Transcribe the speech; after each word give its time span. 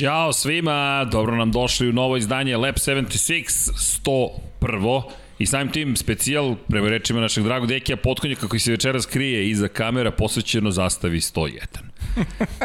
Ćao 0.00 0.32
svima, 0.32 1.04
dobro 1.12 1.36
nam 1.36 1.52
došli 1.52 1.88
u 1.88 1.92
novo 1.92 2.16
izdanje 2.16 2.56
Lab 2.56 2.74
76 2.74 4.30
101. 4.60 5.02
I 5.38 5.46
samim 5.46 5.72
tim 5.72 5.96
specijal, 5.96 6.56
prema 6.68 6.88
rečima 6.88 7.20
našeg 7.20 7.44
dragog 7.44 7.68
Dekija 7.68 7.96
Potkonjaka 7.96 8.48
koji 8.48 8.60
se 8.60 8.70
večeras 8.70 9.06
krije 9.06 9.50
iza 9.50 9.68
kamera 9.68 10.10
posvećeno 10.10 10.70
zastavi 10.70 11.20
101. 11.20 11.89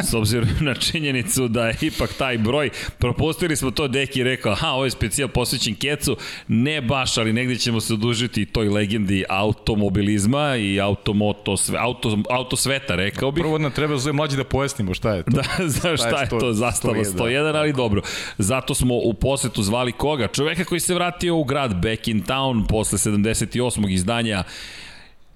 S 0.09 0.13
obzirom 0.13 0.49
na 0.59 0.73
činjenicu 0.73 1.47
da 1.47 1.67
je 1.67 1.77
ipak 1.81 2.13
taj 2.13 2.37
broj, 2.37 2.69
propustili 2.99 3.55
smo 3.55 3.71
to, 3.71 3.87
Deki 3.87 4.23
rekao, 4.23 4.51
aha, 4.51 4.67
ovo 4.67 4.85
je 4.85 4.91
specijal 4.91 5.29
posvećen 5.29 5.75
Kecu, 5.75 6.17
ne 6.47 6.81
baš, 6.81 7.17
ali 7.17 7.33
negde 7.33 7.55
ćemo 7.55 7.81
se 7.81 7.93
odužiti 7.93 8.45
toj 8.45 8.69
legendi 8.69 9.23
automobilizma 9.29 10.55
i 10.55 10.79
automoto, 10.79 11.57
sve, 11.57 11.79
auto, 11.79 12.17
auto 12.29 12.55
sveta, 12.55 12.95
rekao 12.95 13.31
bih. 13.31 13.41
Prvo 13.41 13.57
nam 13.57 13.71
treba 13.71 13.97
zove 13.97 14.13
mlađi 14.13 14.37
da 14.37 14.43
pojasnimo 14.43 14.93
šta 14.93 15.13
je 15.13 15.23
to. 15.23 15.31
Da, 15.31 15.43
znaš 15.67 15.99
šta, 15.99 16.09
šta 16.09 16.21
je 16.21 16.29
to, 16.29 16.53
zastava 16.53 16.93
101, 16.93 17.17
101 17.17 17.55
ali 17.55 17.73
dobro. 17.73 18.01
Zato 18.37 18.75
smo 18.75 18.95
u 18.95 19.13
posetu 19.13 19.63
zvali 19.63 19.91
koga? 19.91 20.27
Čoveka 20.27 20.63
koji 20.63 20.79
se 20.79 20.93
vratio 20.93 21.35
u 21.35 21.43
grad 21.43 21.75
Back 21.75 22.07
in 22.07 22.23
Town 22.23 22.67
posle 22.67 22.97
78. 22.97 23.91
izdanja 23.91 24.43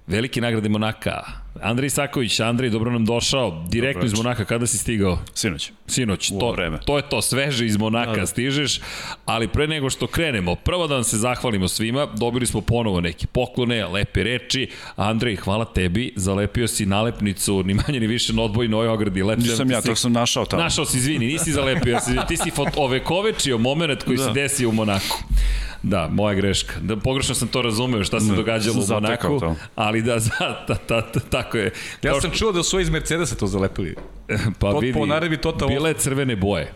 Velike 0.07 0.41
nagrade 0.41 0.69
Monaka. 0.69 1.21
Andrej 1.61 1.89
Saković, 1.89 2.39
Andrej, 2.39 2.69
dobro 2.69 2.91
nam 2.91 3.05
došao. 3.05 3.65
Direktno 3.69 4.05
iz 4.05 4.13
Monaka, 4.13 4.45
kada 4.45 4.67
si 4.67 4.77
stigao? 4.77 5.19
Sinoć. 5.33 5.71
Sinoć, 5.87 6.29
to, 6.39 6.51
vreme. 6.51 6.79
to 6.85 6.97
je 6.97 7.03
to, 7.09 7.21
sveže 7.21 7.65
iz 7.65 7.77
Monaka 7.77 8.11
da, 8.11 8.19
da. 8.19 8.25
stižeš, 8.25 8.79
ali 9.25 9.47
pre 9.47 9.67
nego 9.67 9.89
što 9.89 10.07
krenemo, 10.07 10.55
prvo 10.55 10.87
da 10.87 10.95
vam 10.95 11.03
se 11.03 11.17
zahvalimo 11.17 11.67
svima, 11.67 12.07
dobili 12.17 12.45
smo 12.45 12.61
ponovo 12.61 13.01
neke 13.01 13.27
poklone, 13.27 13.85
lepe 13.85 14.23
reči. 14.23 14.69
Andrej, 14.95 15.35
hvala 15.35 15.65
tebi, 15.65 16.13
zalepio 16.15 16.67
si 16.67 16.85
nalepnicu, 16.85 17.63
ni 17.63 17.73
manje 17.73 17.99
ni 17.99 18.07
više 18.07 18.33
na 18.33 18.41
odboj 18.41 18.67
Noj 18.67 18.87
ogradi. 18.87 19.23
Lep 19.23 19.39
Nisam 19.39 19.71
ja, 19.71 19.81
to 19.81 19.95
sam 19.95 20.11
našao 20.11 20.45
tamo. 20.45 20.63
Našao 20.63 20.85
si, 20.85 20.97
izvini, 20.97 21.25
nisi 21.25 21.51
zalepio, 21.51 21.99
ti 22.27 22.37
si 22.37 22.51
ovekovečio 22.75 23.57
moment 23.57 24.03
koji 24.03 24.17
da. 24.17 24.23
se 24.23 24.31
desio 24.31 24.69
u 24.69 24.71
Monaku. 24.71 25.17
Da, 25.83 26.09
moja 26.11 26.33
greška. 26.33 26.73
Da, 26.81 26.97
pogrešno 26.97 27.35
sam 27.35 27.47
to 27.47 27.61
razumeo 27.61 28.03
šta 28.03 28.19
se 28.19 28.31
ne, 28.31 28.35
događalo 28.35 28.83
u 28.83 28.93
Monaku, 28.93 29.41
ali 29.75 30.01
da, 30.01 30.19
za, 30.29 30.65
ta, 30.67 30.75
ta, 30.75 31.01
ta, 31.11 31.19
tako 31.43 31.57
je. 31.57 31.71
Ja 32.03 32.11
Kao 32.11 32.21
sam 32.21 32.31
čuo 32.31 32.51
da 32.51 32.63
su 32.63 32.79
iz 32.79 32.89
Mercedesa 32.89 33.35
to 33.35 33.47
zalepili. 33.47 33.95
Pa 34.59 34.71
Pot, 34.71 34.83
vidi, 34.83 34.93
po 34.99 35.05
naredbi 35.05 35.37
total... 35.37 35.67
bile 35.67 35.93
crvene 35.93 36.35
boje. 36.35 36.73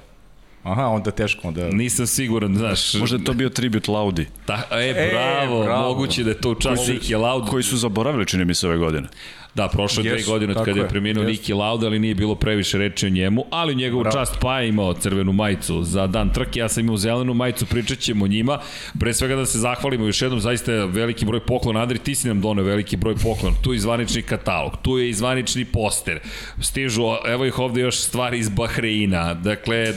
Aha, 0.64 0.88
onda 0.88 1.12
teško. 1.12 1.48
Onda... 1.48 1.70
Nisam 1.70 2.08
siguran, 2.08 2.56
znaš. 2.58 2.94
Možda 2.94 3.18
je 3.18 3.24
to 3.24 3.34
bio 3.34 3.50
tribut 3.50 3.88
Laudi. 3.88 4.28
Ta, 4.46 4.62
e, 4.72 5.10
bravo, 5.12 5.62
e, 5.62 5.66
bravo. 5.66 5.90
moguće 5.90 6.24
da 6.24 6.30
je 6.30 6.42
to 6.42 6.56
čas 6.56 6.88
Niki 6.88 7.16
Laudi. 7.16 7.50
Koji 7.50 7.64
su 7.64 7.78
zaboravili, 7.78 8.26
čini 8.26 8.46
mi 8.46 8.54
se, 8.54 8.68
ove 8.68 8.78
godine. 8.78 9.08
Da, 9.56 9.68
prošle 9.68 10.04
yes, 10.04 10.10
dve 10.10 10.24
godine 10.24 10.54
od 10.56 10.66
kada 10.66 10.80
je 10.80 10.88
preminuo 10.88 11.24
yes. 11.24 11.28
Niki 11.28 11.54
Lauda, 11.54 11.86
ali 11.86 12.00
nije 12.00 12.16
bilo 12.16 12.36
previše 12.36 12.78
reči 12.78 13.06
o 13.06 13.10
njemu, 13.10 13.46
ali 13.50 13.74
u 13.74 13.76
njegovu 13.76 14.04
Bravo. 14.04 14.18
čast 14.18 14.38
pa 14.42 14.60
je 14.60 14.70
imao 14.70 14.94
crvenu 14.94 15.34
majicu 15.34 15.84
za 15.84 16.08
dan 16.08 16.34
trke, 16.34 16.60
ja 16.60 16.70
sam 16.70 16.84
imao 16.84 16.98
zelenu 16.98 17.34
majicu, 17.34 17.66
pričat 17.66 18.00
ćemo 18.00 18.26
o 18.26 18.28
njima. 18.28 18.60
Pre 19.00 19.14
svega 19.14 19.36
da 19.36 19.46
se 19.46 19.60
zahvalimo 19.60 20.06
još 20.06 20.22
jednom, 20.22 20.40
zaista 20.40 20.72
je 20.74 20.86
veliki 20.86 21.26
broj 21.26 21.40
poklona. 21.40 21.82
Andri, 21.82 21.98
ti 21.98 22.16
si 22.16 22.28
nam 22.28 22.42
donio 22.42 22.64
veliki 22.64 22.98
broj 22.98 23.16
poklona. 23.16 23.56
Tu 23.62 23.74
je 23.74 23.80
zvanični 23.80 24.22
katalog, 24.22 24.78
tu 24.82 24.98
je 24.98 25.14
zvanični 25.14 25.66
poster. 25.66 26.20
Stižu, 26.62 27.02
evo 27.28 27.46
ih 27.46 27.60
ovde 27.60 27.82
još 27.82 28.00
stvari 28.00 28.40
iz 28.40 28.50
Bahreina. 28.50 29.34
Dakle, 29.34 29.94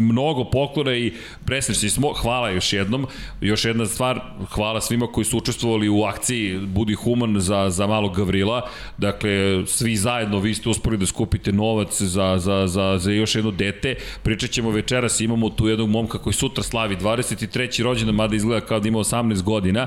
mnogo 0.00 0.44
poklona 0.44 0.94
i 0.94 1.12
presrećni 1.44 1.90
smo. 1.90 2.12
Hvala 2.12 2.50
još 2.50 2.72
jednom. 2.72 3.06
Još 3.40 3.64
jedna 3.64 3.86
stvar, 3.86 4.20
hvala 4.50 4.80
svima 4.80 5.06
koji 5.06 5.24
su 5.24 5.38
učestvovali 5.38 5.88
u 5.88 6.02
akciji 6.02 6.58
Budi 6.58 6.94
Human 6.94 7.40
za, 7.40 7.70
za 7.70 7.86
malog 7.86 8.16
Gavrila. 8.16 8.68
Dakle, 8.98 9.66
svi 9.66 9.96
zajedno 9.96 10.38
vi 10.38 10.54
ste 10.54 10.68
uspori 10.68 10.96
da 10.96 11.06
skupite 11.06 11.52
novac 11.52 12.02
za, 12.02 12.38
za, 12.38 12.66
za, 12.66 12.98
za 12.98 13.10
još 13.10 13.34
jedno 13.34 13.50
dete. 13.50 13.94
Pričat 14.22 14.50
ćemo 14.50 14.70
večeras, 14.70 15.20
imamo 15.20 15.50
tu 15.50 15.68
jednog 15.68 15.88
momka 15.88 16.18
koji 16.18 16.34
sutra 16.34 16.62
slavi 16.62 16.96
23. 16.96 17.82
rođendan, 17.82 18.14
mada 18.14 18.36
izgleda 18.36 18.66
kao 18.66 18.80
da 18.80 18.88
ima 18.88 18.98
18 18.98 19.42
godina. 19.42 19.86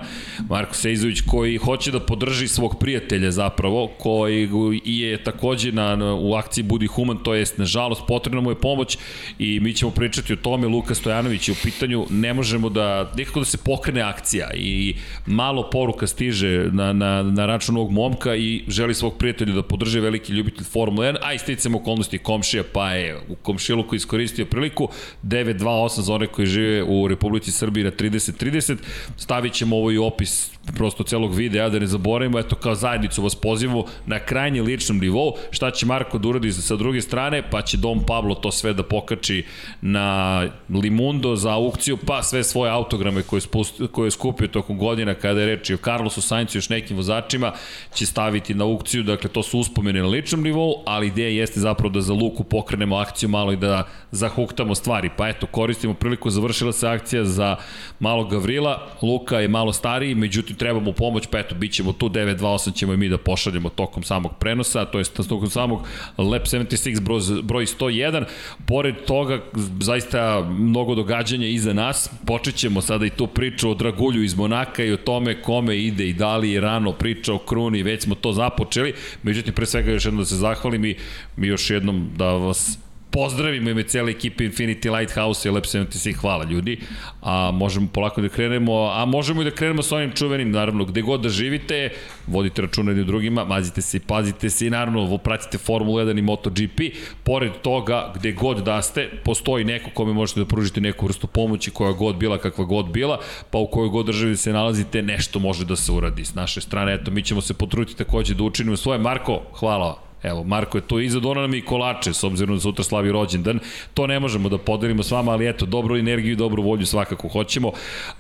Marko 0.50 0.74
Sejzović 0.74 1.22
koji 1.28 1.58
hoće 1.58 1.92
da 1.92 2.00
podrži 2.00 2.48
svog 2.48 2.80
prijatelja 2.80 3.32
zapravo, 3.32 3.88
koji 3.98 4.50
je 4.86 5.24
takođe 5.24 5.72
na, 5.72 6.16
u 6.16 6.34
akciji 6.34 6.64
Budi 6.64 6.88
Human, 6.88 7.18
to 7.24 7.34
jest, 7.34 7.58
nažalost, 7.58 8.02
potrebna 8.08 8.42
mu 8.42 8.52
je 8.52 8.60
pomoć 8.60 8.98
i 9.40 9.60
mi 9.60 9.74
ćemo 9.74 9.92
pričati 9.92 10.34
o 10.34 10.36
tome. 10.36 10.68
Luka 10.68 10.96
Stojanović 10.96 11.48
je 11.48 11.52
u 11.52 11.56
pitanju, 11.64 12.06
ne 12.10 12.34
možemo 12.34 12.70
da, 12.70 13.12
nekako 13.18 13.40
da 13.40 13.46
se 13.46 13.58
pokrene 13.58 14.02
akcija 14.02 14.50
i 14.54 14.96
malo 15.26 15.70
poruka 15.70 16.08
stiže 16.08 16.70
na, 16.72 16.94
na, 16.94 17.24
na 17.24 17.46
račun 17.46 17.78
ovog 17.78 17.92
momka 17.92 18.36
i 18.36 18.64
želi 18.68 18.97
svog 18.98 19.18
prijatelja 19.18 19.54
da 19.54 19.64
podrže 19.64 20.02
veliki 20.02 20.34
ljubitelj 20.34 20.66
Formule 20.66 21.14
1, 21.14 21.18
a 21.22 21.34
i 21.34 21.40
sticam 21.40 21.76
okolnosti 21.76 22.18
komšija, 22.18 22.64
pa 22.74 22.92
je 22.92 23.20
u 23.30 23.36
komšiluku 23.36 23.96
iskoristio 23.96 24.46
priliku. 24.46 24.90
928 25.24 26.02
za 26.02 26.14
one 26.14 26.28
koji 26.28 26.48
žive 26.48 26.84
u 26.84 27.08
Republici 27.08 27.52
Srbiji 27.52 27.84
na 27.84 27.92
30-30. 27.92 28.78
Stavit 29.18 29.54
ćemo 29.54 29.76
ovo 29.76 29.92
i 29.92 29.98
opis 29.98 30.52
prosto 30.76 31.04
celog 31.04 31.36
videa, 31.36 31.70
da 31.70 31.80
ne 31.80 31.88
zaboravimo, 31.88 32.40
eto 32.40 32.56
kao 32.56 32.76
zajednicu 32.76 33.24
vas 33.24 33.36
pozivamo 33.36 33.86
na 34.06 34.20
krajnje 34.20 34.62
ličnom 34.62 35.00
nivou, 35.00 35.34
šta 35.52 35.72
će 35.72 35.86
Marko 35.86 36.18
da 36.18 36.28
uradi 36.28 36.52
sa 36.52 36.76
druge 36.76 37.02
strane, 37.02 37.50
pa 37.50 37.62
će 37.62 37.78
Dom 37.78 38.04
Pablo 38.06 38.36
to 38.36 38.52
sve 38.52 38.74
da 38.74 38.84
pokači 38.84 39.46
na 39.82 40.48
Limundo 40.70 41.36
za 41.36 41.54
aukciju, 41.54 41.98
pa 41.98 42.24
sve 42.24 42.44
svoje 42.44 42.72
autograme 42.72 43.22
koje, 43.22 43.42
spust, 43.42 43.82
koje 43.92 44.08
je 44.08 44.12
skupio 44.12 44.48
tokom 44.48 44.78
godina 44.78 45.14
kada 45.14 45.40
je 45.40 45.46
reč 45.46 45.70
i 45.70 45.74
o 45.74 45.78
Carlosu 45.78 46.22
Saincu 46.22 46.58
i 46.58 46.60
još 46.60 46.70
nekim 46.70 46.98
vozačima, 46.98 47.54
će 47.94 48.06
staviti 48.06 48.54
na 48.54 48.64
aukciju, 48.64 48.87
dakle 48.94 49.30
to 49.30 49.44
su 49.44 49.60
uspomene 49.60 50.02
na 50.02 50.08
ličnom 50.08 50.44
nivou, 50.44 50.84
ali 50.86 51.08
ideja 51.08 51.30
jeste 51.30 51.60
zapravo 51.60 51.90
da 51.94 52.02
za 52.02 52.14
Luku 52.14 52.44
pokrenemo 52.44 52.96
akciju 52.96 53.30
malo 53.30 53.52
i 53.52 53.58
da 53.58 53.88
zahuktamo 54.12 54.76
stvari, 54.76 55.10
pa 55.18 55.30
eto 55.30 55.48
koristimo 55.48 55.94
priliku, 55.94 56.30
završila 56.30 56.72
se 56.72 56.88
akcija 56.88 57.26
za 57.26 57.56
malog 58.00 58.32
Gavrila, 58.32 58.88
Luka 59.02 59.40
je 59.40 59.48
malo 59.48 59.74
stariji, 59.74 60.16
međutim 60.16 60.56
treba 60.56 60.80
mu 60.80 60.94
pomoć, 60.94 61.28
pa 61.32 61.40
eto, 61.40 61.56
bit 61.56 61.74
ćemo 61.74 61.94
tu, 61.94 62.10
928 62.10 62.74
ćemo 62.74 62.94
i 62.94 62.98
mi 62.98 63.10
da 63.10 63.18
pošaljemo 63.18 63.70
tokom 63.70 64.04
samog 64.04 64.32
prenosa, 64.40 64.86
to 64.86 65.00
je 65.00 65.04
tokom 65.04 65.50
samog 65.50 65.80
Lab 66.18 66.42
76 66.42 67.02
broj, 67.02 67.22
broj 67.44 67.66
101. 67.66 68.26
Pored 68.68 68.96
toga, 69.06 69.42
zaista 69.80 70.48
mnogo 70.60 70.96
događanja 70.96 71.48
iza 71.48 71.74
nas. 71.74 72.10
Počet 72.26 72.56
ćemo 72.56 72.82
sada 72.82 73.06
i 73.06 73.10
tu 73.10 73.28
priču 73.28 73.70
o 73.70 73.74
Dragulju 73.74 74.24
iz 74.24 74.36
Monaka 74.36 74.84
i 74.84 74.94
o 74.94 74.98
tome 74.98 75.42
kome 75.42 75.78
ide 75.78 76.08
i 76.10 76.14
da 76.14 76.38
li 76.38 76.52
je 76.52 76.62
rano 76.62 76.92
priča 76.92 77.34
o 77.34 77.38
Kruni, 77.38 77.84
već 77.84 78.04
smo 78.04 78.16
to 78.16 78.34
započeli. 78.34 78.77
Međutim, 79.24 79.54
pre 79.54 79.66
svega 79.66 79.92
još 79.92 80.06
jednom 80.06 80.22
da 80.22 80.26
se 80.26 80.36
zahvalim 80.36 80.86
i 80.86 80.96
mi 81.36 81.48
još 81.48 81.70
jednom 81.70 82.10
da 82.16 82.26
vas 82.26 82.78
pozdravimo 83.12 83.70
ime 83.70 83.84
cijele 83.84 84.12
ekipe 84.12 84.44
Infinity 84.44 84.98
Lighthouse 85.00 85.50
i 85.50 85.52
Lab 85.52 85.64
76, 85.64 86.16
hvala 86.16 86.44
ljudi. 86.44 86.80
A 87.22 87.52
možemo 87.54 87.88
polako 87.94 88.22
da 88.22 88.30
krenemo, 88.30 88.92
a 88.94 89.06
možemo 89.06 89.42
i 89.42 89.46
da 89.46 89.52
krenemo 89.52 89.82
sa 89.82 89.96
onim 89.96 90.12
čuvenim, 90.12 90.52
naravno, 90.52 90.86
gde 90.86 91.02
god 91.02 91.22
da 91.22 91.30
živite, 91.30 91.90
vodite 92.28 92.62
računa 92.62 92.92
jedni 92.92 93.04
drugima, 93.04 93.46
mazite 93.46 93.82
se 93.82 93.98
i 93.98 94.00
pazite 94.00 94.50
se 94.50 94.68
i 94.68 94.70
naravno 94.70 95.18
pratite 95.18 95.58
Formula 95.58 96.04
1 96.04 96.20
i 96.20 96.22
MotoGP. 96.22 96.82
Pored 97.24 97.52
toga, 97.62 98.14
gde 98.16 98.32
god 98.32 98.64
da 98.64 98.82
ste, 98.82 99.10
postoji 99.26 99.66
neko 99.66 99.90
kome 99.94 100.14
možete 100.14 100.40
da 100.40 100.46
pružite 100.46 100.82
neku 100.82 101.06
vrstu 101.06 101.28
pomoći 101.28 101.72
koja 101.72 101.92
god 101.92 102.16
bila, 102.16 102.38
kakva 102.38 102.66
god 102.66 102.92
bila, 102.92 103.20
pa 103.52 103.58
u 103.58 103.68
kojoj 103.68 103.90
god 103.90 104.06
državi 104.06 104.38
se 104.38 104.54
nalazite, 104.54 105.02
nešto 105.02 105.40
može 105.40 105.66
da 105.66 105.76
se 105.76 105.92
uradi. 105.92 106.26
S 106.26 106.36
naše 106.36 106.62
strane, 106.62 106.94
eto, 106.94 107.12
mi 107.12 107.24
ćemo 107.24 107.42
se 107.42 107.54
potruditi 107.54 107.98
takođe 107.98 108.34
da 108.34 108.44
učinimo 108.44 108.78
svoje. 108.78 109.00
Marko, 109.00 109.42
hvala 109.60 110.07
Evo, 110.24 110.44
Marko 110.44 110.78
je 110.78 110.82
to 110.82 111.00
iza 111.00 111.20
dona 111.20 111.42
nam 111.42 111.54
i 111.54 111.62
kolače, 111.62 112.14
s 112.14 112.24
obzirom 112.24 112.56
da 112.56 112.62
sutra 112.62 112.84
slavi 112.84 113.12
rođendan. 113.12 113.60
To 113.94 114.08
ne 114.08 114.20
možemo 114.20 114.50
da 114.50 114.58
podelimo 114.58 115.04
s 115.04 115.12
vama, 115.12 115.32
ali 115.32 115.50
eto, 115.50 115.66
dobru 115.66 115.98
energiju 115.98 116.32
i 116.32 116.36
dobru 116.36 116.64
volju 116.64 116.86
svakako 116.86 117.28
hoćemo. 117.28 117.72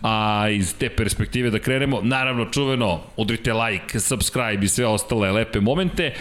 A 0.02 0.46
iz 0.50 0.76
te 0.78 0.90
perspektive 0.90 1.50
da 1.50 1.60
krenemo, 1.60 2.00
naravno 2.04 2.46
čuveno, 2.46 3.00
udrite 3.18 3.54
like, 3.54 4.00
subscribe 4.00 4.66
i 4.66 4.68
sve 4.68 4.86
ostale 4.86 5.32
lepe 5.32 5.60
momente. 5.60 6.14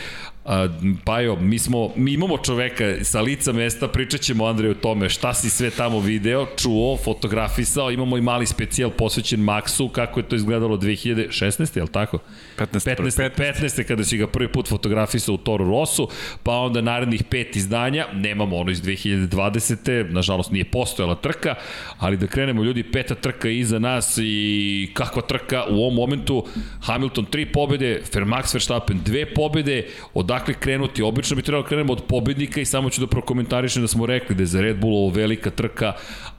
Pa 1.04 1.20
jo, 1.20 1.36
mi, 1.36 1.58
smo, 1.58 1.90
mi 1.96 2.12
imamo 2.12 2.38
čoveka 2.38 3.04
sa 3.04 3.20
lica 3.20 3.52
mesta, 3.52 3.88
pričat 3.88 4.20
ćemo 4.20 4.44
Andrej 4.44 4.70
o 4.70 4.74
tome 4.74 5.08
šta 5.08 5.34
si 5.34 5.50
sve 5.50 5.70
tamo 5.70 6.00
video, 6.00 6.46
čuo, 6.56 6.96
fotografisao, 6.96 7.90
imamo 7.90 8.18
i 8.18 8.20
mali 8.20 8.46
specijal 8.46 8.90
posvećen 8.90 9.40
Maxu, 9.40 9.90
kako 9.90 10.20
je 10.20 10.28
to 10.28 10.36
izgledalo 10.36 10.76
2016. 10.76 11.76
je 11.76 11.82
li 11.82 11.88
tako? 11.88 12.18
15. 12.58 12.96
15. 12.96 13.30
15. 13.36 13.84
kada 13.84 14.04
si 14.04 14.16
ga 14.16 14.26
prvi 14.26 14.52
put 14.52 14.68
fotografisao 14.68 15.34
u 15.34 15.38
Toro 15.38 15.64
Rosu, 15.64 16.08
pa 16.42 16.52
onda 16.52 16.80
narednih 16.80 17.24
pet 17.24 17.56
izdanja, 17.56 18.06
nemamo 18.12 18.56
ono 18.56 18.70
iz 18.70 18.82
2020. 18.82 20.12
Nažalost 20.12 20.50
nije 20.50 20.64
postojala 20.64 21.14
trka, 21.14 21.54
ali 21.98 22.16
da 22.16 22.26
krenemo 22.26 22.62
ljudi, 22.62 22.82
peta 22.82 23.14
trka 23.14 23.48
iza 23.48 23.78
nas 23.78 24.18
i 24.22 24.90
kakva 24.94 25.22
trka 25.22 25.64
u 25.68 25.74
ovom 25.74 25.94
momentu, 25.94 26.46
Hamilton 26.80 27.24
tri 27.24 27.46
pobede, 27.46 28.02
Fermax 28.12 28.54
Verstappen 28.54 29.00
dve 29.04 29.34
pobede, 29.34 29.86
od 30.14 30.35
odakle 30.36 30.54
krenuti. 30.54 31.02
Obično 31.02 31.36
bi 31.36 31.42
trebalo 31.42 31.62
da 31.62 31.68
krenemo 31.68 31.92
od 31.92 32.02
pobednika 32.08 32.60
i 32.60 32.64
samo 32.64 32.90
ću 32.90 33.00
da 33.00 33.06
prokomentarišem 33.06 33.82
da 33.82 33.88
smo 33.88 34.06
rekli 34.06 34.36
da 34.36 34.42
je 34.42 34.46
za 34.46 34.60
Red 34.60 34.76
Bull 34.80 34.96
ovo 34.96 35.10
velika 35.10 35.50
trka, 35.50 35.92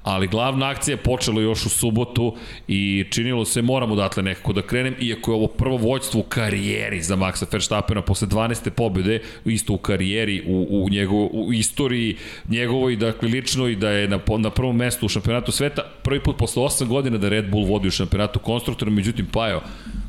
ali 0.04 0.28
glavna 0.28 0.70
akcija 0.70 0.94
je 0.94 1.04
počela 1.04 1.42
još 1.42 1.66
u 1.66 1.70
subotu 1.70 2.36
i 2.68 3.06
činilo 3.12 3.46
se 3.46 3.62
moramo 3.62 3.96
datle 3.96 4.24
nekako 4.24 4.54
da 4.54 4.62
krenem, 4.62 4.96
iako 5.00 5.32
je 5.32 5.36
ovo 5.36 5.48
prvo 5.48 5.78
vođstvo 5.78 6.20
u 6.20 6.24
karijeri 6.24 7.02
za 7.02 7.16
Maxa 7.16 7.46
Verstappena 7.52 8.02
posle 8.02 8.28
12. 8.28 8.70
pobjede, 8.70 9.22
isto 9.46 9.74
u 9.74 9.78
karijeri, 9.78 10.44
u, 10.48 10.68
u, 10.70 10.90
njegov, 10.90 11.30
u 11.32 11.54
istoriji 11.54 12.16
njegovoj, 12.50 12.96
dakle 12.96 13.30
lično 13.30 13.68
i 13.68 13.76
da 13.76 13.90
je 13.90 14.08
na, 14.08 14.20
na 14.38 14.50
prvom 14.50 14.76
mestu 14.76 15.06
u 15.06 15.10
šampionatu 15.10 15.52
sveta, 15.52 15.82
prvi 16.04 16.20
put 16.24 16.38
posle 16.38 16.64
8 16.64 16.88
godina 16.88 17.18
da 17.18 17.30
Red 17.30 17.50
Bull 17.50 17.66
vodi 17.66 17.88
u 17.88 17.92
šampionatu 17.92 18.40
konstruktora, 18.40 18.92
međutim 18.92 19.26
Pajo, 19.26 19.62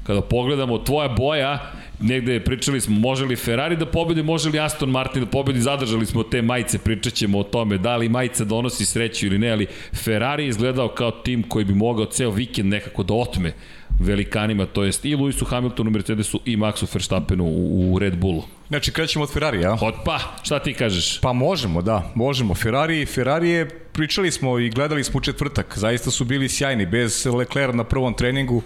kada 0.07 0.21
pogledamo 0.21 0.79
tvoja 0.79 1.09
boja, 1.09 1.73
negde 2.01 2.41
pričali 2.41 2.81
smo 2.81 2.99
može 2.99 3.25
li 3.25 3.37
Ferrari 3.37 3.77
da 3.77 3.87
pobedi, 3.87 4.23
može 4.23 4.51
li 4.51 4.61
Aston 4.61 4.91
Martin 4.91 5.25
da 5.25 5.31
pobedi, 5.31 5.61
zadržali 5.61 6.07
smo 6.07 6.23
te 6.23 6.43
majice, 6.43 6.79
pričat 6.79 7.13
ćemo 7.13 7.39
o 7.39 7.43
tome 7.43 7.79
da 7.79 7.97
li 7.97 8.09
majica 8.09 8.45
donosi 8.45 8.87
sreću 8.87 9.27
ili 9.27 9.39
ne, 9.39 9.51
ali 9.51 9.67
Ferrari 10.05 10.45
je 10.45 10.49
izgledao 10.49 10.89
kao 10.89 11.11
tim 11.11 11.43
koji 11.43 11.65
bi 11.65 11.75
mogao 11.75 12.07
ceo 12.07 12.31
vikend 12.31 12.69
nekako 12.69 13.03
da 13.03 13.15
otme 13.15 13.53
velikanima, 14.01 14.67
to 14.67 14.85
jest 14.85 15.05
i 15.05 15.17
Lewisu 15.17 15.47
Hamiltonu, 15.47 15.91
Mercedesu 15.91 16.41
i 16.45 16.57
Maxu 16.57 16.87
Verstappenu 16.95 17.45
u, 17.45 17.93
u 17.95 17.99
Red 17.99 18.17
Bullu. 18.17 18.43
Znači, 18.69 18.93
krećemo 18.93 19.23
od 19.25 19.33
Ferrari, 19.33 19.61
ja? 19.61 19.79
Od 19.81 19.95
pa, 20.05 20.19
šta 20.43 20.59
ti 20.59 20.75
kažeš? 20.75 21.21
Pa 21.21 21.33
možemo, 21.33 21.83
da, 21.83 22.13
možemo. 22.15 22.55
Ferrari, 22.55 23.07
Ferrari 23.07 23.51
je, 23.51 23.69
pričali 23.69 24.31
smo 24.31 24.59
i 24.59 24.71
gledali 24.71 25.05
smo 25.05 25.19
u 25.19 25.21
četvrtak, 25.21 25.79
zaista 25.79 26.11
su 26.11 26.25
bili 26.25 26.49
sjajni, 26.49 26.87
bez 26.87 27.27
Leclerc 27.27 27.75
na 27.75 27.85
prvom 27.85 28.15
treningu, 28.15 28.63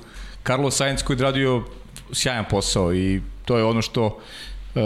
Carlos 0.46 0.76
Sainz 0.76 1.02
koji 1.02 1.16
je 1.16 1.22
radio 1.22 1.64
sjajan 2.12 2.44
posao 2.50 2.94
i 2.94 3.20
to 3.44 3.58
je 3.58 3.64
ono 3.64 3.82
što 3.82 4.18
Uh, 4.74 4.80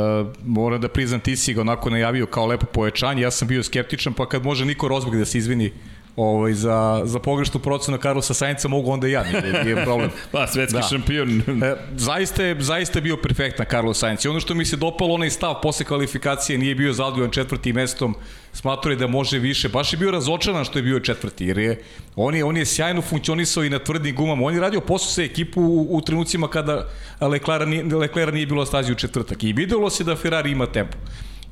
moram 0.44 0.80
da 0.80 0.88
priznam, 0.88 1.20
ti 1.20 1.36
si 1.36 1.54
ga 1.54 1.60
onako 1.60 1.90
najavio 1.90 2.26
kao 2.26 2.46
lepo 2.46 2.66
povećanje, 2.66 3.22
ja 3.22 3.30
sam 3.30 3.48
bio 3.48 3.62
skeptičan, 3.62 4.12
pa 4.12 4.28
kad 4.28 4.44
može 4.44 4.64
Niko 4.64 4.88
Rosberg 4.88 5.18
da 5.18 5.24
se 5.24 5.38
izvini 5.38 5.72
ovaj, 6.16 6.52
za, 6.52 7.02
za 7.04 7.18
pogrešnu 7.18 7.60
procenu 7.60 7.98
Carlosa 7.98 8.34
Sainca 8.34 8.68
mogu 8.68 8.92
onda 8.92 9.08
i 9.08 9.10
ja, 9.10 9.22
nije, 9.22 9.64
nije 9.64 9.84
problem. 9.84 10.10
pa, 10.32 10.46
svetski 10.46 10.78
da. 10.78 10.82
šampion. 10.82 11.42
e, 11.62 11.74
zaista, 11.96 12.42
je, 12.42 12.56
zaista 12.60 12.98
je 12.98 13.02
bio 13.02 13.16
perfektan 13.16 13.66
Carlos 13.70 13.98
Sainz. 13.98 14.24
I 14.24 14.28
ono 14.28 14.40
što 14.40 14.54
mi 14.54 14.64
se 14.64 14.76
dopalo, 14.76 15.14
onaj 15.14 15.30
stav 15.30 15.60
posle 15.62 15.86
kvalifikacije, 15.86 16.58
nije 16.58 16.74
bio 16.74 16.92
zadovoljan 16.92 17.30
četvrtim 17.30 17.74
mestom, 17.74 18.14
smatrao 18.56 18.92
je 18.92 18.96
da 18.96 19.06
može 19.06 19.38
više. 19.38 19.68
Baš 19.68 19.92
je 19.92 19.96
bio 19.96 20.10
razočaran 20.10 20.64
što 20.64 20.78
je 20.78 20.82
bio 20.82 21.00
četvrti, 21.00 21.46
jer 21.46 21.58
je, 21.58 21.82
on, 22.16 22.34
je, 22.34 22.44
on 22.44 22.56
je 22.56 22.64
sjajno 22.64 23.02
funkcionisao 23.02 23.64
i 23.64 23.70
na 23.70 23.78
tvrdim 23.78 24.16
gumama. 24.16 24.46
On 24.46 24.54
je 24.54 24.60
radio 24.60 24.80
posao 24.80 25.10
sa 25.10 25.22
ekipu 25.22 25.60
u, 25.60 25.96
u 25.96 26.00
trenucima 26.00 26.48
kada 26.48 26.88
Leclerc 27.20 27.68
nije, 27.68 27.84
Leclerc 27.84 28.34
nije 28.34 28.46
bilo 28.46 28.66
stazi 28.66 28.92
u 28.92 28.94
četvrtak. 28.94 29.44
I 29.44 29.52
videlo 29.52 29.90
se 29.90 30.04
da 30.04 30.16
Ferrari 30.16 30.50
ima 30.50 30.66
tempo. 30.66 30.96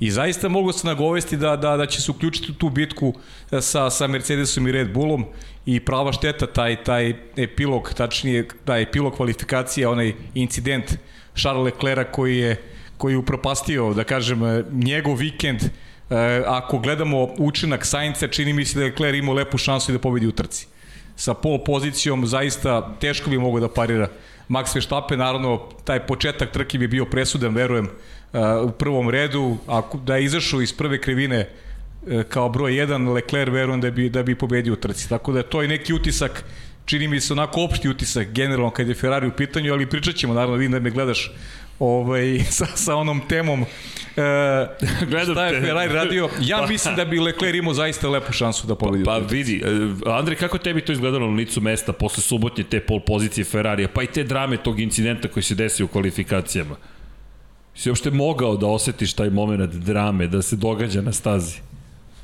I 0.00 0.10
zaista 0.10 0.48
mogu 0.48 0.72
se 0.72 0.86
nagovesti 0.86 1.36
da, 1.36 1.56
da, 1.56 1.76
da 1.76 1.86
će 1.86 2.00
se 2.00 2.10
uključiti 2.10 2.52
u 2.52 2.54
tu 2.54 2.68
bitku 2.68 3.14
sa, 3.60 3.90
sa 3.90 4.06
Mercedesom 4.06 4.66
i 4.68 4.72
Red 4.72 4.92
Bullom 4.92 5.26
i 5.66 5.80
prava 5.80 6.12
šteta 6.12 6.46
taj, 6.46 6.84
taj 6.84 7.14
epilog, 7.36 7.92
tačnije 7.96 8.48
taj 8.64 8.82
epilog 8.82 9.14
kvalifikacija, 9.16 9.90
onaj 9.90 10.12
incident 10.34 10.96
Charles 11.36 11.64
Leclerc 11.64 12.08
koji 12.12 12.38
je, 12.38 12.62
koji 12.96 13.12
je 13.12 13.18
upropastio, 13.18 13.94
da 13.94 14.04
kažem, 14.04 14.40
njegov 14.72 15.14
vikend, 15.14 15.62
e, 15.62 15.68
ako 16.46 16.78
gledamo 16.78 17.24
učinak 17.38 17.86
Sainca, 17.86 18.28
čini 18.28 18.52
mi 18.52 18.64
se 18.64 18.78
da 18.78 18.84
je 18.84 18.90
Leclerc 18.90 19.18
imao 19.18 19.34
lepu 19.34 19.58
šansu 19.58 19.92
da 19.92 19.98
pobedi 19.98 20.26
u 20.26 20.32
trci. 20.32 20.66
Sa 21.16 21.34
pol 21.34 21.64
pozicijom 21.64 22.26
zaista 22.26 22.96
teško 23.00 23.30
bi 23.30 23.38
mogo 23.38 23.60
da 23.60 23.68
parira 23.68 24.08
Max 24.48 24.74
Verstappen, 24.74 25.18
naravno 25.18 25.62
taj 25.84 26.06
početak 26.06 26.52
trke 26.52 26.78
bi 26.78 26.88
bio 26.88 27.04
presudan, 27.04 27.54
verujem, 27.54 27.88
u 28.64 28.70
prvom 28.70 29.10
redu, 29.10 29.56
ako 29.66 29.98
da 29.98 30.16
je 30.16 30.24
izašao 30.24 30.62
iz 30.62 30.72
prve 30.72 31.00
krivine 31.00 31.48
e, 32.08 32.22
kao 32.28 32.48
broj 32.48 32.72
1, 32.72 33.12
Leclerc 33.12 33.52
verujem 33.52 33.80
da 33.80 33.90
bi, 33.90 34.08
da 34.08 34.22
bi 34.22 34.34
pobedio 34.34 34.72
u 34.72 34.76
trci. 34.76 35.08
Tako 35.08 35.32
da 35.32 35.42
to 35.42 35.62
je 35.62 35.68
neki 35.68 35.94
utisak, 35.94 36.44
čini 36.84 37.08
mi 37.08 37.20
se 37.20 37.32
onako 37.32 37.62
opšti 37.62 37.88
utisak 37.88 38.28
generalno 38.28 38.70
kad 38.70 38.88
je 38.88 38.94
Ferrari 38.94 39.26
u 39.26 39.32
pitanju, 39.32 39.72
ali 39.72 39.90
pričat 39.90 40.14
ćemo, 40.14 40.34
naravno, 40.34 40.56
vidim 40.56 40.72
da 40.72 40.80
me 40.80 40.90
gledaš 40.90 41.30
ovaj, 41.78 42.38
sa, 42.56 42.66
sa 42.66 42.96
onom 42.96 43.20
temom 43.28 43.62
e, 43.62 43.66
šta 45.32 45.46
je 45.46 45.60
Ferrari 45.60 45.92
radio. 45.92 46.28
Ja 46.40 46.58
pa, 46.58 46.66
mislim 46.66 46.96
da 46.96 47.04
bi 47.04 47.20
Leclerc 47.20 47.58
imao 47.58 47.74
zaista 47.74 48.08
lepu 48.08 48.32
šansu 48.32 48.66
da 48.66 48.74
pobedi. 48.74 49.04
Pa, 49.04 49.10
pa 49.10 49.26
vidi, 49.26 49.62
e, 49.64 50.10
Andrej, 50.10 50.36
kako 50.36 50.58
tebi 50.58 50.80
to 50.80 50.92
izgledalo 50.92 51.26
na 51.26 51.36
licu 51.36 51.60
mesta 51.60 51.92
posle 51.92 52.22
subotnje 52.22 52.64
te 52.64 52.80
pol 52.80 53.00
pozicije 53.00 53.44
Ferrarija, 53.44 53.88
pa 53.88 54.02
i 54.02 54.06
te 54.06 54.24
drame 54.24 54.56
tog 54.56 54.80
incidenta 54.80 55.28
koji 55.28 55.42
se 55.42 55.54
desio 55.54 55.86
u 55.86 55.88
kvalifikacijama? 55.88 56.76
Si 57.74 57.90
uopšte 57.90 58.10
mogao 58.10 58.56
da 58.56 58.66
osetiš 58.66 59.12
taj 59.12 59.30
moment 59.30 59.72
drame, 59.74 60.26
da 60.26 60.42
se 60.42 60.56
događa 60.56 61.00
na 61.02 61.12
stazi? 61.12 61.56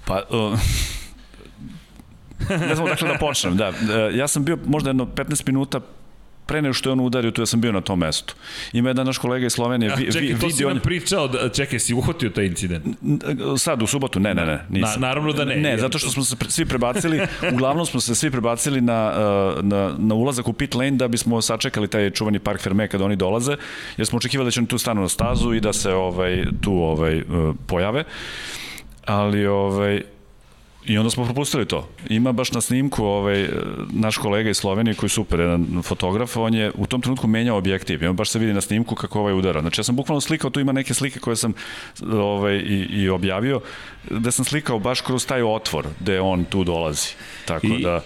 Pa, 0.06 0.23
uh, 0.31 0.59
ne 2.49 2.75
znam 2.75 2.89
dakle 2.89 3.09
da 3.09 3.19
počnem, 3.19 3.57
da. 3.57 3.69
E, 3.69 4.17
ja 4.17 4.29
sam 4.29 4.45
bio 4.45 4.59
možda 4.67 4.91
jedno 4.91 5.05
15 5.05 5.47
minuta 5.47 5.81
pre 6.51 6.63
nego 6.63 6.75
što 6.75 6.89
je 6.89 6.93
on 6.93 7.01
udario, 7.01 7.31
tu 7.31 7.43
ja 7.43 7.47
sam 7.47 7.61
bio 7.61 7.73
na 7.73 7.81
tom 7.81 7.99
mestu. 7.99 8.35
Ima 8.73 8.91
jedan 8.91 9.07
naš 9.07 9.19
kolega 9.19 9.47
iz 9.47 9.53
Slovenije, 9.53 9.95
vi, 9.97 10.13
čekaj, 10.13 10.39
to 10.41 10.51
si 10.51 10.65
on 10.65 10.81
pričao, 10.81 11.29
da, 11.29 11.49
čekaj, 11.49 11.79
si 11.79 11.95
uhvatio 11.95 12.31
taj 12.31 12.47
incident? 12.47 12.87
Sad, 13.59 13.83
u 13.83 13.87
subotu, 13.87 14.21
ne, 14.21 14.35
ne, 14.35 14.47
ne, 14.47 14.65
nisam. 14.69 15.01
Na, 15.01 15.09
naravno 15.09 15.33
da 15.33 15.45
ne. 15.45 15.57
Ne, 15.57 15.79
zato 15.79 15.99
što 15.99 16.11
smo 16.11 16.25
se 16.25 16.37
svi 16.49 16.65
prebacili, 16.67 17.21
uglavnom 17.53 17.87
smo 17.87 18.01
se 18.01 18.15
svi 18.15 18.31
prebacili 18.31 18.81
na, 18.81 19.13
uh, 19.13 19.65
na, 19.65 19.95
na 19.99 20.15
ulazak 20.15 20.49
u 20.49 20.53
pit 20.53 20.75
lane 20.75 20.91
da 20.91 21.09
bismo 21.09 21.43
sačekali 21.43 21.89
taj 21.89 22.11
čuvani 22.11 22.39
park 22.39 22.61
Ferme 22.61 22.89
kada 22.89 23.05
oni 23.05 23.17
dolaze, 23.17 23.57
jer 23.97 24.07
smo 24.07 24.17
očekivali 24.17 24.47
da 24.47 24.51
će 24.51 24.61
oni 24.61 24.69
tu 24.69 24.79
stanu 24.79 25.01
na 25.01 25.09
stazu 25.09 25.55
i 25.55 25.61
da 25.61 25.73
se 25.73 25.93
ovaj, 25.93 26.45
tu 26.61 26.73
ovaj, 26.73 27.21
uh, 27.21 27.55
pojave. 27.67 28.05
Ali, 29.07 29.47
ovaj, 29.47 30.03
I 30.87 30.99
onda 30.99 31.11
smo 31.11 31.25
propustili 31.25 31.67
to. 31.67 31.88
Ima 32.09 32.32
baš 32.32 32.53
na 32.53 32.61
snimku 32.61 33.05
ovaj, 33.05 33.49
naš 33.91 34.17
kolega 34.17 34.50
iz 34.50 34.56
Slovenije 34.56 34.94
koji 34.94 35.09
je 35.09 35.11
super, 35.11 35.41
jedan 35.41 35.82
fotograf, 35.82 36.37
on 36.37 36.55
je 36.55 36.73
u 36.75 36.87
tom 36.87 37.00
trenutku 37.00 37.27
menjao 37.27 37.59
objektiv 37.59 38.03
i 38.03 38.06
on 38.06 38.17
baš 38.17 38.31
se 38.31 38.38
vidi 38.38 38.53
na 38.53 38.61
snimku 38.61 38.94
kako 38.94 39.21
ovaj 39.21 39.35
udara. 39.35 39.61
Znači 39.61 39.81
ja 39.81 39.85
sam 39.85 39.97
bukvalno 39.97 40.21
slikao, 40.21 40.50
tu 40.50 40.61
ima 40.61 40.73
neke 40.73 40.94
slike 40.94 41.21
koje 41.21 41.37
sam 41.37 41.53
ovaj, 42.12 42.56
i, 42.56 42.87
i 42.91 43.09
objavio, 43.09 43.61
da 44.11 44.31
sam 44.31 44.44
slikao 44.44 44.79
baš 44.79 45.00
kroz 45.00 45.27
taj 45.27 45.43
otvor 45.43 45.87
gde 46.00 46.21
on 46.21 46.44
tu 46.44 46.65
dolazi. 46.65 47.09
Tako 47.44 47.67
I... 47.67 47.82
da... 47.82 48.00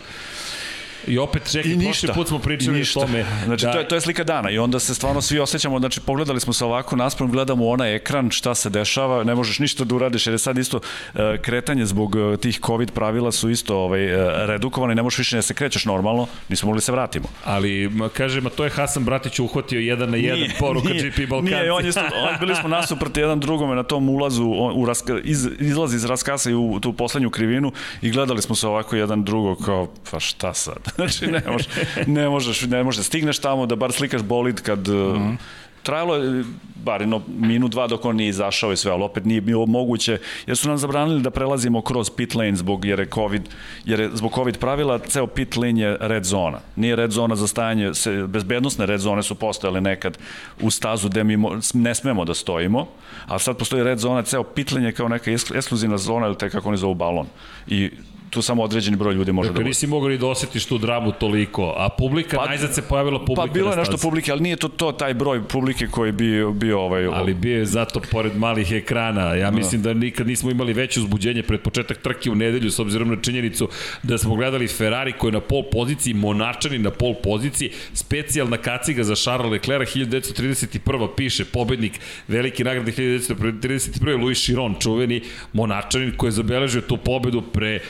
I 1.06 1.19
opet 1.19 1.51
čekaj, 1.53 1.73
I 1.73 1.85
prošli 1.85 2.09
put 2.15 2.29
smo 2.29 2.39
pričali 2.39 2.83
o 2.83 3.01
tome. 3.01 3.25
Znači, 3.45 3.65
da... 3.65 3.73
to, 3.73 3.79
je, 3.79 3.89
to 3.89 3.95
je 3.95 4.01
slika 4.01 4.25
dana 4.25 4.51
i 4.51 4.59
onda 4.59 4.79
se 4.79 4.95
stvarno 4.95 5.23
svi 5.23 5.39
osjećamo, 5.39 5.79
znači 5.79 6.01
pogledali 6.01 6.41
smo 6.41 6.53
se 6.53 6.65
ovako, 6.65 6.97
naspram 6.97 7.31
gledamo 7.31 7.69
onaj 7.69 7.95
ekran, 7.95 8.31
šta 8.31 8.55
se 8.55 8.71
dešava, 8.71 9.25
ne 9.25 9.35
možeš 9.35 9.59
ništa 9.59 9.85
da 9.85 9.95
uradiš, 9.95 10.26
jer 10.26 10.35
je 10.35 10.38
sad 10.38 10.59
isto 10.59 10.76
uh, 10.76 11.21
kretanje 11.43 11.87
zbog 11.87 12.14
uh, 12.14 12.37
tih 12.37 12.61
COVID 12.67 12.90
pravila 12.90 13.33
su 13.33 13.50
isto 13.50 13.76
ovaj, 13.76 14.14
uh, 14.14 14.33
redukovane, 14.47 14.95
ne 14.95 15.02
možeš 15.02 15.19
više 15.19 15.37
da 15.37 15.43
se 15.43 15.55
krećeš 15.55 15.85
normalno, 15.85 16.26
nismo 16.49 16.67
mogli 16.67 16.76
da 16.76 16.85
se 16.85 16.93
vratimo. 16.93 17.28
Ali, 17.45 17.88
ma, 17.88 18.09
kaže, 18.09 18.40
ma 18.40 18.50
to 18.50 18.64
je 18.64 18.71
Hasan 18.71 19.05
Bratić 19.05 19.38
uhvatio 19.38 19.81
jedan 19.81 20.11
na 20.11 20.17
jedan 20.17 20.38
nije, 20.38 20.55
poruka 20.59 20.88
nije, 20.88 21.11
GP 21.11 21.28
Balkanci. 21.28 21.55
Nije, 21.55 21.73
on 21.73 21.85
je, 21.85 21.93
on, 22.28 22.37
bili 22.40 22.55
smo 22.55 22.69
nasuprot 22.69 23.17
jedan 23.17 23.40
drugome 23.40 23.75
na 23.75 23.83
tom 23.83 24.09
ulazu, 24.09 24.52
on, 24.59 24.83
u 24.83 24.87
raska, 24.87 25.19
iz, 25.25 25.49
izlazi 25.59 25.97
iz 25.97 26.05
raskasa 26.05 26.50
i 26.50 26.55
u 26.55 26.81
tu 26.81 26.93
poslednju 26.93 27.31
krivinu 27.31 27.73
i 28.02 28.11
gledali 28.11 28.43
smo 28.43 28.55
se 28.55 28.67
ovako 28.67 28.97
jedan 28.97 29.25
drugo 29.25 29.57
kao, 29.57 29.88
pa 30.11 30.21
šta 30.21 30.55
sad? 30.55 30.78
Znači, 30.95 31.27
ne 31.27 31.43
možeš, 31.47 31.69
ne 32.07 32.29
možeš, 32.29 32.63
ne 32.63 32.83
možeš 32.83 32.97
da 32.97 33.03
stigneš 33.03 33.39
tamo 33.39 33.67
da 33.67 33.77
bar 33.77 33.93
slikaš 33.93 34.23
bolid 34.23 34.61
kad... 34.61 34.89
Mm 34.89 34.93
-hmm. 34.93 35.37
Trajalo 35.83 36.17
je 36.17 36.45
bar 36.85 37.00
jedno 37.00 37.21
minut, 37.38 37.71
dva 37.71 37.87
dok 37.87 38.05
on 38.05 38.17
nije 38.17 38.29
izašao 38.29 38.73
i 38.73 38.76
sve, 38.76 38.93
ali 38.93 39.03
opet 39.03 39.25
nije 39.25 39.41
bilo 39.41 39.67
moguće, 39.67 40.19
jer 40.47 40.57
su 40.57 40.69
nam 40.69 40.79
zabranili 40.79 41.23
da 41.23 41.31
prelazimo 41.31 41.83
kroz 41.83 42.11
pit 42.11 42.35
lane 42.35 42.57
zbog, 42.57 42.85
jer 42.85 43.00
je 43.00 43.07
COVID, 43.14 43.43
jer 43.85 44.00
je 44.00 44.11
zbog 44.14 44.33
COVID 44.35 44.59
pravila, 44.59 44.99
ceo 44.99 45.26
pit 45.26 45.57
lane 45.57 45.81
je 45.81 45.97
red 46.00 46.25
zona. 46.25 46.59
Nije 46.76 46.97
red 46.97 47.11
zona 47.11 47.37
za 47.37 47.47
stajanje, 47.47 47.95
se, 47.95 48.26
bezbednostne 48.26 48.87
red 48.87 49.00
zone 49.00 49.23
su 49.23 49.35
postojale 49.35 49.81
nekad 49.81 50.19
u 50.61 50.71
stazu 50.71 51.09
gde 51.09 51.25
mi 51.25 51.38
ne 51.75 51.95
smemo 51.95 52.25
da 52.25 52.35
stojimo, 52.35 52.87
a 53.26 53.38
sad 53.38 53.57
postoji 53.57 53.85
red 53.85 53.99
zona, 53.99 54.23
ceo 54.23 54.43
pit 54.43 54.73
lane 54.73 54.87
je 54.88 54.93
kao 54.93 55.09
neka 55.09 55.31
ekskluzivna 55.31 55.99
zona 55.99 56.26
ili 56.26 56.38
te 56.38 56.50
kako 56.50 56.69
oni 56.69 56.79
zovu 56.79 56.95
balon. 56.95 57.26
I 57.67 57.91
tu 58.35 58.43
samo 58.43 58.62
određeni 58.62 58.97
broj 58.97 59.14
ljudi 59.14 59.33
može 59.33 59.49
dakle, 59.49 59.62
da 59.62 59.69
nisi 59.69 59.87
mogao 59.87 60.09
ni 60.09 60.19
da 60.19 60.26
osetiš 60.26 60.67
tu 60.67 60.79
dramu 60.79 61.12
toliko, 61.12 61.75
a 61.76 61.88
publika, 61.88 62.37
pa, 62.37 62.47
najzad 62.47 62.75
se 62.75 62.83
pojavila 62.83 63.19
publika 63.19 63.43
Pa 63.43 63.53
bilo 63.53 63.71
je 63.71 63.76
nešto 63.76 63.97
publike, 64.03 64.33
ali 64.33 64.41
nije 64.41 64.57
to 64.57 64.69
to 64.69 64.93
taj 64.93 65.14
broj 65.14 65.43
publike 65.49 65.87
koji 65.87 66.12
bi 66.12 66.53
bio 66.53 66.74
ovaj... 66.75 67.07
Ali 67.07 67.35
bio 67.35 67.59
je 67.59 67.64
zato 67.64 68.00
pored 68.11 68.37
malih 68.37 68.73
ekrana. 68.73 69.35
Ja 69.35 69.50
da. 69.50 69.57
mislim 69.57 69.83
da 69.83 69.95
nikad 69.95 70.26
nismo 70.26 70.50
imali 70.50 70.73
veće 70.73 71.00
uzbuđenje 71.00 71.43
pred 71.43 71.61
početak 71.61 71.99
trke 71.99 72.31
u 72.31 72.35
nedelju, 72.35 72.71
s 72.71 72.78
obzirom 72.78 73.09
na 73.09 73.16
činjenicu 73.23 73.69
da 74.02 74.19
smo 74.19 74.35
gledali 74.35 74.69
Ferrari 74.69 75.12
koji 75.12 75.28
je 75.28 75.33
na 75.33 75.40
pol 75.40 75.62
poziciji, 75.73 76.14
Monačani 76.14 76.78
na 76.78 76.90
pol 76.90 77.14
poziciji, 77.23 77.71
specijalna 77.93 78.57
kaciga 78.57 79.04
za 79.04 79.14
Charles 79.14 79.52
Leclerc 79.52 79.88
1931. 79.95 81.09
piše 81.16 81.45
pobednik 81.45 82.00
velike 82.28 82.64
nagrade 82.64 82.93
1931. 82.93 84.21
Louis 84.21 84.43
Chiron, 84.43 84.75
čuveni 84.81 85.23
Monačanin 85.52 86.16
koji 86.16 86.28
je 86.28 86.33
zabeležio 86.33 86.81
tu 86.81 86.97
pobedu 86.97 87.43
pre 87.43 87.81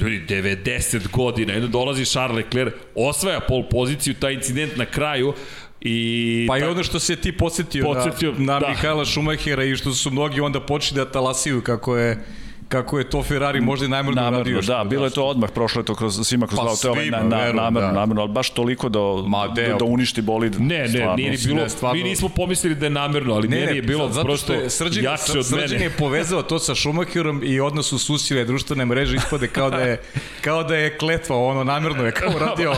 Ljudi, 0.00 0.20
90 0.28 1.10
godina, 1.10 1.52
jedno 1.52 1.68
dolazi 1.68 2.04
Charles 2.04 2.36
Leclerc, 2.36 2.74
osvaja 2.94 3.40
pol 3.40 3.68
poziciju, 3.68 4.14
taj 4.14 4.34
incident 4.34 4.76
na 4.76 4.86
kraju, 4.86 5.34
I 5.80 6.46
pa 6.48 6.58
i 6.58 6.62
ono 6.62 6.84
što 6.84 6.98
se 6.98 7.16
ti 7.16 7.32
podsjetio, 7.32 7.84
podsjetio 7.84 8.32
na, 8.32 8.38
na 8.38 8.60
da. 8.60 8.68
Mihajla 8.68 9.04
Šumahera 9.04 9.64
i 9.64 9.76
što 9.76 9.94
su 9.94 10.10
mnogi 10.10 10.40
onda 10.40 10.60
počeli 10.60 10.98
da 10.98 11.10
talasiju 11.10 11.62
kako 11.62 11.96
je 11.96 12.24
kako 12.70 12.98
je 12.98 13.10
to 13.10 13.22
Ferrari 13.22 13.60
možda 13.60 13.86
i 13.86 13.88
najmrno 13.88 14.28
uradio. 14.28 14.60
Da, 14.60 14.84
bilo 14.84 15.04
je 15.04 15.10
to 15.10 15.24
odmah, 15.24 15.50
prošlo 15.50 15.80
je 15.80 15.84
to 15.84 15.94
kroz, 15.94 16.20
svima 16.24 16.46
kroz 16.46 16.56
pa, 16.56 16.62
glavu, 16.62 16.76
to 16.82 16.88
je 16.88 16.90
ovaj 16.90 17.06
na, 17.06 17.22
na, 17.22 17.36
verujem, 17.36 17.56
namerno, 17.56 17.88
da. 17.88 17.94
namerno, 17.94 18.22
ali 18.22 18.32
baš 18.32 18.50
toliko 18.50 18.88
da, 18.88 18.98
Ma, 19.26 19.48
de, 19.48 19.68
da, 19.68 19.74
da 19.74 19.84
uništi 19.84 20.22
bolid. 20.22 20.60
Ne, 20.60 20.78
ne, 20.78 20.88
stvarno, 20.88 21.16
nije 21.16 21.30
ni 21.30 21.36
bilo, 21.46 21.62
ne, 21.62 21.68
stvarno, 21.68 22.02
mi 22.02 22.08
nismo 22.08 22.28
pomislili 22.28 22.74
da 22.74 22.86
je 22.86 22.90
namerno, 22.90 23.34
ali 23.34 23.48
ne, 23.48 23.66
nije 23.66 23.82
bilo 23.82 24.08
zato 24.08 24.24
prosto 24.24 24.52
je 24.52 24.70
srđan, 24.70 25.04
jače 25.04 25.38
od 25.38 25.46
mene. 25.50 25.68
Srđan 25.68 25.82
je 25.82 25.90
povezao 25.90 26.42
to 26.42 26.58
sa 26.58 26.74
Schumacherom 26.74 27.42
i 27.44 27.60
odnos 27.60 27.92
u 27.92 27.98
susile 27.98 28.44
društvene 28.44 28.84
mreže 28.84 29.16
ispade 29.16 29.48
kao 29.48 29.70
da 29.70 29.80
je, 29.80 30.00
kao 30.44 30.62
da 30.64 30.76
je 30.76 30.98
kletva, 30.98 31.36
ono, 31.36 31.64
namerno 31.64 32.04
je 32.04 32.12
kao 32.12 32.32
radio, 32.38 32.74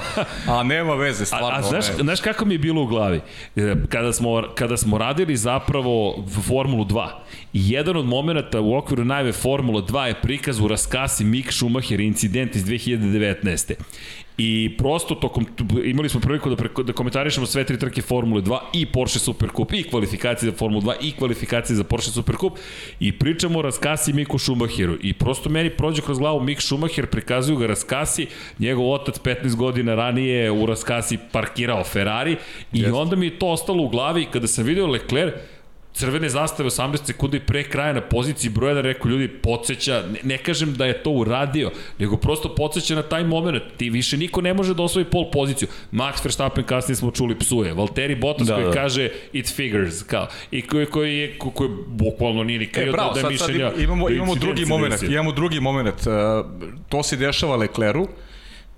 a 0.48 0.62
nema 0.62 0.94
veze, 0.94 1.24
stvarno. 1.24 1.48
A, 1.48 1.58
a 1.58 1.62
znaš, 1.62 1.84
znaš 2.00 2.20
kako 2.20 2.44
mi 2.44 2.54
je 2.54 2.58
bilo 2.58 2.82
u 2.82 2.86
glavi? 2.86 3.20
E, 3.56 3.74
kada 3.88 4.12
smo, 4.12 4.42
kada 4.54 4.76
smo 4.76 4.98
radili 4.98 5.36
zapravo 5.36 6.24
Formulu 6.46 6.84
2, 6.84 7.08
jedan 7.52 7.96
od 7.96 8.06
momenta 8.06 8.60
u 8.60 8.74
okviru 8.74 9.04
najve 9.04 9.32
Formula 9.32 9.82
2 9.82 10.02
je 10.02 10.14
prikaz 10.22 10.60
u 10.60 10.68
raskasi 10.68 11.24
Mick 11.24 11.52
Schumacher 11.52 12.00
incident 12.00 12.56
iz 12.56 12.64
2019. 12.64 13.74
I 14.38 14.74
prosto 14.78 15.14
tokom, 15.14 15.46
imali 15.84 16.08
smo 16.08 16.20
priliku 16.20 16.50
da, 16.50 16.56
preko, 16.56 16.82
da 16.82 16.92
komentarišemo 16.92 17.46
sve 17.46 17.64
tri 17.64 17.78
trke 17.78 18.02
Formule 18.02 18.42
2 18.42 18.58
i 18.72 18.86
Porsche 18.86 19.18
Supercup 19.18 19.72
i 19.72 19.82
kvalifikacije 19.82 20.50
za 20.50 20.56
Formulu 20.56 20.82
2 20.82 20.94
i 21.00 21.12
kvalifikacije 21.12 21.76
za 21.76 21.84
Porsche 21.84 22.10
Supercup 22.10 22.52
i 23.00 23.12
pričamo 23.18 23.58
o 23.58 23.62
raskasi 23.62 24.12
Miku 24.12 24.38
Schumacheru 24.38 24.96
i 25.02 25.12
prosto 25.12 25.50
meni 25.50 25.70
prođe 25.70 26.02
kroz 26.02 26.18
glavu 26.18 26.40
Mik 26.40 26.60
Schumacher, 26.60 27.06
prikazuju 27.06 27.58
ga 27.58 27.66
raskasi, 27.66 28.26
njegov 28.58 28.92
otac 28.92 29.20
15 29.20 29.56
godina 29.56 29.94
ranije 29.94 30.50
u 30.50 30.66
raskasi 30.66 31.18
parkirao 31.32 31.84
Ferrari 31.84 32.36
i 32.72 32.82
yes. 32.82 33.00
onda 33.00 33.16
mi 33.16 33.26
je 33.26 33.38
to 33.38 33.46
ostalo 33.46 33.82
u 33.82 33.88
glavi 33.88 34.26
kada 34.32 34.46
sam 34.46 34.64
video 34.64 34.86
Leclerc 34.86 35.34
crvene 35.94 36.28
zastave 36.28 36.70
18 36.70 37.06
sekundi 37.06 37.40
pre 37.40 37.62
kraja 37.64 37.92
na 37.92 38.00
poziciji 38.00 38.50
broja 38.50 38.74
da 38.74 38.80
rekao 38.80 39.08
ljudi 39.08 39.28
podsjeća, 39.28 40.04
ne, 40.12 40.18
ne 40.22 40.38
kažem 40.38 40.74
da 40.74 40.86
je 40.86 41.02
to 41.02 41.10
uradio, 41.10 41.70
nego 41.98 42.16
prosto 42.16 42.54
podsjeća 42.54 42.94
na 42.94 43.02
taj 43.02 43.24
moment. 43.24 43.62
Ti 43.76 43.90
više 43.90 44.16
niko 44.16 44.40
ne 44.40 44.54
može 44.54 44.74
da 44.74 44.82
osvoji 44.82 45.04
pol 45.04 45.30
poziciju. 45.30 45.68
Max 45.92 46.24
Verstappen 46.24 46.64
kasnije 46.64 46.96
smo 46.96 47.10
čuli 47.10 47.38
psuje. 47.38 47.74
Valtteri 47.74 48.14
Bottas 48.14 48.46
da, 48.46 48.54
koji 48.54 48.66
da. 48.66 48.72
kaže 48.72 49.08
it 49.32 49.56
figures 49.56 50.02
kao 50.02 50.26
i 50.50 50.62
koji 50.62 50.86
koji 50.86 51.18
je 51.18 51.38
koji, 51.38 51.52
koji 51.54 51.70
bukvalno 51.86 52.44
nije 52.44 52.58
ni 52.58 52.66
krio 52.66 52.88
e, 52.88 52.92
bravo, 52.92 53.08
da, 53.08 53.14
da 53.14 53.20
sad, 53.20 53.32
mišljenja. 53.32 53.70
Sad 53.70 53.80
imamo 53.80 54.10
imamo 54.10 54.34
drugi 54.34 54.64
moment, 54.64 55.02
imamo 55.02 55.32
drugi 55.32 55.60
moment. 55.60 56.06
Uh, 56.06 56.12
to 56.88 57.02
se 57.02 57.16
dešava 57.16 57.56
Lecleru 57.56 58.08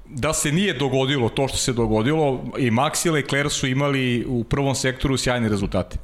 da 0.06 0.32
se 0.32 0.52
nije 0.52 0.74
dogodilo 0.74 1.28
to 1.28 1.48
što 1.48 1.56
se 1.56 1.72
dogodilo 1.72 2.44
i 2.58 2.70
Max 2.70 3.06
i 3.06 3.10
Leclerc 3.10 3.52
su 3.52 3.66
imali 3.66 4.24
u 4.28 4.44
prvom 4.44 4.74
sektoru 4.74 5.16
sjajne 5.16 5.48
rezultate. 5.48 5.96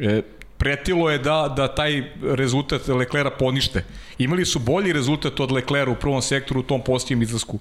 E, 0.00 0.22
pretilo 0.56 1.10
je 1.10 1.18
da, 1.18 1.52
da 1.56 1.74
taj 1.74 2.02
rezultat 2.22 2.88
Leklera 2.88 3.30
ponište. 3.30 3.84
Imali 4.18 4.44
su 4.44 4.58
bolji 4.58 4.92
rezultat 4.92 5.40
od 5.40 5.52
Leklera 5.52 5.90
u 5.90 5.94
prvom 5.94 6.22
sektoru 6.22 6.60
u 6.60 6.62
tom 6.62 6.82
postijem 6.84 7.22
izlasku 7.22 7.58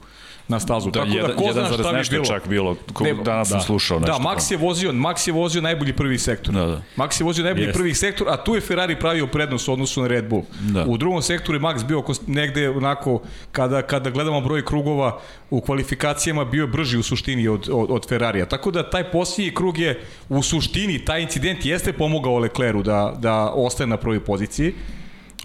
na 0.49 0.59
stazu. 0.59 0.91
Da, 0.91 0.99
Tako 0.99 1.15
jedan, 1.15 1.31
da 1.31 1.35
ko 1.35 1.53
zna 1.53 1.65
šta 1.67 1.91
bi 1.93 2.09
bilo. 2.09 2.25
čak 2.25 2.47
bilo, 2.47 2.75
ko, 2.93 3.03
ne, 3.03 3.13
danas 3.13 3.49
da, 3.49 3.51
sam 3.51 3.61
slušao 3.61 3.99
da, 3.99 4.07
nešto. 4.07 4.23
Da, 4.23 4.29
Max 4.29 4.51
je 4.51 4.57
vozio, 4.57 4.91
Max 4.91 5.27
je 5.27 5.33
vozio 5.33 5.61
najbolji 5.61 5.93
prvi 5.93 6.17
sektor. 6.17 6.53
Da, 6.53 6.65
da. 6.65 6.81
Max 6.97 7.21
je 7.21 7.25
vozio 7.25 7.43
najbolji 7.43 7.65
Jest. 7.65 7.77
prvi 7.77 7.93
sektor, 7.93 8.27
a 8.29 8.37
tu 8.43 8.55
je 8.55 8.61
Ferrari 8.61 8.99
pravio 8.99 9.27
prednost 9.27 9.67
u 9.67 9.73
odnosu 9.73 10.01
na 10.01 10.07
Red 10.07 10.29
Bull. 10.29 10.43
Da. 10.59 10.85
U 10.87 10.97
drugom 10.97 11.21
sektoru 11.21 11.55
je 11.55 11.61
Max 11.61 11.85
bio 11.87 12.03
negde 12.27 12.69
onako, 12.69 13.21
kada, 13.51 13.81
kada 13.81 14.09
gledamo 14.09 14.41
broj 14.41 14.65
krugova 14.65 15.19
u 15.49 15.61
kvalifikacijama, 15.61 16.45
bio 16.45 16.63
je 16.63 16.67
brži 16.67 16.97
u 16.97 17.03
suštini 17.03 17.47
od, 17.47 17.69
od, 17.71 17.91
od 17.91 18.09
Ferrarija. 18.09 18.45
Tako 18.45 18.71
da 18.71 18.89
taj 18.89 19.11
posljednji 19.11 19.53
krug 19.55 19.77
je 19.77 20.01
u 20.29 20.43
suštini, 20.43 21.05
taj 21.05 21.21
incident 21.21 21.65
jeste 21.65 21.93
pomogao 21.93 22.37
Lecleru 22.37 22.83
da, 22.83 23.13
da 23.19 23.51
ostaje 23.55 23.87
na 23.87 23.97
prvoj 23.97 24.19
poziciji. 24.19 24.73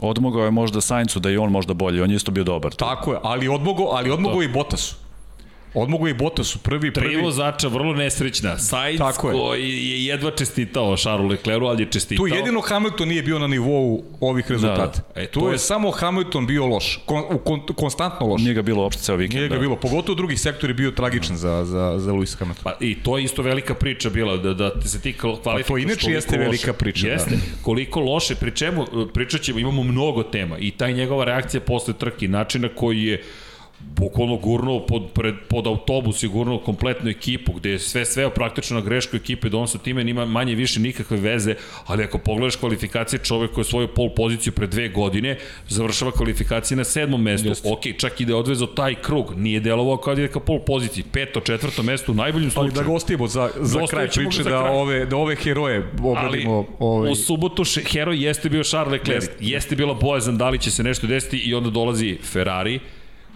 Odmogao 0.00 0.44
je 0.44 0.50
možda 0.50 0.80
Saincu 0.80 1.20
da 1.20 1.30
i 1.30 1.36
on 1.36 1.50
možda 1.50 1.74
bolji, 1.74 2.00
on 2.00 2.10
je 2.10 2.16
isto 2.16 2.32
bio 2.32 2.44
dobar. 2.44 2.74
Tako 2.74 3.12
je, 3.12 3.18
ali 3.22 3.48
odmogao, 3.48 3.86
ali 3.86 4.10
odmogao 4.10 4.42
i 4.42 4.48
Bottasu. 4.48 5.03
Odmogu 5.74 6.08
i 6.08 6.14
Bottasu, 6.14 6.58
prvi, 6.58 6.92
prvi... 6.92 7.08
Tri 7.08 7.22
vozača, 7.22 7.68
vrlo 7.68 7.94
nesrećna. 7.94 8.58
Sainz 8.58 8.98
Tako 8.98 9.28
je. 9.28 9.36
koji 9.36 9.88
je 9.88 10.04
jedva 10.04 10.30
čestitao 10.30 10.96
Charlesu 10.96 11.28
Leclercu, 11.28 11.66
ali 11.66 11.82
je 11.82 11.90
čestitao. 11.90 12.26
Tu 12.26 12.34
jedino 12.34 12.60
Hamilton 12.60 13.08
nije 13.08 13.22
bio 13.22 13.38
na 13.38 13.46
nivou 13.46 14.04
ovih 14.20 14.50
rezultata. 14.50 15.02
Da, 15.08 15.14
da. 15.14 15.20
E, 15.20 15.26
tu 15.26 15.48
je, 15.48 15.52
je 15.52 15.58
samo 15.58 15.90
Hamilton 15.90 16.46
bio 16.46 16.66
loš, 16.66 17.00
kon, 17.06 17.22
kon, 17.44 17.60
konstantno 17.74 18.26
loš. 18.26 18.42
Nije 18.42 18.54
ga 18.54 18.62
bilo 18.62 18.82
uopšte 18.82 19.02
ceo 19.02 19.16
vikend. 19.16 19.38
Nije 19.38 19.48
ga 19.48 19.54
da. 19.54 19.60
bilo, 19.60 19.76
pogotovo 19.76 20.16
drugi 20.16 20.36
sektor 20.36 20.70
je 20.70 20.74
bio 20.74 20.90
tragičan 20.90 21.36
za, 21.36 21.64
za, 21.64 21.94
za 21.98 22.12
Lewis 22.12 22.38
Hamilton. 22.38 22.64
Pa, 22.64 22.72
I 22.80 22.94
to 23.02 23.18
je 23.18 23.24
isto 23.24 23.42
velika 23.42 23.74
priča 23.74 24.10
bila, 24.10 24.36
da, 24.36 24.54
da 24.54 24.82
se 24.84 25.00
ti 25.00 25.12
kvalifikuješ. 25.12 25.66
Pa 25.66 25.68
to 25.68 25.78
inače 25.78 26.10
jeste 26.10 26.36
loše. 26.36 26.44
velika 26.44 26.72
priča. 26.72 27.06
Da. 27.06 27.12
Jeste, 27.12 27.30
da. 27.30 27.62
koliko 27.62 28.00
loše, 28.00 28.34
pri 28.34 28.56
čemu 28.56 28.86
pričat 29.14 29.40
ćemo, 29.40 29.58
imamo 29.58 29.82
mnogo 29.82 30.22
tema 30.22 30.58
i 30.58 30.70
taj 30.70 30.92
njegova 30.92 31.24
reakcija 31.24 31.60
posle 31.60 31.94
trke, 31.94 32.28
načina 32.28 32.68
koji 32.68 33.02
je 33.02 33.22
bukvalno 33.96 34.36
gurnuo 34.36 34.86
pod, 34.86 35.02
pred, 35.14 35.34
pod 35.48 35.66
autobus 35.66 36.22
i 36.22 36.28
gurnuo 36.28 36.58
kompletnu 36.58 37.10
ekipu, 37.10 37.52
gde 37.52 37.70
je 37.70 37.78
sve 37.78 38.04
sveo 38.04 38.30
praktično 38.30 38.80
na 38.80 38.86
grešku 38.86 39.16
ekipe, 39.16 39.48
da 39.48 39.58
on 39.58 39.68
sa 39.68 39.78
time 39.78 40.04
nima 40.04 40.24
manje 40.26 40.54
više 40.54 40.80
nikakve 40.80 41.16
veze, 41.16 41.54
ali 41.86 42.04
ako 42.04 42.18
pogledaš 42.18 42.56
kvalifikacije 42.56 43.20
čovek 43.24 43.52
koji 43.52 43.62
je 43.62 43.68
svoju 43.68 43.88
pol 43.88 44.10
poziciju 44.16 44.52
pre 44.52 44.66
dve 44.66 44.88
godine, 44.88 45.38
završava 45.68 46.12
kvalifikacije 46.12 46.76
na 46.76 46.84
sedmom 46.84 47.22
mestu, 47.22 47.48
Just. 47.48 47.66
ok, 47.66 47.80
čak 47.98 48.20
i 48.20 48.24
da 48.24 48.32
je 48.32 48.36
odvezao 48.36 48.66
taj 48.66 48.94
krug, 48.94 49.32
nije 49.36 49.60
delovao 49.60 49.96
kao 49.96 50.14
da 50.14 50.22
je 50.22 50.28
ka 50.28 50.40
pol 50.40 50.58
poziciji, 50.66 51.04
peto, 51.12 51.40
četvrto 51.40 51.82
mesto 51.82 52.12
u 52.12 52.14
najboljim 52.14 52.50
slučaju. 52.50 52.72
Ali 52.74 52.74
da 52.74 52.82
ga 52.82 52.92
ostavimo 52.92 53.26
za, 53.26 53.50
za 53.60 53.86
kraj 53.90 54.08
priče, 54.08 54.42
da, 54.42 54.50
kraj. 54.50 54.76
ove, 54.76 55.06
da 55.06 55.16
ove 55.16 55.36
heroje 55.36 55.90
obradimo. 56.02 56.54
Ali 56.54 56.66
ove... 56.78 57.10
u 57.10 57.14
subotu 57.14 57.64
še, 57.64 57.82
heroj 57.84 58.24
jeste 58.24 58.48
bio 58.48 58.62
Charles 58.62 58.92
Leclerc, 58.92 59.30
jeste 59.40 59.76
bila 59.76 59.94
bojazan 59.94 60.38
da 60.38 60.48
li 60.50 60.58
će 60.58 60.70
se 60.70 60.82
nešto 60.82 61.06
desiti 61.06 61.36
i 61.36 61.54
onda 61.54 61.70
dolazi 61.70 62.18
Ferrari, 62.22 62.80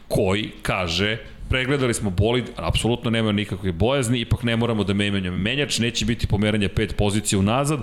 koji 0.08 0.50
kaže 0.62 1.18
pregledali 1.48 1.94
smo 1.94 2.10
bolid, 2.10 2.44
apsolutno 2.56 3.10
nema 3.10 3.32
nikakve 3.32 3.72
bojazni, 3.72 4.20
ipak 4.20 4.42
ne 4.42 4.56
moramo 4.56 4.84
da 4.84 4.94
menjamo 4.94 5.36
menjač, 5.36 5.78
neće 5.78 6.04
biti 6.04 6.26
pomeranje 6.26 6.68
pet 6.68 6.96
pozicija 6.96 7.38
unazad 7.38 7.80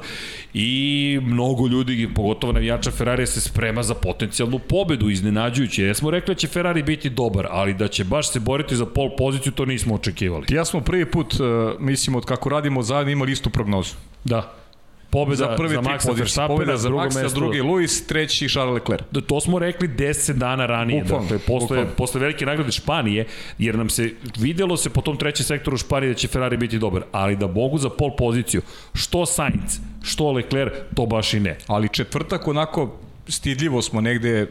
i 0.54 1.20
mnogo 1.24 1.68
ljudi, 1.68 2.10
pogotovo 2.16 2.54
navijača 2.54 2.92
Ferrari 2.92 3.28
se 3.28 3.42
sprema 3.42 3.84
za 3.84 3.94
potencijalnu 3.94 4.60
pobedu, 4.60 5.10
iznenađujuće. 5.10 5.86
Ja 5.86 5.94
smo 5.94 6.12
rekli 6.12 6.36
da 6.36 6.40
će 6.40 6.48
Ferrari 6.48 6.84
biti 6.84 7.10
dobar, 7.10 7.48
ali 7.50 7.74
da 7.74 7.88
će 7.88 8.04
baš 8.04 8.32
se 8.32 8.40
boriti 8.40 8.76
za 8.76 8.86
pol 8.86 9.16
poziciju, 9.18 9.52
to 9.52 9.66
nismo 9.66 9.96
očekivali. 9.96 10.46
Ja 10.50 10.66
smo 10.66 10.82
prvi 10.82 11.06
put, 11.06 11.34
uh, 11.34 11.40
mislim, 11.80 12.16
od 12.16 12.26
kako 12.26 12.50
radimo 12.50 12.84
zajedno 12.84 13.12
imali 13.12 13.32
istu 13.32 13.50
prognozu. 13.50 13.96
Da 14.24 14.65
pobeda 15.10 15.36
za, 15.36 15.56
prvi 15.58 15.76
za 15.76 15.82
Maxa 15.82 16.12
Verstappen, 16.12 16.78
za 16.78 16.90
Maxa, 16.90 17.24
mesto... 17.24 17.40
drugi 17.40 17.62
Luis, 17.62 18.08
treći 18.08 18.50
Charles 18.50 18.74
Leclerc. 18.74 19.04
Da, 19.12 19.22
to 19.22 19.40
smo 19.40 19.60
rekli 19.60 19.88
10 19.88 20.34
dana 20.34 20.66
ranije, 20.66 21.04
bukvalno, 21.04 21.24
dakle, 21.24 21.40
posle, 21.40 21.68
bukvalno. 21.68 21.92
posle 21.98 22.22
velike 22.22 22.46
nagrade 22.46 22.72
Španije, 22.72 23.26
jer 23.58 23.78
nam 23.78 23.90
se 23.90 24.10
videlo 24.38 24.78
se 24.78 24.90
po 24.90 25.02
tom 25.02 25.18
trećem 25.18 25.46
sektoru 25.46 25.78
Španije 25.78 26.10
da 26.10 26.16
će 26.16 26.28
Ferrari 26.28 26.58
biti 26.58 26.80
dobar, 26.80 27.04
ali 27.12 27.36
da 27.36 27.48
mogu 27.48 27.78
za 27.78 27.90
pol 27.90 28.16
poziciju, 28.18 28.62
što 28.94 29.26
Sainz, 29.26 29.80
što 30.04 30.32
Leclerc, 30.32 30.74
to 30.96 31.06
baš 31.06 31.34
i 31.34 31.40
ne. 31.40 31.58
Ali 31.68 31.90
četvrtak 31.90 32.48
onako 32.48 32.98
stidljivo 33.28 33.82
smo 33.82 34.02
negde 34.02 34.48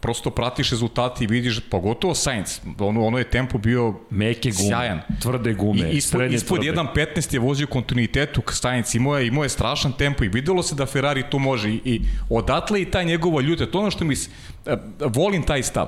prosto 0.00 0.30
pratiš 0.30 0.70
rezultate 0.70 1.24
i 1.24 1.26
vidiš, 1.26 1.60
pogotovo 1.70 2.14
Sainz, 2.14 2.60
ono, 2.78 3.06
ono 3.06 3.18
je 3.18 3.30
tempo 3.30 3.58
bio 3.58 3.94
Meke 4.10 4.50
gume, 4.50 4.68
sjajan. 4.68 5.00
tvrde 5.22 5.54
gume, 5.54 5.90
I, 5.90 5.96
ispod, 5.96 6.32
ispod 6.32 6.60
1.15 6.60 7.34
je 7.34 7.40
vozio 7.40 7.66
kontinuitetu 7.66 8.42
Sainz, 8.50 8.94
imao 8.94 9.18
je, 9.18 9.26
imao 9.26 9.42
je 9.42 9.48
strašan 9.48 9.92
tempo 9.92 10.24
i 10.24 10.28
videlo 10.28 10.62
se 10.62 10.74
da 10.74 10.86
Ferrari 10.86 11.24
to 11.30 11.38
može 11.38 11.70
i, 11.70 11.80
i 11.84 12.00
odatle 12.30 12.82
i 12.82 12.90
taj 12.90 13.04
njegova 13.04 13.40
ljuta, 13.40 13.66
to 13.66 13.78
ono 13.78 13.90
što 13.90 14.04
mi, 14.04 14.14
e, 14.66 14.76
volim 15.00 15.42
taj 15.42 15.62
stav, 15.62 15.86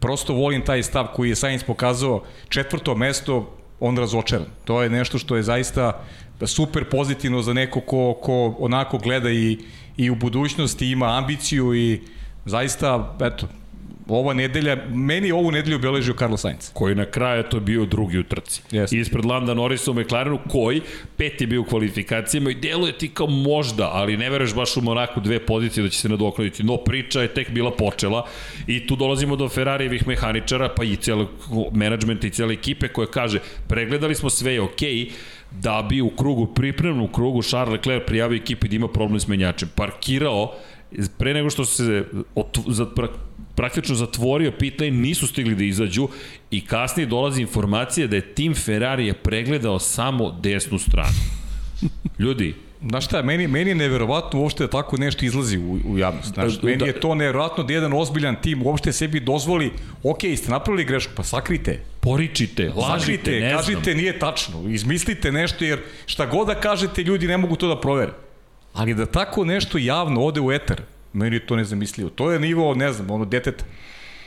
prosto 0.00 0.34
volim 0.34 0.64
taj 0.64 0.82
stav 0.82 1.06
koji 1.14 1.28
je 1.28 1.36
Sainz 1.36 1.62
pokazao 1.62 2.22
četvrto 2.48 2.94
mesto, 2.94 3.54
on 3.80 3.96
razočaran. 3.98 4.46
To 4.64 4.82
je 4.82 4.90
nešto 4.90 5.18
što 5.18 5.36
je 5.36 5.42
zaista 5.42 6.04
super 6.46 6.84
pozitivno 6.84 7.42
za 7.42 7.52
neko 7.52 7.80
ko, 7.80 8.18
ko 8.22 8.56
onako 8.58 8.98
gleda 8.98 9.30
i, 9.30 9.58
i 9.96 10.10
u 10.10 10.14
budućnosti 10.14 10.90
ima 10.90 11.18
ambiciju 11.18 11.74
i 11.74 12.00
zaista, 12.48 13.16
eto, 13.20 13.48
ova 14.08 14.34
nedelja, 14.34 14.76
meni 14.88 15.32
ovu 15.32 15.50
nedelju 15.50 15.76
obeležio 15.76 16.14
Carlos 16.14 16.40
Sainz. 16.40 16.70
Koji 16.72 16.94
na 16.94 17.04
kraju 17.04 17.42
to 17.42 17.60
bio 17.60 17.84
drugi 17.84 18.18
u 18.18 18.22
trci. 18.22 18.62
Yes. 18.70 18.96
Ispred 18.96 19.24
Landa 19.24 19.54
Norrisa 19.54 19.90
u 19.90 19.94
McLarenu, 19.94 20.38
koji 20.48 20.80
peti 21.16 21.46
bio 21.46 21.60
u 21.60 21.64
kvalifikacijama 21.64 22.50
i 22.50 22.54
deluje 22.54 22.98
ti 22.98 23.08
kao 23.08 23.26
možda, 23.26 23.90
ali 23.92 24.16
ne 24.16 24.30
veruješ 24.30 24.54
baš 24.54 24.76
u 24.76 24.80
Monaku 24.80 25.20
dve 25.20 25.46
pozicije 25.46 25.82
da 25.82 25.88
će 25.88 25.98
se 25.98 26.08
nadoknaditi. 26.08 26.62
No, 26.62 26.76
priča 26.76 27.22
je 27.22 27.34
tek 27.34 27.50
bila 27.50 27.70
počela 27.70 28.26
i 28.66 28.86
tu 28.86 28.96
dolazimo 28.96 29.36
do 29.36 29.48
Ferrarijevih 29.48 30.06
mehaničara, 30.06 30.68
pa 30.68 30.84
i 30.84 30.96
cijelog 30.96 31.28
menadžmenta 31.72 32.26
i 32.26 32.30
cijele 32.30 32.54
ekipe 32.54 32.88
koja 32.88 33.06
kaže, 33.06 33.38
pregledali 33.68 34.14
smo 34.14 34.30
sve 34.30 34.52
je 34.52 34.60
okej, 34.60 34.94
okay, 34.94 35.10
da 35.50 35.86
bi 35.88 36.00
u 36.00 36.10
krugu, 36.10 36.46
pripremnom 36.46 37.12
krugu 37.12 37.42
Charles 37.42 37.72
Leclerc 37.72 38.02
prijavio 38.06 38.36
ekipi 38.36 38.68
da 38.68 38.76
ima 38.76 38.88
problem 38.88 39.20
s 39.20 39.28
menjačem. 39.28 39.68
Parkirao 39.74 40.54
pre 41.18 41.34
nego 41.34 41.50
što 41.50 41.64
se 41.64 42.04
za, 42.66 42.86
praktično 43.54 43.94
zatvorio 43.94 44.52
pitanje, 44.58 44.90
nisu 44.90 45.26
stigli 45.26 45.54
da 45.54 45.64
izađu 45.64 46.08
i 46.50 46.60
kasnije 46.60 47.06
dolazi 47.06 47.42
informacija 47.42 48.06
da 48.06 48.16
je 48.16 48.34
tim 48.34 48.54
Ferrari 48.54 49.06
je 49.06 49.14
pregledao 49.14 49.78
samo 49.78 50.30
desnu 50.42 50.78
stranu. 50.78 51.18
Ljudi, 52.18 52.54
Znaš 52.82 53.04
šta, 53.04 53.22
meni, 53.22 53.46
meni 53.46 53.70
je 53.70 53.74
neverovatno 53.74 54.40
uopšte 54.40 54.64
da 54.64 54.70
tako 54.70 54.96
nešto 54.96 55.24
izlazi 55.24 55.58
u, 55.58 55.78
u 55.86 55.98
javnost. 55.98 56.34
Znaš, 56.34 56.52
da, 56.60 56.66
meni 56.66 56.86
je 56.86 57.00
to 57.00 57.14
neverovatno 57.14 57.64
da 57.64 57.72
jedan 57.72 57.92
ozbiljan 57.92 58.36
tim 58.42 58.62
uopšte 58.62 58.92
sebi 58.92 59.20
dozvoli, 59.20 59.72
ok, 60.02 60.18
ste 60.36 60.50
napravili 60.50 60.84
grešku, 60.84 61.12
pa 61.16 61.22
sakrite. 61.22 61.80
Poričite, 62.00 62.72
lažite, 62.76 63.16
sakrite, 63.16 63.40
ne 63.40 63.52
kažite 63.52 63.90
znam. 63.90 63.96
nije 63.96 64.18
tačno, 64.18 64.68
izmislite 64.68 65.32
nešto, 65.32 65.64
jer 65.64 65.78
šta 66.06 66.26
god 66.26 66.46
da 66.46 66.54
kažete, 66.54 67.02
ljudi 67.02 67.26
ne 67.26 67.36
mogu 67.36 67.56
to 67.56 67.68
da 67.68 67.80
provere. 67.80 68.12
Ali 68.72 68.94
da 68.94 69.06
tako 69.06 69.44
nešto 69.44 69.78
javno 69.78 70.24
ode 70.24 70.40
u 70.40 70.52
eter, 70.52 70.82
meni 71.12 71.36
je 71.36 71.46
to 71.46 71.56
nezamislivo. 71.56 72.10
To 72.10 72.30
je 72.30 72.40
nivo, 72.40 72.74
ne 72.74 72.92
znam, 72.92 73.10
ono 73.10 73.24
deteta. 73.24 73.64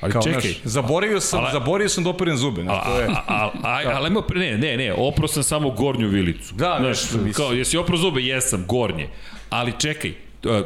Ali 0.02 0.12
Kao, 0.12 0.22
čekaj. 0.22 0.50
Naš, 0.50 0.62
zaboravio 0.64 1.20
sam, 1.20 1.40
ali, 1.40 1.50
zaboravio 1.52 1.90
sam 1.90 2.04
da 2.04 2.10
operem 2.10 2.38
zube. 2.38 2.62
Znaš, 2.62 2.84
to 2.86 3.00
je... 3.00 3.08
A, 3.08 3.24
a, 3.28 3.52
a, 3.64 3.82
ali 3.94 4.08
ima, 4.08 4.24
ne, 4.36 4.58
ne, 4.58 4.78
ne, 4.78 4.94
opro 4.94 5.28
sam 5.28 5.44
samo 5.44 5.70
gornju 5.70 6.08
vilicu. 6.08 6.56
Da, 6.56 6.78
znaš, 6.80 7.00
kao, 7.34 7.52
jesi 7.52 7.78
opro 7.78 7.98
zube? 7.98 8.22
Jesam, 8.22 8.66
gornje. 8.68 9.10
Ali 9.50 9.74
čekaj, 9.80 10.14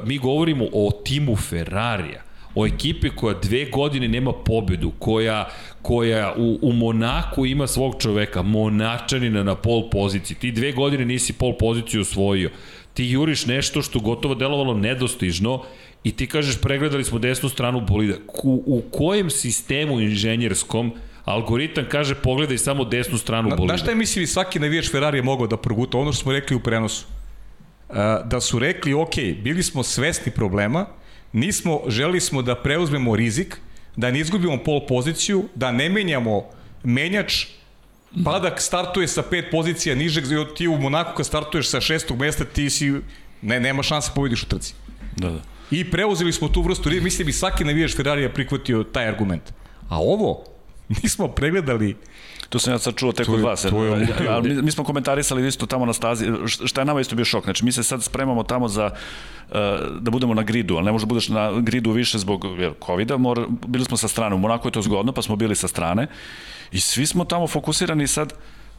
mi 0.05 0.17
govorimo 0.17 0.65
o 0.73 0.91
timu 1.03 1.35
Ferrarija 1.35 2.25
o 2.55 2.65
ekipi 2.65 3.09
koja 3.09 3.39
dve 3.39 3.65
godine 3.65 4.07
nema 4.07 4.31
pobedu, 4.33 4.91
koja, 4.99 5.49
koja 5.81 6.33
u, 6.37 6.59
u 6.61 6.73
Monaku 6.73 7.45
ima 7.45 7.67
svog 7.67 7.95
čoveka, 7.99 8.41
Monačanina 8.41 9.43
na 9.43 9.55
pol 9.55 9.89
poziciji. 9.89 10.37
Ti 10.37 10.51
dve 10.51 10.71
godine 10.71 11.05
nisi 11.05 11.33
pol 11.33 11.57
poziciju 11.57 12.01
osvojio. 12.01 12.49
Ti 12.95 13.05
juriš 13.05 13.45
nešto 13.45 13.81
što 13.81 13.99
gotovo 13.99 14.35
delovalo 14.35 14.73
nedostižno 14.73 15.63
i 16.03 16.11
ti 16.11 16.27
kažeš 16.27 16.61
pregledali 16.61 17.03
smo 17.03 17.19
desnu 17.19 17.49
stranu 17.49 17.81
bolida. 17.81 18.15
U, 18.43 18.63
u 18.65 18.81
kojem 18.91 19.29
sistemu 19.29 19.99
inženjerskom 20.01 20.93
algoritam 21.25 21.85
kaže 21.91 22.15
pogledaj 22.15 22.57
samo 22.57 22.85
desnu 22.85 23.17
stranu 23.17 23.49
bolida. 23.49 23.71
Znaš 23.71 23.81
šta 23.81 23.91
je 23.91 23.95
misli 23.95 24.27
svaki 24.27 24.59
navijač 24.59 24.91
Ferrari 24.91 25.17
je 25.17 25.23
mogao 25.23 25.47
da 25.47 25.57
proguta 25.57 25.97
ono 25.97 26.13
što 26.13 26.23
smo 26.23 26.31
rekli 26.31 26.55
u 26.55 26.59
prenosu? 26.59 27.05
Uh, 27.89 27.95
da 28.25 28.41
su 28.41 28.59
rekli, 28.59 28.93
ok, 28.93 29.15
bili 29.43 29.63
smo 29.63 29.83
svesni 29.83 30.31
problema, 30.31 30.85
nismo, 31.33 31.81
želi 31.87 32.19
smo 32.19 32.41
da 32.41 32.55
preuzmemo 32.55 33.15
rizik, 33.15 33.57
da 33.95 34.11
ne 34.11 34.19
izgubimo 34.19 34.57
pol 34.63 34.85
poziciju, 34.87 35.43
da 35.55 35.71
ne 35.71 35.89
menjamo 35.89 36.43
menjač, 36.83 37.45
Padak 38.23 38.61
startuje 38.61 39.07
sa 39.07 39.21
pet 39.21 39.51
pozicija 39.51 39.95
nižeg, 39.95 40.23
ti 40.55 40.67
u 40.67 40.77
Monaku 40.77 41.17
kad 41.17 41.25
startuješ 41.25 41.69
sa 41.69 41.81
šestog 41.81 42.19
mesta, 42.19 42.45
ti 42.45 42.69
si, 42.69 42.93
ne, 43.41 43.59
nema 43.59 43.83
šanse 43.83 44.11
pobediš 44.15 44.43
u 44.43 44.45
trci. 44.45 44.73
Da, 45.15 45.29
da. 45.29 45.39
I 45.71 45.91
preuzeli 45.91 46.33
smo 46.33 46.47
tu 46.47 46.61
vrstu, 46.61 46.89
mislim 47.01 47.25
bi 47.25 47.33
svaki 47.33 47.63
navijač 47.63 47.95
Ferrarija 47.95 48.29
prihvatio 48.29 48.83
taj 48.83 49.07
argument. 49.07 49.53
A 49.89 49.99
ovo, 49.99 50.43
nismo 51.03 51.27
pregledali 51.27 51.95
To 52.49 52.59
sam 52.59 52.73
ja 52.73 52.79
sad 52.79 52.95
čuo 52.95 53.11
tek 53.11 53.29
od 53.29 53.41
vas. 53.41 53.61
To 53.61 53.83
je, 53.83 54.07
ja, 54.25 54.39
mi, 54.39 54.61
mi 54.61 54.71
smo 54.71 54.83
komentarisali 54.83 55.47
isto 55.47 55.65
tamo 55.65 55.85
na 55.85 55.93
stazi, 55.93 56.25
šta 56.45 56.81
je 56.81 56.85
nama 56.85 57.01
isto 57.01 57.15
bio 57.15 57.25
šok. 57.25 57.43
Znači, 57.43 57.65
mi 57.65 57.71
se 57.71 57.83
sad 57.83 58.03
spremamo 58.03 58.43
tamo 58.43 58.67
za 58.67 58.91
uh, 59.49 59.55
da 59.99 60.11
budemo 60.11 60.33
na 60.33 60.43
gridu, 60.43 60.75
ali 60.75 60.85
ne 60.85 60.91
može 60.91 61.05
da 61.05 61.09
budeš 61.09 61.29
na 61.29 61.51
gridu 61.61 61.91
više 61.91 62.17
zbog 62.17 62.45
COVID-a, 62.85 63.17
bili 63.67 63.85
smo 63.85 63.97
sa 63.97 64.07
strane, 64.07 64.35
u 64.35 64.39
Monaku 64.39 64.67
je 64.67 64.71
to 64.71 64.81
zgodno, 64.81 65.11
pa 65.11 65.21
smo 65.21 65.35
bili 65.35 65.55
sa 65.55 65.67
strane 65.67 66.07
i 66.75 66.79
svi 66.79 67.05
smo 67.05 67.25
tamo 67.25 67.47
fokusirani 67.47 68.07
sad, 68.07 68.33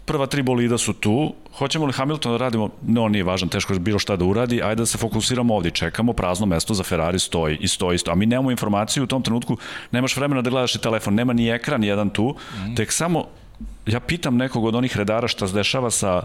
prva 0.04 0.26
tri 0.26 0.42
bolida 0.42 0.78
su 0.78 0.92
tu, 0.92 1.34
hoćemo 1.58 1.86
li 1.86 1.92
Hamilton 1.92 2.32
da 2.32 2.38
radimo, 2.38 2.68
ne, 2.86 3.00
on 3.00 3.12
nije 3.12 3.24
važan, 3.24 3.48
teško 3.48 3.72
je 3.72 3.78
bilo 3.78 3.98
šta 3.98 4.16
da 4.16 4.24
uradi, 4.24 4.62
ajde 4.62 4.82
da 4.82 4.86
se 4.86 4.98
fokusiramo 4.98 5.54
ovde, 5.54 5.70
čekamo, 5.70 6.12
prazno 6.12 6.46
mesto 6.46 6.74
za 6.74 6.82
Ferrari 6.82 7.18
stoji 7.18 7.56
i 7.60 7.68
stoji, 7.68 7.98
stoji. 7.98 8.12
a 8.12 8.16
mi 8.16 8.26
nemamo 8.26 8.50
informaciju 8.50 9.04
u 9.04 9.06
tom 9.06 9.22
trenutku, 9.22 9.56
nemaš 9.92 10.16
vremena 10.16 10.42
da 10.42 10.50
gledaš 10.50 10.74
i 10.74 10.80
telefon, 10.80 11.14
nema 11.14 11.32
ni 11.32 11.48
ekran 11.48 11.84
jedan 11.84 12.10
tu, 12.10 12.36
mm. 12.36 12.74
tek 12.74 12.92
samo, 12.92 13.24
ja 13.86 14.00
pitam 14.00 14.36
nekog 14.36 14.64
od 14.64 14.74
onih 14.74 14.96
redara 14.96 15.28
šta 15.28 15.48
se 15.48 15.54
dešava 15.54 15.90
sa 15.90 16.22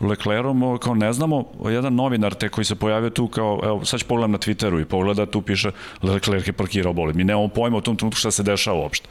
Leclerom, 0.00 0.78
kao 0.78 0.94
ne 0.94 1.12
znamo, 1.12 1.44
jedan 1.64 1.94
novinar 1.94 2.34
te 2.34 2.48
koji 2.48 2.64
se 2.64 2.74
pojavio 2.74 3.10
tu 3.10 3.28
kao, 3.28 3.60
evo, 3.64 3.84
sad 3.84 4.00
ću 4.00 4.06
pogledam 4.06 4.30
na 4.30 4.38
Twitteru 4.38 4.80
i 4.80 4.84
pogleda, 4.84 5.26
tu 5.26 5.42
piše 5.42 5.70
Leclerc 6.02 6.46
je 6.46 6.52
parkirao 6.52 6.92
bolid. 6.92 7.16
Mi 7.16 7.24
nemamo 7.24 7.48
pojma 7.48 7.76
u 7.76 7.80
tom 7.80 7.96
trenutku 7.96 8.18
šta 8.18 8.30
se 8.30 8.42
dešava 8.42 8.78
uopšte. 8.78 9.08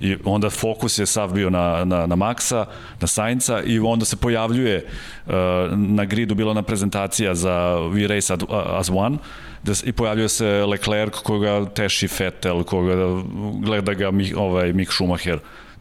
I 0.00 0.16
onda 0.24 0.50
fokus 0.50 0.98
je 0.98 1.06
sav 1.06 1.32
bio 1.32 1.50
na, 1.50 1.84
na, 1.84 2.06
na 2.06 2.16
Maxa, 2.16 2.64
na 3.00 3.06
Sainca 3.06 3.62
i 3.62 3.78
onda 3.78 4.04
se 4.04 4.16
pojavljuje 4.16 4.86
uh, 5.26 5.32
na 5.76 6.04
gridu 6.04 6.34
bila 6.34 6.54
na 6.54 6.62
prezentacija 6.62 7.34
za 7.34 7.76
We 7.92 8.06
Race 8.06 8.34
as 8.50 8.90
One, 8.90 9.18
da, 9.62 9.72
i 9.84 9.92
pojavljuje 9.92 10.28
se 10.28 10.46
Leclerc 10.46 11.14
koga 11.14 11.64
teši 11.64 12.08
Vettel, 12.18 12.62
koga 12.64 12.94
gleda 13.60 13.94
ga 13.94 14.10
ovaj, 14.36 14.72
Mick 14.72 14.92
Schumacher 14.92 15.38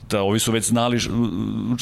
da 0.09 0.21
ovi 0.21 0.39
su 0.39 0.51
već 0.51 0.65
znali, 0.65 0.99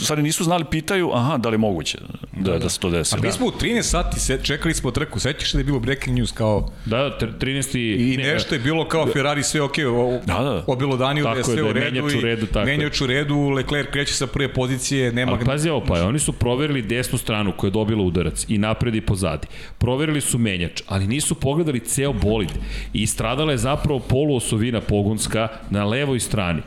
stvari 0.03 0.21
nisu 0.21 0.43
znali, 0.43 0.65
pitaju, 0.71 1.11
aha, 1.13 1.37
da 1.37 1.49
li 1.49 1.53
je 1.53 1.57
moguće 1.57 1.97
da, 2.31 2.51
da, 2.51 2.59
da 2.59 2.69
se 2.69 2.79
to 2.79 2.89
desi. 2.89 3.15
A 3.15 3.19
mi 3.21 3.31
smo 3.31 3.45
u 3.45 3.51
13 3.51 3.81
sati 3.81 4.19
se, 4.19 4.39
čekali 4.43 4.73
smo 4.73 4.91
trku, 4.91 5.19
sećaš 5.19 5.53
da 5.53 5.59
je 5.59 5.63
bilo 5.63 5.79
breaking 5.79 6.17
news 6.17 6.31
kao... 6.31 6.69
Da, 6.85 7.17
13. 7.19 8.13
I 8.13 8.17
nešto 8.17 8.55
je 8.55 8.59
bilo 8.59 8.87
kao 8.87 9.07
Ferrari 9.07 9.43
sve 9.43 9.61
ok, 9.61 9.73
o, 9.77 10.19
da, 10.25 10.33
da. 10.33 10.63
obilo 10.67 10.97
daniju 10.97 11.23
da 11.23 11.29
je 11.29 11.43
sve 11.43 11.55
da 11.55 11.61
je 11.61 11.69
u 11.69 11.73
redu. 11.73 12.05
u 12.17 12.21
redu 12.21 12.45
tako 12.45 12.65
menjač 12.65 13.01
u 13.01 13.07
redu, 13.07 13.49
Leclerc 13.49 13.89
kreće 13.91 14.13
sa 14.13 14.27
prve 14.27 14.53
pozicije, 14.53 15.11
nema... 15.11 15.31
Ali 15.31 15.45
pazi 15.45 15.69
ovo, 15.69 15.85
pa 15.85 16.03
oni 16.03 16.19
su 16.19 16.33
proverili 16.33 16.81
desnu 16.81 17.17
stranu 17.17 17.53
koja 17.57 17.67
je 17.67 17.71
dobila 17.71 18.03
udarac 18.03 18.45
i 18.49 18.57
napred 18.57 18.95
i 18.95 19.01
pozadi. 19.01 19.47
Proverili 19.77 20.21
su 20.21 20.37
menjač, 20.37 20.81
ali 20.87 21.07
nisu 21.07 21.35
pogledali 21.35 21.79
ceo 21.79 22.13
bolid 22.13 22.49
i 22.93 23.07
stradala 23.07 23.51
je 23.51 23.57
zapravo 23.57 23.99
poluosovina 23.99 24.81
pogonska 24.81 25.47
na 25.69 25.85
levoj 25.85 26.19
strani. 26.19 26.61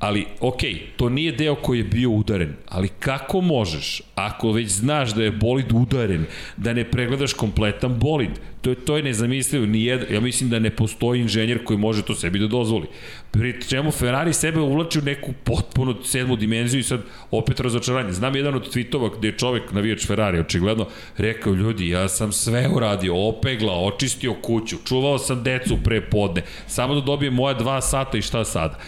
Ali, 0.00 0.26
ok, 0.40 0.60
to 0.96 1.08
nije 1.08 1.32
deo 1.32 1.54
koji 1.54 1.78
je 1.78 1.84
bio 1.84 2.10
udaren, 2.10 2.54
ali 2.68 2.88
kako 2.88 3.40
možeš, 3.40 4.02
ako 4.14 4.52
već 4.52 4.68
znaš 4.68 5.14
da 5.14 5.22
je 5.22 5.30
bolid 5.30 5.72
udaren, 5.72 6.24
da 6.56 6.72
ne 6.72 6.84
pregledaš 6.90 7.32
kompletan 7.32 7.98
bolid? 7.98 8.30
To 8.62 8.70
je, 8.70 8.76
to 8.76 8.96
je 8.96 9.02
nezamislivo. 9.02 9.66
Nijed, 9.66 10.10
ja 10.10 10.20
mislim 10.20 10.50
da 10.50 10.58
ne 10.58 10.70
postoji 10.70 11.20
inženjer 11.20 11.64
koji 11.64 11.78
može 11.78 12.02
to 12.02 12.14
sebi 12.14 12.38
da 12.38 12.46
dozvoli. 12.46 12.86
Pri 13.30 13.62
čemu 13.68 13.90
Ferrari 13.90 14.32
sebe 14.32 14.60
uvlači 14.60 14.98
u 14.98 15.02
neku 15.02 15.32
potpuno 15.44 15.94
sedmu 16.04 16.36
dimenziju 16.36 16.80
i 16.80 16.82
sad 16.82 17.00
opet 17.30 17.60
razočaranje. 17.60 18.12
Znam 18.12 18.36
jedan 18.36 18.54
od 18.54 18.74
tweetova 18.74 19.10
gde 19.18 19.28
je 19.28 19.38
čovek, 19.38 19.72
navijač 19.72 20.06
Ferrari, 20.06 20.38
očigledno, 20.38 20.86
rekao, 21.16 21.54
ljudi, 21.54 21.88
ja 21.88 22.08
sam 22.08 22.32
sve 22.32 22.68
uradio, 22.74 23.28
opeglao, 23.28 23.86
očistio 23.86 24.34
kuću, 24.34 24.76
čuvao 24.88 25.18
sam 25.18 25.42
decu 25.42 25.78
pre 25.84 26.00
podne, 26.00 26.42
samo 26.66 26.94
da 26.94 27.00
dobijem 27.00 27.34
moja 27.34 27.54
dva 27.54 27.80
sata 27.80 28.18
i 28.18 28.22
šta 28.22 28.44
sada. 28.44 28.78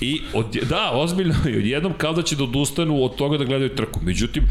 I 0.00 0.20
od, 0.34 0.46
da, 0.68 0.90
ozbiljno, 0.92 1.34
i 1.48 1.56
odjednom 1.56 1.92
kao 1.98 2.12
da 2.12 2.22
će 2.22 2.36
da 2.36 2.44
odustanu 2.44 3.04
od 3.04 3.16
toga 3.16 3.38
da 3.38 3.44
gledaju 3.44 3.74
trku. 3.76 4.00
Međutim, 4.02 4.42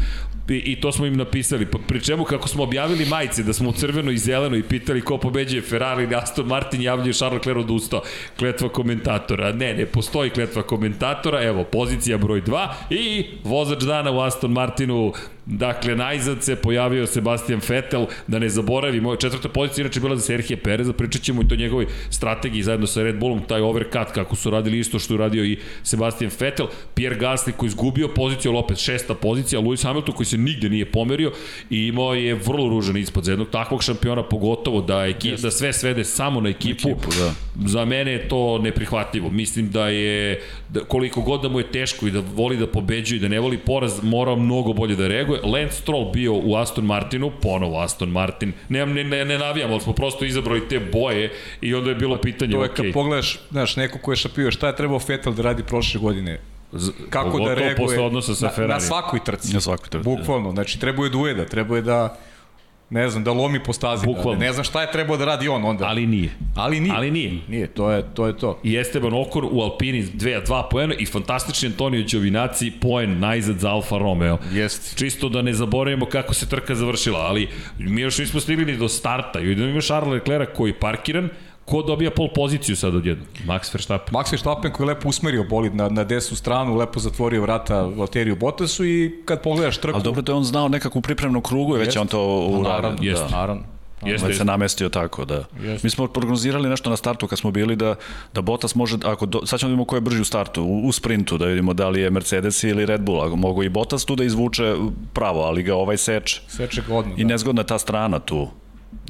i, 0.48 0.54
i 0.54 0.80
to 0.80 0.92
smo 0.92 1.06
im 1.06 1.16
napisali, 1.16 1.66
pri 1.86 2.00
čemu 2.00 2.24
kako 2.24 2.48
smo 2.48 2.62
objavili 2.62 3.04
majice 3.04 3.42
da 3.42 3.52
smo 3.52 3.68
u 3.68 3.72
crveno 3.72 4.10
i 4.10 4.18
zeleno 4.18 4.56
i 4.56 4.62
pitali 4.72 5.00
ko 5.00 5.18
pobeđuje 5.18 5.62
Ferrari 5.62 6.04
ili 6.04 6.14
Aston 6.14 6.46
Martin, 6.46 6.82
javljaju 6.82 7.12
Charles 7.12 7.38
Leclerc 7.38 7.64
odustao. 7.64 8.02
Kletva 8.38 8.68
komentatora. 8.68 9.52
Ne, 9.52 9.74
ne 9.74 9.86
postoji 9.86 10.30
kletva 10.30 10.62
komentatora. 10.62 11.42
Evo, 11.42 11.64
pozicija 11.64 12.18
broj 12.18 12.42
2 12.42 12.68
i 12.90 13.24
vozač 13.44 13.82
dana 13.82 14.10
u 14.10 14.20
Aston 14.20 14.52
Martinu 14.52 15.12
Dakle, 15.46 15.96
najzad 15.96 16.42
se 16.42 16.56
pojavio 16.56 17.06
Sebastian 17.06 17.60
Vettel, 17.68 18.06
da 18.26 18.38
ne 18.38 18.48
zaboravimo, 18.48 19.16
četvrta 19.16 19.48
pozicija 19.48 19.82
inače 19.82 20.00
bila 20.00 20.16
za 20.16 20.22
Serhije 20.22 20.56
Pereza, 20.56 20.92
pričat 20.92 21.22
ćemo 21.22 21.42
i 21.42 21.48
to 21.48 21.56
njegovoj 21.56 21.86
strategiji 22.10 22.62
zajedno 22.62 22.86
sa 22.86 23.02
Red 23.02 23.18
Bullom, 23.18 23.42
taj 23.48 23.60
overcut 23.60 24.10
kako 24.14 24.36
su 24.36 24.50
radili 24.50 24.78
isto 24.78 24.98
što 24.98 25.14
je 25.14 25.18
radio 25.18 25.44
i 25.44 25.58
Sebastian 25.82 26.30
Vettel, 26.40 26.66
Pierre 26.94 27.18
Gasly 27.18 27.52
koji 27.52 27.68
izgubio 27.68 28.08
poziciju, 28.08 28.50
ali 28.50 28.58
opet 28.58 28.78
šesta 28.78 29.14
pozicija, 29.14 29.60
Lewis 29.60 29.84
Hamilton 29.84 30.14
koji 30.14 30.26
se 30.26 30.38
nigde 30.38 30.68
nije 30.68 30.84
pomerio 30.84 31.32
i 31.70 31.86
imao 31.86 32.14
je 32.14 32.34
vrlo 32.34 32.68
ružan 32.68 32.96
ispod 32.96 33.24
za 33.24 33.32
jednog 33.32 33.50
takvog 33.50 33.82
šampiona, 33.82 34.22
pogotovo 34.22 34.80
da, 34.80 35.06
ekip, 35.06 35.40
da 35.40 35.50
sve 35.50 35.72
svede 35.72 36.04
samo 36.04 36.40
na 36.40 36.48
ekipu, 36.48 36.88
ekipu 36.88 37.08
da. 37.18 37.34
za 37.68 37.84
mene 37.84 38.12
je 38.12 38.28
to 38.28 38.58
neprihvatljivo. 38.58 39.30
Mislim 39.30 39.70
da 39.70 39.88
je, 39.88 40.40
da, 40.68 40.80
koliko 40.80 41.20
god 41.20 41.42
da 41.42 41.48
mu 41.48 41.58
je 41.58 41.72
teško 41.72 42.06
i 42.06 42.10
da 42.10 42.22
voli 42.34 42.56
da 42.56 42.66
pobeđuje 42.66 43.16
i 43.16 43.20
da 43.20 43.28
ne 43.28 43.40
voli 43.40 43.58
poraz, 43.58 44.02
mora 44.02 44.36
mnogo 44.36 44.72
bolje 44.72 44.96
da 44.96 45.08
reaguje 45.08 45.31
je 45.34 45.40
Lance 45.42 45.76
Stroll 45.76 46.10
bio 46.12 46.34
u 46.34 46.56
Aston 46.56 46.84
Martinu, 46.84 47.32
ponovo 47.42 47.80
Aston 47.80 48.08
Martin, 48.08 48.52
ne, 48.68 48.86
ne, 48.86 49.04
ne, 49.04 49.24
ne 49.24 49.38
navijam, 49.38 49.70
ali 49.72 49.80
smo 49.80 49.92
prosto 49.92 50.24
izabrali 50.24 50.68
te 50.68 50.80
boje 50.80 51.32
i 51.60 51.74
onda 51.74 51.90
je 51.90 51.96
bilo 51.96 52.16
pitanje, 52.16 52.52
to 52.52 52.62
je 52.62 52.68
kad 52.68 52.86
pogledaš, 52.92 53.40
znaš, 53.50 53.76
neko 53.76 53.98
ko 53.98 54.12
je 54.12 54.16
šapio, 54.16 54.50
šta 54.50 54.66
je 54.66 54.76
trebao 54.76 55.00
Vettel 55.08 55.32
da 55.32 55.42
radi 55.42 55.62
prošle 55.62 56.00
godine? 56.00 56.38
kako 57.10 57.38
da 57.40 57.54
reaguje 57.54 57.76
posle 57.76 58.00
odnosa 58.02 58.34
sa 58.34 58.52
na, 58.58 58.66
na 58.66 58.80
svakoj 58.80 59.20
trci. 59.24 59.54
Na 59.54 59.60
svakoj 59.60 59.88
trci. 59.90 60.04
Bukvalno, 60.04 60.52
znači 60.52 60.80
trebuje 60.80 61.10
da 61.10 61.18
ujeda, 61.18 61.44
trebuje 61.44 61.82
da 61.82 62.16
ne 62.92 63.08
znam, 63.08 63.24
da 63.24 63.32
lomi 63.32 63.62
po 63.64 63.72
stazi. 63.72 64.06
Bukvalno. 64.06 64.40
Ne 64.40 64.52
znam 64.52 64.64
šta 64.64 64.80
je 64.80 64.92
trebao 64.92 65.16
da 65.16 65.24
radi 65.24 65.48
on 65.48 65.64
onda. 65.64 65.86
Ali 65.86 66.06
nije. 66.06 66.30
Ali 66.56 66.80
nije. 66.80 66.94
Ali 66.96 67.10
nije. 67.10 67.32
Nije, 67.48 67.66
to 67.66 67.90
je 67.90 68.14
to. 68.14 68.26
Je 68.26 68.36
to. 68.36 68.60
I 68.64 68.76
Esteban 68.76 69.12
Okor 69.14 69.44
u 69.50 69.60
Alpini 69.60 70.02
2 70.02 70.46
2 70.46 70.62
poena 70.70 70.94
i 70.94 71.06
fantastični 71.06 71.68
Antonio 71.68 72.04
Giovinazzi 72.04 72.70
poen 72.70 73.18
najzad 73.20 73.58
za 73.58 73.70
Alfa 73.70 73.98
Romeo. 73.98 74.38
Jeste. 74.52 74.96
Čisto 74.96 75.28
da 75.28 75.42
ne 75.42 75.54
zaboravimo 75.54 76.06
kako 76.06 76.34
se 76.34 76.48
trka 76.48 76.74
završila, 76.74 77.18
ali 77.18 77.48
mi 77.78 78.00
još 78.00 78.18
nismo 78.18 78.40
stigli 78.40 78.64
ni 78.64 78.76
do 78.76 78.88
starta. 78.88 79.40
I 79.40 79.54
da 79.54 79.64
ima 79.64 79.80
Charles 79.80 80.12
Leclerc 80.12 80.48
koji 80.56 80.70
je 80.70 80.78
parkiran, 80.78 81.28
Ko 81.72 81.82
dobija 81.82 82.10
pol 82.10 82.28
poziciju 82.34 82.76
sad 82.76 82.94
odjedno? 82.94 83.24
Max 83.46 83.74
Verstappen. 83.74 84.14
Max 84.14 84.32
Verstappen 84.32 84.72
koji 84.72 84.84
je 84.84 84.88
lepo 84.88 85.08
usmerio 85.08 85.44
bolid 85.50 85.74
na, 85.74 85.88
na 85.88 86.04
desnu 86.04 86.36
stranu, 86.36 86.76
lepo 86.76 87.00
zatvorio 87.00 87.42
vrata 87.42 87.82
Valteriju 87.82 88.36
Bottasu 88.36 88.84
i 88.84 89.22
kad 89.24 89.42
pogledaš 89.42 89.78
trku... 89.78 89.96
Ali 89.96 90.04
dobro 90.04 90.22
da 90.22 90.32
je 90.32 90.36
on 90.36 90.44
znao 90.44 90.68
nekakvu 90.68 91.00
pripremnu 91.00 91.40
krugu 91.40 91.76
i 91.76 91.78
već 91.78 91.96
on 91.96 92.06
to 92.06 92.46
uradio. 92.46 92.72
Naravno, 92.72 92.98
Jeste. 93.02 93.24
da, 93.30 93.36
naravno. 93.36 93.62
Jeste, 94.04 94.26
već 94.26 94.36
se 94.36 94.44
namestio 94.44 94.88
tako, 94.88 95.24
da. 95.24 95.44
Jeste. 95.62 95.86
Mi 95.86 95.90
smo 95.90 96.06
prognozirali 96.06 96.68
nešto 96.68 96.90
na 96.90 96.96
startu 96.96 97.26
kad 97.26 97.38
smo 97.38 97.50
bili 97.50 97.76
da, 97.76 97.94
da 98.34 98.40
Bottas 98.40 98.74
može, 98.74 98.96
ako 99.04 99.26
do, 99.26 99.46
sad 99.46 99.60
ćemo 99.60 99.68
da 99.68 99.72
vidimo 99.72 99.84
ko 99.84 99.96
je 99.96 100.00
brži 100.00 100.20
u 100.20 100.24
startu, 100.24 100.62
u, 100.62 100.86
u 100.86 100.92
sprintu, 100.92 101.38
da 101.38 101.46
vidimo 101.46 101.74
da 101.74 101.88
li 101.88 102.00
je 102.00 102.10
Mercedes 102.10 102.64
ili 102.64 102.86
Red 102.86 103.00
Bull, 103.00 103.22
ako 103.22 103.36
mogu 103.36 103.62
i 103.62 103.68
Bottas 103.68 104.04
tu 104.04 104.16
da 104.16 104.24
izvuče 104.24 104.74
pravo, 105.12 105.40
ali 105.40 105.62
ga 105.62 105.74
ovaj 105.74 105.96
seče. 105.96 106.40
Seče 106.48 106.82
godno, 106.88 107.14
I 107.16 107.24
nezgodna 107.24 107.62
ta 107.62 107.78
strana 107.78 108.18
tu. 108.18 108.48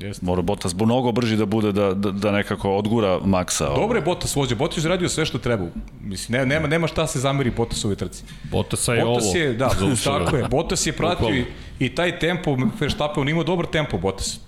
Jeste. 0.01 0.27
Mora 0.27 0.43
Bottas 0.43 0.75
mnogo 0.75 1.13
brži 1.13 1.37
da 1.37 1.47
bude 1.47 1.73
da, 1.73 1.95
da, 1.95 2.11
da 2.11 2.31
nekako 2.31 2.71
odgura 2.77 3.21
Maxa. 3.21 3.75
Dobro 3.77 3.99
je 3.99 4.03
Bottas 4.03 4.37
vođa, 4.37 4.55
Bottas 4.55 4.85
je 4.85 4.89
radio 4.89 5.09
sve 5.09 5.27
što 5.27 5.39
treba. 5.39 5.67
Mislim, 6.01 6.39
ne, 6.39 6.47
nema, 6.47 6.69
nema 6.69 6.87
šta 6.87 7.07
se 7.07 7.21
zameri 7.21 7.51
Bottasove 7.51 7.95
trci. 7.95 8.25
Bottasa 8.51 8.95
je 8.95 9.05
Bottas 9.05 9.27
ovo. 9.27 9.39
je, 9.39 9.53
da, 9.53 9.69
tako 10.05 10.37
je. 10.37 10.49
Bottas 10.49 10.87
je 10.87 10.93
pratio 10.93 11.35
i, 11.35 11.45
i 11.79 11.95
taj 11.95 12.19
tempo, 12.19 12.57
Verstappen, 12.81 13.21
on 13.21 13.29
imao 13.29 13.45
dobar 13.45 13.67
tempo 13.67 13.99
Bottas. 13.99 14.41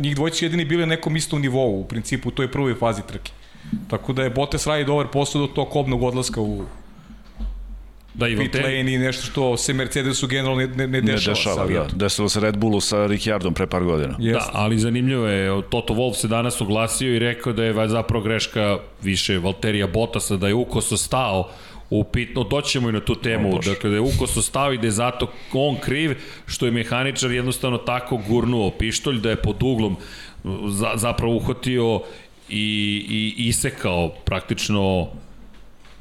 Njih 0.00 0.16
dvojice 0.16 0.44
jedini 0.44 0.64
bili 0.64 0.80
na 0.80 0.86
nekom 0.86 1.16
istom 1.16 1.40
nivou, 1.40 1.80
u 1.80 1.84
principu, 1.84 2.28
u 2.28 2.32
toj 2.32 2.50
prvoj 2.50 2.74
fazi 2.74 3.02
trke. 3.08 3.32
Tako 3.90 4.12
da 4.12 4.22
je 4.22 4.30
Bottas 4.30 4.66
radi 4.66 4.84
dobar 4.84 5.06
posao 5.12 5.40
do 5.40 5.46
tog 5.46 5.68
kobnog 5.70 6.02
odlaska 6.02 6.40
u 6.40 6.64
da, 8.14 8.28
i 8.28 8.36
pit 8.36 8.54
lane 8.54 8.94
i 8.94 8.98
nešto 8.98 9.26
što 9.26 9.56
se 9.56 9.72
Mercedesu 9.72 10.26
generalno 10.26 10.60
ne, 10.60 10.66
ne, 10.66 10.86
ne 10.86 11.00
dešava. 11.00 11.34
Ne 11.34 11.34
dešava, 11.34 11.66
da. 11.66 11.86
Desilo 11.96 12.28
se 12.28 12.40
Red 12.40 12.56
Bullu 12.56 12.80
sa 12.80 13.06
Ricciardom 13.06 13.54
pre 13.54 13.66
par 13.66 13.84
godina. 13.84 14.16
Yes. 14.18 14.32
Da, 14.32 14.50
ali 14.52 14.78
zanimljivo 14.78 15.26
je, 15.26 15.62
Toto 15.70 15.94
Wolff 15.94 16.14
se 16.14 16.28
danas 16.28 16.60
oglasio 16.60 17.14
i 17.14 17.18
rekao 17.18 17.52
da 17.52 17.64
je 17.64 17.88
zapravo 17.88 18.24
greška 18.24 18.78
više 19.02 19.38
Valterija 19.38 19.86
Bottasa, 19.86 20.36
da 20.36 20.48
je 20.48 20.54
ukoso 20.54 20.96
stao 20.96 21.50
u 21.90 22.04
pitno, 22.04 22.44
doćemo 22.44 22.88
i 22.88 22.92
na 22.92 23.00
tu 23.00 23.14
temu, 23.14 23.56
oh, 23.56 23.64
dakle 23.64 23.90
da 23.90 23.96
je 23.96 24.00
ukoso 24.00 24.42
stao 24.42 24.72
i 24.72 24.78
da 24.78 24.86
je 24.86 24.90
zato 24.90 25.32
on 25.52 25.76
kriv, 25.80 26.18
što 26.46 26.66
je 26.66 26.72
mehaničar 26.72 27.30
jednostavno 27.30 27.78
tako 27.78 28.20
gurnuo 28.28 28.70
pištolj, 28.70 29.20
da 29.20 29.30
je 29.30 29.36
pod 29.36 29.62
uglom 29.62 29.96
za, 30.68 30.90
zapravo 30.94 31.36
uhvatio 31.36 32.00
i, 32.48 33.34
i 33.38 33.48
isekao 33.48 34.08
praktično 34.24 35.08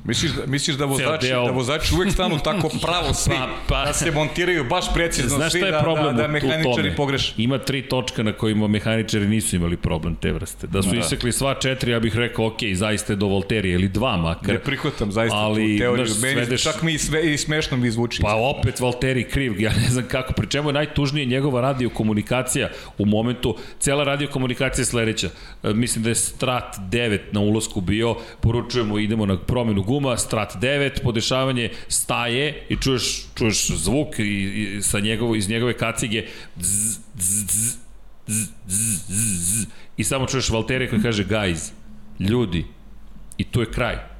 Misliš 0.06 0.32
da, 0.32 0.46
misliš 0.46 0.78
da 0.78 0.86
vozači, 0.86 1.30
da 1.30 1.52
vozači 1.52 1.96
uvek 1.96 2.12
stanu 2.12 2.40
tako 2.40 2.70
pravo 2.82 3.14
svi, 3.24 3.36
pa, 3.36 3.50
pa, 3.68 3.86
da 3.86 3.94
se 3.94 4.12
montiraju 4.12 4.64
baš 4.64 4.94
precizno 4.94 5.38
Znaš 5.38 5.52
svi, 5.52 5.60
šta 5.60 5.66
je 5.66 5.72
da, 5.72 5.80
problem 5.80 6.16
da, 6.16 6.22
da 6.22 6.28
mehaničari 6.28 6.96
pogreše? 6.96 7.34
Ima 7.38 7.58
tri 7.58 7.82
točka 7.82 8.24
na 8.24 8.34
kojima 8.34 8.68
mehaničari 8.68 9.28
nisu 9.28 9.56
imali 9.56 9.78
problem 9.78 10.16
te 10.16 10.32
vrste. 10.32 10.68
Da 10.68 10.82
su 10.82 10.90
da. 10.90 10.98
isekli 10.98 11.32
sva 11.32 11.54
četiri, 11.54 11.92
ja 11.92 12.00
bih 12.00 12.18
rekao, 12.18 12.48
ok, 12.48 12.58
zaista 12.74 13.14
je 13.14 13.18
do 13.18 13.28
Volterije, 13.28 13.74
ili 13.74 13.88
dva 13.88 14.18
makar. 14.18 14.54
Ne 14.54 14.60
prihvatam 14.60 15.12
zaista 15.12 15.38
ali, 15.38 15.78
tu 15.78 15.80
teoriju, 15.80 16.06
daš, 16.06 16.22
meni 16.22 16.34
svedeš... 16.34 16.64
čak 16.64 16.82
mi 16.82 16.98
sve, 16.98 17.34
i 17.34 17.38
smešno 17.38 17.78
mi 17.78 17.92
zvuči. 17.92 18.22
Pa 18.22 18.36
opet 18.36 18.80
Valteri 18.80 19.24
kriv, 19.24 19.62
ja 19.62 19.72
ne 19.72 19.90
znam 19.90 20.06
kako, 20.08 20.34
pri 20.34 20.48
čemu 20.48 20.70
je 20.70 20.74
najtužnije 20.74 21.26
njegova 21.26 21.62
radiokomunikacija 21.62 22.70
u 22.98 23.06
momentu, 23.06 23.58
cela 23.80 24.04
radiokomunikacija 24.04 24.82
je 24.82 24.86
sledeća. 24.86 25.30
E, 25.64 25.74
mislim 25.74 26.04
da 26.04 26.10
je 26.10 26.16
Strat 26.16 26.76
9 26.90 27.20
na 27.32 27.40
ulazku 27.40 27.82
bio, 27.82 28.16
poručujemo 28.42 29.00
idemo 29.00 29.26
na 29.26 29.38
promenu 29.38 29.84
guma, 29.94 30.18
Strat 30.18 30.56
9, 30.58 30.74
9, 30.74 31.04
podešavanje 31.04 31.70
staje 31.88 32.66
i 32.70 32.78
čuješ, 32.78 33.26
čuješ 33.36 33.68
zvuk 33.86 34.20
i, 34.20 34.24
i 34.24 34.82
sa 34.82 35.00
njegovo, 35.00 35.36
iz 35.36 35.50
njegove 35.50 35.78
kacige 35.78 36.26
zzz, 36.58 36.98
zzz, 37.18 37.78
zzz, 38.28 38.58
zzz, 39.08 39.66
i 39.98 40.04
samo 40.04 40.26
čuješ 40.26 40.50
Valterija 40.50 40.90
koji 40.90 41.02
kaže 41.02 41.26
guys, 41.26 41.72
ljudi, 42.20 42.66
i 43.38 43.44
tu 43.44 43.62
je 43.62 43.72
kraj 43.72 44.13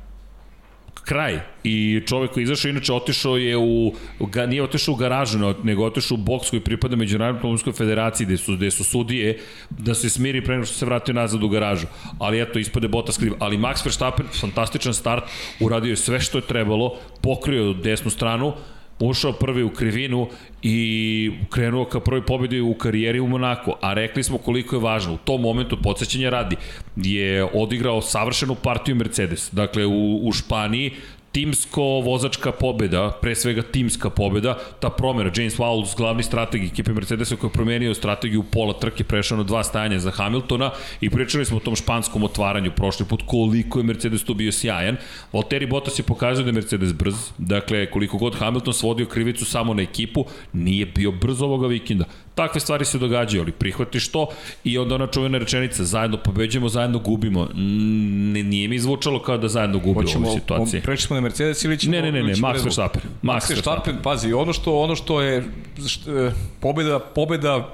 kraj. 1.06 1.40
I 1.64 2.02
čovek 2.08 2.32
koji 2.32 2.44
izašao, 2.44 2.70
inače 2.70 2.94
otišao 2.94 3.38
je 3.38 3.58
u, 3.58 3.94
ga, 4.20 4.46
nije 4.46 4.64
otišao 4.64 4.94
u 4.94 4.98
garažu, 4.98 5.54
nego 5.64 5.86
otišao 5.86 6.16
u 6.16 6.18
boks 6.18 6.50
koji 6.50 6.60
pripada 6.60 6.96
Međunarodnoj 6.96 7.38
automobilskoj 7.38 7.74
federaciji, 7.74 8.26
gde 8.26 8.38
su, 8.38 8.56
gde 8.56 8.72
su 8.72 8.84
sudije, 8.84 9.40
da 9.70 9.94
se 9.94 10.10
smiri 10.10 10.44
pre 10.44 10.56
nego 10.56 10.66
što 10.66 10.76
se 10.76 10.86
vratio 10.86 11.14
nazad 11.14 11.44
u 11.44 11.50
garažu. 11.50 11.88
Ali 12.20 12.42
eto, 12.42 12.60
ispade 12.60 12.88
Bottas 12.88 13.18
kriv. 13.18 13.34
Ali 13.40 13.58
Max 13.58 13.86
Verstappen, 13.86 14.26
fantastičan 14.40 14.94
start, 14.94 15.24
uradio 15.60 15.90
je 15.90 15.96
sve 15.96 16.20
što 16.20 16.38
je 16.38 16.48
trebalo, 16.48 16.96
pokrio 17.22 17.74
desnu 17.74 18.12
stranu, 18.12 18.54
ušao 19.00 19.34
prvi 19.34 19.64
u 19.64 19.70
krivinu 19.70 20.28
i 20.62 21.32
krenuo 21.50 21.86
ka 21.86 22.00
prvoj 22.00 22.26
pobedi 22.26 22.62
u 22.62 22.74
karijeri 22.74 23.20
u 23.20 23.28
Monako, 23.28 23.78
a 23.82 23.94
rekli 23.94 24.24
smo 24.24 24.38
koliko 24.38 24.76
je 24.76 24.82
važno. 24.82 25.14
U 25.14 25.18
tom 25.18 25.42
momentu, 25.42 25.78
podsjećanja 25.84 26.30
radi, 26.30 26.56
je 26.96 27.44
odigrao 27.44 28.02
savršenu 28.02 28.56
partiju 28.56 28.96
Mercedes. 28.96 29.50
Dakle, 29.52 29.86
u, 29.86 30.20
u 30.28 30.32
Španiji 30.32 30.92
timsko-vozačka 31.34 32.52
pobeda, 32.52 33.10
pre 33.22 33.36
svega 33.36 33.64
timska 33.66 34.10
pobeda, 34.10 34.54
ta 34.80 34.90
promjera, 34.90 35.32
James 35.36 35.58
Vowles, 35.58 35.96
glavni 35.98 36.24
strateg 36.24 36.64
ekipe 36.64 36.94
Mercedesa 36.94 37.36
koji 37.36 37.50
je 37.50 37.54
promenio 37.54 37.94
strategiju 37.94 38.44
pola 38.44 38.74
trke, 38.74 39.04
prešao 39.04 39.38
na 39.38 39.44
dva 39.44 39.64
stajanja 39.64 40.00
za 40.00 40.12
Hamiltona 40.12 40.72
i 41.02 41.10
pričali 41.10 41.46
smo 41.46 41.58
o 41.58 41.60
tom 41.60 41.76
španskom 41.76 42.24
otvaranju 42.24 42.72
prošli 42.76 43.06
put, 43.06 43.24
koliko 43.26 43.80
je 43.80 43.84
Mercedes 43.84 44.24
tu 44.24 44.34
bio 44.34 44.52
sjajan. 44.52 44.98
Valtteri 45.34 45.66
Bottas 45.66 46.00
je 46.00 46.04
pokazao 46.04 46.44
da 46.44 46.50
je 46.50 46.54
Mercedes 46.54 46.94
brz, 46.94 47.16
dakle 47.38 47.86
koliko 47.92 48.18
god 48.18 48.36
Hamilton 48.36 48.74
svodio 48.74 49.06
krivicu 49.06 49.46
samo 49.46 49.74
na 49.74 49.82
ekipu, 49.82 50.26
nije 50.54 50.86
bio 50.86 51.12
brz 51.12 51.42
ovoga 51.42 51.68
vikenda. 51.68 52.06
Takve 52.36 52.60
stvari 52.62 52.86
se 52.86 52.98
događaju, 52.98 53.44
ali 53.44 53.52
prihvatiš 53.52 54.08
to 54.08 54.28
i 54.64 54.78
onda 54.78 54.96
ona 54.96 55.08
čuvena 55.08 55.38
rečenica, 55.38 55.84
zajedno 55.84 56.18
pobeđujemo, 56.18 56.70
zajedno 56.70 57.00
gubimo. 57.00 57.48
Ne, 57.54 58.44
nije 58.44 58.68
mi 58.68 58.80
zvučalo 58.80 59.22
kao 59.22 59.38
da 59.38 59.48
zajedno 59.48 59.80
gubimo 59.80 60.10
u 60.16 60.22
ovoj 60.22 60.40
situaciji. 60.40 60.82
Preći 60.82 61.04
smo 61.04 61.16
na 61.16 61.22
Mercedes 61.22 61.64
ili 61.64 61.80
ćemo... 61.80 61.92
Ne, 61.92 62.02
ne, 62.02 62.12
ne, 62.12 62.24
ne, 62.24 62.34
Max 62.34 62.64
Verstappen. 62.64 63.02
Max 63.24 63.50
Verstappen, 63.50 63.96
pazi, 64.04 64.34
ono 64.34 64.54
što, 64.54 64.80
ono 64.80 64.96
što 64.96 65.22
je 65.22 65.44
što, 65.88 66.32
pobeda, 66.60 67.00
pobeda 67.00 67.74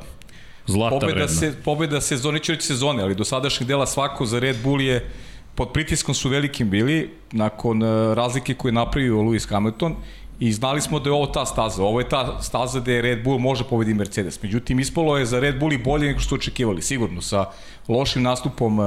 Zlata 0.65 0.99
pobeda, 0.99 1.13
vredna. 1.13 1.27
se, 1.27 1.53
pobeda 1.65 2.01
sezone, 2.01 2.39
ću 2.39 2.51
reći 2.51 2.65
sezone, 2.65 3.03
ali 3.03 3.15
do 3.15 3.23
sadašnjeg 3.23 3.67
dela 3.67 3.85
svako 3.85 4.25
za 4.25 4.39
Red 4.39 4.57
Bull 4.63 4.81
je 4.81 5.09
pod 5.55 5.71
pritiskom 5.73 6.15
su 6.15 6.29
velikim 6.29 6.69
bili, 6.69 7.09
nakon 7.31 7.81
razlike 8.13 8.53
koje 8.53 8.69
je 8.69 8.73
napravio 8.73 9.15
Lewis 9.15 9.49
Hamilton 9.49 9.95
i 10.39 10.51
znali 10.53 10.81
smo 10.81 10.99
da 10.99 11.09
je 11.09 11.13
ovo 11.13 11.25
ta 11.25 11.45
staza. 11.45 11.83
Ovo 11.83 11.99
je 11.99 12.09
ta 12.09 12.41
staza 12.41 12.79
gde 12.79 13.01
Red 13.01 13.23
Bull 13.23 13.39
može 13.39 13.63
pobedi 13.63 13.93
Mercedes. 13.93 14.43
Međutim, 14.43 14.79
ispalo 14.79 15.17
je 15.17 15.25
za 15.25 15.39
Red 15.39 15.59
Bull 15.59 15.73
i 15.73 15.77
bolje 15.77 16.07
nego 16.07 16.19
što 16.19 16.35
očekivali, 16.35 16.81
sigurno. 16.81 17.21
Sa 17.21 17.45
lošim 17.87 18.23
nastupom 18.23 18.79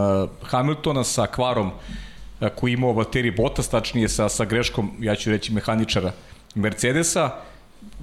Hamiltona, 0.43 1.05
sa 1.05 1.27
kvarom 1.27 1.71
koji 2.57 2.73
imao 2.73 2.93
Valtteri 2.93 3.31
Bottas, 3.31 3.69
tačnije 3.69 4.09
sa, 4.09 4.29
sa 4.29 4.45
greškom, 4.45 4.91
ja 5.01 5.15
ću 5.15 5.31
reći, 5.31 5.53
mehaničara 5.53 6.13
Mercedesa. 6.55 7.31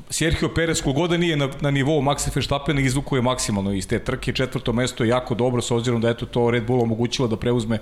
Sergio 0.10 0.50
Perez 0.56 0.82
kogoda 0.82 1.18
nije 1.18 1.38
na, 1.38 1.50
na 1.62 1.72
nivou 1.72 2.02
Maxa 2.02 2.36
Verstappena 2.36 2.82
izvukuje 2.82 3.22
maksimalno 3.22 3.74
iz 3.74 3.88
te 3.88 4.00
trke. 4.00 4.34
Četvrto 4.34 4.74
mesto 4.74 5.04
je 5.04 5.10
jako 5.10 5.36
dobro, 5.36 5.62
s 5.62 5.72
obzirom 5.72 6.02
da 6.02 6.10
eto 6.10 6.26
to 6.26 6.52
Red 6.52 6.66
Bull 6.66 6.82
omogućilo 6.82 7.28
da 7.28 7.38
preuzme 7.38 7.80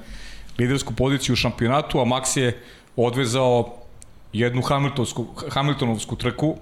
lidersku 0.57 0.93
poziciju 0.93 1.33
u 1.33 1.35
šampionatu, 1.35 1.99
a 1.99 2.05
Max 2.05 2.39
je 2.39 2.61
odvezao 2.95 3.86
jednu 4.39 4.61
Hamiltonsku, 4.61 5.25
Hamiltonovsku 5.49 6.15
trku, 6.15 6.55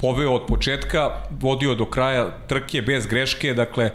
poveo 0.00 0.32
od 0.32 0.46
početka, 0.46 1.10
vodio 1.30 1.74
do 1.74 1.84
kraja 1.84 2.30
trke 2.48 2.82
bez 2.82 3.06
greške, 3.06 3.54
dakle 3.54 3.90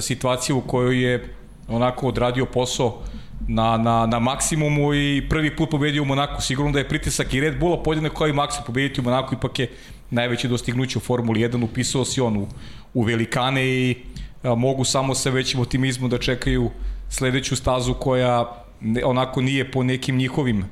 situacija 0.00 0.56
u 0.56 0.60
kojoj 0.60 1.02
je 1.02 1.34
onako 1.68 2.08
odradio 2.08 2.46
posao 2.46 3.02
na, 3.48 3.76
na, 3.76 4.06
na 4.06 4.18
maksimumu 4.18 4.94
i 4.94 5.26
prvi 5.28 5.56
put 5.56 5.70
pobedio 5.70 6.02
u 6.02 6.06
Monaku. 6.06 6.42
Sigurno 6.42 6.72
da 6.72 6.78
je 6.78 6.88
pritisak 6.88 7.34
i 7.34 7.40
Red 7.40 7.58
Bulla 7.58 7.82
podjedno 7.82 8.10
kao 8.10 8.28
i 8.28 8.32
Maxi 8.32 8.66
pobediti 8.66 9.00
u 9.00 9.04
Monaku, 9.04 9.34
ipak 9.34 9.58
je 9.58 9.70
najveće 10.10 10.48
dostignuće 10.48 10.98
u 10.98 11.00
Formuli 11.00 11.40
1, 11.40 11.64
upisao 11.64 12.04
si 12.04 12.20
on 12.20 12.36
u, 12.36 12.46
u 12.94 13.02
velikane 13.02 13.66
i 13.66 13.96
a, 14.42 14.54
mogu 14.54 14.84
samo 14.84 15.14
sa 15.14 15.30
većim 15.30 15.60
optimizmom 15.60 16.10
da 16.10 16.18
čekaju 16.18 16.70
sledeću 17.08 17.56
stazu 17.56 17.94
koja 17.94 18.64
ne, 18.80 19.04
onako 19.04 19.40
nije 19.40 19.70
po 19.70 19.82
nekim 19.82 20.16
njihovim 20.16 20.64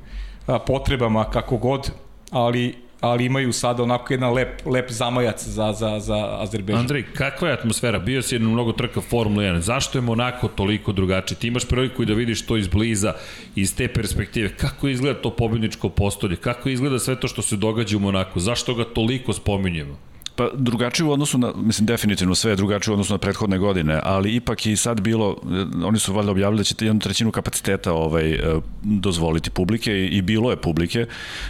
potrebama 0.67 1.23
kako 1.29 1.57
god, 1.57 1.91
ali 2.31 2.83
ali 3.03 3.25
imaju 3.25 3.53
sada 3.53 3.83
onako 3.83 4.13
jedan 4.13 4.33
lep, 4.33 4.65
lep 4.65 4.91
zamajac 4.91 5.43
za, 5.47 5.73
za, 5.73 5.99
za 5.99 6.37
Azerbejdžan. 6.39 6.81
Andrej, 6.81 7.03
kakva 7.13 7.47
je 7.47 7.53
atmosfera? 7.53 7.99
Bio 7.99 8.21
si 8.21 8.35
jedno 8.35 8.49
mnogo 8.49 8.71
trka 8.71 9.01
Formula 9.01 9.43
1. 9.43 9.59
Zašto 9.59 9.97
je 9.97 10.01
Monako 10.01 10.47
toliko 10.47 10.91
drugačiji? 10.91 11.37
Ti 11.37 11.47
imaš 11.47 11.65
priliku 11.67 12.03
i 12.03 12.05
da 12.05 12.13
vidiš 12.13 12.45
to 12.45 12.57
izbliza, 12.57 13.13
iz 13.55 13.75
te 13.75 13.87
perspektive. 13.87 14.49
Kako 14.49 14.87
izgleda 14.87 15.21
to 15.21 15.29
pobjedničko 15.35 15.89
postolje? 15.89 16.35
Kako 16.35 16.69
izgleda 16.69 16.99
sve 16.99 17.19
to 17.19 17.27
što 17.27 17.41
se 17.41 17.55
događa 17.55 17.97
u 17.97 17.99
Monaku? 17.99 18.39
Zašto 18.39 18.75
ga 18.75 18.83
toliko 18.83 19.33
spominjemo? 19.33 19.97
Pa 20.35 20.49
drugačije 20.53 21.05
u 21.05 21.11
odnosu 21.11 21.37
na, 21.37 21.53
mislim 21.55 21.85
definitivno 21.85 22.35
sve 22.35 22.51
je 22.51 22.55
drugačije 22.55 22.91
u 22.91 22.93
odnosu 22.93 23.13
na 23.13 23.17
prethodne 23.17 23.57
godine, 23.57 23.99
ali 24.03 24.35
ipak 24.35 24.65
i 24.65 24.75
sad 24.75 25.01
bilo, 25.01 25.35
eh, 25.43 25.85
oni 25.85 25.99
su 25.99 26.13
valjda 26.13 26.31
objavili 26.31 26.57
da 26.57 26.63
će 26.63 26.75
jednu 26.79 27.01
trećinu 27.01 27.31
kapaciteta 27.31 27.93
ovaj, 27.93 28.31
eh, 28.31 28.39
dozvoliti 28.83 29.49
publike 29.49 30.05
i 30.05 30.21
bilo 30.21 30.51
je 30.51 30.57
publike, 30.57 30.99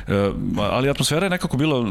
eh, 0.07 0.31
ali 0.57 0.89
atmosfera 0.89 1.25
je 1.25 1.29
nekako 1.29 1.57
bila 1.57 1.85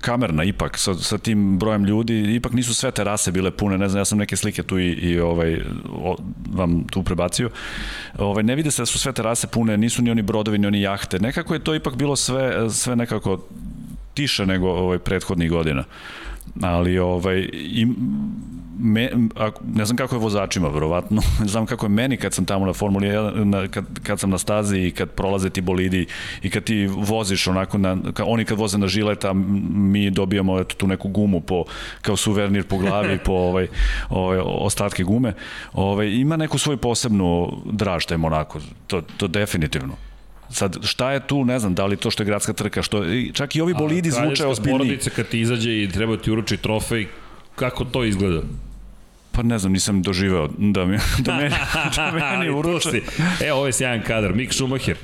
kamerna 0.00 0.44
ipak 0.44 0.78
sa, 0.78 0.94
sa 0.94 1.18
tim 1.18 1.58
brojem 1.58 1.84
ljudi, 1.84 2.34
ipak 2.34 2.52
nisu 2.52 2.74
sve 2.74 2.90
terase 2.90 3.32
bile 3.32 3.50
pune, 3.50 3.78
ne 3.78 3.88
znam, 3.88 4.00
ja 4.00 4.04
sam 4.04 4.18
neke 4.18 4.36
slike 4.36 4.62
tu 4.62 4.78
i, 4.78 4.92
i 4.92 5.20
ovaj, 5.20 5.60
o, 5.92 6.16
vam 6.52 6.84
tu 6.90 7.02
prebacio. 7.02 7.50
Ovaj, 8.18 8.42
ne 8.42 8.54
vide 8.54 8.70
se 8.70 8.82
da 8.82 8.86
su 8.86 8.98
sve 8.98 9.12
terase 9.12 9.46
pune, 9.46 9.76
nisu 9.76 10.02
ni 10.02 10.10
oni 10.10 10.22
brodovi, 10.22 10.58
ni 10.58 10.66
oni 10.66 10.80
jahte, 10.80 11.18
nekako 11.18 11.54
je 11.54 11.64
to 11.64 11.74
ipak 11.74 11.96
bilo 11.96 12.16
sve, 12.16 12.70
sve 12.70 12.96
nekako 12.96 13.38
tiše 14.18 14.46
nego 14.46 14.68
ovaj 14.68 14.98
prethodnih 14.98 15.50
godina. 15.50 15.84
Ali 16.62 16.98
ovaj 16.98 17.48
i 17.52 17.86
me, 18.78 19.10
a, 19.36 19.50
ne 19.74 19.84
znam 19.84 19.96
kako 19.96 20.14
je 20.14 20.18
vozačima, 20.18 20.68
verovatno. 20.68 21.22
znam 21.52 21.66
kako 21.66 21.86
je 21.86 21.90
meni 21.90 22.16
kad 22.16 22.34
sam 22.34 22.44
tamo 22.44 22.66
na 22.66 22.72
Formuli 22.72 23.08
1, 23.08 23.44
na, 23.44 23.68
kad, 23.68 23.84
kad 24.02 24.20
sam 24.20 24.30
na 24.30 24.38
stazi 24.38 24.78
i 24.78 24.90
kad 24.90 25.10
prolaze 25.10 25.50
ti 25.50 25.60
bolidi 25.60 26.06
i 26.42 26.50
kad 26.50 26.64
ti 26.64 26.86
voziš 26.86 27.46
onako, 27.48 27.78
na, 27.78 27.96
ka, 28.14 28.24
oni 28.24 28.44
kad 28.44 28.58
voze 28.58 28.78
na 28.78 28.86
žileta, 28.86 29.32
mi 29.32 30.10
dobijamo 30.10 30.58
eto, 30.60 30.74
tu 30.74 30.86
neku 30.86 31.08
gumu 31.08 31.40
po, 31.40 31.64
kao 32.02 32.16
suvenir 32.16 32.66
po 32.66 32.78
glavi, 32.78 33.18
po 33.24 33.32
ovaj, 33.48 33.68
ovaj, 34.10 34.38
ostatke 34.44 35.02
gume. 35.02 35.34
Ovaj, 35.72 36.10
ima 36.10 36.36
neku 36.36 36.58
svoju 36.58 36.76
posebnu 36.78 37.52
draž 37.72 38.04
taj 38.04 38.18
Monako, 38.18 38.60
to, 38.86 39.02
to 39.16 39.28
definitivno. 39.28 40.07
Sad, 40.50 40.76
šta 40.82 41.12
je 41.12 41.26
tu, 41.26 41.44
ne 41.44 41.58
znam, 41.58 41.74
da 41.74 41.86
li 41.86 41.96
to 41.96 42.10
što 42.10 42.22
je 42.22 42.26
gradska 42.26 42.52
trka, 42.52 42.82
što, 42.82 43.04
čak 43.32 43.56
i 43.56 43.60
ovi 43.60 43.74
bolidi 43.74 44.10
zvuče 44.10 44.46
ozbiljniji. 44.46 44.78
porodica 44.78 45.10
kad 45.10 45.28
ti 45.28 45.40
izađe 45.40 45.82
i 45.82 45.88
treba 45.88 46.16
ti 46.16 46.30
uruči 46.30 46.56
trofej, 46.56 47.06
kako 47.56 47.84
to 47.84 48.04
izgleda? 48.04 48.42
Pa 49.32 49.42
ne 49.42 49.58
znam, 49.58 49.72
nisam 49.72 50.02
doživeo 50.02 50.48
da 50.58 50.84
mi, 50.84 50.98
da 51.18 51.36
meni, 51.36 51.54
da 51.96 52.10
meni 52.12 52.50
uruče. 52.50 53.00
E, 53.44 53.52
ovo 53.52 53.66
je 53.66 53.72
sjajan 53.72 54.02
kadar, 54.02 54.34
Mick 54.34 54.52
Schumacher. 54.52 54.96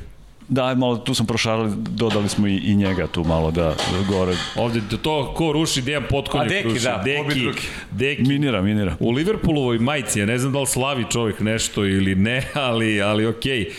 Da, 0.49 0.75
malo 0.75 0.97
tu 0.97 1.15
sam 1.15 1.27
prošarali, 1.27 1.73
dodali 1.77 2.29
smo 2.29 2.47
i, 2.47 2.57
i 2.57 2.75
njega 2.75 3.07
tu 3.07 3.25
malo 3.25 3.51
da 3.51 3.75
gore. 4.09 4.37
Ovde 4.57 4.81
to 5.03 5.35
ko 5.37 5.53
ruši 5.53 5.83
Dejan 5.83 6.05
Potkonjak 6.11 6.47
A 6.47 6.49
Deki, 6.49 6.69
ruši. 6.69 6.85
da, 6.85 7.03
Deki, 7.05 7.49
Deki. 7.91 8.23
Minira, 8.23 8.63
minira. 8.63 8.97
U 9.01 9.11
Liverpoolovoj 9.11 9.79
majici, 9.79 10.21
ja 10.21 10.27
ne 10.27 10.39
znam 10.39 10.53
da 10.53 10.61
li 10.61 10.67
slavi 10.67 11.05
čovjek 11.11 11.41
nešto 11.41 11.85
ili 11.85 12.15
ne, 12.15 12.43
ali, 12.55 13.03
ali 13.03 13.27
okej. 13.27 13.65
Okay. 13.65 13.73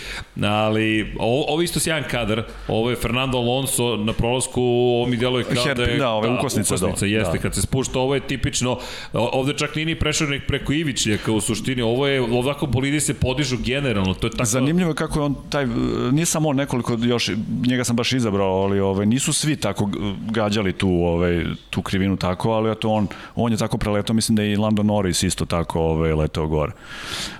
Ali 0.43 1.13
ovo, 1.19 1.45
ovo 1.47 1.61
isto 1.61 1.79
sjajan 1.79 2.03
kadar, 2.11 2.43
ovo 2.67 2.89
je 2.89 2.95
Fernando 2.95 3.37
Alonso 3.37 3.95
na 3.95 4.13
prolasku, 4.13 4.61
ovo 4.61 5.07
mi 5.07 5.17
djeluje 5.17 5.43
kao 5.43 5.63
Her, 5.63 5.77
da 5.77 5.83
je... 5.83 5.97
Da, 5.97 6.09
ovo 6.09 6.25
je 6.25 6.33
ukosnica, 6.33 6.75
ukosnica 6.75 7.05
do. 7.05 7.11
jeste, 7.11 7.37
da. 7.37 7.41
kad 7.41 7.55
se 7.55 7.61
spušta, 7.61 7.99
ovo 7.99 8.15
je 8.15 8.21
tipično, 8.21 8.79
ovde 9.13 9.53
čak 9.53 9.75
nije 9.75 9.85
ni 9.85 9.95
prešao 9.95 10.27
nek 10.27 10.47
preko 10.47 10.73
Ivićnjaka 10.73 11.31
u 11.31 11.41
suštini, 11.41 11.81
ovo 11.81 12.07
je, 12.07 12.21
ovako 12.21 12.65
bolidi 12.65 12.99
se 12.99 13.13
podižu 13.13 13.57
generalno, 13.57 14.13
to 14.13 14.27
je 14.27 14.31
tako... 14.31 14.45
Zanimljivo 14.45 14.91
je 14.91 14.95
kako 14.95 15.19
je 15.19 15.23
on 15.23 15.35
taj, 15.49 15.65
nije 16.11 16.25
samo 16.25 16.49
on 16.49 16.54
nekoliko 16.55 16.97
još 17.01 17.31
njega 17.67 17.83
sam 17.83 17.95
baš 17.95 18.13
izabrao, 18.13 18.61
ali 18.61 18.79
ovaj, 18.79 19.05
nisu 19.05 19.33
svi 19.33 19.55
tako 19.55 19.89
gađali 20.29 20.73
tu, 20.73 20.89
ovaj, 20.89 21.45
tu 21.69 21.81
krivinu 21.81 22.17
tako, 22.17 22.51
ali 22.51 22.71
eto 22.71 22.89
on, 22.89 23.07
on 23.35 23.51
je 23.51 23.57
tako 23.57 23.77
preletao, 23.77 24.13
mislim 24.13 24.35
da 24.35 24.43
je 24.43 24.53
i 24.53 24.57
Lando 24.57 24.83
Norris 24.83 25.23
isto 25.23 25.45
tako 25.45 25.81
ovaj, 25.81 26.13
letao 26.13 26.47
gore. 26.47 26.71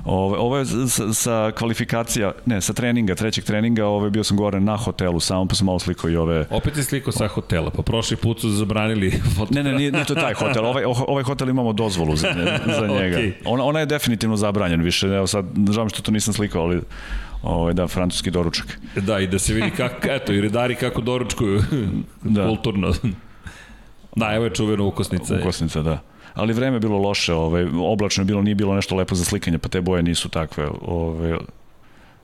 Ovaj, 0.06 0.39
ovo 0.39 0.58
je 0.58 0.65
sa, 0.65 1.13
sa 1.13 1.51
kvalifikacija, 1.58 2.32
ne, 2.45 2.62
sa 2.62 2.73
treninga, 2.73 3.15
trećeg 3.15 3.43
treninga, 3.43 3.86
ovaj, 3.86 4.10
bio 4.10 4.23
sam 4.23 4.38
gore 4.38 4.60
na 4.60 4.78
hotelu, 4.78 5.19
samo 5.19 5.45
pa 5.45 5.56
sam 5.56 5.65
malo 5.65 5.80
slikao 5.80 6.10
i 6.10 6.15
ove... 6.15 6.45
Opet 6.49 6.78
je 6.78 6.84
slikao 6.84 7.13
sa 7.13 7.28
hotela, 7.28 7.69
pa 7.69 7.82
prošli 7.82 8.17
put 8.17 8.41
su 8.41 8.49
zabranili 8.49 9.13
Ne, 9.49 9.63
ne, 9.63 9.73
nije, 9.73 9.91
nije 9.91 10.06
to 10.06 10.15
taj 10.15 10.34
hotel, 10.34 10.65
ovaj, 10.65 10.84
ovaj 11.08 11.23
hotel 11.23 11.49
imamo 11.49 11.73
dozvolu 11.73 12.15
za, 12.15 12.28
za 12.80 12.88
njega. 12.88 13.17
okay. 13.19 13.32
ona, 13.45 13.63
ona 13.63 13.80
je 13.80 13.86
definitivno 13.86 14.38
zabranjen 14.38 14.82
više, 14.82 15.08
evo 15.08 15.28
sad, 15.28 15.45
žao 15.71 15.89
što 15.89 16.01
to 16.01 16.12
nisam 16.12 16.34
slikao, 16.34 16.62
ali 16.62 16.82
ovaj, 17.45 17.73
da, 17.73 17.88
francuski 17.88 18.31
doručak. 18.31 18.79
Da, 18.95 19.19
i 19.19 19.27
da 19.27 19.39
se 19.39 19.53
vidi 19.53 19.71
kako, 19.77 20.08
eto, 20.10 20.34
i 20.34 20.41
redari 20.41 20.75
kako 20.75 21.01
doručkuju 21.01 21.62
da. 22.23 22.47
kulturno. 22.47 22.93
Da, 24.15 24.34
evo 24.34 24.45
je 24.45 24.53
čuvena 24.53 24.84
ukosnica. 24.84 25.38
Ukosnica, 25.39 25.81
da. 25.81 26.01
Ali 26.34 26.53
vreme 26.53 26.75
je 26.75 26.79
bilo 26.79 26.97
loše, 26.97 27.34
ovaj, 27.34 27.65
oblačno 27.73 28.21
je 28.21 28.25
bilo, 28.25 28.41
nije 28.41 28.55
bilo 28.55 28.75
nešto 28.75 28.95
lepo 28.95 29.15
za 29.15 29.25
slikanje, 29.25 29.58
pa 29.58 29.69
te 29.69 29.81
boje 29.81 30.03
nisu 30.03 30.29
takve. 30.29 30.69
Ovaj, 30.81 31.34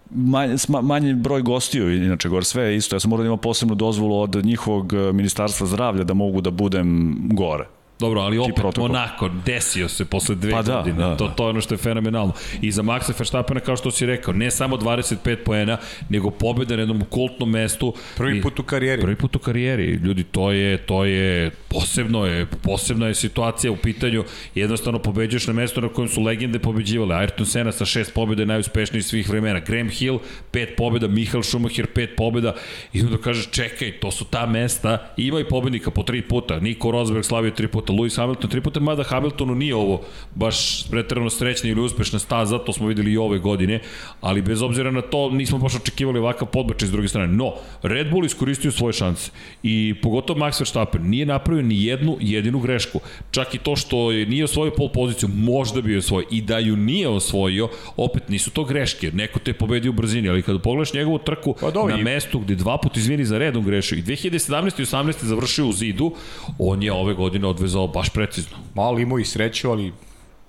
manje, 0.10 0.55
manji 0.81 1.13
broj 1.13 1.41
gostiju, 1.41 2.05
inače 2.05 2.29
gore 2.29 2.45
sve 2.45 2.63
je 2.63 2.77
isto. 2.77 2.95
Ja 2.95 2.99
sam 2.99 3.10
morao 3.10 3.23
da 3.23 3.27
imam 3.27 3.39
posebnu 3.39 3.75
dozvolu 3.75 4.19
od 4.19 4.45
njihovog 4.45 4.93
eh, 4.93 5.13
ministarstva 5.13 5.67
zdravlja 5.67 6.03
da 6.03 6.13
mogu 6.13 6.41
da 6.41 6.51
budem 6.51 7.17
gore. 7.34 7.67
Dobro, 8.02 8.22
ali 8.22 8.38
opet 8.38 8.56
protokol. 8.56 8.88
Monako 8.88 9.30
desio 9.46 9.90
se 9.90 10.06
posle 10.06 10.36
dve 10.36 10.52
pa 10.52 10.62
da, 10.62 10.78
godine. 10.78 10.98
Da, 10.98 11.18
to, 11.18 11.28
to 11.28 11.44
je 11.44 11.50
ono 11.50 11.62
što 11.62 11.74
je 11.74 11.78
fenomenalno. 11.78 12.34
I 12.62 12.72
za 12.72 12.84
Maxa 12.84 13.14
Verstappena, 13.20 13.60
kao 13.60 13.78
što 13.78 13.92
si 13.92 14.06
rekao, 14.06 14.34
ne 14.34 14.52
samo 14.52 14.78
25 14.78 15.36
poena, 15.36 15.78
nego 16.10 16.30
pobjeda 16.30 16.76
na 16.76 16.82
jednom 16.82 17.02
kultnom 17.10 17.50
mestu. 17.50 17.94
Prvi 18.18 18.42
put 18.42 18.60
u 18.60 18.64
karijeri. 18.64 19.02
Prvi 19.02 19.16
put 19.16 19.36
u 19.36 19.40
karijeri. 19.40 19.86
Ljudi, 19.86 20.24
to 20.24 20.52
je, 20.52 20.78
to 20.78 21.06
je 21.06 21.52
posebno 21.70 22.26
je, 22.26 22.46
posebna 22.46 23.08
je 23.08 23.16
situacija 23.16 23.72
u 23.72 23.76
pitanju. 23.76 24.24
Jednostavno 24.56 25.00
pobeđuješ 25.00 25.48
na 25.48 25.54
mesto 25.54 25.82
na 25.82 25.90
kojem 25.90 26.10
su 26.10 26.22
legende 26.22 26.60
pobeđivale. 26.60 27.16
Ayrton 27.16 27.46
Senna 27.46 27.72
sa 27.72 27.86
šest 27.86 28.14
pobjeda 28.14 28.42
je 28.42 28.46
najuspešniji 28.46 29.02
svih 29.02 29.30
vremena. 29.30 29.60
Graham 29.60 29.90
Hill, 29.90 30.20
pet 30.52 30.70
pobjeda, 30.78 31.08
Michael 31.08 31.44
Schumacher, 31.44 31.88
pet 31.88 32.10
pobjeda. 32.18 32.56
I 32.94 33.02
onda 33.02 33.18
kažeš, 33.18 33.50
čekaj, 33.50 33.92
to 33.92 34.12
su 34.12 34.26
ta 34.26 34.46
mesta. 34.46 35.14
Ima 35.18 35.40
i 35.40 35.48
pobednika 35.50 35.92
po 35.92 36.04
tri 36.04 36.22
puta. 36.22 36.60
Nico 36.60 36.92
Rosberg 36.92 37.26
slavio 37.26 37.52
tri 37.52 37.68
puta, 37.68 37.90
Lewis 37.91 38.17
Hamilton 38.17 38.49
tri 38.49 38.62
puta, 38.62 38.80
mada 38.80 39.04
Hamiltonu 39.04 39.56
nije 39.56 39.75
ovo 39.75 40.01
baš 40.36 40.89
pretredno 40.89 41.30
srećna 41.30 41.69
ili 41.69 41.82
uspešna 41.82 42.19
staza, 42.19 42.60
to 42.60 42.73
smo 42.73 42.88
videli 42.88 43.12
i 43.12 43.17
ove 43.17 43.39
godine, 43.39 43.80
ali 44.21 44.41
bez 44.41 44.62
obzira 44.62 44.91
na 44.91 45.01
to 45.01 45.30
nismo 45.30 45.58
baš 45.58 45.75
očekivali 45.75 46.19
ovakav 46.19 46.47
podbačaj 46.47 46.88
s 46.88 46.91
druge 46.91 47.08
strane. 47.08 47.34
No, 47.34 47.54
Red 47.84 48.12
Bull 48.12 48.25
iskoristio 48.25 48.71
svoje 48.71 48.93
šanse 48.93 49.32
i 49.63 49.95
pogotovo 50.01 50.39
Max 50.39 50.60
Verstappen 50.60 51.10
nije 51.10 51.25
napravio 51.25 51.63
ni 51.63 51.84
jednu 51.84 52.17
jedinu 52.19 52.60
grešku. 52.60 52.99
Čak 53.32 53.56
i 53.56 53.58
to 53.58 53.75
što 53.75 54.12
je 54.12 54.25
nije 54.25 54.43
osvojio 54.43 54.73
pol 54.77 54.89
poziciju, 54.89 55.30
možda 55.30 55.82
bi 55.82 55.91
je 55.91 55.97
osvojio 55.97 56.27
i 56.32 56.41
da 56.41 56.60
ju 56.60 56.75
nije 56.77 57.08
osvojio, 57.08 57.69
opet 57.97 58.30
nisu 58.30 58.51
to 58.51 58.63
greške. 58.63 59.12
Neko 59.12 59.39
te 59.39 59.54
pobedio 59.54 59.91
u 59.91 59.93
brzini, 59.93 60.30
ali 60.30 60.41
kada 60.41 60.60
pogledaš 60.60 60.93
njegovu 60.93 61.17
trku 61.17 61.56
pa, 61.62 61.88
na 61.88 61.97
mestu 61.97 62.39
gde 62.39 62.56
dva 62.56 62.77
puta 62.77 62.99
izvini 62.99 63.25
za 63.25 63.38
redom 63.38 63.65
grešio 63.65 63.97
i 63.97 64.01
2017. 64.04 64.82
i 64.82 64.86
18. 64.86 65.25
završio 65.25 65.67
u 65.67 65.73
zidu, 65.73 66.12
on 66.60 66.84
je 66.84 66.91
ove 66.91 67.13
godine 67.13 67.47
odvezao 67.47 67.81
baš 67.88 68.10
precizno. 68.10 68.58
Malo 68.76 69.00
imao 69.00 69.20
i 69.20 69.26
sreću, 69.26 69.72
ali... 69.72 69.94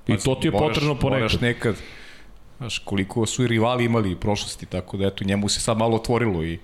I 0.07 0.17
to 0.17 0.35
ti 0.35 0.47
je 0.47 0.51
moraš, 0.51 0.69
potrebno 0.69 0.95
ponekad. 0.95 1.21
Moraš 1.21 1.41
nekad, 1.41 1.77
znaš, 2.59 2.79
koliko 2.79 3.27
su 3.27 3.45
i 3.45 3.49
rivali 3.49 3.85
imali 3.85 4.15
u 4.15 4.21
prošlosti, 4.21 4.67
tako 4.67 4.97
da 4.97 5.07
eto, 5.07 5.25
njemu 5.25 5.49
se 5.49 5.61
sad 5.61 5.79
malo 5.79 5.97
otvorilo 5.97 6.45
i, 6.45 6.59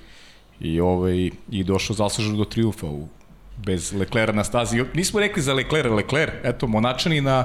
i, 0.60 0.80
ovaj, 0.80 1.30
i 1.50 1.64
došao 1.64 1.96
zasluženo 1.96 2.36
do 2.36 2.44
triumfa 2.44 2.86
u, 2.86 3.08
bez 3.56 3.92
Leklera 3.92 4.32
na 4.32 4.44
stazi. 4.44 4.84
Nismo 4.94 5.20
rekli 5.20 5.42
za 5.42 5.54
Leklera, 5.54 5.94
Lekler, 5.94 6.30
eto, 6.44 6.66
Monačani 6.66 7.20
na 7.20 7.44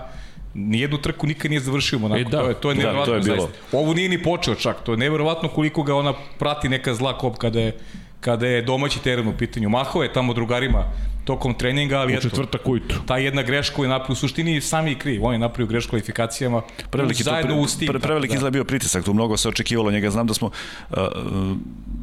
nijednu 0.53 0.97
trku 0.97 1.27
nikad 1.27 1.51
nije 1.51 1.61
završio 1.61 1.99
Monako. 1.99 2.21
E, 2.21 2.23
da, 2.23 2.41
to 2.41 2.49
je, 2.49 2.55
to 2.55 2.71
je 2.71 2.75
da, 2.75 3.05
to 3.05 3.13
je 3.13 3.21
bilo. 3.21 3.47
Zaista. 3.47 3.77
Ovo 3.77 3.93
nije 3.93 4.09
ni 4.09 4.23
počeo 4.23 4.55
čak, 4.55 4.83
to 4.83 4.91
je 4.91 4.97
nevjerovatno 4.97 5.49
koliko 5.49 5.83
ga 5.83 5.95
ona 5.95 6.13
prati 6.39 6.69
neka 6.69 6.93
zla 6.93 7.17
kop 7.17 7.37
kada 7.37 7.59
je, 7.59 7.77
kada 8.19 8.47
je 8.47 8.61
domaći 8.61 9.03
teren 9.03 9.27
u 9.27 9.37
pitanju. 9.37 9.69
Mahove 9.69 10.05
je 10.05 10.13
tamo 10.13 10.33
drugarima 10.33 10.85
tokom 11.23 11.53
treninga, 11.53 11.99
ali 11.99 12.17
u 12.17 12.21
četvrtak 12.21 12.67
ujutru. 12.67 12.99
Ta 13.05 13.17
jedna 13.17 13.41
greška 13.41 13.81
je 13.81 13.87
napravio 13.87 14.13
u 14.13 14.15
suštini 14.15 14.61
sami 14.61 14.91
i 14.91 14.95
kriv. 14.95 15.25
On 15.25 15.33
je 15.33 15.39
napravio 15.39 15.67
grešku 15.67 15.89
kvalifikacijama 15.89 16.61
preveliki 16.89 17.23
zajedno 17.23 17.59
u 17.59 17.67
Steam. 17.67 17.87
Pre, 17.87 17.99
preveliki 17.99 18.37
da. 18.37 18.49
bio 18.49 18.63
pritisak, 18.63 19.03
tu 19.03 19.13
mnogo 19.13 19.37
se 19.37 19.49
očekivalo 19.49 19.91
njega. 19.91 20.09
Znam 20.09 20.27
da 20.27 20.33
smo 20.33 20.51
uh, 20.89 20.97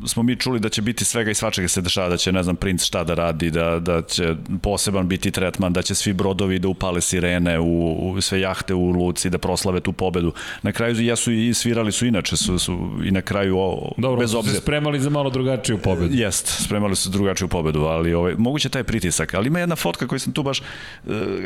smo 0.06 0.22
mi 0.22 0.36
čuli 0.36 0.60
da 0.60 0.68
će 0.68 0.82
biti 0.82 1.04
svega 1.04 1.30
i 1.30 1.34
svačega 1.34 1.68
se 1.68 1.80
dešava, 1.80 2.08
da 2.08 2.16
će 2.16 2.32
ne 2.32 2.42
znam 2.42 2.56
princ 2.56 2.84
šta 2.84 3.04
da 3.04 3.14
radi, 3.14 3.50
da 3.50 3.78
da 3.78 4.02
će 4.02 4.34
poseban 4.62 5.08
biti 5.08 5.30
tretman, 5.30 5.72
da 5.72 5.82
će 5.82 5.94
svi 5.94 6.12
brodovi 6.12 6.58
da 6.58 6.68
upale 6.68 7.00
sirene 7.00 7.60
u, 7.60 8.10
u 8.10 8.20
sve 8.20 8.40
jahte 8.40 8.74
u 8.74 8.90
luci 8.90 9.30
da 9.30 9.38
proslave 9.38 9.80
tu 9.80 9.92
pobedu. 9.92 10.32
Na 10.62 10.72
kraju 10.72 11.00
jesu 11.00 11.32
i 11.32 11.54
svirali 11.54 11.92
su 11.92 12.06
inače 12.06 12.36
su, 12.36 12.58
su 12.58 12.90
i 13.04 13.10
na 13.10 13.22
kraju 13.22 13.58
o, 13.58 13.92
Dobro, 13.96 14.20
bez 14.20 14.34
obzira. 14.34 14.52
Dobro, 14.52 14.62
spremali 14.62 15.00
za 15.00 15.10
malo 15.10 15.30
drugačiju 15.30 15.78
pobedu. 15.78 16.14
Jest, 16.14 16.46
spremali 16.64 16.96
su 16.96 17.10
drugačiju 17.10 17.48
pobedu, 17.48 17.80
ali 17.80 18.14
ovaj 18.14 18.34
moguće 18.38 18.68
taj 18.68 18.84
pritisak 18.84 19.09
pritisak, 19.10 19.34
ali 19.34 19.46
ima 19.46 19.58
jedna 19.58 19.76
fotka 19.76 20.06
koju 20.06 20.18
sam 20.18 20.32
tu 20.32 20.42
baš, 20.42 20.60
e, 20.60 20.64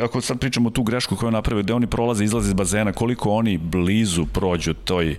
ako 0.03 0.20
sad 0.20 0.38
pričamo 0.38 0.70
tu 0.70 0.83
grešku 0.83 1.16
koju 1.16 1.31
napravio, 1.31 1.62
gde 1.62 1.74
oni 1.74 1.87
prolaze, 1.87 2.24
izlaze 2.24 2.48
iz 2.48 2.55
bazena, 2.55 2.92
koliko 2.92 3.31
oni 3.31 3.59
blizu 3.59 4.27
prođu 4.27 4.74
toj, 4.74 5.16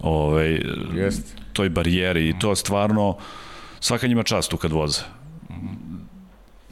ovaj, 0.00 0.60
Jest. 0.94 1.36
toj 1.52 1.68
barijeri 1.68 2.28
i 2.28 2.38
to 2.38 2.56
stvarno 2.56 3.16
svaka 3.80 4.06
njima 4.06 4.22
čast 4.22 4.50
tu 4.50 4.56
kad 4.56 4.72
voze. 4.72 5.00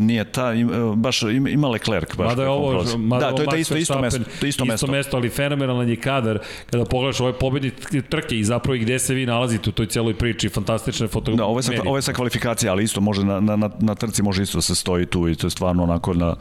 Nije 0.02 0.24
ta, 0.24 0.52
im, 0.52 0.70
baš 0.96 1.22
ima, 1.22 1.48
ima 1.48 1.68
Leclerc. 1.68 2.16
Baš 2.16 2.28
mada 2.28 2.42
je 2.42 2.48
ovo, 2.48 2.84
mada 2.98 3.30
da, 3.30 3.36
to 3.36 3.42
je 3.42 3.48
to 3.48 3.56
isto, 3.56 3.76
isto 3.76 4.00
mesto. 4.00 4.20
To 4.40 4.46
isto, 4.46 4.64
mesto. 4.64 4.86
isto 4.86 4.92
mesto, 4.92 5.16
ali 5.16 5.28
fenomenalan 5.28 5.88
je 5.88 5.96
kadar 5.96 6.38
kada 6.70 6.84
pogledaš 6.84 7.20
ove 7.20 7.32
pobednik 7.32 7.74
trke 8.08 8.38
i 8.38 8.44
zapravo 8.44 8.74
i 8.74 8.78
gde 8.78 8.98
se 8.98 9.14
vi 9.14 9.26
nalazite 9.26 9.70
u 9.70 9.72
toj 9.72 9.86
celoj 9.86 10.14
priči, 10.14 10.48
fantastične 10.48 11.08
fotografije. 11.08 11.36
Da, 11.36 11.44
ovo 11.44 11.58
je, 11.58 11.62
sa, 11.62 11.72
ovo 11.86 11.96
je 11.96 12.02
sa 12.02 12.12
kvalifikacije, 12.12 12.70
ali 12.70 12.84
isto 12.84 13.00
može 13.00 13.24
na, 13.24 13.40
na, 13.40 13.56
na, 13.56 13.70
na 13.78 13.94
trci 13.94 14.22
može 14.22 14.42
isto 14.42 14.58
da 14.58 14.62
se 14.62 14.74
stoji 14.74 15.06
tu 15.06 15.28
i 15.28 15.34
to 15.34 15.46
je 15.46 15.50
stvarno 15.50 15.82
onako 15.82 16.14
na, 16.14 16.34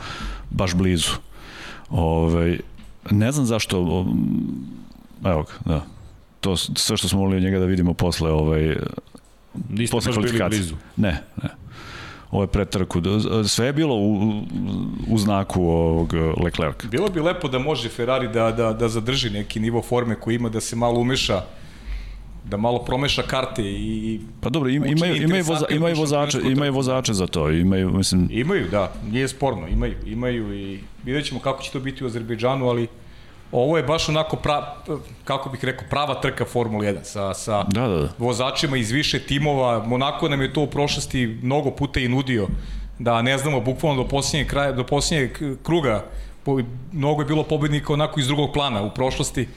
baš 0.50 0.76
blizu. 0.76 1.12
Ove, 1.90 2.36
ovaj, 2.36 2.60
ne 3.12 3.32
znam 3.32 3.46
zašto, 3.46 3.78
evo 5.26 5.44
ga, 5.44 5.54
da. 5.66 5.86
To 6.40 6.58
sve 6.58 6.98
što 6.98 7.08
smo 7.08 7.20
mogli 7.20 7.38
od 7.38 7.44
njega 7.44 7.60
da 7.60 7.66
vidimo 7.66 7.94
posle 7.94 8.32
ovaj, 8.32 8.76
Niste 9.70 9.92
posle 9.92 10.14
kvalifikacije. 10.14 10.60
blizu. 10.60 10.76
Ne, 10.98 11.24
ne 11.44 11.61
ove 12.32 12.48
pretrku. 12.48 13.02
Sve 13.48 13.66
je 13.66 13.74
bilo 13.74 13.96
u, 13.96 14.42
u 15.08 15.18
znaku 15.18 15.64
ovog 15.64 16.14
Leclerca. 16.44 16.88
Bilo 16.88 17.10
bi 17.10 17.20
lepo 17.20 17.48
da 17.48 17.60
može 17.60 17.90
Ferrari 17.90 18.28
da, 18.28 18.52
da, 18.52 18.74
da 18.74 18.90
zadrži 18.90 19.30
neki 19.30 19.60
nivo 19.60 19.82
forme 19.82 20.16
koji 20.16 20.36
ima, 20.36 20.50
da 20.50 20.62
se 20.62 20.76
malo 20.76 21.00
umeša 21.00 21.42
da 22.44 22.58
malo 22.58 22.80
promeša 22.80 23.22
karte 23.22 23.62
i 23.64 24.20
Pa 24.42 24.50
dobro, 24.50 24.70
im, 24.70 24.86
imaju 24.86 25.16
imaju 25.16 25.44
voza, 25.44 25.66
imaju 25.70 25.96
vozače, 25.96 26.40
imaju 26.44 26.74
vozače 26.74 27.14
za 27.14 27.28
to, 27.28 27.52
imaju 27.52 27.90
mislim 27.90 28.28
Imaju, 28.32 28.68
da, 28.72 28.94
nije 29.12 29.28
sporno, 29.28 29.68
imaju, 29.68 29.96
imaju 30.06 30.54
i 30.54 30.80
videćemo 31.04 31.40
kako 31.40 31.64
će 31.64 31.72
to 31.72 31.80
biti 31.80 32.04
u 32.04 32.08
Azerbejdžanu, 32.08 32.68
ali 32.70 32.88
ovo 33.52 33.78
je 33.78 33.84
baš 33.84 34.10
onako 34.10 34.36
pra, 34.36 34.76
kako 35.24 35.50
bih 35.50 35.66
rekao 35.66 35.88
prava 35.90 36.22
trka 36.22 36.46
Formula 36.46 36.84
1 36.84 37.04
sa 37.04 37.34
sa 37.34 37.64
da, 37.64 37.88
da, 37.88 37.98
da. 37.98 38.10
vozačima 38.18 38.78
iz 38.78 38.92
više 38.92 39.20
timova. 39.20 39.84
Monako 39.86 40.30
nam 40.30 40.42
je 40.42 40.54
to 40.54 40.62
u 40.62 40.68
prošlosti 40.68 41.40
mnogo 41.44 41.72
puta 41.72 42.00
i 42.00 42.08
nudio 42.08 42.48
da 43.00 43.22
ne 43.22 43.38
znamo 43.38 43.62
bukvalno 43.62 44.04
do 44.04 44.10
posljednjeg 44.10 44.48
kraja 44.48 44.72
do 44.72 44.84
posljednjeg 44.84 45.58
kruga 45.64 46.06
po, 46.44 46.60
mnogo 46.92 47.22
je 47.22 47.26
bilo 47.26 47.44
pobednika 47.44 47.94
onako 47.94 48.20
iz 48.20 48.28
drugog 48.28 48.54
plana 48.54 48.82
u 48.84 48.90
prošlosti 48.90 49.48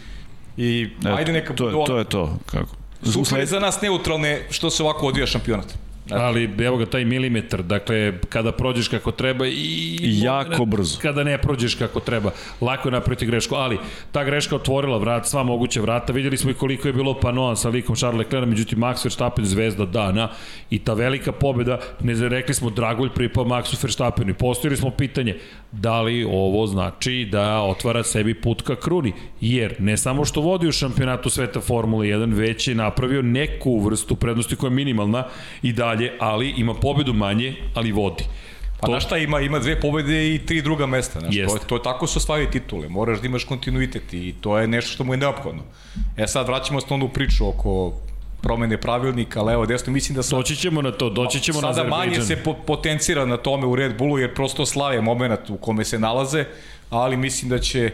i 0.57 0.91
e, 1.05 1.09
ajde 1.11 1.33
neka 1.33 1.55
to, 1.55 1.85
to 1.87 1.99
je 1.99 2.05
to 2.05 2.39
kako 2.47 2.77
Super 3.13 3.39
je 3.39 3.47
za 3.47 3.61
nas 3.61 3.81
neutralne 3.81 4.43
što 4.51 4.71
se 4.71 4.83
ovako 4.83 5.07
odvija 5.07 5.27
šampionat. 5.27 5.67
Ali 6.11 6.51
evo 6.59 6.77
ga 6.77 6.87
taj 6.87 7.05
milimetar, 7.05 7.63
dakle 7.63 8.13
kada 8.29 8.53
prođeš 8.53 8.89
kako 8.89 9.11
treba 9.11 9.47
i 9.47 9.99
jako 10.01 10.65
brzo. 10.65 10.99
Kada 11.03 11.25
ne 11.25 11.39
prođeš 11.39 11.75
kako 11.75 12.01
treba, 12.01 12.31
lako 12.61 12.89
je 12.89 12.93
napraviti 12.93 13.27
grešku, 13.27 13.55
ali 13.55 13.79
ta 14.13 14.25
greška 14.25 14.57
otvorila 14.57 14.99
vrat, 14.99 15.27
sva 15.27 15.43
moguća 15.43 15.81
vrata. 15.81 16.13
Videli 16.13 16.37
smo 16.37 16.51
i 16.51 16.55
koliko 16.55 16.89
je 16.89 16.93
bilo 16.93 17.21
panoa 17.21 17.57
sa 17.57 17.69
likom 17.69 17.97
Charles 17.97 18.19
Leclerc, 18.19 18.49
međutim 18.49 18.79
Max 18.79 19.05
Verstappen 19.05 19.45
zvezda 19.45 19.85
dana 19.85 20.29
i 20.71 20.79
ta 20.79 20.95
velika 20.95 21.33
pobeda, 21.33 21.79
ne 22.01 22.29
rekli 22.29 22.55
smo 22.55 22.71
Dragulj 22.71 23.11
pripao 23.15 23.45
Maxu 23.45 23.83
Verstappenu 23.83 24.31
i 24.31 24.35
postavili 24.35 24.77
smo 24.77 24.91
pitanje 24.91 25.37
da 25.73 26.03
li 26.03 26.25
ovo 26.25 26.67
znači 26.67 27.29
da 27.33 27.63
otvara 27.63 28.03
sebi 28.03 28.35
put 28.35 28.63
ka 28.63 28.77
kruni, 28.77 29.13
jer 29.41 29.75
ne 29.79 29.97
samo 29.97 30.25
što 30.25 30.41
vodi 30.41 30.69
u 30.69 30.73
šampionatu 30.73 31.31
sveta 31.31 31.61
Formule 31.61 32.07
1, 32.07 32.35
već 32.35 32.69
je 32.69 32.75
napravio 32.75 33.23
neku 33.23 33.79
vrstu 33.79 34.17
prednosti 34.17 34.57
koja 34.57 34.69
je 34.69 34.75
minimalna 34.75 35.25
i 35.63 35.73
dalje, 35.95 36.13
ali 36.19 36.55
ima 36.57 36.75
pobedu 36.75 37.13
manje, 37.13 37.55
ali 37.75 37.93
vodi. 37.93 38.25
Pa 38.81 38.87
to... 38.87 38.93
znaš 38.93 39.05
šta, 39.05 39.19
ima, 39.19 39.41
ima 39.41 39.59
dve 39.59 39.81
pobede 39.81 40.35
i 40.35 40.39
tri 40.47 40.63
druga 40.63 40.87
mesta. 40.87 41.21
Znaš, 41.21 41.35
to, 41.35 41.59
to 41.67 41.75
je 41.75 41.83
tako 41.83 42.07
su 42.07 42.19
osvajaju 42.19 42.51
titule. 42.51 42.89
Moraš 42.89 43.21
da 43.21 43.27
imaš 43.27 43.45
kontinuitet 43.45 44.15
i 44.15 44.35
to 44.41 44.59
je 44.59 44.67
nešto 44.67 44.91
što 44.93 45.05
mu 45.05 45.13
je 45.13 45.17
neophodno. 45.17 45.63
E 46.17 46.27
sad 46.27 46.47
vraćamo 46.47 46.81
se 46.81 46.87
onda 46.91 47.07
u 47.07 47.09
priču 47.09 47.49
oko 47.49 47.93
promene 48.43 48.77
pravilnika, 48.81 49.43
levo, 49.43 49.67
desno, 49.67 49.93
mislim 49.93 50.17
da 50.17 50.23
sad... 50.23 50.39
Doći 50.39 50.57
ćemo 50.57 50.83
na 50.83 50.93
to, 50.93 51.11
doći 51.11 51.41
ćemo 51.41 51.61
na 51.61 51.71
Azerbejdžan. 51.71 52.01
Sada 52.01 52.11
manje 52.11 52.27
se 52.27 52.37
po, 52.37 52.55
potencira 52.67 53.25
na 53.27 53.37
tome 53.37 53.67
u 53.67 53.77
Red 53.77 53.99
Bullu, 53.99 54.19
jer 54.19 54.35
prosto 54.35 54.67
slave 54.67 55.01
moment 55.01 55.51
u 55.51 55.57
kome 55.57 55.85
se 55.85 55.99
nalaze, 55.99 56.45
ali 56.91 57.17
mislim 57.17 57.49
da 57.51 57.59
će 57.59 57.91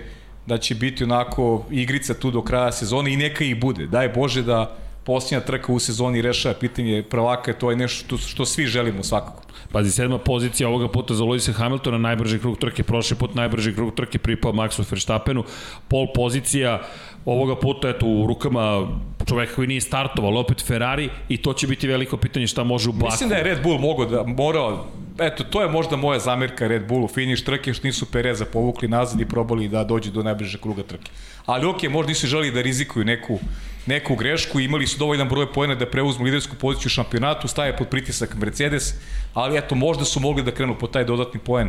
da 0.46 0.58
će 0.58 0.74
biti 0.74 1.04
onako 1.04 1.64
igrica 1.70 2.14
tu 2.14 2.30
do 2.30 2.42
kraja 2.42 2.72
sezone 2.72 3.12
i 3.12 3.16
neka 3.16 3.44
i 3.44 3.54
bude. 3.54 3.86
Daj 3.86 4.08
Bože 4.08 4.42
da 4.42 4.76
posljednja 5.04 5.40
trka 5.40 5.72
u 5.72 5.78
sezoni 5.78 6.22
rešava 6.22 6.54
pitanje 6.54 7.02
prvaka, 7.02 7.52
to 7.52 7.70
je 7.70 7.76
nešto 7.76 8.16
što, 8.16 8.28
što 8.28 8.46
svi 8.46 8.66
želimo 8.66 9.02
svakako. 9.02 9.42
Pazi, 9.72 9.90
sedma 9.90 10.18
pozicija 10.18 10.68
ovoga 10.68 10.88
puta 10.88 11.14
za 11.14 11.24
Lewisa 11.24 11.52
Hamiltona, 11.52 11.98
najbrži 11.98 12.38
krug 12.38 12.58
trke, 12.58 12.82
prošli 12.82 13.16
put 13.16 13.34
najbrži 13.34 13.74
krug 13.74 13.94
trke 13.94 14.18
pripao 14.18 14.52
Maxu 14.52 14.84
Verstappenu, 14.90 15.44
pol 15.88 16.06
pozicija 16.14 16.82
ovoga 17.24 17.56
puta 17.56 17.88
eto 17.88 18.06
u 18.06 18.26
rukama 18.26 18.88
čoveka 19.28 19.54
koji 19.54 19.68
nije 19.68 19.80
startovao, 19.80 20.40
opet 20.40 20.66
Ferrari 20.66 21.08
i 21.28 21.36
to 21.36 21.52
će 21.52 21.66
biti 21.66 21.88
veliko 21.88 22.16
pitanje 22.16 22.46
šta 22.46 22.64
može 22.64 22.88
u 22.88 22.92
Baku. 22.92 23.12
Mislim 23.12 23.28
da 23.28 23.36
je 23.36 23.44
Red 23.44 23.62
Bull 23.62 23.78
mogao 23.78 24.06
da 24.06 24.22
morao 24.26 24.86
eto, 25.18 25.44
to 25.44 25.62
je 25.62 25.68
možda 25.68 25.96
moja 25.96 26.18
zamerka 26.18 26.68
Red 26.68 26.88
Bullu, 26.88 27.08
finiš 27.08 27.44
trke 27.44 27.74
što 27.74 27.86
nisu 27.86 28.06
Pereza 28.12 28.44
povukli 28.44 28.88
nazad 28.88 29.20
i 29.20 29.28
probali 29.28 29.68
da 29.68 29.84
dođe 29.84 30.10
do 30.10 30.22
najbliže 30.22 30.58
kruga 30.58 30.82
trke. 30.82 31.10
Ali 31.46 31.66
ok, 31.66 31.82
možda 31.82 32.08
nisu 32.08 32.26
želi 32.26 32.50
da 32.50 32.62
rizikuju 32.62 33.04
neku, 33.04 33.38
neku 33.86 34.16
grešku, 34.16 34.60
imali 34.60 34.86
su 34.86 34.98
dovoljan 34.98 35.28
broj 35.28 35.52
pojena 35.52 35.74
da 35.74 35.86
preuzmu 35.86 36.24
lidersku 36.24 36.56
poziciju 36.56 36.86
u 36.86 36.90
šampionatu, 36.90 37.48
staje 37.48 37.76
pod 37.76 37.88
pritisak 37.88 38.34
Mercedes, 38.34 38.94
ali 39.34 39.58
eto, 39.58 39.74
možda 39.74 40.04
su 40.04 40.20
mogli 40.20 40.42
da 40.42 40.54
krenu 40.54 40.78
po 40.78 40.86
taj 40.86 41.04
dodatni 41.04 41.40
poen 41.40 41.68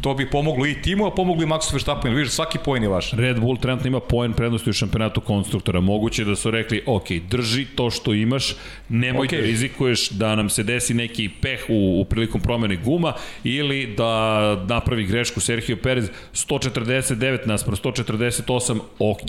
To 0.00 0.14
bi 0.14 0.30
pomoglo 0.30 0.66
i 0.66 0.74
timu, 0.82 1.06
a 1.06 1.10
pomoglo 1.10 1.42
i 1.42 1.46
Maxu 1.46 1.72
Verstappen. 1.72 2.14
Vidiš, 2.14 2.32
svaki 2.32 2.58
poen 2.64 2.82
je 2.82 2.88
vaš. 2.88 3.12
Red 3.12 3.40
Bull 3.40 3.56
trenutno 3.56 3.88
ima 3.88 4.00
poen 4.00 4.32
prednosti 4.32 4.70
u 4.70 4.72
šampionatu 4.72 5.20
konstruktora. 5.20 5.80
Moguće 5.80 6.24
da 6.24 6.36
su 6.36 6.50
rekli, 6.50 6.82
ok, 6.86 7.10
drži 7.30 7.64
to 7.64 7.90
što 7.90 8.14
imaš, 8.14 8.54
nemoj 8.88 9.26
okay. 9.26 9.40
da 9.40 9.46
rizikuješ 9.46 10.10
da 10.10 10.34
nam 10.36 10.48
se 10.48 10.62
desi 10.62 10.94
neki 10.94 11.28
peh 11.42 11.60
u, 11.68 12.00
u 12.00 12.04
prilikom 12.04 12.40
promene 12.40 12.76
guma 12.76 13.12
ili 13.44 13.94
da 13.96 14.64
napravi 14.68 15.04
grešku 15.04 15.40
Sergio 15.40 15.76
Perez 15.76 16.10
149 16.32 17.46
naspram 17.46 17.76
148, 17.76 18.78
ok, 18.98 19.20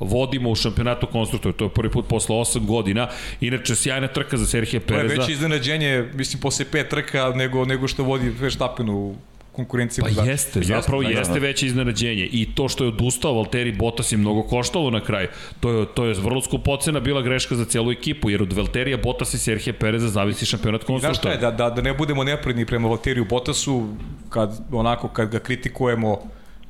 vodimo 0.00 0.50
u 0.50 0.54
šampionatu 0.54 1.06
konstruktora, 1.06 1.52
to 1.52 1.64
je 1.64 1.70
prvi 1.70 1.90
put 1.90 2.08
posle 2.08 2.36
8 2.36 2.66
godina, 2.66 3.08
inače 3.40 3.76
sjajna 3.76 4.08
trka 4.08 4.36
za 4.36 4.46
Sergio 4.46 4.80
Pereza. 4.80 5.08
To 5.08 5.12
je 5.12 5.18
već 5.18 5.28
iznenađenje, 5.28 6.04
mislim, 6.14 6.40
posle 6.40 6.64
pet 6.72 6.88
trka 6.88 7.32
nego, 7.34 7.64
nego 7.64 7.88
što 7.88 8.04
vodi 8.04 8.28
Verstappen 8.40 8.90
u 8.90 9.14
konkurencije. 9.56 10.02
Pa 10.02 10.08
vozača. 10.08 10.30
jeste, 10.30 10.62
zapravo 10.62 11.02
jeste, 11.02 11.18
jeste 11.18 11.40
veće 11.40 11.66
iznenađenje. 11.66 12.28
I 12.32 12.46
to 12.54 12.68
što 12.68 12.84
je 12.84 12.88
odustao 12.88 13.34
Valtteri 13.34 13.72
Bottas 13.72 14.12
je 14.12 14.18
mnogo 14.18 14.42
koštalo 14.42 14.90
na 14.90 15.00
kraju. 15.00 15.28
To 15.60 15.70
je, 15.70 15.86
to 15.94 16.04
je 16.04 16.14
vrlo 16.14 16.40
skupocena 16.42 17.00
bila 17.00 17.22
greška 17.22 17.54
za 17.54 17.64
celu 17.64 17.92
ekipu, 17.92 18.30
jer 18.30 18.42
od 18.42 18.52
Valterija 18.52 18.96
Bottas 18.96 19.34
i 19.34 19.38
Serhije 19.38 19.72
Pereza 19.72 20.08
zavisi 20.08 20.46
šampionat 20.46 20.84
konstruktora. 20.84 21.12
Znaš 21.12 21.18
šta 21.18 21.46
je, 21.46 21.50
da, 21.50 21.50
da, 21.50 21.70
da 21.74 21.82
ne 21.82 21.94
budemo 21.94 22.24
nepredni 22.24 22.66
prema 22.66 22.88
Valteriju 22.88 23.24
Bottasu, 23.24 23.88
kad, 24.28 24.60
onako, 24.72 25.08
kad 25.08 25.30
ga 25.30 25.38
kritikujemo, 25.38 26.18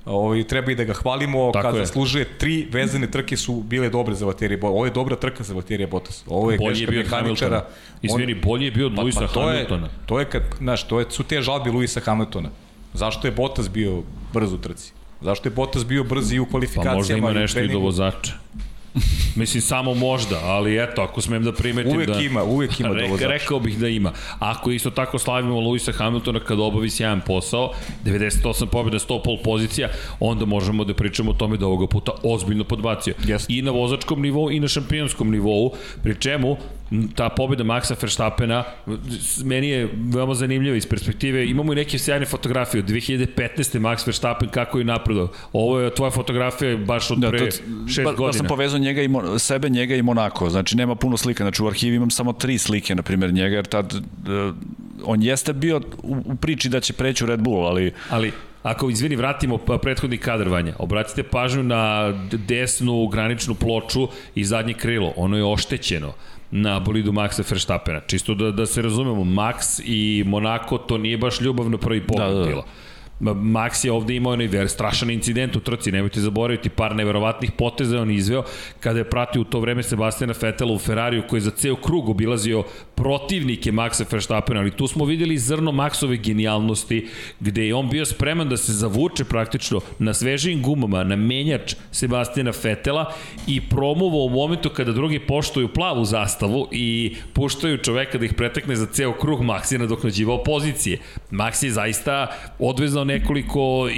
Ovaj 0.06 0.44
treba 0.44 0.70
i 0.72 0.74
da 0.74 0.84
ga 0.84 0.94
hvalimo 0.94 1.50
Tako 1.52 1.68
kad 1.68 1.74
je. 1.74 1.86
zaslužuje 1.86 2.24
tri 2.38 2.68
vezane 2.70 3.10
trke 3.10 3.36
su 3.36 3.62
bile 3.62 3.88
dobre 3.90 4.14
za 4.14 4.24
Valtteri 4.24 4.56
Bottas. 4.56 4.74
Ovo 4.74 4.84
je 4.84 4.90
dobra 4.90 5.16
trka 5.16 5.42
za 5.42 5.54
Valtteri 5.54 5.86
Bottas. 5.86 6.24
Ovo 6.26 6.50
je 6.50 6.58
bolje 6.58 6.80
je 6.80 6.86
bio 6.86 7.02
mehaničara. 7.02 7.66
Izvini, 8.02 8.34
bolje 8.34 8.64
je 8.64 8.70
bio 8.70 8.86
od 8.86 8.92
pa, 8.96 9.02
Luisa 9.02 9.20
pa, 9.20 9.26
to 9.26 9.40
Hamiltona. 9.40 9.86
Je, 9.86 9.92
to 10.06 10.18
je 10.18 10.24
kad, 10.24 10.42
znaš, 10.58 10.86
to 10.88 11.00
je, 11.00 11.06
su 11.10 11.24
te 11.24 11.42
žalbe 11.42 11.70
Luisa 11.70 12.00
Hamiltona. 12.00 12.50
Zašto 12.96 13.26
je 13.26 13.32
Bottas 13.32 13.70
bio 13.70 14.02
brz 14.32 14.52
u 14.52 14.58
trci? 14.58 14.92
Zašto 15.20 15.48
je 15.48 15.52
Bottas 15.54 15.86
bio 15.86 16.04
brz 16.04 16.32
i 16.32 16.38
u 16.38 16.46
kvalifikacijama? 16.46 16.94
Pa 16.94 16.98
možda 16.98 17.16
ima 17.16 17.32
nešto 17.32 17.60
i 17.60 17.68
do 17.68 17.78
vozača. 17.78 18.32
Mislim, 19.36 19.62
samo 19.62 19.94
možda, 19.94 20.40
ali 20.42 20.82
eto, 20.82 21.02
ako 21.02 21.20
smem 21.20 21.44
da 21.44 21.52
primetim 21.52 21.92
uvek 21.96 22.08
da... 22.08 22.12
Uvek 22.12 22.26
ima, 22.26 22.42
uvek 22.42 22.80
ima 22.80 22.88
Re, 22.98 23.08
vozača. 23.08 23.28
Rekao 23.28 23.60
bih 23.60 23.78
da 23.78 23.88
ima. 23.88 24.12
Ako 24.38 24.70
isto 24.70 24.90
tako 24.90 25.18
slavimo 25.18 25.60
Luisa 25.60 25.92
Hamiltona 25.92 26.40
kada 26.40 26.62
obavi 26.62 26.90
sjajan 26.90 27.20
posao, 27.26 27.72
98 28.04 28.66
pobjeda, 28.66 28.98
100 28.98 29.22
pol 29.24 29.38
pozicija, 29.44 29.88
onda 30.20 30.44
možemo 30.44 30.84
da 30.84 30.94
pričamo 30.94 31.30
o 31.30 31.34
tome 31.34 31.56
da 31.56 31.66
ovoga 31.66 31.86
puta 31.86 32.12
ozbiljno 32.22 32.64
podbacio. 32.64 33.14
Yes. 33.24 33.44
I 33.48 33.62
na 33.62 33.70
vozačkom 33.70 34.22
nivou 34.22 34.50
i 34.50 34.60
na 34.60 34.68
šampionskom 34.68 35.30
nivou, 35.30 35.72
pri 36.02 36.14
čemu 36.20 36.56
ta 37.14 37.28
pobjeda 37.28 37.64
Maxa 37.64 37.94
Verstappena 38.02 38.64
meni 39.44 39.68
je 39.68 39.88
veoma 39.94 40.34
zanimljiva 40.34 40.76
iz 40.76 40.86
perspektive. 40.86 41.46
Imamo 41.46 41.72
i 41.72 41.76
neke 41.76 41.98
sjajne 41.98 42.26
fotografije 42.26 42.82
od 42.82 42.90
2015. 42.90 43.78
Max 43.78 44.06
Verstappen 44.06 44.48
kako 44.48 44.78
je 44.78 44.84
napredao. 44.84 45.28
Ovo 45.52 45.80
je 45.80 45.94
tvoja 45.94 46.10
fotografija 46.10 46.76
baš 46.76 47.10
od 47.10 47.18
da, 47.18 47.30
pre 47.30 47.38
6 47.38 48.04
ba, 48.04 48.12
godina. 48.12 48.26
Da 48.26 48.32
sam 48.32 48.46
povezao 48.46 48.78
njega 48.78 49.02
i 49.02 49.08
sebe, 49.38 49.68
njega 49.68 49.94
i 49.94 50.02
Monako. 50.02 50.50
Znači 50.50 50.76
nema 50.76 50.94
puno 50.94 51.16
slika. 51.16 51.44
Znači 51.44 51.62
u 51.62 51.66
arhivi 51.66 51.96
imam 51.96 52.10
samo 52.10 52.32
tri 52.32 52.58
slike, 52.58 52.94
na 52.94 53.02
primjer 53.02 53.32
njega, 53.32 53.56
jer 53.56 53.66
tad 53.66 53.94
uh, 53.94 54.54
on 55.04 55.22
jeste 55.22 55.52
bio 55.52 55.80
u, 56.02 56.16
u 56.24 56.36
priči 56.36 56.68
da 56.68 56.80
će 56.80 56.92
preći 56.92 57.24
u 57.24 57.26
Red 57.26 57.40
Bull, 57.40 57.66
ali... 57.66 57.92
Ali 58.10 58.32
Ako, 58.66 58.90
izvini, 58.90 59.16
vratimo 59.16 59.58
pa 59.58 59.78
prethodni 59.78 60.18
kadar 60.18 60.48
vanja, 60.48 60.72
obratite 60.78 61.22
pažnju 61.22 61.62
na 61.62 62.12
desnu 62.32 63.06
graničnu 63.06 63.54
ploču 63.54 64.08
i 64.34 64.44
zadnje 64.44 64.74
krilo. 64.74 65.12
Ono 65.16 65.36
je 65.36 65.44
oštećeno 65.44 66.12
na 66.60 66.80
bolidu 66.80 67.12
Maxa 67.12 67.42
Verstappena. 67.50 68.00
Čisto 68.06 68.34
da, 68.34 68.50
da 68.50 68.66
se 68.66 68.82
razumemo, 68.82 69.24
Max 69.24 69.80
i 69.84 70.24
Monaco 70.26 70.78
to 70.78 70.98
nije 70.98 71.18
baš 71.18 71.40
ljubav 71.40 71.70
na 71.70 71.78
prvi 71.78 72.06
pogled 72.06 72.28
da, 72.28 72.38
da. 72.38 72.46
bilo. 72.46 72.64
Max 73.20 73.84
je 73.84 73.92
ovde 73.92 74.16
imao 74.16 74.32
onaj 74.32 74.68
strašan 74.68 75.10
incident 75.10 75.56
u 75.56 75.60
trci, 75.60 75.92
nemojte 75.92 76.20
zaboraviti, 76.20 76.68
par 76.68 76.96
neverovatnih 76.96 77.52
poteza 77.52 78.00
on 78.00 78.10
izveo 78.10 78.42
kada 78.80 78.98
je 78.98 79.10
pratio 79.10 79.40
u 79.40 79.44
to 79.44 79.60
vreme 79.60 79.82
Sebastiana 79.82 80.34
Fetela 80.34 80.72
u 80.72 80.78
Ferrariju 80.78 81.22
koji 81.28 81.38
je 81.38 81.42
za 81.42 81.50
ceo 81.50 81.76
krug 81.76 82.08
obilazio 82.08 82.64
protivnike 82.94 83.72
Maxa 83.72 84.04
Verstappena, 84.12 84.60
ali 84.60 84.70
tu 84.70 84.86
smo 84.86 85.04
videli 85.04 85.38
zrno 85.38 85.72
Maxove 85.72 86.20
genijalnosti 86.22 87.08
gde 87.40 87.66
je 87.66 87.74
on 87.74 87.88
bio 87.88 88.04
spreman 88.04 88.48
da 88.48 88.56
se 88.56 88.72
zavuče 88.72 89.24
praktično 89.24 89.80
na 89.98 90.14
svežijim 90.14 90.62
gumama, 90.62 91.04
na 91.04 91.16
menjač 91.16 91.74
Sebastiana 91.90 92.52
Fetela 92.52 93.12
i 93.46 93.60
promovo 93.60 94.24
u 94.24 94.28
momentu 94.28 94.70
kada 94.70 94.92
drugi 94.92 95.18
poštuju 95.18 95.68
plavu 95.68 96.04
zastavu 96.04 96.68
i 96.72 97.16
puštaju 97.32 97.78
čoveka 97.78 98.18
da 98.18 98.24
ih 98.24 98.34
pretekne 98.34 98.76
za 98.76 98.86
ceo 98.86 99.12
krug, 99.12 99.40
Max 99.40 99.72
je 99.72 99.78
nadoknađivao 99.78 100.42
pozicije. 100.44 100.98
Max 101.30 101.64
je 101.64 101.70
zaista 101.70 102.26
odvezao 102.58 103.05
nekoliko 103.06 103.88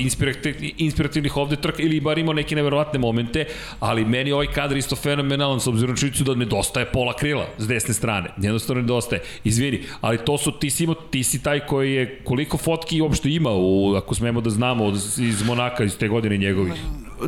inspirativnih 0.77 1.37
ovde 1.37 1.57
trka 1.57 1.83
ili 1.83 2.01
bar 2.01 2.19
imao 2.19 2.35
neke 2.35 2.57
neverovatne 2.57 2.99
momente, 2.99 3.45
ali 3.81 4.05
meni 4.05 4.33
ovaj 4.33 4.47
kadar 4.47 4.77
isto 4.77 4.97
fenomenalan 4.97 5.61
s 5.61 5.67
obzirom 5.67 5.97
čuću 5.97 6.25
da 6.25 6.35
nedostaje 6.35 6.87
pola 6.87 7.13
krila 7.13 7.47
s 7.59 7.69
desne 7.69 7.95
strane. 7.95 8.31
Jednostavno 8.37 8.83
nedostaje. 8.83 9.23
Izvini, 9.45 9.83
ali 10.01 10.19
to 10.19 10.39
su, 10.39 10.53
ti 10.53 10.71
si, 10.71 10.85
imao, 10.85 10.95
ti 10.95 11.23
si 11.25 11.43
taj 11.43 11.61
koji 11.61 11.93
je, 11.93 12.21
koliko 12.25 12.59
fotki 12.59 13.01
uopšte 13.01 13.31
ima, 13.31 13.51
u, 13.53 13.95
ako 13.97 14.15
smemo 14.15 14.41
da 14.41 14.51
znamo, 14.51 14.89
iz 15.19 15.43
Monaka, 15.47 15.85
iz 15.85 15.99
te 15.99 16.09
godine 16.09 16.37
njegovih? 16.37 16.75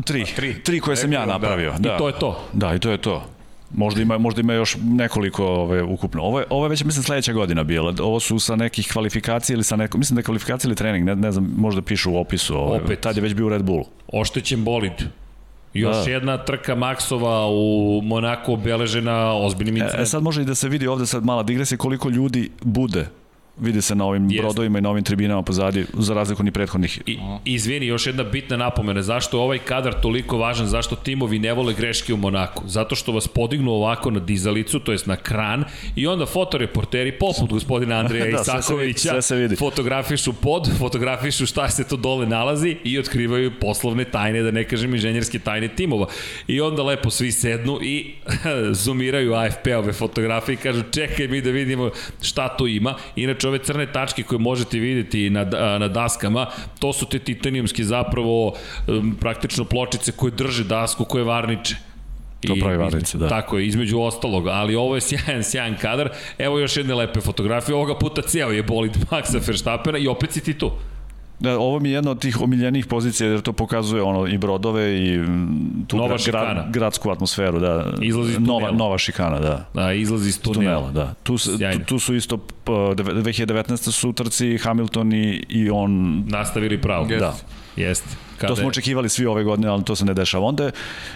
Tri. 0.05 0.24
Tri, 0.37 0.62
tri 0.62 0.81
koje 0.81 0.97
sam 0.97 1.12
ja 1.12 1.20
da. 1.20 1.26
napravio. 1.26 1.74
Da. 1.78 1.95
I 1.95 1.99
to 1.99 2.07
je 2.09 2.14
to? 2.18 2.45
Da, 2.53 2.74
i 2.74 2.78
to 2.78 2.91
je 2.91 2.99
to. 2.99 3.39
Možda 3.81 4.03
ima, 4.03 4.18
možda 4.18 4.41
ima 4.41 4.53
još 4.53 4.76
nekoliko 4.83 5.47
ove, 5.47 5.83
ukupno. 5.83 6.22
Ovo 6.22 6.41
je, 6.41 6.47
ovo 6.51 6.64
je 6.64 6.68
već, 6.68 6.85
mislim, 6.85 7.03
sledeća 7.03 7.33
godina 7.33 7.64
bila. 7.64 7.95
Ovo 8.01 8.20
su 8.20 8.39
sa 8.39 8.57
nekih 8.57 8.89
kvalifikacija 8.93 9.55
ili 9.55 9.64
sa 9.64 9.76
neko, 9.76 9.99
mislim 9.99 10.14
da 10.14 10.20
je 10.20 10.24
kvalifikacija 10.24 10.68
ili 10.68 10.76
trening, 10.76 11.05
ne, 11.07 11.16
ne 11.16 11.33
znam, 11.33 11.55
možda 11.57 11.83
pišu 11.83 12.12
u 12.12 12.16
opisu. 12.16 12.57
Ove, 12.57 12.81
Opet. 12.81 13.01
Tad 13.01 13.16
je 13.16 13.22
već 13.22 13.35
bio 13.35 13.49
Red 13.49 13.62
Bull. 13.62 13.85
Oštećen 14.12 14.64
bolid. 14.64 14.93
Još 15.74 15.97
da. 16.05 16.11
jedna 16.11 16.45
trka 16.45 16.74
Maksova 16.74 17.47
u 17.47 18.01
Monaku 18.05 18.53
obeležena 18.53 19.33
ozbiljnim 19.35 19.76
incidentom. 19.76 20.03
E, 20.03 20.07
sad 20.07 20.22
može 20.22 20.43
i 20.43 20.45
da 20.45 20.55
se 20.55 20.68
vidi 20.68 20.87
ovde 20.87 21.07
sad 21.07 21.24
mala 21.24 21.43
digresija 21.43 21.78
koliko 21.78 22.09
ljudi 22.09 22.51
bude 22.62 23.07
vidi 23.61 23.83
se 23.83 23.95
na 23.95 24.05
ovim 24.05 24.31
Jest. 24.31 24.43
brodovima 24.43 24.79
i 24.79 24.83
na 24.83 24.91
ovim 24.91 25.05
tribinama 25.05 25.43
pozadi, 25.43 25.87
za 25.93 26.15
razliku 26.15 26.43
ni 26.43 26.51
prethodnih. 26.51 27.01
I, 27.07 27.19
izvini, 27.45 27.87
još 27.87 28.07
jedna 28.07 28.23
bitna 28.25 28.57
napomena, 28.57 29.03
zašto 29.03 29.37
je 29.37 29.43
ovaj 29.43 29.59
kadar 29.59 30.01
toliko 30.03 30.39
važan, 30.39 30.67
zašto 30.67 30.97
timovi 30.97 31.39
ne 31.39 31.53
vole 31.53 31.75
greške 31.75 32.15
u 32.15 32.17
Monaku? 32.17 32.63
Zato 32.67 32.95
što 32.95 33.13
vas 33.13 33.29
podignu 33.29 33.71
ovako 33.73 34.11
na 34.11 34.21
dizalicu, 34.21 34.81
to 34.81 34.93
jest 34.93 35.07
na 35.07 35.17
kran, 35.17 35.65
i 35.97 36.07
onda 36.07 36.27
fotoreporteri, 36.27 37.13
poput 37.13 37.51
gospodina 37.51 37.97
Andreja 37.97 38.25
da, 38.31 38.41
Isakovića, 38.41 39.09
sve 39.09 39.23
se 39.23 39.37
vidi. 39.37 39.57
fotografišu 39.57 40.33
pod, 40.33 40.69
fotografišu 40.79 41.47
šta 41.47 41.69
se 41.69 41.89
to 41.89 41.97
dole 41.97 42.27
nalazi 42.27 42.77
i 42.85 42.99
otkrivaju 42.99 43.53
poslovne 43.61 44.05
tajne, 44.05 44.43
da 44.43 44.51
ne 44.51 44.65
kažem 44.65 44.95
inženjerske 44.95 45.39
tajne 45.39 45.69
timova. 45.69 46.07
I 46.47 46.61
onda 46.61 46.83
lepo 46.83 47.11
svi 47.11 47.33
sednu 47.33 47.79
i 47.83 48.11
zoomiraju 48.83 49.35
AFP-ove 49.35 49.93
fotografije 49.93 50.55
i 50.55 50.57
kažu 50.57 50.83
čekaj 50.93 51.29
mi 51.29 51.41
da 51.41 51.51
vidimo 51.51 51.91
šta 52.23 52.57
tu 52.57 52.67
ima. 52.67 52.95
Inače, 53.17 53.50
ove 53.51 53.59
crne 53.59 53.87
tačke 53.93 54.23
koje 54.23 54.39
možete 54.39 54.79
videti 54.79 55.31
na, 55.31 55.45
na 55.79 55.89
daskama, 55.89 56.47
to 56.79 56.93
su 56.93 57.07
te 57.07 57.19
titanijumske 57.19 57.85
zapravo 57.85 58.55
praktično 59.21 59.65
pločice 59.65 60.13
koje 60.13 60.31
drže 60.31 60.65
dasku, 60.65 61.05
koje 61.05 61.25
varniče. 61.25 61.77
To 62.47 62.55
pravi 62.61 62.77
varnice, 62.77 63.19
da. 63.19 63.29
Tako 63.29 63.59
je, 63.59 63.67
između 63.67 64.01
ostalog, 64.01 64.49
ali 64.49 64.75
ovo 64.75 64.95
je 64.95 65.01
sjajan, 65.01 65.43
sjajan 65.43 65.77
kadar. 65.81 66.11
Evo 66.39 66.59
još 66.59 66.77
jedne 66.77 66.95
lepe 66.95 67.21
fotografije, 67.21 67.75
ovoga 67.75 67.99
puta 67.99 68.23
cijel 68.23 68.55
je 68.55 68.63
bolid 68.63 68.97
Maxa 69.11 69.47
Verstappena 69.47 69.99
i 69.99 70.09
opet 70.09 70.33
si 70.33 70.45
ti 70.45 70.59
tu. 70.59 70.73
Da, 71.41 71.59
ovo 71.59 71.80
mi 71.80 71.88
je 71.88 71.95
jedna 71.95 72.11
od 72.11 72.20
tih 72.20 72.41
omiljenih 72.41 72.86
pozicija 72.86 73.30
jer 73.30 73.41
to 73.41 73.53
pokazuje 73.53 74.03
ono 74.03 74.26
i 74.26 74.38
brodove 74.38 75.07
i 75.07 75.18
mm, 75.18 75.84
tu 75.88 75.97
nova 75.97 76.16
gra, 76.26 76.66
gradsku 76.70 77.11
atmosferu, 77.11 77.61
da. 77.61 77.93
Izlazi 78.03 78.30
iz 78.30 78.38
nova, 78.38 78.70
nova 78.70 78.99
šikana, 78.99 79.38
da. 79.38 79.68
Da, 79.74 79.93
izlazi 79.93 80.28
iz 80.28 80.41
tunela. 80.41 80.80
tunela 80.80 80.93
da. 80.93 81.14
Tu, 81.22 81.36
tu, 81.38 81.84
tu, 81.86 81.99
su 81.99 82.14
isto 82.14 82.38
2019. 82.66 83.91
su 83.91 84.09
utrci 84.09 84.59
Hamilton 84.59 85.12
i, 85.12 85.45
i 85.49 85.70
on 85.70 86.22
nastavili 86.26 86.80
pravo. 86.80 87.07
Da. 87.07 87.34
Jeste. 87.76 88.30
Kada 88.41 88.55
to 88.55 88.57
smo 88.57 88.68
očekivali 88.68 89.09
svi 89.09 89.26
ove 89.26 89.45
godine, 89.45 89.68
ali 89.68 89.84
to 89.84 89.97
se 89.97 90.05
ne 90.05 90.14
dešava. 90.14 90.47
Onda 90.47 90.64
je, 90.64 90.72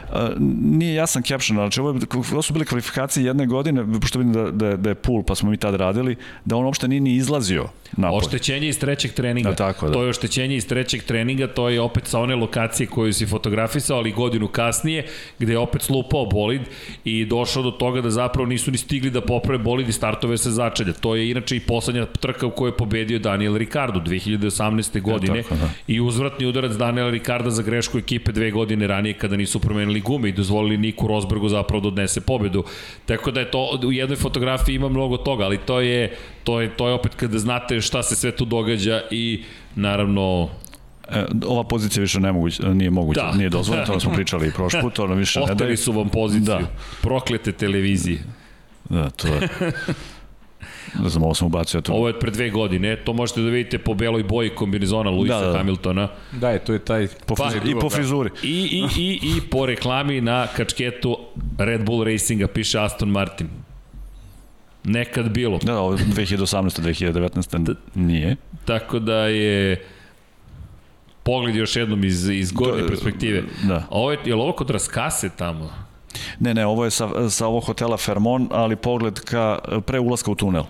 uh, 0.09 0.17
nije 0.61 0.95
jasan 0.95 1.23
caption, 1.23 1.57
znači 1.57 1.81
ovo, 1.81 1.91
je, 1.91 1.99
ovo 2.33 2.43
su 2.43 2.53
bile 2.53 2.65
kvalifikacije 2.65 3.27
jedne 3.27 3.47
godine, 3.47 3.85
pošto 4.01 4.19
vidim 4.19 4.33
da, 4.33 4.51
da, 4.51 4.77
da 4.77 4.89
je 4.89 4.95
pool, 4.95 5.23
pa 5.23 5.35
smo 5.35 5.51
mi 5.51 5.57
tad 5.57 5.75
radili, 5.75 6.17
da 6.45 6.57
on 6.57 6.65
uopšte 6.65 6.89
nije 6.89 7.01
ni 7.01 7.15
izlazio 7.15 7.69
napolje. 7.97 8.19
Oštećenje 8.19 8.69
iz 8.69 8.79
trećeg 8.79 9.13
treninga. 9.13 9.49
Da, 9.49 9.57
tako, 9.57 9.87
da. 9.87 9.93
To 9.93 10.03
je 10.03 10.09
oštećenje 10.09 10.57
iz 10.57 10.69
trećeg 10.69 11.03
treninga, 11.03 11.47
to 11.47 11.69
je 11.69 11.81
opet 11.81 12.07
sa 12.07 12.21
one 12.21 12.35
lokacije 12.35 12.87
koju 12.87 13.13
si 13.13 13.27
fotografisao, 13.27 13.97
ali 13.99 14.13
godinu 14.13 14.49
kasnije, 14.49 15.07
gde 15.39 15.53
je 15.53 15.59
opet 15.59 15.83
slupao 15.83 16.27
bolid 16.27 16.61
i 17.05 17.25
došao 17.25 17.63
do 17.63 17.71
toga 17.71 18.01
da 18.01 18.11
zapravo 18.11 18.47
nisu 18.47 18.71
ni 18.71 18.79
stigli 18.79 19.11
da 19.11 19.21
poprave 19.21 19.59
bolid 19.59 19.89
i 19.89 19.93
startove 19.93 20.39
se 20.39 20.51
začelja. 20.51 20.93
To 20.93 21.15
je 21.17 21.31
inače 21.31 21.57
i 21.57 21.61
poslednja 21.61 22.07
trka 22.07 22.47
u 22.47 22.51
kojoj 22.51 22.69
je 22.69 22.77
pobedio 22.77 23.19
Daniel 23.19 23.57
Ricardo 23.57 24.01
2018. 24.01 25.01
godine 25.03 25.39
ja, 25.39 25.43
tako, 25.43 25.55
da. 25.55 25.69
i 25.87 26.01
uzvratni 26.01 26.47
udarac 26.47 26.73
Daniela 26.73 27.11
Ricarda 27.15 27.51
za 27.51 27.63
grešku 27.63 27.99
ekipe 27.99 28.33
dve 28.33 28.51
godine 28.51 28.87
ranije 28.87 29.19
kada 29.19 29.37
nisu 29.37 29.61
promenili 29.61 30.01
gume 30.01 30.29
i 30.29 30.33
dozvolili 30.33 30.79
Niku 30.79 31.07
Rosbergu 31.07 31.49
zapravo 31.49 31.81
da 31.81 31.89
odnese 31.89 32.21
pobedu. 32.21 32.65
Tako 33.07 33.31
da 33.31 33.41
je 33.41 33.51
to, 33.51 33.81
u 33.87 33.93
jednoj 33.93 34.17
fotografiji 34.17 34.75
ima 34.75 34.89
mnogo 34.89 35.17
toga, 35.17 35.45
ali 35.45 35.59
to 35.59 35.81
je, 35.81 36.17
to 36.45 36.61
je, 36.61 36.77
to 36.77 36.89
je 36.89 36.95
opet 36.95 37.15
kada 37.15 37.39
znate 37.39 37.81
šta 37.81 38.03
se 38.03 38.17
sve 38.17 38.37
tu 38.37 38.45
događa 38.45 39.03
i 39.11 39.45
naravno 39.75 40.49
E, 41.11 41.25
ova 41.47 41.65
pozicija 41.65 42.01
više 42.01 42.21
ne 42.21 42.33
moguć, 42.33 42.61
nije 42.75 42.91
moguća, 42.91 43.23
da. 43.23 43.37
nije 43.37 43.49
dozvoljena, 43.49 43.87
to 43.87 44.01
smo 44.01 44.13
pričali 44.13 44.49
i 44.49 44.51
prošli 44.51 44.81
put, 44.81 44.99
ono 44.99 45.15
više 45.15 45.41
ne 45.41 45.55
daje. 45.55 45.77
su 45.77 45.93
vam 45.93 46.09
poziciju, 46.09 46.45
da. 46.45 46.71
proklete 47.03 47.53
televizije. 47.53 48.19
Da, 48.89 49.11
to 49.11 49.29
je. 49.29 49.49
Ne 51.03 51.09
znam, 51.09 51.23
ovo 51.23 51.35
sam 51.35 51.47
ubacio. 51.47 51.81
To... 51.81 51.93
Ovo 51.93 52.09
je 52.09 52.19
pre 52.19 52.31
dve 52.31 52.51
godine, 52.51 52.97
to 52.97 53.13
možete 53.13 53.41
da 53.41 53.49
vidite 53.49 53.79
po 53.79 53.95
beloj 53.95 54.23
boji 54.23 54.51
kombinizona 54.51 55.11
Luisa 55.11 55.41
da, 55.41 55.53
da. 55.53 55.59
Hamiltona. 55.59 56.09
Da, 56.33 56.51
je, 56.51 56.59
to 56.59 56.73
je 56.73 56.79
taj... 56.79 57.09
Po 57.27 57.35
pa, 57.35 57.51
I 57.65 57.75
po 57.81 57.91
frizuri. 57.91 58.31
I, 58.43 58.49
i, 58.49 59.03
i, 59.03 59.21
I 59.37 59.41
po 59.51 59.67
reklami 59.67 60.21
na 60.21 60.47
kačketu 60.47 61.19
Red 61.59 61.85
Bull 61.85 62.05
Racinga 62.05 62.47
piše 62.47 62.81
Aston 62.81 63.09
Martin. 63.09 63.49
Nekad 64.85 65.31
bilo. 65.31 65.59
Da, 65.63 65.79
ovo 65.79 65.97
2018. 65.97 66.81
2019. 66.81 67.75
nije. 67.95 68.37
Tako 68.65 68.99
da 68.99 69.27
je 69.27 69.85
pogled 71.23 71.57
još 71.57 71.77
jednom 71.77 72.05
iz, 72.05 72.29
iz 72.29 72.53
gornje 72.53 72.83
da, 72.83 72.89
perspektive. 72.89 73.43
Da. 73.63 73.75
A 73.75 73.87
ovo 73.91 74.13
je, 74.13 74.19
je 74.25 74.35
li 74.35 74.41
ovo 74.41 74.53
kod 74.53 74.71
Raskase 74.71 75.31
tamo? 75.37 75.84
Ne, 76.41 76.55
ne, 76.55 76.67
ovo 76.67 76.85
je 76.85 76.91
sa, 76.91 77.31
sa 77.31 77.47
ovog 77.47 77.65
hotela 77.65 77.97
Fermon, 77.97 78.49
ali 78.51 78.77
pogled 78.77 79.21
ka 79.21 79.59
pre 79.87 80.01
ulaska 80.01 80.31
u 80.31 80.35
tunel. 80.35 80.65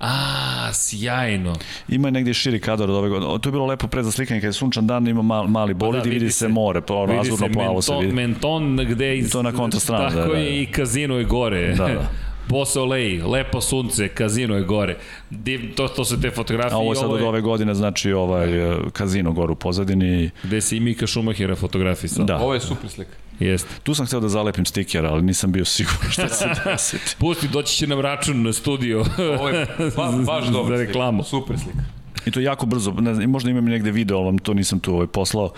A, 0.00 0.72
sjajno. 0.72 1.54
Ima 1.88 2.10
negdje 2.10 2.34
širi 2.34 2.60
kadar 2.60 2.90
od 2.90 2.96
ove 2.96 3.08
godine. 3.08 3.38
To 3.40 3.48
je 3.48 3.52
bilo 3.52 3.66
lepo 3.66 3.86
pre 3.86 4.02
za 4.02 4.12
slikanje, 4.12 4.40
kada 4.40 4.48
je 4.48 4.52
sunčan 4.52 4.86
dan, 4.86 5.08
ima 5.08 5.22
mal, 5.22 5.46
mali 5.46 5.74
pa 5.74 5.78
bolid 5.78 6.02
da, 6.02 6.08
i 6.08 6.12
vidi 6.12 6.30
se, 6.30 6.38
se 6.38 6.48
more, 6.48 6.80
pa 6.80 6.94
ono, 6.94 7.20
azurno 7.20 7.48
plavo 7.52 7.82
se 7.82 7.94
vidi. 8.00 8.12
Menton 8.12 8.76
gde 8.76 9.18
iz... 9.18 9.32
To 9.32 9.42
na 9.42 9.52
kontrastranu, 9.52 10.10
da, 10.10 10.16
da. 10.16 10.22
Tako 10.22 10.34
je 10.34 10.62
i 10.62 10.66
kazino 10.66 11.18
je 11.18 11.24
gore. 11.24 11.74
Da, 11.74 11.88
da. 11.88 12.08
Bosolej, 12.48 13.22
lepo 13.22 13.60
sunce, 13.60 14.08
kazino 14.08 14.56
je 14.56 14.62
gore. 14.62 14.96
Div, 15.30 15.74
to, 15.74 15.88
to 15.88 16.04
su 16.04 16.20
te 16.20 16.30
fotografije. 16.30 16.74
A 16.74 16.78
ovo 16.78 16.92
je 16.92 16.96
sad 16.96 17.10
od 17.10 17.22
ove 17.22 17.40
godine, 17.40 17.74
znači 17.74 18.12
ovaj 18.12 18.72
e, 18.72 18.76
kazino 18.92 19.32
gore 19.32 19.52
u 19.52 19.56
pozadini. 19.56 20.30
Gde 20.42 20.60
se 20.60 20.76
i 20.76 20.80
Mika 20.80 21.06
Šumahira 21.06 21.56
fotografisao. 21.56 22.24
Da. 22.24 22.38
Ovo 22.38 22.54
je 22.54 22.60
super 22.60 22.90
slika. 22.90 23.16
Jeste. 23.40 23.68
Tu 23.82 23.94
sam 23.94 24.06
hteo 24.06 24.20
da 24.20 24.28
zalepim 24.28 24.64
stiker, 24.64 25.06
ali 25.06 25.22
nisam 25.22 25.52
bio 25.52 25.64
siguran 25.64 26.10
šta 26.10 26.28
se 26.28 26.48
desiti. 26.64 27.16
Pusti, 27.18 27.48
doći 27.48 27.76
će 27.76 27.86
nam 27.86 28.00
račun 28.00 28.42
na 28.42 28.52
studio. 28.52 29.04
Ovo 29.38 29.48
je 29.48 29.66
ba, 29.96 30.12
baš 30.32 30.46
dobro 30.46 30.76
za 30.76 30.84
reklamu. 30.84 31.22
Slika. 31.22 31.30
Super 31.46 31.58
slika. 31.58 31.78
I 32.26 32.30
to 32.30 32.40
jako 32.40 32.66
brzo, 32.66 32.92
ne 32.92 33.14
znam, 33.14 33.30
možda 33.30 33.50
imam 33.50 33.64
negde 33.64 33.90
video, 33.90 34.18
ali 34.18 34.38
to 34.38 34.54
nisam 34.54 34.80
tu 34.80 34.94
ovaj 34.94 35.06
poslao. 35.06 35.50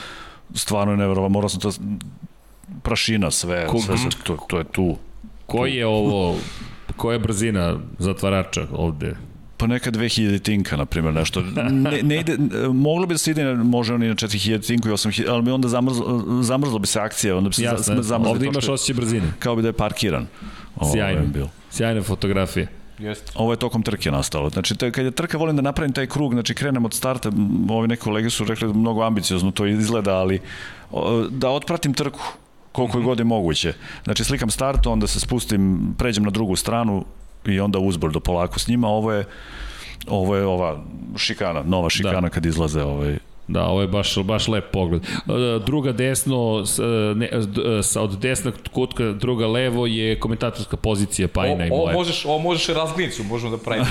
Stvarno 0.54 0.92
je 0.92 0.96
nevjerovatno, 0.96 1.28
morao 1.28 1.48
sam 1.48 1.60
to 1.60 1.72
prašina 2.82 3.30
sve, 3.30 3.66
Ko, 3.66 3.78
sve, 3.78 3.98
sve 3.98 4.10
to, 4.24 4.36
to 4.48 4.58
je 4.58 4.64
tu. 4.64 4.96
Koji 5.46 5.74
je 5.74 5.86
ovo 5.86 6.36
koja 6.96 7.12
je 7.12 7.18
brzina 7.18 7.78
zatvarača 7.98 8.66
ovde? 8.72 9.16
Pa 9.58 9.66
neka 9.66 9.90
2000 9.90 10.42
tinka, 10.42 10.76
na 10.76 10.84
primjer, 10.86 11.14
nešto. 11.14 11.42
Ne, 11.70 12.02
ne 12.02 12.20
ide, 12.20 12.36
moglo 12.72 13.06
bi 13.06 13.14
da 13.14 13.18
se 13.18 13.30
ide, 13.30 13.54
može 13.54 13.94
on 13.94 14.02
i 14.02 14.08
na 14.08 14.14
4000 14.14 14.66
tinku 14.66 14.88
i 14.88 14.92
8000, 14.92 15.24
ali 15.28 15.42
bi 15.42 15.50
onda 15.50 15.68
zamrzlo, 15.68 16.22
zamrzlo 16.42 16.78
bi 16.78 16.86
se 16.86 17.00
akcija, 17.00 17.36
onda 17.36 17.48
bi 17.48 17.54
se 17.54 17.62
Jasne, 17.62 18.02
zamrzlo. 18.02 18.32
Ovde 18.32 18.46
imaš 18.46 18.68
osjećaj 18.68 18.94
brzine. 18.94 19.32
Kao 19.38 19.56
bi 19.56 19.62
da 19.62 19.68
je 19.68 19.72
parkiran. 19.72 20.26
Sjajno, 20.92 21.20
Ovo 21.36 21.48
sjajne 21.70 22.02
fotografije. 22.02 22.68
Jeste. 22.98 23.32
Ovo 23.34 23.52
je 23.52 23.56
tokom 23.56 23.82
trke 23.82 24.10
nastalo. 24.10 24.50
Znači, 24.50 24.76
te, 24.76 24.92
kad 24.92 25.04
je 25.04 25.10
trka, 25.10 25.38
volim 25.38 25.56
da 25.56 25.62
napravim 25.62 25.92
taj 25.92 26.06
krug, 26.06 26.32
znači 26.32 26.54
krenem 26.54 26.84
od 26.84 26.94
starta, 26.94 27.30
ovi 27.70 27.88
neke 27.88 28.02
kolege 28.02 28.30
su 28.30 28.44
rekli 28.44 28.68
da 28.68 28.74
mnogo 28.74 29.02
ambiciozno 29.02 29.50
to 29.50 29.66
izgleda, 29.66 30.16
ali 30.16 30.40
da 31.30 31.50
otpratim 31.50 31.94
trku 31.94 32.20
koliko 32.72 32.98
je 32.98 33.04
god 33.04 33.18
je 33.18 33.24
moguće. 33.24 33.72
Znači 34.04 34.24
slikam 34.24 34.50
start, 34.50 34.86
onda 34.86 35.06
se 35.06 35.20
spustim, 35.20 35.94
pređem 35.98 36.24
na 36.24 36.30
drugu 36.30 36.56
stranu 36.56 37.04
i 37.46 37.60
onda 37.60 37.78
uzbrdo 37.78 38.20
polako 38.20 38.58
s 38.58 38.68
njima. 38.68 38.88
Ovo 38.88 39.12
je 39.12 39.24
ovo 40.06 40.36
je 40.36 40.46
ova 40.46 40.80
šikana, 41.16 41.62
nova 41.62 41.90
šikana 41.90 42.20
da. 42.20 42.28
kad 42.28 42.46
izlaze 42.46 42.82
ovaj 42.82 43.18
Da, 43.48 43.64
ovo 43.64 43.80
je 43.80 43.88
baš, 43.88 44.18
baš 44.18 44.48
lep 44.48 44.64
pogled. 44.72 45.02
E, 45.04 45.08
druga 45.66 45.92
desno, 45.92 46.64
ne, 47.14 47.26
e, 47.26 47.82
sa 47.82 48.02
od 48.02 48.18
desnog 48.18 48.54
kutka, 48.72 49.04
druga 49.12 49.46
levo 49.46 49.86
je 49.86 50.20
komentatorska 50.20 50.76
pozicija 50.76 51.28
Pajina 51.28 51.66
i 51.66 51.68
Moje. 51.68 51.82
Ovo 51.82 51.92
možeš, 51.92 52.24
ovo 52.24 52.38
možeš 52.38 52.68
razglednicu, 52.68 53.24
možemo 53.24 53.56
da 53.56 53.62
pravimo. 53.62 53.86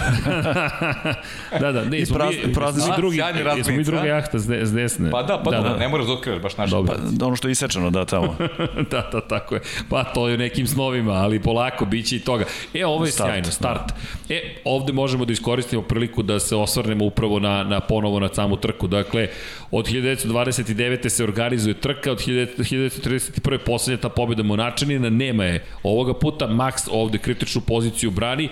da, 1.61 1.71
da, 1.71 1.83
ne, 1.85 2.05
smo 2.05 2.17
mi, 2.17 2.53
prazni, 2.53 2.81
smo 2.81 2.91
mi 2.91 2.97
drugi, 2.97 3.21
smo 3.63 3.75
mi 3.75 3.83
druga 3.83 4.05
jahta 4.05 4.39
s 4.39 4.73
desne. 4.73 5.11
Pa 5.11 5.23
da, 5.23 5.41
pa 5.43 5.51
da, 5.51 5.61
da, 5.61 5.69
da. 5.69 5.77
ne 5.77 5.87
moraš 5.87 6.07
da 6.07 6.13
otkrivaš 6.13 6.41
baš 6.41 6.57
naše. 6.57 6.71
Dobro. 6.71 6.95
Pa, 7.19 7.25
ono 7.25 7.35
što 7.35 7.47
je 7.47 7.51
isečeno, 7.51 7.89
da, 7.89 8.05
tamo. 8.05 8.35
da, 8.91 9.09
da, 9.11 9.21
tako 9.21 9.55
je. 9.55 9.61
Pa 9.89 10.03
to 10.03 10.27
je 10.27 10.35
u 10.35 10.37
nekim 10.37 10.67
snovima, 10.67 11.13
ali 11.13 11.41
polako, 11.43 11.85
biće 11.85 12.15
i 12.15 12.19
toga. 12.19 12.45
E, 12.73 12.85
ovo 12.85 13.05
je 13.05 13.11
start, 13.11 13.29
sjajno, 13.29 13.51
start. 13.51 13.93
Da. 14.27 14.35
E, 14.35 14.55
ovde 14.65 14.93
možemo 14.93 15.25
da 15.25 15.33
iskoristimo 15.33 15.81
priliku 15.81 16.23
da 16.23 16.39
se 16.39 16.55
osvrnemo 16.55 17.05
upravo 17.05 17.39
na, 17.39 17.63
na 17.63 17.79
ponovo 17.79 18.19
na 18.19 18.29
samu 18.33 18.55
trku. 18.55 18.87
Dakle, 18.87 19.27
Od 19.71 19.87
1929. 19.87 21.09
se 21.09 21.23
organizuje 21.23 21.73
trka, 21.73 22.11
od 22.11 22.19
1931. 22.19 23.57
poslednja 23.57 24.01
ta 24.01 24.09
pobjeda 24.09 24.43
Monačanina, 24.43 25.09
nema 25.09 25.43
je 25.43 25.65
ovoga 25.83 26.13
puta, 26.13 26.47
Max 26.47 26.87
ovde 26.91 27.17
kritičnu 27.17 27.61
poziciju 27.61 28.11
brani, 28.11 28.49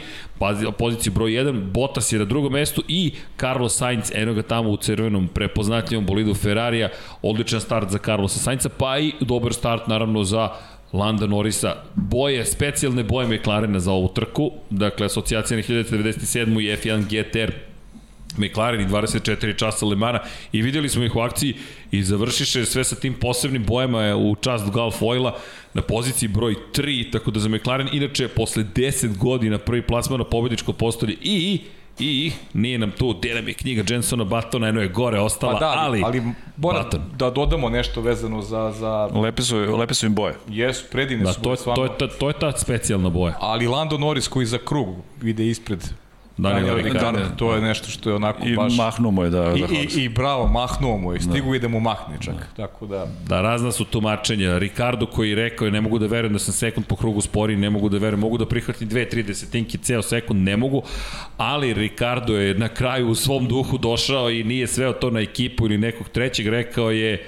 poziciju 0.77 1.13
broj 1.13 1.31
1, 1.31 1.61
Bottas 1.71 2.11
je 2.11 2.19
na 2.19 2.25
drugom 2.25 2.53
mestu 2.53 2.83
i 2.87 3.11
Carlos 3.39 3.77
Sainz, 3.77 4.11
eno 4.15 4.33
ga 4.33 4.41
tamo 4.41 4.69
u 4.69 4.77
crvenom 4.77 5.27
prepoznatljivom 5.27 6.05
bolidu 6.05 6.33
Ferrarija, 6.33 6.89
odličan 7.21 7.61
start 7.61 7.89
za 7.89 7.97
Carlosa 7.97 8.39
Sainza, 8.39 8.69
pa 8.69 8.97
i 8.99 9.11
dobar 9.19 9.53
start 9.53 9.87
naravno 9.87 10.23
za 10.23 10.49
Landa 10.93 11.27
Norisa. 11.27 11.75
Boje, 11.95 12.45
specijalne 12.45 13.03
boje 13.03 13.27
McLarena 13.27 13.79
za 13.79 13.91
ovu 13.91 14.07
trku, 14.07 14.51
dakle 14.69 15.05
asocijacija 15.05 15.57
na 15.57 15.63
1997. 15.63 16.61
i 16.61 16.77
F1 16.77 17.03
GTR 17.03 17.74
McLaren 18.37 18.81
i 18.81 18.87
24 18.87 19.57
časa 19.57 19.85
Lemana 19.85 20.19
i 20.51 20.61
videli 20.61 20.89
smo 20.89 21.03
ih 21.03 21.15
u 21.15 21.19
akciji 21.19 21.53
i 21.91 22.03
završiše 22.03 22.65
sve 22.65 22.83
sa 22.83 22.95
tim 22.95 23.13
posebnim 23.13 23.65
bojama 23.65 24.15
u 24.15 24.35
čast 24.35 24.69
Golf 24.71 25.01
Oila 25.01 25.37
na 25.73 25.81
poziciji 25.81 26.29
broj 26.29 26.55
3, 26.73 27.11
tako 27.11 27.31
da 27.31 27.39
za 27.39 27.49
McLaren 27.49 27.89
inače 27.91 28.27
posle 28.27 28.63
10 28.63 29.17
godina 29.17 29.57
prvi 29.57 29.81
plasman 29.81 30.19
na 30.19 30.25
pobjedičko 30.25 30.73
postolje 30.73 31.15
i 31.21 31.59
I 31.99 32.31
nije 32.53 32.77
nam 32.77 32.91
tu, 32.91 33.13
gde 33.13 33.33
nam 33.33 33.47
je 33.47 33.53
knjiga 33.53 33.83
Jensona 33.89 34.23
Batona, 34.23 34.67
eno 34.67 34.81
je 34.81 34.87
gore 34.87 35.19
ostala, 35.19 35.53
pa 35.53 35.59
da, 35.59 35.73
ali, 35.77 36.01
ali 36.05 36.21
mora 36.57 36.85
da 37.17 37.29
dodamo 37.29 37.69
nešto 37.69 38.01
vezano 38.01 38.41
za... 38.41 38.71
za... 38.71 39.09
Lepe, 39.13 39.41
su, 39.41 39.57
lepe 39.57 39.93
su 39.93 40.05
im 40.05 40.15
boje. 40.15 40.35
Jesu, 40.49 40.85
predivne 40.91 41.25
da, 41.25 41.33
su 41.33 41.41
to, 41.41 41.55
boje, 41.65 41.75
to, 41.75 41.83
je 41.83 41.89
ta, 41.97 42.07
to 42.07 42.27
je 42.27 42.33
ta 42.39 42.51
specijalna 42.57 43.09
boja. 43.09 43.37
Ali 43.39 43.67
Lando 43.67 43.97
Norris 43.97 44.27
koji 44.27 44.45
za 44.45 44.57
krug 44.57 44.87
ide 45.23 45.47
ispred 45.47 45.79
Daniel 46.37 46.75
Ricciardo. 46.75 47.19
Da, 47.19 47.29
to 47.29 47.55
je 47.55 47.61
nešto 47.61 47.89
što 47.89 48.09
je 48.09 48.15
onako 48.15 48.47
I 48.47 48.55
baš... 48.55 48.73
I 48.73 48.77
mahnuo 48.77 49.11
mu 49.11 49.23
je 49.23 49.29
da... 49.29 49.53
I, 49.55 49.59
i, 49.59 50.03
I 50.03 50.09
bravo, 50.09 50.47
mahnuo 50.47 50.97
mu 50.97 51.13
je. 51.13 51.21
Stigu 51.21 51.49
da. 51.49 51.55
i 51.55 51.59
da 51.59 51.67
mu 51.67 51.79
mahne 51.79 52.17
čak. 52.21 52.33
Da. 52.33 52.67
Tako 52.67 52.85
da... 52.85 53.07
Da, 53.27 53.41
razna 53.41 53.71
su 53.71 53.85
tumačenja. 53.85 54.57
Ricardo 54.57 55.05
koji 55.05 55.35
rekao 55.35 55.65
je 55.65 55.71
ne 55.71 55.81
mogu 55.81 55.99
da 55.99 56.07
verujem 56.07 56.33
da 56.33 56.39
sam 56.39 56.53
sekund 56.53 56.87
po 56.87 56.95
krugu 56.95 57.21
spori, 57.21 57.55
ne 57.55 57.69
mogu 57.69 57.89
da 57.89 57.97
verujem, 57.97 58.19
mogu 58.19 58.37
da 58.37 58.45
prihvatim 58.45 58.87
dve, 58.87 59.09
tri 59.09 59.23
desetinke, 59.23 59.77
ceo 59.77 60.01
sekund, 60.01 60.43
ne 60.43 60.57
mogu. 60.57 60.83
Ali 61.37 61.73
Ricardo 61.73 62.37
je 62.37 62.53
na 62.53 62.67
kraju 62.67 63.07
u 63.07 63.15
svom 63.15 63.47
duhu 63.47 63.77
došao 63.77 64.29
i 64.29 64.43
nije 64.43 64.67
sveo 64.67 64.93
to 64.93 65.09
na 65.09 65.19
ekipu 65.19 65.65
ili 65.65 65.77
nekog 65.77 66.09
trećeg, 66.09 66.47
rekao 66.47 66.91
je 66.91 67.25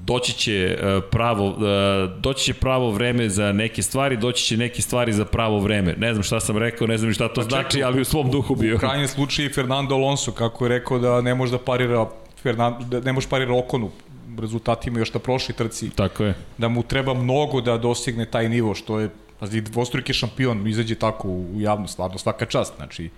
doći 0.00 0.32
će 0.32 0.54
e, 0.54 1.00
pravo 1.10 1.48
e, 1.48 2.08
doći 2.20 2.44
će 2.44 2.54
pravo 2.54 2.90
vreme 2.90 3.28
za 3.28 3.52
neke 3.52 3.82
stvari, 3.82 4.16
doći 4.16 4.44
će 4.44 4.56
neke 4.56 4.82
stvari 4.82 5.12
za 5.12 5.24
pravo 5.24 5.58
vreme. 5.58 5.94
Ne 5.98 6.12
znam 6.12 6.22
šta 6.22 6.40
sam 6.40 6.58
rekao, 6.58 6.86
ne 6.86 6.98
znam 6.98 7.12
šta 7.12 7.28
to 7.28 7.40
pa 7.40 7.48
znači, 7.48 7.82
ali 7.82 8.00
u 8.00 8.04
svom 8.04 8.30
duhu 8.30 8.54
bio. 8.54 8.76
U 8.76 8.78
krajnjem 8.78 9.08
slučaju 9.08 9.50
Fernando 9.54 9.94
Alonso 9.94 10.32
kako 10.32 10.64
je 10.64 10.68
rekao 10.68 10.98
da 10.98 11.20
ne 11.20 11.34
može 11.34 11.52
da 11.52 11.58
parira 11.58 12.06
Fernando, 12.42 12.84
da 12.84 13.00
ne 13.00 13.12
može 13.12 13.28
parira 13.28 13.58
Okonu 13.58 13.90
rezultatima 14.38 14.98
još 14.98 15.14
na 15.14 15.20
prošli 15.20 15.54
trci. 15.54 15.90
Tako 15.90 16.24
je. 16.24 16.34
Da 16.58 16.68
mu 16.68 16.82
treba 16.82 17.14
mnogo 17.14 17.60
da 17.60 17.78
dostigne 17.78 18.26
taj 18.26 18.48
nivo 18.48 18.74
što 18.74 19.00
je 19.00 19.08
Pazi, 19.38 19.60
dvostruki 19.60 20.12
šampion 20.12 20.66
izađe 20.66 20.94
tako 20.94 21.28
u 21.28 21.60
javnost, 21.60 21.92
stvarno 21.92 22.18
svaka 22.18 22.46
čast, 22.46 22.74
znači 22.76 23.10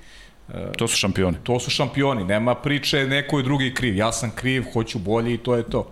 e, 0.48 0.72
To 0.76 0.88
su 0.88 0.96
šampioni. 0.96 1.36
To 1.42 1.60
su 1.60 1.70
šampioni, 1.70 2.24
nema 2.24 2.54
priče 2.54 3.06
neko 3.06 3.38
je 3.38 3.42
drugi 3.42 3.74
kriv. 3.74 3.96
Ja 3.96 4.12
sam 4.12 4.30
kriv, 4.34 4.64
hoću 4.72 4.98
bolje 4.98 5.34
i 5.34 5.38
to 5.38 5.54
je 5.56 5.62
to. 5.62 5.90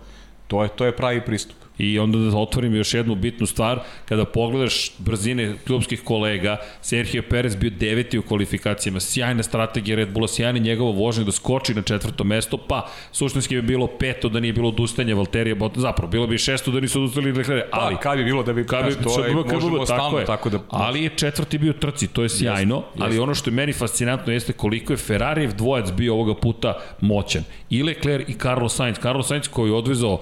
To 0.49 0.63
je, 0.65 0.69
to 0.69 0.85
je 0.85 0.91
pravi 0.91 1.21
pristup. 1.21 1.68
I 1.79 1.99
onda 1.99 2.17
da 2.17 2.37
otvorim 2.37 2.75
još 2.75 2.93
jednu 2.93 3.15
bitnu 3.15 3.45
stvar, 3.45 3.79
kada 4.05 4.25
pogledaš 4.25 4.91
brzine 4.97 5.55
klubskih 5.67 6.01
kolega, 6.03 6.57
Sergio 6.81 7.23
Perez 7.29 7.55
bio 7.55 7.69
deveti 7.69 8.19
u 8.19 8.21
kvalifikacijama, 8.21 8.99
sjajna 8.99 9.43
strategija 9.43 9.95
Red 9.95 10.13
Bulla, 10.13 10.27
sjajna 10.27 10.59
njegova 10.59 10.91
vožnja 10.91 11.23
da 11.23 11.31
skoči 11.31 11.73
na 11.73 11.81
četvrto 11.81 12.23
mesto, 12.23 12.57
pa 12.57 12.87
suštinski 13.11 13.55
bi 13.55 13.61
bilo 13.61 13.87
peto 13.87 14.29
da 14.29 14.39
nije 14.39 14.53
bilo 14.53 14.69
odustajanja 14.69 15.15
Valterija 15.15 15.55
Bottas, 15.55 15.81
zapravo 15.81 16.11
bilo 16.11 16.27
bi 16.27 16.37
šesto 16.37 16.71
da 16.71 16.79
nisu 16.79 16.99
odustali 16.99 17.31
Leclerc, 17.31 17.63
pa, 17.71 17.79
ali... 17.79 17.95
Pa, 17.95 18.01
kad 18.01 18.17
bi 18.17 18.23
bilo 18.23 18.43
da 18.43 18.53
bi, 18.53 18.65
kad 18.65 18.85
bi, 18.85 19.03
to 19.03 19.25
je, 19.25 19.33
možemo 19.33 19.85
tako, 19.85 20.19
je, 20.19 20.25
tako 20.25 20.49
da... 20.49 20.59
Ali 20.69 21.03
je 21.03 21.09
četvrti 21.15 21.57
bio 21.57 21.73
trci, 21.73 22.07
to 22.07 22.23
je 22.23 22.29
sjajno, 22.29 22.75
jest, 22.75 22.87
jest. 22.95 23.03
ali 23.03 23.19
ono 23.19 23.35
što 23.35 23.49
je 23.49 23.53
meni 23.53 23.73
fascinantno 23.73 24.33
jeste 24.33 24.53
koliko 24.53 24.93
je 24.93 24.97
Ferrarijev 24.97 25.55
dvojac 25.55 25.91
bio 25.91 26.13
ovoga 26.13 26.35
puta 26.35 26.73
moćan. 27.01 27.43
I 27.69 27.83
Leclerc 27.83 28.29
i 28.29 28.33
Carlos 28.33 28.75
Sainz. 28.75 28.97
Carlos 28.99 29.27
Sainz 29.27 29.47
koji 29.47 29.69
je 29.69 29.73
odvezao 29.73 30.19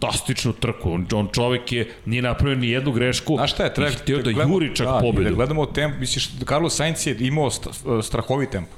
fantastičnu 0.00 0.52
trku. 0.52 0.92
On, 0.92 1.06
on 1.12 1.28
čovek 1.32 1.72
je 1.72 1.88
nije 2.06 2.22
napravio 2.22 2.58
ni 2.58 2.68
jednu 2.68 2.92
grešku. 2.92 3.36
Znaš 3.36 3.52
šta 3.52 3.64
je, 3.64 3.74
treba, 3.74 3.90
htio 3.90 4.22
da 4.22 4.30
juri 4.30 4.76
čak 4.76 4.86
da, 4.86 4.98
pobedu. 5.00 5.28
Da 5.28 5.34
gledamo 5.34 5.66
temp, 5.66 6.00
misliš, 6.00 6.28
Carlos 6.48 6.76
Sainz 6.76 7.06
je 7.06 7.16
imao 7.20 7.50
strahovi 8.02 8.50
tempo. 8.50 8.76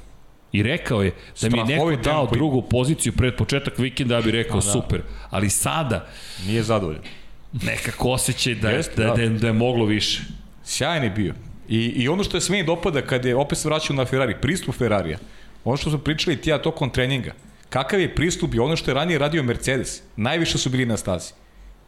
I 0.51 0.63
rekao 0.63 1.01
je 1.03 1.11
da 1.41 1.49
mi 1.49 1.63
neko 1.63 1.91
dao 1.91 2.25
tempo. 2.25 2.35
drugu 2.35 2.61
poziciju 2.61 3.13
pred 3.13 3.35
početak 3.35 3.77
vikenda, 3.77 4.15
da 4.15 4.21
bi 4.21 4.31
rekao 4.31 4.59
da, 4.59 4.65
da. 4.65 4.71
super. 4.71 5.01
Ali 5.29 5.49
sada... 5.49 6.07
Nije 6.47 6.63
zadovoljan. 6.63 7.03
Nekako 7.51 8.09
osjećaj 8.09 8.55
da, 8.55 8.69
Jest, 8.69 8.97
da, 8.97 9.03
da, 9.03 9.15
da, 9.15 9.29
da 9.29 9.47
je 9.47 9.53
moglo 9.53 9.85
više. 9.85 10.21
Sjajan 10.63 11.03
je 11.03 11.09
bio. 11.09 11.33
I, 11.69 11.77
I 11.77 12.07
ono 12.07 12.23
što 12.23 12.37
je 12.37 12.41
sve 12.41 12.63
dopada 12.63 13.01
kad 13.01 13.25
je 13.25 13.35
opet 13.35 13.57
se 13.57 13.67
vraćao 13.67 13.95
na 13.95 14.05
Ferrari, 14.05 14.35
pristup 14.41 14.75
Ferrarija, 14.75 15.17
ono 15.63 15.77
što 15.77 15.89
smo 15.89 15.99
pričali 15.99 16.37
ti 16.37 16.49
ja 16.49 16.61
tokom 16.61 16.89
treninga, 16.89 17.33
Kakav 17.71 17.99
je 17.99 18.15
pristup 18.15 18.53
i 18.53 18.59
ono 18.59 18.75
što 18.75 18.91
je 18.91 18.95
ranije 18.95 19.19
radio 19.19 19.43
Mercedes? 19.43 20.01
Najviše 20.15 20.57
su 20.57 20.69
bili 20.69 20.85
na 20.85 20.97
stazi. 20.97 21.31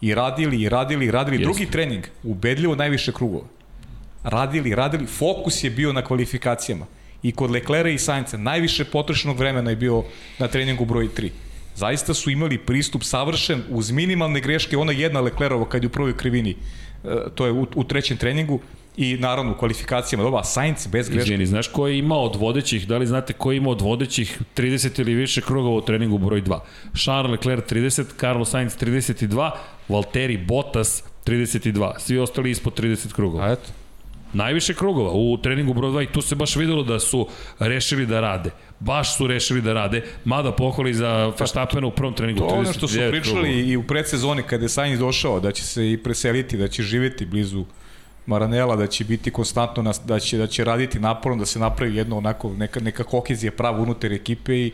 I 0.02 0.16
radili, 0.16 0.62
i 0.62 0.70
radili, 0.70 1.06
i 1.06 1.12
radili. 1.12 1.36
Jeste. 1.36 1.44
Drugi 1.44 1.72
trening, 1.72 2.04
ubedljivo 2.24 2.76
najviše 2.76 3.12
krugova. 3.12 3.46
Radili, 4.24 4.76
radili. 4.76 5.08
Fokus 5.08 5.64
je 5.64 5.70
bio 5.70 5.94
na 5.94 6.02
kvalifikacijama. 6.02 6.86
I 7.24 7.32
kod 7.32 7.52
Leclera 7.52 7.90
i 7.90 7.98
Sainca 7.98 8.38
najviše 8.38 8.86
potrošenog 8.86 9.38
vremena 9.38 9.70
je 9.70 9.76
bio 9.76 10.04
na 10.40 10.48
treningu 10.48 10.86
broj 10.86 11.10
3. 11.18 11.30
Zaista 11.76 12.14
su 12.14 12.32
imali 12.32 12.58
pristup 12.58 13.04
savršen 13.04 13.64
uz 13.70 13.92
minimalne 13.92 14.40
greške. 14.40 14.78
Ona 14.78 14.92
jedna 14.92 15.22
Leclerova 15.22 15.70
kad 15.70 15.84
je 15.84 15.88
u 15.88 15.92
prvoj 15.92 16.18
krivini, 16.18 16.56
e, 17.04 17.16
to 17.36 17.46
je 17.46 17.52
u, 17.52 17.68
u 17.76 17.84
trećem 17.84 18.18
treningu, 18.18 18.60
i 18.98 19.18
naravno 19.18 19.52
u 19.52 19.56
kvalifikacijama 19.56 20.24
doba 20.24 20.44
Sainz 20.44 20.88
bez 20.88 21.10
greške. 21.10 21.24
Izvini, 21.24 21.46
znaš 21.46 21.68
ko 21.68 21.88
je 21.88 21.98
imao 21.98 22.24
od 22.24 22.36
vodećih, 22.36 22.88
da 22.88 22.98
li 22.98 23.08
znate 23.08 23.34
ko 23.34 23.52
je 23.52 23.58
imao 23.58 23.72
od 23.72 23.82
vodećih 23.82 24.42
30 24.56 25.02
ili 25.02 25.14
više 25.14 25.42
krugova 25.42 25.76
u 25.76 25.82
treningu 25.82 26.18
broj 26.18 26.42
2? 26.42 26.60
Charles 27.04 27.32
Leclerc 27.32 27.66
30, 27.72 28.06
Carlos 28.20 28.50
Sainz 28.50 28.78
32, 28.78 29.52
Valtteri 29.90 30.38
Bottas 30.38 31.04
32, 31.26 32.00
svi 32.00 32.18
ostali 32.18 32.52
ispod 32.52 32.80
30 32.80 33.14
krugova. 33.14 33.46
A 33.46 33.52
eto. 33.52 33.70
Najviše 34.34 34.74
krugova 34.74 35.12
u 35.14 35.38
treningu 35.38 35.74
broj 35.74 35.92
2 35.92 36.04
i 36.04 36.14
tu 36.14 36.22
se 36.22 36.36
baš 36.36 36.56
videlo 36.56 36.84
da 36.84 37.00
su 37.00 37.28
rešili 37.60 38.06
da 38.06 38.20
rade. 38.20 38.50
Baš 38.80 39.18
su 39.18 39.28
rešili 39.28 39.62
da 39.62 39.74
rade, 39.74 40.02
mada 40.26 40.52
pohvali 40.52 40.94
za 40.94 41.34
Verstappena 41.40 41.88
u 41.88 41.92
prvom 41.92 42.14
treningu. 42.14 42.40
To 42.40 42.48
ono 42.48 42.74
što 42.74 42.88
su 42.88 42.98
pričali 43.10 43.22
krugova. 43.22 43.48
i 43.48 43.78
u 43.78 43.84
predsezoni 43.84 44.44
kada 44.44 44.66
je 44.66 44.70
Sainz 44.70 45.00
došao, 45.00 45.40
da 45.40 45.52
će 45.52 45.64
se 45.64 45.92
i 45.92 45.98
preseliti, 45.98 46.58
da 46.58 46.68
će 46.68 46.84
živeti 46.84 47.26
blizu 47.26 47.66
Maranela 48.26 48.76
da 48.76 48.88
će 48.88 49.04
biti 49.04 49.32
konstantno 49.32 49.84
nas, 49.84 50.02
da 50.06 50.20
će 50.20 50.38
da 50.38 50.48
će 50.48 50.64
raditi 50.64 51.00
naporno 51.00 51.38
da 51.38 51.46
se 51.46 51.60
napravi 51.60 51.96
jedno 51.96 52.18
onako 52.18 52.54
neka 52.54 52.80
neka 52.80 53.04
kohezija 53.04 53.52
prava 53.52 53.80
unutar 53.80 54.14
ekipe 54.14 54.56
i 54.56 54.72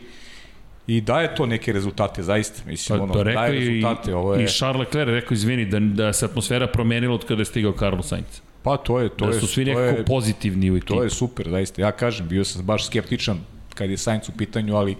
i 0.86 1.00
daje 1.00 1.34
to 1.34 1.46
neke 1.46 1.72
rezultate 1.72 2.22
zaista 2.22 2.62
mislim 2.66 2.98
pa, 2.98 3.04
ono 3.04 3.12
to 3.12 3.24
daje 3.24 3.52
rezultate 3.52 4.14
ovo 4.14 4.34
je 4.34 4.44
i 4.44 4.48
Charles 4.48 4.78
Leclerc 4.78 5.08
rekao 5.08 5.34
izvini 5.34 5.64
da 5.64 5.78
da 5.80 6.12
se 6.12 6.24
atmosfera 6.24 6.66
promenila 6.66 7.14
od 7.14 7.24
kada 7.24 7.40
je 7.40 7.44
stigao 7.44 7.72
Carlos 7.78 8.08
Sainz. 8.08 8.40
Pa 8.62 8.76
to 8.76 9.00
je 9.00 9.08
to 9.08 9.26
da 9.26 9.34
je 9.34 9.40
su 9.40 9.46
svi 9.46 9.64
nekako 9.64 9.98
je, 9.98 10.04
pozitivni 10.04 10.70
u 10.70 10.76
ekipi 10.76 10.94
to 10.94 11.02
je 11.02 11.10
super 11.10 11.50
zaista. 11.50 11.82
Ja 11.82 11.92
kažem 11.92 12.28
bio 12.28 12.44
sam 12.44 12.64
baš 12.64 12.86
skeptičan 12.86 13.38
kad 13.74 13.90
je 13.90 13.96
Sainz 13.96 14.28
u 14.28 14.32
pitanju 14.38 14.76
ali 14.76 14.96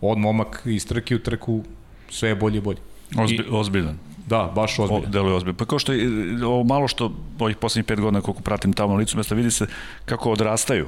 od 0.00 0.18
momak 0.18 0.62
iz 0.64 0.86
trke 0.86 1.16
u 1.16 1.18
trku 1.18 1.64
sve 2.10 2.28
je 2.28 2.34
bolje 2.34 2.58
i 2.58 2.60
bolje. 2.60 2.78
Ozbi, 3.18 3.44
ozbiljan 3.50 3.98
Da, 4.26 4.52
baš 4.54 4.78
ozbiljno. 4.78 5.06
Deluje 5.06 5.34
ozbiljno. 5.34 5.56
Pa 5.56 5.64
kao 5.64 5.78
što 5.78 5.92
je, 5.92 6.08
ovo 6.46 6.64
malo 6.64 6.88
što 6.88 7.12
ovih 7.38 7.56
poslednjih 7.56 7.84
pet 7.84 8.00
godina 8.00 8.20
koliko 8.20 8.42
pratim 8.42 8.72
tamo 8.72 8.92
na 8.92 8.98
licu 8.98 9.16
mesta, 9.16 9.34
vidi 9.34 9.50
se 9.50 9.66
kako 10.04 10.30
odrastaju. 10.30 10.86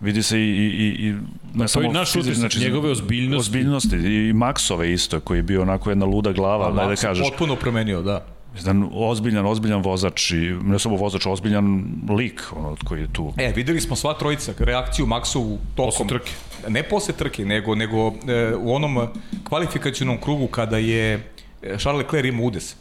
Vidi 0.00 0.22
se 0.22 0.40
i, 0.40 0.42
i, 0.42 1.08
i 1.08 1.12
ne 1.54 1.64
pa 1.64 1.68
samo 1.68 1.92
naš 1.92 2.16
utisak, 2.16 2.34
znači, 2.34 2.60
njegove 2.60 2.90
ozbiljnosti. 2.90 3.48
Ozbiljnosti 3.48 3.96
i 3.96 4.32
Maksove 4.32 4.92
isto, 4.92 5.20
koji 5.20 5.38
je 5.38 5.42
bio 5.42 5.62
onako 5.62 5.90
jedna 5.90 6.06
luda 6.06 6.32
glava, 6.32 6.70
da, 6.70 6.86
da 6.86 6.96
kažeš. 6.96 7.28
potpuno 7.28 7.56
promenio, 7.56 8.02
da. 8.02 8.26
jedan 8.56 8.88
ozbiljan, 8.92 9.46
ozbiljan 9.46 9.82
vozač 9.82 10.30
i 10.30 10.54
ne 10.64 10.78
samo 10.78 10.96
vozač, 10.96 11.26
ozbiljan 11.26 11.84
lik 12.18 12.42
ono, 12.56 12.76
koji 12.84 13.00
je 13.00 13.12
tu. 13.12 13.32
E, 13.36 13.52
videli 13.56 13.80
smo 13.80 13.96
sva 13.96 14.14
trojica 14.14 14.52
reakciju 14.58 15.06
Maxovu 15.06 15.58
tokom. 15.74 16.08
trke. 16.08 16.32
Ne 16.68 16.82
posle 16.82 17.14
trke, 17.14 17.44
nego, 17.44 17.74
nego 17.74 18.12
e, 18.28 18.54
u 18.54 18.74
onom 18.74 19.08
kvalifikacijnom 19.48 20.20
krugu 20.20 20.46
kada 20.46 20.78
je 20.78 21.35
Charles 21.78 22.04
Leclerc 22.04 22.28
ima 22.28 22.42
udes. 22.42 22.76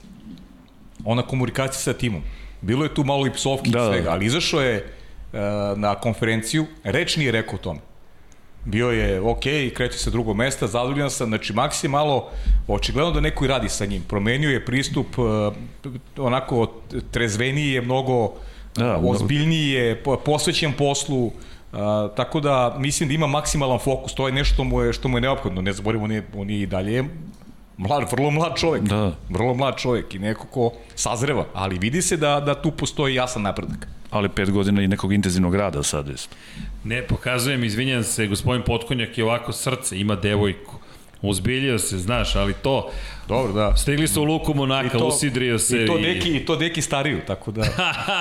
Ona 1.06 1.22
komunikacija 1.22 1.94
sa 1.94 1.94
timom. 1.94 2.22
Bilo 2.62 2.84
je 2.84 2.94
tu 2.94 3.04
malo 3.04 3.28
i 3.28 3.34
psovki 3.34 3.70
da, 3.70 3.80
i 3.80 3.82
da, 3.82 3.88
svega, 3.88 4.04
da. 4.04 4.12
ali 4.12 4.26
izašao 4.26 4.62
je 4.62 4.76
e, 4.76 4.86
na 5.76 5.96
konferenciju, 5.96 6.66
reč 6.84 7.18
nije 7.18 7.32
rekao 7.32 7.56
o 7.56 7.58
tome 7.58 7.80
bio 8.66 8.92
je 8.92 9.22
ok, 9.22 9.44
kreće 9.74 9.98
se 9.98 10.12
drugo 10.12 10.34
mesta, 10.34 10.68
zadovoljan 10.68 11.10
sam, 11.10 11.28
znači 11.28 11.54
Max 11.54 11.84
je 11.84 11.90
malo, 11.90 12.30
očigledno 12.68 13.12
da 13.12 13.20
neko 13.20 13.46
i 13.46 13.48
radi 13.48 13.70
sa 13.70 13.86
njim, 13.86 14.04
promenio 14.08 14.50
je 14.50 14.66
pristup, 14.66 15.18
uh, 15.18 15.54
onako 16.18 16.72
trezveniji 17.12 17.72
je, 17.72 17.82
mnogo 17.82 18.34
da, 18.76 19.00
ozbiljniji 19.04 19.70
je, 19.70 20.04
posvećen 20.26 20.74
poslu, 20.74 21.32
Uh, 21.76 21.82
tako 22.16 22.40
da 22.40 22.76
mislim 22.80 23.10
da 23.10 23.16
ima 23.16 23.28
maksimalan 23.28 23.80
fokus, 23.80 24.14
to 24.16 24.28
je 24.28 24.34
nešto 24.34 24.64
mu 24.64 24.82
je, 24.82 24.94
što 24.94 25.08
mu 25.08 25.18
je 25.18 25.22
neophodno, 25.22 25.62
ne 25.62 25.74
zaboravimo, 25.74 26.06
on 26.06 26.12
je, 26.12 26.24
on 26.36 26.50
je 26.50 26.62
i 26.62 26.66
dalje 26.66 27.04
mlad, 27.78 28.12
vrlo 28.12 28.32
mlad 28.32 28.58
čovjek, 28.58 28.84
da. 28.84 29.12
vrlo 29.30 29.54
mlad 29.54 29.78
čovjek 29.78 30.16
i 30.16 30.20
neko 30.20 30.48
ko 30.48 30.72
sazreva, 30.96 31.46
ali 31.54 31.80
vidi 31.80 32.02
se 32.02 32.18
da, 32.18 32.40
da 32.40 32.62
tu 32.62 32.72
postoji 32.72 33.16
jasan 33.16 33.42
napredak 33.42 33.88
ali 34.16 34.30
pet 34.30 34.52
godina 34.52 34.82
i 34.82 34.88
nekog 34.88 35.14
intenzivnog 35.14 35.56
rada 35.56 35.84
sad 35.84 36.10
isto. 36.10 36.36
Ne, 36.84 37.02
pokazujem, 37.08 37.64
izvinjam 37.64 38.04
se, 38.04 38.28
gospodin 38.28 38.64
Potkonjak 38.64 39.18
je 39.18 39.24
ovako 39.24 39.52
srce, 39.52 40.00
ima 40.00 40.16
devojku. 40.16 40.76
Uzbiljio 41.22 41.80
se, 41.80 41.98
znaš, 41.98 42.36
ali 42.36 42.54
to... 42.54 42.92
Dobro, 43.28 43.54
da. 43.54 43.76
Stigli 43.78 44.08
su 44.08 44.22
u 44.22 44.24
Luku 44.24 44.54
Monaka, 44.54 44.98
to, 44.98 45.06
usidrio 45.06 45.60
se. 45.60 45.84
I 45.84 45.86
to 45.86 45.98
deki, 45.98 46.30
i 46.38 46.46
to 46.46 46.56
deki 46.56 46.82
stariju, 46.82 47.22
tako 47.28 47.52
da... 47.52 47.64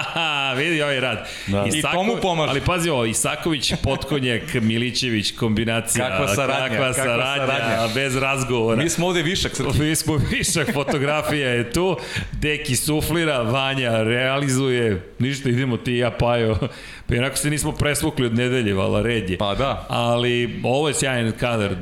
Vidi 0.59 0.83
ovaj 0.83 1.01
rad. 1.01 1.29
Da. 1.47 1.65
Isako, 1.67 1.79
I 1.79 1.83
tomu 1.93 2.17
pomaže. 2.23 2.51
Ali 2.51 2.61
pazi 2.61 2.91
ovo, 2.91 3.05
Isaković, 3.05 3.73
Potkonjak, 3.83 4.55
Milićević, 4.69 5.37
kombinacija. 5.37 6.09
Kakva 6.09 6.29
saradnja. 6.29 6.69
Kakva, 6.69 6.93
kakva 6.93 7.05
saradnja, 7.05 7.47
saradnja, 7.47 7.95
bez 7.95 8.17
razgovora. 8.17 8.83
Mi 8.83 8.91
smo 8.91 9.07
ovde 9.07 9.23
višak 9.23 9.53
srki. 9.57 9.79
Mi 9.79 9.97
smo 9.97 10.17
višak, 10.31 10.73
fotografija 10.73 11.49
je 11.49 11.73
tu. 11.73 11.97
Deki 12.33 12.77
suflira, 12.77 13.43
Vanja 13.43 14.03
realizuje. 14.03 15.15
Ništa, 15.19 15.49
idemo 15.49 15.77
ti 15.77 15.93
i 15.93 15.99
ja, 15.99 16.11
Pajo 16.11 16.59
Pa 17.07 17.15
inako 17.15 17.37
se 17.37 17.51
nismo 17.51 17.73
presvukli 17.73 18.27
od 18.27 18.35
nedelje, 18.35 18.75
vala 18.75 19.03
red 19.03 19.31
je. 19.31 19.39
Pa 19.39 19.55
da. 19.55 19.87
Ali 19.89 20.61
ovo 20.63 20.89
je 20.89 20.95
sjajan 20.95 21.33
kadar. 21.33 21.77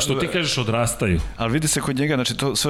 Što 0.00 0.14
ti 0.14 0.26
kažeš, 0.26 0.58
odrastaju. 0.58 1.20
Ali 1.36 1.52
vidi 1.52 1.68
se 1.68 1.80
kod 1.80 1.96
njega, 1.96 2.14
znači 2.14 2.36
to 2.36 2.56
sve, 2.56 2.67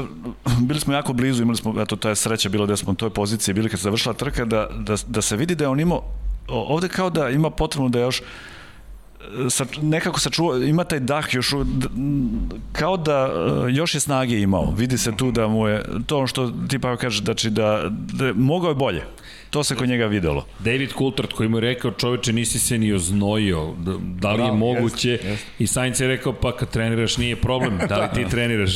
bili 0.61 0.81
smo 0.81 0.95
jako 0.95 1.13
blizu, 1.13 1.43
imali 1.43 1.57
smo, 1.57 1.83
eto, 1.83 1.97
ta 1.97 2.09
je 2.09 2.17
sreća 2.17 2.49
bila 2.49 2.67
da 2.67 2.77
smo 2.77 2.93
u 2.93 2.95
toj 2.95 3.11
poziciji 3.11 3.55
bili 3.55 3.69
kad 3.69 3.81
se 3.81 3.85
završila 3.85 4.15
trka, 4.15 4.45
da, 4.45 4.69
da, 4.79 4.97
da 5.07 5.23
se 5.23 5.37
vidi 5.37 5.55
da 5.55 5.65
je 5.65 5.69
on 5.69 5.81
imao, 5.81 6.03
ovde 6.49 6.89
kao 6.89 7.11
da 7.11 7.29
ima 7.29 7.51
potrebno 7.51 7.89
da 7.89 7.99
je 7.99 8.03
još 8.03 8.23
sa, 9.51 9.67
nekako 9.83 10.21
sačuva, 10.21 10.65
ima 10.65 10.85
taj 10.85 11.01
dah 11.01 11.35
još, 11.35 11.55
kao 12.73 12.97
da 12.97 13.31
e, 13.69 13.73
još 13.73 13.95
je 13.95 14.01
snage 14.01 14.41
imao. 14.41 14.75
Vidi 14.77 14.99
se 14.99 15.17
tu 15.17 15.31
da 15.31 15.49
mu 15.49 15.69
je, 15.69 15.83
to 16.07 16.27
što 16.27 16.53
ti 16.69 16.79
pa 16.79 16.97
kažeš, 16.97 17.25
znači 17.25 17.51
da, 17.51 17.83
da 17.91 18.33
mogao 18.35 18.69
je 18.69 18.75
bolje. 18.75 19.05
To 19.51 19.65
se 19.65 19.75
kod 19.75 19.89
njega 19.89 20.07
videlo. 20.07 20.47
David 20.59 20.93
Coulthard 20.99 21.33
koji 21.33 21.49
mu 21.49 21.57
je 21.57 21.61
rekao 21.61 21.91
čoveče 21.91 22.33
nisi 22.33 22.59
se 22.59 22.79
ni 22.79 22.93
oznojio, 22.93 23.75
da 24.21 24.33
li 24.33 24.43
je 24.43 24.45
Bravo, 24.45 24.57
moguće 24.57 25.11
jest, 25.11 25.25
jest. 25.25 25.47
i 25.59 25.67
Sainz 25.67 26.01
je 26.01 26.09
rekao 26.09 26.33
pa 26.33 26.57
kad 26.57 26.71
treniraš 26.71 27.17
nije 27.17 27.37
problem, 27.37 27.79
da 27.89 27.97
li 27.97 28.09
ti 28.15 28.31
treniraš. 28.31 28.73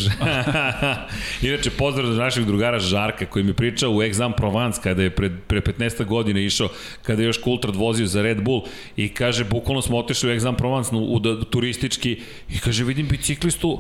Inače 1.49 1.71
pozdrav 1.71 2.13
za 2.13 2.23
našeg 2.23 2.45
drugara 2.45 2.79
Žarka 2.79 3.27
koji 3.27 3.45
mi 3.45 3.53
pričao 3.53 3.91
u 3.91 3.97
Exam 3.97 4.33
Provence 4.37 4.81
kada 4.83 5.03
je 5.03 5.11
pred, 5.11 5.33
pre 5.47 5.61
15 5.61 6.05
godina 6.05 6.41
išao, 6.41 6.69
kada 7.03 7.23
je 7.23 7.27
još 7.27 7.43
Coulthard 7.43 7.77
vozio 7.77 8.07
za 8.07 8.23
Red 8.23 8.43
Bull 8.43 8.63
i 8.97 9.09
kaže 9.09 9.45
bukvalno 9.45 9.83
smo 9.83 9.99
otišli 9.99 10.31
u 10.31 10.35
Exam 10.35 10.57
Provence 10.57 10.97
u, 10.97 11.15
u, 11.15 11.45
turistički 11.45 12.21
i 12.51 12.59
kaže 12.59 12.85
vidim 12.85 13.09
biciklistu 13.09 13.79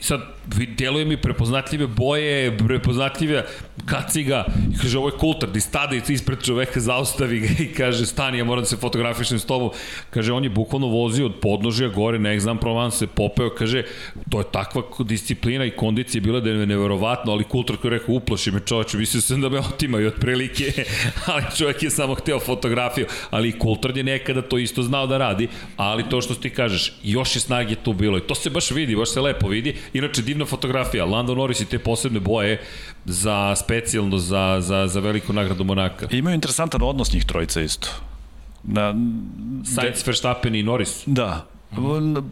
sad 0.00 0.20
deluje 0.78 1.04
mi 1.04 1.16
prepoznatljive 1.16 1.86
boje, 1.86 2.58
prepoznatljive 2.58 3.44
kaciga. 3.86 4.44
I 4.74 4.78
kaže 4.78 4.98
ovo 4.98 5.08
je 5.08 5.18
kultar, 5.18 5.50
di 5.50 5.60
stada 5.60 5.96
ispred 6.08 6.42
čoveka 6.42 6.80
zaustavi 6.80 7.40
ga 7.40 7.48
i 7.64 7.66
kaže 7.72 8.06
stani 8.06 8.38
ja 8.38 8.44
moram 8.44 8.62
da 8.62 8.66
se 8.66 8.76
fotografišem 8.76 9.38
s 9.38 9.44
tobom. 9.44 9.70
Kaže 10.10 10.32
on 10.32 10.44
je 10.44 10.50
bukvalno 10.50 10.86
vozio 10.86 11.26
od 11.26 11.34
podnožja 11.42 11.88
gore 11.88 12.18
na 12.18 12.28
Exam 12.28 12.58
Provence 12.58 13.06
popeo. 13.06 13.50
Kaže 13.50 13.82
to 14.30 14.38
je 14.38 14.44
takva 14.52 14.82
disciplina 14.98 15.64
i 15.64 15.70
kondicija 15.70 16.20
bila 16.20 16.40
da 16.40 16.50
je 16.50 16.66
neverovatno 16.66 17.32
ali 17.32 17.44
kultar 17.44 17.76
koji 17.76 17.92
je 17.92 17.98
rekao 17.98 18.14
uplaši 18.14 18.50
me 18.50 18.60
čoveče 18.60 18.98
mislio 18.98 19.20
sam 19.20 19.40
da 19.40 19.48
me 19.48 19.58
otimaju 19.58 20.08
otprilike. 20.08 20.72
Ali 21.26 21.44
čovjek 21.56 21.82
je 21.82 21.90
samo 21.90 22.14
hteo 22.14 22.40
fotografiju. 22.40 23.06
Ali 23.30 23.58
kultar 23.58 23.96
je 23.96 24.04
nekada 24.04 24.42
to 24.42 24.58
isto 24.58 24.82
znao 24.82 25.06
da 25.06 25.18
radi. 25.18 25.48
Ali 25.76 26.08
to 26.08 26.20
što 26.20 26.34
ti 26.34 26.50
kažeš 26.50 26.92
još 27.02 27.36
je 27.36 27.40
snage 27.40 27.74
tu 27.74 27.92
bilo 27.92 28.18
i 28.18 28.20
to 28.20 28.34
se 28.34 28.50
baš 28.50 28.70
vidi 28.70 28.96
baš 28.96 29.10
se 29.10 29.20
lepo 29.20 29.48
vidi 29.48 29.53
inače 29.92 30.22
divna 30.22 30.46
fotografija. 30.46 31.04
Lando 31.04 31.34
Norris 31.34 31.60
i 31.60 31.64
te 31.64 31.78
posebne 31.78 32.20
boje 32.20 32.60
za 33.04 33.56
specijalno 33.56 34.18
za, 34.18 34.56
za, 34.60 34.86
za 34.86 35.00
veliku 35.00 35.32
nagradu 35.32 35.64
Monaka. 35.64 36.06
I 36.10 36.18
imaju 36.18 36.34
interesantan 36.34 36.82
odnos 36.82 37.12
njih 37.12 37.24
trojica 37.24 37.60
isto. 37.60 37.88
Na, 38.62 38.94
Sainz, 39.74 40.06
Verstappen 40.06 40.54
i 40.54 40.62
Norris. 40.62 41.02
Da, 41.06 41.46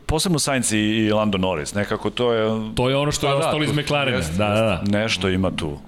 posebno 0.06 0.38
Sainz 0.38 0.72
i 0.72 1.10
Lando 1.14 1.38
Norris, 1.38 1.74
nekako 1.74 2.10
to 2.10 2.32
je... 2.32 2.74
To 2.74 2.90
je 2.90 2.96
ono 2.96 3.12
što 3.12 3.26
pa 3.26 3.32
je 3.32 3.38
da, 3.38 3.38
ostalo 3.38 3.64
iz 3.64 3.72
McLarena, 3.72 4.18
da, 4.18 4.48
da, 4.48 4.82
da. 4.84 4.98
Nešto 4.98 5.28
ima 5.28 5.50
tu. 5.56 5.78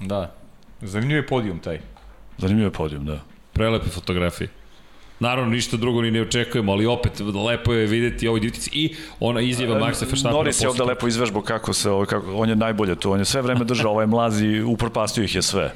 Da. 0.00 0.34
Zanimljiv 0.80 1.16
je 1.16 1.26
podijum 1.26 1.58
taj. 1.58 1.80
Zanimljiv 2.38 2.66
je 2.66 2.72
podijum, 2.72 3.06
da. 3.06 3.20
Prelepe 3.52 3.88
fotografije. 3.88 4.48
Naravno, 5.20 5.50
ništa 5.50 5.76
drugo 5.76 6.02
ni 6.02 6.10
ne 6.10 6.22
očekujemo, 6.22 6.72
ali 6.72 6.86
opet 6.86 7.20
lepo 7.20 7.72
je 7.72 7.86
videti 7.86 8.28
ovoj 8.28 8.40
divitici 8.40 8.70
i 8.72 8.94
ona 9.20 9.40
izjava 9.40 9.78
Maxa 9.78 10.06
Verstappena. 10.06 10.30
Norris 10.30 10.62
je 10.62 10.68
ovde 10.68 10.82
lepo 10.82 11.08
izvežbao 11.08 11.42
kako 11.42 11.72
se, 11.72 11.88
kako, 12.08 12.34
on 12.34 12.48
je 12.48 12.56
najbolje 12.56 12.96
tu, 12.96 13.12
on 13.12 13.18
je 13.18 13.24
sve 13.24 13.42
vreme 13.42 13.64
držao 13.64 13.92
ovaj 13.92 14.06
mlazi, 14.06 14.60
upropastio 14.60 15.24
ih 15.24 15.34
je 15.34 15.42
sve. 15.42 15.74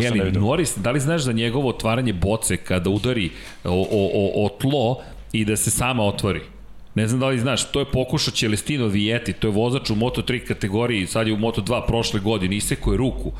Jeli, 0.00 0.32
Norris, 0.32 0.76
da 0.76 0.90
li 0.90 1.00
znaš 1.00 1.22
za 1.22 1.32
njegovo 1.32 1.68
otvaranje 1.68 2.12
boce 2.12 2.56
kada 2.56 2.90
udari 2.90 3.30
o, 3.64 3.70
o, 3.70 4.10
o, 4.14 4.46
o 4.46 4.48
tlo 4.48 5.02
i 5.32 5.44
da 5.44 5.56
se 5.56 5.70
sama 5.70 6.02
otvori? 6.02 6.53
Ne 6.94 7.08
znam 7.08 7.20
da 7.20 7.28
li 7.28 7.38
znaš, 7.38 7.70
to 7.72 7.80
je 7.80 7.90
pokušao 7.92 8.34
Celestino 8.34 8.86
Vieti, 8.86 9.32
to 9.32 9.48
je 9.48 9.52
vozač 9.52 9.90
u 9.90 9.94
Moto3 9.94 10.46
kategoriji, 10.46 11.06
sad 11.06 11.26
je 11.26 11.32
u 11.32 11.36
Moto2 11.36 11.86
prošle 11.86 12.20
godine, 12.20 12.56
iseko 12.56 12.92
je 12.92 12.98
ruku 12.98 13.32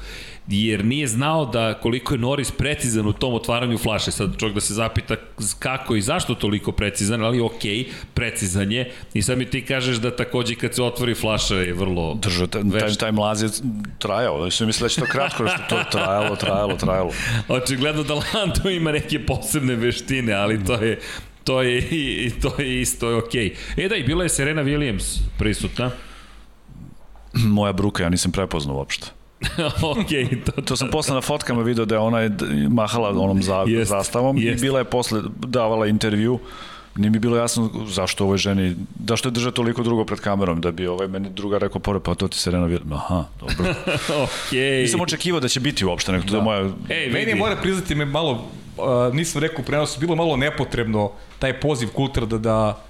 jer 0.48 0.84
nije 0.84 1.06
znao 1.06 1.46
da 1.46 1.74
koliko 1.74 2.14
je 2.14 2.18
Norris 2.18 2.50
precizan 2.50 3.06
u 3.06 3.12
tom 3.12 3.34
otvaranju 3.34 3.78
flaše. 3.78 4.10
Sad 4.10 4.36
čovjek 4.38 4.54
da 4.54 4.60
se 4.60 4.74
zapita 4.74 5.16
kako 5.58 5.96
i 5.96 6.00
zašto 6.00 6.34
toliko 6.34 6.72
precizan, 6.72 7.24
ali 7.24 7.40
ok, 7.40 7.62
precizan 8.14 8.72
je. 8.72 8.92
I 9.14 9.22
sad 9.22 9.38
mi 9.38 9.44
ti 9.44 9.64
kažeš 9.64 9.96
da 9.96 10.16
takođe 10.16 10.54
kad 10.54 10.74
se 10.74 10.82
otvori 10.82 11.14
flaša 11.14 11.54
je 11.54 11.72
vrlo 11.72 12.14
Držao, 12.14 12.46
taj, 12.46 12.62
taj, 12.80 12.94
taj 12.94 13.12
mlaz 13.12 13.42
je 13.42 13.48
trajao. 13.98 14.40
Oni 14.42 14.50
su 14.50 14.66
mislili 14.66 14.84
da 14.84 14.88
će 14.88 15.00
to 15.00 15.06
kratko, 15.06 15.48
što 15.48 15.62
to 15.68 15.84
trajalo, 15.90 16.36
trajalo, 16.36 16.76
trajalo. 16.76 17.10
Očigledno 17.48 18.02
da 18.02 18.14
Lando 18.14 18.70
ima 18.70 18.92
neke 18.92 19.26
posebne 19.26 19.74
veštine, 19.74 20.32
ali 20.32 20.64
to 20.64 20.74
je 20.74 21.00
to 21.44 21.62
je 21.62 21.78
i 21.78 22.30
to 22.42 22.52
je 22.58 22.80
isto 22.80 23.10
je 23.10 23.16
okej. 23.16 23.50
Okay. 23.50 23.84
E 23.84 23.88
da, 23.88 23.96
i 23.96 24.02
bila 24.02 24.22
je 24.22 24.28
Serena 24.28 24.62
Williams 24.62 25.20
prisutna. 25.38 25.90
Moja 27.58 27.72
bruka, 27.72 28.02
ja 28.02 28.08
nisam 28.08 28.32
prepoznao 28.32 28.76
uopšte. 28.76 29.06
ok, 29.92 30.10
to, 30.44 30.62
to 30.62 30.76
sam 30.76 30.88
posle 30.90 31.14
na 31.14 31.20
fotkama 31.20 31.62
video 31.62 31.84
da 31.84 31.94
je 31.94 31.98
ona 31.98 32.30
mahala 32.70 33.08
onom 33.08 33.42
za, 33.42 33.64
jest, 33.66 33.90
zastavom 33.90 34.38
jest. 34.38 34.62
i 34.62 34.66
bila 34.66 34.78
je 34.78 34.84
posle 34.84 35.22
davala 35.46 35.86
intervju 35.86 36.38
nije 36.96 37.10
mi 37.10 37.18
bilo 37.18 37.36
jasno 37.36 37.70
zašto 37.86 38.24
ovoj 38.24 38.38
ženi, 38.38 38.76
da 38.98 39.16
što 39.16 39.28
je 39.28 39.32
drža 39.32 39.50
toliko 39.50 39.82
drugo 39.82 40.04
pred 40.04 40.20
kamerom, 40.20 40.60
da 40.60 40.70
bi 40.70 40.86
ovaj 40.86 41.08
meni 41.08 41.30
druga 41.30 41.58
rekao, 41.58 41.80
pored, 41.80 42.02
pa 42.02 42.14
to 42.14 42.28
ti 42.28 42.38
se 42.38 42.50
Reno 42.50 42.78
Aha, 42.92 43.24
dobro. 43.40 43.56
okay. 44.26 44.80
Nisam 44.80 45.00
očekivao 45.00 45.40
da 45.40 45.48
će 45.48 45.60
biti 45.60 45.84
uopšte, 45.84 46.12
neko 46.12 46.26
da. 46.26 46.32
da 46.32 46.42
moja... 46.42 46.70
Ej, 46.88 47.10
meni 47.10 47.34
mora 47.34 47.56
priznati 47.56 47.94
me 47.94 48.04
malo, 48.04 48.48
uh, 48.76 49.14
nisam 49.14 49.42
rekao 49.42 49.62
u 49.62 49.64
prenosu, 49.64 50.00
bilo 50.00 50.16
malo 50.16 50.36
nepotrebno 50.36 51.10
taj 51.38 51.60
poziv 51.60 51.88
kultura 51.92 52.26
da, 52.26 52.38
da 52.38 52.80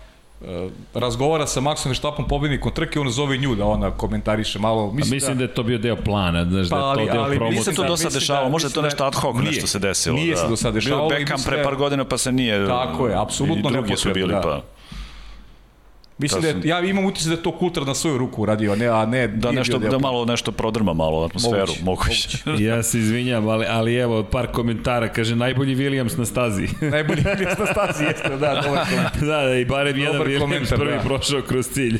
Uh, 0.40 0.70
razgovara 0.94 1.46
sa 1.46 1.60
Maxom 1.60 1.88
Verstappom 1.88 2.28
pobednikom 2.28 2.72
trke, 2.72 3.00
on 3.00 3.10
zove 3.10 3.36
nju 3.36 3.54
da 3.54 3.64
ona 3.64 3.90
komentariše 3.90 4.58
malo. 4.58 4.92
Mislim, 4.92 5.12
A 5.12 5.14
mislim 5.14 5.32
da, 5.32 5.38
da 5.38 5.44
je 5.44 5.54
to 5.54 5.62
bio 5.62 5.78
deo 5.78 5.96
plana, 5.96 6.44
znaš, 6.44 6.68
pa, 6.70 6.76
da 6.76 7.00
je 7.00 7.06
to 7.06 7.12
deo 7.12 7.22
ali, 7.22 7.36
promocije. 7.36 7.58
Mislim 7.58 7.76
to 7.76 7.84
do 7.84 7.96
sad 7.96 8.12
dešavalo, 8.12 8.48
možda 8.48 8.68
je 8.68 8.72
to 8.72 8.82
nešto 8.82 9.04
ad 9.04 9.14
hoc 9.14 9.36
nije, 9.36 9.46
nešto 9.46 9.66
se 9.66 9.78
desilo. 9.78 10.16
Nije 10.16 10.34
da. 10.34 10.40
se 10.40 10.48
do 10.48 10.56
sad 10.56 10.74
dešavalo. 10.74 11.08
Bio 11.08 11.18
Beckham 11.18 11.42
pre 11.46 11.62
par 11.62 11.76
godina 11.76 12.04
pa 12.04 12.18
se 12.18 12.32
nije. 12.32 12.66
Tako 12.66 13.06
je, 13.08 13.14
apsolutno 13.16 13.70
I 13.70 13.72
drugi 13.72 13.96
su 13.96 14.10
bili 14.14 14.32
da. 14.32 14.40
pa. 14.40 14.62
Mislim 16.18 16.42
da, 16.42 16.48
je, 16.48 16.60
ja 16.64 16.80
imam 16.80 17.04
utisak 17.04 17.28
da 17.28 17.34
je 17.34 17.42
to 17.42 17.58
kultur 17.58 17.86
na 17.86 17.94
svoju 17.94 18.18
ruku 18.18 18.42
uradio, 18.42 18.72
a 18.72 18.76
ne, 18.76 18.86
a 18.86 19.06
ne 19.06 19.28
da 19.28 19.52
nešto 19.52 19.78
da 19.78 19.98
malo 19.98 20.24
nešto 20.24 20.52
prodrma 20.52 20.92
malo 20.92 21.24
atmosferu, 21.24 21.72
moguće. 21.82 22.38
moguće. 22.44 22.64
ja 22.68 22.82
se 22.82 22.98
izvinjam, 22.98 23.48
ali 23.48 23.66
ali 23.68 23.94
evo 23.94 24.24
par 24.24 24.46
komentara, 24.46 25.08
kaže 25.08 25.36
najbolji 25.36 25.76
Williams 25.76 26.18
na 26.18 26.24
stazi. 26.24 26.68
najbolji 26.94 27.22
Williams 27.22 27.58
na 27.58 27.66
stazi 27.66 28.04
jeste, 28.04 28.28
da, 28.28 28.36
dobar 28.36 28.64
komentar. 28.90 29.20
Da, 29.20 29.42
da, 29.42 29.54
i 29.54 29.64
barem 29.64 29.98
jedan 29.98 30.20
Williams 30.20 30.40
komentar, 30.40 30.78
prvi 30.78 30.92
da. 30.92 31.00
prošao 31.00 31.42
kroz 31.42 31.68
cilj. 31.68 31.98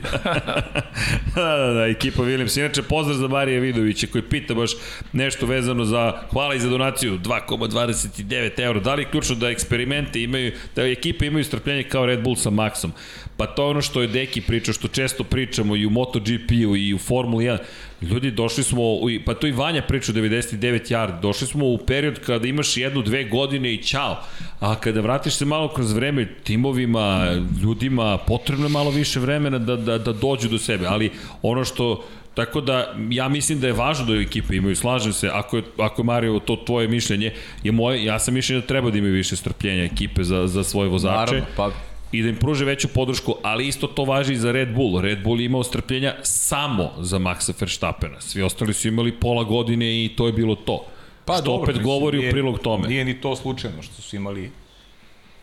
da, 1.34 1.56
da, 1.56 1.72
da, 1.72 1.86
ekipa 1.86 2.22
Williams. 2.22 2.58
Inače 2.60 2.82
pozdrav 2.82 3.16
za 3.16 3.28
Marija 3.28 3.60
Vidovića 3.60 4.06
koji 4.12 4.22
pita 4.22 4.54
baš 4.54 4.70
nešto 5.12 5.46
vezano 5.46 5.84
za 5.84 6.12
hvala 6.30 6.54
i 6.54 6.60
za 6.60 6.68
donaciju 6.68 7.18
2,29 7.18 8.50
€ 8.56 8.82
Da 8.82 8.94
li 8.94 9.02
je 9.02 9.10
ključno 9.10 9.36
da 9.36 9.48
eksperimente 9.48 10.22
imaju, 10.22 10.52
da 10.76 10.82
ekipe 10.82 11.26
imaju 11.26 11.44
strpljenje 11.44 11.82
kao 11.82 12.06
Red 12.06 12.22
Bull 12.22 12.36
sa 12.36 12.50
Maxom? 12.50 12.90
Pa 13.36 13.46
to 13.46 13.62
je 13.62 13.70
ono 13.70 13.82
što 13.82 14.02
je 14.02 14.08
Deki 14.08 14.40
pričao, 14.40 14.74
što 14.74 14.88
često 14.88 15.24
pričamo 15.24 15.76
i 15.76 15.86
u 15.86 15.90
MotoGP-u 15.90 16.76
i 16.76 16.94
u 16.94 16.98
Formuli 16.98 17.44
1. 17.44 17.58
Ljudi, 18.02 18.30
došli 18.30 18.64
smo, 18.64 18.82
pa 19.26 19.34
to 19.34 19.46
i 19.46 19.52
Vanja 19.52 19.82
priča 19.82 20.12
99 20.12 20.92
yard, 20.92 21.20
došli 21.20 21.46
smo 21.46 21.66
u 21.66 21.78
period 21.78 22.20
kada 22.26 22.48
imaš 22.48 22.76
jednu, 22.76 23.02
dve 23.02 23.24
godine 23.24 23.74
i 23.74 23.82
čao. 23.82 24.20
A 24.60 24.74
kada 24.74 25.00
vratiš 25.00 25.34
se 25.34 25.44
malo 25.44 25.68
kroz 25.68 25.92
vreme 25.92 26.28
timovima, 26.44 27.32
ljudima, 27.62 28.18
potrebno 28.18 28.66
je 28.66 28.70
malo 28.70 28.90
više 28.90 29.20
vremena 29.20 29.58
da, 29.58 29.76
da, 29.76 29.98
da 29.98 30.12
dođu 30.12 30.48
do 30.48 30.58
sebe. 30.58 30.86
Ali 30.86 31.10
ono 31.42 31.64
što 31.64 32.04
Tako 32.34 32.60
da 32.60 32.94
ja 33.10 33.28
mislim 33.28 33.60
da 33.60 33.66
je 33.66 33.72
važno 33.72 34.04
da 34.06 34.16
ekipe 34.20 34.56
imaju, 34.56 34.76
slažem 34.76 35.12
se, 35.12 35.28
ako 35.32 35.56
je, 35.56 35.62
ako 35.78 36.02
je 36.02 36.06
Mario 36.06 36.38
to 36.38 36.56
tvoje 36.66 36.88
mišljenje, 36.88 37.32
je 37.62 37.72
moje, 37.72 38.04
ja 38.04 38.18
sam 38.18 38.34
mišljenje 38.34 38.60
da 38.60 38.66
treba 38.66 38.90
da 38.90 38.98
imaju 38.98 39.14
više 39.14 39.36
strpljenja 39.36 39.84
ekipe 39.84 40.24
za, 40.24 40.46
za 40.46 40.64
svoje 40.64 40.88
vozače. 40.88 41.14
Naravno, 41.14 41.46
pa 41.56 41.70
i 42.18 42.22
da 42.22 42.28
im 42.28 42.36
pruže 42.36 42.64
veću 42.64 42.88
podršku, 42.88 43.34
ali 43.42 43.68
isto 43.68 43.86
to 43.86 44.04
važi 44.04 44.32
i 44.32 44.36
za 44.36 44.52
Red 44.52 44.74
Bull. 44.74 45.00
Red 45.00 45.22
Bull 45.22 45.40
je 45.40 45.46
imao 45.46 45.64
strpljenja 45.64 46.14
samo 46.22 46.92
za 47.00 47.18
Maxa 47.18 47.52
Verstappena. 47.60 48.20
Svi 48.20 48.42
ostali 48.42 48.74
su 48.74 48.88
imali 48.88 49.12
pola 49.12 49.44
godine 49.44 50.04
i 50.04 50.08
to 50.16 50.26
je 50.26 50.32
bilo 50.32 50.54
to. 50.54 50.86
Pa 51.24 51.34
što 51.34 51.42
dobro, 51.42 51.62
opet 51.62 51.76
mislim, 51.76 51.84
govori 51.84 52.18
nije, 52.18 52.28
u 52.28 52.32
prilog 52.32 52.58
tome. 52.58 52.88
Nije 52.88 53.04
ni 53.04 53.20
to 53.20 53.36
slučajno 53.36 53.82
što 53.82 54.02
su 54.02 54.16
imali 54.16 54.50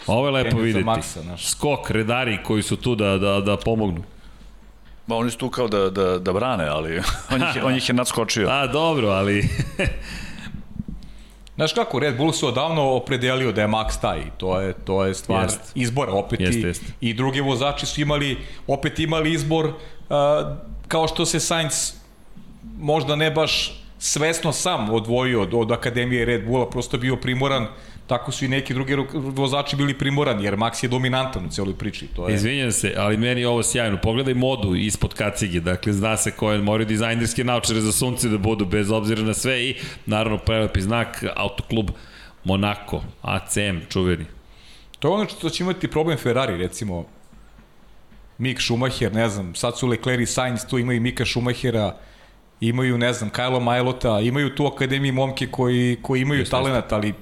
Ovo 0.07 0.27
je 0.27 0.31
lepo 0.31 0.57
videti. 0.57 0.85
Maxa, 0.85 1.25
naš. 1.25 1.47
Skok, 1.47 1.89
redari 1.89 2.37
koji 2.43 2.63
su 2.63 2.75
tu 2.75 2.95
da, 2.95 3.17
da, 3.17 3.39
da 3.39 3.57
pomognu. 3.57 4.03
Ma 5.07 5.15
oni 5.15 5.31
su 5.31 5.37
tu 5.37 5.49
kao 5.49 5.67
da, 5.67 5.89
da, 5.89 6.19
da 6.19 6.33
brane, 6.33 6.67
ali 6.67 7.01
on 7.33 7.41
ih, 7.41 7.63
on 7.63 7.75
ih 7.75 7.89
je 7.89 7.93
nadskočio. 7.93 8.47
A, 8.51 8.67
dobro, 8.67 9.07
ali... 9.07 9.43
Znaš 11.61 11.73
kako, 11.73 11.99
Red 11.99 12.17
Bull 12.17 12.31
su 12.31 12.47
odavno 12.47 12.81
opredelio 12.81 13.51
da 13.51 13.61
je 13.61 13.67
Max 13.67 14.01
taj, 14.01 14.21
to 14.37 14.59
je, 14.61 14.73
to 14.73 15.05
je 15.05 15.13
stvar 15.13 15.43
jest. 15.43 15.71
izbora 15.75 16.11
opet 16.13 16.39
jest, 16.39 16.57
i, 16.57 16.61
jest. 16.61 16.83
i 17.01 17.13
drugi 17.13 17.41
vozači 17.41 17.85
su 17.85 18.01
imali, 18.01 18.37
opet 18.67 18.99
imali 18.99 19.33
izbor 19.33 19.65
uh, 19.65 19.73
kao 20.87 21.07
što 21.07 21.25
se 21.25 21.39
Sainz 21.39 21.93
možda 22.79 23.15
ne 23.15 23.31
baš 23.31 23.83
svesno 23.99 24.51
sam 24.51 24.89
odvojio 24.89 25.41
od, 25.41 25.53
od 25.53 25.71
Akademije 25.71 26.25
Red 26.25 26.45
Bulla, 26.45 26.69
prosto 26.69 26.97
bio 26.97 27.15
primoran 27.15 27.67
tako 28.11 28.31
su 28.31 28.45
i 28.45 28.47
neki 28.47 28.73
drugi 28.73 28.95
vozači 29.13 29.75
bili 29.75 29.97
primorani, 29.97 30.43
jer 30.43 30.55
Max 30.57 30.83
je 30.83 30.89
dominantan 30.89 31.45
u 31.45 31.49
celoj 31.49 31.75
priči. 31.77 32.07
To 32.15 32.27
je... 32.27 32.35
Izvinjam 32.35 32.71
se, 32.71 32.93
ali 32.97 33.17
meni 33.17 33.41
je 33.41 33.47
ovo 33.47 33.63
sjajno. 33.63 33.97
Pogledaj 34.03 34.33
modu 34.33 34.75
ispod 34.75 35.13
kacige, 35.13 35.59
dakle 35.59 35.93
zna 35.93 36.17
se 36.17 36.31
koje 36.31 36.59
moraju 36.59 36.87
dizajnerske 36.87 37.43
naučare 37.43 37.81
za 37.81 37.91
sunce 37.91 38.29
da 38.29 38.37
budu, 38.37 38.65
bez 38.65 38.91
obzira 38.91 39.21
na 39.21 39.33
sve 39.33 39.63
i 39.63 39.75
naravno 40.05 40.37
prelepi 40.37 40.81
znak 40.81 41.23
autoklub 41.35 41.89
Monaco, 42.43 43.01
ACM, 43.21 43.79
čuveni. 43.89 44.25
To 44.99 45.07
je 45.07 45.13
ono 45.13 45.29
što 45.29 45.49
će 45.49 45.63
imati 45.63 45.87
problem 45.87 46.17
Ferrari, 46.17 46.57
recimo 46.57 47.05
Mick 48.37 48.61
Schumacher, 48.61 49.13
ne 49.13 49.29
znam, 49.29 49.55
sad 49.55 49.77
su 49.79 49.87
Leclerc 49.87 50.21
i 50.21 50.25
Sainz, 50.25 50.65
tu 50.69 50.79
imaju 50.79 51.01
Mika 51.01 51.25
Schumachera, 51.25 51.95
imaju, 52.59 52.97
ne 52.97 53.13
znam, 53.13 53.29
Kajlo 53.29 53.59
Majlota, 53.59 54.19
imaju 54.19 54.55
tu 54.55 54.67
akademiji 54.67 55.11
momke 55.11 55.47
koji, 55.47 55.97
koji 56.01 56.21
imaju 56.21 56.45
talenat, 56.45 56.91
ali 56.91 57.13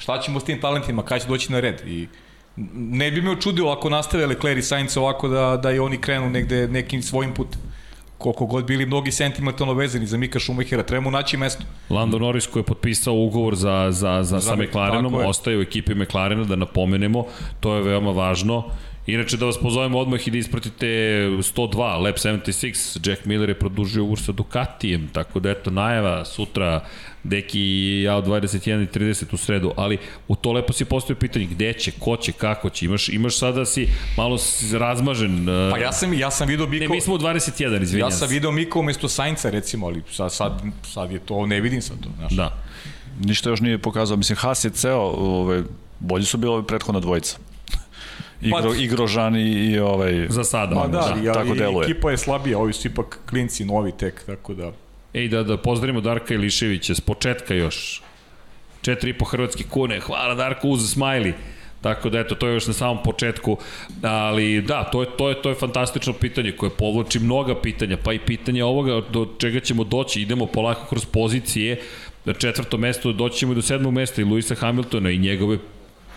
šta 0.00 0.20
ćemo 0.20 0.40
s 0.40 0.44
tim 0.44 0.60
talentima, 0.60 1.02
kada 1.02 1.18
će 1.18 1.28
doći 1.28 1.52
na 1.52 1.60
red 1.60 1.82
i 1.86 2.08
ne 2.74 3.10
bi 3.10 3.22
me 3.22 3.30
očudilo 3.30 3.72
ako 3.72 3.90
nastave 3.90 4.26
Leclerc 4.26 4.58
i 4.58 4.62
Sainz 4.62 4.96
ovako 4.96 5.28
da, 5.28 5.56
da 5.62 5.72
i 5.72 5.78
oni 5.78 6.00
krenu 6.00 6.30
negde 6.30 6.68
nekim 6.68 7.02
svojim 7.02 7.34
putem 7.34 7.60
koliko 8.20 8.46
god 8.46 8.64
bili 8.64 8.86
mnogi 8.86 9.12
sentimentalno 9.12 9.74
vezani 9.74 10.06
za 10.06 10.16
Mika 10.16 10.40
Schumachera, 10.40 10.82
treba 10.82 11.00
mu 11.00 11.10
naći 11.10 11.36
mesto. 11.36 11.64
Lando 11.90 12.18
Norris 12.18 12.46
koji 12.46 12.60
je 12.60 12.64
potpisao 12.64 13.14
ugovor 13.14 13.56
za, 13.56 13.86
za, 13.90 14.22
za, 14.22 14.38
za 14.38 14.40
sa 14.40 14.56
McLarenom, 14.56 15.14
ostaje 15.14 15.58
u 15.58 15.62
ekipi 15.62 15.94
McLarena, 15.94 16.44
da 16.44 16.56
napomenemo, 16.56 17.24
to 17.60 17.74
je 17.74 17.82
veoma 17.82 18.10
važno. 18.10 18.64
Inače 19.06 19.36
da 19.36 19.46
vas 19.46 19.58
pozovemo 19.58 19.98
odmah 19.98 20.28
i 20.28 20.30
da 20.30 20.38
ispratite 20.38 20.86
102, 20.86 22.02
Lab 22.02 22.14
76, 22.14 23.08
Jack 23.10 23.24
Miller 23.24 23.48
je 23.48 23.58
produžio 23.58 24.02
ugovor 24.02 24.20
sa 24.20 24.32
Ducatijem, 24.32 25.08
tako 25.12 25.40
da 25.40 25.50
eto 25.50 25.70
najava 25.70 26.24
sutra 26.24 26.84
Deki 27.24 27.60
i 27.60 28.02
ja 28.02 28.16
od 28.16 28.26
21 28.26 28.82
i 28.82 28.86
30 28.86 29.34
u 29.34 29.36
sredu, 29.36 29.72
ali 29.76 29.98
u 30.28 30.36
to 30.36 30.52
lepo 30.52 30.72
si 30.72 30.84
postoje 30.84 31.16
pitanje 31.16 31.46
gde 31.46 31.72
će, 31.72 31.90
ko 31.90 32.16
će, 32.16 32.32
kako 32.32 32.70
će, 32.70 32.86
imaš, 32.86 33.08
imaš 33.08 33.38
sada 33.38 33.64
si 33.66 33.88
malo 34.16 34.38
razmažen. 34.72 35.46
Pa 35.72 35.78
ja 35.78 35.92
sam, 35.92 36.14
ja 36.14 36.30
sam 36.30 36.48
video 36.48 36.66
Miko... 36.66 36.84
Ne, 36.84 36.88
mi 36.88 37.00
smo 37.00 37.14
u 37.14 37.18
21, 37.18 37.82
izvinjam 37.82 38.08
Ja 38.08 38.10
sam 38.10 38.28
video 38.28 38.52
Miko 38.52 38.80
umesto 38.80 39.08
Sainca 39.08 39.50
recimo, 39.50 39.86
ali 39.86 40.02
sad, 40.10 40.32
sad, 40.32 40.62
sad 40.82 41.12
je 41.12 41.18
to, 41.18 41.46
ne 41.46 41.60
vidim 41.60 41.82
sad 41.82 42.00
to, 42.00 42.08
znaš. 42.16 42.32
Da. 42.32 42.62
Ništa 43.20 43.50
još 43.50 43.60
nije 43.60 43.78
pokazao, 43.78 44.16
mislim, 44.16 44.36
Haas 44.36 44.64
je 44.64 44.70
ceo, 44.70 45.00
ove, 45.00 45.62
bolji 46.00 46.24
su 46.24 46.38
bilo 46.38 46.62
prethodna 46.62 47.00
dvojica. 47.00 47.49
Igro, 48.40 48.70
pa, 48.70 48.76
Igrožan 48.76 49.36
i, 49.36 49.50
i 49.50 49.78
ovaj... 49.78 50.26
Za 50.28 50.44
sada. 50.44 50.74
Ma 50.74 50.86
da, 50.86 51.16
da, 51.24 51.32
tako 51.32 51.54
deluje. 51.54 51.90
Ekipa 51.90 52.10
je 52.10 52.16
slabija, 52.16 52.58
ovi 52.58 52.72
su 52.72 52.88
ipak 52.88 53.18
klinci 53.30 53.64
novi 53.64 53.92
tek, 53.92 54.22
tako 54.26 54.54
da... 54.54 54.72
Ej, 55.14 55.28
da, 55.28 55.42
da 55.42 55.56
pozdravimo 55.56 56.00
Darka 56.00 56.34
Iliševića, 56.34 56.94
s 56.94 57.00
početka 57.00 57.54
još. 57.54 58.02
4,5 58.82 59.24
hrvatske 59.30 59.64
kune, 59.70 60.00
hvala 60.00 60.34
Darko 60.34 60.68
uz 60.68 60.92
smajli. 60.92 61.34
Tako 61.80 62.10
da 62.10 62.20
eto 62.20 62.34
to 62.34 62.46
je 62.48 62.54
još 62.54 62.66
na 62.66 62.72
samom 62.72 63.02
početku, 63.04 63.56
ali 64.02 64.62
da, 64.62 64.84
to 64.84 65.02
je 65.02 65.08
to 65.16 65.28
je 65.28 65.42
to 65.42 65.48
je 65.48 65.54
fantastično 65.54 66.12
pitanje 66.12 66.52
koje 66.52 66.70
povlači 66.70 67.18
mnoga 67.18 67.60
pitanja, 67.60 67.96
pa 68.04 68.12
i 68.12 68.18
pitanje 68.18 68.64
ovoga 68.64 69.00
do 69.10 69.28
čega 69.38 69.60
ćemo 69.60 69.84
doći, 69.84 70.22
idemo 70.22 70.46
polako 70.46 70.86
kroz 70.88 71.04
pozicije. 71.04 71.80
Na 72.24 72.32
četvrto 72.32 72.76
mesto 72.76 73.12
doći 73.12 73.38
ćemo 73.38 73.54
do 73.54 73.62
sedmog 73.62 73.92
mesta 73.92 74.20
i 74.22 74.24
Luisa 74.24 74.54
Hamiltona 74.54 75.10
i 75.10 75.18
njegove 75.18 75.58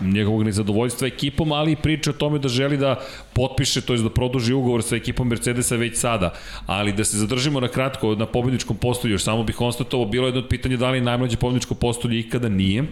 njegovog 0.00 0.42
nezadovoljstva 0.42 1.06
ekipom, 1.06 1.52
ali 1.52 1.72
i 1.72 1.76
priča 1.76 2.10
o 2.10 2.12
tome 2.12 2.38
da 2.38 2.48
želi 2.48 2.76
da 2.76 3.00
potpiše, 3.32 3.80
to 3.80 3.94
je 3.94 4.02
da 4.02 4.10
produži 4.10 4.52
ugovor 4.52 4.82
sa 4.82 4.96
ekipom 4.96 5.28
Mercedesa 5.28 5.76
već 5.76 5.96
sada. 5.98 6.32
Ali 6.66 6.92
da 6.92 7.04
se 7.04 7.18
zadržimo 7.18 7.60
na 7.60 7.68
kratko 7.68 8.14
na 8.14 8.26
pobedničkom 8.26 8.76
postolju, 8.76 9.14
još 9.14 9.22
samo 9.24 9.42
bih 9.42 9.56
konstatovao, 9.56 10.06
bilo 10.06 10.26
je 10.26 10.28
jedno 10.28 10.40
od 10.40 10.48
pitanja 10.48 10.76
da 10.76 10.90
li 10.90 11.00
najmlađe 11.00 11.36
pobedničko 11.36 11.74
postolje 11.74 12.18
ikada 12.18 12.48
nije, 12.48 12.84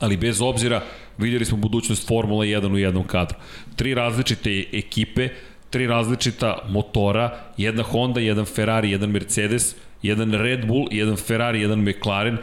ali 0.00 0.16
bez 0.16 0.40
obzira 0.40 0.82
vidjeli 1.18 1.44
smo 1.44 1.56
budućnost 1.56 2.08
Formula 2.08 2.44
1 2.44 2.72
u 2.72 2.78
jednom 2.78 3.04
kadru. 3.04 3.36
Tri 3.76 3.94
različite 3.94 4.64
ekipe, 4.72 5.28
tri 5.70 5.86
različita 5.86 6.58
motora, 6.68 7.38
jedna 7.56 7.82
Honda, 7.82 8.20
jedan 8.20 8.44
Ferrari, 8.44 8.90
jedan 8.90 9.10
Mercedes, 9.10 9.74
jedan 10.02 10.32
Red 10.32 10.66
Bull, 10.66 10.88
jedan 10.90 11.16
Ferrari, 11.16 11.60
jedan 11.60 11.80
McLaren 11.80 12.38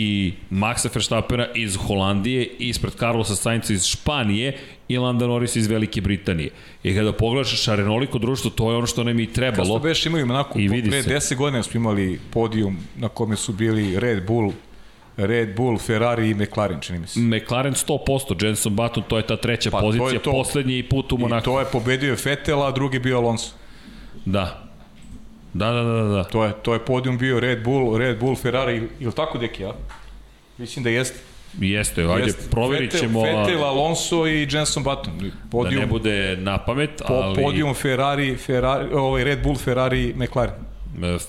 i 0.00 0.32
Maxa 0.50 0.88
Verstappena 0.94 1.46
iz 1.54 1.76
Holandije, 1.76 2.46
ispred 2.58 2.92
Carlosa 2.94 3.36
Sainca 3.36 3.72
iz 3.72 3.86
Španije 3.86 4.58
i 4.88 4.98
Landa 4.98 5.26
Norris 5.26 5.56
iz 5.56 5.66
Velike 5.66 6.00
Britanije. 6.00 6.50
I 6.82 6.94
kada 6.94 7.12
pogledaš 7.12 7.62
šarenoliko 7.62 8.18
društvo, 8.18 8.50
to 8.50 8.70
je 8.70 8.76
ono 8.76 8.86
što 8.86 9.04
nam 9.04 9.20
i 9.20 9.32
trebalo. 9.32 9.68
Kao 9.68 9.78
što 9.78 9.88
beš 9.88 10.06
imaju 10.06 10.24
onako, 10.24 10.58
I 10.58 10.68
pre 10.68 11.02
10 11.02 11.36
godina 11.36 11.62
smo 11.62 11.78
imali 11.78 12.20
podijum 12.30 12.76
na 12.96 13.08
kome 13.08 13.36
su 13.36 13.52
bili 13.52 14.00
Red 14.00 14.26
Bull, 14.26 14.52
Red 15.16 15.56
Bull, 15.56 15.78
Ferrari 15.78 16.30
i 16.30 16.34
McLaren, 16.34 16.80
čini 16.80 16.98
mi 16.98 17.06
se. 17.06 17.20
McLaren 17.20 17.74
100%, 17.74 18.44
Jenson 18.44 18.76
Button, 18.76 19.02
to 19.08 19.16
je 19.16 19.26
ta 19.26 19.36
treća 19.36 19.70
pa, 19.70 19.80
pozicija, 19.80 20.12
to 20.12 20.18
to. 20.18 20.30
poslednji 20.30 20.82
put 20.82 21.12
u 21.12 21.18
Monaku. 21.18 21.42
I 21.42 21.44
to 21.44 21.60
je 21.60 21.66
pobedio 21.72 22.16
Vettel, 22.24 22.62
a 22.62 22.70
drugi 22.70 22.98
bio 22.98 23.18
Alonso. 23.18 23.50
Da, 24.24 24.67
Da, 25.54 25.70
da, 25.70 25.82
da, 25.82 26.02
da. 26.02 26.24
To 26.24 26.44
je, 26.44 26.52
to 26.62 26.74
je 26.74 26.84
podijum 26.84 27.18
bio 27.18 27.40
Red 27.40 27.64
Bull, 27.64 27.96
Red 27.98 28.18
Bull, 28.20 28.36
Ferrari, 28.36 28.88
ili 29.00 29.12
tako 29.12 29.38
deki, 29.38 29.62
ja? 29.62 29.72
Mislim 30.58 30.82
da 30.82 30.90
jeste. 30.90 31.18
Jeste, 31.60 32.02
ajde, 32.02 32.26
jeste. 32.26 32.50
proverit 32.50 32.98
ćemo... 32.98 33.22
Vettel, 33.22 33.40
Vettel, 33.40 33.64
Alonso 33.64 34.26
i 34.26 34.48
Jenson 34.50 34.82
Button. 34.82 35.30
Podijum, 35.50 35.74
da 35.74 35.80
ne 35.80 35.86
bude 35.86 36.36
na 36.36 36.58
pamet, 36.58 37.02
ali... 37.04 37.42
Podijum 37.42 37.74
Ferrari, 37.74 38.36
Ferrari, 38.36 38.92
ovaj 38.92 39.24
Red 39.24 39.42
Bull, 39.42 39.56
Ferrari, 39.56 40.14
McLaren. 40.16 40.54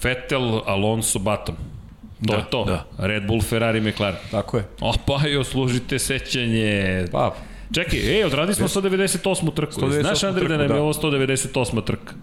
Vettel, 0.04 0.62
Alonso, 0.66 1.20
Button. 1.20 1.56
To 1.56 2.34
da, 2.34 2.36
je 2.36 2.44
to. 2.50 2.66
Da. 2.66 2.86
Red 2.98 3.28
Bull, 3.28 3.42
Ferrari, 3.42 3.82
McLaren. 3.82 4.20
Tako 4.32 4.58
je. 4.58 4.64
O, 4.82 4.94
pa 5.06 5.28
jo, 5.28 5.44
služite 5.44 6.00
sećanje. 6.00 7.06
Pa, 7.12 7.36
Čekaj, 7.74 8.00
ej, 8.00 8.24
odradi 8.24 8.54
smo 8.54 8.68
198. 8.68 9.54
trku. 9.54 9.82
198 9.82 10.02
Znaš, 10.02 10.24
Andrej, 10.24 10.48
da 10.48 10.58
nam 10.58 10.66
je 10.66 10.68
da. 10.68 10.82
ovo 10.82 10.94
198. 10.94 11.84
trka? 11.84 12.14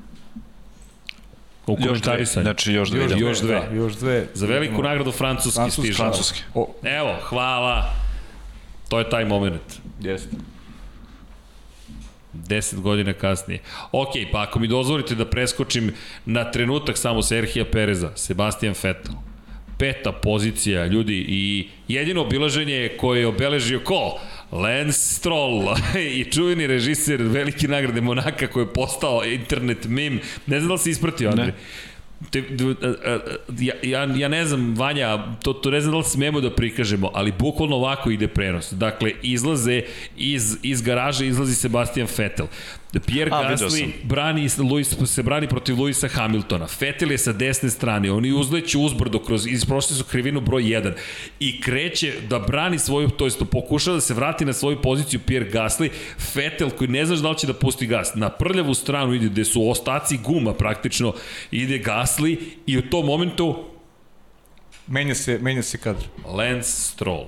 U 1.67 1.77
komentarisanju. 1.77 2.45
Znači 2.45 2.73
još 2.73 2.91
dve. 2.91 3.03
Još, 3.03 3.21
još 3.21 3.41
dve. 3.41 3.61
Da, 3.71 3.75
još 3.75 3.95
dve. 3.95 4.27
Za 4.35 4.47
veliku 4.47 4.83
nagradu 4.83 5.13
francuski, 5.13 5.57
francuski 5.57 5.83
stiže. 5.83 5.97
Francuski. 5.97 6.43
O. 6.55 6.75
Evo, 6.83 7.17
hvala. 7.23 7.95
To 8.89 8.99
je 8.99 9.11
taj 9.11 9.25
moment. 9.25 9.63
Jeste. 10.01 10.37
10 12.35 12.81
godina 12.81 13.13
kasnije. 13.13 13.61
Ok, 13.93 14.09
pa 14.33 14.43
ako 14.43 14.59
mi 14.59 14.69
dozvolite 14.69 15.15
da 15.15 15.27
preskočim 15.27 15.95
na 16.25 16.51
trenutak 16.51 16.99
samo 16.99 17.23
Serhija 17.23 17.65
Pereza, 17.65 18.11
Sebastian 18.17 18.75
Vettel. 18.83 19.15
Peta 19.79 20.13
pozicija, 20.13 20.87
ljudi, 20.87 21.25
i 21.29 21.69
jedino 21.89 22.23
obilaženje 22.23 22.91
koje 23.01 23.21
je 23.21 23.27
obeležio 23.27 23.81
ko? 23.85 24.19
Lance 24.53 24.99
Stroll 24.99 25.75
i 26.19 26.25
čuveni 26.25 26.67
režiser 26.67 27.23
velike 27.23 27.69
nagrade 27.69 28.01
Monaka 28.01 28.47
koji 28.47 28.65
je 28.65 28.73
postao 28.73 29.25
internet 29.25 29.85
meme. 29.85 30.21
Ne 30.47 30.61
znam 30.61 30.69
da 30.69 30.75
li 30.75 30.79
si 30.79 30.91
ispratio, 30.91 31.29
Andrej. 31.31 31.47
Ne. 31.47 31.55
Te, 32.31 32.43
ja, 33.61 33.75
ja, 33.83 34.09
ja 34.17 34.29
ne 34.29 34.45
znam, 34.45 34.75
Vanja, 34.75 35.37
to, 35.43 35.53
to 35.53 35.71
ne 35.71 35.81
znam 35.81 35.93
da 35.93 35.99
li 35.99 36.05
smemo 36.05 36.41
da 36.41 36.51
prikažemo, 36.51 37.11
ali 37.15 37.33
bukvalno 37.33 37.77
ovako 37.77 38.11
ide 38.11 38.29
prenos. 38.29 38.73
Dakle, 38.73 39.13
izlaze 39.23 39.83
iz, 40.17 40.57
iz 40.63 40.83
garaže, 40.83 41.27
izlazi 41.27 41.55
Sebastian 41.55 42.09
Vettel. 42.19 42.47
Pierre 43.01 43.31
A, 43.35 43.51
Gasly 43.51 43.93
brani, 44.03 44.49
Luis, 44.59 44.97
se 45.07 45.23
brani 45.23 45.49
protiv 45.49 45.81
Luisa 45.81 46.09
Hamiltona. 46.09 46.67
Vettel 46.81 47.13
je 47.13 47.19
sa 47.19 47.33
desne 47.33 47.71
strane, 47.71 48.13
oni 48.13 48.33
uzleću 48.33 48.81
uzbrdo, 48.81 49.19
kroz, 49.19 49.47
isprošli 49.47 49.97
su 49.97 50.05
krivinu 50.05 50.41
broj 50.41 50.63
1 50.63 50.93
i 51.41 51.61
kreće 51.61 52.13
da 52.29 52.39
brani 52.39 52.79
svoju, 52.79 53.09
to 53.09 53.25
jest 53.25 53.43
pokušava 53.51 53.95
da 53.95 54.01
se 54.01 54.15
vrati 54.15 54.45
na 54.45 54.53
svoju 54.53 54.83
poziciju 54.83 55.21
Pierre 55.27 55.51
Gasly. 55.51 55.91
Vettel 56.35 56.71
koji 56.71 56.89
ne 56.89 57.07
znaš 57.07 57.19
da 57.19 57.31
li 57.31 57.39
će 57.39 57.47
da 57.47 57.55
pusti 57.55 57.87
gas, 57.87 58.15
na 58.15 58.29
prljavu 58.29 58.75
stranu 58.75 59.15
ide 59.15 59.29
gde 59.29 59.45
su 59.45 59.71
ostaci 59.71 60.19
guma 60.25 60.55
praktično, 60.55 61.15
ide 61.51 61.79
Gasly 61.79 62.39
i 62.67 62.79
u 62.79 62.91
tom 62.91 63.07
momentu 63.07 63.65
Menja 64.87 65.15
se, 65.15 65.39
menja 65.39 65.63
se 65.63 65.79
kadr. 65.79 66.05
Lance 66.25 66.71
Stroll. 66.71 67.27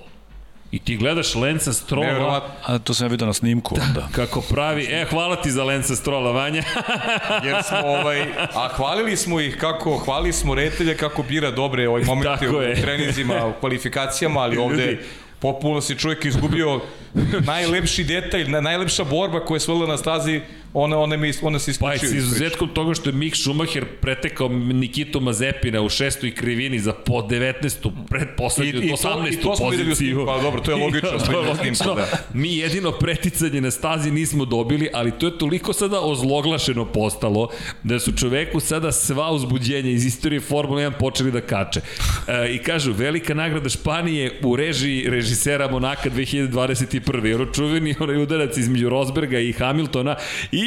I 0.72 0.78
ti 0.78 0.96
gledaš 0.96 1.34
Lenca 1.34 1.72
Strola. 1.72 2.50
A 2.64 2.78
to 2.78 2.94
sam 2.94 3.06
ja 3.06 3.10
vidio 3.10 3.26
na 3.26 3.32
snimku 3.32 3.74
da, 3.74 3.82
onda. 3.82 4.08
Kako 4.12 4.40
pravi, 4.40 4.86
e, 4.90 5.06
hvala 5.10 5.36
ti 5.36 5.50
za 5.50 5.64
Lenca 5.64 5.96
Strola, 5.96 6.32
Vanja. 6.32 6.62
Jer 7.46 7.62
smo, 7.62 7.78
ovaj, 7.78 8.22
a 8.54 8.68
hvalili 8.76 9.16
smo 9.16 9.40
ih 9.40 9.56
kako, 9.60 9.96
hvalili 9.96 10.32
smo 10.32 10.54
retelja 10.54 10.96
kako 10.96 11.22
bira 11.22 11.50
dobre 11.50 11.88
ovaj 11.88 12.02
momente 12.04 12.48
u 12.48 12.82
trenizima, 12.82 13.46
u 13.46 13.52
kvalifikacijama, 13.60 14.40
ali 14.40 14.56
ovde 14.56 14.98
popuno 15.38 15.80
se 15.80 15.94
čovjek 15.94 16.24
izgubio 16.24 16.80
najlepši 17.46 18.04
detalj, 18.04 18.50
najlepša 18.50 19.04
borba 19.04 19.44
koja 19.44 19.56
je 19.56 19.60
svela 19.60 19.86
na 19.86 19.96
stazi 19.96 20.40
ona, 20.74 20.98
ona, 20.98 21.16
mi, 21.16 21.32
ona 21.42 21.58
se 21.58 21.70
isključio. 21.70 22.00
Pa 22.00 22.06
s 22.06 22.12
izuzetkom 22.12 22.68
toga 22.68 22.94
što 22.94 23.08
je 23.10 23.14
Mick 23.14 23.36
Schumacher 23.36 23.84
pretekao 24.00 24.48
Nikitu 24.48 25.20
Mazepina 25.20 25.82
u 25.82 25.88
šestoj 25.88 26.34
krivini 26.34 26.78
za 26.78 26.92
po 26.92 27.14
19. 27.14 27.90
predposlednju, 28.08 28.80
18. 28.80 29.32
I 29.32 29.40
to, 29.42 29.54
poziciju. 29.58 30.26
Pa 30.26 30.42
dobro, 30.42 30.60
to 30.60 30.70
je 30.70 30.76
logično. 30.84 31.18
to 31.26 31.40
je 31.40 31.48
logično. 31.48 31.94
Da. 31.94 32.06
Mi 32.34 32.56
jedino 32.56 32.92
preticanje 32.92 33.60
na 33.60 33.70
stazi 33.70 34.10
nismo 34.10 34.44
dobili, 34.44 34.88
ali 34.92 35.12
to 35.18 35.26
je 35.26 35.38
toliko 35.38 35.72
sada 35.72 36.00
ozloglašeno 36.00 36.84
postalo 36.84 37.48
da 37.82 37.98
su 37.98 38.12
čoveku 38.12 38.60
sada 38.60 38.92
sva 38.92 39.32
uzbuđenja 39.32 39.90
iz 39.90 40.04
istorije 40.04 40.40
Formule 40.40 40.82
1 40.82 40.92
počeli 40.98 41.32
da 41.32 41.40
kače. 41.40 41.80
E, 42.28 42.54
I 42.54 42.58
kažu, 42.58 42.92
velika 42.92 43.34
nagrada 43.34 43.68
Španije 43.68 44.40
u 44.42 44.56
režiji 44.56 45.10
režisera 45.10 45.68
Monaka 45.70 46.10
2021. 46.10 47.24
Jer 47.24 47.42
očuveni 47.42 47.94
onaj 48.00 48.22
udarac 48.22 48.56
između 48.56 48.88
Rosberga 48.88 49.38
i 49.38 49.52
Hamiltona 49.52 50.16
i 50.52 50.57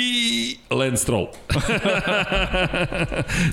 Lance 0.69 0.97
Stroll. 0.97 1.27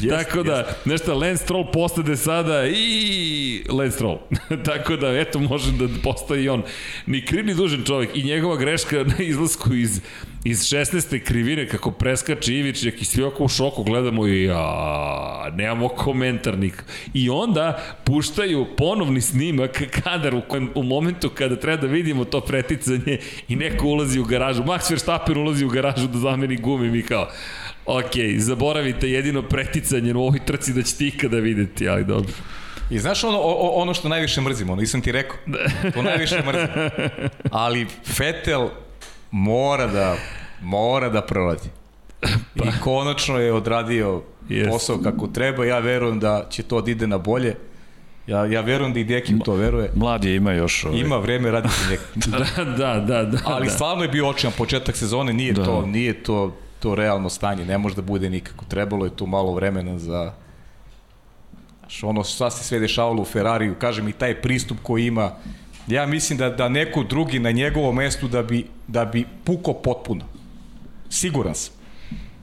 yes, 0.01 0.11
Tako 0.11 0.43
da, 0.43 0.53
yes. 0.53 0.73
nešto, 0.85 1.15
Lance 1.15 1.45
Stroll 1.45 1.71
postade 1.73 2.17
sada 2.17 2.67
i 2.67 3.65
Lance 3.69 3.95
Stroll. 3.95 4.19
Tako 4.65 4.97
da, 4.97 5.19
eto, 5.19 5.39
može 5.39 5.73
da 5.73 5.89
postoji 6.03 6.45
i 6.45 6.49
on. 6.49 6.63
Ni 7.07 7.25
kriv 7.25 7.47
ni 7.47 7.55
dužen 7.55 7.85
čovjek 7.85 8.17
i 8.17 8.23
njegova 8.23 8.57
greška 8.57 9.05
na 9.05 9.17
izlasku 9.19 9.75
iz 9.75 10.01
iz 10.51 10.61
16. 10.61 11.25
krivine 11.25 11.69
kako 11.69 11.91
preskače 11.91 12.55
Ivičnjak 12.55 13.03
i 13.03 13.05
svi 13.05 13.23
oko 13.23 13.45
u 13.45 13.49
šoku 13.49 13.83
gledamo 13.83 14.27
i 14.27 14.45
ja, 14.45 15.51
nemamo 15.55 15.89
komentar 15.89 16.59
nik. 16.59 16.85
I 17.15 17.31
onda 17.31 17.83
puštaju 18.05 18.67
ponovni 18.77 19.21
snimak 19.21 19.83
kadar 20.03 20.35
u, 20.35 20.41
kojem, 20.49 20.71
u 20.75 20.83
momentu 20.83 21.31
kada 21.31 21.57
treba 21.57 21.83
da 21.83 21.87
vidimo 21.87 22.25
to 22.25 22.41
preticanje 22.41 23.19
i 23.49 23.57
neko 23.57 23.87
ulazi 23.87 24.21
u 24.21 24.25
garažu. 24.25 24.63
Max 24.63 24.91
Verstappen 24.91 25.37
ulazi 25.37 25.65
u 25.65 25.69
garažu 25.69 26.07
da 26.07 26.19
zameni 26.19 26.57
gume 26.57 26.91
mi 26.91 27.03
kao 27.03 27.29
ok, 27.87 28.13
zaboravite 28.39 29.11
jedino 29.11 29.43
preticanje 29.43 30.15
u 30.15 30.23
ovoj 30.23 30.41
trci 30.47 30.73
da 30.73 30.83
ćete 30.83 31.07
ikada 31.07 31.37
videti, 31.37 31.89
ali 31.89 32.05
dobro. 32.05 32.33
I 32.91 32.99
znaš 32.99 33.25
ono, 33.25 33.39
o, 33.39 33.83
ono 33.83 33.95
što 33.95 34.09
najviše 34.09 34.41
mrzimo, 34.41 34.77
nisam 34.77 35.01
ti 35.01 35.13
rekao, 35.13 35.37
to 35.95 36.03
najviše 36.03 36.43
mrzimo. 36.47 36.91
Ali 37.65 37.87
Fetel 38.05 38.69
mora 39.31 39.87
da 39.87 40.17
mora 40.63 41.09
da 41.09 41.23
prolazi. 41.23 41.69
Pa. 42.57 42.65
I 42.65 42.69
konačno 42.85 43.39
je 43.39 43.53
odradio 43.53 44.23
yes. 44.49 44.71
posao 44.71 44.99
kako 44.99 45.27
treba. 45.27 45.65
Ja 45.65 45.79
verujem 45.79 46.21
da 46.21 46.47
će 46.51 46.63
to 46.63 46.81
da 46.81 46.91
ide 46.91 47.07
na 47.07 47.19
bolje. 47.19 47.55
Ja, 48.27 48.47
ja 48.47 48.61
verujem 48.61 48.93
da 48.93 49.01
i 49.01 49.05
Deki 49.05 49.35
u 49.35 49.39
to 49.39 49.55
veruje. 49.55 49.91
Mlad 49.95 50.25
je, 50.25 50.37
ima 50.37 50.53
još. 50.53 50.85
Ovaj. 50.85 51.01
Ima 51.01 51.17
vreme 51.17 51.51
raditi 51.51 51.75
nek. 51.91 52.01
da, 52.57 52.65
da, 52.65 53.01
da, 53.01 53.23
da. 53.25 53.39
Ali 53.45 53.67
da. 53.67 53.73
stvarno 53.73 54.03
je 54.03 54.09
bio 54.09 54.29
očijan 54.29 54.53
početak 54.59 54.97
sezone, 54.97 55.33
nije 55.33 55.53
da. 55.53 55.65
to, 55.65 55.87
nije 55.87 56.23
to 56.23 56.57
to 56.81 56.95
realno 56.95 57.29
stanje, 57.29 57.65
ne 57.65 57.79
može 57.79 57.95
da 57.95 58.03
bude 58.03 58.31
nikako. 58.31 58.65
Trebalo 58.65 59.05
je 59.05 59.17
tu 59.17 59.27
malo 59.27 59.55
vremena 59.55 59.99
za 59.99 60.33
Znaš, 61.81 62.03
ono 62.05 62.25
šta 62.25 62.51
se 62.51 62.65
sve 62.65 62.79
dešavalo 62.79 63.23
u 63.23 63.25
Ferrariju, 63.25 63.75
kažem 63.79 64.09
i 64.09 64.13
taj 64.13 64.41
pristup 64.43 64.79
koji 64.83 65.07
ima 65.07 65.33
Ja 65.89 66.07
mislim 66.07 66.39
da, 66.39 66.51
da 66.51 66.69
neko 66.69 67.03
drugi 67.03 67.39
na 67.39 67.51
njegovom 67.51 67.97
mestu 67.97 68.29
da 68.29 68.43
bi, 68.43 68.67
da 68.87 69.05
bi 69.05 69.25
puko 69.45 69.73
potpuno. 69.73 70.25
Siguran 71.11 71.55
sam. 71.55 71.75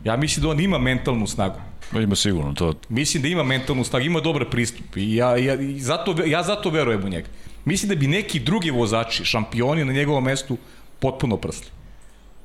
Ja 0.04 0.18
mislim 0.18 0.44
da 0.44 0.50
on 0.50 0.60
ima 0.60 0.78
mentalnu 0.78 1.28
snagu. 1.28 1.60
Ima 1.94 2.16
sigurno 2.16 2.54
to. 2.54 2.74
Mislim 2.90 3.24
da 3.24 3.30
ima 3.30 3.44
mentalnu 3.44 3.84
snagu, 3.84 4.06
ima 4.06 4.20
dobar 4.20 4.50
pristup 4.50 4.98
i 4.98 5.16
ja, 5.16 5.38
ja, 5.38 5.62
i 5.62 5.80
zato, 5.80 6.16
ja 6.26 6.44
zato 6.44 6.70
verujem 6.70 7.04
u 7.06 7.10
njega. 7.10 7.28
Mislim 7.66 7.90
da 7.90 7.96
bi 7.96 8.08
neki 8.08 8.40
drugi 8.40 8.72
vozači, 8.72 9.26
šampioni 9.26 9.86
na 9.86 9.94
njegovom 9.94 10.24
mestu 10.24 10.58
potpuno 11.00 11.38
prsli. 11.38 11.70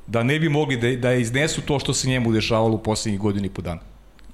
Da 0.06 0.22
ne 0.22 0.38
bi 0.38 0.48
mogli 0.48 0.76
da, 0.76 0.96
da 0.96 1.12
iznesu 1.12 1.60
to 1.60 1.78
što 1.78 1.94
se 1.94 2.08
njemu 2.08 2.32
dešavalo 2.32 2.74
u 2.74 2.82
poslednjih 2.82 3.20
godina 3.20 3.46
i 3.46 3.50
po 3.50 3.62
dana. 3.62 3.80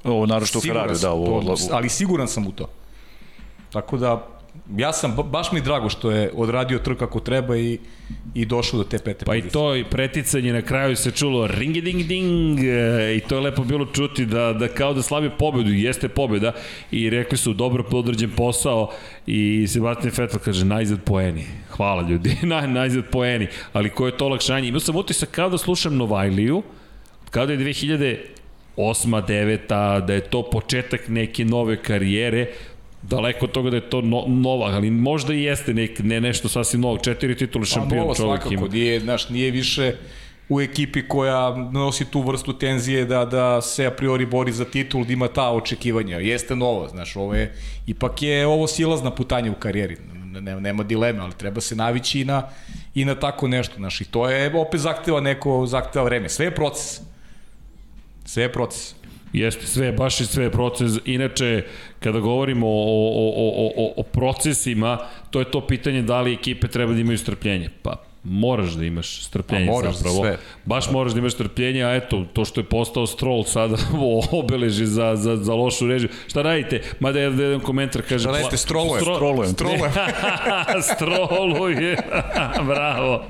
Ovo 0.04 0.26
naravno 0.26 0.46
što 0.46 0.60
Ferrari, 0.60 0.98
da, 1.02 1.10
ovo, 1.10 1.56
to, 1.56 1.68
ali 1.70 1.88
siguran 1.88 2.28
sam 2.28 2.46
u 2.46 2.52
to. 2.52 2.68
Tako 3.72 3.96
da 3.96 4.35
ja 4.76 4.92
sam, 4.92 5.16
baš 5.24 5.52
mi 5.52 5.60
drago 5.60 5.88
što 5.88 6.10
je 6.10 6.30
odradio 6.34 6.78
trk 6.78 6.98
kako 6.98 7.20
treba 7.20 7.56
i, 7.56 7.78
i 8.34 8.44
došao 8.44 8.78
do 8.78 8.84
te 8.84 8.98
pete 8.98 9.24
Pa 9.24 9.30
pozicije. 9.32 9.48
i 9.48 9.50
to 9.50 9.76
i 9.76 9.84
preticanje 9.84 10.52
na 10.52 10.62
kraju 10.62 10.96
se 10.96 11.10
čulo 11.10 11.46
ringi 11.46 11.80
ding 11.80 12.02
ding 12.02 12.58
e, 12.60 13.16
i 13.16 13.20
to 13.20 13.34
je 13.34 13.40
lepo 13.40 13.64
bilo 13.64 13.86
čuti 13.86 14.26
da, 14.26 14.52
da 14.52 14.68
kao 14.68 14.94
da 14.94 15.02
slavi 15.02 15.30
pobedu, 15.38 15.70
jeste 15.72 16.08
pobeda 16.08 16.52
i 16.90 17.10
rekli 17.10 17.38
su 17.38 17.52
dobro 17.52 17.82
podređen 17.82 18.30
posao 18.30 18.92
i 19.26 19.66
Sebastian 19.68 20.12
Vettel 20.16 20.40
kaže 20.44 20.64
najzad 20.64 21.02
poeni. 21.04 21.44
Hvala 21.70 22.08
ljudi, 22.08 22.36
Naj, 22.42 22.68
najzad 22.68 23.04
poeni. 23.12 23.46
Ali 23.72 23.90
ko 23.90 24.06
je 24.06 24.16
to 24.16 24.26
olakšanje? 24.26 24.68
Imao 24.68 24.80
sam 24.80 24.96
utisak 24.96 25.30
kao 25.30 25.48
da 25.50 25.58
slušam 25.58 25.96
Novajliju, 25.96 26.62
kao 27.30 27.46
da 27.46 27.52
je 27.52 27.58
2008. 27.58 28.16
9. 28.76 30.06
da 30.06 30.14
je 30.14 30.20
to 30.20 30.50
početak 30.50 31.08
neke 31.08 31.44
nove 31.44 31.82
karijere, 31.82 32.46
daleko 33.08 33.44
od 33.44 33.52
toga 33.52 33.70
da 33.70 33.76
je 33.76 33.90
to 33.90 34.00
no, 34.00 34.24
nova, 34.26 34.66
ali 34.66 34.90
možda 34.90 35.34
i 35.34 35.42
jeste 35.42 35.74
nek, 35.74 35.98
ne 35.98 36.20
nešto 36.20 36.48
sasvim 36.48 36.80
novo, 36.80 36.98
četiri 36.98 37.36
titule 37.36 37.62
pa 37.62 37.66
šampion 37.66 38.02
čovjek 38.02 38.16
svakako, 38.16 38.54
ima. 38.54 38.68
Nije, 38.68 39.00
znaš, 39.00 39.28
nije 39.28 39.50
više 39.50 39.94
u 40.48 40.60
ekipi 40.60 41.08
koja 41.08 41.56
nosi 41.72 42.04
tu 42.04 42.22
vrstu 42.22 42.52
tenzije 42.52 43.04
da, 43.04 43.24
da 43.24 43.62
se 43.62 43.86
a 43.86 43.90
priori 43.90 44.26
bori 44.26 44.52
za 44.52 44.64
titul, 44.64 45.04
da 45.04 45.12
ima 45.12 45.28
ta 45.28 45.50
očekivanja. 45.50 46.18
Jeste 46.18 46.56
novo, 46.56 46.88
znaš, 46.88 47.16
ovo 47.16 47.34
je, 47.34 47.54
ipak 47.86 48.22
je 48.22 48.46
ovo 48.46 48.66
silazna 48.66 49.10
putanja 49.10 49.50
u 49.50 49.54
karijeri, 49.54 49.96
nema, 50.40 50.60
nema 50.60 50.82
dileme, 50.82 51.20
ali 51.20 51.32
treba 51.32 51.60
se 51.60 51.76
navići 51.76 52.20
i 52.20 52.24
na, 52.24 52.48
i 52.94 53.04
na 53.04 53.14
tako 53.14 53.48
nešto, 53.48 53.74
znaš, 53.76 54.00
i 54.00 54.04
to 54.04 54.30
je 54.30 54.56
opet 54.56 54.80
zahteva 54.80 55.20
neko, 55.20 55.66
zahteva 55.66 56.04
vreme. 56.04 56.28
Sve 56.28 56.46
je 56.46 56.54
proces. 56.54 57.00
Sve 58.24 58.42
je 58.42 58.52
proces. 58.52 58.94
Jeste, 59.36 59.66
sve, 59.66 59.92
baš 59.92 60.20
je 60.20 60.26
sve 60.26 60.50
proces. 60.50 60.92
Inače, 61.04 61.62
kada 62.00 62.20
govorimo 62.20 62.66
o, 62.66 62.70
o, 62.70 63.32
o, 63.36 63.72
o, 63.76 63.92
o 63.96 64.02
procesima, 64.02 64.98
to 65.30 65.38
je 65.38 65.50
to 65.50 65.60
pitanje 65.66 66.02
da 66.02 66.20
li 66.20 66.32
ekipe 66.32 66.68
treba 66.68 66.92
da 66.92 67.00
imaju 67.00 67.18
strpljenje. 67.18 67.70
Pa, 67.82 68.02
moraš 68.28 68.72
da 68.72 68.84
imaš 68.84 69.24
strpljenje 69.24 69.66
moraš 69.66 69.96
zapravo. 69.96 70.20
Sve. 70.20 70.38
Baš 70.64 70.90
moraš 70.90 71.12
da 71.12 71.18
imaš 71.18 71.32
strpljenje, 71.32 71.84
a 71.84 71.94
eto, 71.94 72.24
to 72.32 72.44
što 72.44 72.60
je 72.60 72.64
postao 72.64 73.06
Stroll 73.06 73.44
sada 73.44 73.76
obeleži 74.42 74.86
za, 74.86 75.16
za, 75.16 75.36
za 75.36 75.54
lošu 75.54 75.86
režiju. 75.86 76.10
Šta 76.26 76.42
radite? 76.42 76.82
Mada 77.00 77.20
je 77.20 77.24
jedan 77.24 77.60
komentar 77.60 78.02
kaže... 78.02 78.22
Šta 78.22 78.32
radite? 78.32 78.56
Stroluje. 78.56 79.00
Stro, 79.00 79.14
stroluje. 79.14 79.48
Stroluje. 79.48 79.90
stroluje. 80.94 81.96
Bravo. 82.72 83.24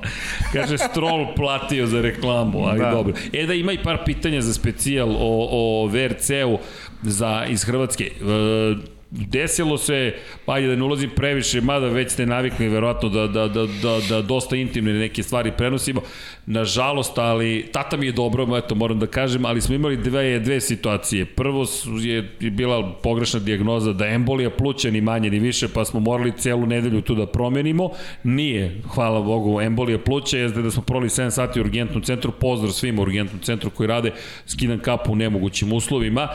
Kaže, 0.53 0.77
Stroll 0.77 1.27
platio 1.35 1.87
za 1.87 2.01
reklamu, 2.01 2.65
ali 2.65 2.79
da. 2.79 2.91
dobro. 2.91 3.13
E 3.33 3.45
da 3.45 3.53
ima 3.53 3.71
i 3.71 3.83
par 3.83 3.97
pitanja 4.05 4.41
za 4.41 4.53
specijal 4.53 5.09
o, 5.09 5.47
o 5.51 5.87
VRC-u 5.87 6.59
za, 7.03 7.45
iz 7.49 7.63
Hrvatske. 7.63 8.03
E, 8.03 8.96
desilo 9.11 9.77
se, 9.77 10.13
pa 10.45 10.59
da 10.59 10.75
ne 10.75 10.83
ulazim 10.83 11.09
previše, 11.15 11.61
mada 11.61 11.87
već 11.87 12.11
ste 12.11 12.25
navikli 12.25 12.67
verovatno 12.67 13.09
da, 13.09 13.27
da, 13.27 13.47
da, 13.47 13.65
da, 13.81 13.99
da 14.09 14.21
dosta 14.21 14.55
intimne 14.55 14.93
neke 14.93 15.23
stvari 15.23 15.51
prenosimo. 15.57 16.01
Nažalost, 16.45 17.17
ali 17.17 17.69
tata 17.71 17.97
mi 17.97 18.05
je 18.05 18.11
dobro, 18.11 18.57
eto 18.57 18.75
moram 18.75 18.99
da 18.99 19.07
kažem, 19.07 19.45
ali 19.45 19.61
smo 19.61 19.75
imali 19.75 19.97
dve, 19.97 20.39
dve 20.39 20.61
situacije. 20.61 21.25
Prvo 21.25 21.65
je, 22.01 22.31
je 22.39 22.51
bila 22.51 22.93
pogrešna 23.03 23.39
dijagnoza 23.39 23.93
da 23.93 24.07
embolija 24.07 24.49
pluća 24.49 24.91
ni 24.91 25.01
manje 25.01 25.29
ni 25.29 25.39
više, 25.39 25.67
pa 25.67 25.85
smo 25.85 25.99
morali 25.99 26.37
celu 26.37 26.65
nedelju 26.65 27.01
tu 27.01 27.15
da 27.15 27.25
promenimo. 27.25 27.89
Nije, 28.23 28.81
hvala 28.93 29.21
Bogu, 29.21 29.61
embolija 29.61 29.99
pluća, 29.99 30.37
jeste 30.37 30.61
da 30.61 30.71
smo 30.71 30.83
proli 30.83 31.09
7 31.09 31.29
sati 31.29 31.59
u 31.59 31.63
urgentnom 31.63 32.03
centru, 32.03 32.31
pozdrav 32.31 32.71
svima 32.71 33.01
u 33.01 33.03
urgentnom 33.03 33.41
centru 33.41 33.69
koji 33.69 33.87
rade, 33.87 34.11
skidan 34.45 34.79
kapu 34.79 35.11
u 35.11 35.15
nemogućim 35.15 35.73
uslovima. 35.73 36.27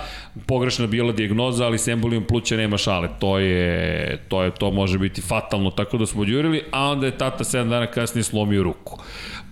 Pogrešna 0.46 0.86
bila 0.86 1.12
dijagnoza, 1.12 1.66
ali 1.66 1.78
s 1.78 1.88
embolijom 1.88 2.24
pluća 2.24 2.61
nema 2.62 2.78
šale. 2.78 3.08
To 3.18 3.38
je, 3.38 4.18
to 4.28 4.42
je, 4.42 4.50
to 4.50 4.70
može 4.70 4.98
biti 4.98 5.22
fatalno, 5.22 5.70
tako 5.70 5.98
da 5.98 6.06
smo 6.06 6.22
odjurili, 6.22 6.62
a 6.70 6.88
onda 6.88 7.06
je 7.06 7.18
tata 7.18 7.44
7 7.44 7.68
dana 7.68 7.86
kasnije 7.86 8.24
slomio 8.24 8.62
ruku 8.62 8.98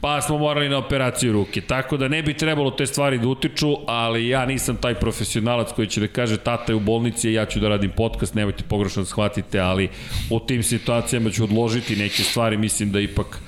pa 0.01 0.21
smo 0.21 0.39
morali 0.39 0.69
na 0.69 0.79
operaciju 0.79 1.33
ruke. 1.33 1.61
Tako 1.61 1.97
da 1.97 2.09
ne 2.09 2.23
bi 2.23 2.35
trebalo 2.35 2.71
te 2.71 2.87
stvari 2.87 3.19
da 3.19 3.29
utiču, 3.29 3.77
ali 3.87 4.29
ja 4.29 4.47
nisam 4.47 4.77
taj 4.77 4.95
profesionalac 4.95 5.73
koji 5.73 5.89
će 5.89 6.01
da 6.01 6.07
kaže 6.07 6.37
tata 6.37 6.73
je 6.73 6.77
u 6.77 6.81
bolnici, 6.81 7.33
ja 7.33 7.47
ću 7.47 7.61
da 7.61 7.69
radim 7.69 7.91
podcast, 7.97 8.35
nemojte 8.35 8.65
pogrešno 8.69 9.03
da 9.03 9.07
shvatite, 9.07 9.61
ali 9.61 9.89
u 10.31 10.41
tim 10.41 10.63
situacijama 10.63 11.31
ću 11.31 11.45
odložiti 11.45 11.97
neke 11.97 12.23
stvari, 12.23 12.57
mislim 12.57 12.93
da 12.93 13.01
ipak 13.01 13.41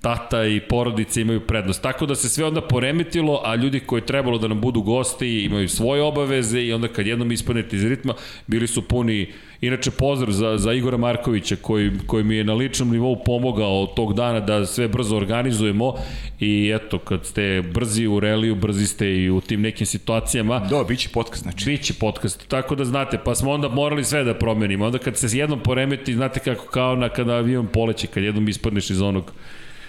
tata 0.00 0.44
i 0.44 0.60
porodice 0.60 1.20
imaju 1.20 1.40
prednost. 1.40 1.82
Tako 1.82 2.06
da 2.06 2.14
se 2.14 2.28
sve 2.28 2.44
onda 2.44 2.60
poremetilo, 2.60 3.42
a 3.44 3.54
ljudi 3.54 3.80
koji 3.80 4.02
trebalo 4.02 4.38
da 4.38 4.48
nam 4.48 4.60
budu 4.60 4.82
gosti 4.82 5.40
imaju 5.44 5.68
svoje 5.68 6.02
obaveze 6.02 6.60
i 6.60 6.72
onda 6.72 6.88
kad 6.88 7.06
jednom 7.06 7.32
ispanete 7.32 7.76
iz 7.76 7.84
ritma, 7.84 8.14
bili 8.46 8.66
su 8.66 8.82
puni 8.82 9.32
Inače, 9.60 9.90
pozdrav 9.90 10.32
za, 10.32 10.58
za 10.58 10.72
Igora 10.72 10.96
Markovića 10.96 11.56
koji, 11.62 11.90
koji 12.06 12.24
mi 12.24 12.36
je 12.36 12.44
na 12.44 12.54
ličnom 12.54 12.90
nivou 12.90 13.16
pomogao 13.24 13.86
tog 13.86 14.14
dana 14.14 14.40
da 14.40 14.66
sve 14.66 14.88
brzo 14.88 15.16
organizujemo 15.16 15.94
i 16.40 16.72
eto, 16.74 16.98
kad 16.98 17.26
ste 17.26 17.62
brzi 17.74 18.06
u 18.06 18.20
reliju, 18.20 18.54
brzi 18.54 18.86
ste 18.86 19.16
i 19.16 19.30
u 19.30 19.40
tim 19.40 19.60
nekim 19.60 19.86
situacijama. 19.86 20.58
Da, 20.58 20.84
bit 20.88 20.98
će 20.98 21.08
podcast, 21.08 21.42
znači. 21.42 21.64
Biće 21.64 21.94
podcast, 22.00 22.48
tako 22.48 22.74
da 22.74 22.84
znate, 22.84 23.18
pa 23.24 23.34
smo 23.34 23.50
onda 23.50 23.68
morali 23.68 24.04
sve 24.04 24.24
da 24.24 24.34
promenimo. 24.34 24.86
Onda 24.86 24.98
kad 24.98 25.16
se 25.16 25.38
jednom 25.38 25.60
poremeti, 25.60 26.14
znate 26.14 26.40
kako 26.40 26.66
kao 26.66 26.96
na 26.96 27.08
kada 27.08 27.34
avion 27.34 27.66
poleće, 27.66 28.06
kad 28.06 28.22
jednom 28.22 28.48
ispadneš 28.48 28.90
iz 28.90 29.00
onog 29.00 29.32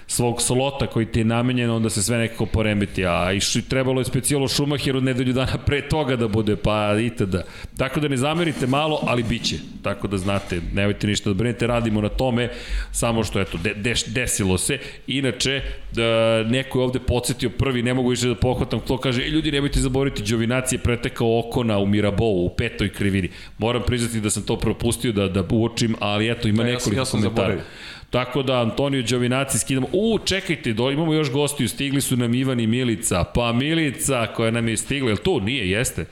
svog 0.10 0.42
slota 0.42 0.88
koji 0.88 1.06
ti 1.06 1.20
je 1.20 1.26
namenjen, 1.26 1.70
onda 1.70 1.90
se 1.90 2.04
sve 2.04 2.18
nekako 2.18 2.46
poremeti, 2.46 3.06
a 3.06 3.34
i 3.34 3.62
trebalo 3.62 4.02
je 4.02 4.06
specijalo 4.06 4.48
Šumacheru 4.48 5.02
nedelju 5.02 5.34
dana 5.34 5.58
pre 5.66 5.82
toga 5.90 6.16
da 6.16 6.28
bude, 6.28 6.56
pa 6.56 6.96
itd. 7.00 7.36
Tako 7.78 8.00
da 8.00 8.08
ne 8.08 8.18
zamerite 8.18 8.68
malo, 8.68 9.00
ali 9.08 9.24
bit 9.24 9.44
će. 9.44 9.56
Tako 9.82 10.08
da 10.08 10.18
znate, 10.18 10.62
nemojte 10.74 11.08
ništa 11.08 11.30
da 11.30 11.34
brinete, 11.34 11.68
radimo 11.68 12.02
na 12.02 12.10
tome, 12.10 12.50
samo 12.92 13.24
što 13.24 13.42
eto, 13.42 13.58
de, 13.58 13.74
de, 13.74 13.94
desilo 14.08 14.58
se. 14.58 14.80
Inače, 15.08 15.62
da, 15.92 16.44
neko 16.44 16.80
je 16.80 16.84
ovde 16.84 17.00
podsjetio 17.00 17.50
prvi, 17.50 17.84
ne 17.84 17.94
mogu 17.94 18.10
više 18.10 18.28
da 18.28 18.36
pohvatam, 18.36 18.80
to 18.80 18.98
kaže, 18.98 19.22
e, 19.22 19.30
ljudi 19.30 19.52
nemojte 19.52 19.80
zaboraviti, 19.80 20.24
Đovinaci 20.24 20.76
je 20.76 20.80
pretekao 20.80 21.40
Okona 21.40 21.78
u 21.78 21.86
Mirabou, 21.86 22.46
u 22.46 22.50
petoj 22.50 22.90
krivini. 22.90 23.30
Moram 23.58 23.84
priznati 23.88 24.22
da 24.22 24.30
sam 24.30 24.44
to 24.44 24.58
propustio 24.58 25.12
da, 25.12 25.28
da 25.28 25.44
uočim, 25.52 25.96
ali 26.00 26.32
eto, 26.32 26.48
ima 26.48 26.64
nekoliko 26.64 27.00
ja 27.00 27.06
sam, 27.06 27.20
ja 27.20 27.24
sam 27.24 27.36
komentara. 27.36 27.64
Tako 28.10 28.44
da 28.44 28.62
Antonio 28.62 29.02
Đovinaci 29.02 29.60
skidamo. 29.60 29.88
U, 29.94 30.20
čekajte, 30.26 30.74
do, 30.74 30.92
imamo 30.92 31.14
još 31.14 31.32
gostiju, 31.32 31.70
stigli 31.70 32.02
su 32.02 32.18
nam 32.18 32.34
Ivan 32.34 32.60
i 32.60 32.68
Milica. 32.68 33.24
Pa 33.24 33.52
Milica 33.52 34.28
koja 34.36 34.52
nam 34.52 34.68
je 34.68 34.78
stigla, 34.78 35.10
je 35.10 35.16
tu? 35.16 35.40
Nije, 35.40 35.70
jeste. 35.70 36.06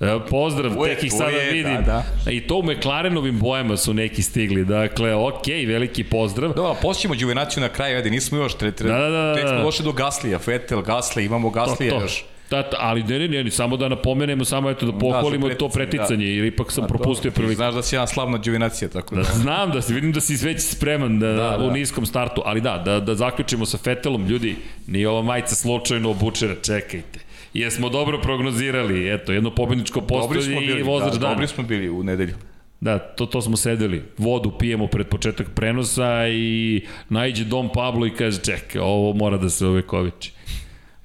E, 0.00 0.18
pozdrav, 0.30 0.78
uvijek, 0.78 0.98
tek 0.98 1.04
ih 1.04 1.12
sada 1.12 1.24
uvijek, 1.26 1.52
vidim. 1.52 1.74
Da, 1.74 2.04
da. 2.24 2.30
I 2.30 2.40
to 2.40 2.56
u 2.56 2.62
McLarenovim 2.62 3.38
bojama 3.38 3.76
su 3.76 3.94
neki 3.94 4.22
stigli. 4.22 4.64
Dakle, 4.64 5.14
ok, 5.14 5.46
veliki 5.66 6.04
pozdrav. 6.04 6.52
Da, 6.52 6.74
posljedimo 6.82 7.14
Đuvenaciju 7.14 7.60
na 7.60 7.68
kraju, 7.68 7.96
ajde, 7.96 8.10
nismo 8.10 8.38
još, 8.38 8.54
tre, 8.54 8.72
tre, 8.72 8.88
da, 8.88 8.98
da, 8.98 9.08
da, 9.08 9.34
tek 9.34 9.48
smo 9.48 9.62
došli 9.62 9.84
do 9.84 9.92
Gaslija, 9.92 10.38
Fetel, 10.38 10.82
Gasli, 10.82 11.24
imamo 11.24 11.50
Gaslija 11.50 11.90
to, 11.90 11.96
to. 11.96 12.04
još. 12.04 12.24
Da, 12.50 12.70
ali 12.78 13.02
ne, 13.02 13.28
ne, 13.28 13.44
ne, 13.44 13.50
samo 13.50 13.76
da 13.76 13.88
napomenemo, 13.88 14.44
samo 14.44 14.70
eto 14.70 14.86
da, 14.86 14.92
da 14.92 14.98
pohvalimo 14.98 15.48
da, 15.48 15.54
to 15.54 15.68
preticanje, 15.68 16.26
da. 16.26 16.32
jer 16.32 16.44
ipak 16.44 16.72
sam 16.72 16.82
da, 16.82 16.88
propustio 16.88 17.30
priliku. 17.30 17.54
Znaš 17.54 17.74
da 17.74 17.82
si 17.82 17.94
jedan 17.94 18.08
slavna 18.08 18.38
džuvinacija, 18.38 18.88
tako 18.88 19.14
da. 19.14 19.22
da. 19.22 19.32
Znam 19.42 19.70
da 19.70 19.82
si, 19.82 19.94
vidim 19.94 20.12
da 20.12 20.20
si 20.20 20.46
već 20.46 20.62
spreman 20.62 21.18
da, 21.18 21.32
da, 21.32 21.56
da. 21.58 21.64
u 21.64 21.70
niskom 21.70 22.06
startu, 22.06 22.42
ali 22.44 22.60
da, 22.60 22.78
da, 22.78 23.00
da 23.00 23.14
zaključimo 23.14 23.66
sa 23.66 23.78
Fetelom, 23.78 24.26
ljudi, 24.26 24.56
nije 24.86 25.08
ova 25.08 25.22
majica 25.22 25.54
slučajno 25.54 26.10
obučena, 26.10 26.54
čekajte. 26.62 27.20
Jesmo 27.54 27.88
dobro 27.88 28.20
prognozirali, 28.20 29.14
eto, 29.14 29.32
jedno 29.32 29.54
pobedničko 29.54 30.00
postoje 30.00 30.78
i 30.78 30.82
vozač 30.82 31.12
da, 31.12 31.18
dana. 31.18 31.32
Dobri 31.32 31.46
smo 31.46 31.64
bili 31.64 31.88
u 31.88 32.02
nedelju. 32.02 32.34
Da, 32.80 32.98
to, 32.98 33.26
to 33.26 33.42
smo 33.42 33.56
sedeli. 33.56 34.02
Vodu 34.18 34.52
pijemo 34.58 34.86
pred 34.86 35.06
početak 35.06 35.46
prenosa 35.54 36.28
i 36.28 36.82
najđe 37.08 37.44
Dom 37.44 37.70
Pablo 37.74 38.06
i 38.06 38.10
kaže, 38.10 38.40
čekaj, 38.40 38.80
ovo 38.80 39.12
mora 39.14 39.36
da 39.36 39.50
se 39.50 39.66
ovekoviči. 39.66 40.32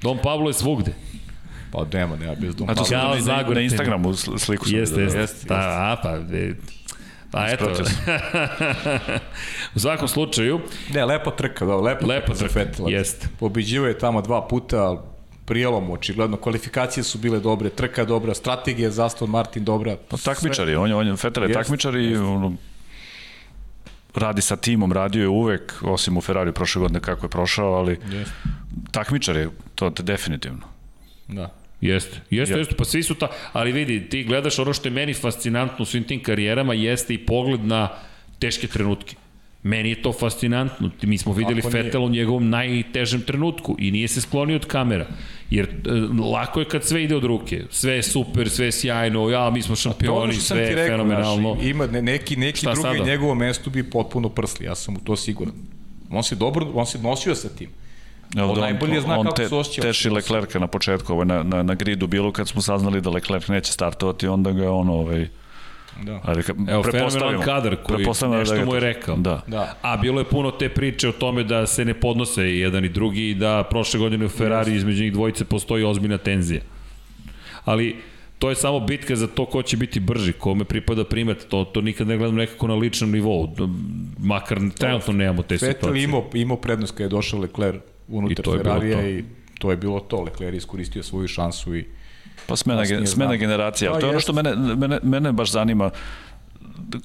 Dom 0.01 0.17
Pablo 0.23 0.49
je 0.49 0.53
svugde. 0.53 0.93
Pa 1.71 1.85
nema, 1.93 2.15
nema 2.15 2.35
bez 2.35 2.55
Dom 2.55 2.67
Pablo. 2.67 2.85
Ja, 2.91 3.15
na, 3.25 3.43
na, 3.43 3.53
na 3.53 3.61
Instagramu 3.61 4.15
sliku 4.15 4.65
sam. 4.65 4.75
Jeste, 4.75 5.01
jeste. 5.01 5.19
jeste. 5.19 5.47
Da, 5.47 5.55
a, 5.55 5.97
pa, 6.03 6.17
Pa 7.31 7.47
eto. 7.47 7.69
u 9.75 9.79
svakom 9.79 10.07
slučaju... 10.07 10.59
Ne, 10.93 11.05
lepa 11.05 11.31
trka, 11.31 11.65
da, 11.65 11.75
lepa, 11.75 12.05
lepa 12.05 12.33
trka, 12.33 12.53
trka 12.53 12.83
jeste. 12.87 13.27
Pobeđivo 13.39 13.87
je 13.87 13.97
tamo 13.97 14.21
dva 14.21 14.47
puta, 14.47 14.97
prijelom, 15.49 15.91
očigledno, 15.91 16.37
kvalifikacije 16.37 17.03
su 17.03 17.17
bile 17.17 17.39
dobre, 17.39 17.69
trka 17.69 18.05
dobra, 18.05 18.33
strategija 18.33 18.91
za 18.91 19.05
Aston 19.05 19.29
Martin 19.29 19.63
dobra. 19.63 19.97
Pa 20.09 20.17
takmičari, 20.17 20.75
on 20.75 20.89
je, 20.89 20.95
on 20.95 21.07
je, 21.07 21.15
Fetel 21.17 21.43
je 21.43 21.53
takmičar 21.53 21.95
i 21.95 22.17
ono, 22.17 22.53
radi 24.15 24.41
sa 24.41 24.55
timom, 24.55 24.93
radio 24.93 25.21
je 25.21 25.27
uvek, 25.27 25.73
osim 25.81 26.17
u 26.17 26.21
Ferrari 26.21 26.53
prošle 26.53 26.81
godine 26.81 26.99
kako 26.99 27.25
je 27.25 27.29
prošao, 27.29 27.73
ali 27.73 27.95
yes. 27.95 28.27
takmičar 28.91 29.35
je, 29.35 29.49
to, 29.75 29.89
to 29.89 30.03
definitivno. 30.03 30.67
Da. 31.27 31.49
Jeste, 31.81 32.19
jeste, 32.29 32.57
jeste, 32.57 32.75
pa 32.75 32.85
svi 32.85 33.03
su 33.03 33.15
ta, 33.15 33.27
ali 33.53 33.71
vidi, 33.71 34.09
ti 34.09 34.23
gledaš 34.23 34.59
ono 34.59 34.73
što 34.73 34.87
je 34.87 34.91
meni 34.91 35.13
fascinantno 35.13 35.83
u 35.83 35.85
svim 35.85 36.03
tim 36.03 36.23
karijerama, 36.23 36.73
jeste 36.73 37.13
i 37.13 37.17
pogled 37.17 37.65
na 37.65 37.89
teške 38.39 38.67
trenutke. 38.67 39.15
Meni 39.63 39.89
je 39.89 40.01
to 40.01 40.13
fascinantno. 40.13 40.89
Mi 41.01 41.17
smo 41.17 41.33
videli 41.33 41.61
Fetel 41.61 42.03
u 42.03 42.09
njegovom 42.09 42.49
najtežem 42.49 43.21
trenutku 43.21 43.75
i 43.79 43.91
nije 43.91 44.07
se 44.07 44.21
sklonio 44.21 44.55
od 44.55 44.65
kamera. 44.65 45.07
Jer 45.49 45.65
e, 45.65 45.91
lako 46.31 46.59
je 46.59 46.65
kad 46.65 46.83
sve 46.83 47.03
ide 47.03 47.15
od 47.15 47.23
ruke. 47.23 47.63
Sve 47.69 47.93
je 47.93 48.03
super, 48.03 48.49
sve 48.49 48.65
je 48.65 48.71
sjajno, 48.71 49.29
ja, 49.29 49.49
mi 49.49 49.61
smo 49.61 49.75
šampioni, 49.75 50.33
sve 50.33 50.61
je 50.61 50.75
rekao, 50.75 50.97
fenomenalno. 50.97 51.55
Naš, 51.55 51.65
ima 51.65 51.87
neki, 51.87 52.35
neki 52.35 52.65
drugi 52.65 52.81
sada? 52.81 53.05
njegovo 53.05 53.35
mesto 53.35 53.69
bi 53.69 53.89
potpuno 53.89 54.29
prsli, 54.29 54.65
ja 54.65 54.75
sam 54.75 54.95
u 54.95 54.99
to 54.99 55.15
siguran. 55.15 55.53
On 56.11 56.23
se 56.23 56.35
dobro, 56.35 56.71
on 56.73 56.85
se 56.85 56.99
nosio 56.99 57.35
sa 57.35 57.49
tim. 57.49 57.69
Evo 58.37 58.55
da 58.55 58.61
najbolje 58.61 59.01
zna 59.01 59.19
on 59.19 59.25
kako 59.25 59.35
te, 59.35 59.47
se 59.47 59.55
osjeća. 59.55 59.81
Teši 59.81 60.09
Leclerca 60.09 60.59
na 60.59 60.67
početku, 60.67 61.13
ovaj, 61.13 61.25
na, 61.25 61.43
na, 61.43 61.63
na 61.63 61.75
gridu 61.75 62.07
bilo 62.07 62.31
kad 62.31 62.47
smo 62.47 62.61
saznali 62.61 63.01
da 63.01 63.09
Leclerc 63.09 63.47
neće 63.47 63.71
startovati, 63.71 64.27
onda 64.27 64.51
ga 64.51 64.71
on 64.71 64.89
ovaj, 64.89 65.27
Da. 66.03 66.19
Ali 66.23 66.43
ka, 66.43 66.53
Evo, 66.67 66.83
fenomenalan 66.83 67.41
kadar 67.41 67.75
koji 67.83 68.05
da 68.21 68.27
nešto 68.27 68.55
da 68.55 68.65
mu 68.65 68.73
je 68.73 68.79
rekao. 68.79 69.15
Da. 69.15 69.41
da. 69.47 69.75
A 69.81 69.97
bilo 69.97 70.21
je 70.21 70.25
puno 70.25 70.51
te 70.51 70.69
priče 70.69 71.09
o 71.09 71.11
tome 71.11 71.43
da 71.43 71.67
se 71.67 71.85
ne 71.85 71.93
podnose 71.93 72.43
jedan 72.43 72.85
i 72.85 72.89
drugi 72.89 73.29
i 73.29 73.35
da 73.35 73.63
prošle 73.69 73.99
godine 73.99 74.25
u 74.25 74.29
Ferrari 74.29 74.75
između 74.75 75.03
njih 75.03 75.13
dvojice 75.13 75.45
postoji 75.45 75.83
ozbiljna 75.83 76.17
tenzija. 76.17 76.61
Ali 77.65 77.95
to 78.39 78.49
je 78.49 78.55
samo 78.55 78.79
bitka 78.79 79.15
za 79.15 79.27
to 79.27 79.45
ko 79.45 79.61
će 79.61 79.77
biti 79.77 79.99
brži, 79.99 80.33
kome 80.33 80.63
pripada 80.63 81.03
primat, 81.03 81.37
to, 81.49 81.63
to 81.63 81.81
nikad 81.81 82.07
ne 82.07 82.17
gledam 82.17 82.35
nekako 82.35 82.67
na 82.67 82.75
ličnom 82.75 83.11
nivou, 83.11 83.55
makar 84.17 84.59
trenutno 84.77 85.13
nemamo 85.13 85.43
te 85.43 85.57
situacije. 85.57 85.91
Vettel 85.91 85.97
imao, 85.97 86.29
imao 86.33 86.57
prednost 86.57 86.93
kada 86.93 87.03
je 87.03 87.09
došao 87.09 87.39
Leclerc 87.39 87.81
unutar 88.09 88.45
Ferrarija 88.45 89.09
i 89.09 89.23
to 89.59 89.71
je 89.71 89.77
bilo 89.77 89.99
to. 89.99 90.21
Leclerc 90.21 90.57
iskoristio 90.57 91.03
svoju 91.03 91.27
šansu 91.27 91.75
i 91.75 91.85
Pa 92.47 92.55
smena, 92.55 93.05
smena 93.05 93.35
generacija, 93.35 93.91
ali 93.91 94.01
to 94.01 94.05
je 94.05 94.09
ono 94.09 94.19
što 94.19 94.33
mene, 94.33 94.55
mene, 94.55 94.99
mene 95.03 95.31
baš 95.31 95.51
zanima 95.51 95.89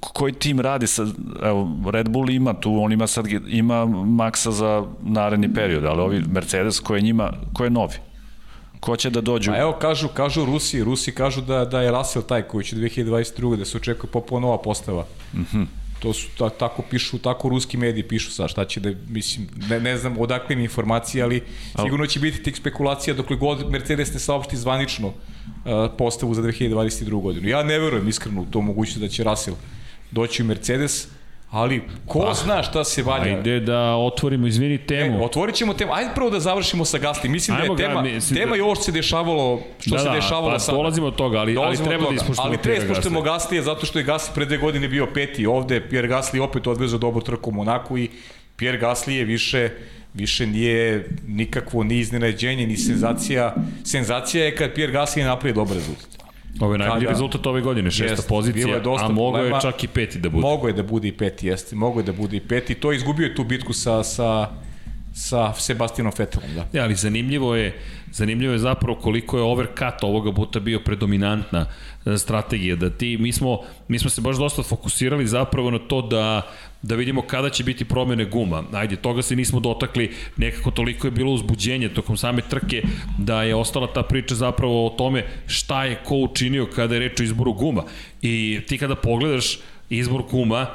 koji 0.00 0.32
tim 0.32 0.60
radi 0.60 0.86
sa, 0.86 1.06
evo, 1.42 1.68
Red 1.90 2.08
Bull 2.08 2.30
ima 2.30 2.54
tu, 2.54 2.82
on 2.82 2.92
ima 2.92 3.06
sad, 3.06 3.26
ima 3.48 3.86
maksa 3.86 4.50
za 4.50 4.84
naredni 5.02 5.54
period, 5.54 5.84
ali 5.84 6.00
ovi 6.00 6.22
Mercedes 6.28 6.80
koji 6.80 6.98
je 6.98 7.02
njima, 7.02 7.32
koji 7.52 7.66
je 7.66 7.70
novi, 7.70 7.96
ko 8.80 8.96
će 8.96 9.10
da 9.10 9.20
dođu? 9.20 9.50
Pa 9.50 9.58
evo, 9.58 9.72
kažu, 9.72 10.08
kažu 10.08 10.44
Rusi, 10.44 10.84
Rusi 10.84 11.12
kažu 11.12 11.40
da, 11.40 11.64
da 11.64 11.82
je 11.82 11.90
Russell 11.90 12.24
taj 12.24 12.42
koji 12.42 12.64
će 12.64 12.76
2022. 12.76 13.56
da 13.56 13.64
se 13.64 13.76
očekuje 13.76 14.10
popolo 14.10 14.40
nova 14.40 14.58
postava. 14.58 15.04
Mhm. 15.34 15.58
Mm 15.58 15.83
to 16.04 16.12
su 16.12 16.28
ta, 16.38 16.50
tako 16.50 16.82
pišu, 16.90 17.18
tako 17.18 17.48
ruski 17.48 17.76
mediji 17.76 18.02
pišu 18.02 18.30
sa 18.30 18.48
šta 18.48 18.64
će 18.64 18.80
da, 18.80 18.90
mislim, 19.08 19.46
ne, 19.70 19.80
ne 19.80 19.96
znam 19.96 20.18
odakle 20.20 20.56
mi 20.56 20.62
informacije, 20.62 21.22
ali 21.24 21.42
sigurno 21.80 22.06
će 22.06 22.20
biti 22.20 22.42
tih 22.42 22.56
spekulacija 22.56 23.14
dokle 23.14 23.36
god 23.36 23.70
Mercedes 23.70 24.12
ne 24.12 24.20
saopšti 24.20 24.56
zvanično 24.56 25.08
uh, 25.08 25.14
postavu 25.98 26.34
za 26.34 26.42
2022. 26.42 27.22
godinu. 27.22 27.48
Ja 27.48 27.62
ne 27.62 27.78
verujem 27.78 28.08
iskreno 28.08 28.42
u 28.42 28.46
to 28.50 28.60
mogućnost 28.60 29.00
da 29.00 29.08
će 29.08 29.24
Russell 29.24 29.56
doći 30.10 30.42
u 30.42 30.46
Mercedes, 30.46 31.08
ali 31.54 31.82
ko 32.06 32.20
pa, 32.20 32.34
zna 32.34 32.62
šta 32.62 32.84
se 32.84 33.02
valja. 33.02 33.36
Ajde 33.36 33.60
da 33.60 33.96
otvorimo, 33.96 34.46
izvini, 34.46 34.78
temu. 34.78 35.18
E, 35.18 35.24
otvorit 35.24 35.54
ćemo 35.54 35.74
temu. 35.74 35.92
Ajde 35.92 36.10
prvo 36.14 36.30
da 36.30 36.40
završimo 36.40 36.84
sa 36.84 36.98
Gasli. 36.98 37.28
Mislim 37.28 37.56
Ajmo 37.56 37.74
da 37.74 37.82
je 37.82 37.88
tema, 37.88 38.02
ga, 38.02 38.08
mislim 38.08 38.40
tema 38.40 38.56
da... 38.56 38.64
ovo 38.64 38.74
što 38.74 38.84
se 38.84 38.92
dešavalo, 38.92 39.60
što 39.78 39.90
da, 39.90 39.98
se 39.98 40.08
da, 40.08 40.14
dešavalo 40.14 40.52
pa, 40.52 40.58
sada. 40.58 40.76
Dolazimo 40.76 41.06
od 41.06 41.16
toga, 41.16 41.38
ali, 41.38 41.56
ali 41.58 41.76
treba 41.76 42.08
da 42.08 42.14
ispoštujemo 42.14 42.48
Ali 42.48 42.62
treba 42.62 42.78
da 42.78 42.84
ispoštujemo 42.84 43.22
Gasli 43.22 43.62
zato 43.62 43.86
što 43.86 43.98
je 43.98 44.04
Gasli 44.04 44.34
pre 44.34 44.44
dve 44.44 44.56
godine 44.56 44.88
bio 44.88 45.06
peti 45.14 45.46
ovde. 45.46 45.88
Pierre 45.88 46.08
Gasli 46.08 46.40
opet 46.40 46.66
odvezao 46.66 46.98
dobru 46.98 47.20
trku 47.20 47.50
u 47.50 47.52
Monaku 47.52 47.98
i 47.98 48.10
Pierre 48.56 48.78
Gasli 48.78 49.14
je 49.14 49.24
više 49.24 49.70
više 50.14 50.46
nije 50.46 51.08
nikakvo 51.28 51.82
ni 51.84 51.98
iznenađenje, 51.98 52.66
ni 52.66 52.76
senzacija. 52.76 53.54
Senzacija 53.84 54.44
je 54.44 54.56
kad 54.56 54.74
Pierre 54.74 54.92
Gasly 54.92 55.24
napravi 55.24 55.54
dobar 55.54 55.76
rezultat. 55.76 56.23
Ovo 56.60 56.74
je 56.74 56.78
najbolji 56.78 57.06
rezultat 57.06 57.46
ove 57.46 57.60
godine, 57.60 57.90
šesta 57.90 58.12
jest, 58.12 58.28
pozicija, 58.28 58.80
a 59.00 59.08
mogo 59.08 59.38
je 59.38 59.52
čak 59.62 59.84
i 59.84 59.88
peti 59.88 60.18
da 60.18 60.28
bude. 60.28 60.40
Mogo 60.40 60.68
je 60.68 60.72
da 60.72 60.82
bude 60.82 61.08
i 61.08 61.12
peti, 61.12 61.46
jeste. 61.46 61.76
Mogo 61.76 62.00
je 62.00 62.04
da 62.04 62.12
bude 62.12 62.36
i 62.36 62.40
peti. 62.40 62.74
To 62.74 62.92
je 62.92 62.96
izgubio 62.96 63.34
tu 63.36 63.44
bitku 63.44 63.72
sa, 63.72 64.02
sa, 64.04 64.50
sa 65.14 65.52
Sebastianom 65.52 66.12
Vettelom, 66.18 66.48
da. 66.54 66.66
Ja, 66.72 66.84
ali 66.84 66.94
zanimljivo 66.94 67.54
je, 67.56 67.78
zanimljivo 68.12 68.52
je 68.52 68.58
zapravo 68.58 68.98
koliko 68.98 69.36
je 69.36 69.42
overcut 69.42 70.02
ovoga 70.02 70.32
puta 70.32 70.60
bio 70.60 70.80
predominantna 70.80 71.66
e, 72.06 72.18
strategija, 72.18 72.76
da 72.76 72.90
ti, 72.90 73.16
mi 73.18 73.32
smo, 73.32 73.58
mi 73.88 73.98
smo 73.98 74.10
se 74.10 74.20
baš 74.20 74.36
dosta 74.36 74.62
fokusirali 74.62 75.26
zapravo 75.26 75.70
na 75.70 75.78
to 75.78 76.02
da 76.02 76.42
da 76.84 76.94
vidimo 76.94 77.22
kada 77.22 77.50
će 77.50 77.64
biti 77.64 77.84
promene 77.84 78.24
guma. 78.24 78.64
Ajde, 78.72 78.96
toga 78.96 79.22
se 79.22 79.36
nismo 79.36 79.60
dotakli, 79.60 80.10
nekako 80.36 80.70
toliko 80.70 81.06
je 81.06 81.10
bilo 81.10 81.32
uzbuđenje 81.32 81.88
tokom 81.88 82.16
same 82.16 82.42
trke 82.42 82.82
da 83.18 83.42
je 83.42 83.54
ostala 83.54 83.86
ta 83.92 84.02
priča 84.02 84.34
zapravo 84.34 84.86
o 84.86 84.90
tome 84.90 85.24
šta 85.46 85.84
je 85.84 86.00
ko 86.04 86.16
učinio 86.16 86.66
kada 86.66 86.94
je 86.94 87.00
reč 87.00 87.20
o 87.20 87.22
izboru 87.22 87.52
guma. 87.52 87.84
I 88.22 88.60
ti 88.68 88.78
kada 88.78 88.94
pogledaš 88.94 89.58
izbor 89.90 90.22
guma, 90.30 90.66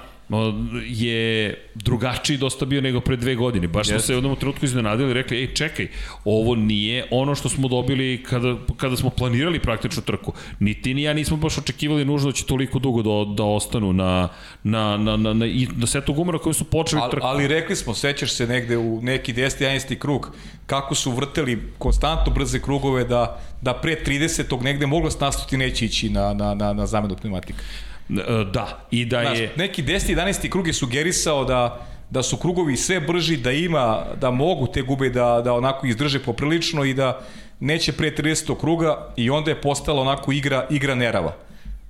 je 0.85 1.55
drugačiji 1.75 2.37
dosta 2.37 2.65
bio 2.65 2.81
nego 2.81 2.99
pre 2.99 3.15
dve 3.15 3.35
godine. 3.35 3.67
Baš 3.67 3.87
smo 3.87 3.97
yes. 3.97 4.01
se 4.01 4.13
u 4.13 4.17
jednom 4.17 4.35
trenutku 4.35 4.65
iznenadili 4.65 5.11
i 5.11 5.13
rekli, 5.13 5.37
ej, 5.37 5.53
čekaj, 5.53 5.87
ovo 6.25 6.55
nije 6.55 7.05
ono 7.11 7.35
što 7.35 7.49
smo 7.49 7.67
dobili 7.67 8.23
kada, 8.23 8.55
kada 8.77 8.97
smo 8.97 9.09
planirali 9.09 9.59
praktičnu 9.59 10.01
trku. 10.01 10.33
Ni 10.59 10.81
ti 10.81 10.93
ni 10.93 11.03
ja 11.03 11.13
nismo 11.13 11.37
baš 11.37 11.57
očekivali 11.57 12.05
nužno 12.05 12.29
da 12.29 12.35
će 12.35 12.45
toliko 12.45 12.79
dugo 12.79 13.01
da, 13.01 13.33
da 13.33 13.43
ostanu 13.43 13.93
na, 13.93 14.29
na, 14.63 14.97
na, 14.97 15.17
na, 15.17 15.33
na, 15.33 15.45
na 15.75 15.87
setu 15.87 16.13
gumara 16.13 16.39
koji 16.39 16.53
su 16.53 16.63
počeli 16.63 17.01
trku. 17.11 17.27
Ali 17.27 17.47
rekli 17.47 17.75
smo, 17.75 17.93
sećaš 17.93 18.33
se 18.33 18.47
negde 18.47 18.77
u 18.77 19.01
neki 19.01 19.33
10. 19.33 19.63
11. 19.63 19.97
krug, 19.97 20.31
kako 20.65 20.95
su 20.95 21.11
vrteli 21.11 21.63
konstantno 21.77 22.33
brze 22.33 22.59
krugove 22.59 23.03
da, 23.03 23.41
da 23.61 23.73
pre 23.73 23.95
30. 24.05 24.63
negde 24.63 24.85
moglo 24.85 25.09
nastuti 25.21 25.57
neće 25.57 25.85
ići 25.85 26.09
na, 26.09 26.33
na, 26.33 26.53
na, 26.53 26.73
na 26.73 26.85
zamenu 26.85 27.15
pneumatika. 27.15 27.63
E, 28.09 28.45
da, 28.53 28.87
i 28.91 29.05
da 29.05 29.21
Znaš, 29.21 29.39
je... 29.39 29.53
Neki 29.57 29.83
10. 29.83 30.15
11. 30.15 30.49
krug 30.49 30.67
je 30.67 30.73
sugerisao 30.73 31.45
da 31.45 31.85
da 32.09 32.23
su 32.23 32.37
krugovi 32.37 32.77
sve 32.77 32.99
brži, 32.99 33.37
da 33.37 33.51
ima, 33.51 34.05
da 34.21 34.31
mogu 34.31 34.67
te 34.67 34.81
gube 34.81 35.09
da, 35.09 35.41
da 35.43 35.53
onako 35.53 35.87
izdrže 35.87 36.19
poprilično 36.19 36.85
i 36.85 36.93
da 36.93 37.19
neće 37.59 37.91
pre 37.91 38.11
30. 38.11 38.59
kruga 38.59 39.13
i 39.15 39.29
onda 39.29 39.51
je 39.51 39.61
postala 39.61 40.01
onako 40.01 40.31
igra, 40.31 40.67
igra 40.69 40.95
nerava. 40.95 41.35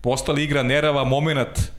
Postala 0.02 0.40
igra 0.40 0.64
nerava, 0.64 1.04
moment 1.04 1.72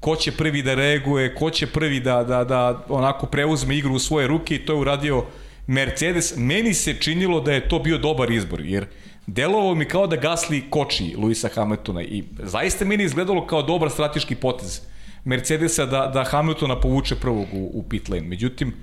ko 0.00 0.16
će 0.16 0.32
prvi 0.32 0.62
da 0.62 0.74
reaguje, 0.74 1.34
ko 1.34 1.50
će 1.50 1.66
prvi 1.66 2.00
da, 2.00 2.24
da, 2.24 2.44
da 2.44 2.84
onako 2.88 3.26
preuzme 3.26 3.76
igru 3.76 3.94
u 3.94 3.98
svoje 3.98 4.26
ruke 4.26 4.54
i 4.54 4.66
to 4.66 4.72
je 4.72 4.78
uradio 4.78 5.24
Mercedes. 5.66 6.34
Meni 6.36 6.74
se 6.74 6.94
činilo 7.00 7.40
da 7.40 7.52
je 7.52 7.68
to 7.68 7.78
bio 7.78 7.98
dobar 7.98 8.30
izbor, 8.30 8.60
jer 8.60 8.86
delovalo 9.26 9.74
mi 9.74 9.84
kao 9.84 10.06
da 10.06 10.16
Gasly 10.16 10.62
koči 10.70 11.14
Luisa 11.18 11.48
Hamiltona 11.54 12.02
i 12.02 12.24
zaista 12.42 12.84
meni 12.84 13.04
izgledalo 13.04 13.46
kao 13.46 13.62
dobar 13.62 13.90
strateški 13.90 14.34
potez 14.34 14.80
Mercedesa 15.24 15.86
da, 15.86 16.10
da 16.14 16.24
Hamiltona 16.24 16.80
povuče 16.80 17.14
prvog 17.14 17.46
u, 17.52 17.70
u 17.74 17.82
pit 17.82 18.08
lane. 18.08 18.26
Međutim, 18.26 18.74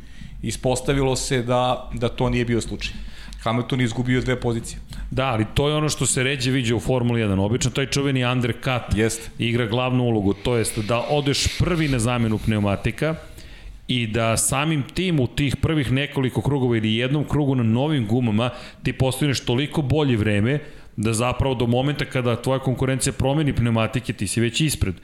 ispostavilo 0.42 1.16
se 1.16 1.42
da, 1.42 1.90
da 1.94 2.10
to 2.10 2.30
nije 2.30 2.46
bio 2.46 2.62
slučaj. 2.62 2.94
Hamilton 3.44 3.80
je 3.80 3.86
izgubio 3.86 4.22
dve 4.22 4.40
pozicije. 4.40 4.80
Da, 5.12 5.26
ali 5.26 5.46
to 5.54 5.70
je 5.70 5.76
ono 5.76 5.90
što 5.90 6.06
se 6.06 6.24
ređe 6.24 6.52
viđe 6.52 6.76
u 6.76 6.80
Formuli 6.80 7.22
1. 7.22 7.46
Obično 7.46 7.72
taj 7.72 7.86
čuveni 7.86 8.26
undercut 8.26 8.96
Jest. 8.96 9.30
igra 9.40 9.66
glavnu 9.66 10.04
ulogu, 10.04 10.34
to 10.34 10.56
jest 10.56 10.80
da 10.80 11.00
odeš 11.10 11.58
prvi 11.60 11.88
na 11.88 12.00
zamenu 12.00 12.38
pneumatika, 12.38 13.16
i 13.94 14.08
da 14.08 14.38
samim 14.38 14.84
tim 14.94 15.20
u 15.20 15.28
tih 15.28 15.56
prvih 15.56 15.92
nekoliko 15.92 16.42
krugova 16.42 16.78
ili 16.78 16.96
jednom 16.96 17.24
krugu 17.24 17.56
na 17.56 17.64
novim 17.64 18.08
gumama 18.08 18.50
ti 18.84 18.94
postavlješ 18.94 19.40
toliko 19.40 19.82
bolje 19.82 20.18
vreme 20.18 20.60
da 20.96 21.14
zapravo 21.14 21.56
do 21.56 21.68
momenta 21.68 22.06
kada 22.06 22.42
tvoja 22.42 22.60
konkurencija 22.60 23.14
promeni 23.14 23.54
pneumatike 23.54 24.14
ti 24.14 24.28
si 24.28 24.42
već 24.42 24.62
ispred. 24.62 24.96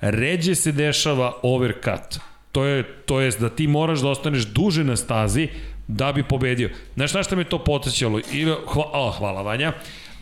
Ređe 0.00 0.54
se 0.54 0.72
dešava 0.72 1.32
overcut. 1.42 2.20
To 2.52 2.64
je, 2.64 2.82
to 3.06 3.20
jest 3.20 3.40
da 3.40 3.48
ti 3.48 3.66
moraš 3.66 4.00
da 4.00 4.08
ostaneš 4.08 4.46
duže 4.46 4.84
na 4.84 4.96
stazi 4.96 5.48
da 5.88 6.12
bi 6.12 6.22
pobedio. 6.22 6.70
Znaš 6.94 7.14
na 7.14 7.22
šta 7.22 7.36
me 7.36 7.44
to 7.44 7.58
potećalo? 7.58 8.20
I, 8.32 8.44
hva, 8.44 8.84
oh, 8.92 9.18
hvala 9.18 9.42
Vanja. 9.42 9.72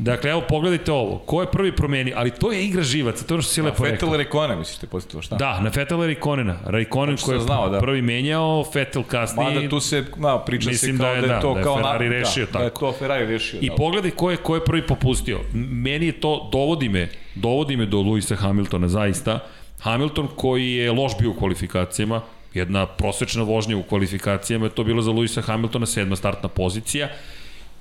Dakle, 0.03 0.31
evo, 0.31 0.43
pogledajte 0.49 0.93
ovo. 0.93 1.19
Ko 1.19 1.41
je 1.41 1.47
prvi 1.47 1.73
promeni? 1.77 2.13
Ali 2.17 2.31
to 2.31 2.53
je 2.53 2.65
igra 2.65 2.83
živaca, 2.83 3.25
to 3.25 3.35
je 3.35 3.43
što 3.43 3.53
si 3.53 3.63
lepo 3.63 3.85
rekao. 3.85 3.97
Fetel 3.97 4.17
Rekonen, 4.17 4.59
misliš 4.59 4.79
te 4.79 4.87
postavilo, 4.87 5.23
šta? 5.23 5.37
Da, 5.37 5.61
na 5.61 5.71
Fetel 5.71 6.07
Rekonena. 6.07 6.57
Rekonen 6.67 7.17
koji 7.17 7.37
je 7.37 7.41
znao, 7.41 7.69
da. 7.69 7.81
prvi 7.81 8.03
menjao, 8.03 8.65
Fetel 8.73 9.03
kasnije. 9.03 9.55
Mada 9.55 9.69
tu 9.69 9.81
se, 9.81 10.05
ma, 10.17 10.39
priča 10.39 10.71
mislim 10.71 10.97
se 10.97 11.03
kao 11.03 11.11
da 11.11 11.17
je, 11.17 11.21
da 11.21 11.35
je 11.35 11.41
to 11.41 11.55
da, 11.55 11.55
da 11.55 11.63
kao 11.63 11.77
da 11.77 11.83
Ferrari 11.83 12.09
rešio 12.09 12.47
da, 12.47 12.53
tako. 12.53 12.59
Da 12.59 12.65
je 12.65 12.71
to 12.71 12.93
Ferrari 12.99 13.27
rešio. 13.27 13.61
I 13.61 13.69
da. 13.69 13.75
pogledaj 13.75 14.11
ko 14.11 14.31
je, 14.31 14.37
ko 14.37 14.55
je 14.55 14.65
prvi 14.65 14.87
popustio. 14.87 15.41
Meni 15.55 16.07
je 16.07 16.13
to, 16.13 16.49
dovodi 16.53 16.89
me, 16.89 17.09
dovodi 17.35 17.77
me 17.77 17.87
do 17.87 18.01
Luisa 18.01 18.37
Hamiltona, 18.37 18.89
zaista. 18.89 19.39
Hamilton 19.81 20.29
koji 20.37 20.73
je 20.73 20.93
loš 20.93 21.13
bio 21.19 21.31
u 21.31 21.35
kvalifikacijama, 21.35 22.21
jedna 22.55 22.87
prosečna 22.87 23.43
vožnja 23.43 23.77
u 23.77 23.83
kvalifikacijama, 23.83 24.67
je 24.67 24.71
to 24.71 24.85
bilo 24.85 25.03
za 25.03 25.11
Luisa 25.11 25.41
Hamiltona 25.41 25.87
sedma 25.87 26.17
startna 26.17 26.49
pozicija 26.49 27.09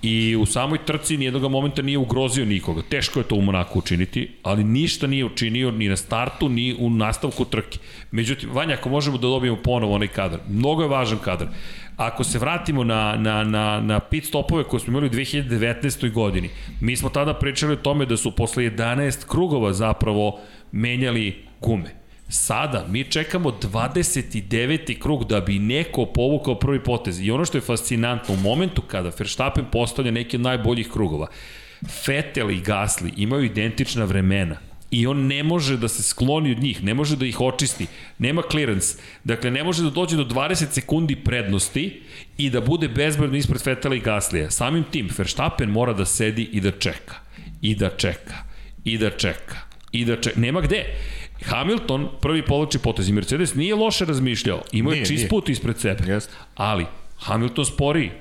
i 0.01 0.35
u 0.35 0.45
samoj 0.45 0.85
trci 0.85 1.17
nijednog 1.17 1.51
momenta 1.51 1.81
nije 1.81 1.97
ugrozio 1.97 2.45
nikoga. 2.45 2.81
Teško 2.89 3.19
je 3.19 3.23
to 3.23 3.35
u 3.35 3.41
Monaku 3.41 3.79
učiniti, 3.79 4.31
ali 4.43 4.63
ništa 4.63 5.07
nije 5.07 5.25
učinio 5.25 5.71
ni 5.71 5.89
na 5.89 5.95
startu, 5.95 6.49
ni 6.49 6.75
u 6.79 6.89
nastavku 6.89 7.45
trke. 7.45 7.79
Međutim, 8.11 8.49
Vanja, 8.53 8.73
ako 8.73 8.89
možemo 8.89 9.17
da 9.17 9.27
dobijemo 9.27 9.57
ponovo 9.63 9.95
onaj 9.95 10.07
kadar, 10.07 10.39
mnogo 10.49 10.81
je 10.81 10.89
važan 10.89 11.17
kadar. 11.17 11.47
Ako 11.97 12.23
se 12.23 12.39
vratimo 12.39 12.83
na, 12.83 13.15
na, 13.15 13.43
na, 13.43 13.81
na 13.81 13.99
pit 13.99 14.25
stopove 14.25 14.63
koje 14.63 14.79
smo 14.79 14.91
imali 14.91 15.07
u 15.07 15.09
2019. 15.09 16.11
godini, 16.11 16.49
mi 16.79 16.95
smo 16.97 17.09
tada 17.09 17.33
pričali 17.33 17.73
o 17.73 17.83
tome 17.83 18.05
da 18.05 18.17
su 18.17 18.35
posle 18.35 18.63
11 18.63 19.27
krugova 19.27 19.73
zapravo 19.73 20.39
menjali 20.71 21.35
gume. 21.61 22.00
Sada 22.33 22.85
mi 22.89 23.03
čekamo 23.03 23.49
29. 23.49 24.99
krug 24.99 25.25
da 25.25 25.41
bi 25.41 25.59
neko 25.59 26.05
povukao 26.05 26.59
prvi 26.59 26.83
potez. 26.83 27.19
I 27.19 27.31
ono 27.31 27.45
što 27.45 27.57
je 27.57 27.61
fascinantno, 27.61 28.33
u 28.33 28.37
momentu 28.37 28.81
kada 28.81 29.11
Verstappen 29.19 29.65
postavlja 29.71 30.11
neki 30.11 30.37
od 30.37 30.41
najboljih 30.41 30.89
krugova, 30.91 31.27
Vettel 32.07 32.51
i 32.51 32.61
Gasly 32.61 33.13
imaju 33.17 33.43
identična 33.43 34.05
vremena 34.05 34.57
i 34.91 35.07
on 35.07 35.27
ne 35.27 35.43
može 35.43 35.77
da 35.77 35.87
se 35.87 36.03
skloni 36.03 36.51
od 36.51 36.59
njih, 36.59 36.83
ne 36.83 36.93
može 36.93 37.15
da 37.15 37.25
ih 37.25 37.41
očisti, 37.41 37.87
nema 38.17 38.41
clearance, 38.51 38.97
dakle 39.23 39.51
ne 39.51 39.63
može 39.63 39.83
da 39.83 39.89
dođe 39.89 40.17
do 40.17 40.23
20 40.23 40.71
sekundi 40.71 41.15
prednosti 41.15 42.01
i 42.37 42.49
da 42.49 42.61
bude 42.61 42.87
bezbredno 42.87 43.37
ispred 43.37 43.61
Vettela 43.65 43.95
i 43.95 43.99
Gaslija. 43.99 44.51
Samim 44.51 44.83
tim, 44.91 45.09
Verstappen 45.17 45.69
mora 45.69 45.93
da 45.93 46.05
sedi 46.05 46.43
i 46.43 46.61
da 46.61 46.71
čeka, 46.71 47.15
i 47.61 47.75
da 47.75 47.89
čeka, 47.89 48.43
i 48.83 48.97
da 48.97 49.09
čeka, 49.09 49.55
i 49.91 50.05
da 50.05 50.15
čeka, 50.21 50.39
nema 50.39 50.61
gde. 50.61 50.85
Hamilton 51.45 52.07
prvi 52.21 52.45
povlači 52.45 52.79
potez 52.79 53.09
i 53.09 53.13
Mercedes 53.13 53.55
nije 53.55 53.75
loše 53.75 54.05
razmišljao. 54.05 54.61
Imao 54.71 54.93
je 54.93 55.05
čist 55.05 55.11
nije. 55.11 55.29
put 55.29 55.49
ispred 55.49 55.79
sebe. 55.79 56.11
Jest. 56.11 56.29
Ali 56.55 56.85
Hamilton 57.17 57.65
spori. 57.65 58.11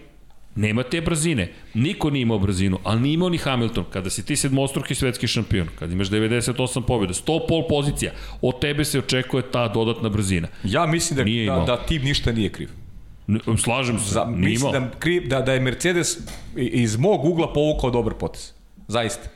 Nema 0.55 0.83
te 0.83 1.01
brzine. 1.01 1.53
Niko 1.75 2.11
nije 2.11 2.23
imao 2.23 2.39
brzinu, 2.39 2.79
ali 2.85 3.01
nije 3.01 3.15
imao 3.15 3.29
ni 3.29 3.39
Hamilton. 3.39 3.85
Kada 3.93 4.11
si 4.11 4.25
ti 4.27 4.37
sedmostruki 4.37 4.95
svetski 4.95 5.27
šampion, 5.27 5.69
kada 5.79 5.93
imaš 5.93 6.09
98 6.09 6.83
pobjeda, 6.83 7.15
100 7.15 7.41
pol 7.49 7.69
pozicija, 7.69 8.13
od 8.43 8.61
tebe 8.61 8.85
se 8.85 8.99
očekuje 8.99 9.43
ta 9.51 9.69
dodatna 9.69 10.09
brzina. 10.09 10.49
Ja 10.65 10.87
mislim 10.87 11.17
da, 11.17 11.25
nije 11.25 11.47
da, 11.47 11.65
da 11.67 11.77
tim 11.77 12.03
ništa 12.03 12.33
nije 12.33 12.49
kriv. 12.49 12.69
Slažem 13.65 13.99
se, 13.99 14.15
Za, 14.15 14.25
mislim 14.25 14.73
da, 14.73 14.91
kriv, 14.99 15.29
da, 15.29 15.41
da 15.41 15.53
je 15.53 15.61
Mercedes 15.61 16.19
iz 16.57 16.97
mog 16.97 17.25
ugla 17.25 17.53
povukao 17.53 17.91
dobar 17.91 18.15
potez. 18.15 18.53
Zaista. 18.89 19.29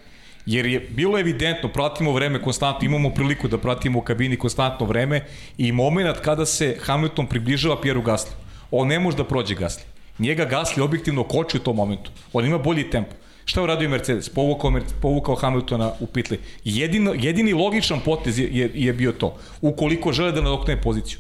Jer 0.46 0.66
je 0.66 0.80
bilo 0.80 1.18
evidentno, 1.18 1.68
pratimo 1.68 2.12
vreme 2.12 2.42
konstantno, 2.42 2.86
imamo 2.86 3.10
priliku 3.10 3.48
da 3.48 3.58
pratimo 3.58 3.98
u 3.98 4.02
kabini 4.02 4.36
konstantno 4.36 4.86
vreme 4.86 5.24
i 5.58 5.72
moment 5.72 6.20
kada 6.24 6.46
se 6.46 6.76
Hamilton 6.80 7.26
približava 7.26 7.80
Pieru 7.80 8.02
Gasly. 8.02 8.32
On 8.70 8.88
ne 8.88 9.00
može 9.00 9.16
da 9.16 9.24
prođe 9.24 9.54
Gasly. 9.54 9.82
Njega 10.18 10.46
Gasly 10.46 10.80
objektivno 10.80 11.24
koči 11.24 11.56
u 11.56 11.60
tom 11.60 11.76
momentu. 11.76 12.10
On 12.32 12.46
ima 12.46 12.58
bolji 12.58 12.90
tempo. 12.90 13.14
Šta 13.44 13.60
je 13.60 13.64
uradio 13.64 13.88
Mercedes? 13.88 14.28
Povukao, 14.28 14.72
povukao 15.02 15.34
Hamiltona 15.34 15.92
u 16.00 16.06
pitli. 16.06 16.38
Jedino, 16.64 17.14
jedini 17.18 17.52
logičan 17.52 18.00
potez 18.04 18.38
je, 18.38 18.48
je, 18.52 18.70
je 18.74 18.92
bio 18.92 19.12
to. 19.12 19.36
Ukoliko 19.60 20.12
žele 20.12 20.32
da 20.32 20.40
nadokne 20.40 20.80
poziciju. 20.82 21.18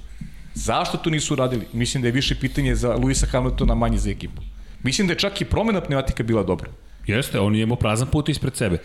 Zašto 0.54 0.98
to 0.98 1.10
nisu 1.10 1.34
uradili? 1.34 1.66
Mislim 1.72 2.02
da 2.02 2.08
je 2.08 2.12
više 2.12 2.34
pitanje 2.40 2.74
za 2.74 2.94
Luisa 2.96 3.26
Hamiltona, 3.26 3.74
manje 3.74 3.98
za 3.98 4.10
ekipu. 4.10 4.42
Mislim 4.82 5.06
da 5.06 5.12
je 5.12 5.18
čak 5.18 5.40
i 5.40 5.44
promena 5.44 5.80
pneumatika 5.80 6.22
bila 6.22 6.42
dobra. 6.42 6.70
Jeste, 7.06 7.40
on 7.40 7.54
je 7.54 7.62
imao 7.62 7.76
prazan 7.76 8.08
put 8.08 8.28
ispred 8.28 8.56
sebe. 8.56 8.78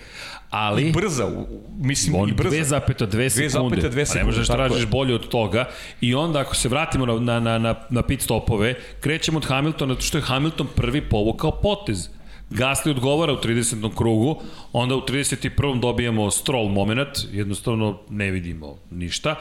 Ali, 0.50 0.88
I 0.88 0.92
brza, 0.92 1.30
mislim, 1.78 2.16
on 2.16 2.30
i 2.30 2.34
brza. 2.34 2.50
2,2 2.50 3.30
sekunde. 3.30 3.90
2,2 3.90 4.14
Pa 4.14 4.20
ne 4.20 4.26
možeš 4.26 4.48
da 4.48 4.54
tražiš 4.54 4.86
bolje 4.86 5.16
od 5.16 5.28
toga. 5.28 5.70
I 6.02 6.16
onda 6.16 6.40
ako 6.40 6.56
se 6.56 6.70
vratimo 6.70 7.06
na, 7.06 7.40
na, 7.40 7.58
na, 7.58 7.76
na, 7.90 8.02
pit 8.02 8.22
stopove, 8.22 8.76
krećemo 9.00 9.38
od 9.38 9.46
Hamiltona, 9.46 9.96
što 10.00 10.18
je 10.18 10.22
Hamilton 10.22 10.68
prvi 10.76 11.02
povukao 11.02 11.52
potez. 11.52 12.10
Gasly 12.50 12.92
odgovara 12.92 13.34
u 13.34 13.38
30. 13.38 13.96
krugu, 13.96 14.42
onda 14.74 14.96
u 14.96 15.02
31. 15.02 15.80
dobijamo 15.80 16.32
stroll 16.32 16.70
moment, 16.70 17.10
jednostavno 17.32 18.00
ne 18.10 18.32
vidimo 18.32 18.78
ništa. 18.92 19.36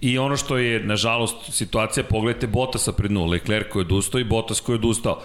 I 0.00 0.18
ono 0.18 0.36
što 0.36 0.58
je, 0.58 0.80
nažalost, 0.80 1.36
situacija, 1.50 2.04
pogledajte 2.04 2.46
Bottasa 2.46 2.92
pred 2.92 3.12
nulu, 3.12 3.30
Leclerc 3.30 3.66
koji 3.72 3.82
je 3.82 3.86
odustao 3.86 4.20
i 4.20 4.24
Bottas 4.24 4.60
koji 4.60 4.74
je 4.74 4.78
odustao. 4.78 5.22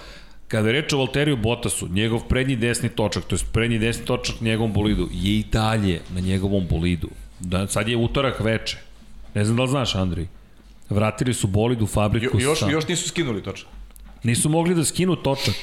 Kada 0.51 0.67
je 0.67 0.73
reč 0.73 0.93
o 0.93 0.97
Valteriju 0.97 1.37
Bottasu, 1.37 1.87
njegov 1.87 2.25
prednji 2.27 2.55
desni 2.55 2.89
točak, 2.89 3.23
to 3.23 3.35
je 3.35 3.39
prednji 3.53 3.77
desni 3.79 4.05
točak 4.05 4.41
njegovom 4.41 4.73
bolidu, 4.73 5.07
je 5.11 5.39
i 5.39 5.43
dalje 5.51 6.01
na 6.13 6.19
njegovom 6.19 6.67
bolidu. 6.69 7.09
Da, 7.39 7.67
sad 7.67 7.87
je 7.87 7.97
utorak 7.97 8.39
veče. 8.39 8.77
Ne 9.33 9.45
znam 9.45 9.57
da 9.57 9.63
li 9.63 9.69
znaš, 9.69 9.95
Andrej. 9.95 10.27
Vratili 10.89 11.33
su 11.33 11.47
bolid 11.47 11.81
u 11.81 11.87
fabriku. 11.87 12.39
Jo, 12.39 12.49
još, 12.49 12.59
sa... 12.59 12.69
još 12.69 12.87
nisu 12.87 13.09
skinuli 13.09 13.43
točak. 13.43 13.67
Nisu 14.23 14.49
mogli 14.49 14.75
da 14.75 14.85
skinu 14.85 15.15
točak. 15.15 15.55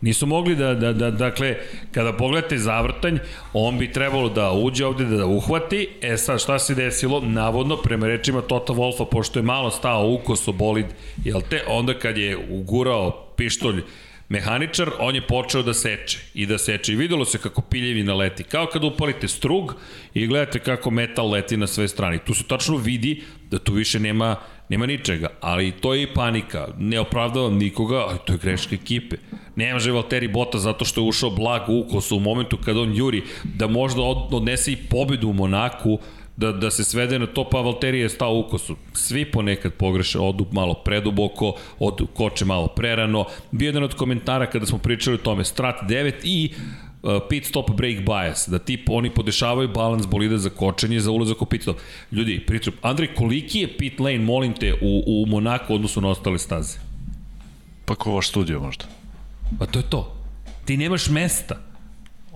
Nisu 0.00 0.26
mogli 0.26 0.56
da, 0.56 0.74
da, 0.74 0.92
da, 0.92 1.10
dakle, 1.10 1.56
kada 1.92 2.12
pogledate 2.12 2.58
zavrtanj, 2.58 3.18
on 3.52 3.78
bi 3.78 3.92
trebalo 3.92 4.28
da 4.28 4.52
uđe 4.52 4.86
ovde 4.86 5.04
da, 5.04 5.16
da 5.16 5.26
uhvati, 5.26 5.88
e 6.02 6.16
sad 6.16 6.40
šta 6.40 6.58
se 6.58 6.74
desilo, 6.74 7.20
navodno, 7.20 7.76
prema 7.76 8.06
rečima 8.06 8.40
Tota 8.40 8.72
Wolfa, 8.72 9.06
pošto 9.10 9.38
je 9.38 9.42
malo 9.42 9.70
stao 9.70 10.10
ukoso 10.10 10.52
bolid, 10.52 10.86
jel 11.24 11.40
te, 11.50 11.62
onda 11.68 11.98
kad 11.98 12.18
je 12.18 12.36
ugurao 12.50 13.26
pištolj 13.36 13.82
mehaničar, 14.28 14.90
on 14.98 15.14
je 15.14 15.26
počeo 15.26 15.62
da 15.62 15.74
seče 15.74 16.18
i 16.34 16.46
da 16.46 16.58
seče 16.58 16.92
i 16.92 16.96
videlo 16.96 17.24
se 17.24 17.38
kako 17.38 17.62
piljevina 17.62 18.14
leti, 18.14 18.44
kao 18.44 18.66
kada 18.66 18.86
upalite 18.86 19.28
strug 19.28 19.74
i 20.14 20.26
gledate 20.26 20.58
kako 20.58 20.90
metal 20.90 21.30
leti 21.30 21.56
na 21.56 21.66
sve 21.66 21.88
strane. 21.88 22.18
Tu 22.18 22.34
se 22.34 22.44
tačno 22.44 22.76
vidi 22.76 23.22
da 23.50 23.58
tu 23.58 23.72
više 23.72 24.00
nema 24.00 24.36
nema 24.68 24.86
ničega, 24.86 25.28
ali 25.40 25.72
to 25.72 25.94
je 25.94 26.02
i 26.02 26.14
panika. 26.14 26.68
Ne 26.78 27.00
opravdavam 27.00 27.58
nikoga, 27.58 27.96
ali 27.96 28.18
to 28.24 28.32
je 28.32 28.38
greška 28.38 28.74
ekipe. 28.74 29.16
Ne 29.56 29.72
može 29.72 29.92
Valtteri 29.92 30.28
Bota 30.28 30.58
zato 30.58 30.84
što 30.84 31.00
je 31.00 31.08
ušao 31.08 31.30
blag 31.30 31.68
u 31.68 31.78
ukosu 31.78 32.16
u 32.16 32.20
momentu 32.20 32.56
kada 32.64 32.80
on 32.80 32.96
juri 32.96 33.22
da 33.44 33.66
možda 33.66 34.02
odnese 34.02 34.72
i 34.72 34.76
pobedu 34.76 35.28
u 35.28 35.32
Monaku, 35.32 35.98
da, 36.38 36.52
da 36.52 36.70
se 36.70 36.84
svede 36.84 37.18
na 37.18 37.26
to, 37.26 37.44
pa 37.44 37.60
Valtteri 37.60 37.98
je 37.98 38.08
stao 38.08 38.34
u 38.34 38.48
kosu. 38.48 38.76
Svi 38.92 39.24
ponekad 39.24 39.72
pogreše, 39.72 40.18
odu 40.18 40.46
malo 40.52 40.74
preduboko, 40.74 41.54
odu 41.78 42.06
koče 42.06 42.44
malo 42.44 42.66
prerano. 42.66 43.24
Bio 43.50 43.66
jedan 43.66 43.82
od 43.82 43.94
komentara 43.94 44.46
kada 44.46 44.66
smo 44.66 44.78
pričali 44.78 45.14
o 45.14 45.18
tome, 45.18 45.44
strat 45.44 45.82
9 45.82 46.12
i 46.22 46.54
uh, 47.02 47.10
pit 47.28 47.44
stop 47.44 47.70
break 47.70 47.96
bias, 48.00 48.48
da 48.48 48.58
tip 48.58 48.90
oni 48.90 49.10
podešavaju 49.10 49.68
balans 49.68 50.06
bolida 50.06 50.38
za 50.38 50.50
kočenje 50.50 51.00
za 51.00 51.10
ulazak 51.10 51.42
u 51.42 51.46
pit 51.46 51.62
stop. 51.62 51.76
Ljudi, 52.12 52.40
pričam, 52.46 52.72
Andrej, 52.82 53.14
koliki 53.14 53.60
je 53.60 53.76
pit 53.78 54.00
lane, 54.00 54.18
molim 54.18 54.52
te, 54.52 54.74
u, 54.74 55.02
u 55.06 55.26
Monaku 55.26 55.74
odnosu 55.74 56.00
na 56.00 56.08
ostale 56.08 56.38
staze? 56.38 56.78
Pa 57.84 57.94
ko 57.94 58.12
vaš 58.12 58.28
studio 58.28 58.60
možda. 58.60 58.84
Pa 59.58 59.66
to 59.66 59.78
je 59.78 59.90
to. 59.90 60.16
Ti 60.64 60.76
nemaš 60.76 61.08
mesta. 61.08 61.67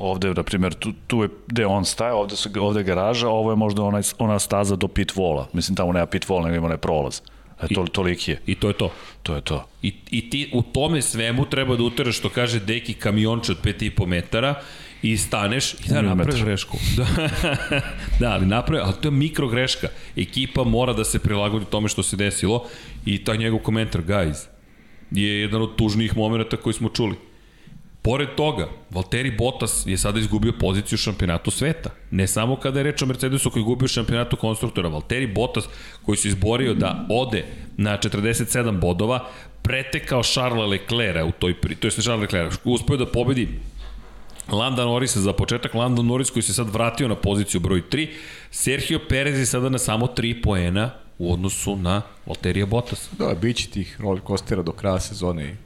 Ovde, 0.03 0.33
na 0.35 0.43
primjer, 0.43 0.75
tu, 0.75 0.93
tu 1.07 1.23
je 1.23 1.29
gde 1.47 1.67
on 1.67 1.85
staje, 1.85 2.13
ovde, 2.13 2.37
su, 2.37 2.51
ovde 2.61 2.81
je 2.81 2.85
garaža, 2.85 3.29
ovo 3.29 3.53
je 3.53 3.57
možda 3.57 3.83
onaj, 3.83 4.03
ona 4.19 4.39
staza 4.39 4.77
do 4.77 4.89
pit 4.89 5.17
vola. 5.17 5.49
Mislim, 5.53 5.77
tamo 5.77 5.93
nema 5.93 6.07
pit 6.07 6.29
vola, 6.29 6.45
nego 6.45 6.57
ima 6.57 6.67
onaj 6.67 6.79
prolaz. 6.79 7.21
E, 7.63 7.75
to, 7.75 7.87
toliki 7.87 8.31
je. 8.31 8.41
I 8.47 8.55
to 8.55 8.69
je 8.69 8.75
to. 8.75 8.91
To 9.23 9.35
je 9.35 9.41
to. 9.41 9.65
I, 9.83 9.95
I 10.11 10.31
ti 10.31 10.51
u 10.53 10.63
tome 10.63 11.03
svemu 11.03 11.45
treba 11.45 11.77
da 11.77 11.83
uteraš, 11.83 12.19
što 12.19 12.29
kaže 12.29 12.61
Deki, 12.61 12.95
kamionče 12.95 13.53
od 13.53 13.63
5,5 13.63 14.07
metara 14.07 14.55
i 15.03 15.17
staneš 15.17 15.75
i 15.75 15.89
da 15.89 16.03
napraviš 16.03 16.43
grešku. 16.43 16.77
Da, 16.97 17.07
da 18.21 18.33
ali 18.33 18.47
napravi, 18.47 18.83
ali 18.85 18.95
to 19.01 19.09
je 19.09 19.13
mikro 19.13 19.49
greška. 19.49 19.89
Ekipa 20.17 20.65
mora 20.65 20.93
da 20.93 21.05
se 21.05 21.19
prilagodi 21.19 21.65
tome 21.65 21.89
što 21.89 22.03
se 22.03 22.17
desilo 22.17 22.67
i 23.07 23.25
taj 23.25 23.39
njegov 23.39 23.59
komentar, 23.59 24.03
guys, 24.03 24.47
je 25.11 25.41
jedan 25.41 25.63
od 25.63 25.77
tužnijih 25.77 26.17
momenta 26.17 26.57
koji 26.57 26.75
smo 26.75 26.89
čuli. 26.89 27.15
Pored 28.03 28.29
toga, 28.37 28.69
Valtteri 28.91 29.31
Bottas 29.31 29.83
je 29.87 29.99
sada 29.99 30.19
izgubio 30.19 30.53
poziciju 30.61 30.99
šampionatu 30.99 31.51
sveta. 31.51 31.91
Ne 32.11 32.27
samo 32.27 32.57
kada 32.57 32.79
je 32.79 32.83
reč 32.83 33.03
o 33.03 33.07
Mercedesu 33.07 33.51
koji 33.51 33.61
je 33.61 33.65
gubio 33.65 33.89
šampionatu 33.89 34.37
konstruktora. 34.37 34.89
Valtteri 34.89 35.27
Bottas 35.27 35.65
koji 36.03 36.17
se 36.17 36.29
izborio 36.29 36.75
da 36.75 37.07
ode 37.11 37.45
na 37.77 37.99
47 37.99 38.81
bodova, 38.81 39.29
pretekao 39.63 40.23
Charles 40.23 40.71
Leclerc 40.71 41.29
u 41.29 41.33
toj 41.39 41.61
pri... 41.61 41.75
To 41.75 41.87
je 41.87 41.91
Charles 41.91 42.21
Leclerc. 42.21 42.59
Uspio 42.65 42.97
da 42.97 43.07
pobedi 43.07 43.49
Landa 44.53 44.85
Norrisa 44.85 45.21
za 45.21 45.33
početak, 45.33 45.75
Landa 45.75 46.03
Norris 46.03 46.31
koji 46.31 46.43
se 46.43 46.53
sad 46.53 46.71
vratio 46.71 47.09
na 47.09 47.15
poziciju 47.15 47.61
broj 47.61 47.83
3, 47.91 48.09
Sergio 48.51 49.01
Perez 49.09 49.39
je 49.39 49.47
sada 49.47 49.69
na 49.69 49.79
samo 49.79 50.07
3 50.07 50.43
poena 50.43 50.91
u 51.19 51.33
odnosu 51.33 51.77
na 51.77 52.03
Valterija 52.27 52.67
Bottas. 52.67 53.09
Da, 53.19 53.35
bit 53.35 53.57
će 53.57 53.71
tih 53.71 54.01
roller 54.01 54.23
coastera 54.27 54.63
do 54.63 54.73
kraja 54.73 55.01
sezone 55.01 55.57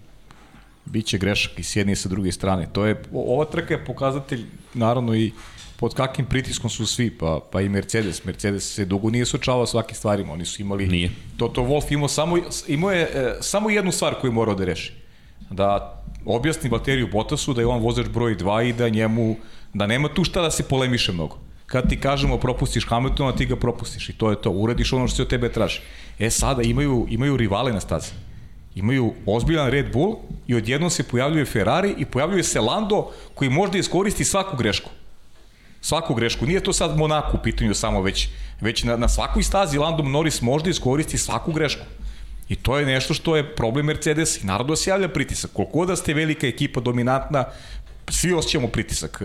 Biće 0.86 1.18
grešak 1.18 1.58
i 1.58 1.62
s 1.62 1.76
jedne 1.76 1.92
i 1.92 1.96
sa 1.96 2.08
druge 2.08 2.32
strane. 2.32 2.68
To 2.72 2.86
je, 2.86 3.02
ova 3.12 3.44
trka 3.44 3.74
je 3.74 3.84
pokazatelj, 3.84 4.44
naravno 4.74 5.14
i 5.14 5.32
pod 5.76 5.94
kakvim 5.94 6.26
pritiskom 6.26 6.70
su 6.70 6.86
svi, 6.86 7.10
pa, 7.10 7.40
pa 7.52 7.60
i 7.60 7.68
Mercedes. 7.68 8.24
Mercedes 8.24 8.74
se 8.74 8.84
dugo 8.84 9.10
nije 9.10 9.26
suočavao 9.26 9.66
svake 9.66 9.94
stvarima, 9.94 10.32
oni 10.32 10.44
su 10.44 10.62
imali... 10.62 10.86
Nije. 10.86 11.10
Toto 11.36 11.62
Wolf 11.62 11.92
imao 11.92 12.08
samo, 12.08 12.38
imao 12.66 12.90
je 12.90 13.02
e, 13.02 13.36
samo 13.40 13.70
jednu 13.70 13.92
stvar 13.92 14.14
koju 14.20 14.32
morao 14.32 14.54
da 14.54 14.64
reši. 14.64 14.92
Da 15.50 16.02
objasni 16.24 16.70
Valteriju 16.70 17.08
Bottasu 17.12 17.54
da 17.54 17.60
je 17.60 17.66
on 17.66 17.82
vozač 17.82 18.06
broj 18.08 18.36
2 18.36 18.68
i 18.68 18.72
da 18.72 18.88
njemu, 18.88 19.36
da 19.74 19.86
nema 19.86 20.08
tu 20.08 20.24
šta 20.24 20.42
da 20.42 20.50
se 20.50 20.62
polemiše 20.62 21.12
mnogo. 21.12 21.38
Kad 21.66 21.88
ti 21.88 22.00
kažemo 22.00 22.38
propustiš 22.38 22.86
Hamiltona, 22.88 23.36
ti 23.36 23.46
ga 23.46 23.56
propustiš 23.56 24.08
i 24.08 24.12
to 24.12 24.30
je 24.30 24.42
to, 24.42 24.50
uradiš 24.50 24.92
ono 24.92 25.08
što 25.08 25.16
se 25.16 25.22
od 25.22 25.28
tebe 25.28 25.52
traži. 25.52 25.80
E 26.18 26.30
sada 26.30 26.62
imaju, 26.62 27.06
imaju 27.10 27.36
rivale 27.36 27.72
na 27.72 27.80
stazi 27.80 28.12
imaju 28.76 29.14
ozbiljan 29.26 29.70
Red 29.70 29.92
Bull 29.92 30.16
i 30.46 30.54
odjednom 30.54 30.90
se 30.90 31.02
pojavljuje 31.02 31.44
Ferrari 31.44 31.94
i 31.98 32.04
pojavljuje 32.04 32.42
se 32.42 32.60
Lando 32.60 33.10
koji 33.34 33.50
možda 33.50 33.78
iskoristi 33.78 34.24
svaku 34.24 34.56
grešku. 34.56 34.90
Svaku 35.80 36.14
grešku. 36.14 36.46
Nije 36.46 36.60
to 36.60 36.72
sad 36.72 36.96
Monaco 36.96 37.36
u 37.36 37.42
pitanju 37.42 37.74
samo 37.74 38.02
već, 38.02 38.28
već 38.60 38.84
na, 38.84 38.96
na 38.96 39.08
svakoj 39.08 39.42
stazi 39.42 39.78
Lando 39.78 40.02
Norris 40.02 40.42
možda 40.42 40.70
iskoristi 40.70 41.18
svaku 41.18 41.52
grešku. 41.52 41.84
I 42.48 42.56
to 42.56 42.78
je 42.78 42.86
nešto 42.86 43.14
što 43.14 43.36
je 43.36 43.56
problem 43.56 43.86
Mercedes 43.86 44.42
i 44.42 44.46
naravno 44.46 44.72
da 44.72 44.76
se 44.76 44.90
javlja 44.90 45.08
pritisak. 45.08 45.50
Koliko 45.52 45.86
da 45.86 45.96
ste 45.96 46.14
velika 46.14 46.46
ekipa, 46.46 46.80
dominantna, 46.80 47.44
svi 48.08 48.32
osjećamo 48.32 48.68
pritisak 48.68 49.22
e, 49.22 49.24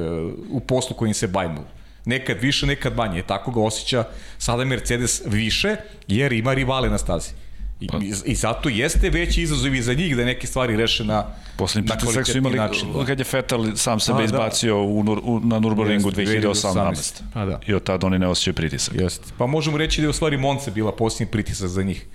u 0.49 0.59
poslu 0.59 0.95
kojim 0.95 1.13
se 1.13 1.27
bavimo. 1.27 1.65
Nekad 2.05 2.37
više, 2.41 2.65
nekad 2.65 2.95
manje. 2.95 3.23
Tako 3.23 3.51
ga 3.51 3.61
osjeća 3.61 4.03
sada 4.37 4.65
Mercedes 4.65 5.21
više, 5.25 5.75
jer 6.07 6.33
ima 6.33 6.53
rivale 6.53 6.89
na 6.89 6.97
stazi. 6.97 7.40
I, 7.81 7.87
pa. 7.87 7.97
I 8.25 8.35
zato 8.35 8.69
jeste 8.69 9.09
veći 9.09 9.41
izazov 9.41 9.75
i 9.75 9.81
za 9.81 9.93
njih 9.93 10.17
da 10.17 10.25
neke 10.25 10.47
stvari 10.47 10.77
reše 10.77 11.03
na 11.03 11.25
Poslednji 11.57 11.87
pritisak 11.89 12.27
su 12.27 12.37
imali 12.37 12.57
način. 12.57 12.93
Da. 12.93 13.05
kad 13.05 13.19
je 13.19 13.25
Vettel 13.31 13.75
sam 13.75 13.99
sebe 13.99 14.17
A, 14.17 14.19
da. 14.19 14.23
izbacio 14.23 14.75
da. 14.75 14.81
u, 14.81 15.03
nur, 15.03 15.19
u, 15.23 15.39
na 15.39 15.59
Nürburgringu 15.59 16.11
2018. 16.11 16.41
2018. 16.53 17.21
A, 17.33 17.45
da. 17.45 17.59
I 17.67 17.73
od 17.73 17.83
tada 17.83 18.07
oni 18.07 18.19
ne 18.19 18.27
osjećaju 18.27 18.53
pritisak. 18.53 18.95
Jeste. 18.95 19.25
Pa 19.37 19.45
možemo 19.45 19.77
reći 19.77 20.01
da 20.01 20.05
je 20.05 20.09
u 20.09 20.13
stvari 20.13 20.37
Monce 20.37 20.71
bila 20.71 20.91
posljednji 20.91 21.31
pritisak 21.31 21.67
za 21.67 21.83
njih 21.83 22.05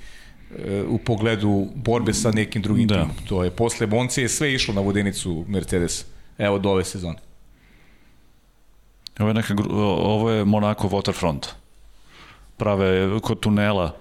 e, 0.64 0.82
u 0.88 0.98
pogledu 0.98 1.68
borbe 1.74 2.14
sa 2.14 2.30
nekim 2.30 2.62
drugim 2.62 2.88
da. 2.88 2.94
timom. 2.94 3.16
To 3.28 3.44
je 3.44 3.50
posle 3.50 3.86
Monce 3.86 4.22
je 4.22 4.28
sve 4.28 4.54
išlo 4.54 4.74
na 4.74 4.80
vodenicu 4.80 5.44
Mercedes. 5.48 6.04
Evo 6.38 6.58
do 6.58 6.70
ove 6.70 6.84
sezone. 6.84 7.18
Ovo 9.18 9.28
je, 9.28 9.34
neka, 9.34 9.54
ovo 9.70 10.30
je 10.30 10.44
Monaco 10.44 10.88
Waterfront. 10.88 11.46
Prave 12.56 13.20
kod 13.20 13.40
tunela 13.40 13.96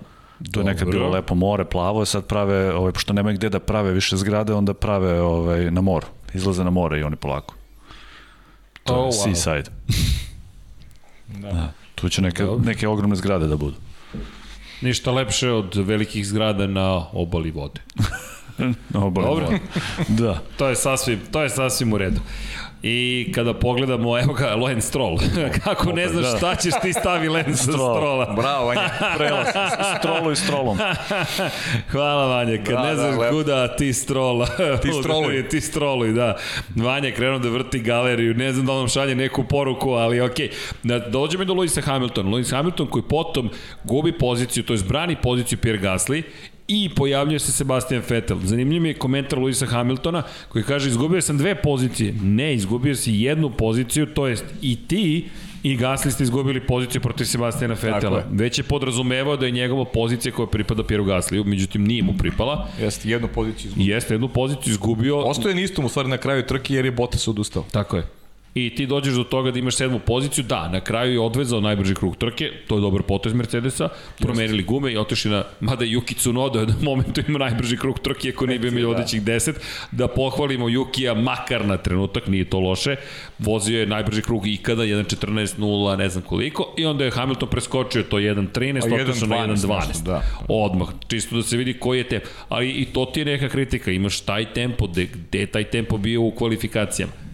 To 0.52 0.60
je 0.60 0.64
nekad 0.64 0.88
bilo 0.92 1.10
lepo 1.10 1.36
more, 1.36 1.66
plavo, 1.66 2.06
sad 2.06 2.26
prave, 2.26 2.74
ovaj, 2.74 2.92
pošto 2.92 3.14
nemaju 3.14 3.38
gde 3.38 3.50
da 3.50 3.60
prave 3.60 3.94
više 3.94 4.18
zgrade, 4.18 4.54
onda 4.54 4.74
prave 4.74 5.22
ovaj, 5.22 5.72
na 5.72 5.82
moru. 5.82 6.08
Izlaze 6.34 6.64
na 6.64 6.70
more 6.70 7.00
i 7.00 7.04
oni 7.04 7.16
polako. 7.16 7.56
To 8.84 8.94
oh, 8.94 9.06
je 9.06 9.12
wow. 9.12 9.24
seaside. 9.24 9.72
da. 11.42 11.52
da. 11.52 11.72
Tu 11.96 12.10
će 12.10 12.22
neke, 12.22 12.44
neke 12.64 12.88
ogromne 12.88 13.16
zgrade 13.16 13.48
da 13.48 13.58
budu. 13.58 13.76
Ništa 14.82 15.12
lepše 15.12 15.52
od 15.52 15.76
velikih 15.76 16.28
zgrada 16.28 16.68
na 16.68 17.06
obali 17.14 17.52
vode. 17.52 17.82
na 18.94 19.06
obali 19.06 19.28
Dobro. 19.28 19.46
vode. 19.46 19.60
da. 20.08 20.42
to 20.58 20.68
je 20.68 20.76
sasvim, 20.76 21.20
to 21.32 21.44
je 21.44 21.50
sasvim 21.50 21.94
u 21.94 21.98
redu. 21.98 22.22
I 22.88 23.32
kada 23.36 23.54
pogledamo, 23.54 24.20
evo 24.20 24.34
ga, 24.34 24.56
Loen 24.56 24.82
Stroll. 24.82 25.18
Kako 25.64 25.92
ne 25.92 26.08
znaš 26.08 26.32
da. 26.32 26.38
šta 26.38 26.56
ćeš 26.56 26.74
ti 26.82 26.94
stavi 26.94 27.28
Loen 27.28 27.58
Strolla. 27.58 28.34
Bravo, 28.36 28.66
Vanja. 28.66 28.90
Prelaz. 29.18 29.48
Strollu 30.00 30.32
i 30.32 30.36
Strollom. 30.36 30.78
Hvala, 31.92 32.26
Vanja. 32.26 32.58
Kad 32.58 32.76
da, 32.76 32.84
ne 32.84 32.96
znaš 32.96 33.16
da, 33.20 33.30
kuda, 33.30 33.76
ti 33.76 33.94
Stroll. 33.94 34.46
Ti 34.82 34.90
Strolluj. 35.02 35.48
ti 35.50 35.62
Strolluj, 35.62 36.12
da. 36.12 36.38
Vanja 36.76 37.12
krenuo 37.12 37.40
da 37.40 37.50
vrti 37.50 37.80
galeriju. 37.80 38.34
Ne 38.34 38.54
znam 38.54 38.66
da 38.66 38.74
nam 38.74 38.88
šalje 38.88 39.16
neku 39.16 39.44
poruku, 39.44 39.92
ali 39.92 40.22
okej. 40.22 40.50
Okay. 40.50 40.54
Da, 40.84 41.00
dođemo 41.00 41.46
do 41.46 41.54
Luisa 41.54 41.82
Hamiltona. 41.82 42.30
Luis 42.30 42.52
Hamilton 42.52 42.88
koji 42.88 43.04
potom 43.04 43.50
gubi 43.84 44.18
poziciju, 44.18 44.64
to 44.64 44.74
je 44.74 44.80
brani 44.88 45.16
poziciju 45.24 45.58
Pierre 45.62 45.82
Gasly 45.82 46.24
i 46.68 46.90
pojavljuje 46.96 47.40
se 47.40 47.52
Sebastian 47.52 48.02
Vettel. 48.10 48.38
Zanimljiv 48.44 48.82
mi 48.82 48.90
je 48.90 48.94
komentar 48.94 49.40
Luisa 49.40 49.66
Hamiltona 49.66 50.24
koji 50.50 50.64
kaže 50.64 50.90
izgubio 50.90 51.22
sam 51.22 51.38
dve 51.38 51.56
pozicije. 51.56 52.14
Ne, 52.22 52.54
izgubio 52.54 52.96
si 52.96 53.14
jednu 53.14 53.50
poziciju, 53.50 54.06
to 54.06 54.28
jest 54.28 54.46
i 54.62 54.76
ti 54.88 55.26
i 55.64 55.76
Gasli 55.76 56.12
ste 56.12 56.24
izgubili 56.24 56.60
poziciju 56.60 57.02
protiv 57.02 57.26
Sebastijana 57.26 57.76
Vetela. 57.82 58.18
Je. 58.18 58.26
Već 58.32 58.58
je 58.58 58.64
podrazumevao 58.64 59.38
da 59.38 59.46
je 59.46 59.52
njegova 59.52 59.86
pozicija 59.86 60.32
koja 60.32 60.48
pripada 60.48 60.84
Pieru 60.84 61.06
Gasliju, 61.06 61.44
međutim 61.44 61.84
nije 61.84 62.04
mu 62.04 62.14
pripala. 62.18 62.68
Jeste, 62.82 63.10
jednu 63.10 63.28
poziciju 63.28 63.70
izgubio. 63.70 63.94
Jeste, 63.94 64.14
jednu 64.14 64.28
poziciju 64.28 64.72
izgubio. 64.72 65.18
Ostoje 65.18 65.56
nistom 65.56 65.86
u 65.86 65.90
stvari 65.90 66.10
na 66.10 66.18
kraju 66.18 66.46
trke 66.46 66.74
jer 66.74 66.86
je 66.86 66.92
Bottas 66.92 67.28
odustao. 67.28 67.66
Tako 67.72 67.98
je 67.98 68.08
i 68.56 68.76
ti 68.76 68.86
dođeš 68.86 69.14
do 69.14 69.24
toga 69.24 69.52
da 69.52 69.60
imaš 69.60 69.76
sedmu 69.76 70.00
poziciju, 70.00 70.44
da, 70.44 70.70
na 70.70 70.80
kraju 70.80 71.14
je 71.14 71.20
odvezao 71.20 71.62
najbrži 71.62 71.96
krug 71.96 72.16
trke, 72.16 72.52
to 72.68 72.76
je 72.76 72.82
dobar 72.82 73.02
potez 73.02 73.34
Mercedesa, 73.34 73.90
promenili 74.18 74.64
gume 74.64 74.92
i 74.92 74.98
otišli 74.98 75.32
na, 75.32 75.44
mada 75.60 75.86
Yuki 75.86 76.16
Tsunoda 76.16 76.60
je 76.60 76.66
na 76.66 76.76
momentu 76.82 77.22
ima 77.28 77.40
najbrži 77.40 77.78
krug 77.78 78.00
trke, 78.00 78.30
ako 78.30 78.46
nije 78.46 78.60
bio 78.60 78.68
imao 78.68 78.94
vodećih 78.94 79.24
10, 79.24 79.54
da 79.92 80.08
pohvalimo 80.08 80.66
Yukija 80.66 81.22
makar 81.24 81.66
na 81.66 81.78
trenutak, 81.78 82.28
nije 82.28 82.46
to 82.46 82.60
loše, 82.60 82.96
vozio 83.40 83.80
je 83.80 83.86
najbrži 83.86 84.22
krug 84.22 84.48
ikada, 84.48 84.84
1.14.0, 84.84 85.98
ne 85.98 86.10
znam 86.10 86.24
koliko, 86.24 86.74
i 86.78 86.86
onda 86.86 87.06
je 87.06 87.12
Hamilton 87.12 87.50
preskočio 87.50 88.04
to 88.04 88.18
1.13, 88.18 89.10
otišao 89.10 89.28
na 89.28 89.36
1.12. 89.36 90.04
Da. 90.04 90.22
Odmah, 90.48 90.88
čisto 91.08 91.36
da 91.36 91.44
se 91.44 91.58
vidi 91.58 91.74
koji 91.74 91.98
je 91.98 92.04
tempo. 92.04 92.28
Ali 92.50 92.70
i 92.70 92.86
to 92.86 93.06
ti 93.06 93.20
je 93.20 93.26
neka 93.26 93.50
kritika, 93.50 93.92
imaš 93.92 94.22
taj 94.22 94.54
tempo, 94.54 94.88
gde, 94.88 95.06
gde 95.06 95.40
je 95.40 95.48
taj 95.48 95.64
tempo 95.64 95.98
bio 95.98 96.22
u 96.22 96.32
kvalifikacijama 96.32 97.26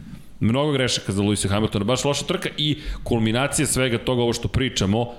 Mnogo 0.42 0.72
grešaka 0.72 1.12
za 1.12 1.22
Lewisa 1.22 1.50
Hamiltona, 1.50 1.86
baš 1.86 2.06
loša 2.06 2.26
trka 2.26 2.50
i 2.58 2.78
kulminacija 3.04 3.68
svega 3.68 3.98
toga 3.98 4.22
ovo 4.22 4.34
što 4.34 4.48
pričamo, 4.48 5.14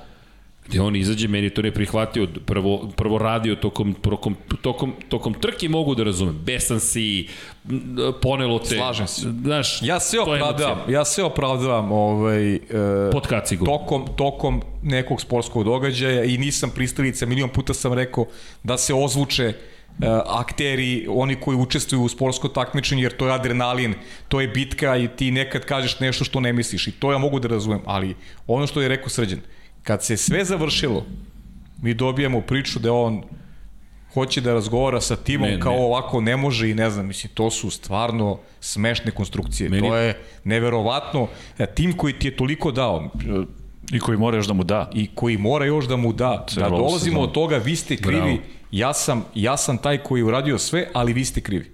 gde 0.69 0.81
on 0.81 0.97
izađe, 0.97 1.29
meni 1.29 1.51
to 1.51 1.63
ne 1.63 1.71
prihvatio, 1.71 2.29
prvo, 2.47 2.91
prvo 2.97 3.19
radio 3.19 3.55
tokom, 3.55 3.95
tokom, 3.95 4.37
tokom, 4.63 4.93
tokom 5.09 5.35
trke 5.35 5.69
mogu 5.69 5.95
da 5.95 6.03
razumem, 6.03 6.39
besan 6.45 6.81
si, 6.81 7.29
ponelo 8.23 8.59
te. 8.59 8.77
Slažem 8.77 9.07
se. 9.07 9.33
Znaš, 9.43 9.83
ja 9.83 10.01
se 10.01 10.21
opravdavam, 10.21 10.79
ja 10.93 11.05
se 11.05 11.23
opravdavam 11.23 11.93
ovaj, 11.93 12.55
e, 12.55 12.61
Pod 13.13 13.27
kacigu. 13.27 13.65
tokom, 13.67 14.07
tokom 14.17 14.63
nekog 14.83 15.21
sportskog 15.21 15.65
događaja 15.65 16.25
i 16.25 16.39
nisam 16.39 16.71
pristalica, 16.75 17.27
milion 17.27 17.49
puta 17.49 17.75
sam 17.75 17.93
rekao 17.93 18.27
da 18.63 18.79
se 18.79 18.95
ozvuče 18.95 19.53
akteri, 20.27 21.07
oni 21.11 21.37
koji 21.37 21.57
učestvuju 21.57 22.03
u 22.03 22.09
sportsko 22.09 22.49
takmičenje, 22.49 23.03
jer 23.03 23.17
to 23.17 23.27
je 23.27 23.35
adrenalin, 23.35 23.95
to 24.29 24.41
je 24.41 24.49
bitka 24.49 24.97
i 24.97 25.09
ti 25.09 25.31
nekad 25.31 25.65
kažeš 25.65 26.01
nešto 26.01 26.25
što 26.25 26.41
ne 26.41 26.53
misliš 26.53 26.87
i 26.87 26.93
to 26.93 27.13
ja 27.13 27.19
mogu 27.19 27.41
da 27.41 27.49
razumem, 27.49 27.81
ali 27.85 28.17
ono 28.47 28.67
što 28.67 28.83
je 28.83 28.89
rekao 28.89 29.09
Srđan, 29.09 29.41
kad 29.83 30.05
se 30.05 30.17
sve 30.17 30.45
završilo, 30.45 31.07
mi 31.83 31.95
dobijamo 31.95 32.41
priču 32.41 32.79
da 32.79 32.93
on 32.93 33.23
hoće 34.15 34.41
da 34.41 34.53
razgovara 34.53 35.01
sa 35.01 35.17
timom 35.17 35.49
ne, 35.49 35.61
kao 35.61 35.73
ne. 35.73 35.81
ovako 35.81 36.21
ne 36.21 36.37
može 36.37 36.71
i 36.71 36.75
ne 36.75 36.91
znam, 36.91 37.07
mislim, 37.07 37.33
to 37.35 37.51
su 37.51 37.71
stvarno 37.71 38.39
smešne 38.61 39.11
konstrukcije. 39.11 39.71
Meni... 39.71 39.89
To 39.89 39.97
je 39.97 40.19
neverovatno. 40.45 41.29
E, 41.59 41.67
tim 41.67 41.97
koji 41.97 42.13
ti 42.13 42.29
je 42.29 42.37
toliko 42.37 42.73
dao, 42.73 43.11
I 43.93 43.99
koji 43.99 44.19
mora 44.19 44.37
još 44.37 44.47
da 44.47 44.53
mu 44.53 44.65
da. 44.65 44.91
I 44.95 45.09
koji 45.15 45.39
mora 45.39 45.65
još 45.65 45.89
da 45.89 45.97
mu 45.97 46.13
da. 46.13 46.47
Da 46.57 46.69
dolazimo 46.69 47.21
od 47.21 47.33
toga, 47.33 47.57
vi 47.57 47.77
ste 47.77 47.97
krivi, 47.97 48.21
Bravo 48.21 48.39
ja 48.73 48.93
sam, 48.93 49.25
ja 49.35 49.57
sam 49.57 49.79
taj 49.79 49.99
koji 49.99 50.21
je 50.21 50.25
uradio 50.25 50.59
sve, 50.59 50.87
ali 50.93 51.13
vi 51.13 51.25
ste 51.25 51.41
krivi. 51.41 51.73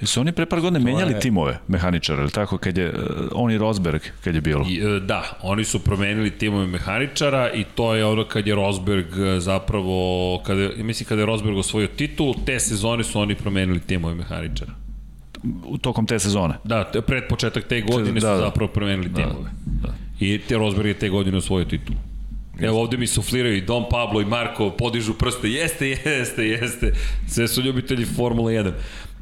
Jesu 0.00 0.20
oni 0.20 0.32
pre 0.32 0.46
par 0.46 0.60
godina 0.60 0.84
menjali 0.84 1.12
je... 1.12 1.20
timove 1.20 1.58
mehaničara, 1.68 2.22
ili 2.22 2.30
tako, 2.30 2.58
kad 2.58 2.78
je, 2.78 2.88
uh, 2.88 2.96
oni 3.32 3.58
Rosberg, 3.58 4.00
kad 4.24 4.34
je 4.34 4.40
bilo? 4.40 4.66
I, 4.68 4.86
uh, 4.86 5.02
da, 5.02 5.38
oni 5.42 5.64
su 5.64 5.84
promenili 5.84 6.30
timove 6.30 6.66
mehaničara 6.66 7.50
i 7.52 7.64
to 7.74 7.94
je 7.94 8.06
ono 8.06 8.24
kad 8.24 8.46
je 8.46 8.54
Rosberg 8.54 9.06
uh, 9.06 9.38
zapravo, 9.38 10.38
kada, 10.46 10.68
mislim 10.76 11.08
kada 11.08 11.22
je 11.22 11.26
Rosberg 11.26 11.56
osvojio 11.56 11.88
titul, 11.88 12.34
te 12.46 12.60
sezone 12.60 13.04
su 13.04 13.20
oni 13.20 13.34
promenili 13.34 13.80
timove 13.80 14.14
mehaničara. 14.14 14.72
U 15.64 15.78
tokom 15.78 16.06
te 16.06 16.18
sezone? 16.18 16.54
Da, 16.64 16.90
pred 17.06 17.24
početak 17.28 17.64
te 17.64 17.80
godine 17.80 18.20
da, 18.20 18.20
su 18.20 18.26
da. 18.26 18.38
zapravo 18.38 18.72
promenili 18.72 19.08
da, 19.08 19.16
timove. 19.16 19.50
Da, 19.64 19.88
da. 19.88 19.94
I 20.22 20.38
te 20.38 20.58
Rosberg 20.58 20.88
je 20.88 20.98
te 20.98 21.08
godine 21.08 21.36
osvojio 21.36 21.64
titul. 21.64 21.96
Evo 22.60 22.80
ovde 22.80 22.96
mi 22.96 23.06
sufliraju 23.06 23.56
i 23.56 23.60
Don 23.60 23.84
Pablo 23.90 24.20
i 24.20 24.24
Marko 24.24 24.70
podižu 24.70 25.14
prste. 25.14 25.48
Jeste, 25.50 25.88
jeste, 26.04 26.46
jeste. 26.46 26.92
Sve 27.28 27.48
su 27.48 27.62
ljubitelji 27.62 28.04
Formule 28.04 28.52
1. 28.52 28.72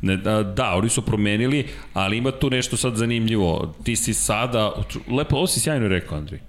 Ne, 0.02 0.16
da, 0.16 0.42
da, 0.42 0.74
oni 0.74 0.88
su 0.88 1.02
promenili, 1.02 1.66
ali 1.92 2.16
ima 2.16 2.30
tu 2.30 2.50
nešto 2.50 2.76
sad 2.76 2.96
zanimljivo. 2.96 3.74
Ti 3.84 3.96
si 3.96 4.14
sada, 4.14 4.72
lepo, 5.08 5.36
ovo 5.36 5.46
si 5.46 5.60
sjajno 5.60 5.88
rekao, 5.88 6.18
Andrej. 6.18 6.40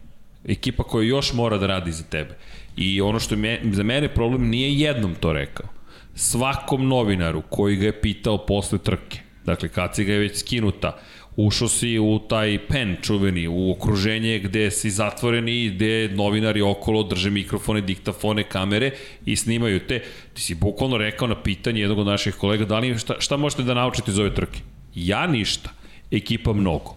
Ekipa 0.47 0.83
koja 0.83 1.07
još 1.07 1.33
mora 1.33 1.57
da 1.57 1.67
radi 1.67 1.91
za 1.91 2.03
tebe. 2.03 2.37
I 2.77 3.01
ono 3.01 3.19
što 3.19 3.35
je 3.35 3.61
za 3.71 3.83
mene 3.83 4.13
problem 4.13 4.49
nije 4.49 4.79
jednom 4.79 5.15
to 5.15 5.33
rekao. 5.33 5.67
Svakom 6.15 6.87
novinaru 6.87 7.41
koji 7.49 7.75
ga 7.75 7.85
je 7.85 8.01
pitao 8.01 8.45
posle 8.45 8.77
trke, 8.77 9.19
dakle 9.45 9.69
kad 9.69 9.95
si 9.95 10.03
ga 10.03 10.13
je 10.13 10.19
već 10.19 10.39
skinuta, 10.39 10.97
ušao 11.35 11.67
si 11.67 11.99
u 11.99 12.19
taj 12.29 12.59
pen 12.67 12.95
čuveni, 13.01 13.47
u 13.47 13.71
okruženje 13.71 14.39
gde 14.39 14.71
si 14.71 14.89
zatvoren 14.89 15.49
i 15.49 15.69
gde 15.69 16.09
novinari 16.13 16.61
okolo 16.61 17.03
drže 17.03 17.29
mikrofone, 17.29 17.81
diktafone, 17.81 18.43
kamere 18.43 18.91
i 19.25 19.35
snimaju 19.35 19.79
te. 19.79 19.99
Ti 20.33 20.41
si 20.41 20.55
bukvalno 20.55 20.97
rekao 20.97 21.27
na 21.27 21.41
pitanje 21.43 21.81
jednog 21.81 21.99
od 21.99 22.07
naših 22.07 22.35
kolega, 22.35 22.65
da 22.65 22.79
li, 22.79 22.97
šta, 22.97 23.15
šta 23.19 23.37
možete 23.37 23.63
da 23.63 23.73
naučite 23.73 24.11
iz 24.11 24.19
ove 24.19 24.35
trke? 24.35 24.59
Ja 24.95 25.27
ništa, 25.27 25.69
ekipa 26.11 26.53
mnogo. 26.53 26.95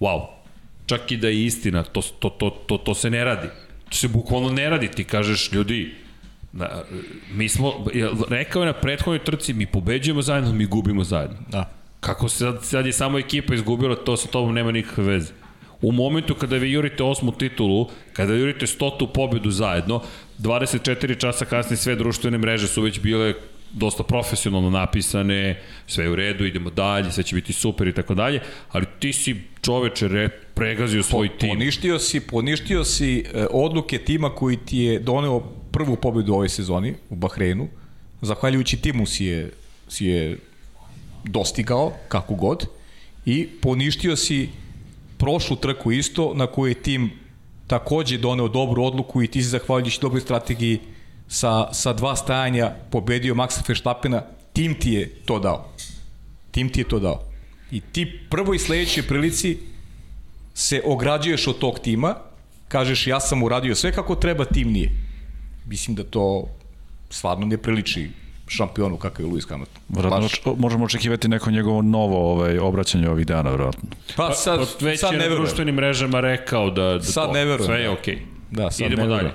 Wow. 0.00 0.26
Čak 0.86 1.12
i 1.12 1.16
da 1.16 1.28
je 1.28 1.44
istina, 1.44 1.82
to, 1.82 2.02
to, 2.18 2.30
to, 2.30 2.50
to, 2.50 2.78
to 2.78 2.94
se 2.94 3.10
ne 3.10 3.24
radi. 3.24 3.48
To 3.88 3.96
se 3.96 4.08
bukvalno 4.08 4.50
ne 4.50 4.70
radi. 4.70 4.88
Ti 4.88 5.04
kažeš, 5.04 5.52
ljudi, 5.52 5.94
Da, 6.52 6.84
mi 7.32 7.48
smo, 7.48 7.84
rekao 8.28 8.62
je 8.62 8.66
na 8.66 8.72
prethodnoj 8.72 9.24
trci, 9.24 9.54
mi 9.54 9.66
pobeđujemo 9.66 10.22
zajedno, 10.22 10.52
mi 10.52 10.66
gubimo 10.66 11.04
zajedno. 11.04 11.36
Da. 11.48 11.81
Kako 12.02 12.28
se 12.28 12.38
sad, 12.38 12.64
sad 12.64 12.86
je 12.86 12.92
samo 12.92 13.18
ekipa 13.18 13.54
izgubila, 13.54 13.96
to 13.96 14.16
sa 14.16 14.28
tobom 14.28 14.54
nema 14.54 14.72
nikakve 14.72 15.04
veze. 15.04 15.32
U 15.82 15.92
momentu 15.92 16.34
kada 16.34 16.56
vi 16.56 16.72
jurite 16.72 17.02
osmu 17.02 17.32
titulu, 17.32 17.86
kada 18.12 18.34
jurite 18.34 18.66
stotu 18.66 19.06
pobedu 19.06 19.50
zajedno, 19.50 20.02
24 20.38 21.20
časa 21.20 21.44
kasnije 21.44 21.76
sve 21.76 21.96
društvene 21.96 22.38
mreže 22.38 22.68
su 22.68 22.82
već 22.82 23.00
bile 23.00 23.34
dosta 23.72 24.02
profesionalno 24.02 24.70
napisane, 24.70 25.62
sve 25.86 26.08
u 26.08 26.16
redu, 26.16 26.46
idemo 26.46 26.70
dalje, 26.70 27.12
sve 27.12 27.22
će 27.22 27.34
biti 27.34 27.52
super 27.52 27.88
i 27.88 27.94
tako 27.94 28.14
dalje, 28.14 28.40
ali 28.70 28.86
ti 28.98 29.12
si 29.12 29.36
čoveče 29.60 30.08
re, 30.08 30.28
pregazio 30.54 31.02
svoj 31.02 31.28
po, 31.28 31.34
tim. 31.38 31.48
Poništio 31.48 31.98
si, 31.98 32.20
poništio 32.20 32.84
si 32.84 33.18
e, 33.18 33.46
odluke 33.50 33.98
tima 33.98 34.34
koji 34.34 34.56
ti 34.56 34.78
je 34.78 34.98
doneo 34.98 35.40
prvu 35.72 35.96
pobedu 35.96 36.32
u 36.32 36.34
ovoj 36.34 36.48
sezoni 36.48 36.94
u 37.10 37.16
Bahreinu, 37.16 37.68
zahvaljujući 38.20 38.76
timu 38.76 39.06
si 39.06 39.24
je, 39.24 39.50
si 39.88 40.06
je 40.06 40.38
dostigao, 41.24 41.92
kako 42.08 42.34
god, 42.34 42.66
i 43.26 43.48
poništio 43.60 44.16
si 44.16 44.48
prošlu 45.18 45.56
trku 45.56 45.92
isto, 45.92 46.32
na 46.34 46.46
kojoj 46.46 46.70
je 46.70 46.82
tim 46.82 47.10
takođe 47.66 48.18
doneo 48.18 48.48
dobru 48.48 48.84
odluku 48.84 49.22
i 49.22 49.26
ti 49.26 49.42
si 49.42 49.48
zahvaljujući 49.48 50.00
dobroj 50.00 50.20
strategiji 50.20 50.80
sa, 51.28 51.72
sa 51.72 51.92
dva 51.92 52.16
stajanja 52.16 52.72
pobedio 52.90 53.34
Maxa 53.34 53.62
Verstappena, 53.68 54.22
tim 54.52 54.74
ti 54.74 54.92
je 54.92 55.08
to 55.24 55.38
dao. 55.38 55.68
Tim 56.50 56.68
ti 56.68 56.80
je 56.80 56.88
to 56.88 56.98
dao. 56.98 57.22
I 57.70 57.80
ti 57.80 58.20
prvo 58.30 58.54
i 58.54 58.58
sledećoj 58.58 59.06
prilici 59.06 59.58
se 60.54 60.82
ograđuješ 60.84 61.46
od 61.46 61.58
tog 61.58 61.78
tima, 61.78 62.14
kažeš 62.68 63.06
ja 63.06 63.20
sam 63.20 63.42
uradio 63.42 63.74
sve 63.74 63.92
kako 63.92 64.14
treba, 64.14 64.44
tim 64.44 64.72
nije. 64.72 64.90
Mislim 65.66 65.96
da 65.96 66.04
to 66.04 66.48
stvarno 67.10 67.46
ne 67.46 67.56
priliči 67.58 68.10
šampionu 68.52 68.96
kakav 68.96 69.26
je 69.26 69.32
Luis 69.32 69.48
Hamilton. 69.48 69.82
Vratno, 69.88 70.54
možemo 70.56 70.84
očekivati 70.84 71.28
neko 71.28 71.50
njegovo 71.50 71.82
novo 71.82 72.32
ovaj, 72.32 72.58
obraćanje 72.58 73.08
ovih 73.08 73.26
dana, 73.26 73.50
vratno. 73.50 73.88
Pa 74.16 74.34
sad, 74.34 74.58
pa, 74.58 74.86
već 74.86 75.00
sad 75.00 75.12
je 75.12 75.18
na 75.18 75.28
društvenim 75.28 75.74
mrežama 75.74 76.20
rekao 76.20 76.70
da, 76.70 76.82
da 76.82 77.02
sad 77.02 77.26
to, 77.26 77.32
ne 77.32 77.44
verujem, 77.44 77.66
sve 77.66 77.80
je 77.80 77.86
da. 77.86 77.92
okej. 77.92 78.14
Okay. 78.16 78.42
Da, 78.50 78.70
sad 78.70 78.86
Idemo 78.86 79.02
ne 79.02 79.08
dalje. 79.08 79.30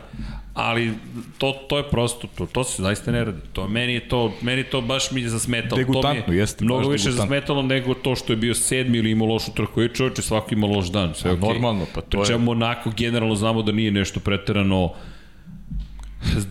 Ali 0.53 0.93
to, 1.37 1.51
to 1.69 1.77
je 1.77 1.83
prosto, 1.83 2.27
to, 2.37 2.45
to 2.45 2.63
se 2.63 2.83
zaista 2.83 3.11
ne 3.11 3.23
radi. 3.23 3.41
To, 3.53 3.67
meni, 3.67 3.93
je 3.93 4.09
to, 4.09 4.33
meni 4.41 4.63
to 4.63 4.81
baš 4.81 5.11
mi 5.11 5.21
je 5.21 5.29
zasmetalo. 5.29 5.77
Degutantno, 5.77 6.21
to 6.21 6.31
mi 6.31 6.37
je 6.37 6.39
jeste. 6.39 6.65
Mnogo 6.65 6.89
više 6.89 7.03
degutantno. 7.03 7.35
zasmetalo 7.35 7.61
nego 7.61 7.93
to 7.93 8.15
što 8.15 8.33
je 8.33 8.37
bio 8.37 8.53
sedmi 8.53 8.97
ili 8.97 9.11
imao 9.11 9.27
lošu 9.27 9.51
trku. 9.51 9.83
I 9.83 9.89
čovječe, 9.95 10.21
svako 10.21 10.47
ima 10.51 10.67
loš 10.67 10.87
dan, 10.87 11.13
sve 11.15 11.31
okej. 11.31 11.41
Okay. 11.41 11.53
Normalno, 11.53 11.85
pa 11.95 12.01
to 12.01 12.19
je. 12.19 12.25
Čemu 12.25 12.51
onako 12.51 12.91
generalno 12.97 13.35
znamo 13.35 13.61
da 13.61 13.71
nije 13.71 13.91
nešto 13.91 14.19
preterano 14.19 14.93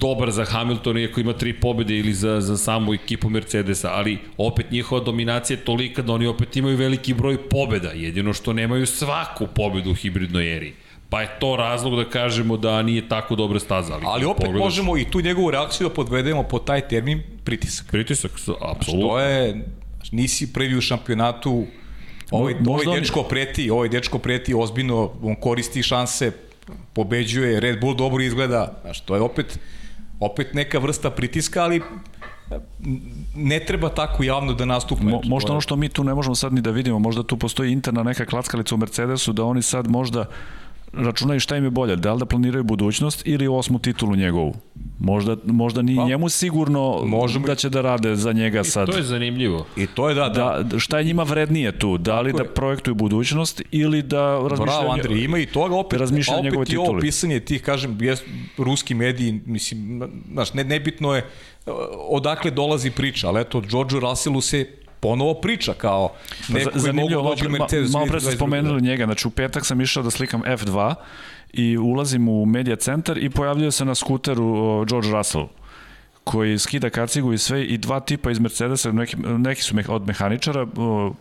dobar 0.00 0.30
za 0.30 0.44
Hamilton 0.44 0.98
iako 0.98 1.20
ima 1.20 1.32
tri 1.32 1.52
pobede 1.52 1.98
ili 1.98 2.14
za, 2.14 2.40
za 2.40 2.56
samu 2.56 2.94
ekipu 2.94 3.30
Mercedesa, 3.30 3.90
ali 3.92 4.18
opet 4.36 4.70
njihova 4.70 5.04
dominacija 5.04 5.56
je 5.56 5.64
tolika 5.64 6.02
da 6.02 6.12
oni 6.12 6.26
opet 6.26 6.56
imaju 6.56 6.76
veliki 6.76 7.14
broj 7.14 7.48
pobeda, 7.48 7.88
jedino 7.88 8.32
što 8.32 8.52
nemaju 8.52 8.86
svaku 8.86 9.46
pobedu 9.46 9.90
u 9.90 9.94
hibridnoj 9.94 10.56
eri. 10.56 10.74
Pa 11.10 11.20
je 11.22 11.28
to 11.40 11.56
razlog 11.56 11.96
da 11.96 12.04
kažemo 12.10 12.56
da 12.56 12.82
nije 12.82 13.08
tako 13.08 13.36
dobra 13.36 13.60
staza. 13.60 13.94
Ali, 13.94 14.04
ali 14.06 14.24
opet 14.24 14.44
pogledaš... 14.44 14.64
možemo 14.64 14.98
i 14.98 15.04
tu 15.04 15.20
njegovu 15.20 15.50
reakciju 15.50 15.88
da 15.88 15.94
podvedemo 15.94 16.42
po 16.42 16.58
taj 16.58 16.88
termin 16.88 17.22
pritisak. 17.44 17.86
Pritisak, 17.86 18.32
apsolutno. 18.60 19.08
To 19.08 19.20
je, 19.20 19.64
nisi 20.12 20.52
prvi 20.52 20.76
u 20.76 20.80
šampionatu, 20.80 21.66
ovaj, 22.30 22.54
ovaj 22.68 23.00
dečko 23.00 23.22
preti, 23.22 23.70
ovaj 23.70 23.88
dečko 23.88 24.18
preti 24.18 24.54
ozbiljno, 24.54 25.12
on 25.22 25.34
koristi 25.34 25.82
šanse, 25.82 26.32
pobeđuje, 26.92 27.60
Red 27.60 27.80
Bull 27.80 27.94
dobro 27.94 28.22
izgleda, 28.22 28.78
znaš, 28.82 29.00
to 29.00 29.14
je 29.14 29.20
opet 29.20 29.58
opet 30.20 30.54
neka 30.54 30.78
vrsta 30.78 31.10
pritiska, 31.10 31.62
ali 31.62 31.82
ne 33.34 33.60
treba 33.60 33.88
tako 33.88 34.22
javno 34.22 34.52
da 34.52 34.64
nastupa. 34.64 35.02
Mo, 35.02 35.20
možda 35.24 35.52
ono 35.52 35.60
što 35.60 35.76
mi 35.76 35.88
tu 35.88 36.04
ne 36.04 36.14
možemo 36.14 36.34
sad 36.34 36.52
ni 36.52 36.60
da 36.60 36.70
vidimo, 36.70 36.98
možda 36.98 37.22
tu 37.22 37.36
postoji 37.36 37.72
interna 37.72 38.02
neka 38.02 38.24
klackalica 38.24 38.74
u 38.74 38.78
Mercedesu 38.78 39.32
da 39.32 39.44
oni 39.44 39.62
sad 39.62 39.88
možda 39.88 40.24
računaju 40.96 41.40
šta 41.40 41.56
im 41.56 41.64
je 41.64 41.70
bolje, 41.70 41.96
da 41.96 42.12
li 42.12 42.18
da 42.18 42.26
planiraju 42.26 42.64
budućnost 42.64 43.22
ili 43.24 43.48
osmu 43.48 43.78
titulu 43.78 44.16
njegovu. 44.16 44.54
Možda, 44.98 45.36
možda 45.44 45.82
ni 45.82 45.96
pa, 45.96 46.04
njemu 46.04 46.28
sigurno 46.28 47.02
možemo... 47.04 47.46
da 47.46 47.54
će 47.54 47.68
da 47.68 47.80
rade 47.80 48.16
za 48.16 48.32
njega 48.32 48.64
sad. 48.64 48.88
I 48.88 48.92
to 48.92 48.98
je 48.98 49.04
zanimljivo. 49.04 49.66
I 49.76 49.86
to 49.86 50.08
je 50.08 50.14
da, 50.14 50.28
da. 50.28 50.62
da 50.62 50.78
šta 50.78 50.98
je 50.98 51.04
njima 51.04 51.22
vrednije 51.22 51.78
tu? 51.78 51.98
Da 51.98 52.20
li 52.20 52.30
Tako 52.30 52.42
da 52.42 52.48
je. 52.48 52.54
projektuju 52.54 52.94
budućnost 52.94 53.62
ili 53.70 54.02
da 54.02 54.38
razmišljaju... 54.38 54.64
Bravo, 54.64 54.92
Andri, 54.92 55.24
ima 55.24 55.38
i 55.38 55.46
toga 55.46 55.76
opet, 55.76 56.00
razmišljaju 56.00 56.38
opet 56.38 56.44
njegove. 56.44 56.62
Opet 56.62 56.72
i 56.72 56.76
ovo 56.76 57.00
pisanje 57.00 57.40
tih, 57.40 57.62
kažem, 57.62 57.98
jes, 58.00 58.22
ruski 58.58 58.94
mediji, 58.94 59.40
mislim, 59.46 60.02
znaš, 60.32 60.54
ne, 60.54 60.64
nebitno 60.64 61.14
je 61.14 61.24
odakle 62.08 62.50
dolazi 62.50 62.90
priča, 62.90 63.28
ali 63.28 63.40
eto, 63.40 63.60
George 63.60 64.00
Russellu 64.00 64.40
se 64.40 64.66
ponovo 65.06 65.34
priča 65.34 65.74
kao 65.74 66.12
neko 66.48 66.70
koji 66.80 66.92
mogu 66.92 67.08
dođe 67.08 67.48
Mercedes. 67.48 67.92
Malo 67.92 68.06
pre 68.06 68.20
ste 68.20 68.30
spomenuli 68.30 68.82
njega, 68.82 69.04
znači 69.04 69.28
u 69.28 69.30
petak 69.30 69.66
sam 69.66 69.80
išao 69.80 70.02
da 70.02 70.10
slikam 70.10 70.42
F2 70.42 70.94
i 71.52 71.78
ulazim 71.78 72.28
u 72.28 72.46
media 72.46 72.76
centar 72.76 73.18
i 73.18 73.30
pojavljuje 73.30 73.72
se 73.72 73.84
na 73.84 73.94
skuteru 73.94 74.84
George 74.84 75.10
Russell 75.10 75.46
koji 76.24 76.58
skida 76.58 76.90
kacigu 76.90 77.32
i 77.32 77.38
sve 77.38 77.64
i 77.64 77.78
dva 77.78 78.00
tipa 78.00 78.30
iz 78.30 78.38
Mercedesa, 78.38 78.92
neki, 78.92 79.16
neki 79.38 79.62
su 79.62 79.76
od 79.88 80.06
mehaničara, 80.06 80.66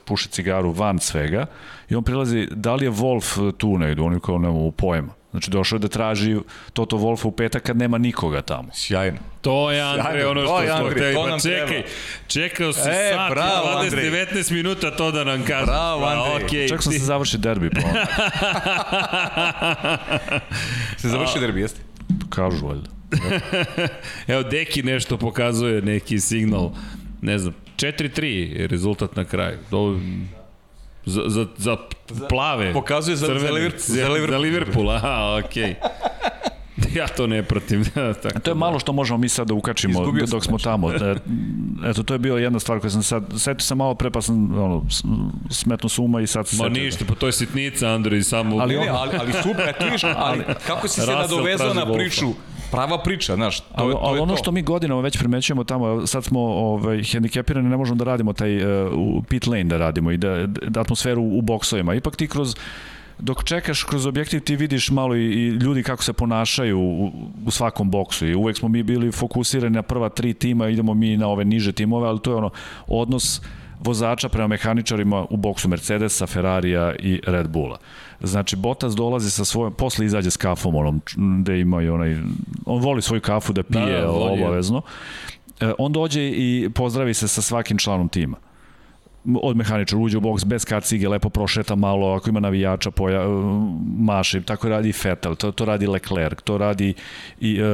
puše 0.06 0.30
cigaru 0.30 0.72
van 0.72 1.00
svega 1.00 1.46
i 1.90 1.96
on 1.96 2.04
prilazi, 2.04 2.48
da 2.52 2.76
li 2.76 2.86
je 2.86 2.92
Wolf 2.92 3.52
tu 3.58 3.78
negdje, 3.78 4.04
oni 4.04 4.20
kao 4.20 4.38
nema 4.38 4.60
u 4.60 4.72
pojma. 4.72 5.14
Znači 5.36 5.52
došao 5.52 5.76
je 5.76 5.80
da 5.80 5.88
traži 5.88 6.38
Toto 6.74 6.98
Wolfa 6.98 7.28
u 7.28 7.32
petak 7.32 7.64
kad 7.64 7.78
nema 7.78 7.98
nikoga 7.98 8.42
tamo. 8.42 8.70
Sjajno. 8.74 9.18
To 9.42 9.72
je 9.72 9.82
Andrej, 9.82 10.26
ono 10.26 10.42
što 10.42 10.62
smo 10.78 10.90
hteli. 10.90 11.16
Pa 11.16 11.40
čekaj, 11.40 11.68
treba. 11.68 11.88
čekao 12.28 12.74
si 12.74 12.90
e, 12.90 13.12
sat 13.14 13.30
bravo, 13.30 13.68
20, 13.68 13.84
Andrej. 13.84 14.12
19 14.12 14.52
minuta 14.52 14.92
to 14.92 15.12
da 15.12 15.24
nam 15.24 15.44
kaže. 15.48 15.66
Bravo, 15.66 16.02
pa, 16.02 16.08
Andrej. 16.08 16.48
Okay. 16.48 16.70
Čekao 16.70 16.82
sam 16.82 16.94
se 16.94 17.00
završi 17.00 17.38
derbi. 17.38 17.70
Pa. 17.70 17.82
se 21.02 21.10
završi 21.10 21.40
derbi, 21.40 21.62
jeste? 21.62 21.80
Kažu, 22.30 22.68
valjda. 22.68 22.90
Evo, 24.34 24.44
Deki 24.44 24.84
nešto 24.84 25.18
pokazuje, 25.18 25.82
neki 25.82 26.20
signal. 26.20 26.72
Ne 27.22 27.40
znam, 27.40 27.54
4-3 27.78 28.68
rezultat 28.68 29.16
na 29.16 29.26
kraju. 29.26 29.58
Dobro, 29.72 30.00
Za, 31.06 31.22
za, 31.28 31.46
za 31.58 31.78
plave. 32.30 32.74
Pokazuje 32.74 33.16
za, 33.16 33.26
crvene, 33.28 33.48
za, 33.48 33.54
Liverpool, 33.54 33.80
za, 33.80 34.10
Liverpool. 34.10 34.32
Za 34.32 34.38
Liverpool, 34.38 34.92
aha, 34.92 35.42
okej. 35.46 35.64
Okay. 35.64 35.76
Ja 36.96 37.08
to 37.08 37.28
ne 37.28 37.44
pratim. 37.44 37.86
Tako 38.24 38.40
to 38.40 38.52
je 38.52 38.56
malo 38.56 38.80
što 38.80 38.94
možemo 38.94 39.18
mi 39.18 39.30
sad 39.30 39.48
da 39.48 39.54
ukačimo 39.54 40.02
Izgubio 40.02 40.26
dok 40.26 40.44
smo 40.44 40.58
tamo. 40.58 40.92
E, 40.96 41.16
eto, 41.90 42.04
to 42.04 42.14
je 42.14 42.20
bila 42.20 42.40
jedna 42.40 42.60
stvar 42.60 42.80
koja 42.80 42.92
sam 42.92 43.04
sad, 43.04 43.24
setio 43.38 43.60
sam 43.60 43.78
malo 43.78 43.96
pre 43.96 44.12
pa 44.12 44.22
sam 44.22 44.58
ono, 44.60 44.86
smetno 45.50 45.90
suma 45.90 46.22
i 46.22 46.28
sad 46.28 46.48
se 46.48 46.64
Ma 46.64 46.70
ništa, 46.70 47.06
pa 47.08 47.16
to 47.16 47.26
je 47.26 47.32
sitnica, 47.32 47.88
Andrej, 47.88 48.24
samo... 48.24 48.60
Ali, 48.60 48.78
ali, 48.78 48.88
ali, 48.90 49.18
ali 49.20 49.34
super, 49.34 49.74
viš, 49.92 50.04
ali 50.04 50.44
kako 50.68 50.88
si 50.88 51.02
se 51.02 51.12
nadovezao 51.12 51.74
na 51.74 51.94
priču, 51.94 52.34
prava 52.76 53.04
priča, 53.04 53.36
znaš, 53.36 53.60
to, 53.60 53.66
ali, 53.76 53.94
to 53.94 54.00
ali 54.02 54.20
ono 54.20 54.34
to. 54.34 54.38
što 54.38 54.52
mi 54.52 54.62
godinama 54.62 55.02
već 55.02 55.18
primećujemo 55.18 55.64
tamo, 55.64 56.08
sad 56.08 56.24
smo 56.24 56.40
ovaj, 56.40 57.04
hendikepirani, 57.04 57.70
ne 57.70 57.78
možemo 57.78 57.96
da 57.96 58.04
radimo 58.04 58.34
taj 58.34 58.58
uh, 58.58 59.24
pit 59.30 59.48
lane 59.48 59.64
da 59.64 59.78
radimo 59.78 60.12
i 60.12 60.18
da, 60.18 60.48
da 60.48 60.82
atmosferu 60.82 61.24
u 61.24 61.42
boksovima. 61.42 61.94
Ipak 61.96 62.16
ti 62.16 62.28
kroz 62.28 62.56
dok 63.20 63.44
čekaš 63.44 63.84
kroz 63.84 64.06
objektiv 64.06 64.40
ti 64.40 64.56
vidiš 64.56 64.90
malo 64.90 65.16
i, 65.16 65.26
i 65.26 65.48
ljudi 65.48 65.84
kako 65.84 66.04
se 66.04 66.14
ponašaju 66.14 66.80
u, 66.80 67.12
u 67.46 67.52
svakom 67.52 67.92
boksu 67.92 68.28
i 68.28 68.36
uvek 68.36 68.58
smo 68.58 68.70
mi 68.70 68.84
bili 68.84 69.12
fokusirani 69.12 69.76
na 69.76 69.82
prva 69.82 70.10
tri 70.10 70.34
tima, 70.34 70.68
idemo 70.70 70.94
mi 70.94 71.18
na 71.18 71.28
ove 71.28 71.46
niže 71.46 71.72
timove, 71.72 72.08
ali 72.08 72.20
to 72.20 72.32
je 72.32 72.36
ono 72.36 72.50
odnos 72.88 73.42
vozača 73.80 74.30
prema 74.30 74.48
mehaničarima 74.48 75.26
u 75.30 75.38
boksu 75.38 75.70
Mercedesa, 75.70 76.28
Ferrarija 76.28 76.96
i 77.00 77.22
Red 77.26 77.50
Bulla. 77.50 77.78
Znači, 78.26 78.56
Bottas 78.56 78.96
dolazi 78.96 79.32
sa 79.32 79.46
svojom, 79.46 79.74
posle 79.74 80.06
izađe 80.06 80.32
s 80.32 80.38
kafom 80.38 80.76
onom, 80.76 81.02
gde 81.42 81.60
ima 81.60 81.82
i 81.82 81.90
onaj, 81.90 82.18
on 82.66 82.82
voli 82.82 83.02
svoju 83.02 83.22
kafu 83.22 83.54
da 83.54 83.64
pije 83.64 84.02
da, 84.02 84.02
da, 84.02 84.12
obavezno. 84.12 84.82
E, 85.60 85.72
on 85.78 85.92
dođe 85.92 86.30
i 86.30 86.70
pozdravi 86.76 87.14
se 87.14 87.28
sa 87.28 87.42
svakim 87.42 87.78
članom 87.78 88.10
tima 88.10 88.38
od 89.42 89.58
mehaničara 89.58 90.02
uđe 90.02 90.18
u 90.18 90.22
boks 90.22 90.46
bez 90.46 90.66
kacige, 90.66 91.10
lepo 91.10 91.30
prošeta 91.30 91.76
malo, 91.76 92.14
ako 92.14 92.30
ima 92.30 92.40
navijača, 92.40 92.92
poja, 92.92 93.22
e, 93.22 93.28
maše, 93.98 94.42
tako 94.42 94.70
radi 94.70 94.90
i 94.90 94.94
Vettel, 95.04 95.36
to, 95.36 95.52
to 95.52 95.66
radi 95.66 95.88
Leclerc, 95.88 96.42
to 96.44 96.58
radi 96.58 96.94
i 97.40 97.62
uh, 97.62 97.68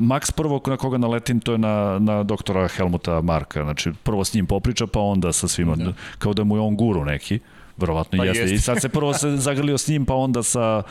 Max 0.00 0.32
prvo 0.32 0.60
na 0.66 0.76
koga 0.76 0.98
naletim, 0.98 1.40
to 1.40 1.52
je 1.52 1.58
na, 1.58 1.98
na 1.98 2.22
doktora 2.22 2.68
Helmuta 2.68 3.20
Marka, 3.20 3.64
znači 3.64 3.92
prvo 4.02 4.24
s 4.24 4.34
njim 4.34 4.46
popriča, 4.46 4.86
pa 4.86 5.00
onda 5.00 5.32
sa 5.32 5.48
svima, 5.48 5.76
da. 5.76 5.92
kao 6.18 6.34
da 6.34 6.44
mu 6.44 6.56
je 6.56 6.60
on 6.60 6.76
guru 6.76 7.04
neki, 7.04 7.38
verovatno 7.76 8.18
pa 8.18 8.24
jeste. 8.24 8.42
jeste. 8.42 8.54
I 8.54 8.58
sad 8.58 8.80
se 8.80 8.88
prvo 8.88 9.12
se 9.12 9.36
zagrlio 9.36 9.78
s 9.78 9.88
njim, 9.88 10.06
pa 10.06 10.14
onda 10.14 10.42
sa 10.42 10.82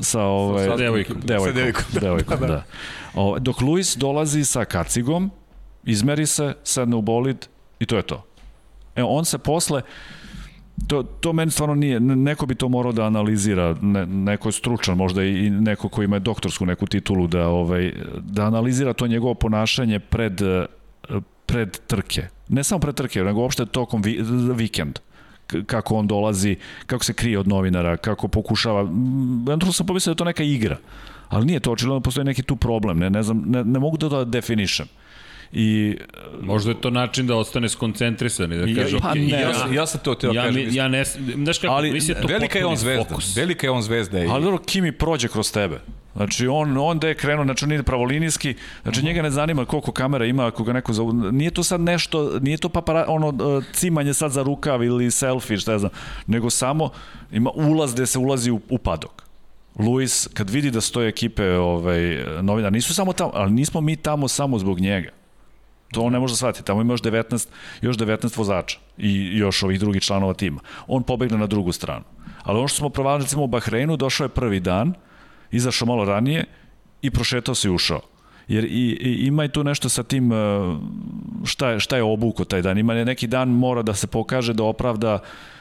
sa 0.00 0.22
ovaj 0.22 0.66
sa 0.66 0.76
devojkom, 0.76 1.16
devojkom, 1.24 1.54
sa 1.54 1.58
devojkom, 1.58 1.84
devojkom 2.00 2.40
da. 2.40 2.46
da. 2.46 2.64
O, 3.14 3.38
dok 3.38 3.60
Luis 3.60 3.96
dolazi 3.96 4.44
sa 4.44 4.64
kacigom, 4.64 5.30
izmeri 5.84 6.26
se, 6.26 6.54
sedne 6.64 6.96
u 6.96 7.02
bolid 7.02 7.46
i 7.78 7.86
to 7.86 7.96
je 7.96 8.02
to. 8.02 8.24
E, 8.96 9.02
on 9.02 9.24
se 9.24 9.38
posle, 9.38 9.82
to, 10.86 11.02
to 11.02 11.32
meni 11.32 11.50
stvarno 11.50 11.74
nije, 11.74 12.00
neko 12.00 12.46
bi 12.46 12.54
to 12.54 12.68
morao 12.68 12.92
da 12.92 13.04
analizira, 13.04 13.76
ne, 13.80 14.06
neko 14.06 14.48
je 14.48 14.52
stručan, 14.52 14.96
možda 14.96 15.24
i 15.24 15.50
neko 15.50 15.88
ko 15.88 16.02
ima 16.02 16.18
doktorsku 16.18 16.66
neku 16.66 16.86
titulu, 16.86 17.26
da, 17.26 17.48
ovaj, 17.48 17.92
da 18.20 18.46
analizira 18.46 18.92
to 18.92 19.06
njegovo 19.06 19.34
ponašanje 19.34 19.98
pred, 19.98 20.40
pred 21.46 21.78
trke. 21.86 22.28
Ne 22.48 22.64
samo 22.64 22.80
pred 22.80 22.94
trke, 22.94 23.24
nego 23.24 23.40
uopšte 23.40 23.66
tokom 23.66 24.02
vi, 24.02 24.20
vikend 24.54 24.98
kako 25.66 25.94
on 25.96 26.06
dolazi, 26.06 26.56
kako 26.86 27.04
se 27.04 27.12
krije 27.12 27.38
od 27.38 27.48
novinara, 27.48 27.96
kako 27.96 28.28
pokušava, 28.28 28.80
jedno 29.48 29.72
sam 29.72 29.86
pomislio 29.86 30.10
da 30.10 30.14
je 30.14 30.18
to 30.18 30.24
neka 30.24 30.42
igra, 30.42 30.76
ali 31.28 31.46
nije 31.46 31.60
to, 31.60 31.72
očigledno 31.72 32.00
postoji 32.00 32.24
neki 32.24 32.42
tu 32.42 32.56
problem, 32.56 32.98
ne, 32.98 33.10
ne 33.10 33.22
znam, 33.22 33.42
ne, 33.46 33.64
ne 33.64 33.78
mogu 33.78 33.96
da 33.96 34.08
to 34.08 34.24
definišem. 34.24 34.86
I, 35.52 35.96
Možda 36.42 36.70
je 36.70 36.80
to 36.80 36.90
način 36.90 37.26
da 37.26 37.36
ostane 37.36 37.68
skoncentrisan 37.68 38.52
i 38.52 38.56
da 38.56 38.82
kaže, 38.82 38.98
pa, 38.98 39.08
okay, 39.08 39.32
ne, 39.32 39.40
ja, 39.40 39.52
ja 39.72 39.86
sam 39.86 40.00
to 40.04 40.14
teo 40.14 40.32
ja, 40.32 40.42
kažem. 40.42 40.68
Ja 40.70 40.88
ne, 40.88 41.04
znaš 41.04 41.58
kako, 41.58 41.74
ali, 41.74 41.92
mislim, 41.92 42.16
to 42.22 42.28
velika 42.28 42.58
je 42.58 42.66
on 42.66 42.76
zvezda, 42.76 43.04
fokus. 43.04 43.36
velika 43.36 43.66
je 43.66 43.70
on 43.70 43.82
zvezda. 43.82 44.22
I... 44.22 44.26
Ali 44.26 44.44
dobro, 44.44 44.58
Kimi 44.58 44.92
prođe 44.92 45.28
kroz 45.28 45.52
tebe. 45.52 45.80
Znači 46.16 46.46
on 46.46 46.76
on 46.76 46.98
da 46.98 47.08
je 47.08 47.14
krenuo, 47.14 47.44
znači 47.44 47.64
on 47.64 47.72
ide 47.72 47.82
pravolinijski, 47.82 48.54
znači 48.82 49.04
njega 49.04 49.22
ne 49.22 49.30
zanima 49.30 49.64
koliko 49.64 49.92
kamera 49.92 50.24
ima, 50.24 50.46
ako 50.46 50.64
ga 50.64 50.72
neko 50.72 50.92
za 50.92 51.02
nije 51.32 51.50
to 51.50 51.62
sad 51.62 51.80
nešto, 51.80 52.38
nije 52.40 52.58
to 52.58 52.68
papara, 52.68 53.04
ono 53.08 53.28
e, 53.28 53.62
cimanje 53.72 54.14
sad 54.14 54.32
za 54.32 54.42
rukav 54.42 54.84
ili 54.84 55.10
selfie, 55.10 55.56
šta 55.56 55.72
ja 55.72 55.78
znam, 55.78 55.90
nego 56.26 56.50
samo 56.50 56.90
ima 57.32 57.50
ulaz 57.54 57.94
gde 57.94 58.06
se 58.06 58.18
ulazi 58.18 58.50
u, 58.50 58.60
u 58.68 58.78
padok. 58.78 59.22
Luis, 59.78 60.28
kad 60.34 60.50
vidi 60.50 60.70
da 60.70 60.80
stoje 60.80 61.08
ekipe 61.08 61.50
ovaj, 61.50 62.24
novinar, 62.42 62.72
nisu 62.72 62.94
samo 62.94 63.12
tamo, 63.12 63.30
ali 63.34 63.52
nismo 63.52 63.80
mi 63.80 63.96
tamo 63.96 64.28
samo 64.28 64.58
zbog 64.58 64.80
njega. 64.80 65.10
To 65.92 66.02
on 66.02 66.12
ne 66.12 66.18
može 66.18 66.36
shvatiti. 66.36 66.64
Tamo 66.64 66.80
ima 66.80 66.92
još 66.92 67.02
19, 67.02 67.46
još 67.80 67.96
19 67.96 68.38
vozača 68.38 68.78
i 68.98 69.38
još 69.38 69.62
ovih 69.62 69.80
drugih 69.80 70.02
članova 70.02 70.34
tima. 70.34 70.60
On 70.86 71.02
pobegne 71.02 71.38
na 71.38 71.46
drugu 71.46 71.72
stranu. 71.72 72.04
Ali 72.42 72.58
ono 72.58 72.68
što 72.68 72.78
smo 72.78 72.88
provali 72.88 73.22
recimo 73.22 73.44
u 73.44 73.46
Bahreinu, 73.46 73.96
došao 73.96 74.24
je 74.24 74.28
prvi 74.28 74.60
dan, 74.60 74.94
izašao 75.50 75.86
malo 75.86 76.04
ranije 76.04 76.44
i 77.02 77.10
prošetao 77.10 77.54
se 77.54 77.68
i 77.68 77.70
ušao. 77.70 78.00
Jer 78.48 78.64
i, 78.64 78.98
i, 79.00 79.26
ima 79.26 79.44
i 79.44 79.48
tu 79.48 79.64
nešto 79.64 79.88
sa 79.88 80.02
tim 80.02 80.32
uh, 80.32 80.78
šta 81.44 81.70
je, 81.70 81.80
šta 81.80 81.96
je 81.96 82.02
obuko 82.02 82.44
taj 82.44 82.62
dan. 82.62 82.78
Ima 82.78 82.94
neki 82.94 83.26
dan 83.26 83.48
mora 83.48 83.82
da 83.82 83.94
se 83.94 84.06
pokaže 84.06 84.52
da 84.52 84.64
opravda 84.64 85.14
uh, 85.14 85.20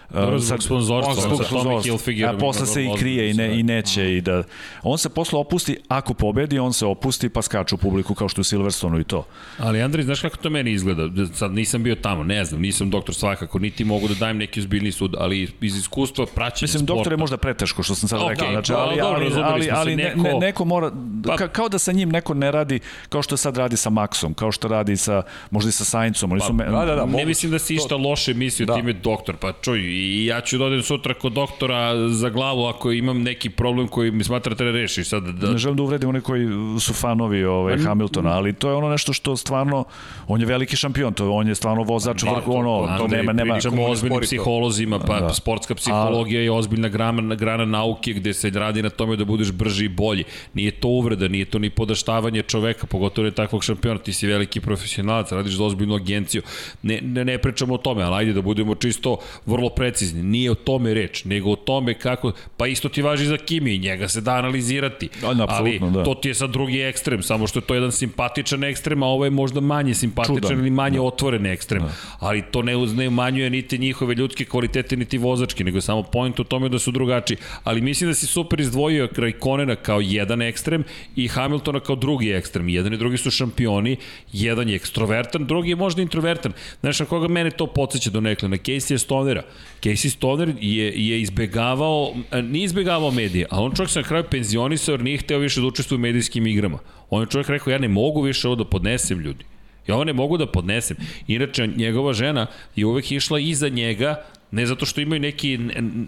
Dobro, 0.09 0.39
zbog 0.39 0.63
sponzorstva, 0.63 1.13
zbog 1.13 1.45
sponzorstva. 1.45 2.29
A 2.29 2.37
posle 2.37 2.65
se 2.65 2.83
i 2.83 2.89
krije 2.99 3.31
i, 3.31 3.33
ne, 3.33 3.59
i 3.59 3.63
neće 3.63 4.17
i 4.17 4.21
da... 4.21 4.43
On 4.83 4.97
se 4.97 5.09
posle 5.09 5.39
opusti, 5.39 5.77
ako 5.87 6.13
pobedi, 6.13 6.59
on 6.59 6.73
se 6.73 6.85
opusti 6.85 7.29
pa 7.29 7.41
skače 7.41 7.75
u 7.75 7.77
publiku 7.77 8.15
kao 8.15 8.29
što 8.29 8.41
je 8.41 8.45
Silverstonu 8.45 8.99
i 8.99 9.03
to. 9.03 9.25
Ali 9.57 9.81
Andrej, 9.81 10.05
znaš 10.05 10.21
kako 10.21 10.37
to 10.37 10.49
meni 10.49 10.71
izgleda? 10.71 11.25
Sad 11.33 11.53
nisam 11.53 11.83
bio 11.83 11.95
tamo, 11.95 12.23
ne 12.23 12.45
znam, 12.45 12.61
nisam 12.61 12.89
doktor 12.89 13.15
svakako, 13.15 13.59
niti 13.59 13.83
mogu 13.83 14.07
da 14.07 14.13
dajem 14.13 14.37
neki 14.37 14.59
uzbiljni 14.59 14.91
sud, 14.91 15.15
ali 15.19 15.51
iz 15.61 15.77
iskustva 15.77 16.25
praćenja 16.35 16.65
Mislim, 16.65 16.79
sporta... 16.79 16.93
doktor 16.93 17.13
je 17.13 17.17
možda 17.17 17.37
preteško 17.37 17.83
što 17.83 17.95
sam 17.95 18.09
sad 18.09 18.19
okay, 18.19 18.29
rekao. 18.29 18.51
Znači, 18.51 18.73
ali, 18.73 19.01
ali, 19.01 19.25
ali, 19.25 19.43
ali, 19.43 19.69
ali 19.71 19.95
neko... 19.95 20.21
Ne, 20.21 20.33
neko 20.39 20.65
mora, 20.65 20.91
pa, 21.27 21.35
ka, 21.35 21.47
kao 21.47 21.69
da 21.69 21.79
sa 21.79 21.91
njim 21.91 22.09
neko 22.09 22.33
ne 22.33 22.51
radi 22.51 22.79
kao 23.09 23.21
što 23.21 23.37
sad 23.37 23.57
radi 23.57 23.77
sa 23.77 23.89
Maxom, 23.89 24.33
kao 24.33 24.51
što 24.51 24.67
radi 24.67 24.97
sa, 24.97 25.21
možda 25.51 25.69
i 25.69 25.71
sa 25.71 25.85
Saincom. 25.85 26.39
Pa, 26.39 26.53
me, 26.53 26.65
da, 26.65 26.85
da, 26.85 26.95
da, 26.95 27.05
ne 27.05 27.25
mislim 27.25 27.51
da 27.51 27.59
si 27.59 27.75
išta 27.75 27.95
loše 27.95 28.33
mislio, 28.33 28.65
da. 28.65 28.75
time 28.75 28.93
doktor, 28.93 29.35
pa 29.35 29.53
čuj, 29.61 29.94
i 29.95 30.25
ja 30.25 30.41
ću 30.41 30.57
da 30.57 30.81
sutra 30.81 31.13
kod 31.13 31.33
doktora 31.33 32.09
za 32.09 32.29
glavu 32.29 32.65
ako 32.65 32.91
imam 32.91 33.21
neki 33.21 33.49
problem 33.49 33.87
koji 33.87 34.11
mi 34.11 34.23
smatra 34.23 34.49
da 34.49 34.55
treba 34.55 34.71
reši. 34.71 35.03
Sad, 35.03 35.23
da... 35.23 35.51
Ne 35.51 35.57
želim 35.57 35.77
da 35.77 35.83
uvredim 35.83 36.09
one 36.09 36.21
koji 36.21 36.47
su 36.79 36.93
fanovi 36.93 37.45
ovaj, 37.45 37.77
Hamiltona, 37.77 38.29
ali 38.29 38.53
to 38.53 38.69
je 38.69 38.75
ono 38.75 38.89
nešto 38.89 39.13
što 39.13 39.37
stvarno, 39.37 39.83
on 40.27 40.39
je 40.39 40.45
veliki 40.45 40.75
šampion, 40.75 41.13
to 41.13 41.31
on 41.31 41.47
je 41.47 41.55
stvarno 41.55 41.83
vozač, 41.83 42.23
da, 42.23 42.31
vrhu, 42.31 42.53
ono, 42.53 42.87
to, 42.87 42.93
to, 42.97 42.97
to 42.97 43.15
nema, 43.15 43.33
nema. 43.33 43.53
Pričamo 43.53 43.83
o 43.83 43.91
ozbiljnim 43.91 44.21
psiholozima, 44.21 44.99
pa 44.99 45.19
da. 45.19 45.33
sportska 45.33 45.75
psihologija 45.75 46.39
A... 46.39 46.43
je 46.43 46.51
ozbiljna 46.51 46.89
grana, 46.89 47.35
grana 47.35 47.65
nauke 47.65 48.13
gde 48.13 48.33
se 48.33 48.49
radi 48.49 48.83
na 48.83 48.89
tome 48.89 49.15
da 49.15 49.25
budeš 49.25 49.51
brži 49.51 49.85
i 49.85 49.89
bolji. 49.89 50.23
Nije 50.53 50.71
to 50.71 50.87
uvreda, 50.87 51.27
nije 51.27 51.45
to 51.45 51.59
ni 51.59 51.69
podaštavanje 51.69 52.41
čoveka, 52.41 52.87
pogotovo 52.87 53.25
je 53.25 53.31
takvog 53.31 53.63
šampiona, 53.63 53.99
ti 53.99 54.13
si 54.13 54.27
veliki 54.27 54.59
profesionalac, 54.61 55.31
radiš 55.31 55.53
za 55.53 55.63
ozbiljnu 55.63 55.95
agenciju. 55.95 56.41
Ne, 56.81 56.99
ne, 57.01 57.25
ne 57.25 57.37
pričamo 57.37 57.73
o 57.73 57.77
tome, 57.77 58.03
ali 58.03 58.15
ajde 58.15 58.33
da 58.33 58.41
budemo 58.41 58.75
čisto 58.75 59.17
vrlo 59.45 59.69
precizni. 59.85 60.23
Nije 60.23 60.51
o 60.51 60.55
tome 60.55 60.93
reč, 60.93 61.23
nego 61.25 61.51
o 61.51 61.55
tome 61.55 61.93
kako, 61.93 62.31
pa 62.57 62.67
isto 62.67 62.89
ti 62.89 63.01
važi 63.01 63.25
za 63.25 63.37
Kimi, 63.37 63.77
njega 63.77 64.07
se 64.07 64.21
da 64.21 64.31
analizirati. 64.35 65.09
Da, 65.21 65.45
ali 65.47 65.79
da. 65.79 66.03
to 66.03 66.15
ti 66.15 66.27
je 66.27 66.33
sad 66.33 66.49
drugi 66.49 66.79
ekstrem, 66.81 67.23
samo 67.23 67.47
što 67.47 67.59
je 67.59 67.63
to 67.63 67.73
jedan 67.73 67.91
simpatičan 67.91 68.63
ekstrem, 68.63 69.03
a 69.03 69.07
ovo 69.07 69.25
je 69.25 69.31
možda 69.31 69.61
manje 69.61 69.93
simpatičan 69.93 70.41
Čudan. 70.41 70.59
ili 70.59 70.69
manje 70.69 70.97
da. 70.97 71.03
otvoren 71.03 71.45
ekstrem. 71.45 71.83
Da. 71.83 71.91
Ali 72.19 72.41
to 72.51 72.61
ne, 72.61 72.73
ne 72.77 73.07
umanjuje 73.07 73.49
niti 73.49 73.77
njihove 73.77 74.15
ljudske 74.15 74.45
kvalitete, 74.45 74.97
niti 74.97 75.17
vozačke, 75.17 75.63
nego 75.63 75.81
samo 75.81 76.03
point 76.03 76.39
u 76.39 76.43
tome 76.43 76.69
da 76.69 76.79
su 76.79 76.91
drugačiji. 76.91 77.37
Ali 77.63 77.81
mislim 77.81 78.09
da 78.09 78.13
si 78.13 78.27
super 78.27 78.59
izdvojio 78.59 79.07
kraj 79.07 79.31
Konena 79.31 79.75
kao 79.75 80.01
jedan 80.01 80.41
ekstrem 80.41 80.83
i 81.15 81.27
Hamiltona 81.27 81.79
kao 81.79 81.95
drugi 81.95 82.31
ekstrem. 82.31 82.69
Jedan 82.69 82.93
i 82.93 82.97
drugi 82.97 83.17
su 83.17 83.31
šampioni, 83.31 83.97
jedan 84.33 84.69
je 84.69 84.75
ekstrovertan, 84.75 85.45
drugi 85.45 85.69
je 85.69 85.75
možda 85.75 86.01
introvertan. 86.01 86.53
Znaš 86.81 86.99
na 86.99 87.05
koga 87.05 87.27
mene 87.27 87.51
to 87.51 87.67
podsjeća 87.67 88.09
do 88.09 88.21
nekle? 88.21 88.49
Na 88.49 88.57
Casey 88.57 88.97
Stonera. 88.97 89.43
Casey 89.85 90.09
Stoner 90.09 90.53
je, 90.61 91.07
je 91.07 91.21
izbegavao, 91.21 92.15
nije 92.43 92.65
izbegavao 92.65 93.11
medije, 93.11 93.45
a 93.49 93.61
on 93.61 93.75
čovjek 93.75 93.91
se 93.91 93.99
na 93.99 94.07
kraju 94.07 94.23
penzionisao 94.31 94.93
jer 94.93 95.03
nije 95.03 95.17
hteo 95.17 95.39
više 95.39 95.61
da 95.61 95.67
učestvuje 95.67 95.97
u 95.97 96.01
medijskim 96.01 96.47
igrama. 96.47 96.79
On 97.09 97.21
je 97.21 97.27
čovjek 97.29 97.49
rekao, 97.49 97.71
ja 97.71 97.77
ne 97.77 97.87
mogu 97.87 98.21
više 98.21 98.47
ovo 98.47 98.55
da 98.55 98.65
podnesem 98.65 99.19
ljudi. 99.19 99.45
Ja 99.87 99.95
ovo 99.95 100.03
ne 100.03 100.13
mogu 100.13 100.37
da 100.37 100.47
podnesem. 100.47 100.97
Inače, 101.27 101.67
njegova 101.67 102.13
žena 102.13 102.47
je 102.75 102.85
uvek 102.85 103.11
išla 103.11 103.39
iza 103.39 103.69
njega, 103.69 104.25
ne 104.51 104.65
zato 104.65 104.85
što 104.85 105.01
imaju 105.01 105.21
neki 105.21 105.59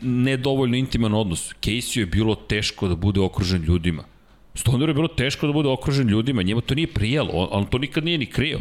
nedovoljno 0.01 0.77
intiman 0.77 1.13
odnos. 1.13 1.53
Casey 1.61 1.99
je 1.99 2.05
bilo 2.05 2.35
teško 2.35 2.87
da 2.87 2.95
bude 2.95 3.19
okružen 3.19 3.61
ljudima. 3.61 4.03
Stoneru 4.55 4.89
je 4.89 4.93
bilo 4.93 5.07
teško 5.07 5.47
da 5.47 5.53
bude 5.53 5.69
okružen 5.69 6.07
ljudima, 6.07 6.41
njemu 6.41 6.61
to 6.61 6.75
nije 6.75 6.87
prijelo, 6.87 7.29
on, 7.33 7.47
on 7.51 7.65
to 7.65 7.77
nikad 7.77 8.05
nije 8.05 8.17
ni 8.17 8.25
krio. 8.25 8.59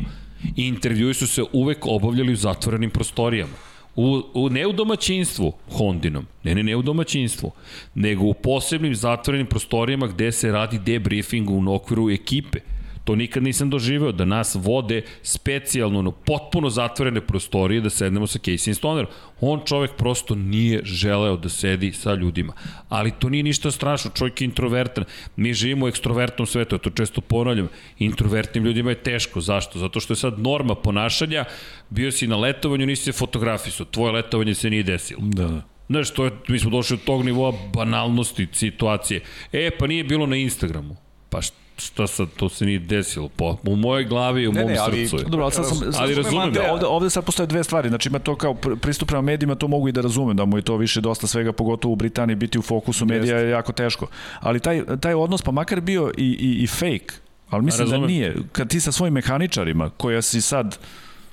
I 0.57 0.67
intervjui 0.67 1.15
su 1.15 1.27
se 1.27 1.43
uvek 1.53 1.87
obavljali 1.87 2.33
u 2.33 2.37
zatvorenim 2.37 2.91
prostorijama. 2.91 3.57
U, 3.97 4.23
u, 4.35 4.49
ne 4.49 4.67
u 4.67 4.73
domaćinstvu 4.73 5.53
Hondinom, 5.71 6.27
ne, 6.45 6.55
ne, 6.55 6.63
ne 6.63 6.77
u 6.77 6.83
domaćinstvu, 6.83 7.53
nego 7.95 8.25
u 8.25 8.35
posebnim 8.35 8.95
zatvorenim 8.95 9.47
prostorijama 9.47 10.07
gde 10.07 10.33
se 10.33 10.53
radi 10.53 10.79
debriefing 10.79 11.51
u 11.51 11.75
okviru 11.75 12.11
ekipe. 12.11 12.59
To 13.07 13.15
nikad 13.17 13.43
nisam 13.43 13.71
doživeo, 13.71 14.13
da 14.13 14.25
nas 14.25 14.57
vode 14.59 15.03
specijalno, 15.23 16.03
no, 16.03 16.11
potpuno 16.11 16.71
zatvorene 16.71 17.21
prostorije 17.21 17.81
da 17.81 17.91
sednemo 17.91 18.27
sa 18.27 18.39
Casey 18.39 18.75
Stonerom. 18.75 19.11
On 19.41 19.61
čovek 19.65 19.93
prosto 19.97 20.35
nije 20.35 20.81
želeo 20.85 21.37
da 21.37 21.49
sedi 21.49 21.93
sa 21.93 22.15
ljudima. 22.15 22.53
Ali 22.89 23.13
to 23.19 23.29
nije 23.29 23.43
ništa 23.43 23.71
strašno, 23.71 24.11
čovjek 24.15 24.41
je 24.41 24.45
introvertan. 24.45 25.05
Mi 25.37 25.55
živimo 25.55 25.87
u 25.87 25.89
ekstrovertnom 25.89 26.47
svetu, 26.47 26.75
ja 26.75 26.79
to 26.79 26.91
često 26.91 27.21
ponavljam. 27.21 27.69
Introvertnim 27.99 28.65
ljudima 28.65 28.91
je 28.91 29.03
teško. 29.03 29.41
Zašto? 29.41 29.79
Zato 29.79 30.01
što 30.01 30.13
je 30.13 30.17
sad 30.17 30.39
norma 30.39 30.75
ponašanja, 30.75 31.45
bio 31.91 32.13
si 32.13 32.27
na 32.27 32.37
letovanju, 32.37 32.87
nisi 32.87 33.05
se 33.05 33.13
fotografisao, 33.13 33.87
tvoje 33.87 34.13
letovanje 34.13 34.55
se 34.55 34.71
nije 34.71 34.83
desilo. 34.83 35.21
Da, 35.23 35.47
da. 35.49 35.63
Znaš, 35.89 36.11
to 36.11 36.25
je, 36.25 36.31
mi 36.49 36.59
smo 36.59 36.71
došli 36.71 36.95
od 36.95 37.05
tog 37.05 37.25
nivoa 37.25 37.53
banalnosti 37.75 38.49
situacije. 38.53 39.21
E, 39.53 39.71
pa 39.79 39.87
nije 39.87 40.05
bilo 40.05 40.27
na 40.27 40.37
Instagramu. 40.37 40.97
Pa 41.31 41.43
šta? 41.43 41.66
Šta 41.77 42.07
sad, 42.07 42.29
to 42.37 42.49
se 42.49 42.67
nije 42.67 42.79
desilo. 42.79 43.29
Po, 43.29 43.57
u 43.67 43.77
mojoj 43.77 44.05
glavi 44.05 44.43
i 44.43 44.49
u 44.49 44.53
ne, 44.53 44.61
mom 44.61 44.71
ne, 44.71 44.79
ali, 44.79 45.09
srcu. 45.09 45.25
Dobro, 45.25 45.43
ali, 45.43 45.53
sad 45.53 45.69
sam, 45.69 45.79
ali 45.99 46.15
razumem. 46.15 46.53
Da, 46.53 46.73
ovde, 46.73 46.87
ovde 46.87 47.11
sad 47.11 47.25
postoje 47.25 47.47
dve 47.47 47.65
stvari. 47.65 47.89
Znači 47.89 48.09
ima 48.09 48.19
to 48.19 48.37
kao 48.37 48.55
pristup 48.55 49.09
prema 49.09 49.23
medijima, 49.23 49.55
to 49.55 49.69
mogu 49.69 49.89
i 49.89 49.93
da 49.93 50.01
razumem, 50.01 50.37
da 50.37 50.45
mu 50.45 50.59
je 50.59 50.63
to 50.63 50.77
više 50.77 51.01
dosta 51.01 51.27
svega, 51.27 51.53
pogotovo 51.53 51.93
u 51.93 51.97
Britaniji, 51.97 52.37
biti 52.37 52.59
u 52.59 52.63
fokusu 52.63 53.07
medija 53.07 53.39
je 53.39 53.51
jako 53.51 53.73
teško. 53.73 54.07
Ali 54.41 54.61
taj, 54.61 54.83
taj 55.01 55.15
odnos, 55.15 55.43
pa 55.43 55.51
makar 55.51 55.81
bio 55.81 56.13
i, 56.17 56.25
i, 56.25 56.63
i 56.63 56.67
fake, 56.67 57.15
ali 57.51 57.65
mislim 57.65 57.87
da 57.87 57.93
razumem. 57.93 58.01
da 58.01 58.07
nije. 58.07 58.37
Kad 58.53 58.69
ti 58.69 58.81
sa 58.81 58.93
svojim 58.93 59.15
mehaničarima, 59.15 59.91
koja 59.91 60.23
si 60.23 60.41
sad 60.41 60.79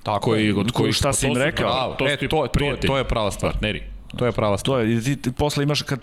Tako 0.03 0.29
koji, 0.29 0.51
od 0.51 0.71
koji 0.71 0.93
šta 0.93 1.13
si 1.13 1.27
im 1.27 1.37
rekao? 1.37 1.95
To, 1.99 2.07
e, 2.07 2.17
to, 2.17 2.27
to, 2.27 2.47
to, 2.47 2.87
to 2.87 2.97
je 2.97 3.03
prava 3.03 3.31
stvar. 3.31 3.51
Partneri. 3.51 3.83
To 4.17 4.25
je 4.25 4.31
prava 4.31 4.57
stvar. 4.57 4.79
To 4.79 4.79
je, 4.79 5.03
ti, 5.03 5.15
ti 5.15 5.31
posle 5.31 5.63
imaš, 5.63 5.81
kad, 5.81 5.99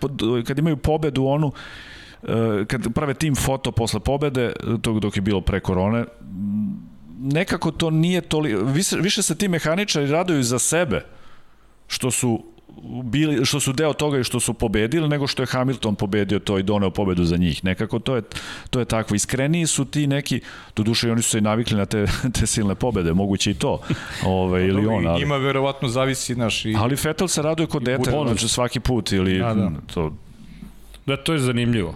kad 0.46 0.58
imaju 0.58 0.76
pobedu 0.76 1.24
onu, 1.24 1.52
kad 2.66 2.92
prave 2.94 3.14
tim 3.14 3.34
foto 3.34 3.72
posle 3.72 4.00
pobede, 4.00 4.52
tog 4.82 5.00
dok 5.00 5.16
je 5.16 5.22
bilo 5.22 5.40
pre 5.40 5.60
korone, 5.60 6.04
nekako 7.20 7.70
to 7.70 7.90
nije 7.90 8.20
toliko, 8.20 8.64
više, 8.64 8.96
više 8.96 9.22
se 9.22 9.34
ti 9.34 9.48
mehaničari 9.48 10.06
raduju 10.06 10.42
za 10.42 10.58
sebe, 10.58 11.04
što 11.88 12.10
su 12.10 12.44
bili, 13.04 13.44
što 13.44 13.60
su 13.60 13.72
deo 13.72 13.92
toga 13.92 14.18
i 14.18 14.24
što 14.24 14.40
su 14.40 14.54
pobedili, 14.54 15.08
nego 15.08 15.26
što 15.26 15.42
je 15.42 15.46
Hamilton 15.46 15.94
pobedio 15.94 16.38
to 16.38 16.58
i 16.58 16.62
doneo 16.62 16.90
pobedu 16.90 17.24
za 17.24 17.36
njih. 17.36 17.64
Nekako 17.64 17.98
to 17.98 18.16
je, 18.16 18.22
to 18.70 18.78
je 18.78 18.84
takvo. 18.84 19.14
Iskreniji 19.14 19.66
su 19.66 19.84
ti 19.84 20.06
neki, 20.06 20.40
do 20.76 20.82
duše 20.82 21.08
i 21.08 21.10
oni 21.10 21.22
su 21.22 21.30
se 21.30 21.38
i 21.38 21.40
navikli 21.40 21.76
na 21.76 21.86
te, 21.86 22.06
te 22.40 22.46
silne 22.46 22.74
pobede, 22.74 23.12
moguće 23.12 23.50
i 23.50 23.54
to. 23.54 23.80
Ove, 24.26 24.66
ili 24.66 24.86
on, 24.86 25.06
ali... 25.06 25.20
Njima 25.20 25.36
verovatno 25.36 25.88
zavisi 25.88 26.34
naš 26.34 26.64
i... 26.64 26.74
Ali 26.78 26.96
Vettel 27.04 27.28
se 27.28 27.42
raduje 27.42 27.66
kod 27.66 27.82
dete, 27.82 28.10
znači 28.10 28.48
svaki 28.48 28.80
put 28.80 29.12
ili 29.12 29.38
da, 29.38 29.54
da. 29.54 29.70
to... 29.94 30.12
Da, 31.06 31.16
to 31.16 31.32
je 31.32 31.38
zanimljivo. 31.38 31.94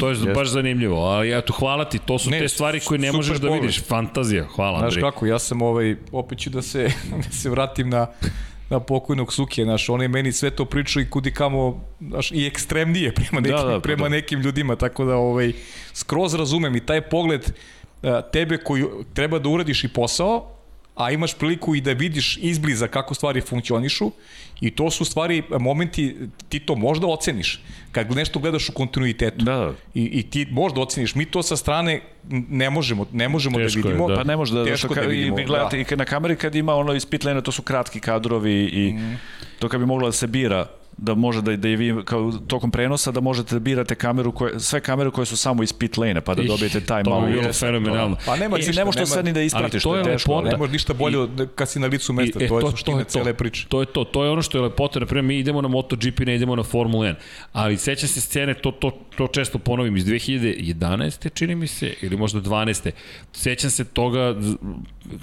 To 0.00 0.08
je 0.08 0.12
Jeste. 0.12 0.32
baš 0.32 0.48
zanimljivo, 0.48 0.96
ali 0.96 1.38
eto, 1.38 1.52
hvala 1.52 1.84
ti, 1.84 1.98
to 1.98 2.18
su 2.18 2.30
ne, 2.30 2.38
te 2.38 2.48
stvari 2.48 2.80
koje 2.80 2.98
ne 2.98 3.12
možeš 3.12 3.38
da 3.38 3.48
vidiš, 3.48 3.84
fantazija, 3.84 4.44
hvala 4.44 4.78
Znaš 4.78 4.94
Andrej. 4.94 5.10
kako, 5.10 5.26
ja 5.26 5.38
sam 5.38 5.62
ovaj, 5.62 5.96
opet 6.12 6.38
ću 6.38 6.50
da 6.50 6.62
se, 6.62 6.90
da 7.26 7.30
se 7.30 7.50
vratim 7.50 7.88
na, 7.88 8.06
na 8.70 8.80
pokojnog 8.80 9.32
Sukije, 9.32 9.64
znaš, 9.64 9.88
on 9.88 10.02
je 10.02 10.08
meni 10.08 10.32
sve 10.32 10.50
to 10.50 10.64
pričao 10.64 11.02
i 11.02 11.10
kudi 11.10 11.30
kamo, 11.30 11.84
znaš, 12.00 12.32
i 12.32 12.46
ekstremnije 12.46 13.14
prema 13.14 13.40
nekim, 13.40 13.66
da, 13.66 13.72
da, 13.72 13.80
prema 13.80 14.02
da. 14.02 14.08
nekim 14.08 14.40
ljudima, 14.40 14.76
tako 14.76 15.04
da, 15.04 15.16
ovaj, 15.16 15.52
skroz 15.92 16.34
razumem 16.34 16.76
i 16.76 16.86
taj 16.86 17.00
pogled 17.00 17.52
tebe 18.32 18.56
koji 18.56 18.84
treba 19.14 19.38
da 19.38 19.48
uradiš 19.48 19.84
i 19.84 19.88
posao, 19.88 20.48
a 20.94 21.10
imaš 21.10 21.34
priliku 21.38 21.74
i 21.74 21.80
da 21.80 21.92
vidiš 21.92 22.36
izbliza 22.36 22.88
kako 22.88 23.14
stvari 23.14 23.40
funkcionišu 23.40 24.10
i 24.60 24.70
to 24.70 24.90
su 24.90 25.04
stvari, 25.04 25.42
momenti, 25.60 26.16
ti 26.48 26.60
to 26.60 26.74
možda 26.74 27.06
oceniš 27.06 27.60
kad 27.92 28.10
nešto 28.10 28.38
gledaš 28.38 28.68
u 28.68 28.72
kontinuitetu 28.72 29.44
da. 29.44 29.72
i, 29.94 30.04
i 30.04 30.22
ti 30.22 30.46
možda 30.50 30.80
oceniš, 30.80 31.14
mi 31.14 31.24
to 31.24 31.42
sa 31.42 31.56
strane 31.56 32.00
ne 32.48 32.70
možemo, 32.70 33.06
ne 33.12 33.28
možemo 33.28 33.58
da 33.58 33.64
Teško 33.64 33.80
da 33.80 33.88
vidimo. 33.88 34.10
Je, 34.10 34.16
da. 34.16 34.22
Pa 34.22 34.24
ne 34.24 34.36
može 34.36 34.54
da, 34.54 34.64
Teško 34.64 34.94
da, 34.94 35.00
vidimo, 35.00 35.38
i 35.38 35.40
vi 35.40 35.46
gledate 35.46 35.76
da. 35.76 35.94
i 35.94 35.96
na 35.96 36.04
kameri 36.04 36.36
kad 36.36 36.54
ima 36.54 36.74
ono 36.74 36.98
pit 37.10 37.24
to 37.44 37.52
su 37.52 37.62
kratki 37.62 38.00
kadrovi 38.00 38.64
i 38.72 38.92
mm. 38.92 39.18
to 39.58 39.68
kad 39.68 39.80
bi 39.80 39.86
moglo 39.86 40.08
da 40.08 40.12
se 40.12 40.26
bira 40.26 40.66
da 40.96 41.14
može 41.14 41.42
da, 41.42 41.56
da 41.56 41.68
i 41.68 41.76
vi 41.76 42.04
kao 42.04 42.32
tokom 42.46 42.70
prenosa 42.70 43.10
da 43.10 43.20
možete 43.20 43.54
da 43.54 43.58
birate 43.58 43.94
kameru 43.94 44.32
koje, 44.32 44.60
sve 44.60 44.80
kamere 44.80 45.10
koje 45.10 45.26
su 45.26 45.36
samo 45.36 45.62
iz 45.62 45.72
pit 45.72 45.96
lane 45.96 46.20
pa 46.20 46.34
da 46.34 46.42
dobijete 46.42 46.80
taj 46.80 47.02
malo. 47.04 47.20
To 47.20 47.26
je 47.26 47.32
bilo 47.32 47.52
fenomenalno. 47.52 48.16
Pa 48.26 48.36
nema 48.36 48.56
ništa, 48.56 48.72
ne 48.72 48.84
možeš 48.84 49.00
to 49.00 49.06
sad 49.06 49.24
ni 49.24 49.32
da 49.32 49.40
ispratiš, 49.40 49.82
to 49.82 49.94
je, 49.96 49.98
je 49.98 50.04
teško. 50.04 50.42
Ne 50.42 50.56
možeš 50.56 50.72
ništa 50.72 50.94
bolje 50.94 51.24
I, 51.24 51.46
kad 51.54 51.68
si 51.68 51.78
na 51.78 51.86
licu 51.86 52.12
mesta, 52.12 52.40
i, 52.40 52.44
e, 52.44 52.48
to 52.48 52.58
je 52.58 52.70
suština 52.70 53.04
cele 53.04 53.34
priče. 53.34 53.66
To 53.68 53.80
je 53.80 53.86
to, 53.86 54.04
to 54.04 54.24
je 54.24 54.30
ono 54.30 54.42
što 54.42 54.58
je 54.58 54.62
lepota, 54.62 55.00
na 55.00 55.06
primjer 55.06 55.24
mi 55.24 55.38
idemo 55.38 55.62
na 55.62 55.68
MotoGP, 55.68 56.20
ne 56.20 56.34
idemo 56.34 56.56
na 56.56 56.62
Formula 56.62 57.06
1, 57.06 57.14
ali 57.52 57.76
sećam 57.76 58.08
se 58.08 58.20
scene, 58.20 58.54
to, 58.54 58.70
to, 58.70 58.90
to 59.16 59.26
često 59.26 59.58
ponovim 59.58 59.96
iz 59.96 60.04
2011. 60.04 61.30
čini 61.34 61.54
mi 61.54 61.66
se, 61.66 61.94
ili 62.02 62.16
možda 62.16 62.40
12. 62.40 62.90
Sećam 63.32 63.70
se 63.70 63.84
toga, 63.84 64.34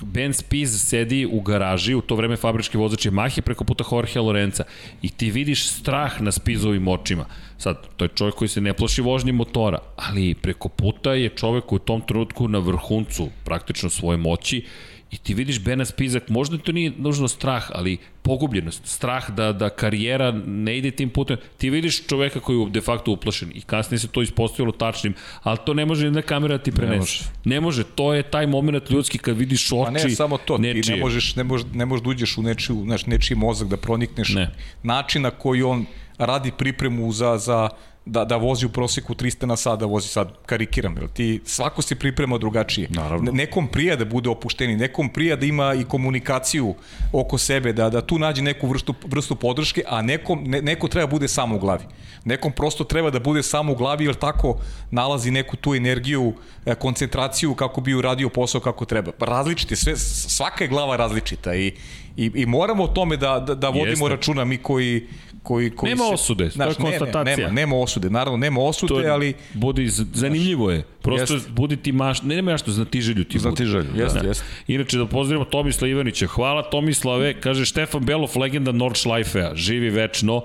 Ben 0.02 0.34
Spies 0.34 0.90
sedi 0.90 1.26
u 1.32 1.42
garaži, 1.42 1.96
u 1.96 2.02
to 2.02 2.16
vreme 2.16 2.38
fabrički 2.38 2.78
vozač 2.78 3.06
je 3.06 3.12
Mahi 3.12 3.42
preko 3.42 3.64
puta 3.64 3.84
Jorge 3.92 4.20
Lorenza 4.20 4.64
i 5.02 5.10
ti 5.10 5.32
vidiš 5.32 5.68
strah 5.68 6.22
na 6.22 6.32
Spizovim 6.32 6.88
očima. 6.88 7.26
Sad, 7.58 7.88
to 7.98 8.06
je 8.06 8.10
čovjek 8.16 8.36
koji 8.36 8.50
se 8.50 8.62
ne 8.62 8.74
plaši 8.74 9.02
vožnje 9.02 9.32
motora, 9.32 9.80
ali 9.96 10.34
preko 10.34 10.70
puta 10.70 11.14
je 11.14 11.30
čovjek 11.30 11.72
u 11.72 11.80
tom 11.80 12.02
trenutku 12.02 12.48
na 12.48 12.60
vrhuncu 12.60 13.30
praktično 13.44 13.90
svoje 13.90 14.18
moći 14.18 14.66
i 15.12 15.18
ti 15.18 15.34
vidiš 15.34 15.60
Bena 15.60 15.86
Spizak, 15.86 16.30
možda 16.30 16.58
to 16.58 16.72
nije 16.72 16.92
nužno 16.98 17.28
strah, 17.28 17.64
ali 17.74 17.98
pogubljenost, 18.22 18.82
strah 18.86 19.30
da, 19.30 19.54
da 19.54 19.70
karijera 19.70 20.32
ne 20.46 20.78
ide 20.78 20.92
tim 20.92 21.10
putem. 21.10 21.38
Ti 21.58 21.70
vidiš 21.70 22.08
čoveka 22.08 22.40
koji 22.40 22.60
je 22.60 22.70
de 22.70 22.82
facto 22.82 23.12
uplašen 23.12 23.52
i 23.56 23.62
kasnije 23.62 24.00
se 24.00 24.08
to 24.08 24.22
ispostavilo 24.22 24.72
tačnim, 24.72 25.14
ali 25.44 25.58
to 25.66 25.74
ne 25.74 25.86
može 25.86 26.06
jedna 26.06 26.22
kamera 26.22 26.58
da 26.58 26.64
ti 26.64 26.72
prenese. 26.72 26.94
Ne 26.94 27.00
može. 27.00 27.24
ne 27.46 27.62
može, 27.62 27.84
to 27.84 28.14
je 28.14 28.24
taj 28.24 28.48
moment 28.48 28.90
ljudski 28.90 29.18
kad 29.18 29.38
vidiš 29.38 29.72
oči. 29.72 29.88
A 29.88 29.92
ne 29.92 30.10
samo 30.10 30.38
to, 30.38 30.58
nečije. 30.58 30.82
ti 30.82 30.92
ne 30.92 30.98
možeš, 30.98 31.36
ne 31.36 31.44
možeš, 31.44 31.68
ne 31.74 31.86
možeš 31.86 32.04
da 32.04 32.10
uđeš 32.10 32.38
u 32.38 32.42
nečiju, 32.42 32.82
znaš, 32.84 33.06
nečiji 33.06 33.38
mozak, 33.38 33.68
da 33.68 33.78
pronikneš 33.78 34.34
ne. 34.34 34.52
način 34.84 35.22
na 35.22 35.32
koji 35.32 35.64
on 35.64 35.86
radi 36.18 36.52
pripremu 36.58 37.12
za, 37.12 37.38
za 37.38 37.70
da, 38.10 38.26
da 38.26 38.36
vozi 38.36 38.66
u 38.66 38.70
proseku 38.70 39.14
300 39.14 39.46
na 39.46 39.56
sat, 39.56 39.80
da 39.80 39.86
vozi 39.86 40.08
sad, 40.08 40.32
karikiram, 40.46 40.98
jel 40.98 41.08
ti, 41.14 41.42
svako 41.46 41.82
se 41.82 41.96
priprema 41.96 42.38
drugačije. 42.38 42.88
Naravno. 42.90 43.32
Nekom 43.32 43.68
prija 43.68 43.96
da 43.96 44.06
bude 44.06 44.30
opušteni, 44.30 44.76
nekom 44.76 45.10
prija 45.10 45.36
da 45.36 45.46
ima 45.46 45.74
i 45.74 45.84
komunikaciju 45.84 46.76
oko 47.14 47.38
sebe, 47.38 47.74
da, 47.74 47.90
da 47.90 48.02
tu 48.02 48.20
nađe 48.20 48.42
neku 48.42 48.68
vrstu, 48.68 48.94
vrstu 49.06 49.36
podrške, 49.36 49.84
a 49.88 50.02
nekom, 50.02 50.44
ne, 50.44 50.62
neko 50.62 50.88
treba 50.88 51.08
bude 51.08 51.28
samo 51.28 51.56
u 51.56 51.60
glavi. 51.60 51.86
Nekom 52.26 52.52
prosto 52.52 52.84
treba 52.84 53.10
da 53.10 53.20
bude 53.20 53.44
samo 53.44 53.74
u 53.74 53.76
glavi, 53.76 54.06
jer 54.06 54.16
tako 54.16 54.58
nalazi 54.92 55.32
neku 55.32 55.56
tu 55.56 55.76
energiju, 55.76 56.34
e, 56.66 56.76
koncentraciju 56.76 57.56
kako 57.56 57.82
bi 57.82 57.94
uradio 57.94 58.30
posao 58.30 58.62
kako 58.62 58.86
treba. 58.86 59.12
Različite, 59.20 59.76
sve, 59.76 59.96
svaka 59.98 60.64
je 60.64 60.68
glava 60.68 60.96
različita 60.96 61.56
i, 61.56 61.74
i, 62.18 62.32
i 62.36 62.46
moramo 62.46 62.84
o 62.84 62.88
tome 62.88 63.18
da, 63.18 63.40
da, 63.40 63.56
da 63.56 63.70
vodimo 63.70 64.06
Jeste. 64.06 64.16
računa 64.16 64.46
mi 64.46 64.58
koji, 64.58 65.08
koji, 65.50 65.70
koji 65.70 65.90
nema 65.90 66.04
se, 66.04 66.14
osude, 66.14 66.50
znaš, 66.50 66.76
to 66.76 66.82
je 66.82 66.86
konstatacija. 66.86 67.36
Ne, 67.36 67.44
nema, 67.44 67.54
nema 67.54 67.76
osude, 67.76 68.10
naravno 68.10 68.38
nema 68.38 68.62
osude, 68.62 68.88
to 68.88 69.00
je, 69.00 69.10
ali... 69.10 69.34
Budi, 69.54 69.88
zanimljivo 69.90 70.72
je, 70.72 70.84
prosto 71.02 71.34
jest. 71.34 71.50
budi 71.50 71.78
ti 71.78 71.92
maš, 71.92 72.22
ne 72.22 72.36
nema 72.36 72.52
ja 72.52 72.58
što 72.58 72.72
znati 72.72 73.02
želju 73.02 73.24
ti 73.24 73.40
znati 73.40 73.66
želju, 73.66 73.90
jeste, 73.96 74.20
da. 74.20 74.28
jeste. 74.28 74.46
Inače 74.68 74.98
da 74.98 75.06
pozdravimo 75.06 75.46
Tomisla 75.46 75.88
Ivanića, 75.88 76.28
hvala 76.28 76.62
Tomislave, 76.70 77.34
kaže 77.42 77.66
Štefan 77.66 78.06
Belov, 78.06 78.30
legenda 78.36 78.72
Nordschleife-a, 78.72 79.56
živi 79.56 79.90
večno, 79.90 80.44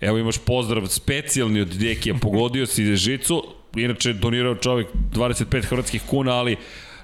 evo 0.00 0.18
imaš 0.18 0.38
pozdrav 0.38 0.86
specijalni 0.86 1.60
od 1.60 1.68
Dekija, 1.68 2.14
pogodio 2.14 2.66
si 2.66 2.96
žicu, 2.96 3.42
inače 3.76 4.12
donirao 4.12 4.54
čovjek 4.54 4.88
25 5.14 5.64
hrvatskih 5.64 6.02
kuna, 6.08 6.32
ali 6.32 6.56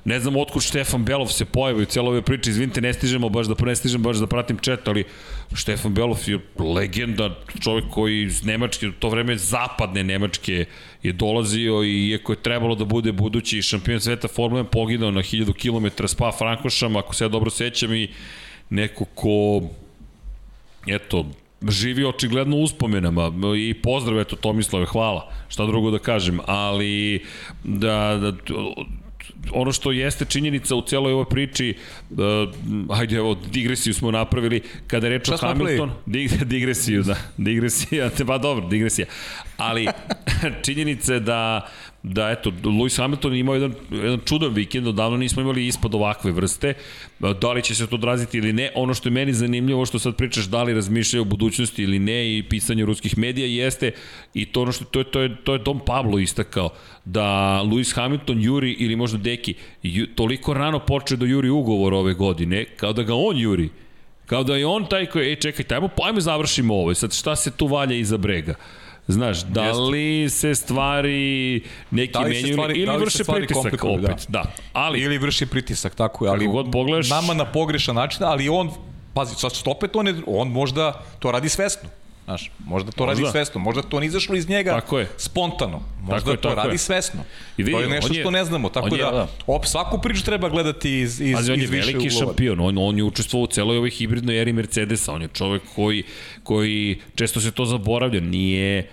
Ne 0.05 0.21
znam 0.21 0.37
otkud 0.37 0.63
Štefan 0.63 1.05
Belov 1.05 1.29
se 1.29 1.45
pojavi 1.45 1.83
u 1.83 1.87
cijeloj 1.87 2.19
ovoj 2.19 2.39
izvinite, 2.47 2.81
ne 2.81 2.93
stižemo 2.93 3.29
baš 3.29 3.47
da 3.47 3.55
ne 3.67 3.77
stižem 3.77 4.03
baš 4.03 4.17
da 4.17 4.27
pratim 4.27 4.59
chat, 4.59 4.89
ali 4.89 5.05
Štefan 5.55 5.95
Belov 5.95 6.19
je 6.27 6.39
legenda, 6.59 7.31
čovjek 7.61 7.85
koji 7.91 8.23
iz 8.23 8.45
Nemačke, 8.45 8.89
u 8.89 8.93
to 8.93 9.09
vreme 9.09 9.37
zapadne 9.37 10.05
Nemačke 10.05 10.65
je 11.03 11.13
dolazio 11.13 11.83
i 11.83 12.09
iako 12.09 12.33
je 12.33 12.43
trebalo 12.43 12.75
da 12.75 12.85
bude 12.85 13.13
budući 13.13 13.63
šampion 13.63 14.01
sveta 14.01 14.29
Formule 14.29 14.63
1, 14.63 14.67
poginao 14.67 15.11
na 15.11 15.23
1000 15.23 15.53
km 15.53 16.07
spa 16.07 16.33
Frankošama, 16.39 16.99
ako 16.99 17.15
se 17.15 17.25
ja 17.25 17.29
dobro 17.29 17.51
sećam 17.51 17.95
i 17.95 18.09
neko 18.71 19.05
ko 19.05 19.63
eto, 20.87 21.27
živi 21.69 22.05
očigledno 22.05 22.57
uspomenama. 22.57 23.33
I 23.59 23.75
pozdrav 23.75 24.21
eto 24.21 24.37
Tomislave, 24.37 24.87
hvala, 24.87 25.33
šta 25.49 25.67
drugo 25.67 25.91
da 25.91 25.99
kažem, 25.99 26.41
ali 26.47 27.25
da, 27.65 28.19
da 28.23 28.33
ono 29.53 29.73
što 29.73 29.93
jeste 29.93 30.25
činjenica 30.25 30.75
u 30.75 30.83
celoj 30.83 31.13
ovoj 31.13 31.25
priči, 31.31 31.75
uh, 32.11 32.19
ajde 32.99 33.17
evo, 33.17 33.35
digresiju 33.35 33.95
smo 33.95 34.11
napravili, 34.11 34.63
kada 34.87 35.09
reč 35.09 35.29
o 35.29 35.37
Hamilton, 35.37 35.91
dig, 36.07 36.45
digresiju, 36.45 37.03
da, 37.03 37.17
digresija, 37.37 38.11
pa 38.27 38.39
dobro, 38.39 38.69
digresija, 38.69 39.07
ali 39.57 39.87
činjenica 40.65 41.15
je 41.15 41.21
da 41.21 41.69
da 42.03 42.31
eto, 42.31 42.51
Lewis 42.51 42.99
Hamilton 42.99 43.35
imao 43.35 43.55
jedan, 43.55 43.75
jedan 43.91 44.21
čudan 44.25 44.53
vikend, 44.55 44.87
odavno 44.87 45.17
nismo 45.17 45.43
imali 45.43 45.67
ispod 45.67 45.95
ovakve 45.95 46.33
vrste, 46.33 46.75
da 47.41 47.53
li 47.53 47.63
će 47.63 47.75
se 47.75 47.87
to 47.87 47.97
odraziti 47.97 48.39
ili 48.39 48.53
ne, 48.53 48.71
ono 48.75 48.95
što 48.95 49.09
je 49.09 49.13
meni 49.13 49.33
zanimljivo, 49.33 49.87
što 49.87 49.99
sad 49.99 50.17
pričaš 50.17 50.45
da 50.45 50.63
li 50.63 50.75
razmišljaju 50.75 51.23
o 51.23 51.25
budućnosti 51.25 51.83
ili 51.83 51.99
ne 51.99 52.39
i 52.39 52.43
pisanje 52.43 52.85
ruskih 52.85 53.19
medija 53.19 53.47
jeste 53.47 53.93
i 54.35 54.45
to 54.45 54.63
ono 54.63 54.73
što 54.73 54.85
to 54.85 54.99
je, 54.99 55.05
to 55.05 55.21
je, 55.21 55.37
to 55.45 55.53
je 55.53 55.59
Dom 55.59 55.81
Pablo 55.87 56.19
istakao, 56.19 56.71
da 57.05 57.23
Lewis 57.65 57.95
Hamilton 57.95 58.43
juri 58.43 58.73
ili 58.73 58.97
možda 58.97 59.19
Deki 59.19 59.55
ju, 59.83 60.07
toliko 60.07 60.55
rano 60.55 60.79
počeo 60.79 61.17
da 61.17 61.27
juri 61.27 61.49
ugovor 61.49 61.95
ove 61.95 62.15
godine, 62.15 62.65
kao 62.77 62.93
da 62.93 63.03
ga 63.03 63.15
on 63.15 63.39
juri, 63.39 63.69
kao 64.27 64.45
da 64.45 64.57
je 64.57 64.67
on 64.67 64.87
taj 64.87 65.07
koji, 65.07 65.29
ej 65.29 65.37
čekaj, 65.37 65.65
tajmo, 65.65 65.89
pojme 65.89 66.21
završimo 66.21 66.75
ovo, 66.75 66.95
sad 66.95 67.15
šta 67.15 67.37
se 67.37 67.51
tu 67.51 67.67
valja 67.67 67.97
iza 67.97 68.17
brega? 68.17 68.55
Znaš, 69.09 69.43
da 69.43 69.73
li 69.73 70.31
se 70.31 70.55
stvari 70.55 71.63
neki 71.91 72.13
da 72.13 72.21
menjaju 72.21 72.53
stvari, 72.53 72.75
ili 72.75 72.87
da 72.87 72.97
vrše 72.97 73.25
pritisak 73.25 73.85
opet, 73.85 74.01
da. 74.03 74.17
da. 74.29 74.53
Ali, 74.73 75.01
ili 75.01 75.19
vrši 75.19 75.47
pritisak, 75.47 75.95
tako 75.95 76.25
je, 76.25 76.31
ali 76.31 76.47
god 76.47 76.71
pogledaš, 76.73 77.11
nama 77.11 77.35
na 77.35 77.45
pogrešan 77.45 77.95
način, 77.95 78.25
ali 78.25 78.49
on, 78.49 78.71
pazi, 79.15 79.35
sad 79.35 79.53
opet 79.67 79.97
on, 79.97 80.07
je, 80.07 80.15
on 80.27 80.49
možda 80.49 81.03
to 81.19 81.31
radi 81.31 81.49
svesno. 81.49 81.89
Znaš, 82.33 82.51
možda 82.65 82.91
to 82.91 83.07
možda. 83.07 83.23
radi 83.23 83.33
svesno, 83.33 83.61
možda 83.61 83.83
to 83.83 84.01
ne 84.01 84.07
izašlo 84.07 84.35
iz 84.37 84.49
njega 84.49 84.71
tako 84.71 84.99
je. 84.99 85.09
spontano, 85.17 85.81
možda 86.01 86.19
tako 86.19 86.31
je, 86.31 86.37
to 86.37 86.55
radi 86.55 86.75
je. 86.75 86.79
svesno. 86.79 87.21
I 87.57 87.63
vidi, 87.63 87.73
to 87.73 87.81
je 87.81 87.89
nešto 87.89 88.15
je, 88.15 88.21
što 88.21 88.31
ne 88.31 88.45
znamo, 88.45 88.69
tako 88.69 88.97
da, 88.97 89.11
da, 89.11 89.29
op, 89.47 89.67
svaku 89.67 89.99
priču 90.01 90.25
treba 90.25 90.49
gledati 90.49 91.01
iz, 91.01 91.21
iz, 91.21 91.37
Ali 91.37 91.53
on 91.53 91.61
je 91.61 91.67
veliki 91.67 91.97
uglova. 91.97 92.27
šampion, 92.27 92.61
on, 92.61 92.79
on 92.79 92.97
je 92.97 93.05
učestvovao 93.05 93.45
u 93.45 93.47
celoj 93.47 93.77
ovoj 93.77 93.91
hibridnoj 93.91 94.41
eri 94.41 94.53
Mercedesa, 94.53 95.13
on 95.13 95.23
je 95.23 95.29
čovek 95.29 95.63
koji, 95.75 96.03
koji 96.43 97.01
često 97.15 97.41
se 97.41 97.51
to 97.51 97.65
zaboravlja, 97.65 98.21
nije 98.21 98.89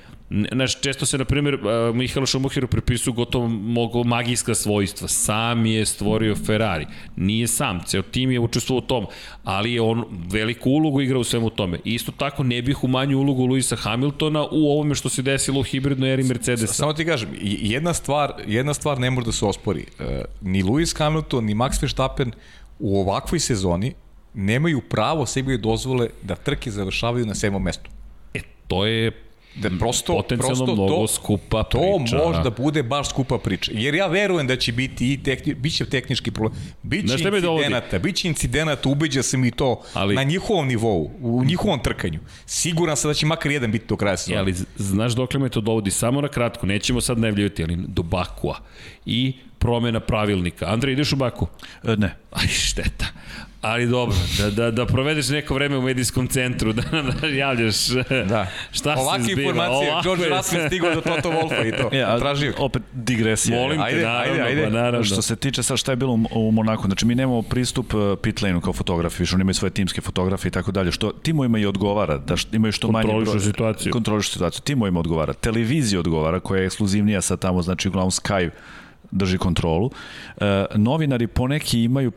Znaš, 0.52 0.82
često 0.82 1.06
se, 1.06 1.18
na 1.18 1.26
primjer, 1.26 1.60
Mihaelu 1.94 2.26
Šumuhiru 2.26 2.68
pripisuju 2.68 3.14
gotovo 3.14 3.48
mogo 3.48 4.04
magijska 4.04 4.56
svojstva. 4.56 5.08
Sam 5.08 5.66
je 5.66 5.86
stvorio 5.86 6.36
Ferrari. 6.36 6.86
Nije 7.16 7.48
sam, 7.48 7.80
ceo 7.86 8.02
tim 8.02 8.32
je 8.32 8.40
učestvovao 8.40 8.84
u 8.84 8.88
tom, 8.88 9.06
ali 9.44 9.74
je 9.74 9.82
on 9.82 10.06
veliku 10.32 10.70
ulogu 10.70 11.02
igrao 11.02 11.22
u 11.22 11.24
svemu 11.24 11.50
tome. 11.50 11.80
Isto 11.84 12.12
tako 12.12 12.44
ne 12.44 12.62
bih 12.62 12.84
umanju 12.84 13.20
ulogu 13.20 13.46
Luisa 13.46 13.76
Hamiltona 13.76 14.46
u 14.52 14.72
ovome 14.72 14.96
što 14.96 15.10
se 15.10 15.22
desilo 15.22 15.60
u 15.60 15.64
hibridnoj 15.64 16.14
eri 16.14 16.24
Mercedesa. 16.24 16.74
Samo 16.74 16.94
ti 16.94 17.06
kažem, 17.06 17.30
jedna 17.42 17.94
stvar, 17.94 18.34
jedna 18.48 18.74
stvar 18.74 19.00
ne 19.00 19.12
može 19.12 19.26
da 19.26 19.32
se 19.32 19.46
ospori. 19.46 19.86
E, 20.00 20.24
ni 20.42 20.64
Lewis 20.64 20.98
Hamilton, 20.98 21.46
ni 21.46 21.56
Max 21.56 21.82
Verstappen 21.82 22.32
u 22.80 23.00
ovakvoj 23.00 23.40
sezoni 23.40 23.94
nemaju 24.34 24.82
pravo 24.82 25.26
sebi 25.26 25.58
dozvole 25.58 26.08
da 26.22 26.36
trke 26.36 26.72
završavaju 26.72 27.26
na 27.26 27.36
sedmom 27.36 27.64
mestu. 27.64 27.90
E, 28.34 28.40
to 28.68 28.86
je 28.86 29.29
Da 29.56 29.70
prosto, 29.80 30.14
Potencijalno 30.14 30.66
prosto 30.66 30.74
mnogo 30.74 31.02
to, 31.02 31.08
skupa 31.08 31.64
priča. 31.64 32.18
To 32.18 32.26
možda 32.26 32.50
bude 32.50 32.84
baš 32.84 33.10
skupa 33.10 33.38
priča. 33.38 33.72
Jer 33.76 33.96
ja 33.96 34.08
verujem 34.08 34.48
da 34.48 34.56
će 34.56 34.72
biti 34.72 35.14
i 35.14 35.24
tehni, 35.24 35.54
biće 35.54 35.86
tehnički 35.86 36.32
problem. 36.32 36.62
Biće 36.84 37.14
incidenata, 37.14 38.00
biće 38.00 38.28
incidenata, 38.28 38.90
ubeđa 38.90 39.24
se 39.24 39.38
mi 39.38 39.52
to 39.52 39.82
ali, 39.94 40.16
na 40.16 40.24
njihovom 40.24 40.68
nivou, 40.68 41.12
u 41.22 41.44
njihovom 41.46 41.80
trkanju. 41.84 42.20
Siguran 42.46 42.98
sam 42.98 43.10
da 43.10 43.14
će 43.14 43.26
makar 43.26 43.52
jedan 43.52 43.72
biti 43.72 43.86
do 43.88 43.96
kraja 43.96 44.18
sezona. 44.18 44.40
ali 44.40 44.56
znaš 44.76 45.14
dokle 45.14 45.40
me 45.40 45.50
to 45.50 45.62
dovodi? 45.62 45.92
Samo 45.92 46.22
na 46.22 46.28
kratko, 46.28 46.66
nećemo 46.66 47.02
sad 47.02 47.20
najavljivati, 47.20 47.64
ali 47.64 47.76
do 47.88 48.04
Bakua. 48.04 48.60
I 49.06 49.34
promena 49.60 50.00
pravilnika. 50.00 50.66
Andrej, 50.66 50.94
ideš 50.94 51.14
u 51.14 51.16
Baku? 51.16 51.48
E, 51.84 51.96
ne. 51.96 52.16
Aj, 52.32 52.48
šteta. 52.48 53.06
Ali 53.62 53.88
dobro, 53.88 54.16
da, 54.38 54.50
da, 54.50 54.72
da 54.72 54.86
provedeš 54.86 55.30
neko 55.30 55.54
vreme 55.54 55.78
u 55.78 55.82
medijskom 55.82 56.28
centru, 56.28 56.74
da 56.78 56.82
nam 56.92 57.12
da 57.22 57.28
javljaš 57.28 57.88
da. 58.30 58.48
šta 58.72 58.96
Ovakve 58.98 59.26
se 59.26 59.32
zbiva. 59.32 59.50
informacije, 59.50 59.92
Ovakve... 59.92 60.10
George 60.10 60.36
Russell 60.36 60.68
stigao 60.68 60.96
do 60.96 61.02
Toto 61.02 61.30
Wolfa 61.30 61.68
i 61.68 61.72
to. 61.72 61.90
Ja, 61.98 62.20
Tražio. 62.20 62.54
Opet 62.58 62.82
digresija. 62.94 63.60
Molim 63.60 63.82
ajde, 63.82 63.98
te, 64.00 64.06
naravno, 64.06 64.34
ajde, 64.34 64.44
ajde. 64.44 64.64
Pa 64.64 64.70
naravno. 64.70 65.04
Što 65.04 65.22
se 65.22 65.36
tiče 65.36 65.64
sad 65.64 65.78
šta 65.78 65.92
je 65.92 65.96
bilo 65.96 66.20
u 66.32 66.52
Monaku, 66.52 66.88
znači 66.88 67.06
mi 67.06 67.16
nemamo 67.16 67.42
pristup 67.42 67.94
uh, 67.94 68.18
pit 68.22 68.42
lane-u 68.42 68.62
kao 68.62 68.74
fotografi, 68.74 69.24
više 69.24 69.36
oni 69.36 69.42
imaju 69.42 69.54
svoje 69.54 69.72
timske 69.72 70.02
fotografije 70.02 70.50
i 70.50 70.52
tako 70.52 70.72
dalje, 70.72 70.92
što 70.92 71.12
timovima 71.12 71.60
i 71.60 71.66
odgovara, 71.66 72.18
da 72.18 72.38
što, 72.38 72.56
imaju 72.56 72.72
što 72.72 72.92
manje... 72.92 73.08
Kontrolišu 73.08 73.40
situaciju. 73.40 73.94
Kontrolišu 73.94 74.32
situaciju. 74.32 74.62
Timovima 74.62 75.00
odgovara. 75.00 75.34
Televizija 75.34 76.00
odgovara, 76.00 76.40
koja 76.40 76.60
je 76.60 76.66
ekskluzivnija 76.66 77.22
sa 77.22 77.38
tamo, 77.38 77.62
znači 77.62 77.88
uglavnom 77.88 78.12
Sky 78.12 78.50
drži 79.12 79.38
kontrolu. 79.38 79.86
Uh, 79.86 80.46
novinari 80.76 81.28
poneki 81.28 81.84
imaju 81.84 82.12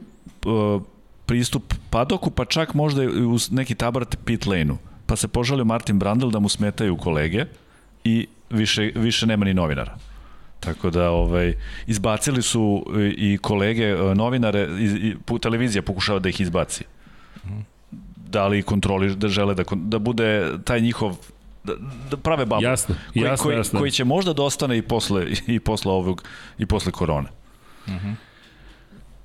uh, 0.45 0.83
pristup 1.27 1.75
padoku, 1.91 2.31
pa 2.31 2.45
čak 2.45 2.75
možda 2.75 3.03
u 3.03 3.39
neki 3.51 3.75
tabart 3.75 4.17
pit 4.25 4.47
lane-u. 4.47 4.77
Pa 5.07 5.17
se 5.17 5.29
požalio 5.29 5.65
Martin 5.65 5.99
Brandl 5.99 6.29
da 6.29 6.39
mu 6.39 6.49
smetaju 6.49 6.97
kolege 6.97 7.45
i 8.05 8.27
više, 8.51 8.93
više 8.95 9.27
nema 9.27 9.45
ni 9.45 9.55
novinara. 9.55 9.97
Tako 10.61 10.91
da 10.91 11.11
ovaj 11.11 11.55
izbacili 11.87 12.43
su 12.43 12.87
i 13.17 13.39
kolege 13.39 13.85
e, 13.85 14.15
novinare 14.15 14.69
i, 14.79 14.85
i 14.85 15.39
televizija 15.41 15.83
pokušava 15.83 16.19
da 16.19 16.29
ih 16.29 16.41
izbaci. 16.41 16.85
Da 18.17 18.47
li 18.47 18.63
kontroli 18.63 19.17
da 19.17 19.29
žele 19.29 19.55
da 19.55 19.65
da 19.75 19.99
bude 19.99 20.53
taj 20.65 20.81
njihov 20.81 21.17
da, 21.65 21.73
da 22.11 22.17
prave 22.17 22.47
babu. 22.47 22.63
Jasno, 22.63 22.95
koji, 23.13 23.23
jasno, 23.23 23.43
koji, 23.43 23.57
jasno. 23.57 23.79
koji 23.79 23.91
će 23.91 24.05
možda 24.05 24.33
da 24.33 24.43
ostane 24.43 24.79
i 24.79 24.83
posle 24.83 25.27
i 25.47 25.61
posle 25.61 25.93
ovog 25.93 26.25
i 26.59 26.67
posle 26.67 26.93
korone. 26.93 27.29
Mhm. 27.89 27.97
Uh 27.97 28.03
-huh 28.03 28.32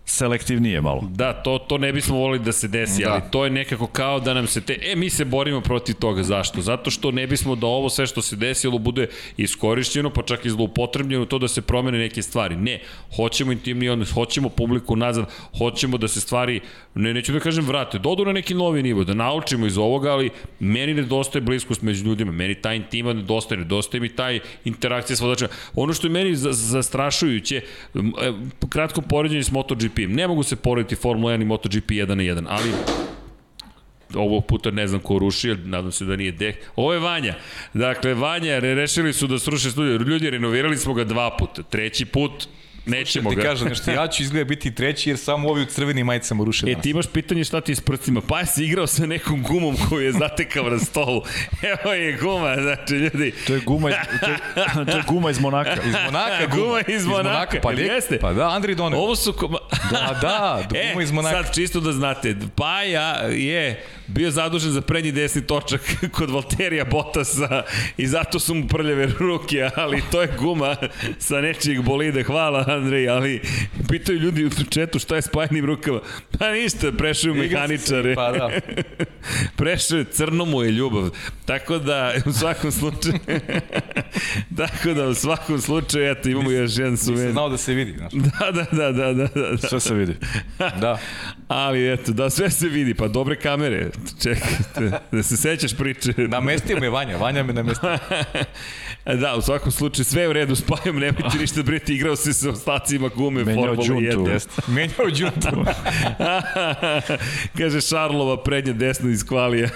selektivnije 0.10 0.82
malo. 0.82 1.04
Da, 1.10 1.34
to, 1.34 1.58
to 1.60 1.78
ne 1.78 1.94
bismo 1.94 2.16
volili 2.16 2.44
da 2.44 2.52
se 2.52 2.68
desi, 2.68 3.04
da. 3.04 3.12
ali 3.12 3.22
to 3.32 3.44
je 3.44 3.50
nekako 3.50 3.88
kao 3.88 4.20
da 4.20 4.34
nam 4.34 4.48
se 4.48 4.62
te... 4.62 4.78
E, 4.82 4.96
mi 4.96 5.10
se 5.10 5.26
borimo 5.26 5.62
protiv 5.62 5.96
toga. 5.96 6.24
Zašto? 6.24 6.62
Zato 6.62 6.92
što 6.92 7.12
ne 7.12 7.28
bismo 7.28 7.56
da 7.56 7.68
ovo 7.68 7.90
sve 7.90 8.08
što 8.08 8.22
se 8.22 8.36
desilo 8.36 8.78
bude 8.78 9.08
iskorišćeno, 9.38 10.10
pa 10.10 10.22
čak 10.22 10.46
i 10.46 10.50
zloupotrebljeno 10.50 11.26
to 11.26 11.40
da 11.40 11.48
se 11.48 11.62
promene 11.62 11.98
neke 11.98 12.22
stvari. 12.22 12.56
Ne, 12.56 12.80
hoćemo 13.16 13.52
intimni 13.52 13.90
odnos, 13.90 14.12
hoćemo 14.12 14.50
publiku 14.50 14.96
nazad, 14.96 15.26
hoćemo 15.58 15.98
da 15.98 16.08
se 16.08 16.22
stvari, 16.22 16.60
ne, 16.96 17.14
neću 17.14 17.34
da 17.34 17.40
kažem 17.40 17.66
vrate, 17.66 18.00
dodu 18.00 18.26
na 18.26 18.32
neki 18.32 18.54
novi 18.54 18.84
nivo, 18.84 19.04
da 19.04 19.14
naučimo 19.14 19.66
iz 19.66 19.78
ovoga, 19.78 20.12
ali 20.12 20.30
meni 20.60 20.94
nedostaje 20.94 21.42
bliskost 21.42 21.82
među 21.82 22.06
ljudima, 22.06 22.32
meni 22.32 22.56
taj 22.56 22.76
intima 22.76 23.14
nedostaje, 23.14 23.60
nedostaje 23.60 24.02
mi 24.02 24.10
taj 24.10 24.40
interakcija 24.66 25.18
s 25.18 25.22
vodačima. 25.22 25.50
Ono 25.76 25.94
što 25.94 26.08
je 26.08 26.12
meni 26.12 26.36
zastrašujuće, 26.36 27.58
e, 27.58 28.02
kratko 28.70 29.02
poređenje 29.02 29.44
s 29.44 29.52
MotoGP, 29.52 29.97
MotoGP. 29.98 30.16
Ne 30.16 30.28
mogu 30.28 30.44
se 30.44 30.56
porediti 30.56 30.96
Formula 30.96 31.34
1 31.34 31.42
i 31.42 31.46
MotoGP 31.46 31.90
1 31.90 32.08
na 32.08 32.24
1, 32.24 32.46
ali 32.48 32.72
ovog 34.16 34.46
puta 34.46 34.72
ne 34.72 34.88
znam 34.88 35.02
ko 35.02 35.20
ruši, 35.20 35.56
nadam 35.66 35.92
se 35.92 36.06
da 36.06 36.16
nije 36.16 36.32
Deh. 36.32 36.56
Ovo 36.76 36.94
je 36.94 37.00
Vanja. 37.00 37.36
Dakle, 37.74 38.14
Vanja, 38.14 38.60
rešili 38.60 39.14
su 39.14 39.28
da 39.28 39.40
sruše 39.40 39.72
studio. 39.72 39.98
Ljudi, 39.98 40.30
renovirali 40.30 40.78
smo 40.78 40.94
ga 40.94 41.04
dva 41.04 41.38
puta. 41.38 41.64
Treći 41.64 42.06
put 42.06 42.48
Nećemo 42.88 43.30
ga. 43.30 43.36
Ti 43.36 43.42
kažem 43.42 43.68
nešto, 43.68 43.92
ja 43.92 44.08
ću 44.08 44.24
izgleda 44.24 44.46
biti 44.46 44.76
treći 44.76 45.10
jer 45.10 45.18
samo 45.18 45.50
ovi 45.50 45.62
u 45.62 45.66
crvenim 45.66 46.06
majicama 46.06 46.44
ruše 46.44 46.66
danas. 46.66 46.80
E, 46.80 46.82
ti 46.82 46.90
imaš 46.90 47.06
pitanje 47.14 47.44
šta 47.44 47.62
ti 47.62 47.76
s 47.76 47.82
prstima. 47.82 48.22
Pa 48.22 48.46
si 48.46 48.64
igrao 48.64 48.88
sa 48.88 49.06
nekom 49.06 49.44
gumom 49.44 49.78
koju 49.90 50.06
je 50.06 50.12
zatekao 50.12 50.70
na 50.70 50.80
stolu. 50.80 51.22
Evo 51.84 51.94
je 51.94 52.18
guma, 52.18 52.56
znači 52.62 52.94
ljudi. 52.94 53.34
To 53.48 53.54
je 53.54 53.60
guma, 53.60 53.90
to 53.90 54.32
je, 54.32 54.86
to 54.86 54.98
je 54.98 55.04
guma 55.08 55.30
iz 55.30 55.40
Monaka. 55.40 55.82
Iz 55.86 55.96
Monaka 56.06 56.46
guma. 56.46 56.64
guma 56.64 56.80
iz 56.88 56.88
Monaka. 56.88 56.94
Iz 56.94 57.06
Monaka. 57.06 57.60
Pa, 57.62 57.72
jeste. 57.72 58.20
pa 58.20 58.34
da, 58.34 58.50
Andri 58.50 58.76
Donel. 58.76 59.00
Ovo 59.00 59.16
su... 59.16 59.34
Koma... 59.34 59.58
Da, 59.92 60.20
da, 60.22 60.64
guma 60.70 61.02
e, 61.02 61.04
iz 61.04 61.12
Monaka. 61.12 61.44
Sad 61.44 61.56
čisto 61.56 61.80
da 61.80 61.92
znate, 61.92 62.36
Paja 62.56 63.16
je 63.30 63.84
bio 64.08 64.32
zadužen 64.32 64.72
za 64.72 64.82
prednji 64.82 65.12
desni 65.12 65.48
točak 65.48 65.82
kod 66.16 66.30
Valterija 66.30 66.86
Bottasa 66.86 67.64
i 67.98 68.08
zato 68.08 68.40
su 68.40 68.56
mu 68.56 68.68
prljave 68.68 69.08
ruke, 69.20 69.70
ali 69.76 70.04
to 70.12 70.22
je 70.22 70.30
guma 70.40 70.76
sa 71.20 71.42
nečijeg 71.42 71.82
bolide. 71.82 72.24
Hvala 72.24 72.66
Andrej, 72.68 73.10
ali 73.10 73.42
pitaju 73.90 74.20
ljudi 74.20 74.46
u 74.46 74.50
četu 74.70 75.00
šta 75.00 75.16
je 75.16 75.22
spajenim 75.22 75.66
rukama. 75.66 76.00
Pa 76.40 76.52
ništa, 76.52 76.92
prešao 76.92 77.34
mehaničare. 77.34 78.16
Pa 78.16 78.32
da. 78.32 78.50
prešao 79.58 79.98
je, 79.98 80.06
crno 80.06 80.46
mu 80.46 80.64
je 80.64 80.72
ljubav. 80.72 81.10
Tako 81.46 81.78
da, 81.78 82.14
u 82.26 82.32
svakom 82.32 82.72
slučaju, 82.72 83.20
tako 84.58 84.94
da, 84.94 85.08
u 85.08 85.14
svakom 85.14 85.62
slučaju, 85.62 86.12
eto, 86.12 86.30
imamo 86.30 86.52
još 86.52 86.78
jedan 86.78 86.98
suven. 86.98 87.16
Nisam 87.16 87.32
znao 87.32 87.50
da 87.50 87.58
se 87.58 87.74
vidi, 87.74 87.94
znaš. 87.98 88.12
Da, 88.14 88.52
da, 88.52 88.66
da, 88.72 88.92
da, 88.92 89.14
da, 89.14 89.28
da. 89.28 89.58
Sve 89.58 89.80
se 89.80 89.94
vidi. 89.94 90.16
da. 90.82 91.00
Ali, 91.48 91.94
eto, 91.94 92.12
da, 92.12 92.30
sve 92.30 92.50
se 92.50 92.68
vidi, 92.68 92.94
pa 92.94 93.08
dobre 93.08 93.36
kamere. 93.36 93.90
Čekajte, 94.24 95.00
da 95.12 95.24
se 95.24 95.38
sećaš 95.38 95.78
priče. 95.78 96.14
Namestio 96.18 96.80
me 96.80 96.90
Vanja, 96.90 97.18
Vanja 97.18 97.44
me 97.44 97.54
namestio. 97.54 97.98
da, 99.22 99.36
u 99.36 99.42
svakom 99.42 99.72
slučaju, 99.72 100.06
sve 100.06 100.22
je 100.22 100.30
u 100.30 100.34
redu, 100.34 100.56
spajom, 100.56 101.00
nemojte 101.00 101.38
ništa 101.42 101.64
briti, 101.64 101.94
igrao 101.94 102.16
se 102.16 102.34
sa 102.34 102.50
ostacima 102.50 103.10
gume 103.16 103.44
Formula 103.46 103.72
1. 103.76 104.48
Menjao 104.68 105.12
džuntu. 105.12 105.66
Kaže 107.58 107.82
Šarlova 107.82 108.44
prednja 108.44 108.74
desna 108.74 109.10
iz 109.12 109.24
kvalija. 109.28 109.70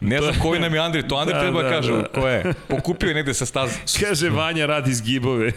ne 0.00 0.20
znam 0.22 0.34
koji 0.42 0.60
nam 0.60 0.74
je 0.74 0.80
Andri, 0.80 1.08
to 1.08 1.16
Andri 1.16 1.34
da, 1.34 1.40
treba 1.40 1.62
da, 1.62 1.70
kaže, 1.70 1.92
da. 1.92 2.04
ko 2.04 2.28
je. 2.28 2.54
Pokupio 2.68 3.08
je 3.08 3.14
negde 3.14 3.34
sa 3.34 3.46
staze. 3.46 3.74
Kaže 4.00 4.30
Vanja 4.30 4.66
radi 4.66 4.94
zgibove. 4.94 5.52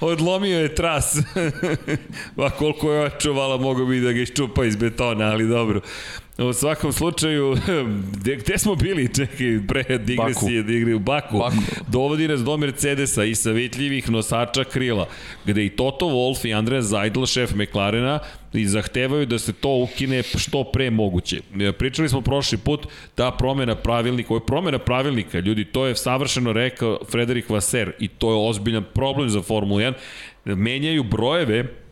Odlomio 0.00 0.60
je 0.60 0.74
tras. 0.74 1.18
Pa 2.36 2.50
koliko 2.50 2.92
je 2.92 3.04
očuvala, 3.04 3.56
mogo 3.56 3.84
bi 3.86 4.00
da 4.00 4.12
ga 4.12 4.20
iščupa 4.20 4.64
iz 4.64 4.76
betona, 4.76 5.24
ali 5.24 5.48
dobro. 5.48 5.80
U 6.38 6.52
svakom 6.52 6.92
slučaju, 6.92 7.56
gde, 8.20 8.36
gde 8.36 8.58
smo 8.58 8.74
bili, 8.74 9.14
čekaj, 9.14 9.60
pre 9.68 9.98
digresije, 9.98 10.62
da 10.62 10.72
igri 10.72 10.94
u 10.94 10.98
Baku. 10.98 11.38
Baku. 11.38 11.56
Dovodi 11.88 12.28
nas 12.28 12.40
do 12.40 12.56
Mercedesa 12.56 13.24
i 13.24 13.34
savjetljivih 13.34 14.10
nosača 14.10 14.64
krila, 14.64 15.08
gde 15.44 15.66
i 15.66 15.68
Toto 15.68 16.06
Wolff 16.06 16.48
i 16.48 16.54
Andrea 16.54 16.82
Zajdl, 16.82 17.24
šef 17.24 17.54
McLarena, 17.54 18.18
i 18.52 18.66
zahtevaju 18.66 19.26
da 19.26 19.38
se 19.38 19.52
to 19.52 19.68
ukine 19.68 20.22
što 20.22 20.64
pre 20.64 20.90
moguće. 20.90 21.40
Pričali 21.78 22.08
smo 22.08 22.20
prošli 22.20 22.58
put 22.58 22.86
da 23.16 23.30
promena 23.30 23.74
pravilnika, 23.74 24.28
ovo 24.30 24.36
je 24.36 24.46
promena 24.46 24.78
pravilnika, 24.78 25.38
ljudi, 25.38 25.64
to 25.64 25.86
je 25.86 25.96
savršeno 25.96 26.52
rekao 26.52 26.98
Frederik 27.10 27.50
Vasser 27.50 27.92
i 27.98 28.08
to 28.08 28.30
je 28.30 28.48
ozbiljan 28.48 28.84
problem 28.94 29.30
za 29.30 29.42
Formulu 29.42 29.80
1. 29.80 29.92
Menjaju 30.44 31.04
brojeve 31.04 31.85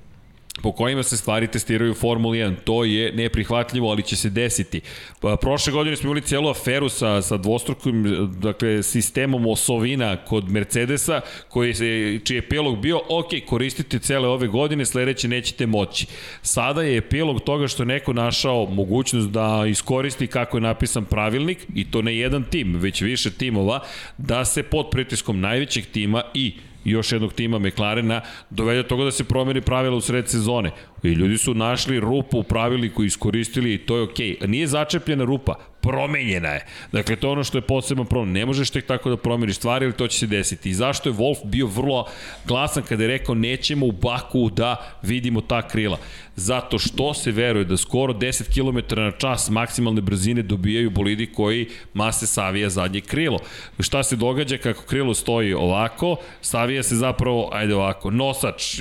po 0.63 0.73
kojima 0.73 1.03
se 1.03 1.17
stvari 1.17 1.47
testiraju 1.47 1.93
u 1.93 1.95
Formuli 1.95 2.39
1. 2.39 2.55
To 2.65 2.85
je 2.85 3.13
neprihvatljivo, 3.13 3.91
ali 3.91 4.03
će 4.03 4.17
se 4.17 4.31
desiti. 4.31 4.81
Pa, 5.21 5.37
prošle 5.37 5.73
godine 5.73 5.97
smo 5.97 6.07
imali 6.07 6.21
cijelu 6.21 6.49
aferu 6.49 6.89
sa, 6.89 7.23
sa 7.23 7.37
dvostrukim 7.37 8.05
dakle, 8.41 8.83
sistemom 8.83 9.47
osovina 9.47 10.17
kod 10.17 10.51
Mercedesa, 10.51 11.21
koji 11.49 11.75
se, 11.75 12.19
čiji 12.25 12.37
je 12.37 12.39
epilog 12.39 12.79
bio, 12.79 13.01
ok, 13.09 13.29
koristite 13.47 13.99
cele 13.99 14.29
ove 14.29 14.47
godine, 14.47 14.85
sledeće 14.85 15.29
nećete 15.29 15.67
moći. 15.67 16.07
Sada 16.43 16.83
je 16.83 16.97
epilog 16.97 17.41
toga 17.41 17.69
što 17.69 17.85
neko 17.85 18.13
našao 18.13 18.67
mogućnost 18.67 19.31
da 19.31 19.65
iskoristi 19.69 20.27
kako 20.27 20.57
je 20.57 20.61
napisan 20.61 21.05
pravilnik, 21.05 21.59
i 21.75 21.91
to 21.91 22.03
ne 22.03 22.17
jedan 22.17 22.45
tim, 22.45 22.77
već 22.77 23.01
više 23.01 23.31
timova, 23.31 23.81
da 24.19 24.45
se 24.45 24.63
pod 24.63 24.87
pritiskom 24.91 25.41
najvećeg 25.41 25.85
tima 25.87 26.23
i 26.35 26.53
još 26.85 27.13
jednog 27.13 27.33
tima 27.33 27.59
McLarena 27.59 28.21
dovede 28.51 28.83
do 28.83 28.89
toga 28.89 29.05
da 29.05 29.11
se 29.11 29.25
promeni 29.25 29.61
pravila 29.61 29.97
u 29.97 30.01
sred 30.01 30.29
sezone. 30.29 30.71
I 31.03 31.09
ljudi 31.09 31.39
su 31.39 31.55
našli 31.55 32.01
rupu 32.01 32.39
u 32.39 32.43
pravilniku, 32.43 33.05
iskoristili 33.05 33.75
i 33.75 33.79
to 33.79 33.97
je 33.97 34.03
okej. 34.03 34.37
Okay. 34.41 34.47
Nije 34.47 34.67
začepljena 34.67 35.25
rupa, 35.25 35.55
promenjena 35.85 36.49
je. 36.49 36.67
Dakle, 36.93 37.17
to 37.17 37.27
je 37.27 37.33
ono 37.33 37.45
što 37.45 37.59
je 37.59 37.63
posebno 37.63 38.05
problem. 38.05 38.33
Ne 38.33 38.47
možeš 38.47 38.71
tek 38.71 38.87
tako 38.87 39.11
da 39.11 39.17
promeniš 39.17 39.57
stvari, 39.57 39.85
ali 39.85 39.95
to 39.95 40.09
će 40.09 40.19
se 40.19 40.27
desiti. 40.27 40.71
I 40.71 40.75
zašto 40.75 41.09
je 41.09 41.15
Wolf 41.15 41.45
bio 41.45 41.67
vrlo 41.67 42.07
glasan 42.47 42.83
kada 42.83 43.03
je 43.03 43.09
rekao 43.09 43.35
nećemo 43.35 43.87
u 43.87 43.93
Baku 43.93 44.51
da 44.51 44.99
vidimo 45.03 45.41
ta 45.41 45.69
krila? 45.69 45.99
Zato 46.37 46.79
što 46.79 47.15
se 47.15 47.31
veruje 47.31 47.65
da 47.65 47.77
skoro 47.77 48.13
10 48.13 48.51
km 48.55 49.01
na 49.01 49.11
čas 49.11 49.51
maksimalne 49.51 50.01
brzine 50.01 50.43
dobijaju 50.43 50.91
bolidi 50.91 51.27
koji 51.27 51.69
mase 51.95 52.27
savija 52.27 52.71
zadnje 52.71 53.01
krilo. 53.01 53.39
Šta 53.81 54.03
se 54.03 54.17
događa 54.17 54.57
kako 54.59 54.83
krilo 54.83 55.15
stoji 55.15 55.53
ovako, 55.55 56.17
savija 56.41 56.83
se 56.83 56.97
zapravo, 56.97 57.51
ajde 57.53 57.75
ovako, 57.75 58.11
nosač, 58.11 58.81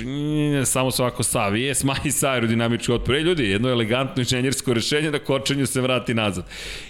samo 0.64 0.90
se 0.90 1.02
ovako 1.02 1.22
savije, 1.22 1.74
smanji 1.74 2.10
sa 2.10 2.30
aerodinamički 2.30 2.92
otpor. 2.92 3.14
Ljudi, 3.14 3.44
jedno 3.44 3.68
elegantno 3.68 4.20
inženjersko 4.20 4.74
rešenje 4.74 5.10
da 5.10 5.18
kočenju 5.18 5.66
se 5.66 5.80
vrati 5.80 6.14
nazad. 6.14 6.44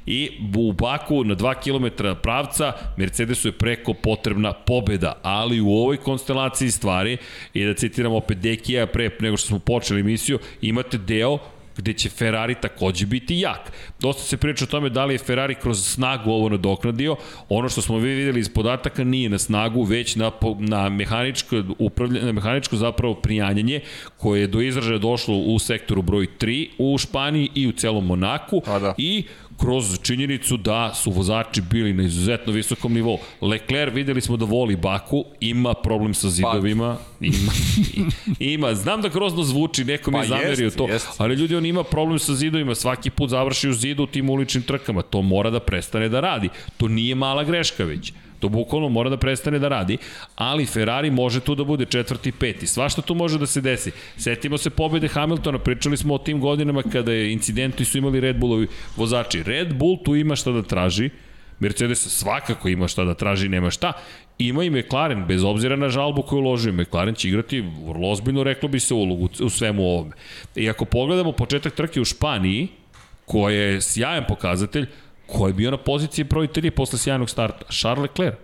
I 0.07 0.31
u 0.57 0.73
Baku 0.73 1.25
na 1.25 1.35
2 1.37 1.55
km 1.55 2.05
pravca 2.23 2.73
Mercedesu 2.97 3.49
je 3.49 3.53
preko 3.53 3.95
potrebna 3.95 4.53
pobeda, 4.53 5.13
ali 5.23 5.61
u 5.61 5.71
ovoj 5.71 5.97
konstelaciji 5.97 6.71
stvari, 6.71 7.17
i 7.55 7.65
da 7.65 7.75
citiram 7.75 8.13
opet 8.13 8.39
Dekija 8.39 8.87
pre 8.87 9.11
nego 9.21 9.37
što 9.37 9.49
smo 9.49 9.59
počeli 9.59 10.01
emisiju, 10.01 10.39
imate 10.61 10.99
deo 10.99 11.39
gde 11.77 11.93
će 11.93 12.09
Ferrari 12.09 12.55
takođe 12.55 13.07
biti 13.07 13.39
jak. 13.39 13.73
Dosta 14.01 14.23
se 14.23 14.37
priča 14.37 14.65
o 14.65 14.69
tome 14.69 14.89
da 14.89 15.05
li 15.05 15.15
je 15.15 15.19
Ferrari 15.19 15.55
kroz 15.55 15.87
snagu 15.87 16.31
ovo 16.31 16.49
nadoknadio. 16.49 17.17
Ono 17.49 17.69
što 17.69 17.83
smo 17.83 17.99
vi 17.99 18.15
videli 18.15 18.41
iz 18.41 18.49
podataka 18.49 19.05
nije 19.05 19.29
na 19.29 19.39
snagu, 19.39 19.83
već 19.83 20.17
na, 20.17 20.31
na 20.59 20.89
mehaničko, 20.89 21.63
upravljanje, 21.79 22.27
na 22.27 22.33
mehaničko 22.33 22.77
zapravo 22.77 23.15
prijanjanje 23.15 23.81
koje 24.17 24.41
je 24.41 24.47
do 24.47 24.61
izražaja 24.61 24.99
došlo 24.99 25.37
u 25.37 25.59
sektoru 25.59 26.03
broj 26.03 26.27
3 26.39 26.69
u 26.79 26.99
Španiji 26.99 27.51
i 27.55 27.69
u 27.69 27.73
celom 27.73 28.07
Monaku. 28.07 28.63
A 28.67 28.79
da. 28.79 28.95
I 28.99 29.25
kroz 29.61 29.99
činjenicu 30.03 30.57
da 30.57 30.95
su 30.95 31.11
vozači 31.11 31.61
bili 31.61 31.93
na 31.93 32.03
izuzetno 32.03 32.53
visokom 32.53 32.93
nivou. 32.93 33.19
Leclerc 33.41 33.95
videli 33.95 34.21
smo 34.21 34.37
da 34.37 34.45
voli 34.45 34.77
Baku, 34.77 35.25
ima 35.41 35.75
problem 35.75 36.15
sa 36.15 36.29
zidovima, 36.29 36.97
ima, 37.21 37.53
ima. 38.39 38.75
Znam 38.75 39.03
da 39.03 39.09
grozno 39.09 39.43
zvuči, 39.43 39.85
neko 39.85 40.11
mi 40.11 40.17
pa 40.17 40.23
je 40.23 40.29
zamerio 40.29 40.65
jest, 40.65 40.77
to, 40.77 40.89
jest. 40.89 41.09
ali 41.19 41.35
ljudi 41.35 41.57
on 41.57 41.67
ima 41.67 41.85
problem 41.85 42.19
sa 42.19 42.35
zidovima, 42.35 42.75
svaki 42.75 43.11
put 43.11 43.31
završi 43.31 43.69
u 43.69 43.75
zidu 43.75 44.03
u 44.03 44.07
tim 44.07 44.31
uličnim 44.31 44.63
trkama, 44.63 45.03
to 45.03 45.23
mora 45.23 45.51
da 45.51 45.61
prestane 45.61 46.09
da 46.09 46.21
radi. 46.21 46.49
To 46.77 46.89
nije 46.89 47.15
mala 47.15 47.45
greška 47.45 47.85
već. 47.85 48.13
To 48.45 48.49
bukvalno 48.49 48.89
mora 48.89 49.09
da 49.11 49.17
prestane 49.17 49.59
da 49.59 49.69
radi, 49.69 49.97
ali 50.37 50.67
Ferrari 50.67 51.11
može 51.11 51.41
tu 51.41 51.55
da 51.55 51.65
bude 51.65 51.85
četvrti, 51.85 52.33
peti. 52.33 52.67
Svašta 52.67 53.03
tu 53.03 53.15
može 53.15 53.39
da 53.41 53.47
se 53.47 53.61
desi. 53.65 53.93
Setimo 54.17 54.59
se 54.59 54.71
pobede 54.71 55.09
Hamiltona, 55.09 55.59
pričali 55.59 55.97
smo 55.97 56.15
o 56.15 56.19
tim 56.19 56.41
godinama 56.41 56.83
kada 56.83 57.13
je 57.13 57.33
incidenti 57.33 57.85
su 57.85 57.99
imali 57.99 58.21
Red 58.21 58.37
Bullovi 58.37 58.69
vozači. 58.97 59.43
Red 59.43 59.73
Bull 59.75 59.97
tu 60.05 60.17
ima 60.17 60.37
šta 60.37 60.53
da 60.53 60.63
traži, 60.63 61.09
Mercedes 61.59 62.05
svakako 62.19 62.69
ima 62.69 62.89
šta 62.89 63.05
da 63.05 63.15
traži, 63.15 63.49
nema 63.49 63.71
šta. 63.71 63.93
Ima 64.39 64.65
i 64.65 64.71
McLaren, 64.71 65.25
bez 65.25 65.45
obzira 65.45 65.77
na 65.77 65.89
žalbu 65.89 66.23
koju 66.23 66.41
uložio. 66.41 66.73
McLaren 66.73 67.15
će 67.15 67.29
igrati 67.29 67.65
vrlo 67.87 68.11
ozbiljno, 68.11 68.45
reklo 68.45 68.69
bi 68.69 68.81
se, 68.81 68.95
ulogu 68.95 69.29
u 69.41 69.51
svemu 69.51 69.83
ovome. 69.83 70.13
I 70.57 70.69
ako 70.71 70.85
pogledamo 70.85 71.33
početak 71.33 71.75
trke 71.75 72.01
u 72.01 72.05
Španiji, 72.05 72.69
koja 73.25 73.61
je 73.61 73.81
sjajan 73.81 74.25
pokazatelj, 74.29 74.87
ko 75.27 75.47
je 75.47 75.53
bio 75.53 75.71
na 75.71 75.77
poziciji 75.77 76.25
broj 76.25 76.49
3 76.49 76.71
posle 76.71 76.99
sjajnog 76.99 77.31
starta? 77.31 77.65
Charles 77.71 78.03
Leclerc. 78.03 78.35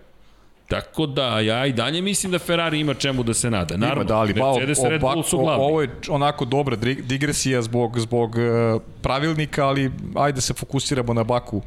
Tako 0.67 1.05
da 1.05 1.39
ja 1.39 1.65
i 1.65 1.73
dalje 1.73 2.01
mislim 2.01 2.31
da 2.31 2.39
Ferrari 2.39 2.79
ima 2.79 2.93
čemu 2.93 3.23
da 3.23 3.33
se 3.33 3.49
nada. 3.49 3.77
Naravno, 3.77 4.01
ima, 4.01 4.07
da, 4.07 4.17
ali, 4.17 4.33
Mercedes 4.33 4.77
i 4.77 4.89
Red 4.89 5.01
Bull 5.01 5.23
su 5.23 5.37
glavni. 5.37 5.65
Ovo 5.65 5.81
je 5.81 5.89
onako 6.09 6.45
dobra 6.45 6.75
digresija 7.03 7.61
zbog, 7.61 7.99
zbog 7.99 8.35
uh, 8.35 8.81
pravilnika, 9.01 9.65
ali 9.65 9.91
ajde 10.15 10.41
se 10.41 10.53
fokusiramo 10.53 11.13
na 11.13 11.23
Baku 11.23 11.61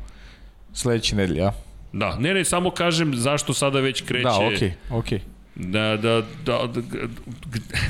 sledeće 0.73 1.17
nedelje, 1.17 1.39
ja? 1.39 1.53
Da, 1.93 2.17
ne, 2.19 2.35
ne, 2.35 2.45
samo 2.45 2.71
kažem 2.71 3.15
zašto 3.15 3.55
sada 3.55 3.81
već 3.81 4.01
kreće... 4.01 4.23
Da, 4.23 4.35
okej, 4.35 4.57
okay, 4.59 4.99
okej. 4.99 5.19
Okay. 5.19 5.23
Da, 5.55 5.97
da, 5.97 6.23
da, 6.45 6.67
da, 6.67 6.81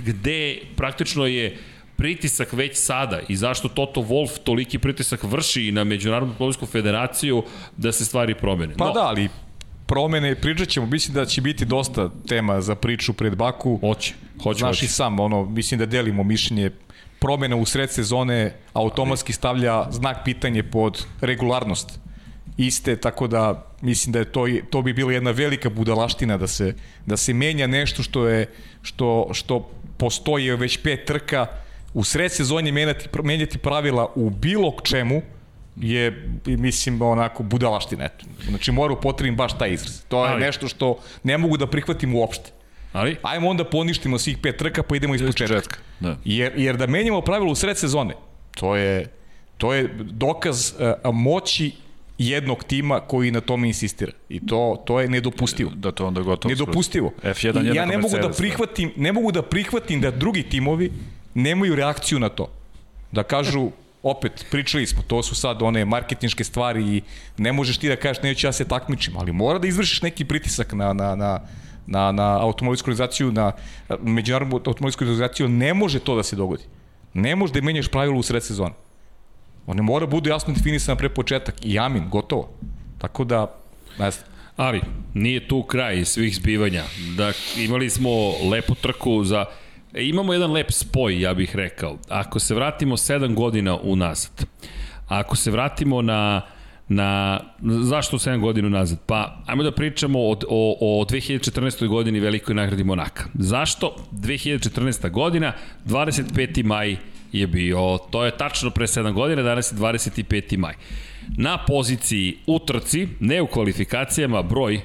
gde 0.07 0.59
praktično 0.77 1.27
je 1.27 1.57
pritisak 1.97 2.53
već 2.53 2.77
sada 2.77 3.21
i 3.29 3.37
zašto 3.37 3.69
Toto 3.69 4.01
Wolf 4.01 4.39
toliki 4.45 4.79
pritisak 4.79 5.23
vrši 5.23 5.69
i 5.69 5.73
na 5.73 5.85
Međunarodnu 5.85 6.33
automobilsku 6.33 6.67
federaciju 6.67 7.43
da 7.77 7.93
se 7.93 8.05
stvari 8.05 8.35
promene. 8.35 8.75
Pa 8.79 8.87
no, 8.87 8.93
da, 8.93 9.01
ali 9.01 9.29
promene, 9.87 10.35
pričat 10.35 10.69
ćemo, 10.69 10.87
mislim 10.87 11.15
da 11.15 11.27
će 11.27 11.41
biti 11.41 11.65
dosta 11.65 12.11
tema 12.29 12.61
za 12.61 12.75
priču 12.75 13.13
pred 13.13 13.37
Baku. 13.37 13.79
Hoće, 13.81 14.15
hoće, 14.43 14.59
Znaš 14.59 14.77
hoće. 14.77 14.87
i 14.87 14.89
sam, 14.89 15.21
ono, 15.21 15.45
mislim 15.45 15.79
da 15.79 15.87
delimo 15.87 16.23
mišljenje 16.23 16.71
promena 17.19 17.57
u 17.57 17.65
sred 17.65 17.91
sezone 17.91 18.57
automatski 18.73 19.33
stavlja 19.33 19.87
znak 19.91 20.17
pitanje 20.25 20.63
pod 20.63 21.07
regularnost 21.21 22.01
iste, 22.57 22.97
tako 22.97 23.27
da 23.27 23.67
mislim 23.81 24.13
da 24.13 24.19
je 24.19 24.33
to, 24.33 24.47
to 24.71 24.83
bi 24.83 24.93
bila 24.93 25.13
jedna 25.13 25.31
velika 25.31 25.71
budalaština 25.71 26.37
da 26.37 26.47
se, 26.47 26.75
da 27.07 27.17
se 27.17 27.35
menja 27.35 27.67
nešto 27.67 28.03
što 28.03 28.29
je 28.29 28.51
što, 28.83 29.29
što 29.33 29.71
postoji 29.97 30.51
već 30.51 30.83
pet 30.83 31.05
trka 31.05 31.47
u 31.95 32.05
sred 32.05 32.33
sezonje 32.33 32.73
menjati, 32.73 33.09
menjati 33.25 33.59
pravila 33.59 34.13
u 34.15 34.31
bilo 34.31 34.73
čemu 34.83 35.23
je, 35.77 36.29
mislim, 36.47 37.03
onako 37.03 37.43
budalaština. 37.43 38.05
Eto. 38.05 38.27
Znači, 38.49 38.73
mora 38.73 38.95
upotrebim 38.95 39.37
baš 39.37 39.59
taj 39.59 39.73
izraz. 39.73 40.01
To 40.09 40.27
je 40.27 40.33
Ali- 40.33 40.41
nešto 40.41 40.69
što 40.69 40.99
ne 41.23 41.39
mogu 41.39 41.57
da 41.57 41.67
prihvatim 41.67 42.15
uopšte. 42.15 42.51
Ali, 42.93 43.17
Ajmo 43.23 43.49
onda 43.49 43.65
poništimo 43.65 44.19
svih 44.19 44.39
pet 44.39 44.57
trka 44.57 44.83
pa 44.83 44.97
idemo 44.97 45.15
iz 45.15 45.23
početka. 45.27 45.79
da. 46.01 46.17
Jer, 46.25 46.53
jer 46.57 46.77
da 46.77 46.87
menjamo 46.87 47.21
pravilo 47.21 47.53
u 47.53 47.55
sred 47.55 47.79
sezone, 47.79 48.15
to 48.55 48.77
je, 48.77 49.07
to 49.59 49.75
je 49.75 49.89
dokaz 49.99 50.73
uh, 51.05 51.15
moći 51.15 51.73
jednog 52.19 52.65
tima 52.65 53.01
koji 53.01 53.31
na 53.31 53.41
tome 53.41 53.67
insistira. 53.69 54.13
I 54.29 54.47
to, 54.47 54.83
to 54.87 55.01
je 55.01 55.09
nedopustivo. 55.09 55.71
Da 55.75 55.93
to 55.93 56.07
onda 56.07 56.21
gotovo. 56.21 56.51
Nedopustivo. 56.51 57.13
F1 57.23 57.73
I 57.73 57.77
ja 57.77 57.85
ne 57.87 57.99
mogu 57.99 58.09
da 58.17 58.17
Mercedes, 58.17 58.37
prihvatim, 58.37 58.93
ne 58.97 59.13
mogu 59.13 59.33
da 59.33 59.43
prihvatim 59.43 60.01
da 60.01 60.11
drugi 60.11 60.43
timovi 60.43 60.93
nemaju 61.35 61.75
reakciju 61.75 62.19
na 62.19 62.29
to. 62.29 62.49
Da 63.13 63.23
kažu, 63.23 63.71
opet, 64.03 64.47
pričali 64.51 64.87
smo, 64.87 65.03
to 65.03 65.23
su 65.23 65.35
sad 65.35 65.63
one 65.63 65.85
marketinške 65.85 66.45
stvari 66.45 66.97
i 66.97 67.03
ne 67.39 67.53
možeš 67.53 67.79
ti 67.79 67.89
da 67.89 67.97
kažeš 67.97 68.23
neću 68.23 68.47
ja 68.47 68.53
se 68.53 68.65
takmičim, 68.65 69.17
ali 69.17 69.33
mora 69.33 69.59
da 69.59 69.67
izvršiš 69.67 70.03
neki 70.03 70.25
pritisak 70.25 70.73
na, 70.73 70.93
na, 70.93 71.15
na, 71.15 71.41
na, 71.87 72.13
na 72.13 72.41
automobilsku 72.41 72.91
organizaciju, 72.91 73.33
na 73.33 73.53
međunarodnu 74.03 74.57
automobilsku 74.57 75.05
organizaciju, 75.05 75.49
ne 75.49 75.75
može 75.75 75.99
to 75.99 76.17
da 76.17 76.23
se 76.23 76.37
dogodi. 76.37 76.63
Ne 77.15 77.37
može 77.37 77.53
da 77.53 77.61
menjaš 77.61 77.89
pravilo 77.89 78.19
u 78.19 78.23
sred 78.23 78.45
sezone. 78.45 78.75
One 79.67 79.83
mora 79.83 80.07
bude 80.07 80.31
jasno 80.31 80.55
definisana 80.55 80.97
pre 80.97 81.09
početak 81.09 81.55
i 81.63 81.79
amin, 81.79 82.09
gotovo. 82.11 82.51
Tako 82.99 83.25
da, 83.25 83.55
ne 83.99 84.11
znam. 84.11 84.27
ali, 84.57 84.81
nije 85.15 85.49
tu 85.49 85.63
kraj 85.63 86.05
svih 86.05 86.37
zbivanja. 86.37 86.83
Da, 87.17 87.33
imali 87.57 87.91
smo 87.91 88.11
lepu 88.51 88.75
trku 88.75 89.25
za... 89.25 89.45
E, 89.95 90.05
Imamo 90.05 90.33
jedan 90.33 90.53
lep 90.53 90.71
spoj, 90.71 91.21
ja 91.21 91.35
bih 91.35 91.57
rekao. 91.57 91.99
Ako 92.09 92.39
se 92.39 92.55
vratimo 92.55 92.97
7 92.97 93.35
godina 93.35 93.77
unazad, 93.77 94.47
ako 95.09 95.37
se 95.37 95.51
vratimo 95.51 96.03
na 96.03 96.43
na 96.89 97.41
zašto 97.61 98.19
7 98.19 98.41
godina 98.41 98.69
nazad? 98.69 98.99
Pa 99.07 99.43
ajmo 99.47 99.63
da 99.63 99.73
pričamo 99.73 100.19
o, 100.21 100.37
o, 100.49 101.01
o 101.01 101.05
2014. 101.05 101.87
godini 101.89 102.21
velikoj 102.21 102.55
nagradi 102.55 102.85
Monaka. 102.85 103.25
Zašto 103.35 103.97
2014. 104.13 105.11
godina 105.11 105.53
25. 105.87 106.65
maj 106.65 106.97
je 107.33 107.47
bio, 107.47 107.99
to 108.11 108.25
je 108.25 108.37
tačno 108.37 108.71
pre 108.71 108.87
7 108.87 109.13
godina, 109.13 109.43
danas 109.43 109.73
je 109.73 109.77
25. 109.77 110.57
maj. 110.57 110.75
Na 111.37 111.65
poziciji 111.65 112.37
u 112.47 112.59
trci, 112.59 113.09
ne 113.21 113.43
u 113.43 113.47
kvalifikacijama, 113.47 114.43
broj 114.43 114.81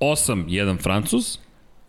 8, 0.00 0.44
jedan 0.48 0.78
Francuz, 0.78 1.38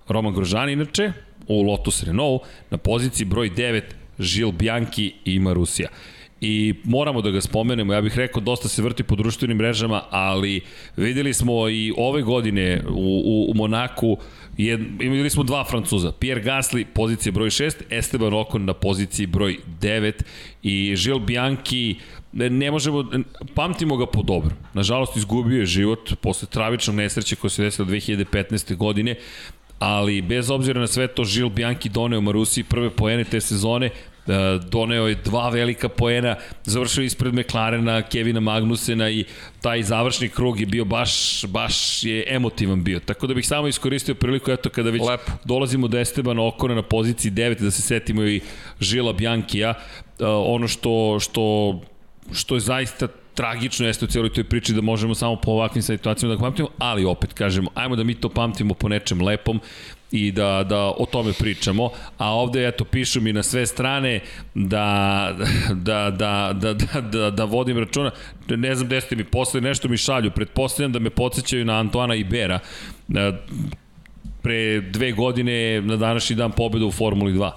Roman 0.07 0.33
Grožan 0.33 0.69
inače, 0.69 1.11
u 1.49 1.61
Lotus 1.61 2.03
Renault, 2.03 2.41
na 2.69 2.77
poziciji 2.77 3.25
broj 3.25 3.49
9, 3.49 3.81
Žil 4.19 4.51
Bianchi 4.51 5.13
i 5.25 5.39
Marusija. 5.39 5.89
I 6.41 6.73
moramo 6.83 7.21
da 7.21 7.31
ga 7.31 7.41
spomenemo, 7.41 7.93
ja 7.93 8.01
bih 8.01 8.17
rekao 8.17 8.41
dosta 8.41 8.67
se 8.67 8.81
vrti 8.81 9.03
po 9.03 9.15
društvenim 9.15 9.57
mrežama, 9.57 10.01
ali 10.09 10.61
videli 10.97 11.33
smo 11.33 11.69
i 11.69 11.93
ove 11.97 12.21
godine 12.21 12.81
u, 12.89 13.21
u, 13.25 13.51
u 13.51 13.53
Monaku 13.55 14.17
Jed, 14.59 15.01
imali 15.01 15.29
smo 15.29 15.43
dva 15.43 15.63
Francuza, 15.63 16.11
Pierre 16.11 16.43
Gasly, 16.43 16.85
pozicija 16.93 17.31
broj 17.31 17.49
6, 17.49 17.73
Esteban 17.89 18.33
Ocon 18.33 18.65
na 18.65 18.73
poziciji 18.73 19.27
broj 19.27 19.57
9 19.81 20.13
i 20.63 20.95
Žil 20.95 21.19
Bianchi, 21.19 21.95
ne 22.33 22.71
možemo, 22.71 23.05
pamtimo 23.55 23.97
ga 23.97 24.05
po 24.05 24.21
dobro. 24.23 24.55
Nažalost, 24.73 25.17
izgubio 25.17 25.59
je 25.59 25.65
život 25.65 26.13
posle 26.21 26.47
travičnog 26.47 26.95
nesreće 26.95 27.35
koja 27.35 27.49
se 27.49 27.63
desila 27.63 27.87
2015. 27.87 28.75
godine, 28.75 29.15
ali 29.79 30.21
bez 30.21 30.49
obzira 30.49 30.79
na 30.79 30.87
sve 30.87 31.07
to 31.07 31.23
Žil 31.25 31.49
Bianchi 31.49 31.89
doneo 31.89 32.21
Marusi 32.21 32.63
prve 32.63 32.89
poene 32.89 33.23
te 33.23 33.41
sezone, 33.41 33.85
e, 33.87 34.59
doneo 34.71 35.07
je 35.07 35.15
dva 35.15 35.49
velika 35.49 35.89
poena, 35.89 36.35
završio 36.63 37.03
ispred 37.03 37.33
McLarena, 37.33 38.01
Kevina 38.01 38.39
Magnusena 38.39 39.09
i 39.09 39.25
taj 39.61 39.83
završni 39.83 40.29
krug 40.29 40.59
je 40.59 40.65
bio 40.65 40.85
baš, 40.85 41.45
baš 41.45 42.03
je 42.03 42.25
emotivan 42.27 42.83
bio. 42.83 42.99
Tako 42.99 43.27
da 43.27 43.33
bih 43.33 43.47
samo 43.47 43.67
iskoristio 43.67 44.15
priliku, 44.15 44.51
eto 44.51 44.69
kada 44.69 44.89
već 44.89 45.01
Lepo. 45.01 45.31
dolazimo 45.45 45.87
do 45.87 45.99
Estebana 45.99 46.47
Okona 46.47 46.75
na 46.75 46.83
poziciji 46.83 47.31
9, 47.31 47.61
da 47.61 47.71
se 47.71 47.81
setimo 47.81 48.23
i 48.23 48.41
Žila 48.79 49.13
Bjankija, 49.13 49.69
uh, 49.69 50.27
ono 50.27 50.67
što, 50.67 51.17
što, 51.19 51.79
što 52.31 52.55
je 52.55 52.59
zaista 52.59 53.07
tragično 53.39 53.87
jeste 53.87 54.05
u 54.05 54.07
cijeloj 54.07 54.33
toj 54.33 54.43
priči 54.43 54.73
da 54.73 54.81
možemo 54.81 55.15
samo 55.15 55.35
po 55.35 55.51
ovakvim 55.51 55.81
situacijama 55.81 56.35
da 56.35 56.41
pamtimo, 56.41 56.69
ali 56.77 57.05
opet 57.05 57.33
kažemo, 57.33 57.69
ajmo 57.73 57.95
da 57.95 58.03
mi 58.03 58.15
to 58.15 58.29
pamtimo 58.29 58.73
po 58.73 58.89
nečem 58.89 59.21
lepom 59.21 59.61
i 60.11 60.31
da, 60.31 60.65
da 60.69 60.77
o 60.79 61.05
tome 61.11 61.33
pričamo, 61.39 61.89
a 62.17 62.33
ovde 62.33 62.67
eto 62.67 62.85
pišu 62.85 63.21
mi 63.21 63.33
na 63.33 63.43
sve 63.43 63.65
strane 63.65 64.19
da, 64.55 65.35
da, 65.73 66.11
da, 66.11 66.53
da, 66.53 66.73
da, 66.73 67.01
da, 67.01 67.31
da 67.31 67.43
vodim 67.43 67.77
računa, 67.77 68.11
ne 68.49 68.75
znam 68.75 68.87
gde 68.87 69.01
ste 69.01 69.15
mi 69.15 69.23
poslali, 69.23 69.67
nešto 69.67 69.87
mi 69.87 69.97
šalju, 69.97 70.31
pretpostavljam 70.31 70.91
da 70.91 70.99
me 70.99 71.09
podsjećaju 71.09 71.65
na 71.65 71.79
Antoana 71.79 72.15
Ibera, 72.15 72.59
E, 73.15 73.31
pre 74.41 74.81
dve 74.81 75.11
godine 75.11 75.81
na 75.81 75.95
današnji 75.95 76.35
dan 76.35 76.51
pobjeda 76.51 76.85
u 76.85 76.91
Formuli 76.91 77.33
2. 77.33 77.51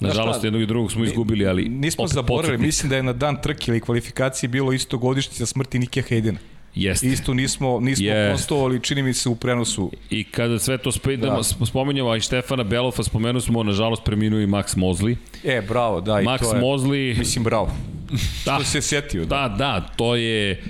Nažalost, 0.00 0.38
šta? 0.38 0.46
jednog 0.46 0.62
i 0.62 0.66
drugog 0.66 0.92
smo 0.92 1.04
izgubili, 1.04 1.46
ali... 1.46 1.68
Nismo 1.68 2.06
zaboravili, 2.06 2.42
podsjetnik. 2.42 2.66
mislim 2.66 2.90
da 2.90 2.96
je 2.96 3.02
na 3.02 3.12
dan 3.12 3.42
trke 3.42 3.70
ili 3.70 3.80
kvalifikacije 3.80 4.48
bilo 4.48 4.72
isto 4.72 4.98
godišnjica 4.98 5.46
smrti 5.46 5.78
Nike 5.78 6.02
Haydena. 6.02 6.38
Jeste. 6.74 7.06
Isto 7.06 7.34
nismo, 7.34 7.80
nismo 7.80 8.06
Jest. 8.06 8.32
postovali, 8.32 8.80
čini 8.80 9.02
mi 9.02 9.14
se, 9.14 9.28
u 9.28 9.34
prenosu. 9.36 9.90
I 10.10 10.24
kada 10.24 10.58
sve 10.58 10.78
to 10.78 10.92
spedamo, 10.92 11.36
Da. 11.36 11.66
spomenjamo, 11.66 12.10
a 12.10 12.16
i 12.16 12.20
Štefana 12.20 12.64
Belofa, 12.64 13.02
spomenuo 13.02 13.40
smo, 13.40 13.62
nažalost, 13.62 14.04
preminuo 14.04 14.40
i 14.40 14.46
Max 14.46 14.76
Mosley. 14.76 15.16
E, 15.44 15.62
bravo, 15.68 16.00
da, 16.00 16.20
i 16.20 16.24
Max 16.24 16.38
to 16.38 16.54
je, 16.54 16.60
Mosley, 16.62 17.18
mislim, 17.18 17.44
bravo. 17.44 17.70
da, 18.46 18.54
Što 18.54 18.64
se 18.64 18.80
setio, 18.80 19.24
da. 19.24 19.48
da, 19.48 19.54
da, 19.56 19.80
to 19.96 20.16
je 20.16 20.62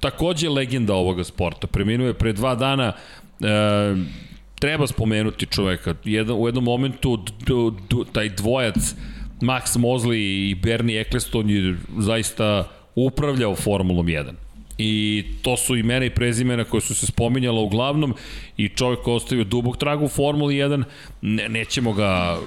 takođe 0.00 0.48
legenda 0.48 0.94
ovoga 0.94 1.24
sporta. 1.24 1.66
Preminuo 1.66 2.06
je 2.06 2.14
pre 2.14 2.32
dva 2.32 2.54
dana, 2.54 2.92
e, 3.40 3.46
treba 4.60 4.86
spomenuti 4.86 5.46
čoveka. 5.46 5.94
Jedan, 6.04 6.36
u 6.36 6.48
jednom 6.48 6.64
momentu 6.64 7.16
d, 7.16 7.54
d, 7.90 7.96
taj 8.12 8.28
dvojac 8.28 8.94
Max 9.40 9.78
Mosley 9.78 10.50
i 10.50 10.54
Bernie 10.54 11.00
Eccleston 11.00 11.50
je 11.50 11.76
zaista 11.98 12.68
upravljao 12.94 13.54
Formulom 13.54 14.06
1. 14.06 14.32
I 14.78 15.24
to 15.42 15.56
su 15.56 15.76
imena 15.76 16.04
i 16.04 16.10
prezimena 16.10 16.64
koje 16.64 16.80
su 16.80 16.94
se 16.94 17.06
spominjala 17.06 17.60
uglavnom 17.60 18.14
i 18.56 18.68
čovjek 18.68 19.00
koji 19.02 19.14
ostavio 19.14 19.44
dubog 19.44 19.76
trag 19.76 20.02
u 20.02 20.08
Formuli 20.08 20.54
1, 20.54 20.84
ne, 21.22 21.48
nećemo 21.48 21.92
ga 21.92 22.38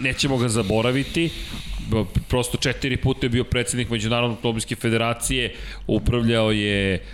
nećemo 0.00 0.36
ga 0.36 0.48
zaboraviti, 0.48 1.30
prosto 2.28 2.58
četiri 2.58 2.96
puta 2.96 3.26
je 3.26 3.30
bio 3.30 3.44
predsednik 3.44 3.90
Međunarodne 3.90 4.36
automobilske 4.36 4.76
federacije, 4.76 5.54
upravljao 5.86 6.52
je 6.52 7.04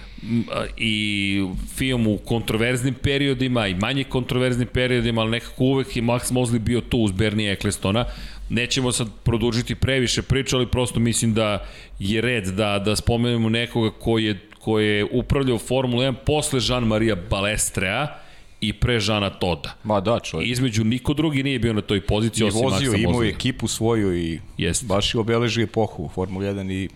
i 0.77 1.47
film 1.77 2.07
u 2.07 2.19
kontroverznim 2.19 2.95
periodima 2.95 3.67
i 3.67 3.75
manje 3.75 4.05
kontroverznim 4.05 4.69
periodima, 4.73 5.21
ali 5.21 5.31
nekako 5.31 5.65
uvek 5.65 5.97
je 5.97 6.03
Max 6.03 6.33
Mosley 6.33 6.59
bio 6.59 6.81
tu 6.81 6.99
uz 6.99 7.13
Bernie 7.13 7.53
Ecclestona. 7.53 8.05
Nećemo 8.49 8.93
sad 8.93 9.09
produžiti 9.23 9.75
previše 9.75 10.23
priču, 10.23 10.57
ali 10.57 10.67
prosto 10.67 11.01
mislim 11.01 11.35
da 11.35 11.67
je 11.99 12.21
red 12.21 12.45
da, 12.45 12.79
da 12.79 12.97
spomenemo 12.97 13.49
nekoga 13.49 13.91
koji 13.91 14.25
je, 14.25 14.41
koji 14.59 14.89
je 14.89 15.05
upravljao 15.13 15.59
Formula 15.59 16.05
1 16.05 16.15
posle 16.27 16.61
Jean-Maria 16.61 17.17
Balestrea 17.31 18.19
i 18.61 18.73
pre 18.73 19.01
Žana 19.01 19.31
Toda. 19.31 19.75
Ma 19.85 20.01
da, 20.01 20.21
čovjek. 20.21 20.51
Između 20.51 20.85
niko 20.85 21.15
drugi 21.15 21.43
nije 21.43 21.59
bio 21.59 21.73
na 21.73 21.81
toj 21.81 22.01
poziciji 22.01 22.45
I 22.45 22.49
osim 22.49 22.63
vozio, 22.63 22.93
Maxa 22.93 23.03
imao 23.03 23.23
je 23.23 23.31
ekipu 23.31 23.69
svoju 23.69 24.17
i 24.17 24.41
Jeste. 24.59 24.87
baš 24.87 25.15
je 25.15 25.21
obeležio 25.21 25.65
epohu 25.65 26.05
u 26.05 26.09
Formula 26.09 26.45
1 26.45 26.73
i 26.73 26.89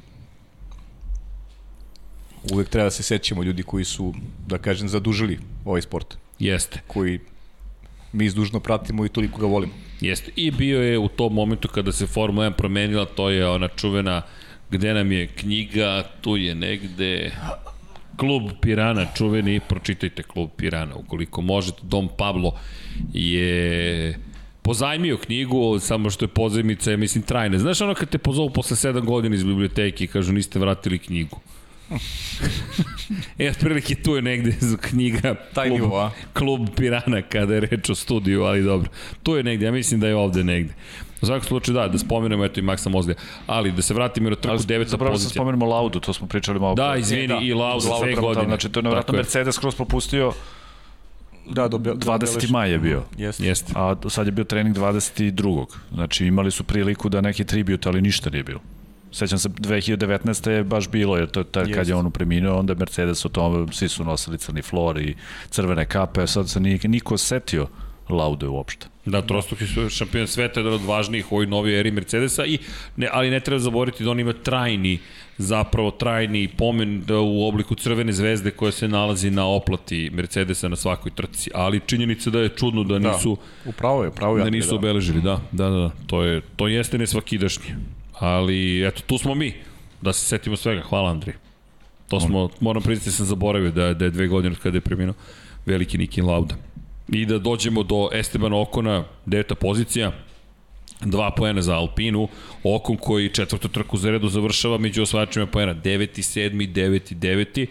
uvek 2.52 2.68
treba 2.68 2.84
da 2.84 2.90
se 2.90 3.02
sećamo 3.02 3.42
ljudi 3.42 3.62
koji 3.62 3.84
su, 3.84 4.14
da 4.46 4.58
kažem, 4.58 4.88
zadužili 4.88 5.38
ovaj 5.64 5.82
sport, 5.82 6.16
Jeste. 6.38 6.80
koji 6.86 7.20
mi 8.12 8.24
izdužno 8.24 8.60
pratimo 8.60 9.06
i 9.06 9.08
toliko 9.08 9.40
ga 9.40 9.46
volimo. 9.46 9.72
Jeste. 10.00 10.32
I 10.36 10.50
bio 10.50 10.82
je 10.82 10.98
u 10.98 11.08
tom 11.08 11.34
momentu 11.34 11.68
kada 11.68 11.92
se 11.92 12.06
Formula 12.06 12.50
1 12.50 12.52
promenila, 12.52 13.04
to 13.04 13.30
je 13.30 13.48
ona 13.48 13.68
čuvena 13.68 14.22
gde 14.70 14.94
nam 14.94 15.12
je 15.12 15.26
knjiga, 15.26 16.04
tu 16.20 16.36
je 16.36 16.54
negde 16.54 17.32
Klub 18.16 18.42
Pirana, 18.60 19.06
čuveni, 19.16 19.60
pročitajte 19.68 20.22
Klub 20.22 20.50
Pirana, 20.56 20.96
ukoliko 20.96 21.40
možete. 21.40 21.78
Dom 21.82 22.08
Pablo 22.16 22.52
je 23.12 24.18
pozajmio 24.62 25.16
knjigu, 25.16 25.78
samo 25.78 26.10
što 26.10 26.24
je 26.24 26.28
pozajmica, 26.28 26.90
je, 26.90 26.96
mislim, 26.96 27.22
trajna. 27.22 27.58
Znaš 27.58 27.80
ono 27.80 27.94
kad 27.94 28.08
te 28.08 28.18
pozovu 28.18 28.50
posle 28.50 28.76
7 28.76 29.04
godina 29.04 29.34
iz 29.34 29.44
biblioteke 29.44 30.04
i 30.04 30.06
kažu 30.06 30.32
niste 30.32 30.58
vratili 30.58 30.98
knjigu? 30.98 31.40
E, 33.38 33.50
otprilike 33.50 33.94
tu 33.94 34.16
je 34.16 34.22
negde 34.22 34.52
knjiga 34.80 35.34
Taj 35.54 35.68
klub, 35.68 35.80
nivo, 35.80 35.98
a? 35.98 36.10
klub 36.34 36.68
Pirana 36.76 37.22
kada 37.22 37.54
je 37.54 37.60
reč 37.60 37.90
o 37.90 37.94
studiju, 37.94 38.42
ali 38.42 38.62
dobro. 38.62 38.90
Tu 39.22 39.36
je 39.36 39.42
negde, 39.42 39.66
ja 39.66 39.72
mislim 39.72 40.00
da 40.00 40.08
je 40.08 40.16
ovde 40.16 40.44
negde. 40.44 40.74
U 41.22 41.26
svakom 41.26 41.44
slučaju 41.44 41.74
da, 41.74 41.88
da 41.88 41.98
spomenemo 41.98 42.44
eto 42.44 42.60
i 42.60 42.62
Maksa 42.62 42.90
Mozlija. 42.90 43.16
Ali 43.46 43.72
da 43.72 43.82
se 43.82 43.94
vratimo 43.94 44.30
na 44.30 44.36
trku 44.36 44.62
deveta 44.64 44.90
Zapravo 44.90 45.12
se 45.12 45.18
pozicija. 45.18 45.40
spomenemo 45.40 45.66
Laudu, 45.66 46.00
to 46.00 46.12
smo 46.12 46.26
pričali 46.26 46.60
malo. 46.60 46.74
Da, 46.74 46.96
izvini, 46.96 47.24
E, 47.24 47.26
da. 47.26 47.38
i 47.42 47.54
Lauda 47.54 47.80
sve 47.98 48.14
godine. 48.14 48.34
tamo, 48.34 48.46
Znači, 48.46 48.68
to 48.68 48.80
je 48.80 48.84
nevratno. 48.84 49.14
Mercedes 49.14 49.58
kroz 49.58 49.74
propustio, 49.74 50.32
Da, 51.50 51.68
do, 51.68 51.78
20. 51.78 52.50
maj 52.50 52.70
je 52.70 52.78
bio. 52.78 53.02
Jeste. 53.16 53.46
Jeste. 53.46 53.72
a 53.76 53.96
sad 54.08 54.26
je 54.26 54.32
bio 54.32 54.44
trening 54.44 54.76
22. 54.76 55.66
Znači 55.92 56.26
imali 56.26 56.50
su 56.50 56.64
priliku 56.64 57.08
da 57.08 57.20
neki 57.20 57.44
tribut, 57.44 57.86
ali 57.86 58.02
ništa 58.02 58.30
nije 58.30 58.42
bilo. 58.44 58.60
Sećam 59.12 59.38
se 59.38 59.48
2019. 59.48 60.50
je 60.50 60.64
baš 60.64 60.88
bilo, 60.88 61.16
jer 61.16 61.30
to 61.30 61.40
je 61.40 61.44
taj, 61.44 61.64
kad 61.64 61.76
Jeste. 61.76 61.92
je 61.92 61.96
on 61.96 62.10
preminuo, 62.10 62.58
onda 62.58 62.72
je 62.72 62.76
Mercedes 62.76 63.24
o 63.24 63.28
tome, 63.28 63.72
svi 63.72 63.88
su 63.88 64.04
nosili 64.04 64.38
crni 64.38 64.62
flor 64.62 65.00
i 65.00 65.14
crvene 65.50 65.86
kape, 65.86 66.22
a 66.22 66.26
sad 66.26 66.48
se 66.48 66.60
nije, 66.60 66.78
niko 66.84 67.18
setio 67.18 67.66
Laude 68.08 68.48
uopšte. 68.48 68.86
Da, 69.04 69.22
trostruki 69.22 69.66
su 69.66 69.88
šampion 69.88 70.26
sveta, 70.26 70.60
jedan 70.60 70.72
od 70.72 70.84
važnijih 70.84 71.32
u 71.32 71.34
ovoj 71.34 71.46
novoj 71.46 71.80
eri 71.80 71.90
Mercedesa, 71.90 72.46
i, 72.46 72.58
ne, 72.96 73.08
ali 73.12 73.30
ne 73.30 73.40
treba 73.40 73.58
zaboraviti 73.58 74.04
da 74.04 74.10
on 74.10 74.20
ima 74.20 74.32
trajni, 74.32 74.98
zapravo 75.38 75.90
trajni 75.90 76.48
pomen 76.48 77.02
da 77.06 77.18
u 77.18 77.48
obliku 77.48 77.74
crvene 77.74 78.12
zvezde 78.12 78.50
koja 78.50 78.72
se 78.72 78.88
nalazi 78.88 79.30
na 79.30 79.46
oplati 79.46 80.10
Mercedesa 80.12 80.68
na 80.68 80.76
svakoj 80.76 81.12
trci, 81.14 81.50
ali 81.54 81.80
činjenica 81.86 82.30
da 82.30 82.40
je 82.40 82.48
čudno 82.48 82.84
da 82.84 82.98
nisu, 82.98 83.36
Upravo 83.64 84.02
je, 84.02 84.08
upravo 84.08 84.38
je. 84.38 84.44
da 84.44 84.50
nisu 84.50 84.74
obeležili, 84.74 85.22
da, 85.22 85.40
da, 85.52 85.70
da, 85.70 85.76
da, 85.76 85.90
to, 86.06 86.22
je, 86.22 86.40
to 86.56 86.68
jeste 86.68 86.98
nesvakidašnje. 86.98 87.76
Ali, 88.18 88.86
eto, 88.86 89.02
tu 89.06 89.18
smo 89.18 89.34
mi, 89.34 89.52
da 90.02 90.12
se 90.12 90.26
setimo 90.26 90.56
svega. 90.56 90.82
Hvala, 90.82 91.10
Andrij. 91.10 91.34
To 92.08 92.20
smo, 92.20 92.50
moram 92.60 92.82
priznati, 92.82 93.10
sam 93.12 93.26
zaboravio 93.26 93.70
da, 93.70 93.84
je- 93.84 93.94
da 93.94 94.04
je 94.04 94.10
dve 94.10 94.26
godine 94.26 94.52
od 94.52 94.62
kada 94.62 94.76
je 94.76 94.80
preminuo 94.80 95.14
veliki 95.66 95.98
Nikin 95.98 96.24
Lauda. 96.24 96.54
I 97.08 97.26
da 97.26 97.38
dođemo 97.38 97.82
do 97.82 98.08
Estebana 98.12 98.60
Okona, 98.60 99.04
deveta 99.26 99.54
pozicija, 99.54 100.12
dva 101.00 101.30
poena 101.30 101.62
za 101.62 101.76
Alpinu, 101.76 102.28
Okon 102.64 102.96
koji 102.96 103.28
četvrtu 103.28 103.68
trku 103.68 103.96
za 103.96 104.10
redu 104.10 104.28
završava 104.28 104.78
među 104.78 105.02
osvajačima 105.02 105.46
poena, 105.46 105.74
9. 105.74 106.22
7. 106.22 106.72
9. 106.72 107.14
9. 107.14 107.66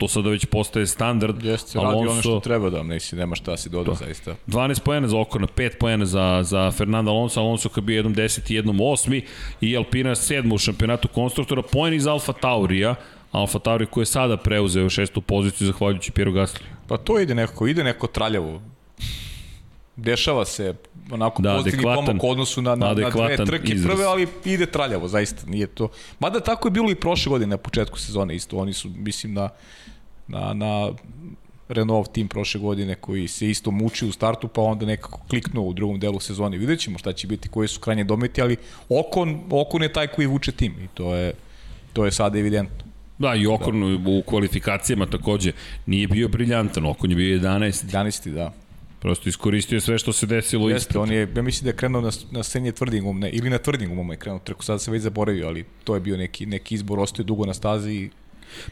To 0.00 0.08
sada 0.08 0.30
već 0.30 0.46
postaje 0.46 0.86
standard. 0.86 1.44
Jeste, 1.44 1.78
radi 1.78 1.96
ono 1.96 2.20
što 2.20 2.40
treba 2.40 2.70
da, 2.70 2.82
nisi, 2.82 3.16
nema 3.16 3.34
šta 3.34 3.56
si 3.56 3.68
dodao 3.68 3.94
zaista. 3.94 4.34
12 4.46 4.80
poena 4.80 5.08
za 5.08 5.18
Okona, 5.18 5.46
5 5.46 5.70
poena 5.80 6.06
za, 6.06 6.40
za 6.42 6.70
Fernando 6.70 7.10
Alonso, 7.10 7.40
Alonso 7.40 7.68
kad 7.68 7.84
bio 7.84 7.96
jednom 7.96 8.14
10 8.14 8.52
i 8.52 8.54
jednom 8.54 8.78
8 8.78 9.22
i 9.60 9.76
Alpina 9.76 10.10
7 10.10 10.54
u 10.54 10.58
šampionatu 10.58 11.08
konstruktora, 11.08 11.62
poen 11.62 11.94
iz 11.94 12.06
Alfa 12.06 12.32
Taurija, 12.32 12.94
Alfa 13.32 13.58
Tauri 13.58 13.86
koji 13.86 14.02
je 14.02 14.06
sada 14.06 14.36
preuzeo 14.36 14.88
šestu 14.88 15.20
poziciju 15.20 15.66
zahvaljujući 15.66 16.12
Piero 16.12 16.32
Gasly. 16.32 16.60
Pa 16.88 16.96
to 16.96 17.20
ide 17.20 17.34
nekako, 17.34 17.66
ide 17.66 17.84
neko 17.84 18.06
traljavo. 18.06 18.60
Dešava 20.00 20.44
se 20.44 20.74
onako 21.10 21.42
Da, 21.42 21.56
pozitivni 21.56 21.84
pomak 21.84 22.24
u 22.24 22.30
odnosu 22.30 22.62
na, 22.62 22.74
na, 22.74 22.86
na 22.86 22.94
dve 22.94 23.36
trke 23.36 23.72
izraz. 23.72 23.92
prve, 23.92 24.04
ali 24.04 24.26
ide 24.44 24.66
traljavo, 24.66 25.08
zaista, 25.08 25.46
nije 25.46 25.66
to. 25.66 25.88
Mada 26.18 26.40
tako 26.40 26.68
je 26.68 26.72
bilo 26.72 26.90
i 26.90 26.94
prošle 26.94 27.30
godine 27.30 27.50
na 27.50 27.56
početku 27.56 27.98
sezone 27.98 28.34
isto, 28.36 28.56
oni 28.58 28.72
su, 28.72 28.90
mislim, 28.96 29.34
na, 29.34 29.48
na, 30.28 30.54
na 30.54 30.90
Renault 31.68 32.12
tim 32.12 32.28
prošle 32.28 32.60
godine 32.60 32.94
koji 32.94 33.28
se 33.28 33.50
isto 33.50 33.70
muči 33.70 34.06
u 34.06 34.12
startu, 34.12 34.48
pa 34.48 34.62
onda 34.62 34.86
nekako 34.86 35.20
kliknuo 35.28 35.64
u 35.64 35.72
drugom 35.72 36.00
delu 36.00 36.20
sezone. 36.20 36.58
Vidjet 36.58 36.80
ćemo 36.80 36.98
šta 36.98 37.12
će 37.12 37.26
biti, 37.26 37.48
koji 37.48 37.68
su 37.68 37.80
krajnje 37.80 38.04
dometi, 38.04 38.42
ali 38.42 38.56
Okon, 38.88 39.40
Okon 39.50 39.82
je 39.82 39.92
taj 39.92 40.06
koji 40.06 40.26
vuče 40.26 40.52
tim 40.52 40.74
i 40.84 40.88
to 40.94 41.14
je, 41.14 41.32
to 41.92 42.04
je 42.04 42.10
sada 42.10 42.38
evidentno. 42.38 42.84
Da, 43.18 43.34
i 43.34 43.46
Okon 43.46 43.80
da. 43.80 44.10
u 44.10 44.22
kvalifikacijama 44.22 45.06
takođe 45.06 45.52
nije 45.86 46.08
bio 46.08 46.28
briljantan, 46.28 46.86
Okon 46.86 47.10
je 47.10 47.16
bio 47.16 47.38
11. 47.38 47.86
11. 47.92 48.30
da. 48.30 48.52
Prosto 49.00 49.28
iskoristio 49.28 49.80
sve 49.80 49.98
što 49.98 50.12
se 50.12 50.26
desilo 50.26 50.68
Jeste, 50.68 50.88
ispred. 50.88 51.02
on 51.02 51.12
je, 51.12 51.28
ja 51.36 51.42
mislim 51.42 51.64
da 51.64 51.70
je 51.70 51.76
krenuo 51.76 52.00
na, 52.00 52.10
na 52.30 52.42
srednje 52.42 52.72
tvrdingum, 52.72 53.20
ne, 53.20 53.30
ili 53.30 53.50
na 53.50 53.58
tvrdingum 53.58 54.10
je 54.10 54.16
krenuo 54.16 54.38
trku, 54.38 54.64
sad 54.64 54.82
se 54.82 54.90
već 54.90 55.02
zaboravio, 55.02 55.46
ali 55.46 55.64
to 55.84 55.94
je 55.94 56.00
bio 56.00 56.16
neki, 56.16 56.46
neki 56.46 56.74
izbor, 56.74 57.00
ostao 57.00 57.22
je 57.22 57.26
dugo 57.26 57.46
na 57.46 57.54
stazi 57.54 57.92
i, 57.92 58.10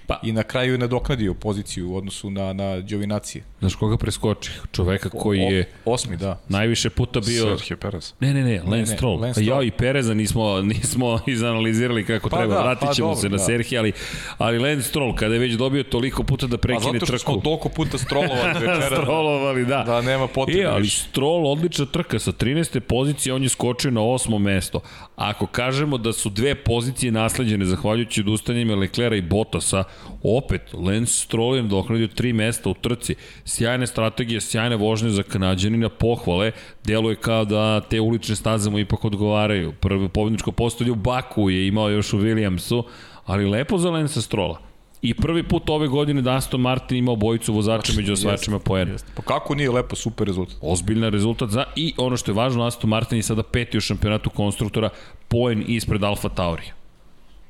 Pa- 0.07 0.21
i 0.23 0.33
na 0.33 0.43
kraju 0.43 0.73
je 0.73 0.79
nadoknadio 0.79 1.35
poziciju 1.35 1.91
u 1.91 1.97
odnosu 1.97 2.31
na, 2.31 2.53
na 2.53 2.81
Đovinacije. 2.81 3.45
Znaš 3.59 3.75
koga 3.75 3.97
preskoči? 3.97 4.51
Čoveka 4.73 5.09
koji 5.11 5.39
je 5.39 5.71
O, 5.85 5.93
osmi, 5.93 6.17
da. 6.17 6.41
najviše 6.49 6.91
puta 6.91 7.21
bio... 7.21 7.57
Sergio 7.57 7.77
Perez. 7.77 8.13
Ne, 8.21 8.35
ne, 8.35 8.45
ne, 8.45 8.63
Lance 8.63 8.77
ne, 8.83 8.87
Stroll. 8.87 9.21
Lance 9.21 9.41
Ja 9.41 9.45
Stroll. 9.45 9.65
i 9.65 9.71
Pereza 9.71 10.15
nismo, 10.15 10.61
nismo 10.63 11.21
izanalizirali 11.27 12.05
kako 12.05 12.29
Pa 12.29 12.37
treba. 12.37 12.55
da, 12.55 12.63
Vratit 12.63 12.89
pa 12.89 12.95
ćemo 12.95 13.09
dobro, 13.09 13.21
se 13.21 13.29
na 13.29 13.37
da. 13.37 13.43
Serhi, 13.43 13.79
ali, 13.79 13.93
ali 14.39 14.59
Lance 14.59 14.89
Stroll, 14.89 15.15
kada 15.15 15.35
je 15.35 15.41
već 15.41 15.53
dobio 15.55 15.83
toliko 15.83 16.23
puta 16.23 16.47
da 16.47 16.57
Pa 16.57 16.61
prekine 16.61 16.93
zato 16.93 17.07
što 17.07 17.19
smo 17.19 17.33
trku, 17.33 17.43
toliko 17.43 17.69
puta 17.69 17.99
strolovali 17.99 18.53
večera. 18.67 18.83
Strollovali, 18.93 19.65
da. 19.67 19.83
Da, 19.83 20.01
nema 20.01 20.27
potrebe 20.29 20.61
E, 20.61 20.65
ali. 20.65 20.89
Stroll 20.89 21.47
odlična 21.47 21.87
trka 21.87 22.19
sa 22.19 22.33
13. 22.33 22.81
pozicije, 22.81 23.35
on 23.35 23.43
je 23.43 23.49
skočio 23.49 23.91
na 23.91 24.03
osmo 24.03 24.39
mesto. 24.39 24.81
Ako 25.19 25.47
kažemo 25.47 25.99
da 25.99 26.12
su 26.12 26.31
dve 26.31 26.55
pozicije 26.55 27.12
nasleđene 27.12 27.65
zahvaljujući 27.65 28.20
odustanjima 28.20 28.74
Leclera 28.74 29.16
i 29.16 29.23
Bottasa, 29.23 29.85
opet 30.23 30.74
Lance 30.74 31.12
Stroll 31.12 31.57
je 31.57 31.62
nadoknadio 31.62 32.09
tri 32.09 32.32
mesta 32.32 32.70
u 32.70 32.74
trci. 32.74 33.15
Sjajne 33.45 33.86
strategije, 33.86 34.40
sjajne 34.40 34.77
vožnje 34.77 35.11
za 35.11 35.23
Kanadjanina, 35.23 35.89
pohvale. 35.89 36.53
Deluje 36.85 37.16
kao 37.16 37.45
da 37.45 37.81
te 37.81 38.01
ulične 38.01 38.36
staze 38.36 38.70
mu 38.70 38.78
ipak 38.78 39.05
odgovaraju. 39.05 39.73
Prvo 39.73 40.09
pobedničko 40.09 40.53
postolje 40.53 40.90
u 40.93 40.95
Baku 40.95 41.51
je 41.51 41.66
imao 41.66 41.90
još 41.90 42.12
u 42.12 42.19
Williamsu, 42.19 42.82
ali 43.27 43.47
lepo 43.47 43.78
za 43.78 43.90
Lance 43.90 44.23
Strolla. 44.23 44.68
I 45.03 45.15
prvi 45.15 45.43
put 45.43 45.70
ove 45.70 45.89
godine 45.89 46.23
da 46.23 46.37
Aston 46.37 46.61
Martin 46.61 46.97
imao 46.99 47.16
bojicu 47.16 47.53
vozača 47.53 47.93
među 47.97 48.12
osvajačima 48.12 48.59
poena. 48.59 48.97
Pa 49.15 49.23
kako 49.23 49.55
nije 49.55 49.70
lepo, 49.70 49.97
super 49.97 50.27
rezultat. 50.27 50.57
Ozbiljan 50.61 51.12
rezultat 51.12 51.51
za 51.51 51.65
i 51.77 51.95
ono 51.97 52.16
što 52.16 52.31
je 52.31 52.35
važno, 52.35 52.65
Aston 52.65 52.91
Martin 52.91 53.19
je 53.19 53.23
sada 53.23 53.43
peti 53.43 53.79
u 53.79 53.81
šampionatu 53.81 54.31
konstruktora, 54.31 54.91
poen 55.29 55.65
ispred 55.66 56.05
Alfa 56.05 56.29
Taurija. 56.29 56.73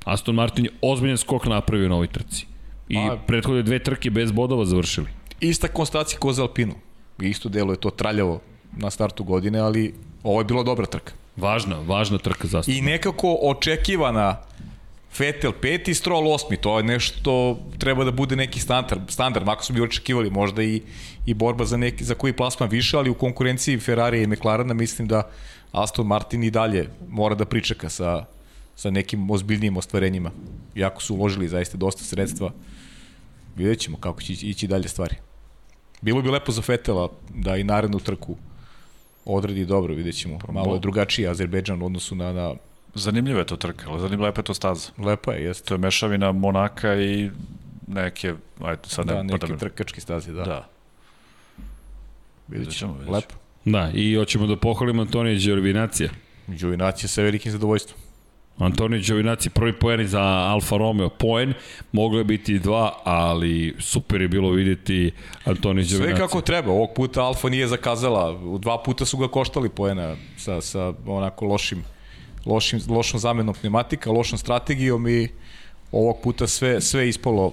Aston 0.05 0.35
Martin 0.35 0.65
je 0.65 0.71
ozbiljan 0.83 1.17
skok 1.19 1.47
napravio 1.47 1.89
na 1.89 1.95
ovoj 1.95 2.07
trci. 2.07 2.47
I 2.89 2.95
Pa- 2.95 3.17
prethodne 3.27 3.63
dve 3.63 3.79
trke 3.79 4.11
bez 4.11 4.33
bodova 4.33 4.65
završili. 4.65 5.07
Ista 5.41 5.69
konstatacija 5.69 6.19
ko 6.19 6.33
za 6.33 6.43
Alpinu. 6.43 6.75
Isto 7.21 7.49
delo 7.49 7.73
je 7.73 7.81
to 7.81 7.91
traljavo 7.91 8.41
na 8.77 8.91
startu 8.91 9.25
godine, 9.25 9.59
ali 9.59 9.95
ovo 10.23 10.41
je 10.41 10.45
bila 10.45 10.63
dobra 10.63 10.87
trka. 10.87 11.13
Važna, 11.37 11.77
važna 11.87 12.19
trka 12.19 12.49
za 12.49 12.59
Aston. 12.59 12.75
I 12.75 12.81
nekako 12.81 13.39
očekivana 13.43 14.37
Vettel 15.19 15.53
peti, 15.53 15.95
Stroll 15.95 16.33
osmi, 16.33 16.57
to 16.57 16.77
je 16.79 16.85
nešto, 16.85 17.59
treba 17.79 18.05
da 18.05 18.11
bude 18.11 18.37
neki 18.37 18.61
standard, 18.61 19.11
standard 19.11 19.47
mako 19.47 19.65
su 19.65 19.73
bi 19.73 19.81
očekivali 19.81 20.31
možda 20.31 20.63
i, 20.63 20.83
i 21.27 21.35
borba 21.35 21.65
za, 21.65 21.77
neki, 21.77 22.05
za 22.05 22.15
koji 22.15 22.33
plasman 22.33 22.69
više, 22.69 22.97
ali 22.97 23.11
u 23.11 23.15
konkurenciji 23.15 23.79
Ferrari 23.79 24.23
i 24.23 24.27
McLarena 24.27 24.75
mislim 24.75 25.09
da 25.09 25.31
Aston 25.73 26.07
Martin 26.07 26.45
i 26.45 26.51
dalje 26.51 26.89
mora 27.09 27.35
da 27.35 27.45
pričeka 27.45 27.89
sa, 27.89 28.25
sa 28.77 28.91
nekim 28.91 29.31
ozbiljnijim 29.31 29.77
ostvarenjima. 29.77 30.31
Iako 30.75 31.03
su 31.03 31.15
uložili 31.15 31.49
zaista 31.49 31.77
dosta 31.77 32.05
sredstva, 32.05 32.53
vidjet 33.57 33.79
ćemo 33.79 33.97
kako 33.97 34.23
će 34.23 34.33
ići, 34.33 34.67
dalje 34.67 34.89
stvari. 34.89 35.17
Bilo 36.01 36.23
bi 36.23 36.31
lepo 36.31 36.53
za 36.53 36.63
Fetela 36.63 37.09
da 37.35 37.57
i 37.57 37.65
narednu 37.65 37.99
trku 37.99 38.37
odradi 39.25 39.65
dobro, 39.65 39.95
vidjet 39.95 40.17
ćemo. 40.17 40.39
Malo 40.53 40.75
je 40.75 40.81
drugačiji 40.81 41.29
Azerbejdžan 41.29 41.83
u 41.83 41.87
odnosu 41.87 42.15
na, 42.15 42.33
na 42.33 42.55
Zanimljiva 42.99 43.39
je 43.39 43.47
to 43.47 43.57
trka, 43.57 43.91
ali 43.91 44.01
zanimljiva 44.01 44.33
je 44.37 44.43
to 44.43 44.55
staza. 44.55 44.91
Lepo 44.99 45.33
je, 45.33 45.45
jeste. 45.45 45.69
To 45.69 45.75
je 45.75 45.79
mešavina 45.79 46.33
Monaka 46.33 46.95
i 46.95 47.31
neke, 47.87 48.35
ajde 48.61 48.83
sad 48.85 49.07
Da, 49.07 49.15
ne, 49.15 49.23
neke 49.23 49.47
da, 49.47 49.57
trkačke 49.57 50.01
staze, 50.01 50.33
da. 50.33 50.45
da. 50.45 50.69
Vidjet 52.49 52.77
ćemo, 52.77 52.93
ćemo, 52.93 52.99
vidjet 52.99 53.15
lepo. 53.15 53.35
Da, 53.65 53.91
i 53.95 54.15
hoćemo 54.15 54.47
da 54.47 54.57
pohvalimo 54.57 55.03
Antonija 55.03 55.39
Đorvinacija. 55.47 56.11
Đovinacija 56.47 57.09
sa 57.09 57.23
velikim 57.23 57.53
zadovoljstvom. 57.53 58.01
Antonio 58.59 59.01
Đovinaci 59.09 59.51
prvi 59.51 59.73
poen 59.73 60.07
za 60.07 60.23
Alfa 60.23 60.77
Romeo 60.77 61.09
poen, 61.09 61.55
moglo 61.93 62.19
je 62.19 62.25
biti 62.25 62.55
i 62.55 62.59
dva, 62.59 62.93
ali 63.05 63.75
super 63.79 64.23
je 64.23 64.29
bilo 64.29 64.51
vidjeti 64.51 65.13
Antonio 65.45 65.85
Đovinaci. 65.85 66.13
Sve 66.13 66.17
kako 66.17 66.41
treba, 66.41 66.73
ovog 66.73 66.91
puta 66.97 67.23
Alfa 67.23 67.49
nije 67.49 67.67
zakazala, 67.67 68.33
u 68.33 68.59
dva 68.59 68.83
puta 68.83 69.05
su 69.05 69.17
ga 69.17 69.29
koštali 69.29 69.69
poena 69.69 70.17
sa, 70.37 70.61
sa 70.61 70.93
onako 71.07 71.45
lošim, 71.45 71.85
lošim, 72.49 72.81
lošom 72.89 73.21
zamenom 73.21 73.55
pneumatika, 73.55 74.11
lošom 74.11 74.39
strategijom 74.39 75.09
i 75.09 75.29
ovog 75.93 76.17
puta 76.23 76.47
sve, 76.47 76.81
sve 76.81 77.09
ispalo 77.09 77.53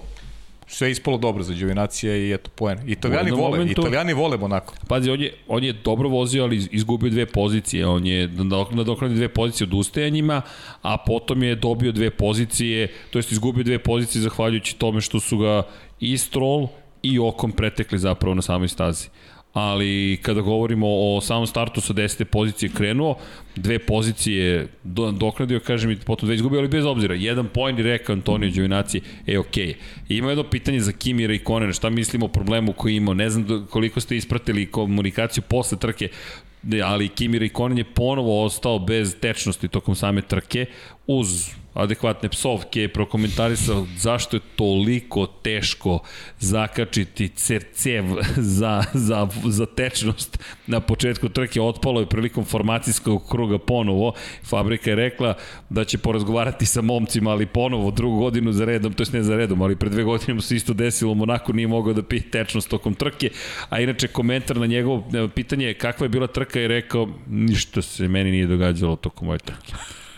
sve 0.68 0.90
ispalo 0.90 1.18
dobro 1.18 1.42
za 1.42 1.54
Đovinacija 1.54 2.16
i 2.16 2.32
eto 2.32 2.50
poen. 2.54 2.78
Italijani 2.86 3.30
vole, 3.30 3.58
momentu- 3.58 3.80
Italijani 3.80 4.12
vole 4.12 4.36
Monako. 4.36 4.74
Pazi, 4.88 5.10
on 5.10 5.20
je, 5.20 5.34
on 5.48 5.64
je 5.64 5.72
dobro 5.72 6.08
vozio, 6.08 6.42
ali 6.44 6.68
izgubio 6.70 7.10
dve 7.10 7.26
pozicije. 7.26 7.86
On 7.86 8.06
je 8.06 8.28
nadoknadio 8.70 9.16
dve 9.16 9.28
pozicije 9.28 9.66
odustajanjima, 9.66 10.42
a 10.82 10.96
potom 10.96 11.42
je 11.42 11.54
dobio 11.54 11.92
dve 11.92 12.10
pozicije, 12.10 12.88
to 13.10 13.18
jest 13.18 13.32
izgubio 13.32 13.64
dve 13.64 13.78
pozicije 13.78 14.22
zahvaljujući 14.22 14.76
tome 14.76 15.00
što 15.00 15.20
su 15.20 15.38
ga 15.38 15.62
i 16.00 16.18
Stroll 16.18 16.68
i 17.02 17.18
Okom 17.18 17.52
pretekli 17.52 17.98
zapravo 17.98 18.34
na 18.34 18.42
samoj 18.42 18.68
stazi. 18.68 19.08
Ali 19.56 20.18
kada 20.22 20.40
govorimo 20.40 20.86
o 20.88 21.20
samom 21.20 21.46
startu 21.46 21.80
sa 21.80 21.94
10. 21.94 22.24
pozicije 22.24 22.70
krenuo, 22.76 23.16
dve 23.54 23.78
pozicije 23.78 24.68
do, 24.84 25.10
doknadio, 25.10 25.60
kažem 25.60 25.90
i 25.90 25.96
potom 25.96 26.26
dve 26.26 26.34
izgubio, 26.34 26.58
ali 26.58 26.68
bez 26.68 26.84
obzira, 26.84 27.14
jedan 27.14 27.48
point 27.48 27.78
i 27.78 27.82
rekao 27.82 28.12
Antonio 28.12 28.50
Đovinaci, 28.50 29.00
e 29.26 29.38
ok. 29.38 29.56
Ima 30.08 30.28
jedno 30.28 30.44
pitanje 30.44 30.80
za 30.80 30.92
Kimira 30.92 31.34
i 31.34 31.38
Konena, 31.38 31.72
šta 31.72 31.90
mislimo 31.90 32.26
o 32.26 32.28
problemu 32.28 32.72
koji 32.72 32.96
imao, 32.96 33.14
ne 33.14 33.30
znam 33.30 33.66
koliko 33.70 34.00
ste 34.00 34.16
ispratili 34.16 34.70
komunikaciju 34.70 35.42
posle 35.48 35.78
trke, 35.78 36.08
ali 36.84 37.08
Kimi 37.08 37.38
Rikonen 37.38 37.78
je 37.78 37.84
ponovo 37.84 38.44
ostao 38.44 38.78
bez 38.78 39.16
tečnosti 39.20 39.68
tokom 39.68 39.94
same 39.94 40.22
trke 40.22 40.66
uz 41.06 41.50
adekvatne 41.76 42.28
psovke, 42.28 42.88
prokomentarisao 42.88 43.86
zašto 43.96 44.36
je 44.36 44.40
toliko 44.56 45.26
teško 45.26 45.98
zakačiti 46.38 47.28
cercev 47.28 48.04
za, 48.36 48.84
za, 48.94 49.28
za 49.44 49.66
tečnost 49.66 50.38
na 50.66 50.80
početku 50.80 51.28
trke. 51.28 51.60
Otpalo 51.60 52.00
je 52.00 52.06
prilikom 52.06 52.44
formacijskog 52.44 53.30
kruga 53.30 53.58
ponovo. 53.58 54.12
Fabrika 54.44 54.90
je 54.90 54.96
rekla 54.96 55.34
da 55.70 55.84
će 55.84 55.98
porazgovarati 55.98 56.66
sa 56.66 56.82
momcima, 56.82 57.30
ali 57.30 57.46
ponovo 57.46 57.90
drugu 57.90 58.18
godinu 58.18 58.52
za 58.52 58.64
redom, 58.64 58.92
to 58.92 59.02
je 59.02 59.06
ne 59.12 59.22
za 59.22 59.36
redom, 59.36 59.62
ali 59.62 59.76
pre 59.76 59.90
dve 59.90 60.02
godine 60.02 60.34
mu 60.34 60.40
se 60.40 60.56
isto 60.56 60.72
desilo, 60.72 61.14
Monako 61.14 61.52
nije 61.52 61.68
mogao 61.68 61.92
da 61.92 62.02
pije 62.02 62.30
tečnost 62.30 62.70
tokom 62.70 62.94
trke, 62.94 63.30
a 63.68 63.80
inače 63.80 64.08
komentar 64.08 64.56
na 64.56 64.66
njegovo 64.66 65.04
e, 65.14 65.28
pitanje 65.34 65.74
kakva 65.74 66.04
je 66.04 66.08
bila 66.08 66.26
trka 66.26 66.60
je 66.60 66.68
rekao 66.68 67.08
ništa 67.28 67.82
se 67.82 68.08
meni 68.08 68.30
nije 68.30 68.46
događalo 68.46 68.96
tokom 68.96 69.26
moje 69.26 69.38
trke. 69.38 69.72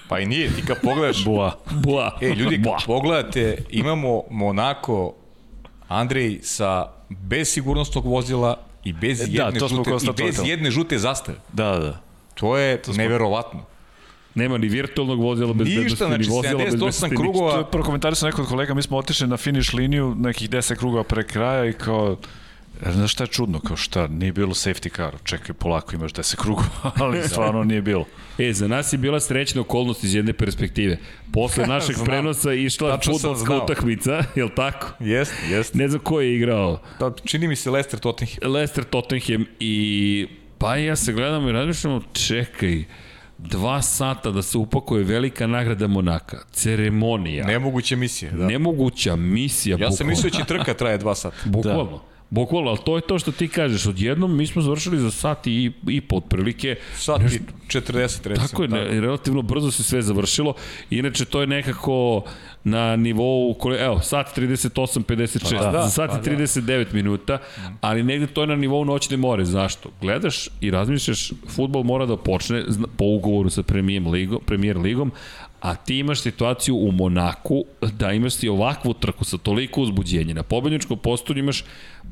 Pa 0.09 0.19
i 0.19 0.27
nije, 0.27 0.51
ti 0.57 0.63
kad 0.67 0.81
pogledaš... 0.83 1.25
Bua. 1.25 1.59
Bua. 1.71 2.19
E, 2.21 2.29
ljudi, 2.29 2.63
kad 2.63 2.87
pogledate, 2.87 3.57
imamo 3.71 4.23
Monako, 4.31 5.15
Andrej, 5.89 6.39
sa 6.43 6.87
bez 7.09 7.49
sigurnostnog 7.49 8.07
vozila 8.07 8.59
i 8.85 8.93
bez, 8.93 9.19
da, 9.19 9.25
jedne, 9.45 9.61
to 9.61 9.69
žute, 9.69 9.91
i 9.91 10.25
bez 10.25 10.41
jedne 10.45 10.71
žute 10.71 10.99
zastave. 10.99 11.39
Da, 11.53 11.79
da. 11.79 12.01
To 12.35 12.57
je 12.57 12.83
to 12.83 12.93
smo... 12.93 13.03
neverovatno. 13.03 13.65
Nema 14.35 14.59
ni 14.59 14.69
virtualnog 14.69 15.21
vozila 15.21 15.53
bez 15.53 15.69
Ništa, 15.69 16.07
znači, 16.07 16.29
ni 16.29 16.37
vozila 16.37 16.59
bez 16.59 16.65
bezbednosti. 16.65 17.17
krugova. 17.17 17.53
To 17.53 17.59
je 17.59 17.71
prokomentarisao 17.71 18.29
neko 18.29 18.43
od 18.43 18.49
kolega, 18.49 18.75
mi 18.75 18.83
smo 18.83 18.97
otišli 18.97 19.27
na 19.27 19.37
finish 19.37 19.75
liniju 19.75 20.15
nekih 20.19 20.51
10 20.51 20.77
krugova 20.77 21.05
pre 21.05 21.25
kraja 21.27 21.65
i 21.65 21.73
kao 21.73 22.11
E, 22.13 22.48
znaš 22.93 23.13
šta 23.13 23.25
je 23.25 23.29
čudno, 23.29 23.61
kao 23.61 23.77
šta, 23.77 24.07
nije 24.07 24.33
bilo 24.33 24.55
safety 24.55 24.97
car, 24.97 25.15
čekaj, 25.25 25.55
polako 25.55 25.95
imaš 25.95 26.13
10 26.13 26.37
krugova, 26.37 26.93
ali 27.03 27.29
stvarno 27.29 27.65
nije 27.65 27.83
bilo. 27.83 28.05
E, 28.39 28.53
za 28.53 28.69
nas 28.69 28.93
je 28.93 28.99
bila 28.99 29.21
srećna 29.21 29.61
okolnost 29.61 30.05
iz 30.05 30.15
jedne 30.15 30.33
perspektive. 30.33 30.97
Posle 31.33 31.67
našeg 31.77 31.95
Znam. 31.95 32.07
prenosa 32.07 32.53
išla 32.53 32.99
futbolska 33.05 33.57
utakmica, 33.57 34.25
je 34.35 34.45
li 34.45 34.51
tako? 34.57 34.87
Jest, 35.01 35.33
jest. 35.51 35.75
Ne 35.75 35.89
znam 35.89 36.01
ko 36.01 36.21
je 36.21 36.37
igrao. 36.37 36.81
Da, 37.01 37.13
čini 37.25 37.49
mi 37.49 37.57
se 37.57 37.71
Leicester 37.71 38.01
Tottenham. 38.01 38.53
Leicester 38.53 38.85
Tottenham 38.85 39.45
i 39.61 40.27
pa 40.59 40.77
ja 40.77 40.97
se 40.97 41.13
gledam 41.13 41.49
i 41.49 41.53
razmišljam, 41.53 42.01
čekaj, 42.13 42.85
dva 43.39 43.83
sata 43.83 44.31
da 44.31 44.43
se 44.43 44.59
upakuje 44.59 45.05
velika 45.05 45.47
nagrada 45.47 45.87
Monaka. 45.87 46.39
Ceremonija. 46.53 47.47
Nemoguća 47.47 47.97
misija. 47.97 48.31
Da. 48.31 48.47
Nemoguća 48.47 49.17
misija. 49.17 49.77
Ja 49.81 49.91
sam 49.91 50.07
mislio 50.07 50.31
da 50.31 50.37
će 50.39 50.45
trka 50.45 50.75
traje 50.75 50.99
dva 50.99 51.15
sata. 51.15 51.37
Bukvalno. 51.45 51.85
Da. 51.91 52.08
Bukvalno, 52.31 52.71
ali 52.71 52.79
to 52.85 52.97
je 52.97 53.03
to 53.03 53.19
što 53.19 53.33
ti 53.33 53.49
kažeš. 53.49 53.87
Odjednom 53.87 54.37
mi 54.37 54.47
smo 54.47 54.63
završili 54.63 54.99
za 54.99 55.11
sat 55.11 55.47
i, 55.47 55.73
i 55.89 56.01
po 56.01 56.17
otprilike. 56.17 56.77
Sat 56.97 57.21
i 57.21 57.41
40 57.69 58.29
recimo. 58.29 58.49
Tako 58.49 58.63
je, 58.63 58.69
ne, 58.69 59.01
relativno 59.01 59.43
brzo 59.43 59.71
se 59.71 59.83
sve 59.83 60.03
završilo. 60.03 60.55
Inače, 60.91 61.25
to 61.25 61.41
je 61.41 61.47
nekako 61.47 62.23
na 62.65 62.97
nivou, 62.97 63.57
evo, 63.81 64.01
sat 64.01 64.39
38.56, 64.39 65.59
pa, 65.59 65.71
da, 65.71 65.83
za 65.83 65.91
sat 65.91 66.11
pa, 66.11 66.31
39 66.31 66.85
da. 66.85 66.93
minuta, 66.93 67.39
ali 67.81 68.03
negde 68.03 68.27
to 68.27 68.41
je 68.41 68.47
na 68.47 68.57
nivou 68.57 68.85
noćne 68.85 69.17
more. 69.17 69.45
Zašto? 69.45 69.91
Gledaš 70.01 70.49
i 70.61 70.71
razmišljaš, 70.71 71.33
futbol 71.49 71.83
mora 71.83 72.07
da 72.07 72.17
počne 72.17 72.65
po 72.97 73.05
ugovoru 73.05 73.51
sa 73.51 73.63
premijer 73.63 74.03
ligom, 74.03 74.41
premijer 74.47 74.77
ligom, 74.77 75.13
a 75.61 75.75
ti 75.75 75.99
imaš 75.99 76.21
situaciju 76.21 76.77
u 76.77 76.93
Monaku 76.93 77.65
da 77.81 78.13
imaš 78.13 78.37
ti 78.37 78.49
ovakvu 78.49 78.95
trku 78.95 79.25
sa 79.25 79.39
toliko 79.39 79.81
uzbuđenja. 79.81 80.35
Na 80.35 80.43
pobedničkom 80.43 80.99
postolju 80.99 81.39
imaš 81.39 81.65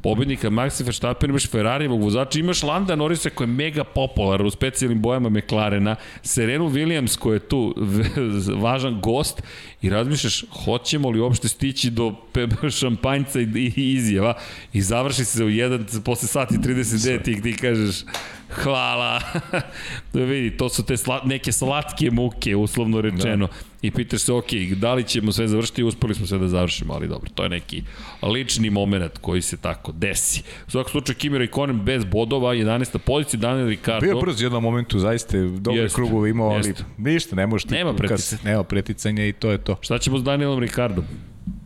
pobednika 0.02 0.50
Maxi 0.50 0.84
Verstappen, 0.84 1.30
imaš 1.30 1.50
Ferrarijevog 1.50 2.02
vozača, 2.02 2.38
imaš 2.38 2.62
Landa 2.62 2.96
Norrisa 2.96 3.30
koji 3.30 3.48
je 3.48 3.52
mega 3.52 3.84
popular 3.84 4.42
u 4.42 4.50
specijalnim 4.50 5.02
bojama 5.02 5.28
McLarena, 5.28 5.96
Serenu 6.22 6.70
Williams 6.70 7.18
koji 7.18 7.36
je 7.36 7.48
tu 7.48 7.74
važan 8.64 9.00
gost 9.00 9.42
i 9.82 9.90
razmišljaš 9.90 10.44
hoćemo 10.64 11.10
li 11.10 11.20
uopšte 11.20 11.48
stići 11.48 11.90
do 11.90 12.14
šampanjca 12.78 13.40
i 13.40 13.72
izjava 13.76 14.34
i 14.72 14.82
završi 14.82 15.24
se 15.24 15.44
u 15.44 15.48
jedan 15.48 15.86
posle 16.04 16.28
sati 16.28 16.54
39 16.54 17.38
i 17.38 17.42
ti 17.42 17.56
kažeš 17.56 18.04
hvala. 18.50 19.20
da 20.12 20.20
vidi, 20.20 20.56
to 20.56 20.68
su 20.68 20.84
te 20.84 20.96
sla, 20.96 21.20
neke 21.24 21.52
slatke 21.52 22.10
muke, 22.10 22.56
uslovno 22.56 23.00
rečeno. 23.00 23.46
Da. 23.46 23.52
I 23.82 23.90
pitaš 23.90 24.20
se, 24.20 24.32
ok, 24.32 24.52
da 24.76 24.94
li 24.94 25.04
ćemo 25.04 25.32
sve 25.32 25.48
završiti? 25.48 25.82
Uspeli 25.82 26.14
smo 26.14 26.26
sve 26.26 26.38
da 26.38 26.48
završimo, 26.48 26.94
ali 26.94 27.08
dobro, 27.08 27.30
to 27.34 27.42
je 27.42 27.48
neki 27.48 27.82
lični 28.22 28.70
moment 28.70 29.18
koji 29.20 29.42
se 29.42 29.56
tako 29.56 29.92
desi. 29.92 30.42
U 30.66 30.70
svakom 30.70 30.90
slučaju, 30.90 31.16
Kimi 31.16 31.38
Raikkonen 31.38 31.80
bez 31.80 32.04
bodova, 32.04 32.54
11. 32.54 32.98
pozicija, 32.98 33.40
Daniel 33.40 33.68
Ricardo. 33.68 34.06
Bio 34.06 34.20
brzo 34.20 34.44
jednom 34.44 34.62
momentu, 34.62 34.98
zaista 34.98 35.38
dobre 35.38 35.88
krugove 35.88 36.30
imao, 36.30 36.48
ali 36.48 36.68
jest. 36.68 36.84
ništa, 36.98 37.36
ne 37.36 37.46
možeš 37.46 37.70
Nema 37.70 37.94
preticanja. 37.94 38.40
Nema 38.44 38.64
preticanja 38.64 39.26
i 39.26 39.32
to 39.32 39.50
je 39.50 39.58
to. 39.58 39.76
Šta 39.80 39.98
ćemo 39.98 40.18
s 40.18 40.22
Danielom 40.24 40.58
Ricardom? 40.58 41.04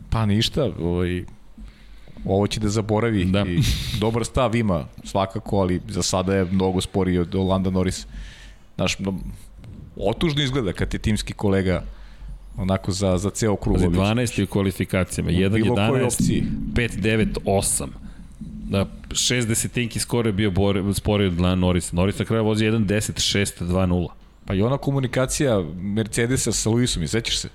Pa 0.09 0.25
ništa, 0.25 0.69
ovaj, 0.81 1.23
ovo 2.25 2.47
će 2.47 2.59
da 2.59 2.69
zaboravi 2.69 3.25
da. 3.25 3.45
i 3.47 3.59
dobar 3.99 4.25
stav 4.25 4.55
ima 4.55 4.85
svakako, 5.03 5.57
ali 5.57 5.81
za 5.87 6.03
sada 6.03 6.35
je 6.35 6.45
mnogo 6.45 6.81
sporiji 6.81 7.19
od 7.19 7.35
Landa 7.35 7.69
Norris. 7.69 8.07
Znaš, 8.75 8.97
otužno 9.95 10.43
izgleda 10.43 10.73
kad 10.73 10.93
je 10.93 10.99
timski 10.99 11.33
kolega 11.33 11.83
onako 12.57 12.91
za, 12.91 13.17
za 13.17 13.29
ceo 13.29 13.55
krug. 13.55 13.77
12 13.77 14.43
u 14.43 14.47
kvalifikacijama, 14.47 15.31
1, 15.31 15.65
11, 15.65 16.43
5, 16.73 16.99
9, 16.99 17.27
8. 17.45 17.87
Da, 18.69 18.85
6 19.09 19.45
desetinki 19.45 19.99
skoro 19.99 20.29
je 20.29 20.33
bio 20.33 20.53
sporiji 20.93 21.27
od 21.27 21.39
Landa 21.39 21.55
Norris. 21.55 21.91
Norris 21.91 22.19
na 22.19 22.25
kraju 22.25 22.43
vozi 22.45 22.65
1, 22.65 22.85
10, 22.85 23.37
6, 23.37 23.63
2, 23.63 23.87
0. 23.87 24.07
Pa 24.45 24.53
i 24.53 24.61
ona 24.61 24.77
komunikacija 24.77 25.63
Mercedesa 25.75 26.51
sa 26.51 26.69
Luisom, 26.69 27.07
sećaš 27.07 27.39
se? 27.39 27.49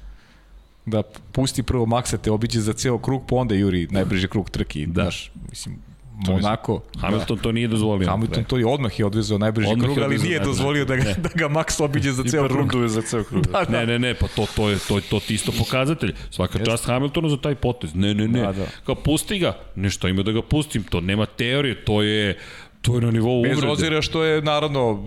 da 0.86 1.02
pusti 1.32 1.62
prvo 1.62 1.86
Maxa 1.86 2.16
te 2.16 2.30
obiđe 2.30 2.60
za 2.60 2.72
ceo 2.72 2.98
krug, 2.98 3.22
pa 3.28 3.36
onda 3.36 3.54
juri 3.54 3.88
najbrži 3.90 4.28
krug 4.28 4.50
trki. 4.50 4.86
Da. 4.86 5.04
Daš, 5.04 5.32
mislim, 5.50 5.78
Monako. 6.16 6.80
Hamilton 7.00 7.36
da, 7.36 7.42
to 7.42 7.52
nije 7.52 7.68
dozvolio. 7.68 8.08
Hamilton 8.08 8.44
to 8.44 8.58
je 8.58 8.66
odmah 8.66 8.98
je 8.98 9.06
odvezao 9.06 9.38
najbrži 9.38 9.68
odmah 9.68 9.86
krug, 9.86 9.98
ali 9.98 10.18
nije 10.18 10.40
dozvolio 10.40 10.84
da 10.84 10.96
ga, 10.96 11.04
ne. 11.04 11.14
da 11.14 11.28
ga 11.34 11.48
Max 11.48 11.82
obiđe 11.84 12.12
za 12.12 12.24
ceo 12.24 12.48
krug. 12.48 12.88
za 12.88 13.02
ceo 13.02 13.24
krug. 13.24 13.46
Da, 13.52 13.64
da. 13.64 13.78
Ne, 13.78 13.86
ne, 13.86 13.98
ne, 13.98 14.14
pa 14.14 14.26
to, 14.28 14.46
to 14.56 14.68
je 14.68 14.78
to, 14.88 15.00
to 15.00 15.20
ti 15.20 15.34
isto 15.34 15.52
pokazatelj. 15.58 16.14
Svaka 16.30 16.64
čast 16.64 16.86
Hamiltonu 16.86 17.28
za 17.28 17.36
taj 17.36 17.54
potez. 17.54 17.94
Ne, 17.94 18.14
ne, 18.14 18.28
ne. 18.28 18.40
Da, 18.40 18.52
da. 18.52 18.66
Kao 18.86 18.94
pusti 18.94 19.38
ga. 19.38 19.58
Nešto 19.74 20.08
ima 20.08 20.22
da 20.22 20.32
ga 20.32 20.42
pustim. 20.42 20.82
To 20.82 21.00
nema 21.00 21.26
teorije, 21.26 21.84
to 21.84 22.02
je 22.02 22.38
to 22.82 22.94
je 22.94 23.00
na 23.00 23.10
nivou 23.10 23.38
uvrede. 23.38 23.54
Bez 23.54 23.64
ozira 23.64 24.02
što 24.02 24.24
je 24.24 24.42
naravno 24.42 25.04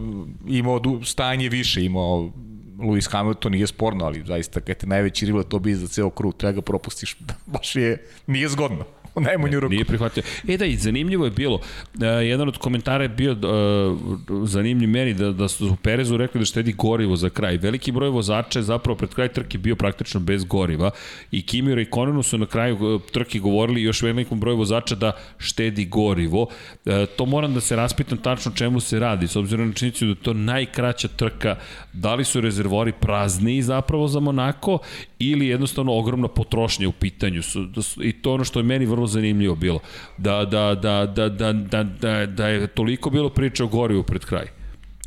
imao 0.47 0.81
stanje 1.03 1.49
više, 1.49 1.85
imao 1.85 2.31
Lewis 2.77 3.11
Hamilton 3.11 3.51
nije 3.51 3.67
sporno, 3.67 4.05
ali 4.05 4.23
zaista 4.25 4.59
kad 4.59 4.75
je 4.81 4.89
najveći 4.89 5.25
rival 5.25 5.43
to 5.43 5.59
bi 5.59 5.75
za 5.75 5.87
ceo 5.87 6.09
krug, 6.09 6.37
treba 6.37 6.51
ga 6.51 6.61
propustiš, 6.61 7.17
baš 7.53 7.75
je, 7.75 8.05
nije 8.27 8.49
zgodno 8.49 8.85
najmanju 9.29 9.59
ruku. 9.59 9.73
Nije 9.73 9.85
prihvatio. 9.85 10.23
E 10.47 10.57
da, 10.57 10.65
i 10.65 10.75
zanimljivo 10.75 11.25
je 11.25 11.31
bilo, 11.31 11.55
uh, 11.55 12.01
jedan 12.01 12.47
od 12.47 12.57
komentara 12.57 13.03
je 13.03 13.09
bio 13.09 13.31
uh, 13.31 14.47
zanimljiv 14.47 14.89
meni 14.89 15.13
da, 15.13 15.31
da 15.31 15.47
su 15.47 15.67
u 15.67 15.75
Perezu 15.75 16.17
rekli 16.17 16.39
da 16.39 16.45
štedi 16.45 16.73
gorivo 16.73 17.15
za 17.15 17.29
kraj. 17.29 17.57
Veliki 17.57 17.91
broj 17.91 18.09
vozača 18.09 18.59
je 18.59 18.63
zapravo 18.63 18.97
pred 18.97 19.13
kraj 19.13 19.27
trke 19.27 19.57
bio 19.57 19.75
praktično 19.75 20.19
bez 20.19 20.45
goriva 20.45 20.91
i 21.31 21.41
Kimi 21.45 21.75
Raikkonenu 21.75 22.23
su 22.23 22.37
na 22.37 22.45
kraju 22.45 22.75
e, 22.75 23.11
trke 23.11 23.39
govorili 23.39 23.81
još 23.81 24.01
velikom 24.01 24.39
broju 24.39 24.57
vozača 24.57 24.95
da 24.95 25.11
štedi 25.37 25.85
gorivo. 25.85 26.41
Uh, 26.41 26.93
to 27.17 27.25
moram 27.25 27.53
da 27.53 27.61
se 27.61 27.75
raspitam 27.75 28.17
tačno 28.17 28.51
čemu 28.55 28.79
se 28.79 28.99
radi, 28.99 29.27
s 29.27 29.35
obzirom 29.35 29.67
na 29.67 29.73
činjenicu 29.73 30.05
da 30.05 30.15
to 30.15 30.33
najkraća 30.33 31.07
trka, 31.07 31.55
da 31.93 32.15
li 32.15 32.25
su 32.25 32.41
rezervori 32.41 32.91
prazni 32.91 33.61
zapravo 33.61 34.07
za 34.07 34.19
Monako 34.19 34.79
ili 35.19 35.47
jednostavno 35.47 35.93
ogromna 35.93 36.27
potrošnja 36.27 36.89
u 36.89 36.91
pitanju. 36.91 37.41
Su, 37.41 37.65
da 37.65 37.81
su, 37.81 38.03
I 38.03 38.11
to 38.13 38.33
ono 38.33 38.43
što 38.43 38.59
je 38.59 38.63
meni 38.63 38.85
vrlo 38.85 39.07
zanimljivo 39.07 39.55
bilo. 39.55 39.79
Da, 40.17 40.45
da, 40.45 40.75
da, 40.75 41.05
da, 41.05 41.29
da, 41.29 41.53
da, 41.53 41.83
da, 41.83 42.25
da 42.25 42.47
je 42.47 42.67
toliko 42.67 43.09
bilo 43.09 43.29
priča 43.29 43.63
o 43.63 43.67
gorivu 43.67 44.03
pred 44.03 44.25
kraj. 44.25 44.47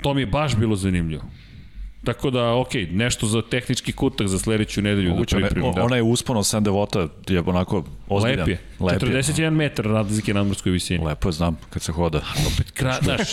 To 0.03 0.15
mi 0.15 0.23
je 0.23 0.27
baš 0.27 0.57
bilo 0.57 0.77
zanimljivo. 0.77 1.23
Tako 2.05 2.31
da, 2.31 2.55
ok, 2.55 2.75
nešto 2.91 3.27
za 3.27 3.43
tehnički 3.43 3.93
kutak 3.93 4.27
za 4.29 4.39
sledeću 4.39 4.83
nedelju 4.83 5.09
da 5.09 5.15
Moguće, 5.15 5.37
da 5.37 5.47
pripremim. 5.47 5.73
Da. 5.75 5.85
Ona 5.85 5.97
je 5.97 6.03
uspon 6.03 6.37
od 6.37 6.45
7 6.45 6.61
devota, 6.61 7.09
je 7.29 7.41
onako 7.47 7.85
ozbiljan. 8.09 8.39
Lep 8.39 8.49
je. 8.49 8.59
Lep 8.81 9.03
41 9.03 9.51
metar 9.51 9.85
razlike 9.85 10.35
na 10.35 10.43
morskoj 10.45 10.73
visini. 10.73 11.05
Lepo 11.05 11.29
je, 11.29 11.33
znam, 11.33 11.59
kad 11.71 11.83
se 11.83 11.93
hoda. 11.93 12.19
Opet 12.55 12.71
kra, 12.71 12.99
znaš. 13.05 13.33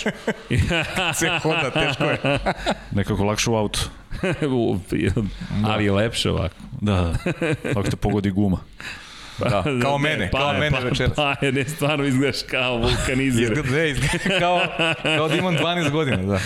se 1.13 1.29
hoda, 1.41 1.71
teško 1.73 2.03
je. 2.03 2.17
Nekako 2.95 3.23
lakše 3.23 3.49
u 3.49 3.55
autu. 3.55 3.89
Ali 5.69 5.85
je 5.85 5.91
lepše 5.91 6.31
ovako. 6.31 6.55
Da, 6.81 6.93
da. 6.93 7.15
Ako 7.69 7.83
te 7.83 7.95
pogodi 7.95 8.31
guma. 8.31 8.57
Da, 9.39 9.63
kao 9.81 9.97
mene, 9.97 10.29
pa, 10.31 10.37
kao 10.37 10.53
mene 10.53 10.71
pa, 10.71 10.79
večeras. 10.79 11.15
Pa, 11.15 11.35
ne, 11.41 11.65
stvarno 11.65 12.05
izgledaš 12.05 12.41
kao 12.49 12.77
vulkanizir. 12.77 13.43
Izgleda, 13.43 13.69
ne, 13.71 13.89
izgleda 13.89 14.39
kao, 14.39 14.61
kao 15.03 15.27
da 15.27 15.35
imam 15.35 15.57
12 15.57 15.89
godina, 15.89 16.17
da. 16.17 16.39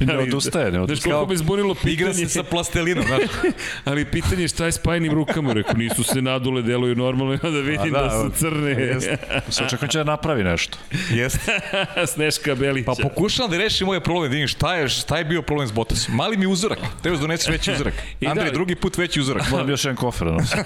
ne 0.12 0.18
odustaje, 0.18 0.64
ne 0.64 0.70
Znaš 0.70 0.82
odustaje. 0.82 1.12
koliko 1.12 1.30
me 1.30 1.36
zbunilo 1.36 1.74
pitanje... 1.74 1.92
Igra 1.92 2.14
se 2.14 2.28
sa 2.28 2.42
plastelinom, 2.42 3.04
znaš. 3.06 3.20
Ali 3.84 4.04
pitanje 4.04 4.42
je 4.42 4.48
šta 4.48 4.66
je 4.66 4.72
s 4.72 4.78
pajnim 4.78 5.12
rukama, 5.12 5.52
rekao, 5.52 5.74
nisu 5.74 6.02
se 6.02 6.22
nadule, 6.22 6.62
deluju 6.62 6.94
normalno, 6.94 7.34
i 7.34 7.38
onda 7.46 7.60
vidim 7.60 7.94
A 7.94 7.98
da, 7.98 8.04
da, 8.04 8.10
su 8.10 8.30
crne. 8.38 9.00
Se 9.48 9.64
očekujem 9.64 9.88
će 9.88 9.98
da 9.98 10.04
napravi 10.04 10.44
nešto. 10.44 10.78
Jeste. 11.10 11.60
Sneška 12.06 12.54
Belića. 12.54 12.86
Pa 12.86 13.02
pokušavam 13.02 13.50
da 13.50 13.58
rešim 13.58 13.88
ovaj 13.88 14.00
problem, 14.00 14.30
da 14.30 14.34
vidim 14.34 14.48
šta 14.48 14.74
je, 14.74 14.88
šta 14.88 15.18
je 15.18 15.24
bio 15.24 15.42
problem 15.42 15.68
s 15.68 15.72
Bottasom. 15.72 16.14
Mali 16.14 16.36
mi 16.36 16.46
uzorak, 16.46 16.78
treba 17.02 17.16
da 17.16 17.20
doneseš 17.20 17.48
veći 17.48 17.72
uzorak. 17.72 17.94
I 18.20 18.24
da, 18.24 18.30
Andrej, 18.30 18.50
drugi 18.50 18.74
put 18.74 18.98
veći 18.98 19.20
uzorak. 19.20 19.50
Moram 19.50 19.70
još 19.70 19.84
jedan 19.84 19.96
kofer. 19.96 20.28
da 20.28 20.32
nosim. 20.32 20.58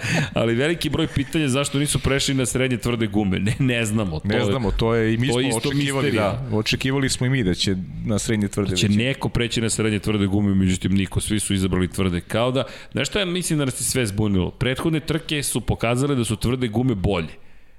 Ali 0.34 0.54
veliki 0.54 0.90
broj 0.90 1.06
pitanja 1.06 1.48
zašto 1.48 1.78
nisu 1.78 1.98
prešli 1.98 2.34
na 2.34 2.46
srednje 2.46 2.76
tvrde 2.76 3.06
gume. 3.06 3.38
Ne, 3.38 3.54
ne 3.58 3.84
znamo. 3.84 4.20
To 4.20 4.28
Ne 4.28 4.44
znamo, 4.44 4.70
to 4.70 4.94
je 4.94 5.14
i 5.14 5.16
mi 5.16 5.26
smo 5.26 5.36
očekivali, 5.56 6.04
misterija. 6.06 6.46
da. 6.50 6.56
Očekivali 6.56 7.08
smo 7.08 7.26
i 7.26 7.30
mi 7.30 7.44
da 7.44 7.54
će 7.54 7.76
na 8.04 8.18
srednje 8.18 8.48
tvrde 8.48 8.76
će 8.76 8.86
veći. 8.86 8.98
neko 8.98 9.28
preći 9.28 9.60
na 9.60 9.70
srednje 9.70 9.98
tvrde 9.98 10.26
gume, 10.26 10.54
međutim 10.54 10.94
niko, 10.94 11.20
svi 11.20 11.40
su 11.40 11.54
izabrali 11.54 11.88
tvrde. 11.88 12.20
Kao 12.20 12.50
da, 12.50 12.64
znaš 12.92 13.08
šta 13.08 13.18
ja 13.20 13.24
mislim 13.26 13.58
da 13.58 13.64
nas 13.64 13.80
je 13.80 13.84
sve 13.84 14.06
zbunilo? 14.06 14.50
Prethodne 14.50 15.00
trke 15.00 15.42
su 15.42 15.60
pokazale 15.60 16.14
da 16.14 16.24
su 16.24 16.36
tvrde 16.36 16.68
gume 16.68 16.94
bolje. 16.94 17.34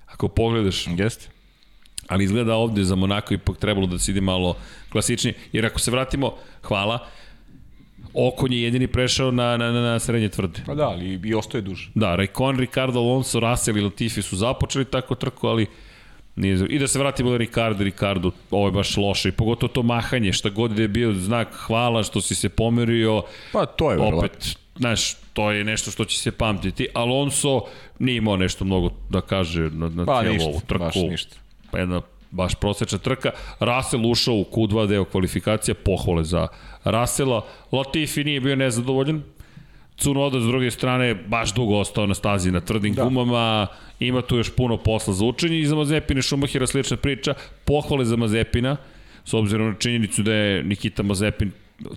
Ako 0.05 0.27
pogledaš, 0.27 0.87
Jeste. 0.97 1.27
ali 2.07 2.23
izgleda 2.23 2.55
ovde 2.55 2.83
za 2.83 2.95
Monako 2.95 3.33
ipak 3.33 3.57
trebalo 3.57 3.87
da 3.87 3.99
se 3.99 4.11
ide 4.11 4.21
malo 4.21 4.55
klasičnije. 4.89 5.33
Jer 5.53 5.65
ako 5.65 5.79
se 5.79 5.91
vratimo, 5.91 6.33
hvala, 6.61 7.07
Okon 8.13 8.53
je 8.53 8.61
jedini 8.61 8.87
prešao 8.87 9.31
na, 9.31 9.57
na, 9.57 9.71
na, 9.71 9.81
na 9.81 9.99
srednje 9.99 10.29
tvrde. 10.29 10.59
Pa 10.65 10.75
da, 10.75 10.87
ali 10.89 11.19
i 11.23 11.35
ostaje 11.35 11.61
duže. 11.61 11.89
Da, 11.95 12.15
Raikkonen, 12.15 12.59
Ricardo, 12.59 12.99
Alonso, 12.99 13.39
Russell 13.39 13.77
i 13.77 13.81
Latifi 13.81 14.21
su 14.21 14.35
započeli 14.35 14.85
tako 14.85 15.15
trku, 15.15 15.47
ali 15.47 15.65
nije 16.35 16.65
I 16.69 16.79
da 16.79 16.87
se 16.87 16.99
vratimo 16.99 17.29
na 17.31 17.37
Ricardo, 17.37 17.83
Ricardo, 17.83 18.31
ovo 18.51 18.67
je 18.67 18.71
baš 18.71 18.97
loše. 18.97 19.29
I 19.29 19.31
pogotovo 19.31 19.73
to 19.73 19.83
mahanje, 19.83 20.33
šta 20.33 20.49
god 20.49 20.79
je 20.79 20.87
bio 20.87 21.13
znak 21.13 21.47
hvala 21.53 22.03
što 22.03 22.21
si 22.21 22.35
se 22.35 22.49
pomerio, 22.49 23.21
Pa 23.51 23.65
to 23.65 23.91
je 23.91 23.97
verovatno. 23.97 24.19
opet, 24.19 24.57
znaš, 24.77 25.13
to 25.33 25.51
je 25.51 25.63
nešto 25.63 25.91
što 25.91 26.05
će 26.05 26.19
se 26.19 26.31
pamtiti. 26.31 26.87
Alonso 26.93 27.61
nije 27.99 28.17
imao 28.17 28.37
nešto 28.37 28.65
mnogo 28.65 28.89
da 29.09 29.21
kaže 29.21 29.61
na, 29.61 29.89
na 29.89 30.05
Pa 30.05 30.19
cijelu 30.21 30.33
ništa, 30.33 30.49
ovu 30.49 30.61
trku. 30.67 30.83
baš 30.83 30.95
ništa. 30.95 31.35
Pa 31.71 31.79
jedna 31.79 32.01
baš 32.33 32.55
prosečna 32.55 32.97
trka. 32.97 33.31
Russell 33.59 34.05
ušao 34.11 34.35
u 34.35 34.45
Q2 34.51 34.87
deo 34.87 35.05
kvalifikacija, 35.05 35.75
pohvale 35.75 36.23
za 36.23 36.47
Russella. 36.83 37.45
Latifi 37.71 38.23
nije 38.23 38.39
bio 38.39 38.55
nezadovoljan, 38.55 39.23
Cunoda 39.97 40.39
s 40.41 40.43
druge 40.43 40.71
strane 40.71 41.15
baš 41.15 41.53
dugo 41.53 41.77
ostao 41.77 42.05
na 42.05 42.13
stazi 42.13 42.51
na 42.51 42.61
tvrdim 42.61 42.93
da. 42.93 43.03
gumama, 43.03 43.67
ima 43.99 44.21
tu 44.21 44.37
još 44.37 44.55
puno 44.55 44.77
posla 44.77 45.13
za 45.13 45.25
učenje 45.25 45.59
i 45.59 45.65
za 45.65 45.75
Mazepine 45.75 46.21
Šumahira 46.21 46.67
slična 46.67 46.97
priča, 46.97 47.33
pohvale 47.65 48.05
za 48.05 48.15
Mazepina, 48.15 48.77
s 49.25 49.33
obzirom 49.33 49.67
na 49.67 49.75
činjenicu 49.75 50.23
da 50.23 50.33
je 50.33 50.63
Nikita 50.63 51.03
Mazepin 51.03 51.51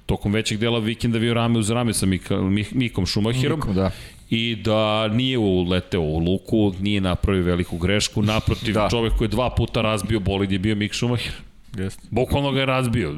tokom 0.06 0.32
većeg 0.32 0.58
dela 0.58 0.78
vikenda 0.78 1.18
bio 1.18 1.34
rame 1.34 1.58
uz 1.58 1.70
rame 1.70 1.94
sa 1.94 2.06
Mika, 2.06 2.36
Mikom 2.72 3.06
Šumahirom 3.06 3.58
Mikom, 3.58 3.74
da. 3.74 3.90
I 4.30 4.56
da 4.56 5.08
nije 5.08 5.38
uleteo 5.38 6.00
u 6.00 6.18
luku, 6.18 6.72
nije 6.80 7.00
napravio 7.00 7.42
veliku 7.42 7.78
grešku, 7.78 8.22
naprotiv 8.22 8.74
da. 8.74 8.88
Čovek 8.90 9.12
koji 9.12 9.26
je 9.26 9.30
dva 9.30 9.50
puta 9.50 9.82
razbio 9.82 10.20
bolid 10.20 10.52
je 10.52 10.58
bio 10.58 10.74
Mik 10.74 10.92
Šumahir. 10.92 11.32
Jeste. 11.78 12.02
Bukvalno 12.10 12.52
ga 12.52 12.60
je 12.60 12.66
razbio, 12.66 13.14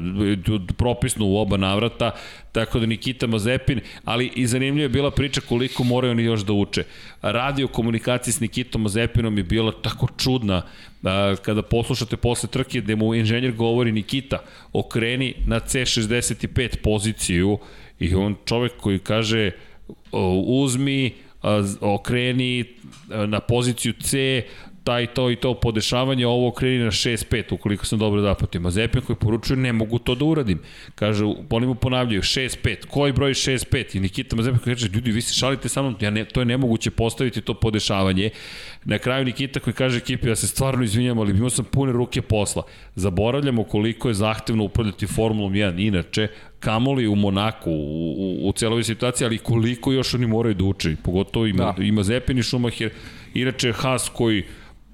propisno 0.77 1.25
u 1.25 1.37
oba 1.37 1.57
navrata, 1.57 2.11
tako 2.51 2.79
da 2.79 2.85
Nikita 2.85 3.27
Mazepin, 3.27 3.79
ali 4.05 4.31
i 4.35 4.47
zanimljiva 4.47 4.83
je 4.83 4.89
bila 4.89 5.11
priča 5.11 5.41
koliko 5.41 5.83
moraju 5.83 6.11
oni 6.11 6.23
još 6.23 6.41
da 6.41 6.53
uče. 6.53 6.83
Radio 7.21 7.67
komunikacija 7.67 8.33
s 8.33 8.39
Nikitom 8.39 8.81
Mazepinom 8.81 9.37
je 9.37 9.43
bila 9.43 9.71
tako 9.81 10.07
čudna, 10.17 10.61
kada 11.41 11.61
poslušate 11.61 12.17
posle 12.17 12.49
trke 12.49 12.81
gde 12.81 12.95
mu 12.95 13.15
inženjer 13.15 13.51
govori 13.51 13.91
Nikita, 13.91 14.39
okreni 14.73 15.33
na 15.45 15.59
C65 15.59 16.77
poziciju 16.83 17.57
i 17.99 18.15
on 18.15 18.35
čovek 18.45 18.71
koji 18.77 18.99
kaže 18.99 19.51
uzmi, 20.45 21.13
okreni 21.81 22.65
na 23.27 23.39
poziciju 23.39 23.93
C, 24.01 24.43
taj 24.83 25.07
to 25.07 25.31
i 25.31 25.35
to 25.35 25.53
podešavanje, 25.53 26.27
ovo 26.27 26.47
okreni 26.47 26.77
na 26.77 26.91
6-5, 26.91 27.53
ukoliko 27.53 27.85
sam 27.85 27.99
dobro 27.99 28.21
zapatio. 28.21 28.61
Mazepin 28.61 29.01
koji 29.01 29.17
poručuje, 29.17 29.57
ne 29.57 29.73
mogu 29.73 29.99
to 29.99 30.15
da 30.15 30.25
uradim. 30.25 30.59
Kaže, 30.95 31.25
oni 31.49 31.67
mu 31.67 31.75
ponavljaju, 31.75 32.21
6-5, 32.21 32.85
koji 32.85 33.13
broj 33.13 33.33
6-5? 33.33 33.97
I 33.97 33.99
Nikita 33.99 34.35
Mazepin 34.35 34.59
koji 34.59 34.75
kaže, 34.75 34.87
ljudi, 34.87 35.11
vi 35.11 35.21
se 35.21 35.33
šalite 35.33 35.69
sa 35.69 35.81
mnom, 35.81 35.95
ja 36.01 36.09
ne, 36.09 36.25
to 36.25 36.41
je 36.41 36.45
nemoguće 36.45 36.91
postaviti 36.91 37.41
to 37.41 37.53
podešavanje. 37.53 38.29
Na 38.85 38.97
kraju 38.97 39.25
Nikita 39.25 39.59
koji 39.59 39.73
kaže 39.73 39.97
ekipi, 39.97 40.27
ja 40.27 40.35
se 40.35 40.47
stvarno 40.47 40.83
izvinjam, 40.83 41.19
ali 41.19 41.31
imao 41.31 41.49
sam 41.49 41.65
pune 41.65 41.91
ruke 41.91 42.21
posla. 42.21 42.63
Zaboravljamo 42.95 43.63
koliko 43.63 44.07
je 44.07 44.13
zahtevno 44.13 44.63
upravljati 44.63 45.07
Formulom 45.07 45.53
1, 45.53 45.87
inače, 45.87 46.27
kamoli 46.59 47.07
u 47.07 47.15
Monaku, 47.15 47.71
u, 47.71 48.15
u, 48.17 48.49
u 48.49 48.51
celoj 48.51 48.83
situaciji, 48.83 49.25
ali 49.25 49.37
koliko 49.37 49.91
još 49.91 50.13
oni 50.13 50.27
moraju 50.27 50.55
da 50.55 50.63
uče, 50.63 50.95
pogotovo 51.03 51.45
ima, 51.45 51.73
da. 51.77 51.83
ima 51.83 52.03
Zepin 52.03 52.37
i 52.37 52.43
Schumacher, 52.43 52.89
inače 53.33 53.71
Haas 53.71 54.09
koji 54.09 54.43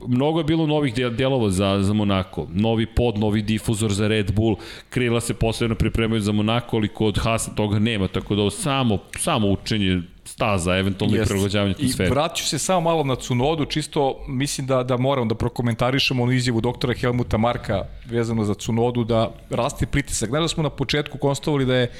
mnogo 0.07 0.39
je 0.39 0.43
bilo 0.43 0.67
novih 0.67 0.93
del- 0.93 1.15
delova 1.15 1.49
za, 1.49 1.77
za 1.81 1.93
Monako. 1.93 2.47
Novi 2.49 2.85
pod, 2.85 3.17
novi 3.17 3.41
difuzor 3.41 3.93
za 3.93 4.07
Red 4.07 4.31
Bull, 4.33 4.55
krila 4.89 5.21
se 5.21 5.33
posebno 5.33 5.75
pripremaju 5.75 6.21
za 6.21 6.31
Monako, 6.31 6.77
ali 6.77 6.87
kod 6.87 7.17
Haasa 7.17 7.51
toga 7.51 7.79
nema, 7.79 8.07
tako 8.07 8.35
da 8.35 8.49
samo, 8.51 8.97
samo 9.17 9.47
učenje 9.49 10.01
staza, 10.25 10.77
eventualno 10.77 11.15
i 11.15 11.19
Jeste. 11.19 11.33
prilagođavanje 11.33 11.71
atmosfere. 11.71 12.07
I 12.07 12.11
vratit 12.11 12.37
ću 12.37 12.45
se 12.45 12.59
samo 12.59 12.81
malo 12.81 13.03
na 13.03 13.15
Cunodu, 13.15 13.65
čisto 13.65 14.25
mislim 14.27 14.67
da, 14.67 14.83
da 14.83 14.97
moram 14.97 15.27
da 15.27 15.35
prokomentarišemo 15.35 16.23
onu 16.23 16.31
izjavu 16.31 16.61
doktora 16.61 16.93
Helmuta 16.93 17.37
Marka 17.37 17.85
vezano 18.05 18.43
za 18.43 18.53
Cunodu, 18.53 19.03
da 19.03 19.31
raste 19.49 19.85
pritisak. 19.85 20.29
Znaš 20.29 20.41
da 20.41 20.47
smo 20.47 20.63
na 20.63 20.69
početku 20.69 21.17
konstatovali 21.17 21.65
da 21.65 21.75
je 21.75 21.91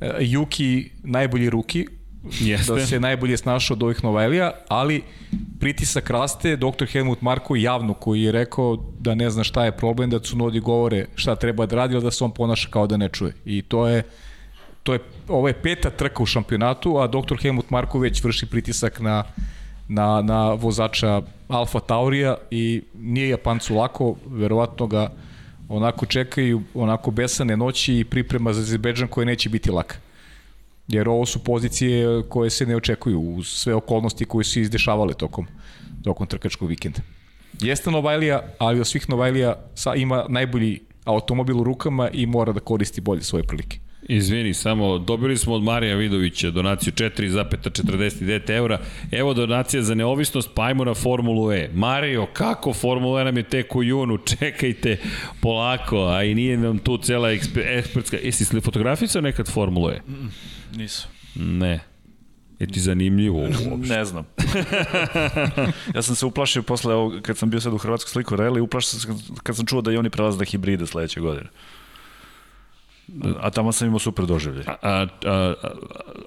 e, 0.00 0.16
Juki 0.20 0.90
najbolji 1.04 1.50
ruki, 1.50 1.86
Jeste. 2.40 2.72
da 2.72 2.86
se 2.86 3.00
najbolje 3.00 3.36
snašao 3.36 3.74
od 3.74 3.82
ovih 3.82 4.04
Novajlija, 4.04 4.50
ali 4.68 5.02
pritisak 5.60 6.10
raste, 6.10 6.56
doktor 6.56 6.88
Helmut 6.88 7.22
Marko 7.22 7.56
javno 7.56 7.94
koji 7.94 8.22
je 8.22 8.32
rekao 8.32 8.76
da 8.98 9.14
ne 9.14 9.30
zna 9.30 9.44
šta 9.44 9.64
je 9.64 9.76
problem, 9.76 10.10
da 10.10 10.18
Cunodi 10.18 10.60
govore 10.60 11.06
šta 11.14 11.36
treba 11.36 11.66
da 11.66 11.76
radi, 11.76 11.94
ali 11.94 12.04
da 12.04 12.10
se 12.10 12.24
on 12.24 12.30
ponaša 12.30 12.68
kao 12.70 12.86
da 12.86 12.96
ne 12.96 13.08
čuje. 13.08 13.32
I 13.44 13.62
to 13.62 13.86
je 13.88 14.02
to 14.88 14.92
je, 14.92 15.00
ovo 15.28 15.48
je 15.48 15.54
peta 15.54 15.90
trka 15.90 16.22
u 16.22 16.26
šampionatu, 16.26 16.98
a 16.98 17.06
dr. 17.06 17.36
Helmut 17.42 17.70
Marko 17.70 17.98
već 17.98 18.24
vrši 18.24 18.46
pritisak 18.46 19.00
na, 19.00 19.24
na, 19.88 20.22
na 20.22 20.52
vozača 20.52 21.22
Alfa 21.48 21.80
Taurija 21.80 22.36
i 22.50 22.82
nije 22.94 23.28
Japancu 23.28 23.74
lako, 23.74 24.14
verovatno 24.26 24.86
ga 24.86 25.10
onako 25.68 26.06
čekaju 26.06 26.62
onako 26.74 27.10
besane 27.10 27.56
noći 27.56 27.98
i 27.98 28.04
priprema 28.04 28.52
za 28.52 28.60
Azerbejdžan 28.60 29.08
koja 29.08 29.24
neće 29.24 29.48
biti 29.48 29.70
laka. 29.70 29.96
Jer 30.88 31.08
ovo 31.08 31.26
su 31.26 31.44
pozicije 31.44 32.22
koje 32.28 32.50
se 32.50 32.66
ne 32.66 32.76
očekuju 32.76 33.20
uz 33.20 33.46
sve 33.48 33.74
okolnosti 33.74 34.24
koje 34.24 34.44
su 34.44 34.60
izdešavale 34.60 35.14
tokom, 35.14 35.46
tokom 36.04 36.26
trkačkog 36.26 36.68
vikenda. 36.68 37.00
Jeste 37.60 37.90
Novajlija, 37.90 38.42
ali 38.58 38.80
od 38.80 38.86
svih 38.86 39.08
Novajlija 39.08 39.56
sa, 39.74 39.94
ima 39.94 40.24
najbolji 40.28 40.80
automobil 41.04 41.60
u 41.60 41.64
rukama 41.64 42.10
i 42.10 42.26
mora 42.26 42.52
da 42.52 42.60
koristi 42.60 43.00
bolje 43.00 43.22
svoje 43.22 43.44
prilike. 43.44 43.78
Izvini, 44.02 44.54
samo 44.54 44.98
dobili 44.98 45.36
smo 45.36 45.54
od 45.54 45.62
Marija 45.62 45.96
Vidovića 45.96 46.50
donaciju 46.50 46.92
4,49 46.92 48.50
eura. 48.50 48.80
Evo 49.10 49.34
donacija 49.34 49.82
za 49.82 49.94
neovisnost, 49.94 50.50
pa 50.54 50.62
ajmo 50.62 50.84
na 50.84 50.94
Formulu 50.94 51.52
E. 51.52 51.70
Mario, 51.74 52.26
kako 52.32 52.72
Formula 52.72 53.20
E 53.20 53.24
nam 53.24 53.36
je 53.36 53.42
tek 53.42 53.76
u 53.76 53.82
junu? 53.82 54.18
Čekajte 54.38 54.96
polako, 55.40 56.06
a 56.06 56.22
i 56.22 56.34
nije 56.34 56.56
nam 56.56 56.78
tu 56.78 56.98
cela 56.98 57.30
eksper, 57.30 57.66
ekspertska... 57.66 58.16
Jesi 58.22 58.54
li 58.56 58.60
fotografisao 58.60 59.22
nekad 59.22 59.52
Formulu 59.52 59.90
E? 59.90 60.00
Nisam. 60.76 61.10
Ne. 61.34 61.80
Je 62.58 62.66
ti 62.66 62.80
zanimljivo 62.80 63.38
uopšte? 63.70 63.94
Ne 63.96 64.04
znam. 64.04 64.26
ja 65.94 66.02
sam 66.02 66.14
se 66.14 66.26
uplašio 66.26 66.62
posle 66.62 66.94
ovog, 66.94 67.22
kad 67.22 67.38
sam 67.38 67.50
bio 67.50 67.60
sad 67.60 67.72
u 67.72 67.78
Hrvatskoj 67.78 68.10
sliku 68.10 68.36
reli, 68.36 68.60
uplašio 68.60 69.00
sam 69.00 69.18
kad 69.42 69.56
sam 69.56 69.66
čuo 69.66 69.80
da 69.80 69.92
i 69.92 69.96
oni 69.96 70.10
prelaze 70.10 70.38
na 70.38 70.44
hibride 70.44 70.86
sledeće 70.86 71.20
godine. 71.20 71.48
A 73.40 73.50
tamo 73.50 73.72
sam 73.72 73.86
imao 73.88 73.98
super 73.98 74.26
doživlje. 74.26 74.64
A, 74.66 74.76
a, 74.82 75.06
a, 75.26 75.54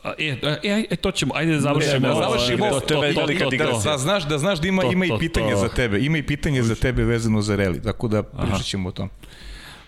a, 0.03 0.13
e, 0.17 0.37
e, 0.63 0.85
e, 0.89 0.95
to 0.95 1.11
ćemo, 1.11 1.33
ajde 1.35 1.53
da 1.53 1.59
završimo. 1.59 1.99
da 1.99 2.11
ovo. 2.11 2.21
završimo 2.21 2.69
To, 2.69 2.79
to, 2.79 2.87
to 2.87 3.01
to, 3.01 3.13
to, 3.13 3.39
to, 3.43 3.49
digresija. 3.49 3.81
to. 3.83 3.89
Da, 3.91 3.97
znaš, 3.97 4.27
da 4.27 4.37
znaš 4.37 4.59
da 4.59 4.67
ima, 4.67 4.81
To, 4.81 4.91
ima 4.91 5.05
to, 5.07 5.15
i 5.15 5.19
pitanje 5.19 5.51
to. 5.51 5.57
za 5.59 5.69
tebe. 5.69 5.99
Ima 5.99 6.17
i 6.17 6.23
pitanje 6.23 6.63
za 6.63 6.75
tebe 6.75 7.03
vezano 7.03 7.41
za 7.41 7.55
reli, 7.55 7.81
tako 7.81 8.07
da 8.07 8.23
pričat 8.23 8.63
ćemo 8.63 8.89
o 8.89 8.91
tom. 8.91 9.09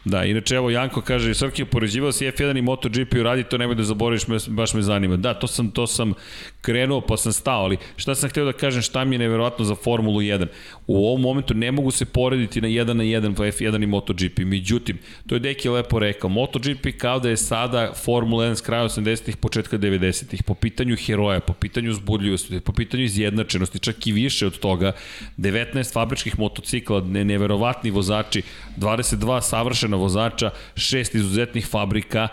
Da, 0.06 0.24
inače 0.26 0.56
evo 0.56 0.70
Janko 0.70 1.02
kaže, 1.02 1.34
Srki, 1.34 1.66
poređivao 1.66 2.12
si 2.12 2.26
F1 2.26 2.58
i 2.58 2.62
MotoGP 2.62 3.14
radi, 3.14 3.44
to 3.44 3.58
nemoj 3.58 3.76
da 3.76 3.84
zaboriš, 3.84 4.28
me, 4.28 4.38
baš 4.48 4.74
me 4.74 4.82
zanima. 4.82 5.18
Da, 5.18 5.34
to 5.34 5.48
sam, 5.48 5.72
to 5.72 5.88
sam 5.88 6.14
krenuo 6.62 7.02
pa 7.02 7.18
sam 7.18 7.32
stao, 7.34 7.64
ali 7.64 7.78
šta 7.96 8.16
sam 8.16 8.30
hteo 8.30 8.46
da 8.46 8.54
kažem, 8.54 8.82
šta 8.82 9.06
mi 9.06 9.16
je 9.16 9.20
neverovatno 9.20 9.66
za 9.66 9.76
Formulu 9.76 10.20
1? 10.20 10.48
U 10.88 11.08
ovom 11.08 11.22
momentu 11.22 11.54
ne 11.54 11.72
mogu 11.72 11.92
se 11.92 12.06
porediti 12.06 12.62
na 12.62 12.68
1 12.68 12.94
na 12.94 13.04
1 13.04 13.36
pa 13.36 13.44
F1 13.44 13.84
i 13.84 13.86
MotoGP, 13.86 14.40
međutim, 14.40 14.98
to 15.28 15.36
je 15.36 15.40
Deki 15.40 15.70
lepo 15.70 16.00
rekao, 16.00 16.30
MotoGP 16.30 16.88
kao 16.98 17.20
da 17.20 17.30
je 17.30 17.38
sada 17.38 17.94
Formula 18.04 18.46
1 18.46 18.56
s 18.56 18.62
kraja 18.62 18.84
80-ih, 18.84 19.38
početka 19.38 19.78
90-ih, 19.78 20.44
po 20.44 20.54
pitanju 20.54 20.96
heroja, 21.06 21.40
po 21.40 21.54
pitanju 21.54 21.94
zbudljivosti, 21.94 22.60
po 22.60 22.74
pitanju 22.74 23.04
izjednačenosti, 23.04 23.80
čak 23.80 24.08
i 24.08 24.12
više 24.12 24.48
od 24.48 24.60
toga, 24.60 24.92
19 25.38 25.94
fabričkih 25.94 26.40
motocikla, 26.40 27.02
ne, 27.02 27.26
neverovatni 27.26 27.92
vozači, 27.92 28.42
22 28.78 29.42
savršena 29.42 29.93
vozača, 29.98 30.52
šest 30.76 31.16
izuzetnih 31.16 31.68
fabrika, 31.68 32.28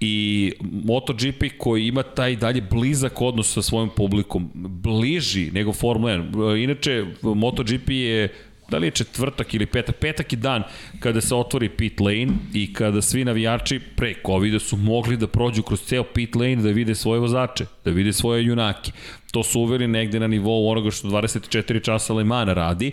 i 0.00 0.52
MotoGP 0.60 1.44
koji 1.58 1.86
ima 1.86 2.02
taj 2.02 2.36
dalje 2.36 2.60
blizak 2.60 3.20
odnos 3.20 3.52
sa 3.52 3.62
svojim 3.62 3.88
publikom, 3.96 4.50
bliži 4.54 5.50
nego 5.50 5.72
Formula 5.72 6.12
1. 6.12 6.62
Inače, 6.62 7.04
MotoGP 7.22 7.90
je 7.90 8.28
da 8.70 8.78
li 8.78 8.86
je 8.86 8.90
četvrtak 8.90 9.54
ili 9.54 9.66
petak, 9.66 9.96
petak 9.96 10.32
je 10.32 10.36
dan 10.36 10.62
kada 11.00 11.20
se 11.20 11.34
otvori 11.34 11.68
pit 11.68 12.00
lane 12.00 12.28
i 12.54 12.72
kada 12.72 13.02
svi 13.02 13.24
navijači 13.24 13.80
pre 13.96 14.14
covid 14.26 14.62
su 14.62 14.76
mogli 14.76 15.16
da 15.16 15.26
prođu 15.26 15.62
kroz 15.62 15.82
ceo 15.82 16.04
pit 16.04 16.34
lane 16.34 16.56
da 16.56 16.70
vide 16.70 16.94
svoje 16.94 17.20
vozače, 17.20 17.66
da 17.84 17.90
vide 17.90 18.12
svoje 18.12 18.44
junake. 18.44 18.92
To 19.30 19.42
su 19.42 19.60
uveli 19.60 19.88
negde 19.88 20.20
na 20.20 20.26
nivou 20.26 20.68
onoga 20.68 20.90
što 20.90 21.08
24 21.08 21.84
časa 21.84 22.14
Le 22.14 22.24
Mans 22.24 22.48
radi 22.54 22.92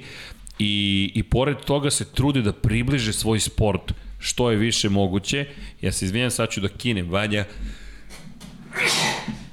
i, 0.60 1.12
i 1.16 1.24
pored 1.24 1.58
toga 1.58 1.92
se 1.92 2.06
trude 2.06 2.42
da 2.42 2.54
približe 2.54 3.14
svoj 3.14 3.40
sport 3.40 3.94
što 4.20 4.52
je 4.52 4.58
više 4.58 4.90
moguće. 4.90 5.46
Ja 5.82 5.92
se 5.92 6.06
izvinjam, 6.06 6.32
sad 6.32 6.50
ću 6.50 6.62
da 6.62 6.68
kinem, 6.68 7.10
Vanja. 7.10 7.46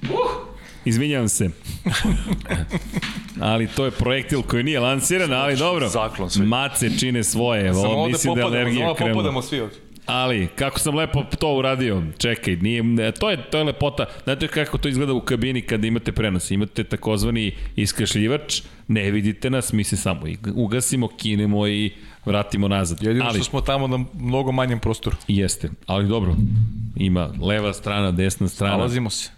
Uh! 0.03 0.51
Izvinjavam 0.85 1.29
se. 1.29 1.51
ali 3.41 3.67
to 3.67 3.85
je 3.85 3.91
projektil 3.91 4.43
koji 4.43 4.63
nije 4.63 4.81
lansiran, 4.81 5.33
ali 5.33 5.57
dobro. 5.57 5.89
Zaklon 5.89 6.31
sve. 6.31 6.47
Mace 6.47 6.99
čine 6.99 7.25
svoje. 7.25 7.73
Ovde 7.73 8.13
mislim 8.13 8.35
da 8.35 8.47
energija 8.47 8.95
krenula. 8.95 9.25
Samo 9.25 9.43
svi 9.43 9.61
ovde. 9.61 9.90
Ali, 10.11 10.49
kako 10.55 10.79
sam 10.79 10.95
lepo 10.95 11.25
to 11.39 11.55
uradio, 11.57 12.03
čekaj, 12.19 12.57
nije, 12.57 13.13
to, 13.13 13.31
je, 13.31 13.51
to 13.51 13.59
je 13.59 13.65
lepota. 13.65 14.07
Znate 14.25 14.49
kako 14.49 14.79
to 14.79 14.89
izgleda 14.89 15.13
u 15.13 15.21
kabini 15.21 15.63
kada 15.63 15.87
imate 15.87 16.13
prenos? 16.13 16.51
Imate 16.51 16.85
takozvani 16.85 17.53
iskašljivač, 17.77 18.63
ne 18.89 19.11
vidite 19.11 19.51
nas, 19.51 19.73
mi 19.73 19.85
se 19.85 19.97
samo 19.97 20.21
ugasimo, 20.55 21.09
kinemo 21.09 21.67
i 21.67 21.93
vratimo 22.25 22.69
nazad. 22.69 23.03
Jedino 23.03 23.25
ali, 23.25 23.39
što 23.39 23.45
smo 23.45 23.61
tamo 23.61 23.87
na 23.87 24.05
mnogo 24.15 24.53
manjem 24.53 24.79
prostoru. 24.79 25.17
Jeste, 25.29 25.71
ali 25.87 26.09
dobro, 26.09 26.37
ima 26.97 27.31
leva 27.43 27.73
strana, 27.73 28.13
desna 28.13 28.49
strana. 28.49 28.77
Nalazimo 28.77 29.11
se. 29.11 29.31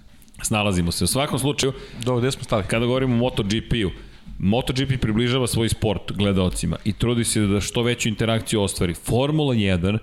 Snalazimo 0.43 0.93
se. 0.93 1.05
U 1.05 1.07
svakom 1.07 1.39
slučaju, 1.39 1.73
Dobro, 2.05 2.21
gde 2.21 2.31
smo 2.31 2.45
stali? 2.45 2.65
Kada 2.67 2.87
govorimo 2.87 3.15
o 3.15 3.19
MotoGP-u, 3.19 3.91
MotoGP 4.39 5.01
približava 5.01 5.47
svoj 5.47 5.69
sport 5.69 6.13
gledalcima 6.13 6.77
i 6.85 6.93
trudi 6.93 7.25
se 7.25 7.41
da 7.41 7.61
što 7.61 7.83
veću 7.83 8.09
interakciju 8.09 8.63
ostvari. 8.63 8.95
Formula 8.95 9.55
1 9.55 9.99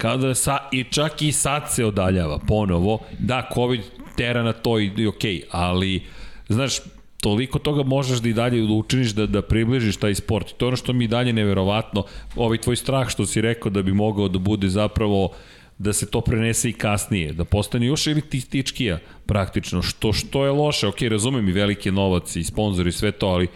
kada 0.00 0.34
sa, 0.34 0.58
i 0.72 0.84
čak 0.84 1.22
i 1.22 1.32
sad 1.32 1.72
se 1.72 1.84
odaljava 1.84 2.38
ponovo, 2.48 2.98
da, 3.18 3.48
COVID 3.54 3.80
tera 4.16 4.42
na 4.42 4.52
to 4.52 4.78
i, 4.78 4.90
i 4.96 5.06
ok, 5.06 5.24
ali 5.50 6.02
znaš, 6.48 6.80
toliko 7.20 7.58
toga 7.58 7.82
možeš 7.82 8.18
da 8.18 8.28
i 8.28 8.32
dalje 8.32 8.62
da 8.66 8.72
učiniš 8.72 9.12
da, 9.12 9.26
da 9.26 9.42
približiš 9.42 9.96
taj 9.96 10.14
sport. 10.14 10.56
To 10.56 10.64
je 10.64 10.68
ono 10.68 10.76
što 10.76 10.92
mi 10.92 11.08
dalje 11.08 11.32
neverovatno, 11.32 12.04
ovaj 12.36 12.58
tvoj 12.58 12.76
strah 12.76 13.08
što 13.08 13.26
si 13.26 13.40
rekao 13.40 13.70
da 13.70 13.82
bi 13.82 13.92
mogao 13.92 14.28
da 14.28 14.38
bude 14.38 14.68
zapravo 14.68 15.32
da 15.78 15.92
se 15.92 16.06
to 16.10 16.20
prenese 16.20 16.68
i 16.68 16.72
kasnije, 16.72 17.32
da 17.32 17.44
postane 17.44 17.86
još 17.86 18.06
elitističkija 18.06 18.98
praktično, 19.26 19.82
što 19.82 20.12
što 20.12 20.44
je 20.44 20.50
loše, 20.50 20.86
ok, 20.86 21.02
razumem 21.02 21.48
i 21.48 21.52
velike 21.52 21.92
novac 21.92 22.36
i 22.36 22.44
sponzori 22.44 22.88
i 22.88 22.92
sve 22.92 23.12
to, 23.12 23.26
ali 23.26 23.48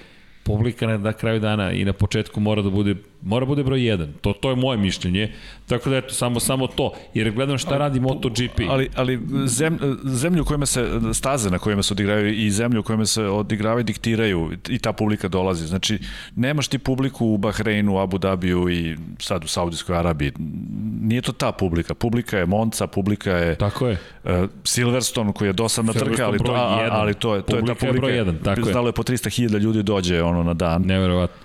publika 0.44 0.86
na, 0.86 0.98
na 0.98 1.12
kraju 1.12 1.40
dana 1.40 1.72
i 1.72 1.84
na 1.84 1.92
početku 1.92 2.40
mora 2.40 2.62
da 2.62 2.70
bude 2.70 2.94
mora 3.24 3.46
bude 3.46 3.62
broj 3.62 3.78
1. 3.78 4.06
To 4.20 4.32
to 4.32 4.50
je 4.50 4.56
moje 4.56 4.78
mišljenje. 4.78 5.32
Tako 5.66 5.90
da 5.90 5.96
eto 5.96 6.14
samo 6.14 6.40
samo 6.40 6.66
to. 6.66 6.92
Jer 7.14 7.30
gledam 7.30 7.58
šta 7.58 7.70
ali, 7.70 7.78
radi 7.78 8.00
MotoGP. 8.00 8.60
Ali 8.68 8.88
ali 8.96 9.20
zem, 9.46 9.78
zemlju 10.04 10.42
u 10.42 10.44
kojima 10.44 10.66
se 10.66 10.88
staze 11.12 11.50
na 11.50 11.58
kojima 11.58 11.82
se 11.82 11.94
odigravaju 11.94 12.34
i 12.34 12.50
zemlju 12.50 12.80
u 12.80 12.82
kojima 12.82 13.06
se 13.06 13.24
odigravaju 13.24 13.84
diktiraju 13.84 14.52
i 14.68 14.78
ta 14.78 14.92
publika 14.92 15.28
dolazi. 15.28 15.66
Znači 15.66 15.98
nemaš 16.36 16.68
ti 16.68 16.78
publiku 16.78 17.26
u 17.26 17.38
Bahreinu, 17.38 17.98
Abu 17.98 18.18
Dabiju 18.18 18.68
i 18.70 18.96
sad 19.18 19.44
u 19.44 19.48
Saudijskoj 19.48 19.96
Arabiji. 19.96 20.32
Nije 21.00 21.22
to 21.22 21.32
ta 21.32 21.52
publika. 21.52 21.94
Publika 21.94 22.38
je 22.38 22.46
Monca, 22.46 22.86
publika 22.86 23.30
je 23.30 23.58
Tako 23.58 23.88
je. 23.88 23.98
Uh, 24.24 24.30
Silverstone 24.64 25.32
koji 25.32 25.48
je 25.48 25.52
dosadna 25.52 25.92
trka, 25.92 26.26
ali 26.26 26.38
to 26.38 26.52
ali 26.90 27.14
to 27.14 27.34
je 27.34 27.42
to 27.42 27.56
je 27.56 27.66
ta 27.66 27.74
publika. 27.74 27.86
Je 27.86 27.92
broj 27.92 28.16
jedan, 28.16 28.38
tako 28.44 28.68
je. 28.68 28.86
je 28.86 28.92
po 28.92 29.02
300.000 29.02 29.58
ljudi 29.58 29.82
dođe 29.82 30.22
ono 30.22 30.42
na 30.42 30.54
dan. 30.54 30.82
Neverovatno. 30.82 31.43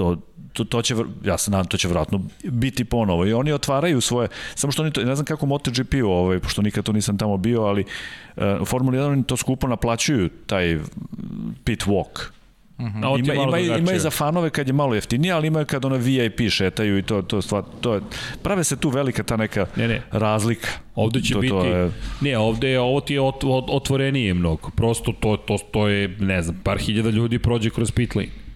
To 0.00 0.16
to, 0.52 0.64
to 0.64 0.82
će, 0.82 0.94
ja 1.24 1.38
se 1.38 1.50
nadam, 1.50 1.66
to 1.66 1.76
će 1.76 1.88
vratno 1.88 2.20
biti 2.44 2.84
ponovo. 2.84 3.26
I 3.26 3.32
oni 3.32 3.52
otvaraju 3.52 4.00
svoje, 4.00 4.28
samo 4.54 4.72
što 4.72 4.82
oni 4.82 4.92
to, 4.92 5.04
ne 5.04 5.14
znam 5.14 5.24
kako 5.24 5.46
MotoGP, 5.46 5.94
ovaj, 6.04 6.38
pošto 6.38 6.62
nikad 6.62 6.84
to 6.84 6.92
nisam 6.92 7.18
tamo 7.18 7.36
bio, 7.36 7.62
ali 7.62 7.84
uh, 8.36 8.44
u 8.60 8.64
Formuli 8.64 8.98
1 8.98 9.12
oni 9.12 9.24
to 9.24 9.36
skupo 9.36 9.68
naplaćuju, 9.68 10.28
taj 10.46 10.78
pit 11.64 11.86
walk. 11.86 12.30
Mhm. 12.78 13.02
-huh. 13.02 13.18
Ima, 13.18 13.34
ima, 13.34 13.58
ima, 13.58 13.76
ima 13.76 13.92
i 13.92 13.98
za 13.98 14.10
fanove 14.10 14.50
kad 14.50 14.66
je 14.66 14.72
malo 14.72 14.94
jeftinije, 14.94 15.32
ali 15.32 15.46
ima 15.46 15.64
kad 15.64 15.84
ono 15.84 15.96
VIP 15.96 16.40
šetaju 16.50 16.98
i 16.98 17.02
to, 17.02 17.22
to, 17.22 17.42
stvar, 17.42 17.62
to 17.80 17.94
je, 17.94 18.00
prave 18.42 18.64
se 18.64 18.76
tu 18.76 18.88
velika 18.88 19.22
ta 19.22 19.36
neka 19.36 19.66
ne, 19.76 19.88
ne. 19.88 20.02
razlika. 20.10 20.68
Ovde 20.94 21.20
će 21.20 21.34
to, 21.34 21.40
biti, 21.40 21.50
to 21.50 21.64
je... 21.64 21.90
ne, 22.20 22.38
ovde 22.38 22.68
je, 22.68 22.80
ovo 22.80 23.00
ti 23.00 23.14
je 23.14 23.20
ot, 23.20 23.44
ot, 23.44 23.64
otvorenije 23.68 24.34
mnogo, 24.34 24.70
prosto 24.76 25.12
to, 25.20 25.36
to, 25.36 25.56
to 25.70 25.88
je, 25.88 26.16
ne 26.18 26.42
znam, 26.42 26.60
par 26.64 26.78
hiljada 26.78 27.10
ljudi 27.10 27.38
prođe 27.38 27.70
kroz 27.70 27.90
pit 27.90 28.14
lane. 28.14 28.49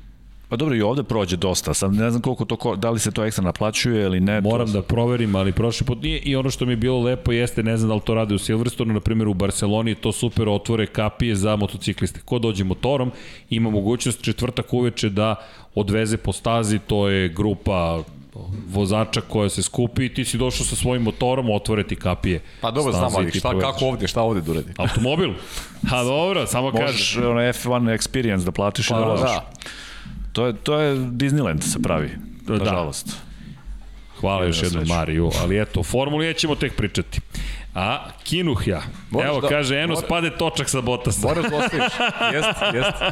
Pa 0.48 0.56
dobro, 0.56 0.74
i 0.74 0.82
ovde 0.82 1.02
prođe 1.02 1.36
dosta. 1.36 1.74
Sam 1.74 1.96
ne 1.96 2.10
znam 2.10 2.22
koliko 2.22 2.44
to, 2.44 2.76
da 2.76 2.90
li 2.90 2.98
se 2.98 3.10
to 3.10 3.24
ekstra 3.24 3.44
naplaćuje 3.44 4.04
ili 4.04 4.20
ne. 4.20 4.40
Moram 4.40 4.66
to... 4.66 4.72
da 4.72 4.82
proverim, 4.82 5.34
ali 5.34 5.52
prošli 5.52 5.86
put 5.86 6.02
nije. 6.02 6.18
I 6.18 6.36
ono 6.36 6.50
što 6.50 6.66
mi 6.66 6.72
je 6.72 6.76
bilo 6.76 7.00
lepo 7.00 7.32
jeste, 7.32 7.62
ne 7.62 7.76
znam 7.76 7.88
da 7.88 7.94
li 7.94 8.00
to 8.00 8.14
rade 8.14 8.34
u 8.34 8.38
Silverstone, 8.38 8.94
na 8.94 9.00
primjer 9.00 9.28
u 9.28 9.34
Barceloni, 9.34 9.94
to 9.94 10.12
super 10.12 10.48
otvore 10.48 10.86
kapije 10.86 11.36
za 11.36 11.56
motocikliste. 11.56 12.20
Ko 12.24 12.38
dođe 12.38 12.64
motorom, 12.64 13.12
ima 13.50 13.70
mogućnost 13.70 14.22
četvrtak 14.22 14.72
uveče 14.72 15.08
da 15.08 15.34
odveze 15.74 16.16
po 16.16 16.32
stazi, 16.32 16.78
to 16.78 17.08
je 17.08 17.28
grupa 17.28 18.02
vozača 18.68 19.20
koja 19.20 19.48
se 19.48 19.62
skupi 19.62 20.04
i 20.04 20.14
ti 20.14 20.24
si 20.24 20.38
došao 20.38 20.66
sa 20.66 20.76
svojim 20.76 21.02
motorom, 21.02 21.50
otvore 21.50 21.82
ti 21.82 21.96
kapije. 21.96 22.42
Pa 22.60 22.70
dobro, 22.70 22.92
znam, 22.92 23.12
ali 23.16 23.30
šta, 23.30 23.58
kako 23.58 23.84
ovde, 23.84 24.08
šta 24.08 24.22
ovde 24.22 24.40
da 24.40 24.50
uradi? 24.50 24.72
Automobil? 24.76 25.32
Ha, 25.88 26.02
dobro, 26.12 26.46
samo 26.46 26.72
kažeš. 26.72 27.16
Možeš 27.16 27.16
ono 27.16 27.40
F1 27.40 27.98
experience 27.98 28.44
da 28.44 28.52
platiš 28.52 28.88
pa, 28.88 28.96
i 28.96 28.98
da, 28.98 29.06
da. 29.06 29.50
To 30.34 30.46
je, 30.46 30.52
to 30.52 30.80
je 30.80 30.96
Disneyland 30.96 31.60
se 31.60 31.82
pravi, 31.82 32.10
da. 32.46 32.52
nažalost. 32.52 33.06
Da. 33.06 33.14
Hvala 34.20 34.44
još 34.44 34.62
jednom 34.62 34.84
Mariju, 34.88 35.30
ali 35.40 35.60
eto, 35.60 35.80
o 35.80 35.82
Formuli 35.82 36.34
ćemo 36.34 36.54
tek 36.54 36.76
pričati. 36.76 37.20
A, 37.74 37.98
Kinuhja. 38.24 38.82
Moraš 39.10 39.28
Evo, 39.28 39.40
da, 39.40 39.48
kaže, 39.48 39.76
eno 39.76 39.94
mora, 39.94 40.06
spade 40.06 40.30
točak 40.30 40.68
sa 40.68 40.80
Botasa. 40.80 41.28
Moraš 41.28 41.44
da 41.50 41.56
ostaviš. 41.56 41.92
Jest, 42.34 42.48
jest. 42.74 43.02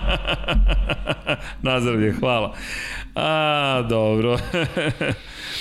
Nazdravlje, 1.62 2.12
hvala. 2.12 2.54
A, 3.14 3.82
dobro. 3.88 4.38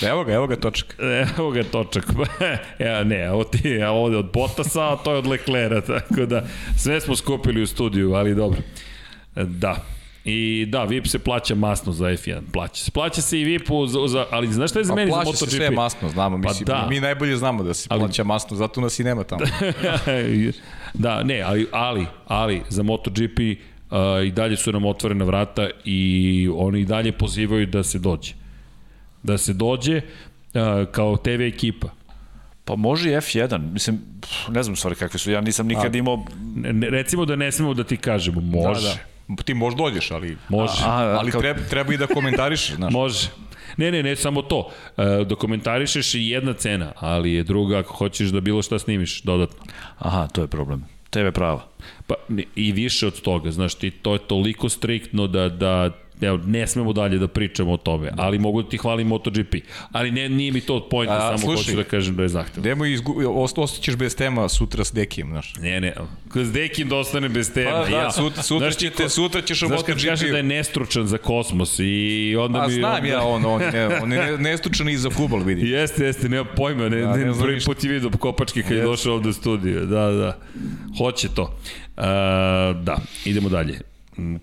evo 0.02 0.24
ga, 0.24 0.34
evo 0.34 0.48
ga 0.48 0.56
točak. 0.56 0.96
Evo 1.38 1.52
ga 1.52 1.64
točak. 1.64 2.06
ja, 2.88 3.04
ne, 3.04 3.32
ovo 3.32 3.44
ti 3.44 3.68
je 3.68 3.90
ovde 3.90 4.18
od 4.18 4.32
Botasa, 4.34 4.94
a 4.94 4.96
to 4.96 5.12
je 5.12 5.18
od 5.18 5.28
Leklera, 5.28 5.82
tako 5.82 6.26
da 6.26 6.44
sve 6.78 7.02
smo 7.02 7.16
skupili 7.16 7.62
u 7.62 7.68
studiju, 7.68 8.14
ali 8.14 8.36
dobro. 8.36 8.60
Da, 9.36 9.76
I 10.26 10.66
da, 10.70 10.84
VIP 10.84 11.08
se 11.08 11.20
plaća 11.20 11.56
masno 11.56 11.92
za 11.92 12.06
F1. 12.06 12.42
Plaća 12.54 12.84
se. 12.84 12.92
Plaća 12.92 13.22
se 13.22 13.40
i 13.40 13.44
VIP 13.44 13.68
za, 13.88 14.08
za 14.08 14.26
ali 14.32 14.54
znaš 14.54 14.70
šta 14.70 14.80
je 14.80 14.86
za 14.86 14.94
pa 14.94 14.96
meni 14.96 15.12
za 15.12 15.18
MotoGP? 15.18 15.40
Plaća 15.40 15.52
se 15.52 15.58
sve 15.58 15.70
masno, 15.70 16.10
znamo. 16.10 16.42
Pa 16.44 16.50
mislim, 16.50 16.66
da. 16.66 16.88
Mi 16.90 17.00
najbolje 17.00 17.38
znamo 17.38 17.64
da 17.64 17.74
se 17.74 17.88
ali, 17.90 18.00
plaća 18.00 18.24
masno, 18.24 18.58
zato 18.58 18.82
nas 18.82 19.00
i 19.00 19.04
nema 19.04 19.24
tamo. 19.24 19.42
da, 20.94 21.24
ne, 21.24 21.42
ali, 21.42 21.68
ali, 21.72 22.06
ali 22.28 22.62
za 22.70 22.84
MotoGP 22.84 23.40
uh, 23.40 23.98
i 24.26 24.32
dalje 24.32 24.58
su 24.58 24.72
nam 24.72 24.86
otvorena 24.86 25.26
vrata 25.26 25.70
i 25.86 26.50
oni 26.56 26.80
i 26.80 26.86
dalje 26.86 27.12
pozivaju 27.12 27.66
da 27.66 27.84
se 27.84 28.00
dođe. 28.00 28.34
Da 29.24 29.38
se 29.38 29.54
dođe 29.54 29.98
uh, 29.98 30.62
kao 30.92 31.18
TV 31.18 31.42
ekipa. 31.42 31.88
Pa 32.66 32.76
može 32.76 33.10
i 33.10 33.14
F1, 33.14 33.72
mislim, 33.72 34.00
ne 34.50 34.64
znam 34.64 34.76
stvari 34.76 34.96
kakve 34.96 35.20
su, 35.20 35.32
ja 35.32 35.42
nisam 35.42 35.68
nikad 35.68 35.96
A, 35.96 35.98
imao... 35.98 36.26
Ne, 36.56 36.90
recimo 36.90 37.26
da 37.26 37.36
ne 37.36 37.52
smemo 37.52 37.74
da 37.74 37.84
ti 37.84 37.98
kažemo, 37.98 38.42
može. 38.42 38.88
Da, 38.88 38.94
da 38.94 39.11
ti 39.46 39.54
možeš 39.54 39.78
dođeš, 39.78 40.12
ali, 40.12 40.38
može. 40.50 40.84
A, 40.86 41.18
ali 41.20 41.32
treba, 41.32 41.60
treba 41.70 41.94
i 41.94 41.98
da 41.98 42.08
komentarišeš. 42.08 42.76
Znaš. 42.80 42.94
Može. 42.94 43.28
Ne, 43.78 43.92
ne, 43.92 44.04
ne, 44.04 44.16
samo 44.16 44.42
to. 44.42 44.72
E, 44.98 45.26
dokumentarišeš 45.26 46.16
i 46.16 46.28
jedna 46.28 46.54
cena, 46.54 46.92
ali 46.96 47.34
je 47.34 47.44
druga 47.44 47.80
ako 47.80 47.94
hoćeš 47.94 48.30
da 48.30 48.42
bilo 48.42 48.62
šta 48.62 48.80
snimiš 48.80 49.22
dodatno. 49.22 49.66
Aha, 49.98 50.28
to 50.28 50.42
je 50.42 50.48
problem. 50.48 50.86
TV 51.10 51.30
prava. 51.34 51.68
Pa 52.08 52.16
i 52.56 52.72
više 52.72 53.08
od 53.08 53.22
toga, 53.22 53.52
znaš, 53.52 53.76
ti 53.76 53.92
to 53.92 54.14
je 54.14 54.20
toliko 54.20 54.70
striktno 54.70 55.28
da, 55.28 55.50
da 55.50 55.92
evo, 56.22 56.40
ne 56.46 56.68
smemo 56.68 56.94
dalje 56.94 57.18
da 57.18 57.28
pričamo 57.28 57.72
o 57.72 57.78
tome, 57.78 58.12
ali 58.18 58.40
mogu 58.40 58.62
da 58.62 58.70
ti 58.70 58.78
hvalim 58.78 59.08
MotoGP. 59.08 59.56
Ali 59.92 60.12
ne, 60.12 60.30
nije 60.30 60.52
mi 60.52 60.62
to 60.62 60.76
od 60.76 60.86
pojenta, 60.90 61.20
samo 61.20 61.38
slušaj, 61.38 61.56
hoću 61.56 61.76
da 61.76 61.84
kažem 61.84 62.16
da 62.16 62.24
je 62.24 62.30
zahtevno. 62.30 62.70
Nemo 62.70 62.86
izgu... 62.86 63.16
ostaćeš 63.36 63.96
bez 63.96 64.16
tema 64.16 64.50
sutra 64.50 64.84
s 64.84 64.94
Dekijem, 64.94 65.28
znaš. 65.28 65.54
Ne, 65.60 65.82
ne, 65.82 65.94
s 66.36 66.52
Dekijem 66.52 66.90
da 66.90 66.96
ostane 66.96 67.30
bez 67.30 67.54
tema. 67.54 67.72
Pa, 67.72 67.90
da, 67.90 67.98
ja. 67.98 68.12
sutra, 68.12 68.44
sutra, 68.44 68.72
ćete, 68.72 69.10
sutra 69.10 69.42
ćeš 69.42 69.64
o 69.64 69.70
MotoGP. 69.70 70.00
Znaš 70.00 70.06
kaže 70.06 70.32
da 70.32 70.38
je 70.38 70.44
nestručan 70.44 71.08
za 71.08 71.18
kosmos 71.18 71.80
i 71.80 72.36
onda 72.40 72.60
A, 72.60 72.68
mi... 72.68 72.74
znam 72.74 72.96
onda... 72.96 73.08
ja, 73.08 73.24
on, 73.24 73.46
on, 73.46 73.62
ne, 73.74 74.00
on 74.04 74.14
je 74.14 74.38
nestručan 74.50 74.90
i 74.90 74.98
za 74.98 75.10
futbol, 75.10 75.40
vidi. 75.40 75.70
Jeste, 75.70 76.06
jeste, 76.06 76.30
nema 76.30 76.46
pojma, 76.46 76.90
ne, 76.90 77.00
ja, 77.00 77.16
ne, 77.16 77.26
ne 77.26 77.34
prvi 77.40 77.60
put 77.66 77.84
je 77.84 77.92
vidio 77.92 78.10
Kopački 78.10 78.64
kad 78.64 78.72
je 78.72 78.84
došao 78.84 79.14
ovde 79.14 79.30
u 79.30 79.34
studiju, 79.34 79.86
da, 79.86 80.12
da, 80.12 80.38
hoće 80.98 81.28
to. 81.36 81.44
Uh, 81.98 82.04
da, 82.84 82.98
idemo 83.26 83.50
dalje. 83.50 83.80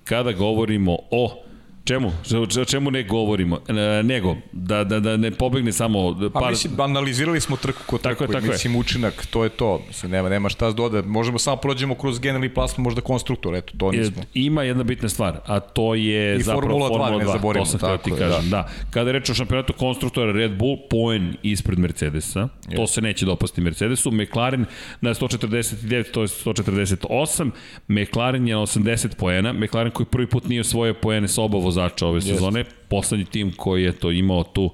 Kada 0.04 0.32
govorimo 0.32 0.98
o 1.10 1.44
Čemu? 1.88 2.12
O 2.60 2.64
čemu 2.64 2.90
ne 2.90 3.02
govorimo? 3.02 3.60
E, 3.68 4.02
nego, 4.02 4.36
da, 4.52 4.84
da, 4.84 5.00
da 5.00 5.16
ne 5.16 5.30
pobegne 5.30 5.72
samo 5.72 6.16
par... 6.32 6.42
Pa 6.42 6.50
mislim, 6.50 6.80
analizirali 6.80 7.40
smo 7.40 7.56
trku 7.56 7.82
kod 7.86 8.00
tako 8.00 8.14
trku, 8.14 8.32
je, 8.32 8.40
tako 8.40 8.52
mislim, 8.52 8.72
je. 8.72 8.80
učinak, 8.80 9.26
to 9.26 9.44
je 9.44 9.50
to. 9.50 9.82
Mislim, 9.88 10.12
nema, 10.12 10.28
nema 10.28 10.48
šta 10.48 10.70
doda. 10.72 11.02
Možemo 11.02 11.38
samo 11.38 11.56
prođemo 11.56 11.94
kroz 11.94 12.18
generalni 12.18 12.54
plasma, 12.54 12.84
možda 12.84 13.00
konstruktor, 13.00 13.54
eto, 13.54 13.72
to 13.78 13.92
nismo. 13.92 14.22
E, 14.22 14.26
ima 14.34 14.62
jedna 14.62 14.82
bitna 14.82 15.08
stvar, 15.08 15.40
a 15.46 15.60
to 15.60 15.94
je 15.94 16.36
I 16.36 16.42
zapravo 16.42 16.60
Formula 16.60 16.88
2, 16.88 16.92
Formula 16.92 17.10
2, 17.10 17.18
ne 17.18 17.32
zaborimo, 17.32 17.64
to 17.64 17.70
sam 17.70 17.80
tako 17.80 18.04
ti 18.04 18.10
kažem, 18.10 18.50
da. 18.50 18.56
da. 18.56 18.68
Kada 18.90 19.12
reč 19.12 19.30
o 19.30 19.34
šampionatu 19.34 19.72
konstruktora 19.72 20.32
Red 20.32 20.58
Bull, 20.58 20.76
poen 20.90 21.36
ispred 21.42 21.78
Mercedesa, 21.78 22.48
je. 22.68 22.76
to 22.76 22.86
se 22.86 23.00
neće 23.00 23.26
dopasti 23.26 23.60
Mercedesu, 23.60 24.10
McLaren 24.10 24.66
na 25.00 25.14
149, 25.14 26.10
to 26.10 26.22
je 26.22 26.28
148, 26.28 27.50
McLaren 27.88 28.48
je 28.48 28.54
na 28.54 28.60
80 28.60 29.14
poena, 29.14 29.52
McLaren 29.52 29.90
koji 29.90 30.06
prvi 30.06 30.26
put 30.26 30.48
nije 30.48 30.60
osvojio 30.60 30.94
poene 30.94 31.28
sa 31.28 31.42
oba 31.42 31.58
vozača 31.78 32.06
ove 32.06 32.20
sezone, 32.20 32.60
Jest. 32.60 32.70
poslednji 32.88 33.24
tim 33.24 33.52
koji 33.56 33.82
je 33.84 33.92
to 33.92 34.10
imao 34.10 34.44
tu 34.44 34.70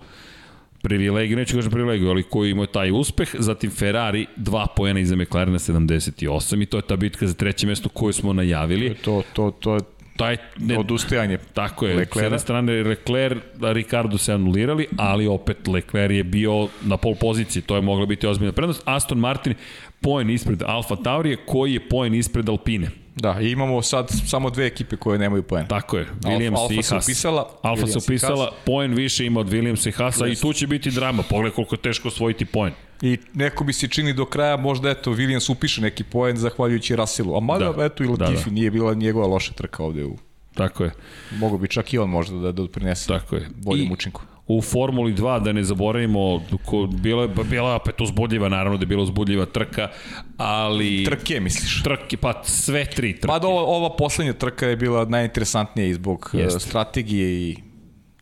privilegiju, 0.83 1.37
neću 1.37 1.57
kažem 1.57 1.73
privilegiju, 1.73 2.11
ali 2.11 2.23
koji 2.23 2.51
imao 2.51 2.67
taj 2.67 2.91
uspeh, 2.91 3.29
zatim 3.39 3.71
Ferrari 3.71 4.27
dva 4.37 4.67
poena 4.77 5.01
iza 5.01 5.17
McLarena 5.17 5.59
78 5.59 6.63
i 6.63 6.67
to 6.67 6.79
je 6.79 6.83
ta 6.83 6.97
bitka 6.97 7.27
za 7.27 7.35
treće 7.35 7.67
mesto 7.67 7.89
koju 7.89 8.13
smo 8.13 8.33
najavili. 8.33 8.95
To, 8.95 9.23
to, 9.33 9.51
to 9.51 9.75
je 9.75 9.81
taj 10.17 10.37
ne, 10.59 10.79
odustajanje. 10.79 11.39
Tako 11.55 11.87
je, 11.87 11.97
Leclerc. 11.97 12.23
s 12.23 12.23
jedne 12.23 12.39
strane 12.39 12.73
Leclerc, 12.73 13.43
Ricardo 13.61 14.19
se 14.19 14.33
anulirali, 14.33 14.87
ali 14.97 15.27
opet 15.27 15.69
Leclerc 15.69 16.15
je 16.15 16.25
bio 16.25 16.69
na 16.83 16.97
pol 16.97 17.15
poziciji, 17.15 17.63
to 17.63 17.77
je 17.77 17.83
mogla 17.83 18.07
biti 18.07 18.27
ozbiljna 18.27 18.53
prednost. 18.53 18.83
Aston 18.85 19.19
Martin 19.19 19.55
poen 20.01 20.31
ispred 20.31 20.63
Alfa 20.63 20.97
Taurije, 20.97 21.37
koji 21.47 21.73
je 21.73 21.89
poen 21.89 22.15
ispred 22.15 22.49
Alpine. 22.49 23.04
Da, 23.17 23.41
i 23.41 23.51
imamo 23.51 23.83
sad 23.83 24.09
samo 24.27 24.51
dve 24.51 24.67
ekipe 24.67 24.97
koje 24.97 25.19
nemaju 25.19 25.43
poen. 25.43 25.67
Tako 25.67 25.97
je, 25.97 26.07
Williams 26.21 26.59
Alfa, 26.59 26.75
i 26.75 26.77
Haas. 26.77 26.93
Alfa 26.93 27.03
se 27.03 27.11
upisala, 27.11 27.51
Alfa 27.63 27.87
se 27.87 27.99
upisala, 27.99 28.53
poen 28.67 28.95
više 28.95 29.27
ima 29.27 29.41
od 29.41 29.49
Williamsa 29.49 29.89
i 29.89 29.93
Haasa 29.93 30.27
i 30.27 30.35
tu 30.35 30.53
će 30.53 30.67
biti 30.67 30.91
drama. 30.91 31.23
Pogledaj 31.23 31.55
koliko 31.55 31.75
je 31.75 31.83
teško 31.83 32.09
osvojiti 32.09 32.45
poen. 32.45 32.73
I 33.03 33.19
neko 33.35 33.65
bi 33.65 33.73
se 33.73 33.89
čini 33.89 34.13
do 34.13 34.25
kraja, 34.25 34.57
možda 34.57 34.91
eto, 34.91 35.11
Williams 35.11 35.53
upiše 35.53 35.81
neki 35.81 36.05
poen 36.05 36.37
zahvaljujući 36.37 36.97
Russellu. 36.97 37.37
A 37.37 37.41
mada, 37.41 37.73
da. 37.73 37.85
eto, 37.85 38.05
i 38.05 38.07
Latifi 38.07 38.45
da, 38.45 38.45
da. 38.45 38.51
nije 38.51 38.71
bila 38.71 38.95
njegova 38.95 39.27
loša 39.27 39.53
trka 39.53 39.83
ovde 39.83 40.05
u... 40.05 40.17
Tako 40.55 40.85
je. 40.85 40.91
Mogu 41.31 41.59
bi 41.59 41.69
čak 41.69 41.93
i 41.93 41.99
on 41.99 42.11
možda 42.11 42.37
da, 42.37 42.53
da 42.53 42.69
prinese 42.69 43.09
Tako 43.09 43.37
je. 43.37 43.49
boljem 43.55 43.87
I, 43.87 43.93
učinku 43.93 44.23
u 44.47 44.63
Formuli 44.63 45.15
2, 45.15 45.43
da 45.45 45.53
ne 45.53 45.65
zaboravimo, 45.65 46.43
ko, 46.65 46.87
bila, 46.87 47.23
je, 47.23 47.29
bila 47.51 47.75
opet 47.75 48.01
uzbudljiva, 48.01 48.49
naravno 48.49 48.79
da 48.79 48.83
je 48.83 48.87
bila 48.87 49.03
uzbudljiva 49.03 49.47
trka, 49.47 49.89
ali... 50.37 51.05
Trke, 51.05 51.41
misliš? 51.41 51.83
Trke, 51.83 52.17
pa 52.17 52.43
sve 52.45 52.85
tri 52.85 53.13
trke. 53.13 53.27
Pa 53.27 53.39
da 53.39 53.49
ova, 53.49 53.63
ova 53.63 53.97
poslednja 53.97 54.33
trka 54.33 54.67
je 54.67 54.77
bila 54.77 55.05
najinteresantnija 55.05 55.89
i 55.89 55.95
zbog 55.95 56.31
e, 56.35 56.39
Jest. 56.39 56.61
strategije 56.61 57.51
i 57.51 57.57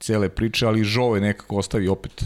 cele 0.00 0.28
priče, 0.28 0.66
ali 0.66 0.84
Žo 0.84 1.14
je 1.14 1.20
nekako 1.20 1.56
ostavi 1.56 1.88
opet 1.88 2.24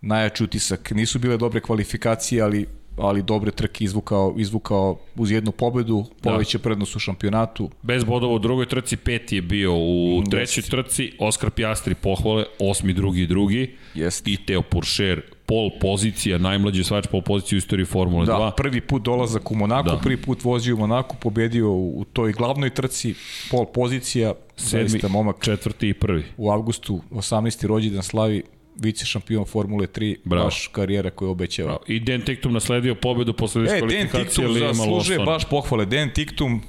najjači 0.00 0.44
utisak. 0.44 0.90
Nisu 0.90 1.18
bile 1.18 1.36
dobre 1.36 1.60
kvalifikacije, 1.60 2.42
ali 2.42 2.66
ali 3.00 3.22
dobre 3.22 3.50
trke 3.50 3.84
izvukao, 3.84 4.34
izvukao 4.36 4.98
uz 5.16 5.30
jednu 5.30 5.52
pobedu, 5.52 6.04
poveće 6.22 6.58
da. 6.58 6.62
prednost 6.62 6.96
u 6.96 6.98
šampionatu. 6.98 7.70
Bez 7.82 8.04
bodova 8.04 8.34
u 8.34 8.38
drugoj 8.38 8.66
trci, 8.66 8.96
peti 8.96 9.36
je 9.36 9.42
bio 9.42 9.74
u 9.74 10.20
mm, 10.20 10.30
trećoj 10.30 10.62
trci, 10.62 11.12
Oskar 11.18 11.50
Pjastri 11.50 11.94
pohvale, 11.94 12.44
osmi, 12.58 12.92
drugi 12.92 13.26
drugi, 13.26 13.76
yes. 13.94 14.22
i 14.26 14.36
Teo 14.46 14.62
Puršer 14.62 15.22
pol 15.48 15.70
pozicija, 15.80 16.38
najmlađi 16.38 16.80
osvajač 16.80 17.06
pol 17.06 17.22
pozicije 17.22 17.56
u 17.56 17.58
istoriji 17.58 17.86
Formule 17.86 18.26
da, 18.26 18.32
2. 18.32 18.38
Da, 18.38 18.50
prvi 18.50 18.80
put 18.80 19.02
dolazak 19.02 19.50
u 19.50 19.54
Monaku, 19.54 19.88
da. 19.88 19.96
prvi 19.96 20.16
put 20.16 20.44
vozio 20.44 20.74
u 20.74 20.78
Monaku, 20.78 21.16
pobedio 21.20 21.72
u 21.72 22.04
toj 22.12 22.32
glavnoj 22.32 22.70
trci, 22.70 23.14
pol 23.50 23.64
pozicija, 23.64 24.34
sedmi, 24.56 25.00
momak. 25.08 25.36
četvrti 25.40 25.88
i 25.88 25.94
prvi. 25.94 26.24
U 26.36 26.50
avgustu, 26.50 27.00
18. 27.10 27.66
rođendan 27.66 28.02
slavi, 28.02 28.42
vice 28.82 29.06
šampion 29.06 29.44
Formule 29.44 29.86
3, 29.86 30.16
Bravo. 30.24 30.44
baš 30.44 30.68
karijera 30.72 31.10
koju 31.10 31.30
obećava. 31.30 31.68
Bravo. 31.68 31.84
I 31.86 32.00
Den 32.00 32.20
Tiktum 32.20 32.52
nasledio 32.52 32.94
pobedu 32.94 33.32
posle 33.32 33.62
diskvalifikacije 33.62 34.00
e, 34.00 34.12
Den 34.12 34.26
Tiktum 34.26 34.58
zaslužuje 34.58 35.18
baš 35.18 35.44
pohvale. 35.44 35.86
Den 35.86 36.10
Tiktum 36.14 36.62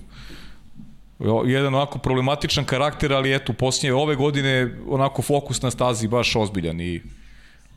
jedan 1.45 1.75
onako 1.75 1.99
problematičan 1.99 2.65
karakter, 2.65 3.13
ali 3.13 3.35
eto, 3.35 3.53
posljednje 3.53 3.93
ove 3.93 4.15
godine 4.15 4.75
onako 4.87 5.21
fokus 5.21 5.61
na 5.61 5.71
stazi 5.71 6.07
baš 6.07 6.35
ozbiljan 6.35 6.81
i 6.81 7.01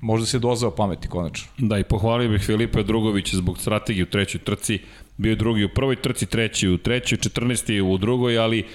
možda 0.00 0.26
se 0.26 0.38
dozao 0.38 0.70
pameti 0.70 1.08
konačno. 1.08 1.48
Da, 1.58 1.78
i 1.78 1.84
pohvalio 1.84 2.28
bih 2.28 2.40
Filipe 2.40 2.82
Drugovića 2.82 3.36
zbog 3.36 3.58
strategije 3.58 4.02
u 4.02 4.06
trećoj 4.06 4.40
trci, 4.40 4.78
bio 5.16 5.34
drugi 5.34 5.64
u 5.64 5.68
prvoj 5.68 5.96
trci, 5.96 6.26
treći 6.26 6.68
u 6.68 6.78
trećoj, 6.78 7.18
14. 7.18 7.80
u 7.80 7.98
drugoj, 7.98 8.38
ali 8.38 8.66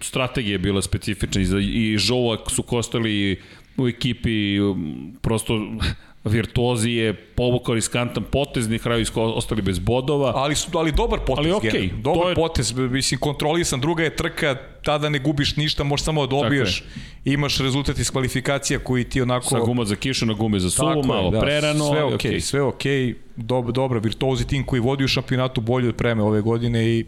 strategija 0.00 0.52
je 0.52 0.58
bila 0.58 0.82
specifična 0.82 1.40
i, 1.42 1.92
i 1.92 1.98
Žova 1.98 2.36
su 2.48 2.62
kostali 2.62 3.40
u 3.76 3.88
ekipi 3.88 4.58
prosto 5.20 5.60
virtuozi 6.24 6.90
je 6.90 7.14
povukao 7.14 7.74
riskantan 7.74 8.24
potez, 8.30 8.68
na 8.68 8.78
kraju 8.78 9.06
ostali 9.14 9.62
bez 9.62 9.78
bodova. 9.78 10.32
Ali 10.36 10.54
su 10.54 10.78
ali 10.78 10.92
dobar 10.92 11.20
potez. 11.26 11.38
Ali 11.38 11.50
okay, 11.50 12.02
dobar 12.02 12.28
je... 12.28 12.34
potez, 12.34 12.72
mislim 12.72 13.20
kontrolisan, 13.20 13.80
druga 13.80 14.02
je 14.02 14.16
trka, 14.16 14.56
tada 14.84 15.08
ne 15.08 15.18
gubiš 15.18 15.56
ništa, 15.56 15.84
možeš 15.84 16.04
samo 16.04 16.26
da 16.26 16.36
dobiješ. 16.36 16.84
Imaš 17.24 17.58
rezultat 17.58 17.98
iz 17.98 18.10
kvalifikacija 18.10 18.78
koji 18.78 19.04
ti 19.04 19.22
onako 19.22 19.46
sa 19.46 19.60
guma 19.60 19.84
za 19.84 19.96
kišu 19.96 20.26
na 20.26 20.32
gume 20.32 20.60
za 20.60 20.70
suvo, 20.70 21.02
malo 21.02 21.30
da, 21.30 21.40
prerano, 21.40 21.88
sve 21.88 22.04
okej, 22.04 22.30
okay, 22.30 22.34
okay. 22.34 22.40
sve 22.40 22.62
okej. 22.62 23.06
Okay. 23.06 23.14
Dob, 23.36 23.70
dobro, 23.70 24.00
virtuozi 24.00 24.46
tim 24.46 24.64
koji 24.64 24.80
vodi 24.80 25.04
u 25.04 25.08
šampionatu 25.08 25.60
bolje 25.60 25.88
od 25.88 25.96
preme 25.96 26.22
ove 26.22 26.40
godine 26.40 26.88
i 26.88 27.04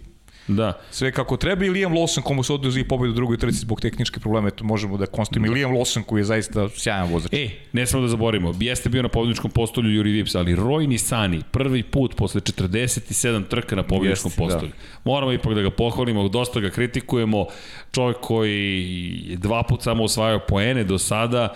Da. 0.49 0.81
Sve 0.91 1.13
kako 1.13 1.37
treba 1.37 1.65
i 1.65 1.71
Liam 1.71 1.93
Lawson 1.93 2.23
komu 2.23 2.43
se 2.43 2.53
odnosi 2.53 2.81
i 2.81 2.89
pobedu 2.89 3.13
u 3.13 3.15
drugoj 3.15 3.39
trci 3.39 3.59
zbog 3.59 3.81
tehničke 3.81 4.21
probleme, 4.21 4.51
to 4.51 4.65
možemo 4.65 4.97
da 4.97 5.07
konstatujemo. 5.07 5.47
I 5.47 5.51
Liam 5.51 5.73
Lawson 5.73 6.03
koji 6.03 6.21
je 6.21 6.25
zaista 6.25 6.69
sjajan 6.69 7.13
vozač. 7.13 7.33
E, 7.33 7.51
ne 7.73 7.87
smemo 7.87 8.03
da 8.03 8.09
zaborimo, 8.09 8.55
jeste 8.61 8.89
bio 8.89 9.03
na 9.03 9.09
pobedničkom 9.09 9.51
postolju 9.51 9.91
Juri 9.91 10.11
Vips, 10.11 10.35
ali 10.35 10.57
Roy 10.57 10.87
Nisani 10.87 11.43
prvi 11.51 11.83
put 11.83 12.17
posle 12.17 12.41
47 12.41 13.49
trka 13.49 13.77
na 13.77 13.83
pobedničkom 13.83 14.33
da. 14.37 14.43
postolju. 14.45 14.71
Da. 14.71 15.01
Moramo 15.05 15.33
ipak 15.33 15.55
da 15.55 15.63
ga 15.63 15.71
pohvalimo, 15.71 16.29
dosta 16.29 16.61
ga 16.61 16.71
kritikujemo, 16.71 17.47
čovjek 17.93 18.17
koji 18.21 18.85
je 19.27 19.37
dva 19.37 19.63
put 19.63 19.83
samo 19.83 20.05
osvajao 20.05 20.41
poene 20.49 20.85
do 20.85 20.99
sada, 20.99 21.55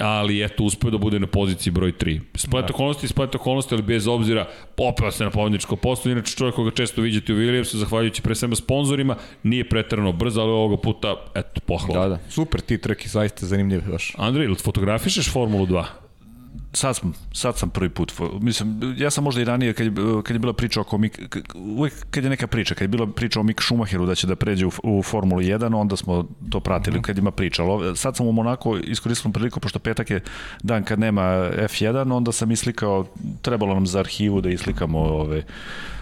ali 0.00 0.44
eto, 0.44 0.64
uspeo 0.64 0.90
da 0.90 0.98
bude 0.98 1.18
na 1.18 1.26
poziciji 1.26 1.72
broj 1.72 1.92
3. 1.92 2.20
Splet 2.34 2.66
da. 2.66 2.74
okolnosti, 2.74 3.08
splet 3.08 3.34
okolnosti, 3.34 3.74
ali 3.74 3.82
bez 3.82 4.06
obzira, 4.06 4.46
popeo 4.76 5.10
se 5.10 5.24
na 5.24 5.30
pobjedničko 5.30 5.76
posto, 5.76 6.10
inače 6.10 6.36
čovjek 6.36 6.54
koga 6.54 6.70
često 6.70 7.02
vidite 7.02 7.32
u 7.32 7.36
Williamsu, 7.36 7.76
zahvaljujući 7.76 8.22
pre 8.22 8.34
svema 8.34 8.54
sponsorima, 8.54 9.16
nije 9.42 9.68
pretrano 9.68 10.12
brz, 10.12 10.38
ali 10.38 10.50
ovoga 10.50 10.76
puta, 10.76 11.16
eto, 11.34 11.60
pohvala. 11.66 12.08
Da, 12.08 12.08
da, 12.08 12.20
super, 12.28 12.60
ti 12.60 12.78
treki 12.78 13.08
zaista 13.08 13.46
zanimljivi 13.46 13.82
baš. 13.90 14.14
Andrej, 14.18 14.44
ili 14.44 14.56
fotografišeš 14.56 15.32
Formulu 15.32 15.66
2? 15.66 15.84
Sad 16.72 16.96
sam, 16.96 17.12
sad 17.32 17.58
sam 17.58 17.70
prvi 17.70 17.88
put, 17.88 18.12
mislim, 18.40 18.94
ja 18.96 19.10
sam 19.10 19.24
možda 19.24 19.40
i 19.40 19.44
ranije, 19.44 19.72
kad 19.72 19.86
je, 19.86 19.92
kad 20.24 20.36
je 20.36 20.38
bila 20.38 20.52
priča 20.52 20.80
oko 20.80 20.98
Mik, 20.98 21.36
uvek 21.54 22.06
kad 22.10 22.24
je 22.24 22.30
neka 22.30 22.46
priča, 22.46 22.74
kad 22.74 22.82
je 22.82 22.88
bila 22.88 23.06
priča 23.06 23.40
o 23.40 23.42
Mik 23.42 23.62
Schumacheru 23.62 24.06
da 24.06 24.14
će 24.14 24.26
da 24.26 24.36
pređe 24.36 24.66
u, 24.66 24.70
u 24.82 25.02
Formulu 25.02 25.40
1, 25.40 25.76
onda 25.76 25.96
smo 25.96 26.28
to 26.50 26.60
pratili 26.60 26.96
mm 26.96 27.00
-hmm. 27.00 27.06
kad 27.06 27.18
ima 27.18 27.30
priča, 27.30 27.64
ali 27.64 27.96
sad 27.96 28.16
sam 28.16 28.26
u 28.26 28.32
Monako 28.32 28.76
iskoristio 28.76 29.30
priliku, 29.30 29.60
pošto 29.60 29.78
petak 29.78 30.10
je 30.10 30.20
dan 30.62 30.84
kad 30.84 30.98
nema 30.98 31.22
F1, 31.56 32.12
onda 32.12 32.32
sam 32.32 32.50
islikao, 32.50 33.06
trebalo 33.42 33.74
nam 33.74 33.86
za 33.86 33.98
arhivu 33.98 34.40
da 34.40 34.50
islikamo 34.50 34.98
ove, 34.98 35.44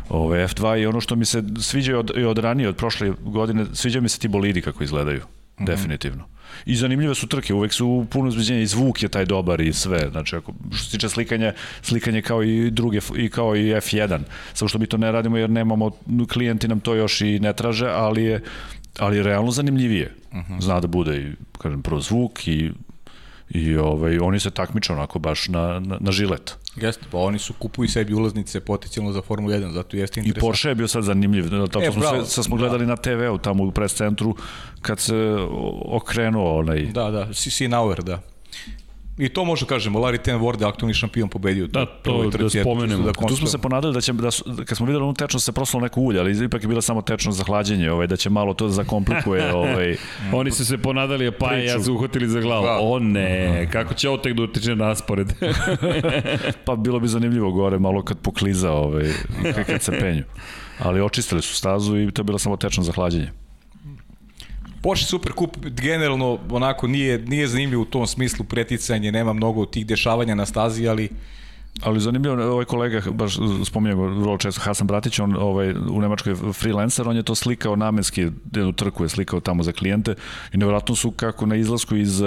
ove 0.08 0.46
F2 0.48 0.82
i 0.82 0.86
ono 0.86 1.00
što 1.00 1.16
mi 1.16 1.24
se 1.24 1.42
sviđa 1.60 1.98
od, 1.98 2.10
od 2.26 2.38
ranije, 2.38 2.68
od 2.68 2.76
prošle 2.76 3.12
godine, 3.20 3.66
sviđa 3.72 4.00
mi 4.00 4.08
se 4.08 4.18
ti 4.18 4.28
bolidi 4.28 4.62
kako 4.62 4.84
izgledaju, 4.84 5.20
mm 5.20 5.62
-hmm. 5.62 5.66
definitivno. 5.66 6.24
I 6.66 6.76
zanimljive 6.76 7.14
su 7.14 7.26
trke, 7.26 7.54
uvek 7.54 7.72
su 7.72 8.06
puno 8.10 8.28
uzbeđenja 8.28 8.60
i 8.60 8.66
zvuk 8.66 9.02
je 9.02 9.08
taj 9.08 9.24
dobar 9.24 9.60
i 9.60 9.72
sve. 9.72 10.08
Znači, 10.10 10.36
ako, 10.36 10.52
što 10.72 10.84
se 10.84 10.90
tiče 10.90 11.08
slikanja, 11.08 11.52
slikanje 11.82 12.22
kao 12.22 12.42
i 12.42 12.70
druge, 12.70 13.00
i 13.16 13.28
kao 13.28 13.56
i 13.56 13.64
F1. 13.74 14.20
Samo 14.54 14.68
što 14.68 14.78
mi 14.78 14.86
to 14.86 14.96
ne 14.96 15.12
radimo 15.12 15.36
jer 15.36 15.50
nemamo, 15.50 15.90
klijenti 16.32 16.68
nam 16.68 16.80
to 16.80 16.94
još 16.94 17.20
i 17.20 17.38
ne 17.38 17.52
traže, 17.52 17.86
ali 17.86 18.24
je, 18.24 18.42
ali 18.98 19.16
je 19.16 19.22
realno 19.22 19.50
zanimljivije. 19.50 20.14
Uh 20.30 20.38
mhm. 20.38 20.52
-huh. 20.52 20.62
Zna 20.62 20.80
da 20.80 20.86
bude 20.86 21.16
i, 21.16 21.32
kažem, 21.58 21.82
prvo 21.82 22.00
zvuk 22.00 22.48
i 22.48 22.70
i 23.50 23.76
ovaj, 23.76 24.18
oni 24.18 24.40
se 24.40 24.50
takmiče 24.50 24.92
onako 24.92 25.18
baš 25.18 25.48
na, 25.48 25.80
na, 25.80 25.96
na 26.00 26.12
žilet. 26.12 26.56
Jeste, 26.82 27.04
pa 27.10 27.18
oni 27.18 27.38
su 27.38 27.54
kupuju 27.58 27.88
sebi 27.88 28.14
ulaznice 28.14 28.60
potencijalno 28.60 29.12
za 29.12 29.22
Formulu 29.22 29.52
1, 29.52 29.72
zato 29.72 29.96
jeste 29.96 30.20
interesantno. 30.20 30.38
I 30.38 30.48
Porsche 30.48 30.68
je 30.68 30.74
bio 30.74 30.88
sad 30.88 31.02
zanimljiv, 31.02 31.50
to 31.70 31.82
e, 31.82 31.92
smo, 31.92 32.02
sve, 32.02 32.24
sad 32.24 32.44
smo 32.44 32.56
gledali 32.56 32.86
da. 32.86 32.90
na 32.90 32.96
TV-u 32.96 33.38
tamo 33.38 33.64
u 33.64 33.70
pres 33.70 33.94
centru 33.94 34.36
kad 34.82 35.00
se 35.00 35.36
okrenuo 35.84 36.58
onaj... 36.58 36.82
Da, 36.82 37.10
da, 37.10 37.28
Sinauer, 37.34 38.02
da. 38.02 38.20
I 39.18 39.28
to 39.28 39.44
može 39.44 39.66
kažemo, 39.66 39.98
Larry 39.98 40.18
Ten 40.22 40.38
Ward 40.38 40.60
je 40.60 40.68
aktualni 40.68 40.94
šampion 40.94 41.28
pobedio. 41.28 41.66
Da, 41.66 41.86
to 41.86 42.30
da 42.30 42.50
spomenemo. 42.50 43.04
Da 43.04 43.12
tu 43.12 43.36
smo 43.36 43.46
se 43.46 43.58
ponadali 43.58 43.94
da 43.94 44.00
će, 44.00 44.12
da 44.12 44.30
su, 44.30 44.44
kad 44.66 44.76
smo 44.76 44.86
videli 44.86 45.04
onu 45.04 45.14
tečnost 45.14 45.46
se 45.46 45.52
proslo 45.52 45.80
neko 45.80 46.00
ulje, 46.00 46.20
ali 46.20 46.44
ipak 46.44 46.62
je 46.62 46.68
bila 46.68 46.82
samo 46.82 47.02
tečnost 47.02 47.38
za 47.38 47.44
hlađenje, 47.44 47.90
ovaj, 47.90 48.06
da 48.06 48.16
će 48.16 48.30
malo 48.30 48.54
to 48.54 48.66
da 48.66 48.72
zakomplikuje. 48.72 49.52
ovaj, 49.62 49.96
Oni 50.32 50.50
su 50.50 50.64
se 50.64 50.78
ponadali, 50.78 51.30
pa 51.30 51.52
ja 51.52 51.80
su 51.82 51.94
uhvatili 51.94 52.28
za 52.28 52.40
glavu. 52.40 52.66
Da. 52.66 52.78
O 52.80 52.98
ne, 52.98 53.68
kako 53.72 53.94
će 53.94 54.08
ovo 54.08 54.18
tek 54.18 54.32
da 54.32 54.42
utiče 54.42 54.76
naspored? 54.76 55.32
pa 56.66 56.76
bilo 56.76 57.00
bi 57.00 57.08
zanimljivo 57.08 57.52
gore, 57.52 57.78
malo 57.78 58.02
kad 58.02 58.18
pokliza, 58.18 58.72
ovaj, 58.72 59.12
kad 59.66 59.82
se 59.82 59.98
penju. 59.98 60.22
Ali 60.78 61.00
očistili 61.00 61.42
su 61.42 61.54
stazu 61.54 61.98
i 61.98 62.10
to 62.10 62.20
je 62.20 62.24
bila 62.24 62.38
samo 62.38 62.56
tečnost 62.56 62.86
za 62.86 62.92
hlađenje. 62.92 63.47
Porsche 64.82 65.06
Super 65.06 65.32
Cup 65.38 65.56
generalno 65.62 66.38
onako 66.50 66.86
nije, 66.86 67.18
nije 67.18 67.48
zanimljiv 67.48 67.80
u 67.80 67.84
tom 67.84 68.06
smislu 68.06 68.44
preticanje, 68.44 69.12
nema 69.12 69.32
mnogo 69.32 69.66
tih 69.66 69.86
dešavanja 69.86 70.34
na 70.34 70.46
stazi, 70.46 70.88
ali 70.88 71.08
Ali 71.82 72.00
zanimljivo, 72.00 72.52
ovaj 72.52 72.64
kolega, 72.64 73.02
baš 73.10 73.36
spominja 73.64 73.94
ga 73.94 74.02
vrlo 74.02 74.38
često, 74.38 74.60
Hasan 74.60 74.86
Bratić, 74.86 75.18
on 75.18 75.36
ovaj, 75.36 75.70
u 75.70 76.00
Nemačkoj 76.00 76.34
freelancer, 76.52 77.08
on 77.08 77.16
je 77.16 77.22
to 77.22 77.34
slikao 77.34 77.76
namenski, 77.76 78.20
jednu 78.54 78.72
trku 78.72 79.04
je 79.04 79.08
slikao 79.08 79.40
tamo 79.40 79.62
za 79.62 79.72
klijente 79.72 80.14
i 80.52 80.56
nevjerojatno 80.56 80.96
su 80.96 81.10
kako 81.10 81.46
na 81.46 81.56
izlasku 81.56 81.96
iz 81.96 82.22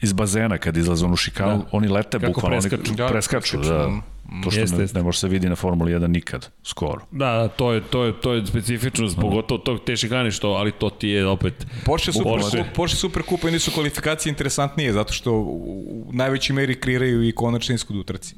iz 0.00 0.12
bazena 0.12 0.58
kad 0.58 0.76
izlaze 0.76 1.04
onu 1.04 1.16
šikanu, 1.16 1.58
da. 1.58 1.64
oni 1.72 1.88
lete 1.88 2.18
kako 2.18 2.32
bukvalno, 2.32 2.60
preskaču, 2.60 2.92
oni 2.98 3.08
preskaču, 3.08 3.58
da. 3.58 3.68
da. 3.68 4.00
To 4.44 4.50
što 4.50 4.60
jeste, 4.60 4.76
ne, 4.76 4.86
ne 4.94 5.02
može 5.02 5.18
se 5.18 5.28
vidi 5.28 5.48
na 5.48 5.56
Formuli 5.56 5.92
1 5.92 6.06
nikad, 6.06 6.48
skoro. 6.62 7.00
Da, 7.10 7.48
to 7.48 7.72
je, 7.72 7.80
to 7.80 8.04
je, 8.04 8.20
to 8.20 8.32
je 8.32 8.46
specifičnost, 8.46 9.16
mm. 9.16 9.20
pogotovo 9.20 9.58
tog 9.58 9.80
te 9.86 9.96
šikane 9.96 10.30
što, 10.30 10.48
ali 10.48 10.72
to 10.72 10.90
ti 10.90 11.08
je 11.08 11.26
opet... 11.26 11.66
Porsche 11.84 12.12
Super, 12.12 12.32
Porsche. 12.32 12.64
Porsche 12.74 12.96
Super 12.96 13.22
Kupa 13.22 13.48
i 13.48 13.52
nisu 13.52 13.70
kvalifikacije 13.70 14.30
interesantnije, 14.30 14.92
zato 14.92 15.12
što 15.12 15.32
u 15.32 16.10
najvećoj 16.12 16.54
meri 16.54 16.80
kreiraju 16.80 17.28
i 17.28 17.32
konačni 17.32 17.74
ishod 17.74 17.96
u 17.96 18.02
trci. 18.02 18.34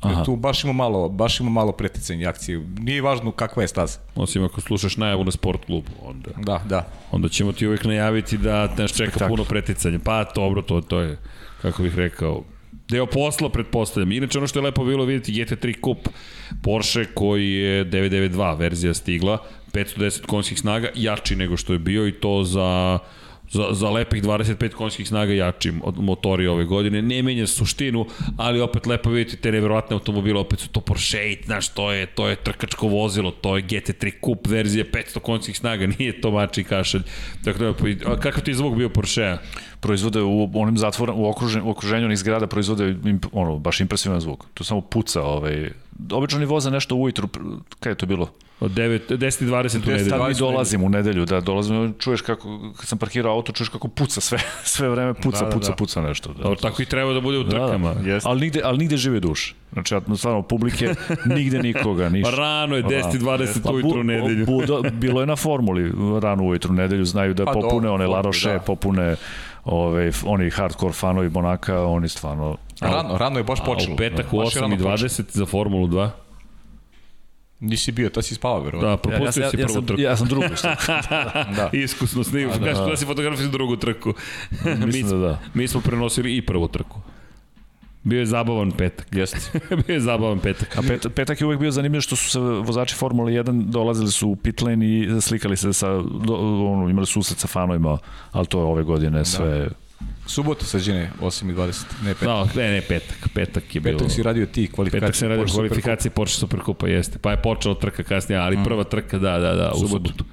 Aha. 0.00 0.24
Tu 0.24 0.36
baš 0.36 0.64
ima 0.64 0.72
malo, 0.72 1.08
baš 1.08 1.40
ima 1.40 1.50
malo 1.50 1.72
preticanja 1.72 2.28
akcije. 2.28 2.64
Nije 2.78 3.02
važno 3.02 3.32
kakva 3.32 3.62
je 3.62 3.68
staza. 3.68 3.98
Osim 4.14 4.44
ako 4.44 4.60
slušaš 4.60 4.96
najavu 4.96 5.24
na 5.24 5.30
sport 5.30 5.64
klubu, 5.64 5.90
onda. 6.02 6.30
Da, 6.36 6.62
da. 6.68 6.88
Onda 7.10 7.28
ćemo 7.28 7.52
ti 7.52 7.66
uvek 7.66 7.84
najaviti 7.84 8.38
da 8.38 8.74
nas 8.78 8.90
čeka 8.90 9.10
Spektakl. 9.10 9.28
puno 9.28 9.44
preticanja. 9.44 9.98
Pa 10.04 10.24
dobro, 10.34 10.62
to, 10.62 10.80
to 10.80 11.00
je, 11.00 11.18
kako 11.62 11.82
bih 11.82 11.94
rekao, 11.96 12.42
deo 12.88 13.06
posla, 13.06 13.48
pretpostavljam. 13.48 14.12
Inače, 14.12 14.38
ono 14.38 14.46
što 14.46 14.58
je 14.58 14.62
lepo 14.62 14.84
bilo 14.84 15.04
vidjeti 15.04 15.32
GT3 15.32 15.74
Cup 15.84 16.08
Porsche 16.62 17.04
koji 17.14 17.52
je 17.52 17.84
992 17.84 18.58
verzija 18.58 18.94
stigla, 18.94 19.38
510 19.72 20.26
konjskih 20.26 20.58
snaga, 20.58 20.88
jači 20.94 21.36
nego 21.36 21.56
što 21.56 21.72
je 21.72 21.78
bio 21.78 22.06
i 22.06 22.12
to 22.12 22.44
za 22.44 22.98
za, 23.50 23.68
za 23.72 23.90
lepih 23.90 24.22
25 24.22 24.68
konjskih 24.68 25.08
snaga 25.08 25.32
jačim 25.32 25.80
od 25.84 25.98
motori 25.98 26.46
ove 26.46 26.64
godine. 26.64 27.02
Ne 27.02 27.22
menja 27.22 27.46
suštinu, 27.46 28.06
ali 28.36 28.60
opet 28.60 28.86
lepo 28.86 29.10
vidite 29.10 29.36
te 29.36 29.52
neverovatne 29.52 29.94
automobile, 29.94 30.40
opet 30.40 30.60
su 30.60 30.68
to 30.68 30.80
Porsche, 30.80 31.36
znaš, 31.44 31.68
to 31.68 31.92
je, 31.92 32.06
to 32.06 32.28
je 32.28 32.36
trkačko 32.36 32.88
vozilo, 32.88 33.30
to 33.30 33.56
je 33.56 33.62
GT3 33.62 34.12
Coupe 34.24 34.50
verzije 34.50 34.90
500 34.90 35.18
konjskih 35.18 35.58
snaga, 35.58 35.86
nije 35.98 36.20
to 36.20 36.30
mači 36.30 36.64
kašalj. 36.64 37.02
Tako 37.44 37.58
da, 37.58 37.74
a 38.12 38.16
kakav 38.20 38.42
ti 38.42 38.54
zvuk 38.54 38.76
bio 38.76 38.88
Porsche-a? 38.88 39.38
proizvode 39.80 40.22
u 40.22 40.50
onim 40.54 40.78
zatvorenim, 40.78 41.22
u 41.22 41.28
okruženju, 41.28 41.66
u 41.66 41.70
okruženju 41.70 42.04
onih 42.04 42.18
zgrada 42.18 42.46
proizvode 42.46 42.96
ono, 43.32 43.58
baš 43.58 43.80
impresivan 43.80 44.20
zvuk. 44.20 44.44
To 44.54 44.64
samo 44.64 44.80
puca, 44.80 45.22
ovaj, 45.22 45.70
obično 46.12 46.36
oni 46.36 46.46
voze 46.46 46.70
nešto 46.70 46.94
ujutru, 46.94 47.28
kada 47.80 47.90
je 47.90 47.94
to 47.94 48.06
bilo? 48.06 48.30
Od 48.60 48.70
9, 48.70 49.00
10.20 49.08 49.76
u 49.76 49.90
nedelju. 49.90 50.10
Tad 50.10 50.28
mi 50.28 50.34
dolazim 50.34 50.84
u 50.84 50.88
nedelju, 50.88 51.24
da, 51.24 51.40
dolazim, 51.40 51.94
čuješ 51.98 52.20
kako, 52.20 52.72
kad 52.76 52.86
sam 52.86 52.98
parkirao 52.98 53.32
auto, 53.32 53.52
čuješ 53.52 53.68
kako 53.68 53.88
puca 53.88 54.20
sve, 54.20 54.38
sve 54.64 54.88
vreme, 54.88 55.14
puca, 55.14 55.44
da, 55.44 55.44
da, 55.44 55.50
puca, 55.50 55.70
da. 55.70 55.76
puca 55.76 56.00
nešto. 56.00 56.32
Da. 56.32 56.42
Dobro, 56.42 56.56
tako 56.56 56.82
i 56.82 56.84
treba 56.84 57.12
da 57.12 57.20
bude 57.20 57.38
u 57.38 57.48
trkama. 57.48 57.94
Da, 57.94 58.02
da. 58.02 58.18
Ali, 58.24 58.40
nigde, 58.40 58.60
ali 58.64 58.78
nigde 58.78 58.96
žive 58.96 59.20
duš. 59.20 59.54
Znači, 59.72 59.94
stvarno, 60.16 60.42
publike, 60.42 60.94
nigde 61.36 61.58
nikoga, 61.58 62.08
ništa. 62.08 62.30
Pa 62.30 62.36
rano 62.36 62.76
je 62.76 62.82
10.20 62.82 63.62
pa, 63.62 63.72
ujutru 63.72 64.00
u 64.00 64.04
nedelju. 64.04 64.46
Bu, 64.46 64.62
bilo 64.92 65.20
je 65.20 65.26
na 65.26 65.36
formuli 65.36 65.92
rano 66.22 66.44
ujutru 66.44 66.72
u 66.72 66.76
nedelju, 66.76 67.04
znaju 67.04 67.34
da 67.34 67.44
pa, 67.44 67.52
popune 67.52 67.88
do, 67.88 67.94
one 67.94 68.06
Laroše, 68.06 68.52
da. 68.52 68.58
popune 68.58 69.16
ove, 69.64 70.12
oni 70.24 70.50
hardcore 70.50 70.92
fanovi 70.92 71.30
Monaka, 71.30 71.82
oni 71.82 72.08
stvarno... 72.08 72.56
Rano, 72.80 73.18
rano 73.18 73.38
je 73.38 73.44
baš 73.44 73.64
počelo. 73.64 73.92
A 73.92 73.94
u 73.94 73.96
petak 73.96 74.32
u 74.32 74.36
8.20 74.36 75.22
za 75.28 75.46
Formulu 75.46 75.86
2? 75.86 76.10
Nisi 77.60 77.92
bio, 77.92 78.10
ta 78.10 78.22
si 78.22 78.34
spavao, 78.34 78.60
verovatno. 78.60 78.90
Da, 78.90 78.96
propustio 78.96 79.40
ja, 79.40 79.46
ja, 79.46 79.50
si 79.50 79.56
prvu 79.56 79.76
ja 79.76 79.86
trku. 79.86 80.00
Ja 80.00 80.16
sam 80.16 80.28
drugu 80.28 80.46
da. 81.56 81.70
Iskusno 81.84 82.24
snimio. 82.24 82.58
Da, 82.58 82.72
da, 82.72 82.86
da. 82.86 82.96
si 82.96 83.04
fotografisao 83.04 83.50
drugu 83.50 83.76
trku. 83.76 84.14
Mislim 84.64 85.06
mi, 85.06 85.12
da 85.12 85.16
da. 85.16 85.38
Mi 85.54 85.68
smo 85.68 85.80
prenosili 85.80 86.36
i 86.36 86.46
prvu 86.46 86.68
trku. 86.68 87.00
Bio 88.02 88.18
je 88.18 88.26
zabavan 88.26 88.72
petak. 88.72 89.06
Jeste. 89.12 89.60
bio 89.86 89.94
je 89.94 90.00
zabavan 90.00 90.38
petak. 90.38 90.78
A 90.78 90.82
pet, 90.82 91.06
petak 91.14 91.40
je 91.40 91.46
uvek 91.46 91.60
bio 91.60 91.70
zanimljiv 91.70 92.00
što 92.00 92.16
su 92.16 92.30
se 92.30 92.38
vozači 92.40 92.94
Formule 92.94 93.32
1 93.32 93.64
dolazili 93.64 94.10
su 94.10 94.28
u 94.28 94.36
pit 94.36 94.62
lane 94.62 94.86
i 94.86 95.20
slikali 95.20 95.56
se 95.56 95.72
sa, 95.72 95.88
do, 96.02 96.34
ono, 96.66 96.88
imali 96.88 97.06
susret 97.06 97.38
sa 97.38 97.46
fanovima, 97.46 97.98
ali 98.32 98.46
to 98.46 98.58
je 98.58 98.64
ove 98.64 98.82
godine 98.82 99.18
da. 99.18 99.24
sve... 99.24 99.58
Da. 99.58 99.85
Subota 100.26 100.64
sađene 100.64 101.10
8 101.20 101.50
i 101.50 101.54
20, 101.54 101.84
ne 102.04 102.14
petak. 102.14 102.28
Da, 102.28 102.62
ne, 102.62 102.70
ne, 102.70 102.80
petak. 102.80 103.28
Petak 103.34 103.74
je 103.74 103.80
bilo... 103.80 103.98
Petak 103.98 104.12
si 104.12 104.22
radio 104.22 104.46
ti 104.46 104.68
kvalifikacije. 104.74 105.00
Petak 105.00 105.16
si 105.16 105.28
radio 105.28 105.46
kvalifikacije 105.54 106.10
Porsche 106.10 106.38
Superkupa, 106.38 106.88
jeste. 106.88 107.18
Pa 107.18 107.30
je 107.30 107.42
počela 107.42 107.74
trka 107.74 108.02
kasnije, 108.02 108.38
ali 108.38 108.56
mm. 108.56 108.64
prva 108.64 108.84
trka, 108.84 109.18
da, 109.18 109.38
da, 109.38 109.54
da, 109.54 109.72
u 109.74 109.88
subotu. 109.88 110.24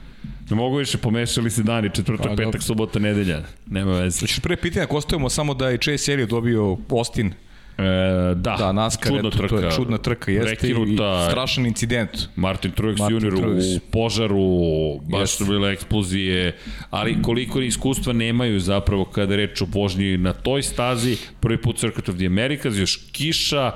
Ne 0.49 0.55
mogu 0.55 0.77
više, 0.77 0.97
pomešali 0.97 1.49
se 1.49 1.63
dani, 1.63 1.89
četvrtak, 1.93 2.27
pa, 2.27 2.35
petak, 2.35 2.63
subota, 2.63 2.99
nedelja. 2.99 3.41
Nema 3.67 3.91
veze. 3.91 4.17
Znači, 4.17 4.41
pre 4.41 4.55
pitanja, 4.55 4.83
ako 4.83 4.97
ostajemo 4.97 5.29
samo 5.29 5.53
da 5.53 5.69
je 5.69 5.77
Chase 5.77 5.97
seriju 5.97 6.27
dobio 6.27 6.77
Austin 6.89 7.33
E, 7.77 8.35
da, 8.35 8.55
da 8.57 8.71
NASCAR, 8.71 9.11
čudna 9.11 9.29
eto, 9.29 9.37
trka, 9.37 9.47
to 9.47 9.59
je 9.59 9.71
čudna 9.71 9.97
trka, 9.97 10.31
jeste 10.31 10.55
prekinuta, 10.55 11.25
i 11.27 11.31
strašan 11.31 11.65
incident. 11.65 12.27
Martin 12.35 12.71
Truex 12.71 12.99
Martin 12.99 13.17
Jr. 13.17 13.33
Truex. 13.33 13.77
u 13.77 13.79
požaru, 13.91 14.99
baš 14.99 15.31
su 15.37 15.45
bile 15.45 15.71
eksplozije, 15.73 16.55
ali 16.89 17.21
koliko 17.21 17.61
iskustva 17.61 18.13
nemaju 18.13 18.59
zapravo 18.59 19.05
kada 19.05 19.35
reč 19.35 19.61
o 19.61 19.67
vožnji 19.71 20.17
na 20.17 20.33
toj 20.33 20.63
stazi, 20.63 21.17
prvi 21.39 21.61
put 21.61 21.77
Circuit 21.77 22.09
of 22.09 22.15
the 22.15 22.25
Americas, 22.25 22.77
još 22.77 22.99
kiša, 23.11 23.71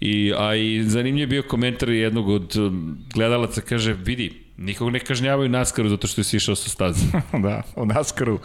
I, 0.00 0.32
a 0.38 0.54
i 0.54 0.82
zanimljiv 0.86 1.22
je 1.22 1.26
bio 1.26 1.42
komentar 1.42 1.88
jednog 1.88 2.28
od 2.28 2.56
um, 2.56 2.98
gledalaca, 3.14 3.60
kaže, 3.60 3.92
vidi, 3.92 4.30
nikog 4.56 4.90
ne 4.90 5.00
kažnjavaju 5.00 5.48
NASCAR-u 5.48 5.88
zato 5.88 6.06
što 6.06 6.20
je 6.20 6.24
sišao 6.24 6.54
sa 6.54 6.70
staze. 6.70 7.06
da, 7.44 7.62
u 7.76 7.86
NASCAR-u 7.86 8.38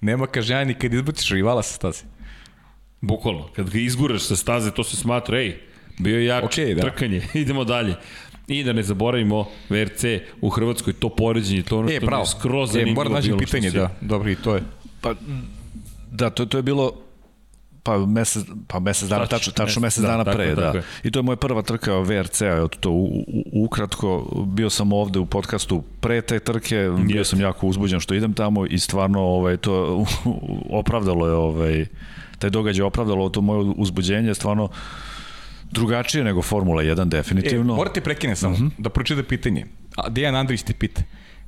nema 0.00 0.26
kažnjavanja 0.26 0.68
ni 0.68 0.74
kad 0.74 0.94
izbaciš 0.94 1.30
rivala 1.30 1.62
sa 1.62 1.74
staze. 1.74 2.04
Bukvalno, 3.06 3.48
kad 3.56 3.70
ga 3.70 3.78
izguraš 3.78 4.22
sa 4.22 4.36
staze, 4.36 4.70
to 4.70 4.84
se 4.84 4.96
smatra, 4.96 5.38
ej, 5.38 5.56
bio 5.98 6.18
je 6.18 6.24
jač, 6.24 6.44
okay, 6.44 6.74
da. 6.74 6.82
trkanje, 6.82 7.22
idemo 7.44 7.64
dalje. 7.64 7.94
I 8.48 8.64
da 8.64 8.72
ne 8.72 8.82
zaboravimo 8.82 9.46
VRC 9.68 10.04
u 10.40 10.48
Hrvatskoj, 10.48 10.92
to 10.92 11.08
poređenje, 11.08 11.62
to 11.62 11.78
ono 11.78 11.90
e, 11.90 11.96
što 11.96 12.06
pravo. 12.06 12.22
je 12.22 12.26
skroz 12.26 12.70
e, 12.70 12.72
zanimljivo 12.72 12.94
moram 12.94 13.12
naći 13.12 13.32
pitanje, 13.38 13.70
da, 13.70 13.90
dobro 14.00 14.30
i 14.30 14.36
to 14.36 14.54
je. 14.54 14.62
Pa, 15.00 15.14
da, 16.10 16.30
to, 16.30 16.46
to 16.46 16.58
je 16.58 16.62
bilo 16.62 16.92
pa 17.84 17.98
mesec, 17.98 18.46
pa 18.66 18.80
mesec 18.80 19.08
dana, 19.08 19.26
tačno, 19.26 19.52
tačno 19.52 19.82
mesec 19.84 20.02
da, 20.02 20.08
dana 20.08 20.24
pre, 20.24 20.48
tako, 20.48 20.60
da. 20.60 20.72
Tako 20.72 20.86
I 21.02 21.10
to 21.10 21.18
je 21.18 21.22
moja 21.22 21.36
prva 21.36 21.62
trka 21.62 21.98
VRC-a, 22.00 22.68
to 22.80 22.90
u, 22.90 23.04
u, 23.04 23.64
ukratko, 23.64 24.26
bio 24.46 24.70
sam 24.70 24.92
ovde 24.92 25.18
u 25.18 25.26
podcastu 25.26 25.82
pre 26.00 26.22
te 26.22 26.38
trke, 26.40 26.76
Jest. 26.76 27.04
bio 27.04 27.24
sam 27.24 27.40
jako 27.40 27.66
uzbuđen 27.66 28.00
što 28.00 28.14
idem 28.14 28.32
tamo 28.32 28.66
i 28.66 28.78
stvarno 28.78 29.20
ovaj, 29.20 29.56
to 29.56 30.04
opravdalo 30.80 31.26
je 31.26 31.32
ovaj, 31.32 31.86
taj 32.38 32.50
događaj 32.50 32.86
opravdalo 32.86 33.28
to 33.28 33.40
moje 33.40 33.72
uzbuđenje, 33.76 34.34
stvarno 34.34 34.68
drugačije 35.70 36.24
nego 36.24 36.42
Formula 36.42 36.82
1, 36.82 37.08
definitivno. 37.08 37.74
E, 37.74 37.76
morate 37.76 38.00
prekine 38.00 38.36
samo, 38.36 38.54
uh 38.54 38.60
mhm. 38.60 38.68
-huh. 38.68 38.72
da 38.78 38.88
pročite 38.88 39.22
pitanje. 39.22 39.66
A 39.96 40.08
Dejan 40.08 40.36
Andrić 40.36 40.62
te 40.62 40.72
pita, 40.72 41.02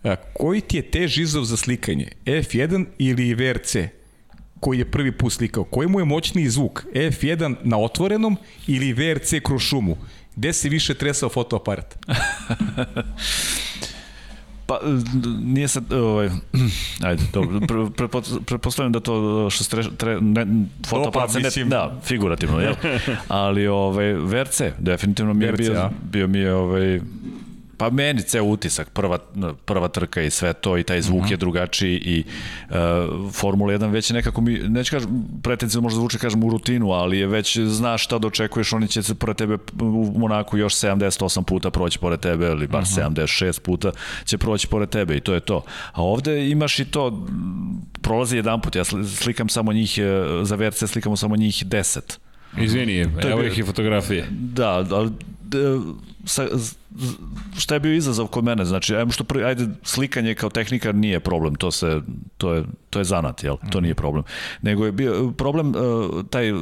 a, 0.04 0.16
koji 0.34 0.60
ti 0.60 0.76
je 0.76 0.82
tež 0.82 1.18
izov 1.18 1.44
za 1.44 1.56
slikanje, 1.56 2.08
F1 2.24 2.86
ili 2.98 3.34
VRC? 3.34 3.76
koji 4.60 4.78
je 4.78 4.90
prvi 4.90 5.12
put 5.12 5.32
slikao, 5.32 5.64
koji 5.64 5.88
mu 5.88 6.00
je 6.00 6.04
moćniji 6.04 6.48
zvuk, 6.48 6.84
F1 6.94 7.54
na 7.62 7.78
otvorenom 7.78 8.36
ili 8.66 8.92
VRC 8.92 9.32
kroz 9.42 9.62
šumu? 9.62 9.96
Gde 10.36 10.52
se 10.52 10.68
više 10.68 10.94
tresao 10.94 11.28
fotoaparat? 11.28 11.98
Pa, 14.66 14.80
nije 15.42 15.68
sad, 15.68 15.92
ovaj, 15.92 16.30
ajde, 17.06 17.22
dobro, 17.32 17.60
pre, 17.60 18.08
pre, 18.08 18.20
pretpostavljam 18.46 18.92
da 18.92 19.00
to 19.00 19.50
što 19.50 19.64
tre, 19.64 19.84
tre, 19.96 20.20
ne, 20.20 20.46
fotoaparat 20.86 21.30
se 21.30 21.40
ne, 21.40 21.64
da, 21.64 22.00
figurativno, 22.04 22.60
jel? 22.60 22.74
Ali, 23.28 23.66
ovaj, 23.66 24.12
VRC, 24.12 24.60
definitivno 24.78 25.34
mi 25.34 25.44
je 25.44 25.52
bio, 25.52 25.90
bio 26.02 26.26
mi 26.26 26.38
je, 26.38 26.54
ovaj, 26.54 27.00
Pa 27.76 27.90
meni 27.90 28.22
ceo 28.22 28.44
utisak, 28.44 28.90
prva, 28.90 29.18
prva 29.64 29.88
trka 29.88 30.22
i 30.22 30.30
sve 30.30 30.52
to 30.52 30.78
i 30.78 30.82
taj 30.82 31.02
zvuk 31.02 31.20
uh 31.20 31.26
-huh. 31.26 31.30
je 31.30 31.36
drugačiji 31.36 31.96
i 31.96 32.24
uh, 32.70 32.76
Formula 33.32 33.72
1 33.72 33.90
već 33.90 34.10
nekako 34.10 34.40
mi, 34.40 34.58
neću 34.58 34.90
kažem, 34.90 35.10
pretencijno 35.42 35.82
možda 35.82 35.98
zvuče 35.98 36.18
kažem 36.18 36.44
u 36.44 36.50
rutinu, 36.50 36.90
ali 36.90 37.18
je 37.18 37.26
već 37.26 37.58
znaš 37.58 38.04
šta 38.04 38.18
da 38.18 38.26
očekuješ, 38.26 38.72
oni 38.72 38.88
će 38.88 39.02
se 39.02 39.14
pored 39.14 39.36
tebe 39.36 39.58
u 39.80 40.18
Monaku 40.18 40.58
još 40.58 40.74
78 40.74 41.42
puta 41.42 41.70
proći 41.70 41.98
pored 41.98 42.20
tebe 42.20 42.46
ili 42.46 42.66
bar 42.66 42.82
uh 42.82 42.88
-huh. 42.88 43.10
76 43.10 43.60
puta 43.60 43.90
će 44.24 44.38
proći 44.38 44.66
pored 44.66 44.88
tebe 44.88 45.16
i 45.16 45.20
to 45.20 45.34
je 45.34 45.40
to. 45.40 45.62
A 45.92 46.02
ovde 46.02 46.50
imaš 46.50 46.78
i 46.78 46.84
to, 46.84 47.26
prolazi 48.02 48.36
jedan 48.36 48.60
put, 48.60 48.76
ja 48.76 48.84
slikam 49.18 49.48
samo 49.48 49.72
njih, 49.72 49.98
e, 49.98 50.02
za 50.42 50.56
VRC 50.56 50.84
slikamo 50.86 51.16
samo 51.16 51.36
njih 51.36 51.64
10. 51.66 52.18
Izvini, 52.58 53.06
evo 53.30 53.42
ih 53.42 53.58
i 53.58 53.62
fotografije. 53.62 54.26
Da, 54.30 54.84
ali 54.90 55.10
sa, 56.26 56.46
šta 57.58 57.74
je 57.74 57.80
bio 57.80 57.94
izazov 57.94 58.26
kod 58.26 58.44
mene? 58.44 58.64
Znači, 58.64 58.96
ajmo 58.96 59.12
što 59.12 59.24
prvi, 59.24 59.44
ajde, 59.44 59.66
slikanje 59.82 60.34
kao 60.34 60.50
tehnika 60.50 60.92
nije 60.92 61.20
problem, 61.20 61.54
to 61.54 61.70
se, 61.70 62.00
to 62.38 62.52
je, 62.52 62.64
to 62.90 62.98
je 62.98 63.04
zanat, 63.04 63.44
jel? 63.44 63.56
To 63.70 63.80
nije 63.80 63.94
problem. 63.94 64.24
Nego 64.62 64.86
je 64.86 64.92
bio 64.92 65.32
problem 65.38 65.68
uh, 65.68 66.24
taj 66.30 66.52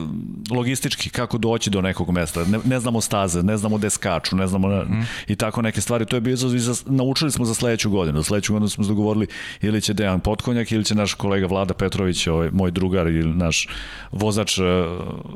logistički, 0.51 1.11
kako 1.11 1.39
doći 1.39 1.71
do 1.71 1.81
nekog 1.81 2.11
mesta. 2.11 2.45
Ne, 2.45 2.59
ne 2.65 2.81
znamo 2.81 3.01
staze, 3.01 3.43
ne 3.43 3.57
znamo 3.57 3.79
gde 3.79 3.91
skaču, 3.91 4.37
ne 4.37 4.47
znamo 4.47 4.69
mm. 4.69 5.07
i 5.27 5.37
tako 5.37 5.63
neke 5.63 5.81
stvari. 5.81 6.07
To 6.07 6.17
je 6.17 6.21
bio 6.21 6.33
izazov 6.33 6.57
i 6.57 6.61
za, 6.61 6.75
naučili 6.87 7.31
smo 7.31 7.45
za 7.45 7.55
sledeću 7.55 7.91
godinu. 7.91 8.19
Za 8.19 8.25
sledeću 8.25 8.53
godinu 8.53 8.69
smo 8.69 8.85
se 8.85 8.89
dogovorili 8.89 9.27
ili 9.61 9.81
će 9.81 9.95
Dejan 9.95 10.21
Potkonjak 10.21 10.73
ili 10.73 10.85
će 10.85 10.95
naš 10.95 11.15
kolega 11.15 11.47
Vlada 11.47 11.75
Petrović, 11.75 12.27
ovaj, 12.27 12.51
moj 12.53 12.71
drugar 12.71 13.07
ili 13.07 13.35
naš 13.35 13.69
vozač 14.13 14.59
uh, 14.59 14.65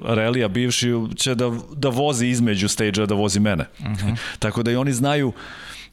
relija 0.05 0.49
bivši, 0.49 0.93
će 1.17 1.35
da, 1.35 1.53
da 1.77 1.89
vozi 1.89 2.27
između 2.27 2.69
stage 2.69 3.07
da 3.07 3.15
vozi 3.15 3.41
mene. 3.41 3.65
Mm 3.81 3.85
-hmm. 3.85 4.18
Tako 4.39 4.63
da 4.63 4.71
i 4.71 4.77
oni 4.77 4.93
znaju 4.93 5.33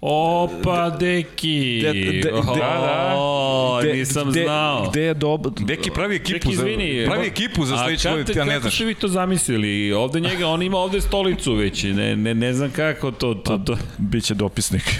Opa, 0.01 0.89
deki! 0.89 1.81
De, 1.81 1.93
de, 1.93 2.21
de, 2.21 2.33
oh, 2.33 2.45
da, 2.45 3.87
da. 3.87 3.93
nisam 3.93 4.31
de, 4.31 4.43
znao. 4.43 4.89
Gde 4.89 5.01
je 5.01 5.13
dobro? 5.13 5.51
Deki 5.59 5.91
pravi 5.91 6.15
ekipu, 6.15 6.33
deki, 6.33 6.53
izvini, 6.53 7.01
za, 7.01 7.11
pravi 7.11 7.27
ekipu 7.27 7.65
za 7.65 7.77
sledeću 7.77 8.09
godinu, 8.09 8.39
ja 8.39 8.45
ne 8.45 8.59
znaš. 8.59 8.63
Kako 8.63 8.75
ste 8.75 8.85
vi 8.85 8.95
to 8.95 9.07
zamislili? 9.07 9.93
Ovde 9.93 10.19
njega, 10.19 10.47
on 10.47 10.61
ima 10.61 10.77
ovde 10.77 11.01
stolicu 11.01 11.53
već, 11.53 11.83
ne, 11.83 12.15
ne, 12.15 12.33
ne 12.33 12.53
znam 12.53 12.71
kako 12.71 13.11
to... 13.11 13.33
to, 13.33 13.57
to. 13.57 13.73
Pa, 13.73 13.79
biće 13.97 14.33
dopisnik. 14.33 14.83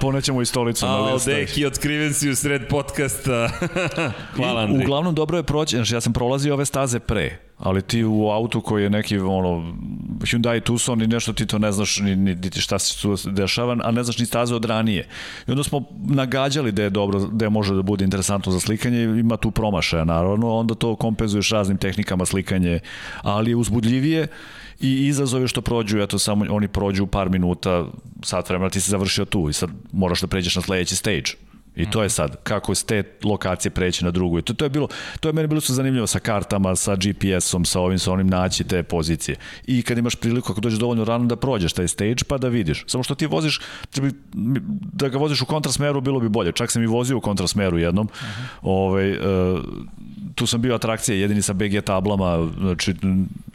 Ponećemo 0.00 0.42
i 0.42 0.46
stolicu 0.46 0.86
na 0.86 0.98
listu. 0.98 1.30
A, 1.30 1.34
deki, 1.34 1.66
otkriven 1.66 2.14
si 2.14 2.30
u 2.30 2.36
sred 2.36 2.68
podcasta. 2.68 3.50
Hvala, 4.36 4.60
Andri. 4.60 4.84
Uglavnom, 4.84 5.14
dobro 5.14 5.36
je 5.36 5.42
proći, 5.42 5.76
znači 5.76 5.94
ja 5.94 6.00
sam 6.00 6.12
prolazio 6.12 6.54
ove 6.54 6.64
staze 6.64 6.98
pre 6.98 7.49
ali 7.60 7.82
ti 7.82 8.04
u 8.04 8.28
autu 8.30 8.60
koji 8.60 8.82
je 8.82 8.90
neki 8.90 9.18
ono 9.18 9.74
Hyundai 10.20 10.60
Tucson 10.60 11.02
i 11.02 11.06
nešto 11.06 11.32
ti 11.32 11.46
to 11.46 11.58
ne 11.58 11.72
znaš 11.72 11.98
ni, 11.98 12.16
ni, 12.16 12.34
ni 12.34 12.50
šta 12.50 12.78
se 12.78 13.02
tu 13.02 13.16
dešava, 13.30 13.76
a 13.84 13.90
ne 13.90 14.04
znaš 14.04 14.18
ni 14.18 14.26
staze 14.26 14.54
od 14.54 14.64
ranije. 14.64 15.08
I 15.48 15.50
onda 15.50 15.64
smo 15.64 15.84
nagađali 16.06 16.72
da 16.72 16.82
je 16.82 16.90
dobro, 16.90 17.20
da 17.20 17.44
je 17.44 17.50
može 17.50 17.74
da 17.74 17.82
bude 17.82 18.04
interesantno 18.04 18.52
za 18.52 18.60
slikanje, 18.60 19.02
ima 19.02 19.36
tu 19.36 19.50
promašaja 19.50 20.04
naravno, 20.04 20.56
onda 20.56 20.74
to 20.74 20.96
kompenzuješ 20.96 21.50
raznim 21.50 21.76
tehnikama 21.76 22.26
slikanje, 22.26 22.80
ali 23.22 23.50
je 23.50 23.56
uzbudljivije 23.56 24.26
i 24.80 25.06
izazove 25.06 25.48
što 25.48 25.60
prođu, 25.60 26.00
eto 26.00 26.18
samo 26.18 26.44
oni 26.50 26.68
prođu 26.68 27.06
par 27.06 27.30
minuta, 27.30 27.86
sat 28.24 28.48
vremena 28.48 28.70
ti 28.70 28.80
se 28.80 28.90
završio 28.90 29.24
tu 29.24 29.48
i 29.48 29.52
sad 29.52 29.70
moraš 29.92 30.20
da 30.20 30.26
pređeš 30.26 30.56
na 30.56 30.62
sledeći 30.62 30.96
stage 30.96 31.49
I 31.76 31.90
to 31.90 32.02
je 32.02 32.08
sad, 32.08 32.36
kako 32.42 32.74
s 32.74 32.84
te 32.84 33.02
lokacije 33.24 33.70
preći 33.70 34.04
na 34.04 34.10
drugu. 34.10 34.38
I 34.38 34.42
to, 34.42 34.54
to 34.54 34.64
je 34.64 34.68
bilo, 34.68 34.88
to 35.20 35.28
je 35.28 35.32
meni 35.32 35.48
bilo 35.48 35.60
su 35.60 35.74
zanimljivo 35.74 36.06
sa 36.06 36.18
kartama, 36.18 36.76
sa 36.76 36.96
GPS-om, 36.96 37.64
sa 37.64 37.80
ovim, 37.80 37.98
sa 37.98 38.12
onim 38.12 38.26
naći 38.26 38.64
te 38.64 38.82
pozicije. 38.82 39.36
I 39.66 39.82
kad 39.82 39.98
imaš 39.98 40.14
priliku, 40.14 40.52
ako 40.52 40.60
dođeš 40.60 40.78
dovoljno 40.78 41.04
rano 41.04 41.26
da 41.26 41.36
prođeš 41.36 41.72
taj 41.72 41.88
stage, 41.88 42.24
pa 42.28 42.38
da 42.38 42.48
vidiš. 42.48 42.84
Samo 42.86 43.04
što 43.04 43.14
ti 43.14 43.26
voziš, 43.26 43.60
da 44.92 45.08
ga 45.08 45.18
voziš 45.18 45.42
u 45.42 45.46
kontrasmeru, 45.46 46.00
bilo 46.00 46.20
bi 46.20 46.28
bolje. 46.28 46.52
Čak 46.52 46.70
sam 46.70 46.82
i 46.82 46.86
vozio 46.86 47.16
u 47.16 47.20
kontrasmeru 47.20 47.78
jednom. 47.78 48.06
Uh 48.06 48.12
-huh. 48.12 48.58
ovaj, 48.62 49.12
uh, 49.12 49.60
tu 50.34 50.46
sam 50.46 50.60
bio 50.60 50.74
atrakcija 50.74 51.16
jedini 51.16 51.42
sa 51.42 51.52
BG 51.52 51.80
tablama, 51.84 52.48
znači 52.60 52.94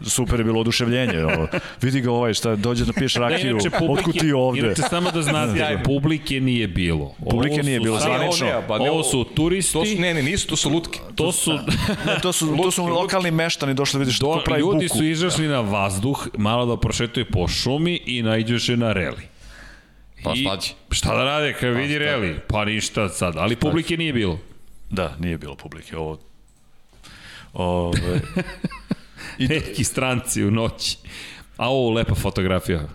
super 0.01 0.39
je 0.39 0.43
bilo 0.43 0.59
oduševljenje. 0.59 1.23
Ovo. 1.23 1.47
Vidi 1.81 2.01
ga 2.01 2.11
ovaj 2.11 2.33
šta, 2.33 2.55
dođe 2.55 2.85
da 2.85 2.93
piješ 2.93 3.15
rakiju, 3.15 3.57
otkud 3.89 4.19
ti 4.19 4.31
ovde? 4.31 4.59
Inače, 4.59 4.81
samo 4.81 5.11
da 5.11 5.21
znate, 5.21 5.79
publike 5.85 6.39
nije 6.41 6.67
bilo. 6.67 7.15
Publike 7.29 7.63
nije 7.63 7.79
bilo, 7.79 7.99
zvanično. 8.05 8.63
Pa 8.67 8.73
ovo 8.73 9.03
su 9.03 9.23
turisti. 9.23 9.73
To 9.73 9.85
su, 9.85 10.01
ne, 10.01 10.13
ne, 10.13 10.23
nisu, 10.23 10.47
to 10.47 10.55
su 10.55 10.69
lutke. 10.69 10.99
To 11.15 11.31
su, 11.31 11.53
ne, 12.07 12.19
to 12.21 12.33
su, 12.33 12.57
to 12.63 12.71
su 12.71 12.85
lokalni 12.85 13.31
meštani 13.31 13.73
došli, 13.73 13.99
vidiš, 13.99 14.19
Do, 14.19 14.41
pravi 14.45 14.59
ljudi 14.59 14.71
buku. 14.71 14.81
Ljudi 14.83 14.89
su 14.89 15.03
izašli 15.03 15.47
na 15.47 15.61
vazduh, 15.61 16.27
malo 16.37 16.65
da 16.65 16.77
prošetaju 16.81 17.25
po 17.31 17.47
šumi 17.47 18.01
i 18.05 18.21
najđeš 18.21 18.67
na 18.67 18.93
reli. 18.93 19.23
Pa 20.23 20.33
I, 20.35 20.47
šta 20.91 21.15
da 21.15 21.23
rade 21.23 21.53
kad 21.53 21.73
pa, 21.73 21.79
vidi 21.79 21.97
reli? 21.97 22.39
Pa 22.47 22.65
ništa 22.65 23.09
sad, 23.09 23.37
ali 23.37 23.55
publike 23.55 23.97
nije 23.97 24.13
bilo. 24.13 24.39
Da, 24.89 25.15
nije 25.19 25.37
bilo 25.37 25.55
publike. 25.55 25.97
Ovo 25.97 26.17
Ove, 27.53 28.21
I 29.39 29.47
Neki 29.47 29.83
stranci 29.83 30.43
u 30.43 30.51
noći. 30.51 30.97
A 31.57 31.69
ovo 31.69 31.93
lepa 31.93 32.15
fotografija. 32.15 32.87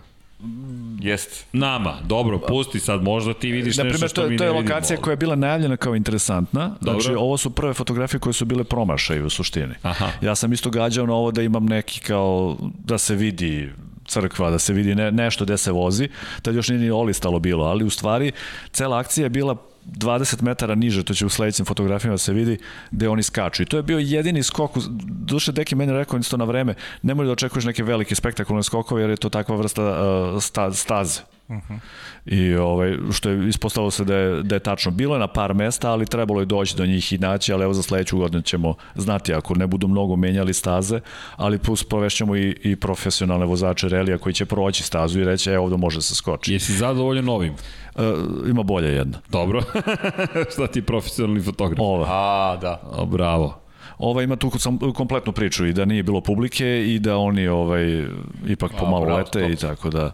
Jest. 1.01 1.45
Nama, 1.53 1.97
dobro, 2.03 2.39
pusti 2.39 2.79
sad, 2.79 3.03
možda 3.03 3.33
ti 3.33 3.51
vidiš 3.51 3.77
Naprimer, 3.77 3.93
nešto 3.93 4.07
što 4.07 4.21
to, 4.21 4.29
mi 4.29 4.37
to 4.37 4.43
je 4.43 4.51
lokacija 4.51 4.97
koja 4.97 5.11
je 5.11 5.17
bila 5.17 5.35
najavljena 5.35 5.77
kao 5.77 5.95
interesantna. 5.95 6.75
Dobro. 6.81 7.01
Znači, 7.01 7.15
ovo 7.15 7.37
su 7.37 7.49
prve 7.49 7.73
fotografije 7.73 8.19
koje 8.19 8.33
su 8.33 8.45
bile 8.45 8.63
promašaj 8.63 9.21
u 9.21 9.29
suštini. 9.29 9.73
Aha. 9.81 10.07
Ja 10.21 10.35
sam 10.35 10.53
isto 10.53 10.69
gađao 10.69 11.05
na 11.05 11.13
ovo 11.13 11.31
da 11.31 11.41
imam 11.41 11.65
neki 11.65 11.99
kao, 11.99 12.57
da 12.85 12.97
se 12.97 13.15
vidi 13.15 13.69
crkva, 14.05 14.49
da 14.49 14.59
se 14.59 14.73
vidi 14.73 14.95
ne, 14.95 15.11
nešto 15.11 15.45
gde 15.45 15.57
se 15.57 15.71
vozi. 15.71 16.09
Tad 16.41 16.55
još 16.55 16.69
nije 16.69 16.81
ni 16.81 16.89
olistalo 16.89 17.39
bilo, 17.39 17.65
ali 17.65 17.83
u 17.83 17.89
stvari 17.89 18.31
cela 18.71 18.99
akcija 18.99 19.25
je 19.25 19.29
bila 19.29 19.70
20 19.97 20.41
metara 20.41 20.75
niže, 20.75 21.03
to 21.03 21.13
će 21.13 21.25
u 21.25 21.29
sledećim 21.29 21.65
fotografijama 21.65 22.13
da 22.13 22.17
se 22.17 22.33
vidi, 22.33 22.57
gde 22.91 23.09
oni 23.09 23.23
skaču. 23.23 23.63
I 23.63 23.65
to 23.65 23.77
je 23.77 23.83
bio 23.83 23.99
jedini 23.99 24.43
skok, 24.43 24.71
duše 25.01 25.51
Deki 25.51 25.75
meni 25.75 25.93
rekao 25.93 26.19
isto 26.19 26.37
na 26.37 26.45
vreme, 26.45 26.75
nemoj 27.01 27.25
da 27.25 27.31
očekuješ 27.31 27.65
neke 27.65 27.83
velike 27.83 28.15
spektakularne 28.15 28.63
skokove, 28.63 29.01
jer 29.01 29.09
je 29.09 29.17
to 29.17 29.29
takva 29.29 29.55
vrsta 29.55 29.83
uh, 29.83 30.43
sta, 30.43 30.71
staze. 30.73 31.21
Uh 31.51 31.57
-huh. 31.57 31.79
I 32.25 32.55
ovaj, 32.55 32.97
što 33.11 33.29
je 33.29 33.49
ispostavilo 33.49 33.91
se 33.91 34.05
da 34.05 34.15
je, 34.15 34.43
da 34.43 34.55
je 34.55 34.59
tačno. 34.59 34.91
Bilo 34.91 35.15
je 35.15 35.19
na 35.19 35.27
par 35.27 35.53
mesta, 35.53 35.91
ali 35.91 36.05
trebalo 36.05 36.39
je 36.39 36.45
doći 36.45 36.77
do 36.77 36.85
njih 36.85 37.13
i 37.13 37.17
naći, 37.17 37.53
ali 37.53 37.63
evo 37.63 37.73
za 37.73 37.81
sledeću 37.81 38.17
godinu 38.17 38.41
ćemo 38.41 38.75
znati 38.95 39.33
ako 39.33 39.55
ne 39.55 39.67
budu 39.67 39.87
mnogo 39.87 40.15
menjali 40.15 40.53
staze, 40.53 40.99
ali 41.35 41.57
plus 41.57 41.83
provešćemo 41.83 42.35
i, 42.35 42.55
i 42.63 42.75
profesionalne 42.75 43.45
vozače 43.45 43.89
relija 43.89 44.17
koji 44.17 44.33
će 44.33 44.45
proći 44.45 44.83
stazu 44.83 45.19
i 45.19 45.23
reći, 45.23 45.49
evo 45.49 45.63
ovde 45.63 45.77
može 45.77 46.01
se 46.01 46.15
skoči. 46.15 46.53
Jesi 46.53 46.73
zadovoljan 46.73 47.29
ovim? 47.29 47.53
Uh, 47.95 48.03
ima 48.49 48.63
bolje 48.63 48.95
jedna. 48.95 49.19
Dobro. 49.29 49.61
Šta 50.53 50.67
ti 50.67 50.81
profesionalni 50.81 51.41
fotograf? 51.41 51.79
Ova. 51.79 52.05
A, 52.09 52.57
da. 52.61 52.81
O, 52.91 53.05
bravo. 53.05 53.61
Ova 53.97 54.23
ima 54.23 54.35
tu 54.35 54.51
kompletnu 54.95 55.33
priču 55.33 55.65
i 55.65 55.73
da 55.73 55.85
nije 55.85 56.03
bilo 56.03 56.21
publike 56.21 56.85
i 56.87 56.99
da 56.99 57.17
oni 57.17 57.47
ovaj 57.47 58.05
ipak 58.47 58.71
pomalo 58.79 59.05
bravo, 59.05 59.17
lete 59.17 59.41
top. 59.41 59.51
i 59.51 59.55
tako 59.55 59.89
da 59.89 60.11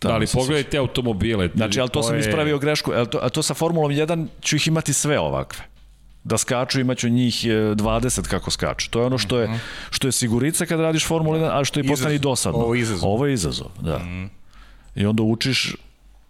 Da, 0.00 0.14
ali 0.14 0.26
pogledaj 0.34 0.62
te 0.62 0.78
automobile. 0.78 1.48
Znači, 1.54 1.80
ali 1.80 1.88
to, 1.88 2.00
to 2.00 2.02
sam 2.02 2.14
je... 2.14 2.20
ispravio 2.20 2.58
grešku. 2.58 2.92
A 2.92 3.04
to, 3.04 3.18
a 3.22 3.28
to 3.28 3.42
sa 3.42 3.54
Formulom 3.54 3.92
1 3.92 4.26
ću 4.42 4.56
ih 4.56 4.66
imati 4.68 4.92
sve 4.92 5.18
ovakve 5.18 5.64
da 6.26 6.38
skaču, 6.38 6.80
imaću 6.80 7.08
njih 7.08 7.34
20 7.34 8.18
e, 8.18 8.22
kako 8.30 8.50
skaču. 8.50 8.90
To 8.90 9.00
je 9.00 9.06
ono 9.06 9.18
što 9.18 9.38
je, 9.38 9.48
mhm. 9.48 9.56
što 9.90 10.08
je 10.08 10.12
sigurica 10.12 10.66
kad 10.66 10.80
radiš 10.80 11.06
Formulu 11.06 11.38
1, 11.38 11.60
a 11.60 11.64
što 11.64 11.80
je 11.80 11.84
postane 11.84 12.14
i 12.14 12.18
dosadno. 12.18 12.58
Ovo 12.58 12.74
je 12.74 12.80
izazov. 12.80 13.10
Ovo 13.10 13.26
je 13.26 13.34
izazov, 13.34 13.68
da. 13.80 13.98
Mm. 13.98 14.30
I 14.94 15.06
onda 15.06 15.22
učiš 15.22 15.76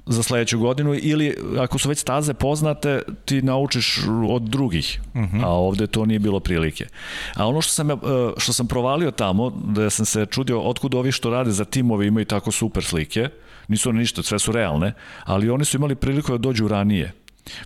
za 0.06 0.22
sledeću 0.22 0.58
godinu 0.58 0.94
ili 0.94 1.36
ako 1.58 1.78
su 1.78 1.88
već 1.88 1.98
staze 1.98 2.34
poznate 2.34 3.02
ti 3.24 3.42
naučiš 3.42 3.98
od 4.28 4.42
drugih 4.42 5.00
uh 5.14 5.20
mhm. 5.20 5.36
-huh. 5.36 5.44
a 5.44 5.48
ovde 5.48 5.86
to 5.86 6.06
nije 6.06 6.18
bilo 6.18 6.40
prilike 6.40 6.86
a 7.34 7.46
ono 7.46 7.60
što 7.60 7.72
sam, 7.72 7.90
e, 7.90 7.96
što 8.36 8.52
sam 8.52 8.66
provalio 8.66 9.10
tamo 9.10 9.50
da 9.50 9.90
sam 9.90 10.06
se 10.06 10.26
čudio 10.30 10.60
otkud 10.60 10.94
ovi 10.94 11.12
što 11.12 11.30
rade 11.30 11.50
za 11.50 11.64
timove 11.64 12.06
imaju 12.06 12.26
tako 12.26 12.52
super 12.52 12.84
slike 12.84 13.28
nisu 13.68 13.88
oni 13.88 13.98
ništa, 13.98 14.22
sve 14.22 14.38
su 14.38 14.52
realne 14.52 14.92
ali 15.24 15.50
oni 15.50 15.64
su 15.64 15.76
imali 15.76 15.94
priliku 15.94 16.32
da 16.32 16.38
dođu 16.38 16.68
ranije 16.68 17.12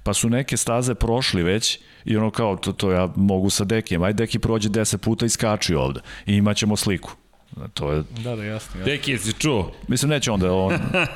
Pa 0.03 0.15
su 0.15 0.29
neke 0.31 0.57
staze 0.57 0.95
prošli 0.95 1.43
već 1.43 1.79
i 2.05 2.17
ono 2.17 2.31
kao, 2.31 2.57
to, 2.57 2.73
to 2.73 2.93
ja 2.93 3.09
mogu 3.17 3.51
sa 3.51 3.65
Dekijem, 3.65 4.03
aj 4.03 4.13
Deki 4.13 4.39
prođe 4.39 4.69
10 4.69 4.97
puta 4.97 5.27
i 5.27 5.29
skači 5.29 5.75
ovde 5.75 6.01
i 6.27 6.35
imaćemo 6.35 6.77
sliku. 6.77 7.13
To 7.75 7.93
je... 7.93 8.03
Da, 8.25 8.37
da, 8.37 8.45
jasno. 8.45 8.79
jasno. 8.79 8.85
Deki, 8.85 9.11
jesi 9.11 9.33
čuo? 9.33 9.73
Mislim, 9.89 10.11
neće 10.11 10.31
onda, 10.31 10.53
on 10.53 10.73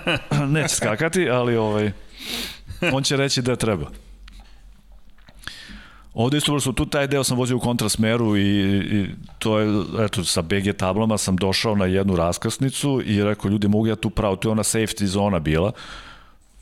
neće 0.55 0.75
skakati, 0.75 1.31
ali 1.31 1.57
ovaj, 1.57 1.93
on 2.93 3.03
će 3.03 3.17
reći 3.17 3.43
da 3.43 3.57
treba. 3.57 3.91
Ovde 6.15 6.39
isto 6.39 6.61
su 6.61 6.73
tu 6.73 6.87
taj 6.87 7.07
deo 7.07 7.25
sam 7.25 7.37
vozio 7.37 7.57
u 7.57 7.61
kontrasmeru 7.61 8.37
i, 8.37 8.43
i 8.43 9.07
to 9.39 9.59
je, 9.59 9.85
eto, 10.01 10.25
sa 10.25 10.43
BG 10.43 10.77
tablama 10.77 11.19
sam 11.19 11.37
došao 11.37 11.75
na 11.75 11.87
jednu 11.87 12.17
raskrsnicu 12.17 13.03
i 13.07 13.25
rekao, 13.25 13.51
ljudi, 13.51 13.69
mogu 13.69 13.87
ja 13.87 13.97
tu 13.97 14.11
pravo, 14.11 14.37
to 14.37 14.49
je 14.49 14.53
ona 14.53 14.63
safety 14.63 15.05
zona 15.05 15.39
bila, 15.39 15.73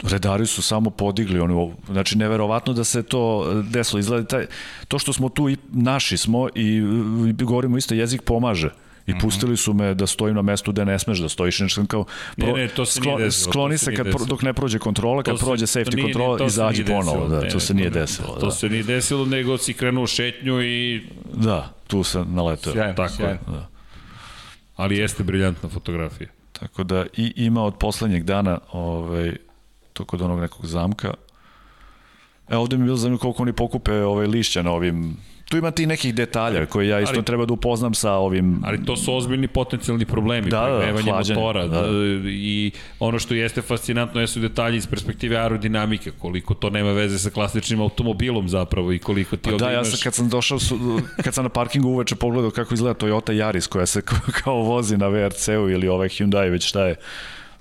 redari 0.02 0.46
su 0.46 0.62
samo 0.62 0.90
podigli 0.90 1.40
ono 1.40 1.70
znači 1.86 2.18
neverovatno 2.18 2.72
da 2.72 2.84
se 2.84 3.02
to 3.02 3.52
desilo. 3.62 4.00
Izgleda 4.00 4.26
taj 4.26 4.46
to 4.88 4.98
što 4.98 5.12
smo 5.12 5.28
tu 5.28 5.48
i 5.48 5.56
naši 5.72 6.16
smo 6.16 6.48
i, 6.54 6.82
i 7.28 7.44
govorimo 7.44 7.78
isto 7.78 7.94
jezik 7.94 8.22
pomaže 8.22 8.70
I 9.06 9.18
pustili 9.18 9.56
su 9.56 9.74
me 9.74 9.94
da 9.94 10.06
stojim 10.06 10.36
na 10.36 10.42
mestu 10.42 10.72
gde 10.72 10.84
ne 10.84 10.98
smeš 10.98 11.18
da 11.18 11.28
stojiš. 11.28 11.58
Znači 11.58 11.74
sam 11.74 11.86
kao, 11.86 12.04
pro, 12.36 12.46
ne, 12.46 12.52
ne, 12.52 12.68
to 12.68 12.86
se 12.86 13.00
sklon, 13.00 13.16
nije 13.16 13.24
desilo, 13.26 13.52
skloni 13.52 13.78
se, 13.78 13.94
kad, 13.94 14.06
desilo. 14.06 14.26
dok 14.26 14.42
ne 14.42 14.52
prođe 14.52 14.78
kontrola, 14.78 15.22
kad 15.22 15.38
se, 15.38 15.44
prođe 15.44 15.66
safety 15.66 16.02
kontrola, 16.02 16.46
izađi 16.46 16.84
ponovo. 16.84 17.28
Da, 17.28 17.48
to 17.48 17.60
se 17.60 17.74
nije 17.74 17.90
desilo. 17.90 18.36
To 18.40 18.46
da. 18.46 18.52
se 18.52 18.68
nije 18.68 18.82
desilo, 18.82 19.26
nego 19.26 19.58
si 19.58 19.74
krenuo 19.74 20.06
šetnju 20.06 20.62
i... 20.62 21.02
Da, 21.34 21.72
tu 21.86 22.02
se 22.02 22.24
naletao. 22.24 22.72
Tako. 22.72 23.22
Da. 23.22 23.68
Ali 24.76 24.96
jeste 24.96 25.22
briljantna 25.22 25.68
fotografija. 25.68 26.28
Tako 26.52 26.84
da 26.84 27.06
i 27.16 27.32
ima 27.36 27.64
od 27.64 27.74
poslednjeg 27.78 28.24
dana 28.24 28.58
ovaj, 28.72 29.36
to 29.92 30.04
kod 30.04 30.22
onog 30.22 30.40
nekog 30.40 30.66
zamka. 30.66 31.14
E, 32.48 32.56
ovde 32.56 32.76
mi 32.76 32.82
je 32.82 32.84
bilo 32.84 32.96
zanimljivo 32.96 33.20
koliko 33.20 33.42
oni 33.42 33.52
pokupe 33.52 33.92
ovaj, 33.92 34.26
lišća 34.26 34.62
na 34.62 34.70
ovim 34.70 35.16
tu 35.52 35.58
ima 35.58 35.70
ti 35.70 35.86
nekih 35.86 36.14
detalja 36.14 36.66
koje 36.66 36.88
ja 36.88 37.00
isto 37.00 37.14
ali, 37.16 37.24
treba 37.24 37.46
da 37.46 37.52
upoznam 37.52 37.94
sa 37.94 38.12
ovim... 38.12 38.60
Ali 38.64 38.84
to 38.84 38.96
su 38.96 39.14
ozbiljni 39.14 39.48
potencijalni 39.48 40.04
problemi, 40.04 40.50
da, 40.50 40.62
pregrevanje 40.62 41.12
da, 41.12 41.34
motora 41.34 41.66
da. 41.66 41.84
i 42.26 42.70
ono 43.00 43.18
što 43.18 43.34
jeste 43.34 43.62
fascinantno 43.62 44.20
jesu 44.20 44.40
detalji 44.40 44.76
iz 44.76 44.86
perspektive 44.86 45.36
aerodinamike, 45.36 46.10
koliko 46.18 46.54
to 46.54 46.70
nema 46.70 46.92
veze 46.92 47.18
sa 47.18 47.30
klasičnim 47.30 47.80
automobilom 47.80 48.48
zapravo 48.48 48.92
i 48.92 48.98
koliko 48.98 49.36
ti 49.36 49.50
pa 49.50 49.56
da, 49.56 49.70
ja 49.70 49.84
sam 49.84 49.98
kad 50.02 50.14
sam 50.14 50.28
došao, 50.28 50.58
kad 51.24 51.34
sam 51.34 51.44
na 51.44 51.48
parkingu 51.48 51.88
uveče 51.88 52.16
pogledao 52.16 52.50
kako 52.50 52.74
izgleda 52.74 52.98
Toyota 52.98 53.32
Yaris 53.32 53.68
koja 53.68 53.86
se 53.86 54.02
kao 54.44 54.56
vozi 54.56 54.96
na 54.96 55.08
VRC-u 55.08 55.70
ili 55.70 55.88
ovaj 55.88 56.08
Hyundai 56.08 56.50
već 56.50 56.68
šta 56.68 56.86
je, 56.86 56.94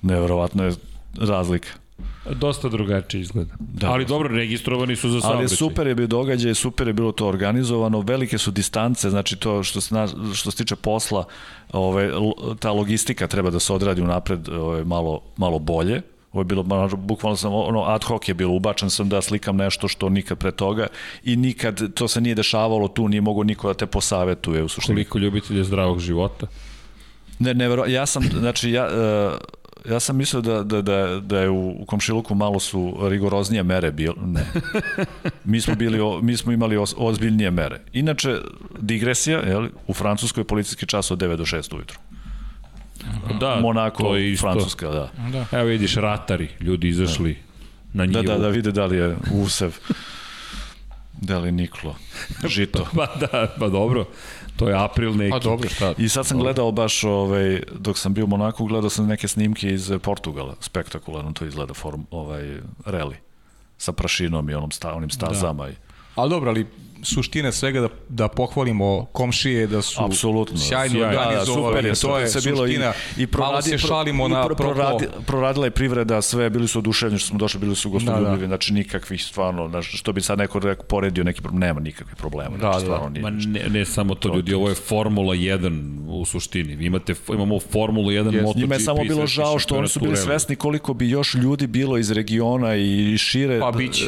nevjerovatno 0.02 0.64
je 0.64 0.72
razlika. 1.20 1.70
Dosta 2.32 2.70
drugačije 2.70 3.22
izgleda. 3.22 3.54
Da, 3.60 3.92
ali 3.92 4.06
dobro, 4.06 4.36
registrovani 4.36 4.96
su 4.96 5.10
za 5.10 5.22
saobraćaj. 5.22 5.42
Ali 5.42 5.50
super 5.50 5.88
je 5.88 5.96
bio 5.96 6.08
događaj, 6.08 6.56
super 6.56 6.88
je 6.88 6.94
bilo 6.94 7.12
to 7.12 7.28
organizovano, 7.28 8.00
velike 8.02 8.38
su 8.38 8.52
distance, 8.52 9.10
znači 9.10 9.36
to 9.36 9.64
što 9.64 9.82
se, 9.82 9.96
što 10.34 10.52
se 10.52 10.58
tiče 10.58 10.76
posla, 10.76 11.26
ove, 11.74 12.12
ta 12.60 12.72
logistika 12.72 13.28
treba 13.28 13.50
da 13.50 13.60
se 13.60 13.74
odradi 13.74 14.02
unapred 14.02 14.50
ove, 14.50 14.84
malo, 14.84 15.22
malo 15.38 15.60
bolje. 15.60 16.02
Ovo 16.32 16.42
je 16.42 16.46
bilo, 16.46 16.64
bukvalno 16.98 17.38
sam, 17.38 17.54
ono, 17.54 17.84
ad 17.84 18.04
hoc 18.04 18.28
je 18.28 18.34
bilo, 18.34 18.54
ubačen 18.54 18.90
sam 18.90 19.10
da 19.10 19.22
slikam 19.22 19.58
nešto 19.58 19.88
što 19.88 20.10
nikad 20.10 20.38
pre 20.38 20.52
toga 20.52 20.88
i 21.24 21.36
nikad 21.36 21.94
to 21.94 22.08
se 22.08 22.22
nije 22.22 22.36
dešavalo 22.36 22.88
tu, 22.88 23.08
nije 23.08 23.22
mogo 23.22 23.44
niko 23.44 23.68
da 23.68 23.74
te 23.74 23.86
posavetuje 23.86 24.64
u 24.64 24.68
suštini. 24.68 24.96
Koliko 24.96 25.18
ljubitelja 25.18 25.64
zdravog 25.64 26.00
života? 26.00 26.48
Ne, 27.40 27.54
ne, 27.54 27.68
ja 27.88 28.06
sam, 28.06 28.24
znači, 28.24 28.72
ja, 28.72 28.86
uh, 28.86 29.38
ja 29.90 30.00
sam 30.00 30.18
mislio 30.18 30.42
da, 30.42 30.64
da, 30.64 30.82
da, 30.82 31.20
da 31.20 31.40
je 31.40 31.50
u, 31.50 31.86
komšiluku 31.86 32.36
malo 32.36 32.60
su 32.60 32.98
rigoroznije 33.02 33.64
mere 33.64 33.92
bile. 33.92 34.16
Ne. 34.26 34.46
Mi 35.44 35.62
smo, 35.62 35.76
bili, 35.76 36.00
mi 36.22 36.38
smo 36.38 36.52
imali 36.52 36.78
ozbiljnije 36.98 37.52
mere. 37.52 37.82
Inače, 37.94 38.38
digresija, 38.80 39.40
jel, 39.40 39.68
u 39.88 39.94
Francuskoj 39.94 40.42
je 40.42 40.46
policijski 40.46 40.86
čas 40.86 41.12
od 41.12 41.20
9 41.20 41.36
do 41.36 41.46
6 41.46 41.76
ujutru. 41.76 42.00
Da, 43.40 43.60
Monako, 43.62 44.04
to 44.04 44.16
je 44.16 44.32
isto. 44.32 44.42
Francuska, 44.42 44.90
da. 44.90 45.10
da. 45.32 45.46
Evo 45.60 45.68
vidiš, 45.68 45.96
ratari, 45.96 46.50
ljudi 46.60 46.90
izašli 46.90 47.34
da. 47.34 47.98
na 47.98 48.06
njivu. 48.06 48.24
Da, 48.24 48.34
da, 48.34 48.38
da 48.38 48.48
vide 48.48 48.72
da 48.72 48.86
li 48.86 48.98
je 48.98 49.16
usev, 49.34 49.78
da 51.22 51.40
li 51.40 51.52
niklo, 51.52 51.96
žito. 52.48 52.88
pa 52.98 53.08
da, 53.20 53.56
pa 53.60 53.70
dobro. 53.70 54.06
To 54.62 54.70
je 54.70 54.76
april 54.78 55.18
neki. 55.18 55.32
Pa 55.32 55.40
dobro, 55.40 55.70
šta? 55.70 55.94
I 55.98 56.10
sad 56.10 56.26
sam 56.26 56.38
dobro. 56.38 56.54
gledao 56.54 56.72
baš, 56.72 57.04
ovaj, 57.04 57.64
dok 57.80 57.98
sam 57.98 58.14
bio 58.14 58.24
u 58.24 58.28
Monaku, 58.28 58.66
gledao 58.66 58.90
sam 58.90 59.08
neke 59.08 59.28
snimke 59.28 59.74
iz 59.74 59.92
Portugala. 60.02 60.56
Spektakularno 60.60 61.32
to 61.32 61.46
izgleda 61.46 61.74
form, 61.74 62.02
ovaj, 62.12 62.58
reli. 62.86 63.16
Sa 63.78 63.92
prašinom 63.92 64.50
i 64.50 64.54
onom 64.54 64.72
sta, 64.72 64.94
onim 64.94 65.10
stazama. 65.10 65.64
Da. 65.64 65.70
I... 65.70 65.74
Ali 66.16 66.30
dobro, 66.30 66.50
ali 66.50 66.68
suština 67.04 67.52
svega 67.52 67.82
da, 67.82 67.88
da 68.10 68.28
pohvalimo 68.28 69.06
komšije 69.06 69.68
da 69.68 69.82
su 69.82 70.04
Apsolutno, 70.04 70.58
sjajno 70.58 71.00
sjajno 71.00 71.08
organizovali, 71.08 71.82
da, 71.84 71.90
da, 71.90 71.96
super 71.96 72.20
je, 72.20 72.32
to 72.32 72.40
je 72.40 72.54
bilo 72.54 72.66
suština. 72.68 72.94
I, 73.18 73.24
i 73.24 73.28
proradi, 73.28 73.52
malo 73.52 73.62
se 73.62 73.78
šalimo 73.78 74.26
pro, 74.26 74.38
na 74.38 74.56
proradi, 74.56 75.08
proradila 75.28 75.66
je 75.66 75.72
privreda, 75.72 76.22
sve 76.22 76.50
bili 76.50 76.68
su 76.68 76.80
oduševljeni 76.80 77.20
što 77.20 77.28
smo 77.28 77.38
došli, 77.38 77.60
bili 77.60 77.76
su 77.76 77.90
gostoljubivi, 77.90 78.32
da, 78.32 78.38
da. 78.38 78.48
znači 78.48 78.74
nikakvih 78.74 79.24
stvarno, 79.24 79.70
znači, 79.70 79.98
što 79.98 80.14
bi 80.14 80.22
sad 80.22 80.38
neko 80.38 80.60
rekao, 80.60 80.86
poredio 80.86 81.24
neki 81.24 81.42
problem, 81.42 81.60
nema 81.60 81.80
nikakvih 81.80 82.16
problema. 82.16 82.58
Da, 82.58 82.80
znači, 82.80 82.86
da. 82.86 83.10
Nije, 83.10 83.24
Ma 83.24 83.30
ne, 83.30 83.70
ne 83.70 83.86
samo 83.86 84.16
to, 84.16 84.36
ljudi, 84.36 84.54
ovo 84.54 84.70
je 84.70 84.76
Formula 84.76 85.36
1 85.36 86.08
u 86.08 86.26
suštini. 86.26 86.76
Vi 86.76 86.86
imate, 86.86 87.14
imamo 87.34 87.60
Formulu 87.60 88.10
1 88.10 88.24
yes. 88.24 88.42
MotoGP. 88.42 88.58
Njima 88.58 88.76
je 88.76 88.80
samo 88.80 89.04
bilo 89.04 89.28
žao 89.28 89.60
što 89.60 89.76
oni 89.76 89.88
su 89.88 90.00
bili 90.00 90.18
svesni 90.18 90.56
koliko 90.56 90.94
bi 90.94 91.10
još 91.10 91.34
ljudi 91.34 91.68
bilo 91.68 91.98
iz 91.98 92.12
regiona 92.12 92.76
i 92.76 93.18
šire. 93.18 93.60
Pa 93.60 93.72
biće 93.72 94.06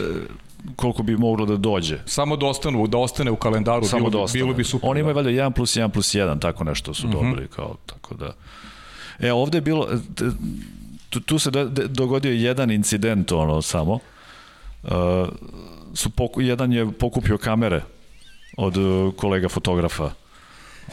koliko 0.75 1.03
bi 1.03 1.17
moglo 1.17 1.45
da 1.45 1.57
dođe. 1.57 1.99
Samo 2.05 2.35
da 2.35 2.45
ostanu, 2.45 2.87
da 2.87 2.97
ostane 2.97 3.31
u 3.31 3.35
kalendaru, 3.35 3.85
Samo 3.85 3.99
bilo, 3.99 4.09
da 4.09 4.19
ostane. 4.19 4.43
bilo 4.43 4.53
bi 4.53 4.63
super. 4.63 4.89
Oni 4.89 4.99
imaju 4.99 5.15
valjda 5.15 5.29
1 5.29 5.51
plus 5.51 5.75
1 5.77 5.89
plus 5.89 6.15
1, 6.15 6.39
tako 6.39 6.63
nešto 6.63 6.93
su 6.93 7.07
mhm. 7.07 7.17
-huh. 7.17 7.29
dobili, 7.29 7.47
kao, 7.47 7.75
tako 7.85 8.15
da... 8.15 8.33
E, 9.19 9.31
ovde 9.33 9.57
je 9.57 9.61
bilo, 9.61 9.87
tu, 11.09 11.19
tu 11.19 11.39
se 11.39 11.51
do, 11.51 11.65
dogodio 11.87 12.31
jedan 12.31 12.71
incident, 12.71 13.31
ono, 13.31 13.61
samo. 13.61 13.99
Uh, 14.83 14.89
su 15.93 16.09
poku, 16.09 16.41
jedan 16.41 16.73
je 16.73 16.91
pokupio 16.91 17.37
kamere 17.37 17.81
od 18.57 18.77
uh, 18.77 19.13
kolega 19.15 19.49
fotografa. 19.49 20.11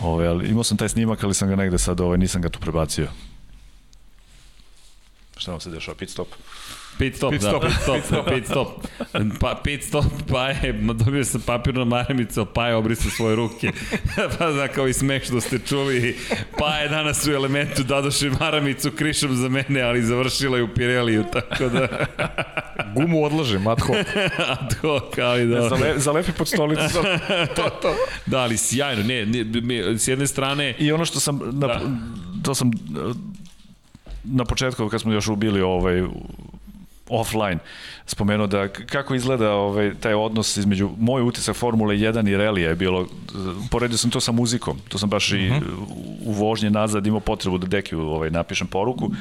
Ove, 0.00 0.26
ali 0.26 0.49
imao 0.49 0.65
sam 0.65 0.76
taj 0.76 0.89
snimak, 0.89 1.24
ali 1.24 1.34
sam 1.34 1.49
ga 1.49 1.57
negde 1.57 1.78
sad, 1.78 2.00
ovaj, 2.00 2.18
nisam 2.18 2.42
ga 2.42 2.49
tu 2.49 2.60
prebacio. 2.60 3.08
Šta 5.36 5.50
vam 5.50 5.60
se 5.60 5.70
dešava? 5.70 5.97
Pit 5.97 6.10
stop. 6.10 6.28
Pit 6.28 6.39
stop, 6.39 6.50
pit 7.00 7.16
stop, 7.16 7.32
da, 7.32 7.38
pit 7.38 7.72
stop, 7.82 7.96
pit 7.96 8.04
stop, 8.04 8.28
pit 8.28 8.46
stop. 8.46 8.68
Pa, 9.40 9.60
pit 9.64 9.84
stop, 9.84 10.04
pa 10.28 10.48
je, 10.48 10.72
dobio 10.72 11.24
sam 11.24 11.40
papirnu 11.40 11.84
maramicu, 11.84 12.46
pa 12.54 12.66
je 12.66 12.74
obrisao 12.74 13.10
svoje 13.10 13.36
ruke. 13.36 13.72
pa 14.38 14.50
da, 14.50 14.68
kao 14.68 14.88
i 14.88 14.92
smeh 14.92 15.24
što 15.24 15.40
ste 15.40 15.58
čuli, 15.58 16.16
pa 16.58 16.76
je 16.76 16.88
danas 16.88 17.26
u 17.26 17.30
elementu 17.32 17.82
dadoše 17.82 18.30
maramicu 18.40 18.90
krišom 18.90 19.36
za 19.36 19.48
mene, 19.48 19.82
ali 19.82 20.02
završila 20.02 20.56
je 20.56 20.62
u 20.62 20.74
Pireliju, 20.74 21.24
tako 21.32 21.68
da... 21.68 21.88
Gumu 22.94 23.24
odlažem, 23.24 23.66
ad 23.66 23.80
hoc. 23.80 23.96
ad 24.48 24.74
hoc, 24.80 25.02
kao 25.14 25.38
i 25.38 25.46
da... 25.46 25.68
Zale, 25.68 25.94
zalepi 25.96 26.32
pod 26.32 26.48
stolicu. 26.48 26.98
to, 27.56 27.70
to. 27.82 27.94
Da, 28.26 28.38
ali 28.38 28.56
sjajno, 28.56 29.02
ne, 29.02 29.26
ne, 29.26 29.44
ne, 29.44 29.98
s 29.98 30.08
jedne 30.08 30.26
strane... 30.26 30.74
I 30.78 30.92
ono 30.92 31.04
što 31.04 31.20
sam, 31.20 31.40
na, 31.52 31.66
da. 31.66 31.80
to 32.42 32.54
sam 32.54 32.70
na 34.24 34.44
početku 34.44 34.88
kad 34.88 35.00
smo 35.00 35.12
još 35.12 35.28
ubili 35.28 35.60
ovaj 35.60 36.02
offline 37.10 37.58
spomenuo 38.06 38.47
da 38.47 38.68
kako 38.68 39.14
izgleda 39.14 39.52
ovaj, 39.52 39.94
taj 40.00 40.14
odnos 40.14 40.56
između 40.56 40.90
moj 40.98 41.22
utisak 41.22 41.56
Formule 41.56 41.94
1 41.94 42.28
i 42.28 42.36
relija 42.36 42.68
je 42.68 42.74
bilo, 42.74 43.06
poredio 43.70 43.98
sam 43.98 44.10
to 44.10 44.20
sa 44.20 44.32
muzikom, 44.32 44.78
to 44.89 44.98
sam 44.98 45.08
baš 45.08 45.32
uh 45.32 45.39
-huh. 45.39 45.47
i 45.47 45.50
mhm. 45.50 45.64
u 46.24 46.32
vožnje 46.32 46.70
nazad 46.70 47.06
imao 47.06 47.20
potrebu 47.20 47.58
da 47.58 47.66
deki 47.66 47.94
ovaj, 47.94 48.30
napišem 48.30 48.66
poruku, 48.66 49.05
uh, 49.05 49.12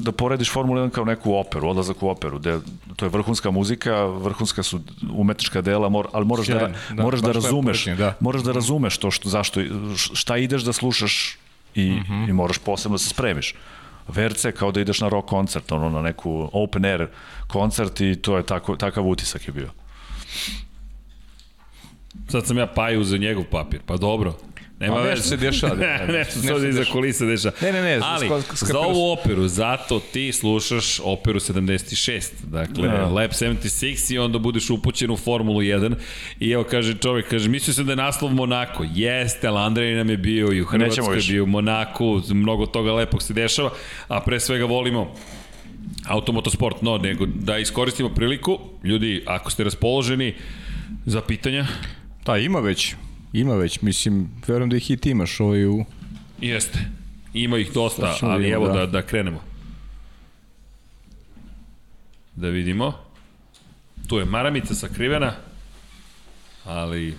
da 0.00 0.12
porediš 0.12 0.52
Formulu 0.52 0.80
1 0.80 0.90
kao 0.90 1.04
neku 1.04 1.34
operu, 1.34 1.68
odlazak 1.68 2.02
u 2.02 2.08
operu, 2.08 2.38
da 2.38 2.60
to 2.96 3.04
je 3.04 3.08
vrhunska 3.08 3.50
muzika, 3.50 4.04
vrhunska 4.04 4.62
su 4.62 4.80
umetnička 5.12 5.60
dela, 5.60 5.88
mor, 5.88 6.06
ali 6.12 6.24
moraš 6.24 6.46
Sjajn, 6.46 6.58
da, 6.58 6.94
da 6.94 7.02
moraš 7.02 7.20
da 7.20 7.32
razumeš, 7.32 7.84
da. 7.86 8.14
moraš 8.20 8.42
da 8.42 8.52
razumeš 8.52 8.98
to 8.98 9.10
što 9.10 9.28
zašto 9.28 9.60
šta 9.96 10.36
ideš 10.36 10.62
da 10.62 10.72
slušaš 10.72 11.36
i, 11.74 11.90
mhm. 11.90 12.12
-huh. 12.12 12.30
i 12.30 12.32
moraš 12.32 12.58
posebno 12.58 12.94
da 12.94 12.98
se 12.98 13.08
spremiš. 13.08 13.54
VRC 14.10 14.46
kao 14.58 14.72
da 14.72 14.80
ideš 14.80 15.00
na 15.00 15.08
rock 15.08 15.28
koncert, 15.28 15.72
ono 15.72 15.88
na 15.88 16.02
neku 16.02 16.50
open 16.52 16.84
air 16.84 17.06
koncert 17.46 18.00
i 18.00 18.16
to 18.16 18.36
je 18.36 18.46
tako, 18.46 18.76
takav 18.76 19.08
utisak 19.08 19.46
je 19.46 19.52
bio. 19.52 19.70
Sad 22.28 22.46
sam 22.46 22.58
ja 22.58 22.66
paju 22.66 23.04
za 23.04 23.16
njegov 23.16 23.44
papir, 23.44 23.80
pa 23.86 23.96
dobro. 23.96 24.34
Nema 24.80 24.96
pa 24.96 25.04
nešto 25.04 25.28
se 25.28 25.36
dešava. 25.36 25.74
ne, 25.86 26.06
ne, 26.06 26.12
nešto 26.12 26.60
se 26.60 26.68
iza 26.68 26.84
kulisa 26.92 27.26
dešava. 27.26 27.54
Ne, 27.62 27.72
ne, 27.72 27.82
ne. 27.82 28.00
Ali, 28.02 28.30
za 28.54 28.78
ovu 28.78 29.12
operu, 29.12 29.48
zato 29.48 30.00
ti 30.12 30.32
slušaš 30.32 31.00
operu 31.04 31.40
76, 31.40 32.30
dakle, 32.42 32.88
ja. 32.88 32.96
Da. 32.96 33.06
Lab 33.06 33.30
76 33.30 34.14
i 34.14 34.18
onda 34.18 34.38
budeš 34.38 34.70
upućen 34.70 35.10
u 35.10 35.16
Formulu 35.16 35.60
1 35.60 35.94
i 36.40 36.50
evo 36.50 36.64
kaže 36.64 36.94
čovjek, 36.94 37.28
kaže, 37.28 37.48
mislio 37.48 37.74
sam 37.74 37.86
da 37.86 37.92
je 37.92 37.96
naslov 37.96 38.32
Monako. 38.32 38.84
Jeste, 38.94 39.48
ali 39.48 39.58
Andrej 39.58 39.94
nam 39.94 40.10
je 40.10 40.16
bio 40.16 40.52
i 40.52 40.62
u 40.62 40.64
Hrvatskoj 40.64 41.16
je 41.16 41.22
bio 41.28 41.44
u 41.44 41.46
Monaku, 41.46 42.22
mnogo 42.30 42.66
toga 42.66 42.92
lepog 42.92 43.22
se 43.22 43.34
dešava, 43.34 43.70
a 44.08 44.20
pre 44.20 44.40
svega 44.40 44.64
volimo 44.64 45.14
automotosport, 46.08 46.82
no, 46.82 46.98
nego 46.98 47.26
da 47.26 47.58
iskoristimo 47.58 48.08
priliku, 48.08 48.58
ljudi, 48.84 49.22
ako 49.26 49.50
ste 49.50 49.64
raspoloženi 49.64 50.34
za 51.06 51.20
pitanja, 51.20 51.66
Da, 52.26 52.36
ima 52.38 52.60
već. 52.60 52.94
Ima 53.32 53.54
već, 53.54 53.80
mislim, 53.80 54.30
verujem 54.46 54.70
da 54.70 54.76
ih 54.76 54.90
i 54.90 54.96
ti 54.96 55.10
imaš 55.10 55.40
ovaj 55.40 55.66
u... 55.66 55.84
Jeste. 56.40 56.78
Ima 57.34 57.58
ih 57.58 57.72
dosta, 57.72 58.16
ali 58.22 58.48
evo 58.48 58.68
da. 58.68 58.72
da, 58.72 58.86
da 58.86 59.02
krenemo. 59.02 59.40
Da 62.34 62.48
vidimo. 62.48 62.92
Tu 64.06 64.18
je 64.18 64.24
maramica 64.24 64.74
sakrivena, 64.74 65.32
ali 66.64 67.14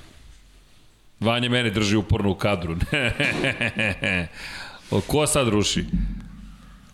Vanja 1.21 1.49
mene 1.49 1.69
drži 1.69 1.97
uporno 1.97 2.31
u 2.31 2.35
kadru. 2.35 2.75
o, 4.91 5.01
ko 5.07 5.27
sad 5.27 5.47
ruši? 5.47 5.85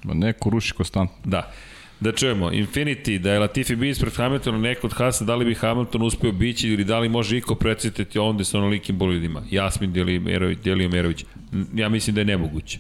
Ma 0.03 0.13
neko 0.13 0.49
ruši 0.49 0.73
konstantno. 0.73 1.17
Da. 1.23 1.51
Da 1.99 2.11
čujemo, 2.11 2.51
Infinity, 2.51 3.17
da 3.17 3.31
je 3.31 3.39
Latifi 3.39 3.75
bio 3.75 3.89
ispred 3.89 4.13
Hamiltona, 4.13 4.57
neko 4.57 4.87
od 4.87 4.93
Hasa, 4.93 5.25
da 5.25 5.35
li 5.35 5.45
bi 5.45 5.55
Hamilton 5.55 6.01
uspeo 6.01 6.31
bići 6.31 6.69
ili 6.69 6.83
da 6.83 6.99
li 6.99 7.09
može 7.09 7.37
iko 7.37 7.55
precitati 7.55 8.19
onda 8.19 8.43
sa 8.43 8.57
onolikim 8.57 8.97
bolidima? 8.97 9.43
Jasmin 9.51 9.93
Delio 9.93 10.21
Merović, 10.21 10.59
Delio 10.63 10.89
Merović. 10.89 11.25
Ja 11.73 11.89
mislim 11.89 12.15
da 12.15 12.21
je 12.21 12.25
nemoguće. 12.25 12.79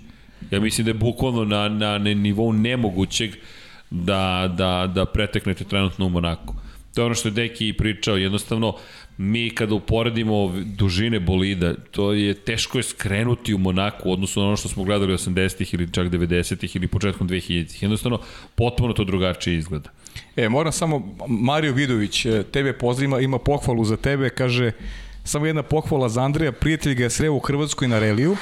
Ja 0.51 0.59
mislim 0.59 0.85
da 0.85 0.89
je 0.89 0.93
bukvalno 0.93 1.45
na, 1.45 1.69
na, 1.69 1.97
na 1.97 2.13
nivou 2.13 2.53
nemogućeg 2.53 3.31
da, 3.89 4.53
da, 4.57 4.91
da 4.95 5.05
preteknete 5.05 5.63
trenutno 5.63 6.05
u 6.05 6.09
Monaku. 6.09 6.55
To 6.95 7.01
je 7.01 7.05
ono 7.05 7.15
što 7.15 7.27
je 7.27 7.31
Deki 7.31 7.73
pričao, 7.73 8.17
jednostavno 8.17 8.75
mi 9.17 9.49
kada 9.49 9.75
uporedimo 9.75 10.53
dužine 10.65 11.19
bolida, 11.19 11.73
to 11.91 12.13
je 12.13 12.33
teško 12.33 12.77
je 12.77 12.83
skrenuti 12.83 13.53
u 13.53 13.57
Monaku 13.57 14.09
u 14.09 14.13
odnosu 14.13 14.39
na 14.39 14.47
ono 14.47 14.57
što 14.57 14.69
smo 14.69 14.83
gledali 14.83 15.13
80-ih 15.13 15.73
ili 15.73 15.91
čak 15.91 16.07
90-ih 16.07 16.75
ili 16.75 16.87
početkom 16.87 17.29
2000-ih. 17.29 17.83
Jednostavno, 17.83 18.19
potpuno 18.55 18.93
to 18.93 19.03
drugačije 19.03 19.57
izgleda. 19.57 19.89
E, 20.35 20.49
moram 20.49 20.71
samo, 20.71 21.15
Mario 21.27 21.73
Vidović, 21.73 22.25
e, 22.25 22.43
tebe 22.43 22.73
pozdrava, 22.73 23.21
ima 23.21 23.39
pohvalu 23.39 23.85
za 23.85 23.97
tebe, 23.97 24.29
kaže, 24.29 24.71
samo 25.23 25.45
jedna 25.45 25.63
pohvala 25.63 26.09
za 26.09 26.23
Andreja, 26.23 26.51
prijatelj 26.51 26.95
ga 26.95 27.03
je 27.03 27.09
sreo 27.09 27.33
u 27.33 27.39
Hrvatskoj 27.39 27.87
na 27.87 27.99
reliju, 27.99 28.35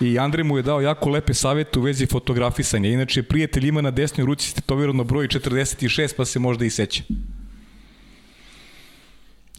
i 0.00 0.18
Andrej 0.18 0.44
mu 0.44 0.56
je 0.56 0.62
dao 0.62 0.80
jako 0.80 1.10
lepe 1.10 1.34
savete 1.34 1.78
u 1.78 1.82
vezi 1.82 2.06
fotografisanja. 2.06 2.90
Inače, 2.90 3.22
prijatelj 3.22 3.66
ima 3.66 3.80
na 3.80 3.90
desnoj 3.90 4.26
ruci 4.26 4.50
stetovirano 4.50 5.04
broj 5.04 5.28
46, 5.28 6.14
pa 6.16 6.24
se 6.24 6.38
možda 6.38 6.64
i 6.64 6.70
seća. 6.70 7.02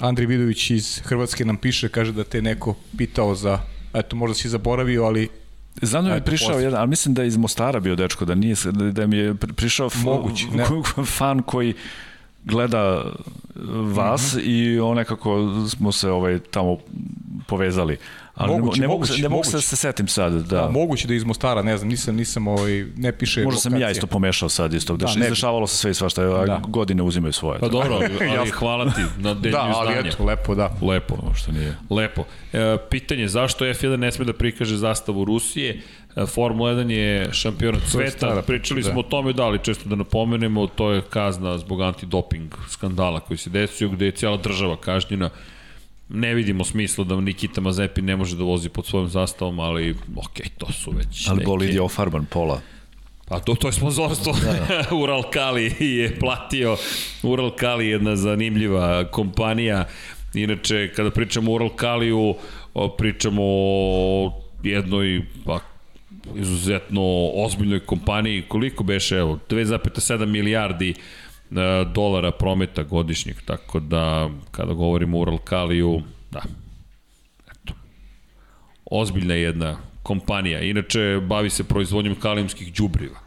Andrej 0.02 0.28
Vidović 0.28 0.70
iz 0.70 1.02
Hrvatske 1.06 1.46
nam 1.46 1.58
piše, 1.58 1.90
kaže 1.90 2.12
da 2.12 2.24
te 2.24 2.42
neko 2.42 2.76
pitao 2.98 3.36
za, 3.36 3.60
eto 3.94 4.16
možda 4.16 4.34
si 4.34 4.50
zaboravio, 4.50 5.04
ali 5.04 5.30
Znam 5.82 6.04
da 6.04 6.10
mi 6.10 6.16
je 6.16 6.26
prišao 6.26 6.60
jedan, 6.60 6.80
ali 6.80 6.90
mislim 6.90 7.14
da 7.14 7.22
je 7.22 7.28
iz 7.28 7.38
Mostara 7.38 7.80
bio 7.80 7.96
dečko, 7.96 8.26
da 8.26 8.36
nije 8.36 8.56
da 8.92 9.08
mi 9.08 9.18
je 9.18 9.36
prišao 9.36 9.90
Mogući, 10.04 10.48
ne. 10.48 10.66
fan 11.18 11.42
koji 11.42 11.74
gleda 12.44 13.04
vas 13.96 14.34
mm 14.34 14.38
-hmm. 14.38 14.44
i 14.46 14.80
on 14.80 14.98
nekako 14.98 15.50
smo 15.70 15.92
se 15.92 16.10
ovaj 16.10 16.40
tamo 16.40 16.78
povezali. 17.48 17.98
Ali 18.42 18.52
moguće, 18.52 18.82
ne, 18.82 18.88
mogu, 18.88 19.00
moguće, 19.00 19.22
ne 19.22 19.30
mogu 19.30 19.44
se 19.44 19.58
da 19.58 19.62
se 19.62 19.76
setim 19.76 20.08
sad. 20.08 20.34
Da. 20.34 20.42
da. 20.42 20.70
moguće 20.70 21.08
da 21.08 21.14
iz 21.14 21.24
Mostara, 21.24 21.62
ne 21.62 21.78
znam, 21.78 21.90
nisam, 21.90 22.16
nisam 22.16 22.48
ovaj, 22.48 22.86
ne 22.98 23.12
piše 23.12 23.44
Možda 23.44 23.60
sam 23.60 23.78
ja 23.78 23.92
isto 23.92 24.08
pomešao 24.08 24.50
sad 24.50 24.74
isto. 24.74 24.98
Da, 24.98 25.08
izdešavalo 25.18 25.68
se 25.68 25.78
sve 25.78 25.92
i 25.92 25.94
svašta, 25.94 26.24
da. 26.24 26.62
godine 26.68 27.04
uzimaju 27.04 27.34
svoje. 27.34 27.60
Pa 27.60 27.68
dobro, 27.68 28.00
ali 28.40 28.50
hvala 28.60 28.86
ti 28.86 29.02
na 29.18 29.34
delju 29.34 29.52
da, 29.52 29.62
ali 29.62 29.94
znanja. 29.94 30.10
eto, 30.10 30.26
lepo, 30.26 30.56
da. 30.56 30.72
Lepo, 30.82 31.16
što 31.36 31.52
nije. 31.52 31.78
Lepo. 31.90 32.24
E, 32.54 32.78
pitanje, 32.90 33.28
zašto 33.28 33.66
F1 33.66 33.96
ne 33.96 34.12
sme 34.12 34.26
da 34.26 34.34
prikaže 34.34 34.78
zastavu 34.78 35.26
Rusije? 35.26 35.82
E, 36.16 36.26
Formula 36.26 36.72
1 36.72 36.90
je 36.90 37.34
šampion 37.34 37.76
sveta, 37.88 38.42
pričali 38.48 38.84
smo 38.84 38.94
da. 38.94 39.00
o 39.00 39.04
tome 39.04 39.34
da 39.34 39.48
li 39.48 39.60
često 39.64 39.90
da 39.90 39.96
napomenemo, 39.96 40.68
to 40.68 40.92
je 40.92 41.02
kazna 41.02 41.58
zbog 41.58 41.82
antidoping 41.82 42.54
skandala 42.70 43.20
koji 43.20 43.38
se 43.38 43.50
desio, 43.50 43.90
gde 43.90 44.06
je 44.06 44.12
cijela 44.12 44.38
država 44.38 44.78
kažnjena 44.78 45.30
ne 46.14 46.34
vidimo 46.34 46.64
smisla 46.64 47.04
da 47.04 47.22
Nikita 47.22 47.62
Mazepin 47.62 48.06
ne 48.06 48.16
može 48.16 48.38
da 48.38 48.44
vozi 48.44 48.70
pod 48.70 48.86
svojom 48.86 49.08
zastavom, 49.08 49.60
ali 49.60 49.96
ok, 50.16 50.40
to 50.58 50.72
su 50.72 50.92
već 50.92 51.28
Ali 51.28 51.38
neke... 51.38 51.46
bolid 51.46 51.74
je 51.74 51.82
ofarban 51.82 52.26
pola. 52.26 52.62
Pa 53.28 53.40
to, 53.40 53.56
to 53.56 53.68
je 53.68 53.72
sponzorstvo. 53.72 54.34
Da, 54.44 54.54
da. 54.54 54.96
Ural 55.04 55.24
Kali 55.32 55.76
je 55.80 56.20
platio. 56.20 56.78
Ural 57.24 57.52
Kali 57.56 57.86
je 57.86 57.92
jedna 57.92 58.16
zanimljiva 58.16 59.04
kompanija. 59.12 59.88
Inače, 60.34 60.94
kada 60.96 61.12
pričamo 61.12 61.52
o 61.52 61.56
Ural 61.56 61.70
Kaliju, 61.70 62.36
pričamo 62.98 63.42
o 63.44 64.32
jednoj 64.64 65.22
pa, 65.46 65.60
izuzetno 66.36 67.02
ozbiljnoj 67.34 67.80
kompaniji. 67.80 68.42
Koliko 68.48 68.84
beše, 68.84 69.18
evo, 69.18 69.40
2,7 69.50 70.26
milijardi 70.26 70.90
uh, 70.90 70.98
dolara 71.94 72.32
prometa 72.32 72.84
godišnjeg, 72.84 73.42
tako 73.46 73.80
da 73.80 74.30
kada 74.52 74.74
govorimo 74.74 75.18
o 75.18 75.22
Uralkaliju, 75.22 76.02
da, 76.32 76.42
eto, 77.52 77.74
ozbiljna 78.86 79.34
jedna 79.34 79.78
kompanija. 80.04 80.62
Inače, 80.62 81.20
bavi 81.24 81.50
se 81.50 81.64
proizvodnjom 81.64 82.16
kalijumskih 82.16 82.74
đubriva. 82.74 83.20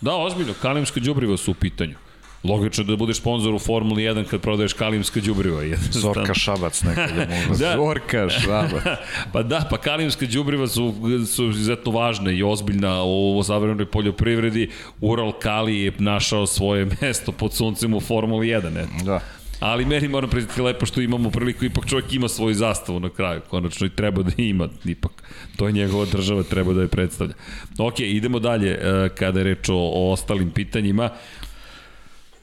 Da, 0.00 0.14
ozbiljno, 0.14 0.54
kalijumska 0.62 1.00
đubriva 1.00 1.36
su 1.36 1.50
u 1.50 1.54
pitanju. 1.54 1.94
Logično 2.44 2.84
da 2.84 2.96
budeš 2.96 3.16
sponsor 3.16 3.54
u 3.54 3.58
Formuli 3.58 4.02
1 4.02 4.24
kad 4.24 4.40
prodaješ 4.40 4.72
kalijumska 4.72 5.20
đubriva. 5.20 5.62
Zorka 5.90 6.34
Šabac 6.34 6.82
nekada 6.82 7.26
možda. 7.48 7.66
da. 7.66 7.76
Zorka 7.76 8.28
Šabac. 8.28 8.82
pa 9.32 9.42
da, 9.42 9.66
pa 9.70 9.78
kalijumska 9.78 10.26
đubriva 10.26 10.66
su, 10.66 10.94
su 11.26 11.48
izuzetno 11.48 11.92
važne 11.92 12.36
i 12.36 12.42
ozbiljna 12.42 13.04
u 13.04 13.42
savremenoj 13.44 13.86
poljoprivredi. 13.86 14.70
Ural 15.00 15.32
Kali 15.32 15.80
je 15.80 15.92
našao 15.98 16.46
svoje 16.46 16.88
mesto 17.00 17.32
pod 17.32 17.54
suncem 17.54 17.94
u 17.94 18.00
Formuli 18.00 18.46
1. 18.46 18.70
Ne? 18.70 18.86
Da. 19.04 19.20
Ali 19.60 19.84
meni 19.84 20.08
moram 20.08 20.30
priznati 20.30 20.62
lepo 20.62 20.86
što 20.86 21.00
imamo 21.00 21.30
priliku, 21.30 21.64
ipak 21.64 21.86
čovjek 21.86 22.12
ima 22.12 22.28
svoju 22.28 22.54
zastavu 22.54 23.00
na 23.00 23.10
kraju, 23.10 23.40
konačno 23.48 23.86
i 23.86 23.90
treba 23.90 24.22
da 24.22 24.32
ima, 24.36 24.68
ipak 24.84 25.22
to 25.56 25.66
je 25.66 25.72
njegova 25.72 26.04
država, 26.04 26.42
treba 26.42 26.72
da 26.72 26.82
je 26.82 26.88
predstavlja. 26.88 27.34
Ok, 27.78 28.00
idemo 28.00 28.38
dalje, 28.38 28.70
e, 28.70 29.08
kada 29.08 29.40
je 29.40 29.44
reč 29.44 29.68
o, 29.68 29.74
o 29.74 30.12
ostalim 30.12 30.50
pitanjima. 30.50 31.10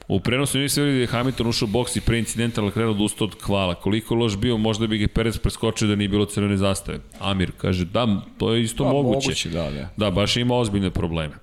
U 0.08 0.20
prenosu 0.20 0.58
nisi 0.58 0.80
videli 0.80 0.96
da 0.96 1.00
je 1.00 1.06
Hamilton 1.06 1.46
ušao 1.46 1.66
u 1.66 1.70
boks 1.70 1.96
i 1.96 2.00
pre 2.00 2.18
incidenta 2.18 2.62
Leclerc 2.62 2.90
odustao 2.90 3.26
od 3.26 3.34
kvala. 3.34 3.74
Koliko 3.74 4.14
loš 4.14 4.36
bio, 4.36 4.56
možda 4.56 4.86
bi 4.86 4.98
ga 4.98 5.08
Perez 5.14 5.38
preskočio 5.38 5.88
da 5.88 5.96
nije 5.96 6.08
bilo 6.08 6.24
crvene 6.24 6.56
zastave. 6.56 6.98
Amir 7.18 7.52
kaže, 7.56 7.84
da, 7.84 8.22
to 8.38 8.54
je 8.54 8.62
isto 8.62 8.84
da, 8.84 8.90
moguće. 8.90 9.28
moguće. 9.28 9.48
Da, 9.50 9.70
da. 9.70 9.90
da, 9.96 10.10
baš 10.10 10.36
ima 10.36 10.54
ozbiljne 10.54 10.90
probleme. 10.90 11.34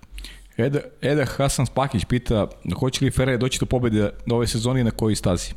Eda, 0.58 0.80
Eda 1.02 1.26
Hasan 1.26 1.66
Spakić 1.66 2.06
pita, 2.06 2.48
hoće 2.80 3.06
li 3.06 3.12
Ferrari 3.12 3.38
doći 3.38 3.60
do 3.60 3.66
pobede 3.66 4.10
ove 4.32 4.48
sezoni 4.48 4.82
i 4.82 4.84
na 4.84 4.92
kojoj 4.92 5.16
stazi? 5.16 5.54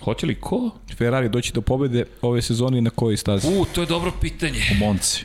Hoće 0.00 0.26
li 0.26 0.34
ko? 0.40 0.70
Ferrari 0.96 1.28
doći 1.28 1.52
do 1.52 1.60
pobede 1.60 2.04
ove 2.22 2.42
sezoni 2.42 2.80
na 2.80 2.90
kojoj 2.90 3.16
stazi? 3.16 3.48
U, 3.48 3.64
to 3.74 3.80
je 3.80 3.86
dobro 3.86 4.12
pitanje. 4.20 4.60
U 4.72 4.74
Monci. 4.84 5.24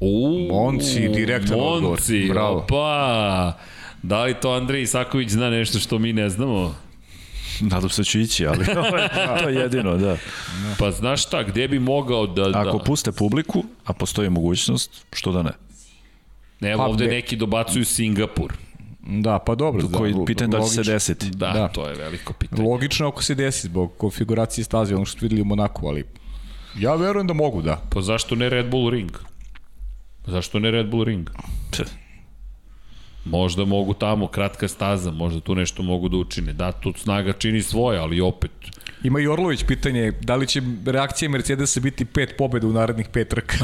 U, 0.00 0.48
Monci, 0.50 1.08
direktan 1.08 1.58
Monci, 1.58 1.74
odgovor. 1.74 2.00
Bravo. 2.28 2.58
Opa. 2.58 3.52
Da 4.02 4.22
li 4.22 4.34
to 4.34 4.52
Andrej 4.52 4.82
Isaković 4.82 5.30
zna 5.30 5.50
nešto 5.50 5.78
što 5.78 5.98
mi 5.98 6.12
ne 6.12 6.30
znamo? 6.30 6.74
Nadam 7.60 7.90
se 7.90 8.00
da 8.00 8.04
ću 8.04 8.20
ići, 8.20 8.46
ali 8.46 8.64
to 9.42 9.48
je 9.48 9.54
jedino, 9.54 9.96
da. 9.96 10.16
Pa 10.78 10.90
znaš 10.90 11.22
šta, 11.22 11.42
gde 11.42 11.68
bi 11.68 11.78
mogao 11.78 12.26
da... 12.26 12.60
Ako 12.60 12.78
da... 12.78 12.84
puste 12.84 13.12
publiku, 13.12 13.64
a 13.84 13.92
postoji 13.92 14.30
mogućnost, 14.30 15.06
što 15.12 15.32
da 15.32 15.42
ne? 15.42 15.52
Ne, 16.60 16.76
pa, 16.76 16.82
ovde 16.82 17.06
neki 17.06 17.36
dobacuju 17.36 17.84
Singapur. 17.84 18.52
Da, 19.00 19.38
pa 19.38 19.54
dobro. 19.54 19.88
Koji 19.92 20.14
da, 20.14 20.24
pitanje 20.26 20.58
da 20.58 20.64
će 20.64 20.68
se 20.68 20.82
desiti. 20.82 21.30
Da, 21.30 21.50
da, 21.52 21.68
to 21.68 21.88
je 21.88 21.94
veliko 21.94 22.32
pitanje. 22.32 22.68
Logično 22.68 23.08
ako 23.08 23.22
se 23.22 23.34
desi 23.34 23.66
zbog 23.66 23.92
konfiguracije 23.96 24.64
staze, 24.64 24.96
ono 24.96 25.04
što 25.04 25.18
videli 25.22 25.42
u 25.42 25.44
Monaku, 25.44 25.88
ali 25.88 26.04
ja 26.78 26.94
verujem 26.94 27.26
da 27.26 27.34
mogu, 27.34 27.62
da. 27.62 27.82
Pa 27.90 28.00
zašto 28.02 28.34
ne 28.34 28.48
Red 28.48 28.70
Bull 28.70 28.90
Ring? 28.90 29.10
Zašto 30.26 30.58
ne 30.58 30.70
Red 30.70 30.90
Bull 30.90 31.04
Ring? 31.04 31.30
Možda 33.26 33.64
mogu 33.64 33.94
tamo, 33.94 34.26
kratka 34.26 34.68
staza, 34.68 35.10
možda 35.10 35.40
tu 35.40 35.54
nešto 35.54 35.82
mogu 35.82 36.08
da 36.08 36.16
učine. 36.16 36.52
Da, 36.52 36.72
tu 36.72 36.92
snaga 36.96 37.32
čini 37.32 37.62
svoje, 37.62 37.98
ali 37.98 38.20
opet... 38.20 38.50
Ima 39.02 39.20
i 39.20 39.26
Orlović 39.26 39.64
pitanje, 39.64 40.12
da 40.20 40.36
li 40.36 40.46
će 40.46 40.62
reakcija 40.86 41.28
Mercedesa 41.28 41.80
biti 41.80 42.04
pet 42.04 42.34
pobjeda 42.38 42.66
u 42.66 42.72
narednih 42.72 43.08
pet 43.08 43.28
trka? 43.28 43.56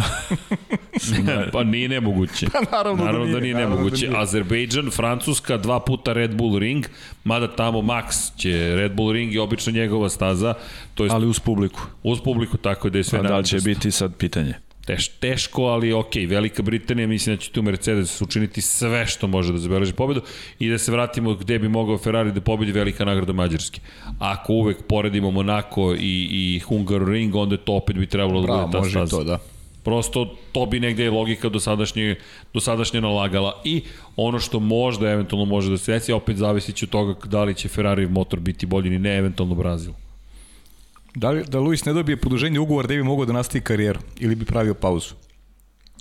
pa 1.53 1.65
nije 1.65 1.89
nemoguće. 1.89 2.47
Pa 2.53 2.77
naravno, 2.77 3.05
naravno 3.05 3.27
da 3.33 3.41
nije. 3.41 3.55
Da 3.55 3.59
nije 3.59 3.69
nemoguće. 3.69 4.07
Da 4.07 4.13
nije. 4.13 4.23
Azerbejdžan, 4.23 4.91
Francuska, 4.91 5.57
dva 5.57 5.81
puta 5.81 6.13
Red 6.13 6.35
Bull 6.35 6.59
Ring, 6.59 6.87
mada 7.25 7.57
tamo 7.57 7.79
Max 7.79 8.37
će 8.37 8.77
Red 8.77 8.93
Bull 8.93 9.13
Ring 9.13 9.35
i 9.35 9.39
obično 9.39 9.73
njegova 9.73 10.09
staza. 10.09 10.55
To 10.95 11.05
je 11.05 11.11
ali 11.11 11.27
uz 11.27 11.39
publiku. 11.39 11.81
Uz 12.03 12.21
publiku, 12.25 12.57
tako 12.57 12.91
da 12.91 12.99
je 12.99 13.05
sve 13.05 13.19
A 13.19 13.23
da 13.23 13.39
li 13.39 13.45
će 13.45 13.57
biti 13.57 13.91
sad 13.91 14.17
pitanje? 14.17 14.55
Teš, 14.87 15.09
teško, 15.09 15.63
ali 15.63 15.93
ok, 15.93 16.15
Velika 16.29 16.63
Britanija 16.63 17.07
mislim 17.07 17.37
da 17.37 17.43
će 17.43 17.51
tu 17.51 17.63
Mercedes 17.63 18.21
učiniti 18.23 18.61
sve 18.61 19.07
što 19.07 19.27
može 19.27 19.53
da 19.53 19.59
zabeleži 19.59 19.93
pobedu 19.93 20.21
i 20.59 20.69
da 20.71 20.79
se 20.79 20.93
vratimo 20.93 21.35
gde 21.35 21.59
bi 21.59 21.69
mogao 21.69 21.99
Ferrari 21.99 22.33
da 22.33 22.41
pobedi 22.41 22.73
velika 22.73 23.05
nagrada 23.05 23.33
Mađarske. 23.33 23.81
Ako 24.19 24.53
uvek 24.53 24.83
poredimo 24.89 25.31
Monako 25.31 25.95
i, 25.95 26.29
i 26.31 26.61
Hungaroring, 26.61 27.35
onda 27.35 27.57
to 27.57 27.73
opet 27.73 27.97
bi 27.97 28.07
trebalo 28.07 28.41
da 28.41 28.67
bude 28.67 28.73
ta 28.73 28.91
staza. 28.91 29.17
to, 29.17 29.25
da. 29.25 29.39
Prosto 29.85 30.35
to 30.53 30.67
bi 30.67 30.81
negde 30.81 31.11
logika 31.11 31.49
do 31.49 31.61
sadašnje, 31.61 32.17
do 32.55 32.61
sadašnje 32.61 33.01
nalagala 33.01 33.61
i 33.65 33.83
ono 34.17 34.39
što 34.39 34.61
možda 34.61 35.11
eventualno 35.11 35.45
može 35.45 35.71
da 35.71 35.79
se 35.79 35.93
desi, 35.93 36.13
opet 36.13 36.37
zavisi 36.37 36.73
će 36.73 36.85
od 36.85 36.91
toga 36.91 37.15
da 37.25 37.45
li 37.45 37.55
će 37.55 37.69
Ferrari 37.69 38.07
motor 38.07 38.41
biti 38.41 38.67
bolji 38.67 38.91
ni 38.91 38.99
ne, 38.99 39.17
eventualno 39.17 39.55
Brazil. 39.55 39.93
Da, 41.15 41.31
li, 41.31 41.45
da 41.49 41.61
Luis 41.61 41.85
ne 41.85 41.93
dobije 41.93 42.17
produženje 42.17 42.59
ugovor 42.59 42.87
da 42.87 42.95
bi 42.95 43.03
mogao 43.03 43.27
da 43.27 43.33
nastavi 43.33 43.65
karijeru 43.65 44.01
ili 44.19 44.35
bi 44.35 44.45
pravio 44.45 44.75
pauzu? 44.75 45.15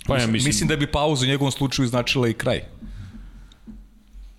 Pa 0.06 0.18
ja 0.18 0.26
mislim... 0.26 0.48
Mislim 0.48 0.68
da 0.68 0.76
bi 0.76 0.86
pauzu 0.86 1.24
u 1.24 1.28
njegovom 1.28 1.52
slučaju 1.52 1.88
značila 1.88 2.28
i 2.28 2.32
kraj. 2.32 2.60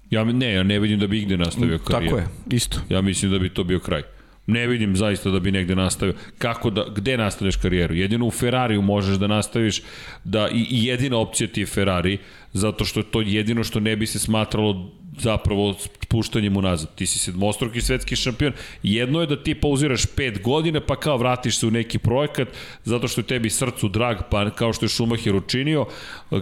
Ja 0.10 0.24
ne, 0.24 0.54
ja 0.54 0.64
ne 0.64 0.80
vidim 0.80 1.00
da 1.00 1.08
bi 1.08 1.20
igde 1.20 1.38
nastavio 1.38 1.80
karijeru. 1.80 2.18
Tako 2.18 2.18
je, 2.18 2.56
isto. 2.58 2.80
Ja 2.90 3.02
mislim 3.02 3.32
da 3.32 3.40
bi 3.40 3.50
to 3.50 3.64
bio 3.64 3.80
kraj. 3.80 4.02
Ne 4.48 4.68
vidim 4.68 4.96
zaista 4.96 5.30
da 5.30 5.40
bi 5.40 5.52
negde 5.52 5.76
nastavio. 5.76 6.16
Kako 6.38 6.70
da, 6.70 6.86
gde 6.96 7.18
nastavljaš 7.18 7.56
karijeru? 7.56 7.96
Jedino 7.96 8.26
u 8.26 8.32
Ferrariju 8.32 8.82
možeš 8.82 9.18
da 9.18 9.28
nastaviš 9.28 9.82
da 10.24 10.50
i, 10.50 10.68
i 10.70 10.86
jedina 10.86 11.18
opcija 11.18 11.48
ti 11.48 11.62
je 11.62 11.66
Ferrari 11.66 12.18
zato 12.54 12.86
što 12.86 13.00
je 13.00 13.12
to 13.12 13.22
jedino 13.22 13.64
što 13.64 13.80
ne 13.80 13.96
bi 13.96 14.08
se 14.08 14.20
smatralo 14.20 14.92
zapravo 15.20 15.74
spuštanjem 15.74 16.58
unazad. 16.58 16.96
Ti 16.96 17.06
si 17.06 17.20
sedmostroki 17.20 17.82
svetski 17.82 18.16
šampion. 18.16 18.54
Jedno 18.84 19.22
je 19.22 19.28
da 19.28 19.44
ti 19.44 19.56
pauziraš 19.56 20.06
pet 20.06 20.42
godina 20.42 20.82
pa 20.82 20.96
kao 20.96 21.18
vratiš 21.18 21.58
se 21.58 21.68
u 21.68 21.72
neki 21.72 22.00
projekat 22.00 22.48
zato 22.84 23.08
što 23.08 23.22
je 23.22 23.28
tebi 23.28 23.50
srcu 23.50 23.88
drag, 23.90 24.18
pa 24.32 24.50
kao 24.50 24.74
što 24.74 24.86
je 24.86 24.90
Schumacher 24.90 25.36
učinio 25.36 25.86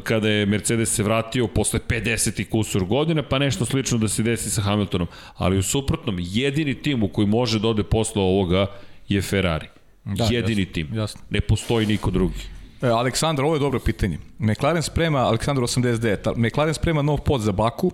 kada 0.03 0.29
je 0.29 0.45
Mercedes 0.45 0.89
se 0.89 1.03
vratio 1.03 1.47
posle 1.47 1.79
50 1.87 2.41
i 2.41 2.45
kusur 2.45 2.85
godina, 2.85 3.23
pa 3.23 3.39
nešto 3.39 3.65
slično 3.65 3.97
da 3.97 4.07
se 4.07 4.23
desi 4.23 4.49
sa 4.49 4.61
Hamiltonom. 4.61 5.07
Ali 5.35 5.57
u 5.57 5.63
suprotnom, 5.63 6.17
jedini 6.19 6.73
tim 6.73 7.03
u 7.03 7.07
koji 7.07 7.27
može 7.27 7.59
da 7.59 7.67
ode 7.67 7.83
posle 7.83 8.21
ovoga 8.21 8.67
je 9.07 9.21
Ferrari. 9.21 9.67
Da, 10.05 10.27
jedini 10.31 10.61
jasno, 10.61 10.73
tim. 10.73 10.87
Jasno. 10.93 11.21
Ne 11.29 11.41
postoji 11.41 11.85
niko 11.85 12.11
drugi. 12.11 12.39
E, 12.81 12.87
Aleksandar, 12.87 13.45
ovo 13.45 13.55
je 13.55 13.59
dobro 13.59 13.79
pitanje. 13.79 14.17
McLaren 14.39 14.83
sprema, 14.83 15.19
Aleksandar 15.19 15.63
89, 15.63 16.33
McLaren 16.37 16.73
sprema 16.73 17.01
nov 17.01 17.17
pod 17.17 17.41
za 17.41 17.51
Baku, 17.51 17.91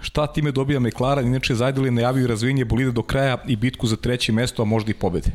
Šta 0.00 0.26
time 0.26 0.52
dobija 0.52 0.80
McLaren? 0.80 1.26
Inače, 1.26 1.54
Zajdel 1.54 1.84
je 1.84 1.90
najavio 1.90 2.26
razvijenje 2.26 2.64
bolida 2.64 2.90
do 2.90 3.02
kraja 3.02 3.38
i 3.46 3.56
bitku 3.56 3.86
za 3.86 3.96
treće 3.96 4.32
mesto, 4.32 4.62
a 4.62 4.64
možda 4.64 4.90
i 4.90 4.94
pobede. 4.94 5.30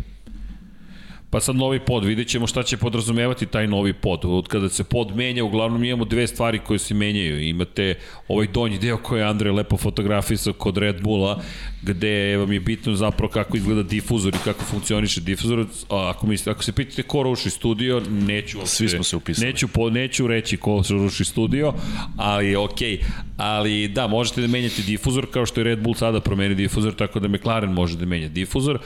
Pa 1.34 1.40
sad 1.40 1.56
novi 1.56 1.80
pod, 1.80 2.06
vidjet 2.06 2.28
ćemo 2.28 2.48
šta 2.48 2.64
će 2.64 2.78
podrazumevati 2.78 3.46
taj 3.46 3.68
novi 3.68 3.94
pod. 3.94 4.20
Od 4.24 4.48
kada 4.48 4.70
se 4.70 4.84
pod 4.84 5.16
menja, 5.16 5.44
uglavnom 5.44 5.84
imamo 5.84 6.06
dve 6.06 6.28
stvari 6.28 6.60
koje 6.60 6.80
se 6.80 6.94
menjaju. 6.94 7.42
Imate 7.42 7.96
ovaj 8.28 8.48
donji 8.48 8.78
deo 8.78 8.98
koji 8.98 9.20
je 9.20 9.26
Andrej 9.26 9.52
lepo 9.52 9.78
fotografisao 9.78 10.54
kod 10.54 10.78
Red 10.78 11.02
Bulla, 11.02 11.42
gde 11.82 12.38
vam 12.38 12.52
je 12.54 12.60
bitno 12.60 12.96
zapravo 12.96 13.32
kako 13.32 13.58
izgleda 13.58 13.84
difuzor 13.84 14.36
i 14.36 14.44
kako 14.44 14.64
funkcioniše 14.64 15.22
difuzor. 15.22 15.66
Ako, 15.90 16.28
mi, 16.28 16.38
ako 16.46 16.64
se 16.64 16.72
pitate 16.72 17.04
ko 17.04 17.24
ruši 17.24 17.50
studio, 17.50 18.02
neću... 18.10 18.60
Svi 18.66 18.90
smo 18.90 19.04
se 19.04 19.16
upisali. 19.16 19.48
Neću, 19.48 19.68
po, 19.68 19.90
neću 19.90 20.28
reći 20.28 20.58
ko 20.58 20.84
ruši 20.90 21.26
studio, 21.26 21.74
ali 22.18 22.56
okej. 22.56 22.98
Okay. 22.98 23.04
Ali 23.38 23.88
da, 23.88 24.08
možete 24.08 24.42
da 24.42 24.48
menjate 24.48 24.82
difuzor 24.82 25.28
kao 25.32 25.46
što 25.46 25.60
je 25.60 25.64
Red 25.64 25.80
Bull 25.80 25.96
sada 25.96 26.20
promeni 26.20 26.56
difuzor, 26.56 26.94
tako 26.94 27.20
da 27.20 27.28
McLaren 27.28 27.72
može 27.72 27.98
da 27.98 28.06
menja 28.06 28.28
difuzor. 28.28 28.80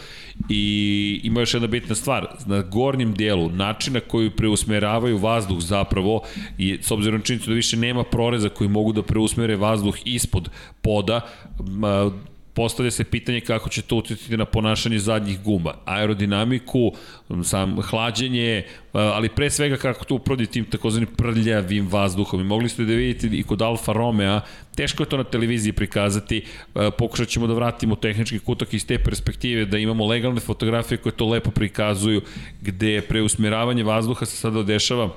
I 0.49 1.21
ima 1.23 1.39
još 1.39 1.53
jedna 1.53 1.67
bitna 1.67 1.95
stvar, 1.95 2.27
na 2.45 2.61
gornjem 2.61 3.13
dijelu, 3.13 3.49
načina 3.49 3.99
koji 3.99 4.29
preusmeravaju 4.29 5.17
vazduh 5.17 5.59
zapravo, 5.59 6.21
i 6.57 6.77
s 6.81 6.91
obzirom 6.91 7.21
činjenicu 7.21 7.49
da 7.49 7.55
više 7.55 7.77
nema 7.77 8.03
proreza 8.03 8.49
koji 8.49 8.69
mogu 8.69 8.93
da 8.93 9.03
preusmere 9.03 9.55
vazduh 9.55 9.95
ispod 10.05 10.49
poda, 10.81 11.21
postavlja 12.57 12.91
se 12.91 13.03
pitanje 13.03 13.41
kako 13.41 13.69
će 13.69 13.81
to 13.81 13.95
utjecati 13.95 14.37
na 14.37 14.45
ponašanje 14.45 14.99
zadnjih 14.99 15.41
guma, 15.43 15.73
aerodinamiku, 15.85 16.91
sam 17.43 17.81
hlađenje, 17.81 18.63
ali 18.93 19.29
pre 19.29 19.49
svega 19.49 19.77
kako 19.77 20.05
to 20.05 20.15
uprodi 20.15 20.45
tim 20.45 20.65
takozvanim 20.65 21.09
prljavim 21.17 21.87
vazduhom. 21.87 22.41
I 22.41 22.43
mogli 22.43 22.69
ste 22.69 22.85
da 22.85 22.93
vidite 22.93 23.27
i 23.27 23.43
kod 23.43 23.61
Alfa 23.61 23.93
Romeo, 23.93 24.41
teško 24.75 25.03
je 25.03 25.09
to 25.09 25.17
na 25.17 25.23
televiziji 25.23 25.73
prikazati, 25.73 26.41
pokušat 26.97 27.27
ćemo 27.27 27.47
da 27.47 27.53
vratimo 27.53 27.95
tehnički 27.95 28.39
kutak 28.39 28.73
iz 28.73 28.87
te 28.87 28.97
perspektive, 28.99 29.65
da 29.65 29.77
imamo 29.77 30.05
legalne 30.05 30.39
fotografije 30.39 30.97
koje 30.97 31.13
to 31.13 31.29
lepo 31.29 31.51
prikazuju, 31.51 32.21
gde 32.61 33.01
preusmjeravanje 33.01 33.83
vazduha 33.83 34.25
se 34.25 34.37
sada 34.37 34.63
dešava 34.63 35.09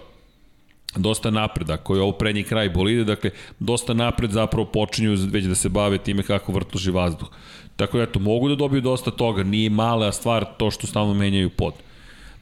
dosta 0.97 1.31
napred, 1.31 1.71
ako 1.71 1.95
je 1.95 2.03
ovo 2.03 2.13
prednji 2.13 2.43
kraj 2.43 2.69
bolide, 2.69 3.05
dakle, 3.05 3.31
dosta 3.59 3.95
napred 3.95 4.31
zapravo 4.31 4.67
počinju 4.67 5.17
već 5.31 5.45
da 5.45 5.55
se 5.55 5.69
bave 5.69 5.99
time 5.99 6.23
kako 6.23 6.53
vrtloži 6.53 6.91
vazduh. 6.91 7.29
Tako 7.77 7.97
da, 7.97 8.03
eto, 8.03 8.19
mogu 8.19 8.49
da 8.49 8.55
dobiju 8.55 8.81
dosta 8.81 9.11
toga, 9.11 9.43
nije 9.43 9.71
mala 9.71 10.13
stvar 10.13 10.45
to 10.59 10.71
što 10.71 10.87
stalno 10.87 11.15
menjaju 11.15 11.51
pod. 11.51 11.75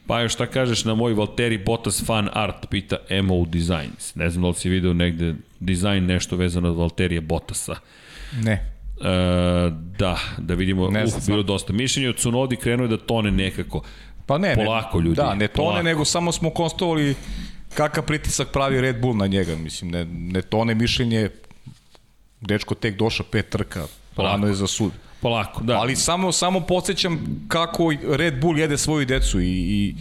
Pa 0.07 0.21
još 0.21 0.33
šta 0.33 0.45
kažeš 0.45 0.85
na 0.85 0.95
moj 0.95 1.13
Valtteri 1.13 1.57
Bottas 1.57 2.05
fan 2.05 2.29
art, 2.33 2.69
pita 2.69 2.97
MO 3.23 3.45
Designs. 3.45 4.15
Ne 4.15 4.29
znam 4.29 4.41
da 4.41 4.47
li 4.47 4.53
si 4.53 4.69
video 4.69 4.93
negde 4.93 5.35
dizajn 5.59 6.05
nešto 6.05 6.35
vezano 6.35 6.69
od 6.69 6.77
Valterija 6.77 7.21
Bottasa. 7.21 7.75
Ne. 8.43 8.51
E, 8.51 9.71
da, 9.99 10.19
da 10.37 10.53
vidimo, 10.53 10.89
ne 10.89 11.07
znam, 11.07 11.21
uh, 11.21 11.27
bilo 11.27 11.43
dosta. 11.43 11.73
Mišljenje 11.73 12.09
od 12.09 12.17
Cunodi 12.17 12.55
krenuo 12.55 12.83
je 12.83 12.87
da 12.87 12.97
tone 12.97 13.31
nekako. 13.31 13.83
Pa 14.25 14.37
ne, 14.37 14.55
polako 14.55 14.99
ljudi. 14.99 15.15
Da, 15.15 15.35
ne 15.35 15.47
tone, 15.47 15.65
polako. 15.65 15.83
nego 15.83 16.05
samo 16.05 16.31
smo 16.31 16.49
konstovali 16.49 17.15
kakav 17.73 18.05
pritisak 18.05 18.51
pravi 18.51 18.81
Red 18.81 19.01
Bull 19.01 19.17
na 19.17 19.27
njega, 19.27 19.55
mislim, 19.55 19.91
ne, 19.91 20.05
ne 20.05 20.41
tone 20.41 20.75
mišljenje, 20.75 21.29
dečko 22.41 22.75
tek 22.75 22.97
došao 22.97 23.25
pet 23.31 23.49
trka, 23.49 23.87
plano 24.15 24.47
je 24.47 24.53
za 24.53 24.67
sud. 24.67 24.91
Polako, 25.21 25.63
da. 25.63 25.77
Ali 25.77 25.95
samo, 25.95 26.31
samo 26.31 26.59
podsjećam 26.59 27.45
kako 27.47 27.93
Red 28.03 28.39
Bull 28.41 28.59
jede 28.59 28.77
svoju 28.77 29.05
decu 29.05 29.41
i, 29.41 29.45
i, 29.47 29.95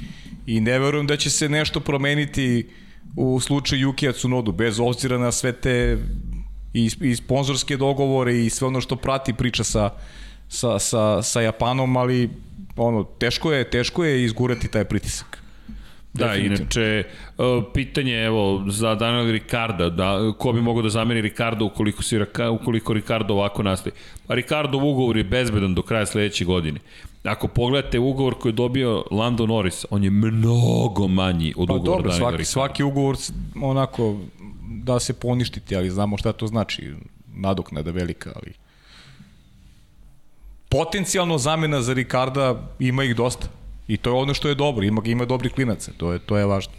i 0.47 0.61
ne 0.61 0.79
verujem 0.79 1.07
da 1.07 1.17
će 1.17 1.31
se 1.31 1.49
nešto 1.49 1.81
promeniti 1.81 2.69
u 3.17 3.41
slučaju 3.41 3.93
Yukija 3.93 4.13
Tsunodu, 4.13 4.53
bez 4.53 4.81
obzira 4.81 5.19
na 5.19 5.33
sve 5.33 5.53
te 5.53 5.99
i, 6.75 6.91
i 7.01 7.17
sponzorske 7.17 7.77
dogovore 7.77 8.45
i 8.45 8.51
sve 8.51 8.67
ono 8.67 8.81
što 8.81 8.97
prati 8.97 9.33
priča 9.33 9.65
sa, 9.65 9.91
sa, 10.49 10.79
sa, 10.79 11.23
sa 11.23 11.41
Japanom, 11.41 11.97
ali 11.97 12.31
ono, 12.77 13.05
teško 13.05 13.53
je, 13.53 13.71
teško 13.71 14.05
je 14.05 14.25
izgurati 14.25 14.69
taj 14.69 14.85
pritisak. 14.85 15.38
Da, 16.27 16.35
inače, 16.35 16.83
e, 16.83 17.05
pitanje 17.75 18.25
evo 18.25 18.65
za 18.69 18.95
Daniel 18.95 19.31
Ricarda, 19.33 19.91
da, 19.91 20.33
ko 20.39 20.53
bi 20.53 20.61
mogao 20.61 20.83
da 20.83 20.89
zameni 20.89 21.21
Ricardo 21.21 21.65
ukoliko, 21.65 22.03
si, 22.03 22.17
ukoliko 22.53 22.93
Ricardo 22.93 23.35
ovako 23.35 23.63
nastavi. 23.63 23.97
Pa 24.27 24.35
Ricardo 24.35 24.79
ugovor 24.79 25.17
je 25.17 25.25
bezbedan 25.25 25.75
do 25.75 25.83
kraja 25.83 26.07
sledeće 26.07 26.45
godine. 26.45 26.81
Ako 27.25 27.49
pogledate 27.49 27.99
ugovor 27.99 28.35
koji 28.35 28.51
je 28.51 28.55
dobio 28.55 29.05
Lando 29.11 29.47
Norris, 29.47 29.85
on 29.91 30.05
je 30.05 30.11
mnogo 30.11 31.09
manji 31.09 31.55
od 31.57 31.69
pa, 31.69 31.75
ugovora 31.75 31.97
dobro, 31.97 32.11
Daniela 32.11 32.31
svaki, 32.31 32.45
svaki 32.45 32.83
ugovor 32.83 33.17
onako 33.63 34.17
da 34.69 35.01
se 35.01 35.13
poništiti, 35.13 35.77
ali 35.77 35.91
znamo 35.91 36.17
šta 36.17 36.33
to 36.33 36.47
znači. 36.47 36.95
Nadoknada 37.35 37.91
velika, 37.91 38.33
ali 38.35 38.53
potencijalno 40.69 41.39
zamena 41.39 41.83
za 41.83 41.93
Ricarda 41.93 42.69
ima 42.79 43.05
ih 43.05 43.17
dosta. 43.17 43.49
I 43.89 43.97
to 43.97 44.11
je 44.11 44.15
ono 44.15 44.35
što 44.35 44.49
je 44.49 44.55
dobro, 44.55 44.85
ima, 44.85 45.03
ima 45.05 45.25
dobri 45.25 45.51
klinaca, 45.51 45.93
to 45.97 46.13
je, 46.13 46.19
to 46.19 46.37
je 46.37 46.47
važno. 46.47 46.73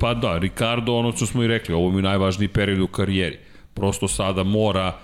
Pa 0.00 0.14
da, 0.14 0.38
Ricardo, 0.38 0.94
ono 0.94 1.12
što 1.12 1.26
smo 1.26 1.42
i 1.42 1.46
rekli, 1.46 1.74
ovo 1.74 1.90
mi 1.90 1.98
je 1.98 2.02
najvažniji 2.02 2.48
period 2.48 2.80
u 2.80 2.86
karijeri. 2.86 3.38
Prosto 3.74 4.08
sada 4.08 4.42
mora, 4.42 4.98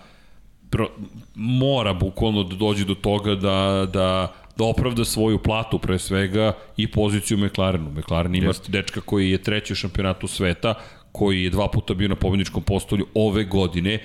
pro, 0.71 0.89
mora 1.35 1.93
bukvalno 1.95 2.43
da 2.43 2.57
dođe 2.57 2.85
do 2.85 2.95
toga 2.95 3.35
da, 3.35 3.87
da, 3.93 4.33
da 4.57 4.65
opravda 4.65 5.05
svoju 5.05 5.39
platu 5.39 5.79
pre 5.79 5.99
svega 5.99 6.53
i 6.77 6.91
poziciju 6.91 7.39
McLarenu. 7.39 7.91
McLaren 7.91 8.35
ima 8.35 8.47
Jeste. 8.47 8.73
dečka 8.73 9.01
koji 9.01 9.31
je 9.31 9.43
treći 9.43 9.73
u 9.73 9.77
šampionatu 9.77 10.27
sveta, 10.27 10.75
koji 11.13 11.43
je 11.45 11.51
dva 11.51 11.69
puta 11.69 11.95
bio 11.95 12.09
na 12.09 12.15
pobedničkom 12.15 12.63
postolju 12.63 13.07
ove 13.15 13.45
godine, 13.45 13.99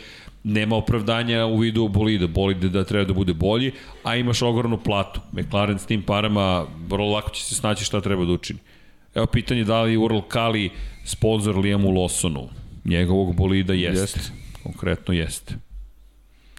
nema 0.43 0.75
opravdanja 0.75 1.45
u 1.45 1.57
vidu 1.57 1.87
bolida, 1.87 2.27
bolide 2.27 2.69
da 2.69 2.83
treba 2.83 3.05
da 3.05 3.13
bude 3.13 3.33
bolji, 3.33 3.71
a 4.03 4.15
imaš 4.15 4.41
ogromnu 4.41 4.77
platu. 4.77 5.21
McLaren 5.31 5.79
s 5.79 5.85
tim 5.85 6.01
parama 6.01 6.65
vrlo 6.87 7.09
lako 7.09 7.29
će 7.29 7.43
se 7.43 7.55
snaći 7.55 7.85
šta 7.85 8.01
treba 8.01 8.25
da 8.25 8.31
učini. 8.31 8.59
Evo 9.15 9.25
pitanje 9.25 9.63
da 9.63 9.81
li 9.81 9.97
Ural 9.97 10.21
Kali 10.21 10.69
sponsor 11.05 11.57
Liamu 11.57 11.89
Lawsonu. 11.89 12.47
Njegovog 12.85 13.35
bolida 13.35 13.73
jeste. 13.73 14.01
jeste. 14.01 14.19
Konkretno 14.63 15.13
jeste. 15.13 15.55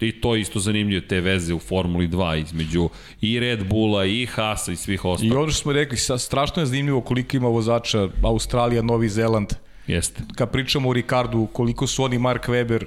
I 0.01 0.21
to 0.21 0.35
je 0.35 0.41
isto 0.41 0.61
zanimljivo, 0.61 1.07
te 1.09 1.21
veze 1.21 1.55
u 1.55 1.59
Formuli 1.59 2.09
2 2.09 2.43
između 2.43 2.89
i 3.21 3.41
Red 3.41 3.69
Bulla 3.69 4.05
i 4.05 4.27
Haasa 4.27 4.73
i 4.73 4.77
svih 4.77 5.05
ostalih. 5.05 5.33
I 5.33 5.37
ono 5.37 5.51
što 5.51 5.63
smo 5.63 5.73
rekli, 5.73 5.99
strašno 6.19 6.63
je 6.63 6.67
zanimljivo 6.67 7.01
koliko 7.01 7.37
ima 7.37 7.49
vozača 7.49 8.09
Australija, 8.23 8.83
Novi 8.83 9.09
Zeland. 9.09 9.49
Jeste. 9.87 10.23
Kad 10.35 10.51
pričamo 10.51 10.89
o 10.89 10.93
Ricardu, 10.93 11.49
koliko 11.53 11.87
su 11.87 12.05
oni 12.05 12.19
Mark 12.19 12.49
Webber, 12.49 12.85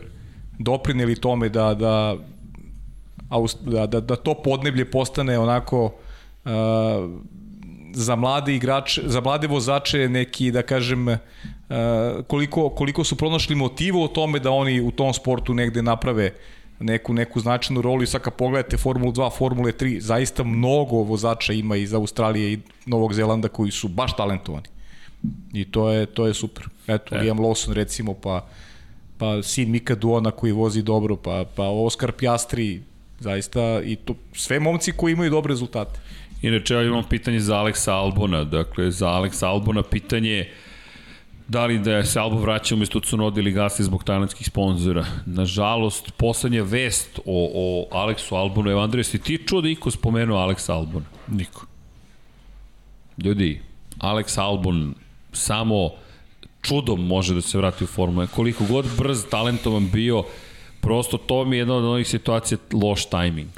doprineli 0.63 1.15
tome 1.15 1.49
da, 1.49 1.73
da, 1.73 2.15
da, 3.65 3.85
da, 3.87 3.99
da 3.99 4.15
to 4.15 4.33
podneblje 4.33 4.91
postane 4.91 5.39
onako 5.39 5.85
uh, 5.85 6.51
za 7.93 8.15
mlade 8.15 8.55
igrače, 8.55 9.01
za 9.05 9.21
mlade 9.21 9.47
vozače 9.47 10.09
neki, 10.09 10.51
da 10.51 10.61
kažem, 10.61 11.07
uh, 11.07 11.17
koliko, 12.27 12.69
koliko 12.69 13.03
su 13.03 13.15
pronašli 13.15 13.55
motivu 13.55 14.03
o 14.03 14.07
tome 14.07 14.39
da 14.39 14.51
oni 14.51 14.81
u 14.81 14.91
tom 14.91 15.13
sportu 15.13 15.53
negde 15.53 15.81
naprave 15.81 16.33
neku, 16.81 17.13
neku 17.13 17.39
značajnu 17.39 17.81
rolu 17.81 18.03
i 18.03 18.07
sad 18.07 18.21
kad 18.21 18.33
pogledate 18.33 18.77
Formulu 18.77 19.11
2, 19.11 19.37
Formule 19.37 19.71
3, 19.71 19.99
zaista 19.99 20.43
mnogo 20.43 20.95
vozača 20.95 21.53
ima 21.53 21.75
iz 21.75 21.93
Australije 21.93 22.53
i 22.53 22.59
Novog 22.85 23.13
Zelanda 23.13 23.47
koji 23.47 23.71
su 23.71 23.87
baš 23.87 24.15
talentovani. 24.15 24.67
I 25.53 25.65
to 25.65 25.89
je, 25.89 26.05
to 26.05 26.27
je 26.27 26.33
super. 26.33 26.65
Eto, 26.87 27.15
e. 27.15 27.21
Liam 27.21 27.37
Lawson 27.39 27.73
recimo, 27.73 28.13
pa 28.13 28.47
pa 29.21 29.43
sin 29.43 29.71
Mika 29.71 29.95
Duona 29.95 30.31
koji 30.31 30.51
vozi 30.51 30.81
dobro, 30.81 31.15
pa, 31.15 31.45
pa 31.55 31.63
Oskar 31.63 32.11
Pjastri, 32.11 32.81
zaista, 33.19 33.81
i 33.85 33.95
to 33.95 34.15
sve 34.33 34.59
momci 34.59 34.91
koji 34.91 35.13
imaju 35.13 35.29
dobre 35.29 35.53
rezultate. 35.53 35.99
Inače, 36.41 36.73
ja 36.73 36.83
imam 36.83 37.03
pitanje 37.09 37.39
za 37.39 37.57
Aleksa 37.57 37.93
Albona, 37.93 38.43
dakle, 38.43 38.91
za 38.91 39.07
Aleksa 39.07 39.47
Albona 39.47 39.83
pitanje 39.83 40.49
da 41.47 41.65
li 41.65 41.79
da 41.79 42.03
se 42.05 42.19
Albo 42.19 42.37
vraća 42.37 42.75
umesto 42.75 42.99
Tsunoda 42.99 43.41
ili 43.41 43.51
gasi 43.51 43.83
zbog 43.83 44.03
tajlandskih 44.03 44.47
sponzora. 44.47 45.05
Nažalost, 45.25 46.11
poslednja 46.17 46.63
vest 46.63 47.19
o, 47.25 47.49
o 47.55 47.97
Aleksu 47.97 48.35
Albonu, 48.35 48.71
evo 48.71 48.81
Andrej, 48.81 49.03
si 49.03 49.19
ti 49.19 49.37
čuo 49.47 49.61
da 49.61 49.69
iko 49.69 49.91
spomenuo 49.91 50.37
Aleksa 50.39 50.73
Albona? 50.73 51.05
Niko. 51.27 51.65
Ljudi, 53.17 53.61
Aleks 53.99 54.37
Albon 54.37 54.93
samo 55.33 55.91
čudom 56.61 57.07
može 57.07 57.33
da 57.33 57.41
se 57.41 57.57
vrati 57.57 57.83
u 57.83 57.87
formu. 57.87 58.27
Koliko 58.35 58.63
god 58.69 58.85
brz, 58.97 59.25
talentovan 59.29 59.89
bio, 59.91 60.23
prosto 60.81 61.17
to 61.17 61.45
mi 61.45 61.55
je 61.55 61.59
jedna 61.59 61.75
od 61.75 61.85
onih 61.85 62.07
situacija 62.07 62.57
loš 62.73 63.05
tajming. 63.05 63.49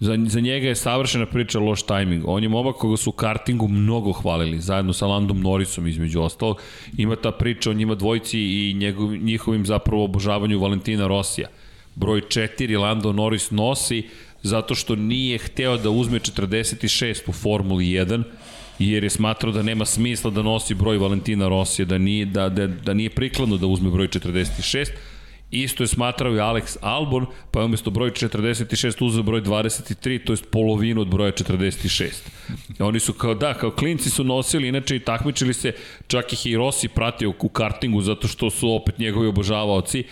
Za, 0.00 0.18
za 0.26 0.40
njega 0.40 0.68
je 0.68 0.74
savršena 0.74 1.26
priča 1.26 1.58
loš 1.58 1.82
tajming. 1.82 2.24
On 2.26 2.42
je 2.42 2.48
momak 2.48 2.76
koga 2.76 2.96
su 2.96 3.10
u 3.10 3.12
kartingu 3.12 3.68
mnogo 3.68 4.12
hvalili, 4.12 4.60
zajedno 4.60 4.92
sa 4.92 5.06
Landom 5.06 5.40
Norrisom 5.40 5.86
između 5.86 6.20
ostalog. 6.20 6.62
Ima 6.96 7.16
ta 7.16 7.32
priča 7.32 7.70
o 7.70 7.74
njima 7.74 7.94
dvojci 7.94 8.40
i 8.40 8.74
njegov, 8.74 9.16
njihovim 9.16 9.66
zapravo 9.66 10.04
obožavanju 10.04 10.60
Valentina 10.60 11.06
Rosija. 11.06 11.48
Broj 11.94 12.20
4 12.20 12.80
Lando 12.80 13.12
Norris 13.12 13.50
nosi 13.50 14.08
zato 14.42 14.74
što 14.74 14.96
nije 14.96 15.38
hteo 15.38 15.76
da 15.76 15.90
uzme 15.90 16.18
46 16.18 17.20
u 17.26 17.32
Formuli 17.32 17.84
1, 17.84 18.22
jer 18.78 19.04
je 19.04 19.10
smatrao 19.10 19.52
da 19.52 19.62
nema 19.62 19.84
smisla 19.84 20.30
da 20.30 20.42
nosi 20.42 20.74
broj 20.74 20.98
Valentina 20.98 21.48
Rosija, 21.48 21.86
da 21.86 21.98
nije, 21.98 22.24
da, 22.24 22.48
da, 22.48 22.66
da 22.66 22.94
nije 22.94 23.10
prikladno 23.10 23.56
da 23.56 23.66
uzme 23.66 23.90
broj 23.90 24.08
46, 24.08 24.90
Isto 25.50 25.82
je 25.82 25.86
smatrao 25.86 26.34
i 26.34 26.38
Alex 26.38 26.76
Albon, 26.80 27.26
pa 27.50 27.60
je 27.60 27.64
umesto 27.64 27.90
broj 27.90 28.10
46 28.10 29.04
uzeo 29.04 29.22
broj 29.22 29.42
23, 29.42 30.24
to 30.24 30.32
je 30.32 30.38
polovinu 30.50 31.00
od 31.00 31.08
broja 31.08 31.32
46. 31.32 32.12
Oni 32.78 33.00
su 33.00 33.12
kao, 33.12 33.34
da, 33.34 33.54
kao 33.54 33.70
klinci 33.70 34.10
su 34.10 34.24
nosili, 34.24 34.68
inače 34.68 34.96
i 34.96 35.00
takmičili 35.00 35.54
se, 35.54 35.72
čak 36.06 36.32
ih 36.32 36.46
i 36.46 36.56
Rossi 36.56 36.88
pratio 36.88 37.32
u 37.40 37.48
kartingu 37.48 38.02
zato 38.02 38.28
što 38.28 38.50
su 38.50 38.72
opet 38.72 38.98
njegovi 38.98 39.28
obožavaoci 39.28 40.04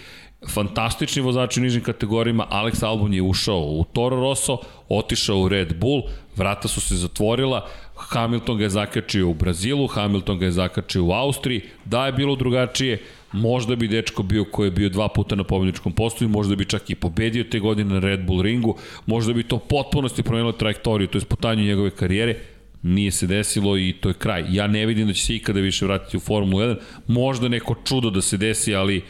fantastični 0.48 1.22
vozači 1.22 1.60
u 1.60 1.62
nižim 1.62 1.82
kategorijama, 1.82 2.46
Alex 2.50 2.84
Albon 2.84 3.14
je 3.14 3.22
ušao 3.22 3.60
u 3.60 3.84
Toro 3.84 4.16
Rosso, 4.16 4.58
otišao 4.88 5.38
u 5.38 5.48
Red 5.48 5.76
Bull, 5.80 6.02
vrata 6.36 6.68
su 6.68 6.80
se 6.80 6.96
zatvorila, 6.96 7.68
Hamilton 7.96 8.58
ga 8.58 8.64
je 8.64 8.70
zakačio 8.70 9.28
u 9.28 9.34
Brazilu, 9.34 9.86
Hamilton 9.86 10.38
ga 10.38 10.44
je 10.44 10.52
zakačio 10.52 11.04
u 11.04 11.12
Austriji, 11.12 11.60
da 11.84 12.06
je 12.06 12.12
bilo 12.12 12.36
drugačije, 12.36 12.98
možda 13.32 13.76
bi 13.76 13.88
dečko 13.88 14.22
bio 14.22 14.44
koji 14.44 14.66
je 14.66 14.70
bio 14.70 14.88
dva 14.88 15.08
puta 15.08 15.34
na 15.34 15.44
pobedničkom 15.44 15.92
postoju, 15.92 16.28
možda 16.28 16.56
bi 16.56 16.64
čak 16.64 16.90
i 16.90 16.94
pobedio 16.94 17.44
te 17.44 17.58
godine 17.58 17.94
na 17.94 18.00
Red 18.00 18.26
Bull 18.26 18.42
ringu, 18.42 18.76
možda 19.06 19.32
bi 19.32 19.42
to 19.42 19.58
potpunosti 19.58 20.22
promenilo 20.22 20.52
trajektoriju, 20.52 21.08
to 21.08 21.18
je 21.18 21.22
sputanje 21.22 21.64
njegove 21.64 21.90
karijere, 21.90 22.36
nije 22.82 23.10
se 23.10 23.26
desilo 23.26 23.78
i 23.78 23.94
to 24.00 24.08
je 24.08 24.14
kraj. 24.14 24.44
Ja 24.48 24.66
ne 24.66 24.86
vidim 24.86 25.06
da 25.06 25.12
će 25.12 25.22
se 25.22 25.36
ikada 25.36 25.60
više 25.60 25.86
vratiti 25.86 26.16
u 26.16 26.20
Formulu 26.20 26.60
1, 26.60 26.76
možda 27.06 27.48
neko 27.48 27.74
čudo 27.84 28.10
da 28.10 28.22
se 28.22 28.36
desi, 28.36 28.74
ali 28.74 29.02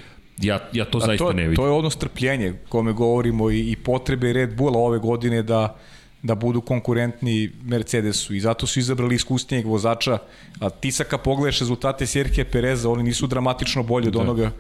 ja, 0.42 0.68
ja 0.72 0.84
to 0.84 0.98
A 0.98 1.00
zaista 1.00 1.24
to, 1.24 1.32
ne 1.32 1.42
vidim. 1.42 1.56
To 1.56 1.66
je 1.66 1.72
odnos 1.72 1.96
trpljenje 1.96 2.54
kome 2.68 2.92
govorimo 2.92 3.50
i, 3.50 3.70
i 3.70 3.76
potrebe 3.76 4.32
Red 4.32 4.56
Bulla 4.56 4.78
ove 4.78 4.98
godine 4.98 5.42
da 5.42 5.78
da 6.26 6.34
budu 6.34 6.60
konkurentni 6.60 7.50
Mercedesu 7.64 8.34
i 8.34 8.40
zato 8.40 8.66
su 8.66 8.78
izabrali 8.78 9.14
iskusnijeg 9.14 9.66
vozača. 9.66 10.18
A 10.60 10.70
ti 10.70 10.92
sa 10.92 11.04
kad 11.04 11.22
pogledaš 11.22 11.58
rezultate 11.58 12.06
Serhije 12.06 12.44
Pereza, 12.44 12.90
oni 12.90 13.02
nisu 13.02 13.26
dramatično 13.26 13.82
bolji 13.82 14.08
od 14.08 14.14
da. 14.14 14.20
onoga 14.20 14.50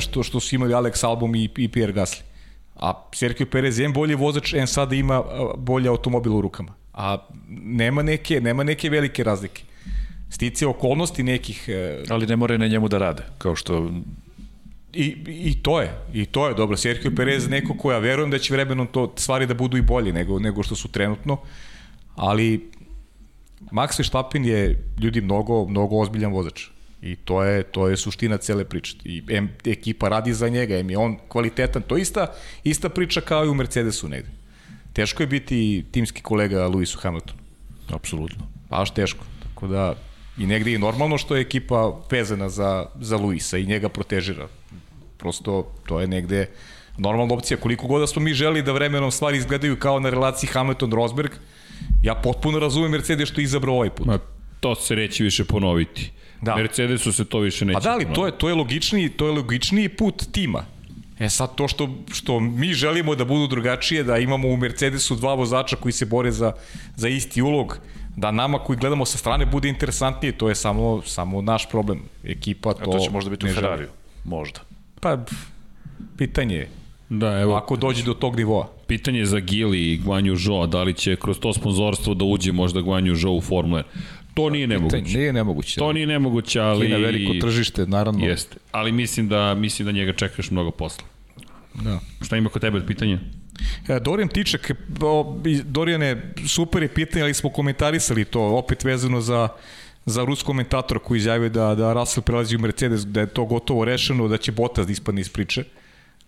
što, 0.00 0.22
što 0.22 0.40
su 0.40 0.54
imali 0.54 0.74
Alex 0.74 1.06
Albom 1.06 1.34
i, 1.34 1.48
i 1.56 1.68
Pierre 1.68 1.92
Gasly. 1.92 2.22
A 2.80 2.92
Sergio 3.14 3.46
Perez 3.46 3.78
je 3.78 3.88
bolji 3.88 4.14
vozač, 4.14 4.54
en 4.54 4.66
sada 4.66 4.94
ima 4.94 5.22
bolji 5.56 5.88
automobil 5.88 6.36
u 6.36 6.40
rukama. 6.40 6.74
A 6.92 7.18
nema 7.48 8.02
neke, 8.02 8.40
nema 8.40 8.64
neke 8.64 8.90
velike 8.90 9.24
razlike. 9.24 9.62
Stice 10.30 10.66
okolnosti 10.66 11.22
nekih... 11.22 11.68
E, 11.68 12.02
Ali 12.08 12.26
ne 12.26 12.36
more 12.36 12.58
na 12.58 12.66
njemu 12.66 12.88
da 12.88 12.98
rade, 12.98 13.22
kao 13.38 13.56
što 13.56 13.90
I, 14.92 15.16
I 15.26 15.62
to 15.62 15.80
je, 15.80 15.94
i 16.12 16.26
to 16.26 16.48
je 16.48 16.54
dobro. 16.54 16.76
Sergio 16.76 17.10
Perez 17.16 17.48
neko 17.48 17.74
koja 17.74 17.98
verujem 17.98 18.30
da 18.30 18.38
će 18.38 18.54
vremenom 18.54 18.86
to 18.86 19.12
stvari 19.16 19.46
da 19.46 19.54
budu 19.54 19.76
i 19.76 19.82
bolje 19.82 20.12
nego, 20.12 20.38
nego 20.38 20.62
što 20.62 20.76
su 20.76 20.88
trenutno, 20.88 21.38
ali 22.16 22.70
Max 23.72 23.98
Verstappen 23.98 24.44
je 24.44 24.84
ljudi 24.98 25.20
mnogo, 25.20 25.66
mnogo 25.66 25.96
ozbiljan 25.96 26.32
vozač. 26.32 26.66
I 27.02 27.16
to 27.16 27.42
je, 27.44 27.62
to 27.62 27.88
je 27.88 27.96
suština 27.96 28.38
cele 28.38 28.64
priče. 28.64 28.96
I 29.04 29.22
M, 29.28 29.48
ekipa 29.64 30.08
radi 30.08 30.34
za 30.34 30.48
njega, 30.48 30.76
M 30.78 30.90
je 30.90 30.98
on 30.98 31.16
kvalitetan. 31.28 31.82
To 31.82 31.96
je 31.96 32.02
ista, 32.02 32.26
ista 32.64 32.88
priča 32.88 33.20
kao 33.20 33.44
i 33.44 33.48
u 33.48 33.54
Mercedesu 33.54 34.08
negde. 34.08 34.30
Teško 34.92 35.22
je 35.22 35.26
biti 35.26 35.84
timski 35.92 36.22
kolega 36.22 36.68
Lewisu 36.68 36.98
Hamiltonu. 36.98 37.40
Apsolutno. 37.88 38.46
Baš 38.70 38.94
teško. 38.94 39.24
Tako 39.42 39.66
da, 39.66 39.94
i 40.38 40.46
negde 40.46 40.72
je 40.72 40.78
normalno 40.78 41.18
što 41.18 41.36
je 41.36 41.40
ekipa 41.40 42.00
vezana 42.10 42.48
za, 42.48 42.86
za 43.00 43.16
Luisa 43.16 43.58
i 43.58 43.66
njega 43.66 43.88
protežira 43.88 44.48
prosto 45.20 45.72
to 45.86 46.00
je 46.00 46.06
negde 46.06 46.46
normalna 46.98 47.34
opcija. 47.34 47.56
Koliko 47.56 47.86
god 47.86 48.00
da 48.00 48.06
smo 48.06 48.22
mi 48.22 48.34
želi 48.34 48.62
da 48.62 48.72
vremenom 48.72 49.10
stvari 49.10 49.36
izgledaju 49.36 49.78
kao 49.78 50.00
na 50.00 50.10
relaciji 50.10 50.50
Hamilton-Rosberg, 50.54 51.30
ja 52.02 52.14
potpuno 52.14 52.58
razumem 52.58 52.90
Mercedes 52.90 53.28
što 53.28 53.40
je 53.40 53.44
izabrao 53.44 53.74
ovaj 53.74 53.90
put. 53.90 54.06
Ma, 54.06 54.18
to 54.60 54.74
se 54.74 54.94
reći 54.94 55.24
više 55.24 55.44
ponoviti. 55.44 56.10
Da. 56.42 56.56
Mercedesu 56.56 57.12
se 57.12 57.24
to 57.24 57.38
više 57.38 57.64
neće. 57.64 57.76
A 57.76 57.80
da 57.80 57.96
li, 57.96 58.06
to 58.14 58.26
je, 58.26 58.32
to 58.38 58.48
je 58.48 58.54
logičniji, 58.54 59.08
to 59.08 59.26
je 59.26 59.32
logičniji 59.32 59.88
put 59.88 60.24
tima. 60.32 60.64
E 61.18 61.28
sad 61.28 61.54
to 61.54 61.68
što, 61.68 61.88
što 62.12 62.40
mi 62.40 62.72
želimo 62.72 63.14
da 63.14 63.24
budu 63.24 63.46
drugačije, 63.46 64.02
da 64.02 64.18
imamo 64.18 64.48
u 64.48 64.56
Mercedesu 64.56 65.16
dva 65.16 65.34
vozača 65.34 65.76
koji 65.76 65.92
se 65.92 66.06
bore 66.06 66.32
za, 66.32 66.52
za 66.96 67.08
isti 67.08 67.42
ulog, 67.42 67.78
da 68.16 68.30
nama 68.30 68.58
koji 68.58 68.78
gledamo 68.78 69.04
sa 69.06 69.18
strane 69.18 69.46
bude 69.46 69.68
interesantnije, 69.68 70.38
to 70.38 70.48
je 70.48 70.54
samo, 70.54 71.02
samo 71.06 71.42
naš 71.42 71.68
problem. 71.68 72.02
Ekipa 72.24 72.74
to... 72.74 72.90
A 72.90 72.92
to 72.92 72.98
će 72.98 73.10
možda 73.10 73.30
biti 73.30 73.46
u 73.46 73.54
Ferrariju. 73.54 73.88
Možda. 74.24 74.60
Pa, 75.00 75.18
pitanje 76.16 76.56
je. 76.56 76.68
Da, 77.08 77.40
evo, 77.40 77.54
Ako 77.54 77.76
dođe 77.76 78.04
do 78.04 78.14
tog 78.14 78.36
nivoa. 78.36 78.68
Pitanje 78.86 79.24
za 79.24 79.40
Gili 79.40 79.92
i 79.92 79.96
Guanju 79.96 80.36
Zhou, 80.36 80.66
da 80.66 80.82
li 80.82 80.94
će 80.94 81.16
kroz 81.16 81.38
to 81.38 81.52
sponzorstvo 81.52 82.14
da 82.14 82.24
uđe 82.24 82.52
možda 82.52 82.80
Guanju 82.80 83.16
Zhou 83.16 83.36
u 83.36 83.40
Formule 83.40 83.82
To 84.34 84.50
nije 84.50 84.66
nemoguće. 84.66 84.96
Pitanje, 84.96 85.18
nije 85.18 85.32
nemoguće. 85.32 85.78
To 85.78 85.92
nije 85.92 86.06
nemoguće, 86.06 86.60
ali... 86.60 86.86
Kina 86.86 86.98
veliko 86.98 87.34
tržište, 87.40 87.86
naravno. 87.86 88.26
Jeste, 88.26 88.56
ali 88.72 88.92
mislim 88.92 89.28
da, 89.28 89.54
mislim 89.54 89.86
da 89.86 89.92
njega 89.92 90.12
čekaš 90.12 90.50
mnogo 90.50 90.70
posla. 90.70 91.04
Da. 91.74 92.00
Šta 92.22 92.36
ima 92.36 92.48
kod 92.48 92.62
tebe 92.62 92.76
od 92.76 92.86
pitanja? 92.86 93.18
E, 93.88 94.00
Dorijan 94.00 94.28
Tičak, 94.28 94.70
Dorijane, 95.64 96.32
super 96.46 96.82
je 96.82 96.88
pitanje, 96.88 97.22
ali 97.22 97.34
smo 97.34 97.50
komentarisali 97.50 98.24
to, 98.24 98.40
opet 98.40 98.84
vezano 98.84 99.20
za 99.20 99.48
za 100.10 100.24
rus 100.24 100.42
komentator 100.42 100.98
koji 100.98 101.18
izjavio 101.18 101.48
da, 101.48 101.74
da 101.74 101.92
Russell 101.92 102.24
prelazi 102.24 102.56
u 102.56 102.58
Mercedes, 102.58 103.06
da 103.06 103.20
je 103.20 103.26
to 103.26 103.44
gotovo 103.44 103.84
rešeno, 103.84 104.28
da 104.28 104.36
će 104.36 104.52
Bottas 104.52 104.86
da 104.86 104.92
ispadne 104.92 105.20
iz 105.20 105.28
priče. 105.28 105.64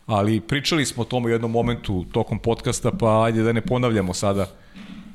Ali 0.06 0.40
pričali 0.40 0.86
smo 0.86 1.02
o 1.02 1.06
tom 1.06 1.24
u 1.24 1.28
jednom 1.28 1.50
momentu 1.50 2.04
tokom 2.12 2.38
podcasta, 2.38 2.90
pa 2.90 3.24
ajde 3.24 3.42
da 3.42 3.52
ne 3.52 3.60
ponavljamo 3.60 4.14
sada. 4.14 4.46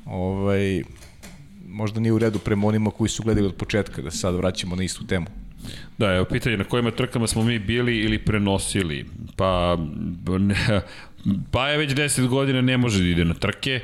Ovaj, 0.06 0.82
možda 1.68 2.00
nije 2.00 2.12
u 2.12 2.18
redu 2.18 2.38
prema 2.38 2.66
onima 2.66 2.90
koji 2.90 3.08
su 3.08 3.22
gledali 3.22 3.46
od 3.46 3.54
početka, 3.54 4.02
da 4.02 4.10
se 4.10 4.18
sad 4.18 4.34
vraćamo 4.34 4.76
na 4.76 4.82
istu 4.82 5.06
temu. 5.06 5.26
Da, 5.98 6.14
evo 6.14 6.24
pitanje 6.24 6.56
na 6.56 6.64
kojima 6.64 6.90
trkama 6.90 7.26
smo 7.26 7.42
mi 7.42 7.58
bili 7.58 7.96
ili 7.98 8.18
prenosili. 8.18 9.06
Pa, 9.36 9.78
ne, 10.38 10.80
pa 11.50 11.68
je 11.68 11.78
već 11.78 11.92
10 11.92 12.28
godina 12.28 12.60
ne 12.60 12.76
može 12.76 13.02
da 13.02 13.08
ide 13.08 13.24
na 13.24 13.34
trke. 13.34 13.80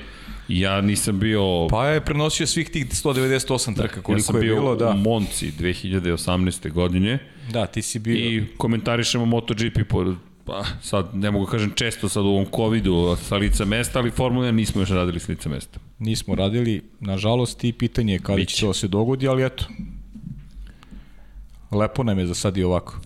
Ja 0.48 0.80
nisam 0.80 1.18
bio... 1.18 1.68
Pa 1.70 1.86
je 1.86 2.00
prenosio 2.00 2.46
svih 2.46 2.70
tih 2.70 2.86
198 2.86 3.76
trka 3.76 4.02
koliko 4.02 4.36
ja 4.36 4.40
je 4.40 4.44
bilo, 4.44 4.76
da. 4.76 4.84
Ja 4.84 4.92
sam 4.92 5.02
bio 5.02 5.10
u 5.10 5.14
Monci 5.14 5.52
2018. 5.58 6.72
godine. 6.72 7.18
Da, 7.52 7.66
ti 7.66 7.82
si 7.82 7.98
bio... 7.98 8.16
I 8.16 8.44
komentarišemo 8.56 9.24
MotoGP 9.24 9.78
po, 9.88 10.14
pa 10.44 10.64
sad 10.82 11.10
ne 11.14 11.30
mogu 11.30 11.44
da 11.44 11.50
kažem 11.50 11.72
često 11.74 12.08
sad 12.08 12.24
u 12.24 12.28
ovom 12.28 12.46
covidu 12.56 13.16
sa 13.28 13.36
lica 13.36 13.64
mesta, 13.64 13.98
ali 13.98 14.10
Formula 14.10 14.50
nismo 14.50 14.82
još 14.82 14.90
radili 14.90 15.20
s 15.20 15.28
lica 15.28 15.48
mesta. 15.48 15.80
Nismo 15.98 16.34
radili, 16.34 16.82
nažalost, 17.00 17.64
i 17.64 17.72
pitanje 17.72 18.12
je 18.12 18.18
kada 18.18 18.44
će 18.44 18.60
to 18.60 18.74
se 18.74 18.88
dogodi, 18.88 19.28
ali 19.28 19.44
eto, 19.44 19.64
lepo 21.70 22.02
nam 22.02 22.18
je 22.18 22.26
za 22.26 22.34
sad 22.34 22.56
i 22.56 22.62
ovako. 22.62 22.96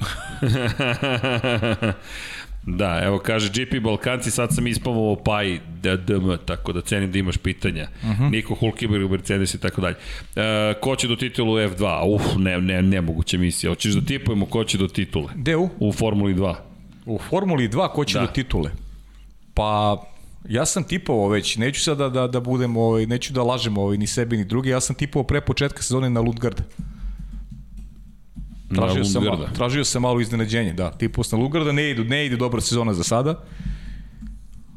Da, 2.76 3.00
evo 3.04 3.18
kaže 3.18 3.48
GP 3.48 3.82
Balkanci, 3.82 4.30
sad 4.30 4.54
sam 4.54 4.66
ispavao 4.66 5.16
Paj 5.16 5.58
DDM, 5.82 6.30
tako 6.44 6.72
da 6.72 6.80
cenim 6.80 7.12
da 7.12 7.18
imaš 7.18 7.36
pitanja. 7.36 7.88
Uh 8.02 8.08
mhm. 8.08 8.22
-huh. 8.22 8.30
Niko 8.30 8.54
Hulkenberg, 8.54 9.10
Mercedes 9.10 9.54
i 9.54 9.60
tako 9.60 9.80
dalje. 9.80 9.96
E, 10.36 10.74
ko 10.80 10.96
će 10.96 11.08
do 11.08 11.16
titulu 11.16 11.52
F2? 11.52 12.14
Uf, 12.14 12.22
ne, 12.36 12.60
ne, 12.60 12.82
nemoguća 12.82 13.38
misija. 13.38 13.70
Hoćeš 13.70 13.94
da 13.94 14.06
tipujemo 14.06 14.46
ko 14.46 14.64
će 14.64 14.78
do 14.78 14.88
titule? 14.88 15.28
Gde 15.34 15.56
u? 15.56 15.68
U 15.78 15.92
Formuli 15.92 16.34
2. 16.34 16.54
U 17.06 17.18
Formuli 17.18 17.68
2 17.68 17.92
ko 17.92 18.04
će 18.04 18.18
da. 18.18 18.20
do 18.20 18.26
titule? 18.26 18.70
Pa, 19.54 20.02
ja 20.48 20.66
sam 20.66 20.84
tipovao 20.84 21.28
već, 21.28 21.56
neću 21.56 21.82
sada 21.82 22.08
da, 22.08 22.26
da 22.26 22.40
budem, 22.40 22.76
ovaj, 22.76 23.06
neću 23.06 23.32
da 23.32 23.42
lažem 23.42 23.78
ovaj, 23.78 23.96
ni 23.96 24.06
sebi 24.06 24.36
ni 24.36 24.44
drugi, 24.44 24.70
ja 24.70 24.80
sam 24.80 24.96
tipovao 24.96 25.26
pre 25.26 25.40
početka 25.40 25.82
sezone 25.82 26.10
na 26.10 26.20
Lundgarda. 26.20 26.62
Tražio 28.74 29.04
sam, 29.04 29.24
malo, 29.24 29.48
tražio 29.54 29.84
sam 29.84 30.02
malo 30.02 30.20
iznenađenje, 30.20 30.72
da. 30.72 30.90
Tipu 30.90 31.22
na 31.32 31.38
Lugarda, 31.38 31.72
ne 31.72 31.90
ide, 31.90 32.04
ne 32.04 32.26
ide 32.26 32.36
dobra 32.36 32.60
sezona 32.60 32.94
za 32.94 33.02
sada. 33.02 33.44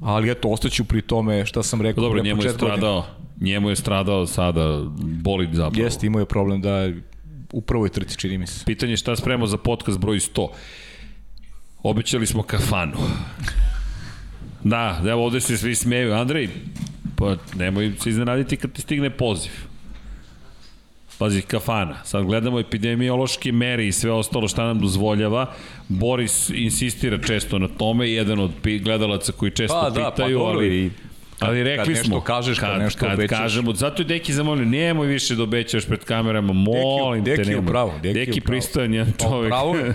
Ali 0.02 0.32
eto, 0.32 0.50
ostaću 0.50 0.86
pri 0.86 1.02
tome 1.02 1.46
šta 1.46 1.64
sam 1.64 1.82
rekao. 1.82 2.04
Dobro, 2.04 2.24
njemu 2.24 2.44
je 2.44 2.50
stradao, 2.50 3.02
godine. 3.02 3.52
njemu 3.52 3.70
je 3.70 3.76
stradao 3.76 4.28
sada 4.28 4.82
boli 5.02 5.50
zapravo. 5.54 5.84
Jeste, 5.84 6.08
imao 6.08 6.20
je 6.20 6.26
problem 6.26 6.62
da 6.62 6.90
u 7.54 7.62
prvoj 7.62 7.90
trci 7.90 8.18
čini 8.18 8.38
mi 8.38 8.48
se. 8.48 8.66
Pitanje 8.66 8.94
je 8.94 8.98
šta 8.98 9.16
spremamo 9.16 9.48
za 9.48 9.58
podcast 9.58 10.00
broj 10.00 10.20
100. 10.20 10.48
Obećali 11.84 12.26
smo 12.26 12.44
kafanu. 12.44 12.98
Da, 14.64 15.02
evo 15.08 15.26
ovde 15.26 15.42
se 15.42 15.58
svi 15.58 15.76
smeju. 15.76 16.14
Andrej, 16.14 16.50
pa 17.16 17.36
nemoj 17.56 17.92
se 18.00 18.10
iznenaditi 18.10 18.58
kad 18.58 18.72
ti 18.72 18.82
stigne 18.82 19.10
poziv. 19.10 19.52
Pazi, 21.22 21.42
kafana. 21.42 22.04
Sad 22.04 22.26
gledamo 22.26 22.60
epidemiološke 22.60 23.52
mere 23.52 23.88
i 23.88 23.92
sve 23.92 24.12
ostalo 24.12 24.48
šta 24.48 24.66
nam 24.66 24.80
dozvoljava. 24.80 25.54
Boris 25.88 26.50
insistira 26.50 27.18
često 27.18 27.60
na 27.60 27.68
tome, 27.68 28.10
jedan 28.10 28.40
od 28.40 28.52
gledalaca 28.84 29.32
koji 29.32 29.52
često 29.52 29.82
pa, 29.82 29.90
da, 29.90 30.12
pitaju, 30.12 30.40
pa, 30.40 30.46
ali... 30.46 30.78
I 30.78 30.90
Ali 31.40 31.64
rekli 31.64 31.96
kad 31.96 32.06
smo, 32.06 32.22
kažeš, 32.22 32.60
kad, 32.60 32.70
kad 32.70 32.82
nešto 32.82 33.00
kad 33.00 33.14
obećaš. 33.14 33.40
kažemo, 33.40 33.74
zato 33.74 34.02
je 34.02 34.06
Deki 34.06 34.34
zamolio, 34.34 34.66
nemoj 34.66 35.08
više 35.08 35.36
da 35.36 35.44
obećaš 35.44 35.86
pred 35.86 36.04
kamerama, 36.04 36.54
molim 36.54 37.24
Deki, 37.24 37.44
te, 37.44 37.50
nemoj. 37.50 37.62
Deki 37.62 37.70
upravo, 37.70 37.94
Deki, 38.04 38.14
Deki 38.14 38.42
pristojan 38.42 38.94
je 38.94 39.06
pa, 39.06 39.26
čovek. 39.26 39.50
Pravo 39.50 39.76
je. 39.76 39.94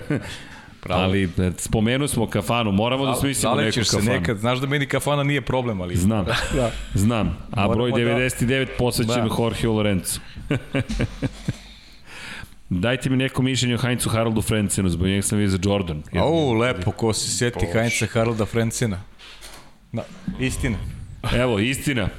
Pravo. 0.87 1.03
Ali 1.03 1.23
e, 1.23 1.51
spomenu 1.57 2.07
smo 2.07 2.27
kafanu, 2.27 2.71
moramo 2.71 3.05
da 3.05 3.15
smislimo 3.15 3.55
neku 3.55 3.79
kafanu. 3.79 4.03
se 4.03 4.09
nekad, 4.09 4.37
znaš 4.37 4.59
da 4.59 4.67
meni 4.67 4.85
kafana 4.85 5.23
nije 5.23 5.41
problem, 5.41 5.81
ali... 5.81 5.95
Znam, 5.95 6.25
da. 6.25 6.71
znam. 6.93 7.37
A 7.51 7.67
broj 7.67 7.91
99 7.91 8.65
da... 8.65 8.71
posvećen 8.77 9.27
da. 9.27 9.35
Jorge 9.39 9.67
Lorenzo. 9.67 10.19
Dajte 12.69 13.09
mi 13.09 13.17
neko 13.17 13.41
mišljenje 13.41 13.75
o 13.75 13.77
Heinzu 13.77 14.09
Haraldu 14.09 14.41
Frencenu, 14.41 14.89
zbog 14.89 15.07
njega 15.07 15.21
sam 15.21 15.37
vidio 15.37 15.51
za 15.51 15.59
Jordan. 15.63 16.03
Au, 16.19 16.53
lepo, 16.53 16.91
ko 16.91 17.13
se 17.13 17.37
sjeti 17.37 17.65
Heinza 17.73 18.05
Haralda 18.13 18.45
Frencena. 18.45 19.01
Da, 19.91 20.03
istina. 20.39 20.77
Evo, 21.35 21.59
istina. 21.59 22.09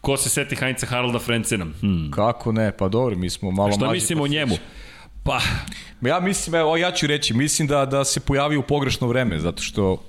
Ko 0.00 0.16
se 0.16 0.28
seti 0.28 0.56
Heinza 0.56 0.86
Haralda 0.86 1.18
Frencena? 1.18 1.66
Hmm. 1.80 2.10
Kako 2.10 2.52
ne, 2.52 2.72
pa 2.76 2.88
dobro, 2.88 3.16
mi 3.16 3.30
smo 3.30 3.50
malo... 3.50 3.72
Šta 3.72 3.90
mislimo 3.90 4.22
o 4.22 4.26
njemu? 4.26 4.56
Pa... 5.26 5.40
Ja 6.00 6.20
mislim, 6.20 6.54
evo, 6.54 6.76
ja 6.76 6.92
ću 6.92 7.06
reći, 7.06 7.34
mislim 7.34 7.68
da, 7.68 7.86
da 7.86 8.04
se 8.04 8.20
pojavio 8.20 8.60
u 8.60 8.62
pogrešno 8.62 9.06
vreme, 9.06 9.40
zato 9.40 9.62
što 9.62 10.02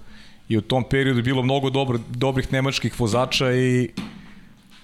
i 0.50 0.58
u 0.58 0.62
tom 0.62 0.84
periodu 0.90 1.22
bilo 1.22 1.44
mnogo 1.44 1.70
dobro, 1.70 2.00
dobrih 2.10 2.54
nemačkih 2.54 3.00
vozača 3.00 3.54
i 3.54 3.90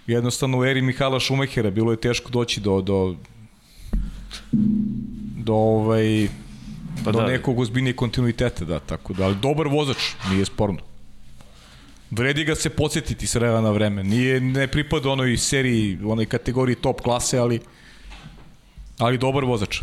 jednostavno 0.07 0.59
u 0.59 0.65
eri 0.65 0.81
Mihala 0.81 1.19
Šumahera 1.19 1.71
bilo 1.71 1.91
je 1.91 2.01
teško 2.01 2.29
doći 2.29 2.61
do, 2.61 2.81
do, 2.81 3.15
do 5.37 5.53
ovaj, 5.53 6.27
pa 7.05 7.11
do 7.11 7.19
da. 7.19 7.27
nekog 7.27 7.59
ozbiljnijeg 7.59 7.95
kontinuiteta, 7.95 8.65
da, 8.65 8.79
tako 8.79 9.13
da, 9.13 9.25
ali 9.25 9.35
dobar 9.35 9.67
vozač, 9.67 9.97
nije 10.29 10.45
sporno. 10.45 10.79
Vredi 12.11 12.43
ga 12.43 12.55
se 12.55 12.69
podsjetiti 12.69 13.27
s 13.27 13.35
vremena 13.35 13.61
na 13.61 13.71
vreme. 13.71 14.03
Nije, 14.03 14.41
ne 14.41 14.67
pripada 14.67 15.09
onoj 15.09 15.37
seriji, 15.37 15.99
onoj 16.05 16.25
kategoriji 16.25 16.75
top 16.75 17.01
klase, 17.01 17.37
ali, 17.37 17.59
ali 18.97 19.17
dobar 19.17 19.45
vozač. 19.45 19.81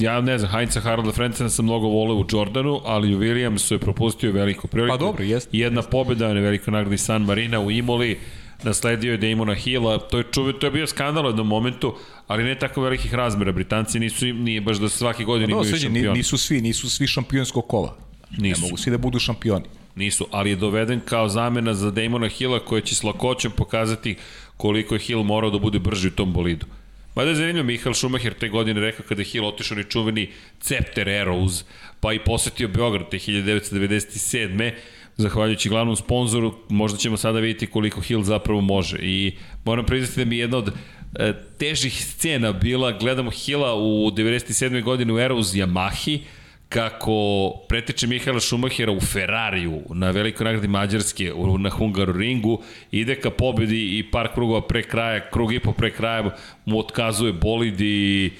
Ja 0.00 0.20
ne 0.20 0.38
znam, 0.38 0.50
Heinza 0.50 0.80
Haralda 0.80 1.12
Frencena 1.12 1.50
sam 1.50 1.64
mnogo 1.64 1.86
voleo 1.86 2.16
u 2.16 2.24
Jordanu, 2.32 2.80
ali 2.84 3.14
u 3.14 3.18
Williamsu 3.18 3.72
je 3.72 3.78
propustio 3.78 4.32
veliku 4.32 4.68
priliku. 4.68 4.98
Pa 4.98 5.04
dobro, 5.04 5.24
jest. 5.24 5.48
Jedna 5.52 5.82
pobjeda 5.82 6.34
na 6.34 6.40
velikoj 6.40 6.72
nagradi 6.72 6.98
San 6.98 7.22
Marina 7.22 7.60
u 7.60 7.70
Imoli, 7.70 8.18
nasledio 8.62 9.12
je 9.12 9.16
Damona 9.18 9.54
Hilla, 9.54 9.98
to 9.98 10.18
je, 10.18 10.24
čuve, 10.32 10.58
to 10.58 10.66
je 10.66 10.70
bio 10.70 10.86
skandal 10.86 11.24
u 11.24 11.28
jednom 11.28 11.46
momentu, 11.46 11.94
ali 12.26 12.44
ne 12.44 12.58
tako 12.58 12.80
velikih 12.80 13.14
razmera. 13.14 13.52
Britanci 13.52 14.00
nisu, 14.00 14.26
nije 14.26 14.60
baš 14.60 14.76
da 14.76 14.88
svake 14.88 15.24
godine 15.24 15.52
pa, 15.52 15.60
imaju 15.60 15.76
šampion. 15.76 16.16
Nisu 16.16 16.38
svi, 16.38 16.60
nisu 16.60 16.90
svi 16.90 17.06
šampionskog 17.06 17.66
kova. 17.68 17.96
Nisu. 18.38 18.60
Ne 18.60 18.66
mogu 18.66 18.76
svi 18.76 18.90
da 18.90 18.98
budu 18.98 19.18
šampioni. 19.18 19.64
Nisu, 19.96 20.26
ali 20.30 20.50
je 20.50 20.56
doveden 20.56 21.00
kao 21.04 21.28
zamena 21.28 21.74
za 21.74 21.90
Damona 21.90 22.28
Hilla 22.28 22.58
koja 22.58 22.80
će 22.80 22.94
s 22.94 23.02
lakoćem 23.02 23.50
pokazati 23.50 24.16
koliko 24.56 24.94
je 24.94 24.98
Hill 24.98 25.22
morao 25.22 25.50
da 25.50 25.58
bude 25.58 25.78
brži 25.78 26.08
u 26.08 26.10
tom 26.10 26.32
bolidu. 26.32 26.66
Mada 27.14 27.30
je 27.30 27.36
zanimljivo, 27.36 27.66
Mihael 27.66 27.94
Schumacher 27.94 28.34
te 28.34 28.48
godine 28.48 28.80
rekao 28.80 29.06
kada 29.08 29.20
je 29.20 29.26
Hill 29.26 29.46
otišao 29.46 29.76
ni 29.76 29.84
čuveni 29.84 30.30
Scepter 30.60 31.08
Arrows, 31.08 31.64
pa 32.00 32.12
i 32.12 32.18
posetio 32.18 32.68
Beograd 32.68 33.10
te 33.10 33.18
1997 33.18 34.72
zahvaljujući 35.16 35.68
glavnom 35.68 35.96
sponzoru, 35.96 36.54
možda 36.68 36.98
ćemo 36.98 37.16
sada 37.16 37.40
vidjeti 37.40 37.66
koliko 37.66 38.00
Hill 38.00 38.22
zapravo 38.22 38.60
može. 38.60 38.98
I 39.02 39.36
moram 39.64 39.86
priznati 39.86 40.24
da 40.24 40.30
mi 40.30 40.38
jedna 40.38 40.56
od 40.56 40.72
e, 41.14 41.32
težih 41.58 42.04
scena 42.04 42.52
bila, 42.52 42.92
gledamo 42.92 43.30
Hilla 43.30 43.74
u 43.74 44.10
97. 44.10 44.82
godini 44.82 45.12
u 45.12 45.16
Arrows 45.16 45.64
Yamahi, 45.64 46.20
kako 46.68 47.50
pretiče 47.68 48.06
Mihaela 48.06 48.40
Šumahera 48.40 48.92
u 48.92 49.00
Ferrariju 49.00 49.82
na 49.90 50.10
velikoj 50.10 50.44
nagradi 50.44 50.68
Mađarske 50.68 51.32
na 51.58 51.70
Hungaru 51.70 52.12
ringu, 52.12 52.62
ide 52.90 53.14
ka 53.14 53.30
pobedi 53.30 53.98
i 53.98 54.10
par 54.10 54.28
krugova 54.34 54.66
pre 54.66 54.82
kraja, 54.82 55.30
krug 55.30 55.54
i 55.54 55.60
po 55.60 55.72
pre 55.72 55.90
kraja 55.90 56.36
mu 56.64 56.78
otkazuje 56.78 57.32
bolid 57.32 57.80
i 57.80 58.30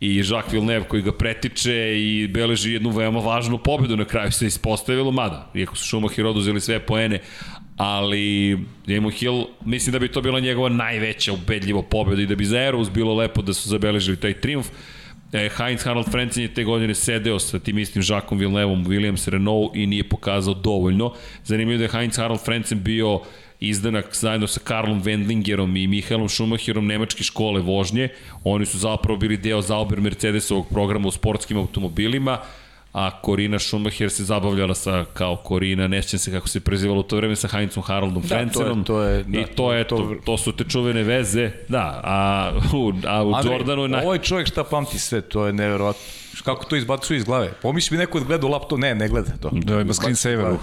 i 0.00 0.16
Jacques 0.16 0.52
Villeneuve 0.52 0.88
koji 0.88 1.02
ga 1.02 1.12
pretiče 1.12 1.94
i 1.98 2.28
beleži 2.28 2.72
jednu 2.72 2.90
veoma 2.90 3.20
važnu 3.20 3.58
pobedu 3.58 3.96
na 3.96 4.04
kraju 4.04 4.32
se 4.32 4.46
ispostavilo, 4.46 5.10
mada, 5.10 5.50
iako 5.54 5.76
su 5.76 5.86
Schumacher 5.86 6.26
oduzeli 6.26 6.60
sve 6.60 6.78
poene, 6.78 7.18
ali 7.76 8.58
Damon 8.86 9.10
Hill, 9.10 9.44
mislim 9.64 9.92
da 9.92 9.98
bi 9.98 10.08
to 10.08 10.20
bila 10.20 10.40
njegova 10.40 10.68
najveća 10.68 11.32
ubedljiva 11.32 11.82
pobeda 11.82 12.22
i 12.22 12.26
da 12.26 12.34
bi 12.34 12.44
za 12.44 12.60
Eros 12.60 12.90
bilo 12.90 13.14
lepo 13.14 13.42
da 13.42 13.54
su 13.54 13.68
zabeležili 13.68 14.16
taj 14.16 14.40
triumf. 14.40 14.66
E, 15.32 15.48
Heinz 15.56 15.84
Harald 15.84 16.06
Frenzen 16.10 16.42
je 16.42 16.54
te 16.54 16.64
godine 16.64 16.94
sedeo 16.94 17.38
sa 17.38 17.58
tim 17.58 17.78
istim 17.78 18.02
Jacques 18.06 18.40
Villeneuveom, 18.40 18.84
Williams 18.86 19.28
Renault 19.28 19.76
i 19.76 19.86
nije 19.86 20.08
pokazao 20.08 20.54
dovoljno. 20.54 21.12
Zanimljivo 21.44 21.78
da 21.78 21.84
je 21.84 21.90
Heinz 21.90 22.16
Harald 22.16 22.40
Frenzen 22.44 22.82
bio 22.82 23.20
izdanak 23.60 24.16
zajedno 24.16 24.46
sa 24.46 24.60
Karlom 24.64 25.02
Wendlingerom 25.02 25.82
i 25.82 25.86
Mihaelom 25.86 26.28
Schumacherom 26.28 26.86
nemačke 26.86 27.24
škole 27.24 27.60
vožnje. 27.60 28.08
Oni 28.44 28.66
su 28.66 28.78
zapravo 28.78 29.18
bili 29.18 29.36
deo 29.36 29.62
Zauber 29.62 30.00
Mercedesovog 30.00 30.68
programa 30.68 31.08
u 31.08 31.10
sportskim 31.10 31.58
automobilima 31.58 32.38
a 32.96 33.10
Korina 33.20 33.58
Schumacher 33.58 34.10
se 34.10 34.24
zabavljala 34.24 34.74
sa 34.74 35.04
kao 35.12 35.36
Korina, 35.36 35.88
nešćem 35.88 36.18
se 36.18 36.30
kako 36.30 36.48
se 36.48 36.60
prezivalo 36.60 37.00
u 37.00 37.02
to 37.02 37.16
vreme 37.16 37.36
sa 37.36 37.48
Heinzom 37.48 37.82
Haraldom 37.82 38.22
da, 38.22 38.28
Frencenom. 38.28 38.84
To 38.84 39.02
je, 39.02 39.24
to 39.24 39.32
je, 39.32 39.42
da, 39.44 39.50
I 39.52 39.54
to 39.56 39.72
je 39.72 39.88
to, 39.88 39.96
to, 39.96 40.16
to 40.24 40.38
su 40.38 40.52
te 40.52 40.64
čuvene 40.64 41.02
veze, 41.02 41.50
da, 41.68 42.00
a 42.04 42.50
u, 42.74 42.92
a 43.06 43.24
u 43.24 43.34
Andrej, 43.34 43.52
Jordanu... 43.52 43.88
Na... 43.88 43.98
Ovaj 43.98 44.18
čovjek 44.18 44.48
šta 44.48 44.64
pamti 44.64 44.98
sve, 44.98 45.20
to 45.20 45.46
je 45.46 45.52
nevjerovatno. 45.52 46.02
Kako 46.44 46.64
to 46.64 46.76
izbacuje 46.76 47.16
iz 47.16 47.24
glave? 47.24 47.52
Pomisli 47.62 47.96
mi 47.96 48.00
neko 48.00 48.20
da 48.20 48.26
gleda 48.26 48.46
u 48.46 48.50
laptop, 48.50 48.78
ne, 48.78 48.94
ne 48.94 49.08
gleda 49.08 49.32
to. 49.40 49.50
Da, 49.52 49.80
ima 49.80 49.92
screensaver. 49.92 50.46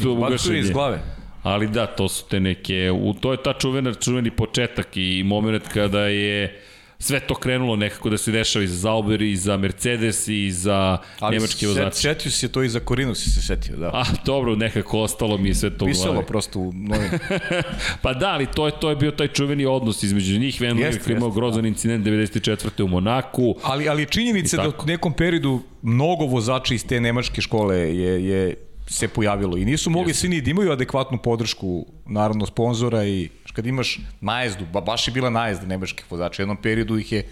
Izbacuje 0.00 0.60
iz 0.60 0.70
glave. 0.70 1.02
Ali 1.42 1.68
da, 1.68 1.86
to 1.86 2.08
su 2.08 2.24
te 2.28 2.40
neke, 2.40 2.90
u, 2.90 3.14
to 3.14 3.32
je 3.32 3.42
ta 3.42 3.52
čuvena, 3.52 3.94
čuveni 3.94 4.30
početak 4.30 4.88
i 4.94 5.22
moment 5.26 5.68
kada 5.68 6.00
je 6.00 6.60
sve 6.98 7.20
to 7.20 7.34
krenulo 7.34 7.76
nekako 7.76 8.10
da 8.10 8.18
se 8.18 8.32
dešava 8.32 8.64
i 8.64 8.68
za 8.68 8.76
Zauber 8.76 9.22
i 9.22 9.36
za 9.36 9.56
Mercedes 9.56 10.28
i 10.28 10.50
za 10.50 10.98
Ali 11.20 11.36
nemačke 11.36 11.66
vozače. 11.66 11.84
Ali 11.84 11.94
setio 11.94 12.30
se 12.30 12.48
to 12.48 12.62
i 12.62 12.68
za 12.68 12.80
Korinu 12.80 13.14
si 13.14 13.30
se 13.30 13.42
setio, 13.42 13.76
da. 13.76 13.90
A, 13.94 14.04
dobro, 14.24 14.56
nekako 14.56 15.00
ostalo 15.00 15.38
mi 15.38 15.48
je 15.48 15.54
sve 15.54 15.78
to 15.78 15.84
u 15.84 15.88
Pisalo 15.88 16.22
prosto 16.22 16.58
u 16.58 16.72
novim. 16.72 17.10
pa 18.02 18.12
da, 18.12 18.28
ali 18.28 18.46
to 18.46 18.66
je, 18.66 18.72
to 18.80 18.90
je 18.90 18.96
bio 18.96 19.10
taj 19.10 19.28
čuveni 19.28 19.66
odnos 19.66 20.02
između 20.02 20.38
njih. 20.38 20.60
Van 20.60 20.78
je 20.78 21.00
imao 21.08 21.30
grozan 21.30 21.62
da. 21.62 21.68
incident 21.68 22.06
94. 22.06 22.82
u 22.82 22.88
Monaku. 22.88 23.54
Ali, 23.62 23.88
ali 23.88 24.06
činjenica 24.06 24.56
da 24.56 24.68
u 24.68 24.86
nekom 24.86 25.12
periodu 25.12 25.60
mnogo 25.82 26.24
vozača 26.24 26.74
iz 26.74 26.86
te 26.86 27.00
nemačke 27.00 27.40
škole 27.40 27.76
je, 27.76 28.26
je 28.26 28.54
se 28.88 29.08
pojavilo 29.08 29.56
i 29.56 29.64
nisu 29.64 29.90
mogli 29.90 30.14
svi 30.14 30.28
ni 30.28 30.40
da 30.40 30.50
imaju 30.50 30.72
adekvatnu 30.72 31.18
podršku 31.18 31.86
naravno 32.06 32.46
sponzora 32.46 33.04
i 33.04 33.28
kad 33.56 33.66
imaš 33.66 33.98
najezdu, 34.20 34.66
ba, 34.72 34.80
baš 34.80 35.08
je 35.08 35.12
bila 35.12 35.30
najezda 35.30 35.66
nemačkih 35.66 36.04
vozača, 36.10 36.42
u 36.42 36.44
jednom 36.44 36.56
periodu 36.62 36.98
ih 36.98 37.12
je 37.12 37.22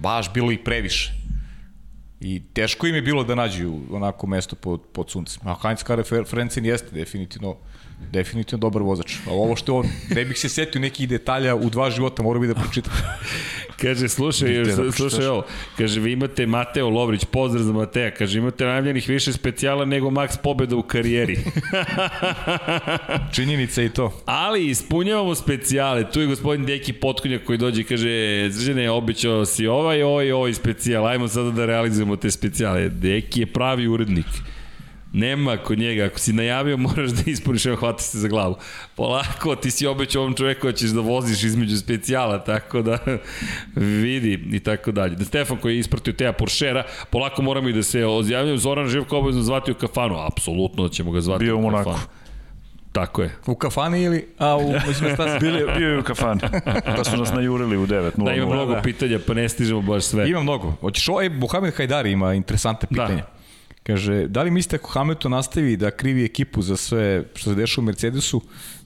baš 0.00 0.32
bilo 0.32 0.52
i 0.52 0.58
previše. 0.58 1.12
I 2.20 2.42
teško 2.52 2.86
im 2.86 2.94
je 2.94 3.02
bilo 3.02 3.24
da 3.24 3.34
nađu 3.34 3.74
onako 3.90 4.26
mesto 4.26 4.56
pod, 4.56 4.80
pod 4.92 5.10
suncem. 5.10 5.48
A 5.48 5.54
Heinz 5.62 5.82
Kare 5.82 6.02
Frencen 6.04 6.64
jeste 6.64 6.90
definitivno 6.92 7.56
definitivno 8.12 8.60
dobar 8.60 8.82
vozač. 8.82 9.16
A 9.26 9.30
ovo 9.30 9.56
što 9.56 9.76
on, 9.76 9.86
ne 10.10 10.24
bih 10.24 10.38
se 10.38 10.48
setio 10.48 10.80
nekih 10.80 11.08
detalja 11.08 11.54
u 11.54 11.70
dva 11.70 11.90
života, 11.90 12.22
morao 12.22 12.40
bi 12.40 12.46
da 12.46 12.54
pročitam. 12.54 12.92
kaže, 13.80 14.08
slušaj, 14.08 14.54
još, 14.54 14.68
da 14.68 14.92
slušaj 14.92 15.26
ovo, 15.26 15.46
kaže, 15.78 16.00
vi 16.00 16.12
imate 16.12 16.46
Mateo 16.46 16.88
Lovrić, 16.88 17.24
pozdrav 17.24 17.64
za 17.64 17.72
Mateja, 17.72 18.10
kaže, 18.10 18.38
imate 18.38 18.64
najavljenih 18.64 19.08
više 19.08 19.32
specijala 19.32 19.84
nego 19.84 20.10
Max 20.10 20.36
pobeda 20.42 20.76
u 20.76 20.82
karijeri. 20.82 21.38
Činjenica 23.34 23.82
i 23.82 23.88
to. 23.88 24.22
Ali 24.24 24.66
ispunjavamo 24.66 25.34
specijale, 25.34 26.10
tu 26.10 26.20
je 26.20 26.26
gospodin 26.26 26.66
Deki 26.66 26.92
Potkonjak 26.92 27.44
koji 27.44 27.58
dođe 27.58 27.80
i 27.80 27.84
kaže, 27.84 28.48
Zrđane, 28.50 28.90
običao 28.90 29.44
si 29.44 29.66
ovaj, 29.66 30.02
ovaj, 30.02 30.32
ovaj 30.32 30.54
specijal, 30.54 31.06
ajmo 31.06 31.28
sada 31.28 31.50
da 31.50 31.66
realizujemo 31.66 32.16
te 32.16 32.30
specijale. 32.30 32.88
Deki 32.88 33.40
je 33.40 33.46
pravi 33.46 33.88
urednik. 33.88 34.26
Nema 35.12 35.56
kod 35.56 35.78
njega, 35.78 36.04
ako 36.04 36.18
si 36.18 36.32
najavio 36.32 36.76
moraš 36.86 37.10
da 37.10 37.22
ispuniš, 37.30 37.66
evo 37.66 37.76
hvati 37.76 38.02
se 38.02 38.18
za 38.18 38.28
glavu. 38.28 38.56
Polako, 38.94 39.56
ti 39.56 39.70
si 39.70 39.86
obećao 39.86 40.22
ovom 40.22 40.34
čoveku 40.34 40.66
da 40.66 40.72
ćeš 40.72 40.90
da 40.90 41.00
voziš 41.00 41.42
između 41.42 41.76
specijala, 41.76 42.44
tako 42.44 42.82
da 42.82 42.98
vidi 44.02 44.44
i 44.52 44.60
tako 44.60 44.92
dalje. 44.92 45.14
Da 45.14 45.24
Stefan 45.24 45.56
koji 45.56 45.74
je 45.74 45.78
ispratio 45.78 46.12
Teja 46.12 46.32
Poršera, 46.32 46.84
polako 47.10 47.42
moramo 47.42 47.68
i 47.68 47.72
da 47.72 47.82
se 47.82 48.06
ozjavljaju. 48.06 48.58
Zoran 48.58 48.88
Živko 48.88 49.18
obavezno 49.18 49.42
zvati 49.42 49.72
u 49.72 49.74
kafanu, 49.74 50.26
apsolutno 50.26 50.82
da 50.82 50.88
ćemo 50.88 51.12
ga 51.12 51.20
zvati 51.20 51.44
Bio 51.44 51.56
u, 51.56 51.58
u 51.58 51.62
Monaku. 51.62 51.94
Tako 52.92 53.22
je. 53.22 53.30
U 53.46 53.54
kafani 53.54 54.02
ili? 54.02 54.28
A, 54.38 54.56
u, 54.56 54.72
mislim, 54.88 55.14
šta 55.14 55.38
bio, 55.40 55.68
bio 55.78 55.88
je 55.88 55.98
u 55.98 56.02
kafani. 56.02 56.40
Pa 56.96 57.04
su 57.04 57.16
nas 57.16 57.32
najurili 57.32 57.76
u 57.76 57.86
9.00. 57.86 58.24
Da, 58.24 58.32
ima 58.32 58.46
mnogo 58.46 58.74
da. 58.74 58.82
pitanja, 58.82 59.18
pa 59.26 59.34
ne 59.34 59.48
stižemo 59.48 59.82
baš 59.82 60.04
sve. 60.04 60.30
Ima 60.30 60.42
mnogo. 60.42 60.74
Hoćeš 60.80 61.08
ovaj, 61.08 61.28
Mohamed 61.28 61.74
Hajdari 61.74 62.10
ima 62.10 62.34
interesante 62.34 62.86
pitanja. 62.86 63.16
Da. 63.16 63.39
Kaže, 63.92 64.26
da 64.28 64.42
li 64.42 64.50
mislite 64.50 64.76
ako 64.76 64.90
Hamilton 64.90 65.32
nastavi 65.32 65.76
da 65.76 65.90
krivi 65.90 66.24
ekipu 66.24 66.62
za 66.62 66.76
sve 66.76 67.24
što 67.34 67.50
se 67.50 67.56
dešava 67.56 67.82
u 67.82 67.86
Mercedesu, 67.86 68.40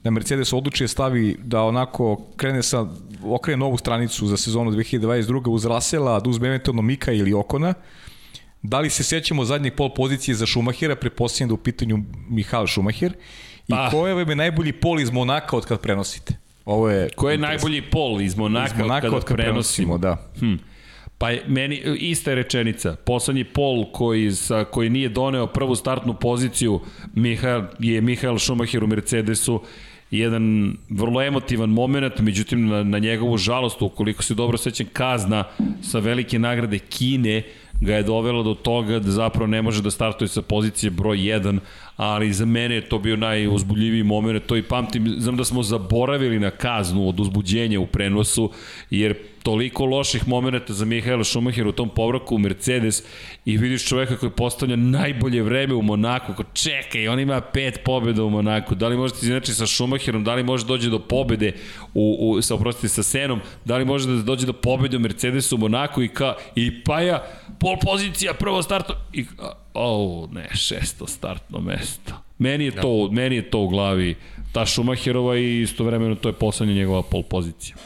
da 0.04 0.10
Mercedes 0.10 0.52
odluči 0.52 0.84
da 0.84 0.88
stavi 0.88 1.36
da 1.42 1.62
onako 1.62 2.26
krene 2.36 2.62
sa 2.62 2.86
okrene 3.24 3.56
novu 3.56 3.78
stranicu 3.78 4.26
za 4.26 4.36
sezonu 4.36 4.70
2022. 4.70 5.48
uz 5.48 5.66
Rasela, 5.66 6.20
da 6.20 6.30
uzme 6.30 6.48
eventualno 6.48 6.82
Mika 6.82 7.12
ili 7.12 7.32
Okona, 7.32 7.74
Da 8.66 8.80
li 8.80 8.90
se 8.90 9.04
sećamo 9.04 9.44
zadnjih 9.44 9.72
pol 9.72 9.90
pozicije 9.94 10.34
za 10.34 10.46
Šumahira, 10.46 10.96
prepostavljam 10.96 11.48
da 11.48 11.54
u 11.54 11.56
pitanju 11.56 11.98
Mihal 12.28 12.66
Šumahir, 12.66 13.12
i 13.68 13.70
pa. 13.70 13.90
ko 13.90 14.06
je 14.06 14.14
vam 14.14 14.38
najbolji 14.38 14.72
pol 14.72 15.00
iz 15.00 15.10
Monaka 15.10 15.56
od 15.56 15.66
kad 15.66 15.80
prenosite? 15.80 16.34
Ovo 16.64 16.90
je 16.90 17.08
Ko 17.16 17.30
je 17.30 17.38
najbolji 17.38 17.82
pol 17.90 18.20
iz 18.20 18.36
Monaka, 18.36 18.74
iz 18.74 18.80
Monaka 18.80 18.96
od 18.96 19.02
kada 19.02 19.16
od 19.16 19.24
kad 19.24 19.36
prenosimo? 19.36 19.98
Da. 19.98 20.30
Hm. 20.38 20.54
Pa 21.18 21.30
je, 21.30 21.42
meni, 21.46 21.82
ista 21.98 22.34
rečenica, 22.34 22.96
poslednji 23.04 23.44
pol 23.44 23.84
koji, 23.92 24.32
sa, 24.32 24.64
koji 24.64 24.90
nije 24.90 25.08
doneo 25.08 25.46
prvu 25.46 25.74
startnu 25.74 26.14
poziciju 26.14 26.80
Mihael, 27.14 27.62
je 27.78 28.00
Mihael 28.00 28.38
Schumacher 28.38 28.84
u 28.84 28.86
Mercedesu, 28.86 29.60
jedan 30.10 30.76
vrlo 30.88 31.22
emotivan 31.22 31.70
moment, 31.70 32.18
međutim 32.18 32.66
na, 32.66 32.82
na 32.82 32.98
njegovu 32.98 33.36
žalost, 33.36 33.82
ukoliko 33.82 34.22
se 34.22 34.34
dobro 34.34 34.58
sećam, 34.58 34.86
kazna 34.92 35.44
sa 35.82 35.98
velike 35.98 36.38
nagrade 36.38 36.78
Kine, 36.78 37.42
ga 37.80 37.94
je 37.96 38.02
dovelo 38.02 38.42
do 38.42 38.54
toga 38.54 38.98
da 38.98 39.10
zapravo 39.10 39.46
ne 39.46 39.62
može 39.62 39.82
da 39.82 39.90
startuje 39.90 40.28
sa 40.28 40.42
pozicije 40.42 40.90
broj 40.90 41.18
1, 41.18 41.58
ali 41.96 42.32
za 42.32 42.44
mene 42.44 42.74
je 42.74 42.88
to 42.88 42.98
bio 42.98 43.16
najuzbuljiviji 43.16 44.02
moment, 44.02 44.46
to 44.46 44.56
i 44.56 44.62
pamtim, 44.62 45.14
znam 45.18 45.36
da 45.36 45.44
smo 45.44 45.62
zaboravili 45.62 46.38
na 46.38 46.50
kaznu 46.50 47.08
od 47.08 47.20
uzbuđenja 47.20 47.80
u 47.80 47.86
prenosu, 47.86 48.50
jer 48.90 49.14
toliko 49.42 49.84
loših 49.84 50.28
momenta 50.28 50.72
za 50.72 50.84
Mihaela 50.84 51.24
Šumahira 51.24 51.68
u 51.68 51.72
tom 51.72 51.88
povraku 51.88 52.34
u 52.34 52.38
Mercedes 52.38 53.02
i 53.44 53.56
vidiš 53.56 53.86
čoveka 53.88 54.16
koji 54.16 54.30
postavlja 54.30 54.76
najbolje 54.76 55.42
vreme 55.42 55.74
u 55.74 55.82
Monaku, 55.82 56.34
ko 56.34 56.44
čekaj, 56.52 57.08
on 57.08 57.20
ima 57.20 57.40
pet 57.40 57.80
pobjeda 57.84 58.24
u 58.24 58.30
Monaku, 58.30 58.74
da 58.74 58.88
li 58.88 58.96
možete 58.96 59.18
izinači 59.22 59.54
sa 59.54 59.66
Šumahirom, 59.66 60.24
da 60.24 60.34
li 60.34 60.42
može 60.42 60.66
dođe 60.66 60.90
do 60.90 60.98
pobede 60.98 61.52
u, 61.94 62.16
u, 62.20 62.42
sa, 62.42 62.54
oprostite, 62.54 62.88
sa 62.88 63.02
Senom, 63.02 63.40
da 63.64 63.76
li 63.76 63.84
može 63.84 64.08
da 64.08 64.22
dođe 64.22 64.46
do 64.46 64.52
pobede 64.52 64.96
u 64.96 65.00
Mercedesu 65.00 65.56
u 65.56 65.58
Monaku 65.58 66.02
i, 66.02 66.08
ka, 66.08 66.34
i 66.54 66.84
Paja, 66.84 67.22
pol 67.60 67.76
pozicija, 67.82 68.34
prvo 68.34 68.62
starto 68.62 68.94
i, 69.12 69.24
o, 69.74 70.28
ne, 70.32 70.48
šesto 70.54 71.06
startno 71.06 71.60
mesto. 71.60 72.12
Meni 72.38 72.64
je, 72.64 72.70
to, 72.70 73.08
ja. 73.08 73.12
meni 73.12 73.36
je 73.36 73.50
to 73.50 73.60
u 73.60 73.68
glavi 73.68 74.16
ta 74.52 74.66
Šumahirova 74.66 75.36
i 75.36 75.60
istovremeno 75.60 76.14
to 76.14 76.28
je 76.28 76.32
poslednja 76.32 76.74
njegova 76.74 77.02
pol 77.02 77.22
pozicija. 77.22 77.76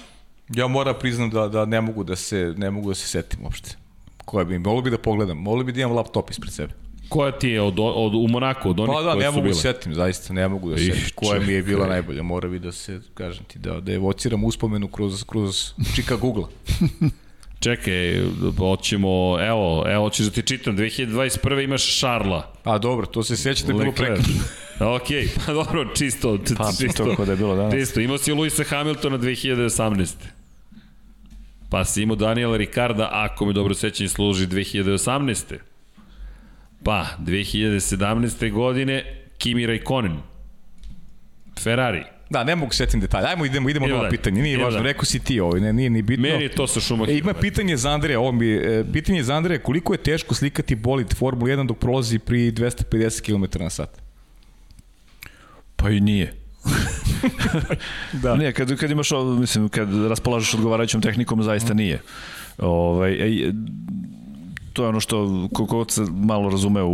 Ja 0.55 0.67
moram 0.67 0.95
priznam 1.01 1.31
da, 1.31 1.49
da 1.49 1.65
ne 1.65 1.81
mogu 1.81 2.05
da 2.05 2.17
se 2.17 2.55
ne 2.57 2.71
mogu 2.71 2.89
da 2.89 2.95
se 2.95 3.07
setim 3.07 3.41
uopšte. 3.45 3.77
Koja 4.25 4.45
bi 4.45 4.59
moglo 4.59 4.83
bi 4.83 4.91
da 4.91 4.99
pogledam, 4.99 5.39
moglo 5.39 5.65
bi 5.65 5.73
da 5.73 5.81
imam 5.81 5.97
laptop 5.97 6.31
ispred 6.31 6.53
sebe. 6.53 6.73
Koja 7.09 7.33
ti 7.33 7.49
je 7.49 7.61
od, 7.63 7.75
od, 7.79 8.15
u 8.15 8.29
Monaku, 8.29 8.71
od 8.71 8.81
onih 8.81 8.95
pa 8.95 9.03
da, 9.03 9.13
koje 9.13 9.25
ne 9.25 9.31
mogu 9.31 9.49
da 9.49 9.55
setim, 9.55 9.95
zaista 9.95 10.33
ne 10.35 10.49
mogu 10.49 10.71
da 10.71 10.79
se 10.79 10.85
setim. 10.85 11.11
Koja 11.15 11.41
mi 11.41 11.53
je 11.53 11.63
bila 11.63 11.87
najbolja, 11.87 12.23
mora 12.23 12.49
bi 12.49 12.59
da 12.59 12.73
se, 12.73 13.01
kažem 13.15 13.45
ti, 13.45 13.59
da, 13.59 13.81
da 13.81 13.93
evociram 13.93 14.45
uspomenu 14.45 14.89
kroz, 14.89 15.25
kroz 15.25 15.73
čika 15.95 16.17
Google. 16.17 16.45
Čekaj, 17.61 18.23
hoćemo, 18.59 19.39
evo, 19.41 19.85
evo, 19.87 20.05
hoćeš 20.05 20.27
da 20.27 20.33
ti 20.33 20.43
čitam, 20.43 20.77
2021. 20.77 21.65
imaš 21.65 21.99
Šarla. 21.99 22.53
A 22.65 22.79
dobro, 22.79 23.07
to 23.07 23.23
se 23.23 23.37
sećate 23.37 23.73
bilo 23.73 23.93
prekad. 23.93 24.25
ok, 24.97 25.09
pa 25.47 25.53
dobro, 25.53 25.95
čisto. 25.95 26.39
Pa, 26.57 26.73
čisto, 26.81 27.15
to 27.17 27.25
da 27.25 27.33
je 27.33 27.37
bilo 27.37 27.57
danas. 27.57 27.75
Čisto, 27.75 28.01
imao 28.01 28.19
si 28.19 28.33
Luisa 28.33 28.65
Hamiltona 28.65 29.19
2018. 29.19 30.15
Pa 31.71 31.85
si 31.85 32.03
imao 32.03 32.17
Daniela 32.17 32.57
Ricarda, 32.57 33.09
ako 33.13 33.47
me 33.47 33.53
dobro 33.53 33.75
sećanje 33.75 34.09
služi, 34.09 34.47
2018. 34.47 35.55
Pa, 36.85 37.07
2017. 37.19 38.53
godine 38.53 39.25
Kimi 39.39 39.67
Raikkonen. 39.67 40.17
Ferrari. 41.61 42.18
Da, 42.31 42.45
ne 42.45 42.57
mogu 42.57 42.73
setim 42.75 43.01
detalje. 43.01 43.27
Ajmo 43.27 43.45
idemo, 43.45 43.69
idemo 43.69 43.87
na 43.87 44.09
pitanje. 44.09 44.43
Nije 44.43 44.59
važno, 44.59 44.83
rekao 44.83 45.05
si 45.05 45.19
ti 45.19 45.41
ovo, 45.41 45.57
ne, 45.57 45.73
nije 45.73 45.91
ni 45.91 46.03
bitno. 46.03 46.23
Meni 46.23 46.43
je 46.43 46.49
to 46.49 46.67
sa 46.67 46.81
šumom. 46.81 47.09
E, 47.09 47.19
ima 47.19 47.35
pitanje 47.35 47.77
za 47.77 47.91
Andreja, 47.91 48.21
ovo 48.21 48.33
mi, 48.33 48.47
e, 48.47 48.85
pitanje 48.93 49.23
za 49.23 49.35
Andreja, 49.35 49.63
koliko 49.63 49.95
je 49.95 49.99
teško 49.99 50.35
slikati 50.35 50.75
bolid 50.75 51.15
Formula 51.15 51.53
1 51.53 51.67
dok 51.67 51.79
prolazi 51.79 52.19
pri 52.19 52.53
250 52.53 53.21
km 53.23 53.63
na 53.63 53.71
sat? 53.71 54.03
Pa 55.77 55.91
i 55.91 56.01
nije. 56.01 56.35
da. 58.23 58.37
Ne, 58.37 58.53
kad, 58.53 58.77
kad 58.77 58.91
imaš, 58.91 59.09
mislim, 59.41 59.69
kad 59.69 59.89
raspolažeš 60.09 60.55
odgovarajućom 60.55 61.03
tehnikom, 61.03 61.43
zaista 61.43 61.75
nije. 61.75 62.01
Ovaj, 62.59 63.13
ej, 63.13 63.53
to 64.79 64.85
je 64.85 64.89
ono 64.89 65.01
što 65.01 65.49
koliko 65.53 65.85
se 65.89 66.03
malo 66.11 66.51
razume 66.51 66.83
u, 66.83 66.93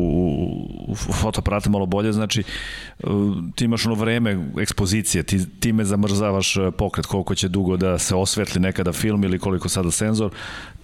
u 0.89 0.95
fotoaparate 0.95 1.71
malo 1.71 1.87
bolje, 1.87 2.13
znači 2.13 2.41
e, 2.41 3.07
ti 3.55 3.65
imaš 3.65 3.87
ono 3.87 3.95
vreme 3.95 4.51
ekspozicije, 4.61 5.23
ti, 5.23 5.61
ti 5.61 5.73
me 5.73 5.85
zamrzavaš 5.85 6.57
e, 6.57 6.71
pokret 6.71 7.07
koliko 7.07 7.35
će 7.35 7.49
dugo 7.49 7.77
da 7.77 7.99
se 7.99 8.15
osvetli 8.15 8.61
nekada 8.61 8.93
film 8.93 9.25
ili 9.25 9.39
koliko 9.39 9.69
sada 9.69 9.91
senzor, 9.91 10.31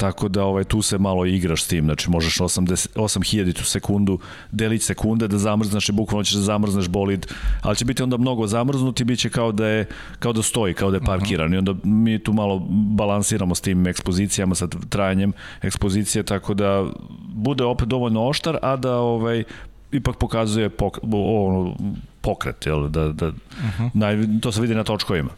tako 0.01 0.29
da 0.29 0.45
ovaj, 0.45 0.65
tu 0.65 0.83
se 0.83 0.99
malo 0.99 1.27
igraš 1.27 1.65
s 1.65 1.69
tim, 1.69 1.85
znači 1.85 2.11
možeš 2.11 2.39
80, 2.39 2.89
8000 2.95 3.53
tu 3.53 3.65
sekundu, 3.65 4.19
delić 4.51 4.83
sekunde 4.83 5.29
da 5.29 5.39
zamrznaš 5.39 5.89
i 5.89 5.93
bukvalno 5.93 6.25
ćeš 6.25 6.35
da 6.35 6.41
zamrzneš 6.41 6.89
bolid, 6.89 7.27
ali 7.63 7.77
će 7.77 7.85
biti 7.85 8.03
onda 8.03 8.17
mnogo 8.17 8.47
zamrznuti, 8.47 9.05
bit 9.05 9.19
će 9.19 9.31
kao 9.31 9.53
da 9.53 9.67
je, 9.67 9.87
kao 10.19 10.33
da 10.33 10.43
stoji, 10.43 10.75
kao 10.75 10.91
da 10.91 10.97
je 10.97 11.05
parkiran 11.05 11.47
uh 11.47 11.53
-huh. 11.53 11.55
i 11.55 11.59
onda 11.59 11.75
mi 11.85 12.19
tu 12.19 12.33
malo 12.33 12.59
balansiramo 12.71 13.55
s 13.55 13.61
tim 13.61 13.87
ekspozicijama, 13.87 14.55
sa 14.55 14.69
trajanjem 14.89 15.33
ekspozicije, 15.63 16.23
tako 16.23 16.55
da 16.55 16.87
bude 17.35 17.65
opet 17.65 17.89
dovoljno 17.89 18.29
oštar, 18.29 18.59
a 18.63 18.77
da 18.77 18.97
ovaj 18.97 19.45
ipak 19.93 20.17
pokazuje 20.17 20.69
pok, 20.69 20.99
ono, 21.13 21.77
pokret, 22.21 22.67
jel, 22.67 22.89
da, 22.89 23.13
da, 23.13 23.29
uh 23.29 23.35
-huh. 23.79 23.91
naj, 23.95 24.17
to 24.41 24.53
se 24.53 24.61
vidi 24.61 24.75
na 24.75 24.85
točkovima. 24.85 25.31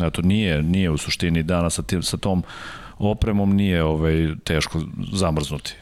Eto, 0.00 0.22
nije, 0.22 0.62
nije 0.62 0.90
u 0.90 0.98
suštini 0.98 1.42
danas 1.42 1.74
sa, 1.74 1.82
tim, 1.82 2.02
sa 2.02 2.16
tom 2.16 2.42
opremom 2.98 3.56
nije 3.56 3.82
ovaj, 3.84 4.28
teško 4.44 4.80
zamrznuti 5.12 5.74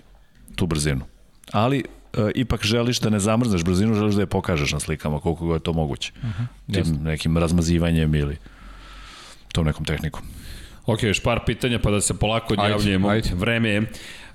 tu 0.55 0.67
brzinu. 0.67 1.05
Ali 1.53 1.79
e, 1.79 2.31
ipak 2.35 2.65
želiš 2.65 3.01
da 3.01 3.11
ne 3.11 3.19
zamrzneš 3.19 3.65
brzinu, 3.65 3.95
želiš 3.95 4.15
da 4.15 4.23
je 4.23 4.27
pokažeš 4.27 4.73
na 4.73 4.81
slikama 4.81 5.21
koliko 5.21 5.55
je 5.55 5.61
to 5.61 5.73
moguće. 5.73 6.13
Uh 6.17 6.29
-huh. 6.29 6.47
Tim 6.67 6.79
Jasne. 6.79 6.99
nekim 6.99 7.39
razmazivanjem 7.39 8.15
ili 8.15 8.37
tom 9.53 9.67
nekom 9.67 9.85
tehnikom. 9.85 10.23
Ok, 10.87 11.03
još 11.03 11.21
par 11.21 11.41
pitanja 11.47 11.79
pa 11.79 11.91
da 11.91 12.01
se 12.01 12.19
polako 12.19 12.55
odjavljujemo. 12.55 13.09
Vreme 13.35 13.69
je. 13.69 13.83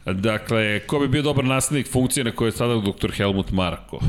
Dakle, 0.05 0.79
ko 0.79 0.99
bi 0.99 1.07
bio 1.07 1.21
dobar 1.21 1.45
naslednik 1.45 1.91
funkcije 1.91 2.23
na 2.23 2.31
kojoj 2.31 2.47
je 2.47 2.51
sada 2.51 2.81
dr. 2.81 3.11
Helmut 3.11 3.51
Marko? 3.51 3.99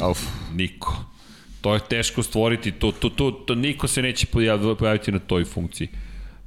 Auf. 0.00 0.26
Niko. 0.54 1.04
To 1.60 1.74
je 1.74 1.80
teško 1.80 2.22
stvoriti, 2.22 2.72
to, 2.72 2.92
to, 2.92 3.08
to, 3.08 3.30
to 3.30 3.54
niko 3.54 3.88
se 3.88 4.02
neće 4.02 4.26
pojaviti 4.78 5.12
na 5.12 5.18
toj 5.18 5.44
funkciji. 5.44 5.88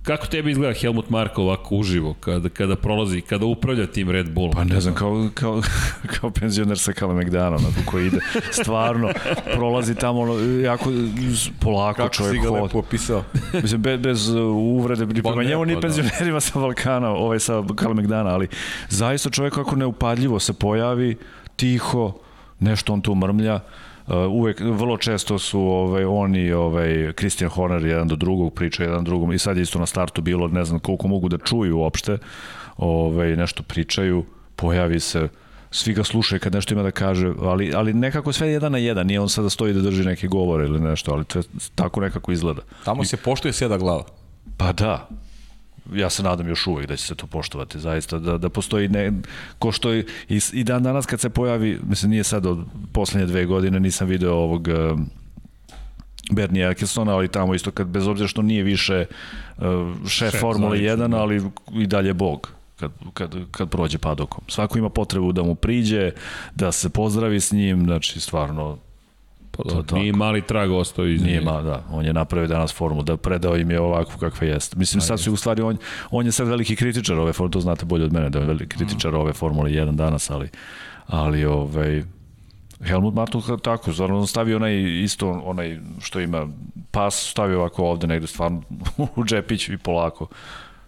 Kako 0.04 0.28
tebi 0.28 0.52
izgleda 0.52 0.74
Helmut 0.74 1.10
Marko 1.10 1.42
ovako 1.42 1.76
uživo, 1.76 2.14
kada, 2.14 2.50
kada 2.50 2.76
prolazi, 2.76 3.22
kada 3.22 3.46
upravlja 3.46 3.88
tim 3.88 4.10
Red 4.10 4.30
Bullom? 4.32 4.52
Pa 4.52 4.64
ne 4.64 4.82
znam, 4.82 4.96
kao, 4.96 5.30
kao, 5.34 5.62
kao 6.20 6.30
penzioner 6.30 6.80
sa 6.80 6.94
onako 7.02 7.82
koji 7.86 8.08
ide, 8.08 8.18
stvarno, 8.52 9.10
prolazi 9.56 9.96
tamo 9.96 10.22
ono, 10.22 10.40
jako 10.60 10.90
polako 11.60 11.98
Kako 11.98 12.14
čovjek 12.14 12.44
hod. 12.44 12.44
Kako 12.44 12.56
si 12.56 12.60
ga 12.60 12.64
lepo 12.64 12.80
opisao? 12.80 13.24
Mislim, 13.54 13.82
bez, 13.82 14.00
bez 14.00 14.30
uh, 14.30 14.56
uvrede, 14.56 15.06
ni 15.06 15.24
prema 15.24 15.44
njemu, 15.44 15.66
ni 15.66 15.82
penzionerima 15.82 16.40
sa 16.40 16.60
Balkana, 16.60 17.10
ovaj 17.10 17.40
sa 17.40 17.64
Kala 17.76 17.94
McDana, 17.94 18.30
ali 18.30 18.48
zaista 18.90 19.30
čovjek 19.30 19.54
kako 19.54 19.76
neupadljivo 19.76 20.40
se 20.40 20.54
pojavi, 20.54 21.18
tiho, 21.56 22.14
nešto 22.60 22.94
on 22.94 23.02
tu 23.02 23.16
mrmlja, 23.16 23.60
uvek 24.30 24.60
vrlo 24.60 24.98
često 24.98 25.40
su 25.40 25.62
ovaj 25.62 26.04
oni 26.04 26.52
ovaj 26.52 27.14
Christian 27.18 27.50
Horner 27.50 27.86
jedan 27.86 28.08
do 28.08 28.16
drugog 28.16 28.54
priča 28.54 28.84
jedan 28.84 29.04
drugom 29.04 29.32
i 29.32 29.40
sad 29.40 29.58
je 29.58 29.64
isto 29.64 29.80
na 29.80 29.86
startu 29.86 30.22
bilo 30.22 30.48
ne 30.48 30.66
znam 30.66 30.80
koliko 30.80 31.08
mogu 31.08 31.30
da 31.30 31.38
čuju 31.38 31.78
uopšte 31.78 32.18
ovaj 32.78 33.36
nešto 33.36 33.64
pričaju 33.64 34.26
pojavi 34.56 35.00
se 35.00 35.28
svi 35.72 35.94
ga 35.94 36.04
slušaju 36.04 36.40
kad 36.40 36.54
nešto 36.54 36.74
ima 36.74 36.84
da 36.84 36.92
kaže, 36.92 37.34
ali, 37.42 37.74
ali 37.76 37.94
nekako 37.94 38.34
sve 38.34 38.50
jedan 38.50 38.72
na 38.72 38.78
jedan, 38.78 39.08
nije 39.08 39.20
on 39.20 39.30
sada 39.30 39.46
da 39.46 39.50
stoji 39.50 39.74
da 39.74 39.82
drži 39.82 40.04
neke 40.04 40.28
govore 40.28 40.66
ili 40.66 40.80
nešto, 40.80 41.12
ali 41.12 41.26
to 41.26 41.42
tako 41.76 42.02
nekako 42.02 42.32
izgleda. 42.32 42.62
Tamo 42.86 43.04
se 43.04 43.18
poštuje 43.18 43.54
seda 43.54 43.78
glava. 43.78 44.04
Pa 44.58 44.74
da, 44.74 45.10
ja 45.94 46.10
se 46.10 46.24
nadam 46.24 46.48
još 46.48 46.68
uvek 46.68 46.88
da 46.88 46.96
će 46.96 47.06
se 47.06 47.16
to 47.16 47.28
poštovati, 47.28 47.80
zaista, 47.80 48.20
da, 48.20 48.38
da 48.38 48.50
postoji 48.50 48.88
ne, 48.88 49.12
ko 49.60 49.72
što 49.72 49.94
i, 49.94 50.06
i 50.54 50.64
dan 50.64 50.84
danas 50.84 51.06
kad 51.06 51.20
se 51.20 51.30
pojavi, 51.30 51.80
mislim 51.90 52.12
nije 52.12 52.24
sad 52.24 52.46
od 52.46 52.66
poslednje 52.94 53.28
dve 53.28 53.46
godine, 53.46 53.80
nisam 53.80 54.08
video 54.08 54.34
ovog 54.34 54.68
uh, 54.68 55.00
Bernie 56.32 56.70
Ecclestona, 56.70 57.14
ali 57.14 57.28
tamo 57.28 57.56
isto 57.56 57.72
kad 57.72 57.88
bez 57.88 58.08
obzira 58.08 58.28
što 58.28 58.42
nije 58.42 58.64
više 58.64 59.06
uh, 59.58 59.64
šef, 60.08 60.32
šef 60.32 60.42
Formule 60.42 60.78
1, 60.78 61.16
ali 61.18 61.42
i 61.74 61.88
dalje 61.88 62.14
bog 62.14 62.52
kad, 62.80 62.92
kad, 63.14 63.36
kad 63.52 63.70
prođe 63.70 63.98
padokom. 63.98 64.44
Svako 64.48 64.78
ima 64.78 64.90
potrebu 64.90 65.32
da 65.32 65.44
mu 65.44 65.56
priđe, 65.56 66.12
da 66.56 66.72
se 66.72 66.90
pozdravi 66.90 67.40
s 67.40 67.52
njim, 67.52 67.86
znači 67.86 68.20
stvarno 68.20 68.78
Pa 69.64 69.74
da, 69.74 69.84
to, 69.84 69.96
nije 69.96 70.14
mali 70.14 70.42
trag 70.42 70.72
ostao 70.72 71.08
iz 71.08 71.22
Nije 71.22 71.42
ma, 71.42 71.62
da. 71.62 71.84
On 71.92 72.06
je 72.06 72.14
napravio 72.14 72.48
danas 72.48 72.74
formu, 72.74 73.04
da 73.04 73.18
predao 73.18 73.58
im 73.58 73.72
je 73.72 73.80
ovakvu 73.80 74.20
kakva 74.20 74.48
jeste. 74.48 74.78
Mislim, 74.80 75.02
sad 75.02 75.20
su 75.20 75.34
u 75.34 75.36
stvari, 75.36 75.62
on, 75.62 75.78
on 76.12 76.26
je 76.26 76.32
sad 76.32 76.48
veliki 76.48 76.76
kritičar 76.76 77.20
ove 77.20 77.34
formule, 77.34 77.52
to 77.52 77.60
znate 77.60 77.86
bolje 77.86 78.06
od 78.06 78.14
mene, 78.14 78.30
da 78.30 78.40
je 78.40 78.46
veliki 78.46 78.78
kritičar 78.78 79.16
ove 79.16 79.34
Formule 79.34 79.72
1 79.72 79.96
danas, 79.96 80.30
ali, 80.30 80.50
ali 81.08 81.46
ovaj, 81.46 82.04
Helmut 82.84 83.14
Marko 83.14 83.58
tako, 83.58 83.94
stvarno 83.94 84.20
on 84.20 84.28
stavio 84.28 84.56
onaj 84.56 85.04
isto, 85.04 85.42
onaj 85.46 85.80
što 86.00 86.20
ima 86.20 86.48
pas, 86.92 87.30
stavio 87.32 87.60
ovako 87.60 87.84
ovde 87.84 88.08
negde 88.08 88.28
stvarno 88.28 88.62
u 89.16 89.26
džepić 89.26 89.70
i 89.70 89.78
polako 89.78 90.28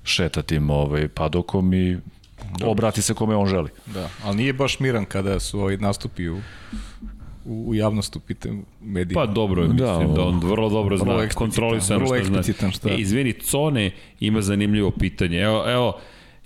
šeta 0.04 0.42
tim 0.42 0.70
ovaj, 0.70 1.08
padokom 1.08 1.74
i 1.74 1.98
obrati 2.64 3.02
se 3.02 3.14
kome 3.14 3.36
on 3.36 3.48
želi. 3.48 3.70
Da, 3.86 4.10
ali 4.24 4.38
nije 4.38 4.54
baš 4.54 4.80
miran 4.80 5.06
kada 5.06 5.40
su 5.40 5.60
ovaj 5.60 5.78
nastupi 5.78 6.30
u, 6.30 6.42
u, 7.46 7.70
u 7.70 7.76
javnosti 7.76 8.20
pitam 8.28 8.66
medijima. 8.82 9.26
Pa 9.26 9.32
dobro, 9.32 9.68
da, 9.68 9.98
mislim 10.00 10.16
da 10.16 10.22
on 10.22 10.40
vrlo 10.40 10.70
dobro 10.70 10.98
zna, 10.98 11.14
vrlo 11.14 11.28
kontrolisano 11.36 12.06
šta 12.06 12.24
zna. 12.24 12.72
Šta. 12.72 12.90
E, 12.90 12.96
izvini, 12.98 13.34
Cone 13.34 13.92
ima 14.20 14.42
zanimljivo 14.42 14.92
pitanje. 14.92 15.40
Evo, 15.40 15.64
evo 15.72 16.00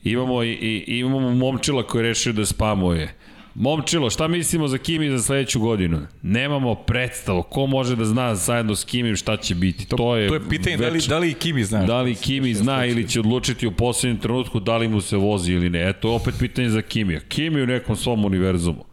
imamo, 0.03 0.43
i, 0.43 0.51
i, 0.51 0.99
imamo 0.99 1.35
momčila 1.35 1.83
koji 1.83 1.99
je 1.99 2.07
rešio 2.07 2.33
da 2.33 2.45
spamuje. 2.45 3.13
Momčilo, 3.55 4.09
šta 4.09 4.27
mislimo 4.27 4.67
za 4.67 4.77
Kimi 4.77 5.09
za 5.09 5.23
sledeću 5.23 5.59
godinu? 5.59 6.01
Nemamo 6.21 6.75
predstavu. 6.75 7.43
Ko 7.43 7.67
može 7.67 7.95
da 7.95 8.05
zna 8.05 8.35
zajedno 8.35 8.75
s 8.75 8.83
Kimim 8.83 9.15
šta 9.15 9.37
će 9.37 9.55
biti? 9.55 9.87
To, 9.87 9.97
to 9.97 10.15
je, 10.15 10.27
to 10.27 10.33
je 10.33 10.41
pitanje 10.49 10.77
da 10.77 10.89
li, 10.89 10.99
da 11.09 11.17
li 11.17 11.33
Kimi 11.33 11.63
zna. 11.63 11.85
Da 11.85 12.01
li 12.01 12.15
Kimi 12.15 12.53
zna 12.53 12.85
ili 12.85 13.09
će 13.09 13.19
odlučiti 13.19 13.67
u 13.67 13.71
poslednjem 13.71 14.21
trenutku 14.21 14.59
da 14.59 14.77
li 14.77 14.87
mu 14.87 15.01
se 15.01 15.17
vozi 15.17 15.53
ili 15.53 15.69
ne. 15.69 15.89
Eto, 15.89 16.11
opet 16.11 16.35
pitanje 16.39 16.69
za 16.69 16.81
Kimija. 16.81 17.19
Kimi 17.19 17.61
u 17.61 17.67
nekom 17.67 17.95
svom 17.95 18.25
univerzumu. 18.25 18.83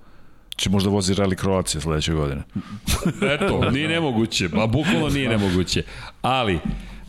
Će 0.63 0.71
možda 0.71 0.91
vozi 0.91 1.15
Rally 1.15 1.35
Kroacija 1.35 1.81
sledeće 1.81 2.13
godine. 2.13 2.43
Eto, 3.35 3.71
nije 3.71 3.89
nemoguće. 3.89 4.49
Pa 4.49 4.67
bukvalno 4.67 5.09
nije 5.09 5.29
nemoguće. 5.29 5.83
Ali, 6.21 6.59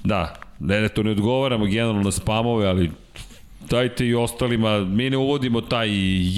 da, 0.03 0.35
ne, 0.59 0.81
ne, 0.81 0.89
to 0.89 1.03
ne 1.03 1.11
odgovaramo 1.11 1.65
generalno 1.65 2.01
na 2.01 2.11
spamove, 2.11 2.67
ali 2.67 2.91
dajte 3.69 4.07
i 4.07 4.15
ostalima, 4.15 4.79
mi 4.79 5.09
ne 5.09 5.17
uvodimo 5.17 5.61
taj 5.61 5.89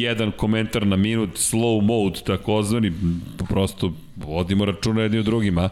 jedan 0.02 0.32
komentar 0.32 0.88
na 0.88 0.96
minut, 0.96 1.30
slow 1.30 1.82
mode 1.82 2.20
takozvani, 2.26 2.92
prosto 3.50 3.94
vodimo 4.16 4.66
računa 4.66 5.02
jedni 5.02 5.20
u 5.20 5.24
drugima, 5.24 5.70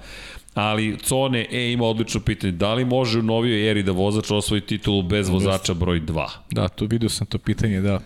ali 0.53 0.97
Cone 0.97 1.47
E 1.51 1.71
ima 1.71 1.85
odlično 1.85 2.21
pitanje, 2.21 2.51
da 2.51 2.73
li 2.73 2.85
može 2.85 3.19
u 3.19 3.23
novijoj 3.23 3.69
eri 3.71 3.83
da 3.83 3.91
vozač 3.91 4.31
osvoji 4.31 4.61
titulu 4.61 5.01
bez 5.01 5.29
vozača 5.29 5.73
broj 5.73 6.01
2? 6.01 6.27
Da, 6.51 6.67
to 6.67 6.85
vidio 6.85 7.09
sam 7.09 7.27
to 7.27 7.37
pitanje, 7.37 7.81
da. 7.81 7.99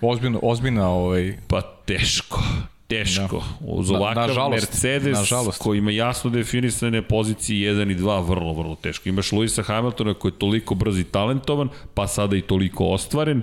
Ozbiljno, 0.00 0.40
ozbiljna 0.42 0.88
ovaj... 0.88 1.38
Pa 1.48 1.60
teško 1.60 2.42
teško. 2.88 3.36
Da. 3.60 3.66
Uz 3.66 3.90
ovakav 3.90 4.34
na, 4.34 4.48
Mercedes 4.48 5.24
žalost. 5.24 5.62
koji 5.62 5.78
ima 5.78 5.90
jasno 5.90 6.30
definisane 6.30 7.02
pozicije 7.02 7.74
1 7.74 7.92
i 7.92 7.96
2, 7.96 8.28
vrlo, 8.28 8.52
vrlo 8.52 8.74
teško. 8.74 9.08
Imaš 9.08 9.32
Luisa 9.32 9.62
Hamiltona 9.62 10.14
koji 10.14 10.32
je 10.32 10.38
toliko 10.38 10.74
brz 10.74 10.98
i 10.98 11.04
talentovan, 11.04 11.68
pa 11.94 12.06
sada 12.06 12.36
i 12.36 12.42
toliko 12.42 12.84
ostvaren. 12.84 13.42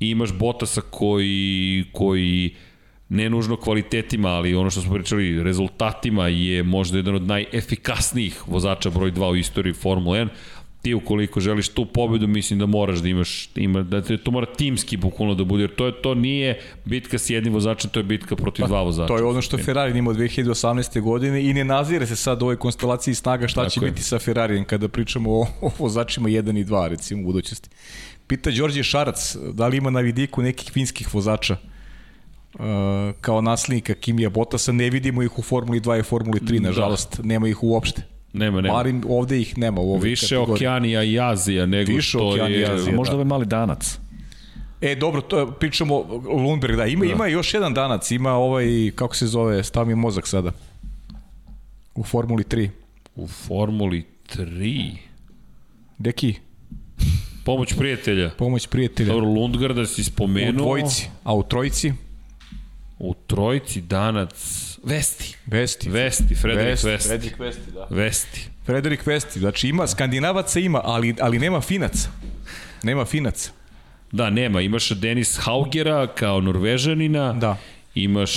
I 0.00 0.10
imaš 0.10 0.32
Bottasa 0.32 0.80
koji, 0.80 1.84
koji 1.92 2.54
ne 3.08 3.30
nužno 3.30 3.56
kvalitetima, 3.56 4.28
ali 4.28 4.54
ono 4.54 4.70
što 4.70 4.80
smo 4.80 4.94
pričali, 4.94 5.42
rezultatima 5.42 6.28
je 6.28 6.62
možda 6.62 6.98
jedan 6.98 7.14
od 7.14 7.22
najefikasnijih 7.22 8.48
vozača 8.48 8.90
broj 8.90 9.12
2 9.12 9.30
u 9.30 9.36
istoriji 9.36 9.74
Formule 9.74 10.18
1 10.18 10.28
ti 10.84 10.94
ukoliko 10.94 11.40
želiš 11.40 11.68
tu 11.68 11.86
pobedu, 11.86 12.26
mislim 12.26 12.58
da 12.58 12.66
moraš 12.66 12.98
da 12.98 13.08
imaš, 13.08 13.48
ima, 13.56 13.82
da 13.82 14.02
te, 14.02 14.16
to 14.16 14.30
mora 14.30 14.46
timski 14.46 14.96
bukvalno 14.96 15.34
da 15.34 15.44
bude, 15.44 15.62
jer 15.62 15.74
to, 15.74 15.86
je, 15.86 16.02
to 16.02 16.14
nije 16.14 16.60
bitka 16.84 17.18
s 17.18 17.30
jednim 17.30 17.52
vozačem, 17.52 17.90
to 17.90 18.00
je 18.00 18.04
bitka 18.04 18.36
protiv 18.36 18.62
pa, 18.62 18.68
dva 18.68 18.82
vozača. 18.82 19.06
To 19.06 19.16
je 19.16 19.24
ono 19.24 19.42
što 19.42 19.58
Ferrari 19.58 19.94
nima 19.94 20.10
od 20.10 20.16
2018. 20.16 21.00
godine 21.00 21.44
i 21.44 21.54
ne 21.54 21.64
nazire 21.64 22.06
se 22.06 22.16
sad 22.16 22.42
u 22.42 22.44
ovoj 22.44 22.56
konstelaciji 22.56 23.14
snaga 23.14 23.48
šta 23.48 23.60
Tako 23.60 23.70
će 23.70 23.80
je. 23.80 23.90
biti 23.90 24.02
sa 24.02 24.18
Ferrarijem 24.18 24.64
kada 24.64 24.88
pričamo 24.88 25.30
o, 25.30 25.46
o 25.60 25.70
vozačima 25.78 26.28
1 26.28 26.60
i 26.60 26.64
2 26.64 26.88
recimo 26.88 27.22
u 27.22 27.24
budućnosti. 27.24 27.68
Pita 28.26 28.50
Đorđe 28.50 28.82
Šarac, 28.82 29.36
da 29.52 29.68
li 29.68 29.76
ima 29.76 29.90
na 29.90 30.00
vidiku 30.00 30.42
nekih 30.42 30.72
finskih 30.72 31.14
vozača 31.14 31.56
uh, 31.56 32.60
kao 33.20 33.40
naslednika 33.40 33.94
Kimija 33.94 34.30
Botasa, 34.30 34.72
ne 34.72 34.90
vidimo 34.90 35.22
ih 35.22 35.38
u 35.38 35.42
Formuli 35.42 35.80
2 35.80 36.00
i 36.00 36.02
Formuli 36.02 36.40
3, 36.40 36.60
da. 36.60 36.68
nažalost, 36.68 37.16
da. 37.16 37.22
nema 37.22 37.48
ih 37.48 37.62
uopšte. 37.62 38.13
Nema, 38.34 38.60
nema. 38.60 38.74
Barim 38.74 39.02
ovde 39.08 39.40
ih 39.40 39.58
nema 39.58 39.80
u 39.80 39.94
ovoj 39.94 40.08
Više 40.08 40.26
kategoriji. 40.26 40.54
Okeanija 40.54 41.02
i 41.02 41.20
Azija 41.20 41.66
nego 41.66 41.92
Više 41.92 42.08
što 42.08 42.36
je... 42.36 42.60
I 42.60 42.64
Azija, 42.64 42.96
možda 42.96 43.10
da. 43.10 43.16
ovaj 43.16 43.24
mali 43.24 43.46
danac. 43.46 43.98
E, 44.80 44.94
dobro, 44.94 45.20
to 45.20 45.50
pričamo 45.50 46.22
Lundberg, 46.28 46.76
da, 46.76 46.86
ima, 46.86 47.04
da. 47.04 47.12
ima 47.12 47.26
još 47.26 47.54
jedan 47.54 47.74
danac, 47.74 48.10
ima 48.10 48.32
ovaj, 48.32 48.90
kako 48.94 49.16
se 49.16 49.26
zove, 49.26 49.64
stav 49.64 49.86
mi 49.86 49.94
mozak 49.94 50.26
sada, 50.26 50.52
u 51.94 52.04
Formuli 52.04 52.44
3. 52.44 52.68
U 53.16 53.26
Formuli 53.26 54.04
3? 54.36 54.92
Deki? 55.98 56.34
Pomoć 57.44 57.74
prijatelja. 57.78 58.30
Pomoć 58.30 58.66
prijatelja. 58.66 59.12
Dobro, 59.12 59.28
Lundgarda 59.28 59.86
si 59.86 60.04
spomenuo. 60.04 60.64
U 60.64 60.66
dvojici, 60.66 61.08
a 61.24 61.34
u 61.34 61.42
trojici? 61.42 61.92
U 62.98 63.14
trojici 63.26 63.80
danac 63.80 64.34
Vesti. 64.84 65.36
Vesti. 65.46 65.90
Vesti, 65.90 66.34
Frederik 66.34 66.68
Vesti. 66.68 66.88
Vesti. 66.88 67.08
Frederik 67.08 67.38
Vesti, 67.40 67.70
da. 67.70 67.86
Vesti. 67.90 68.48
Frederik 68.66 69.06
Vesti, 69.06 69.40
znači 69.40 69.68
ima, 69.68 69.86
skandinavaca 69.86 70.60
ima, 70.60 70.80
ali, 70.84 71.14
ali 71.20 71.38
nema 71.38 71.60
finaca. 71.60 72.08
Nema 72.82 73.04
finaca. 73.04 73.50
Da, 74.12 74.30
nema. 74.30 74.60
Imaš 74.60 74.90
Denis 74.90 75.38
Haugera 75.40 76.06
kao 76.06 76.40
norvežanina. 76.40 77.32
Da. 77.32 77.56
Imaš 77.94 78.34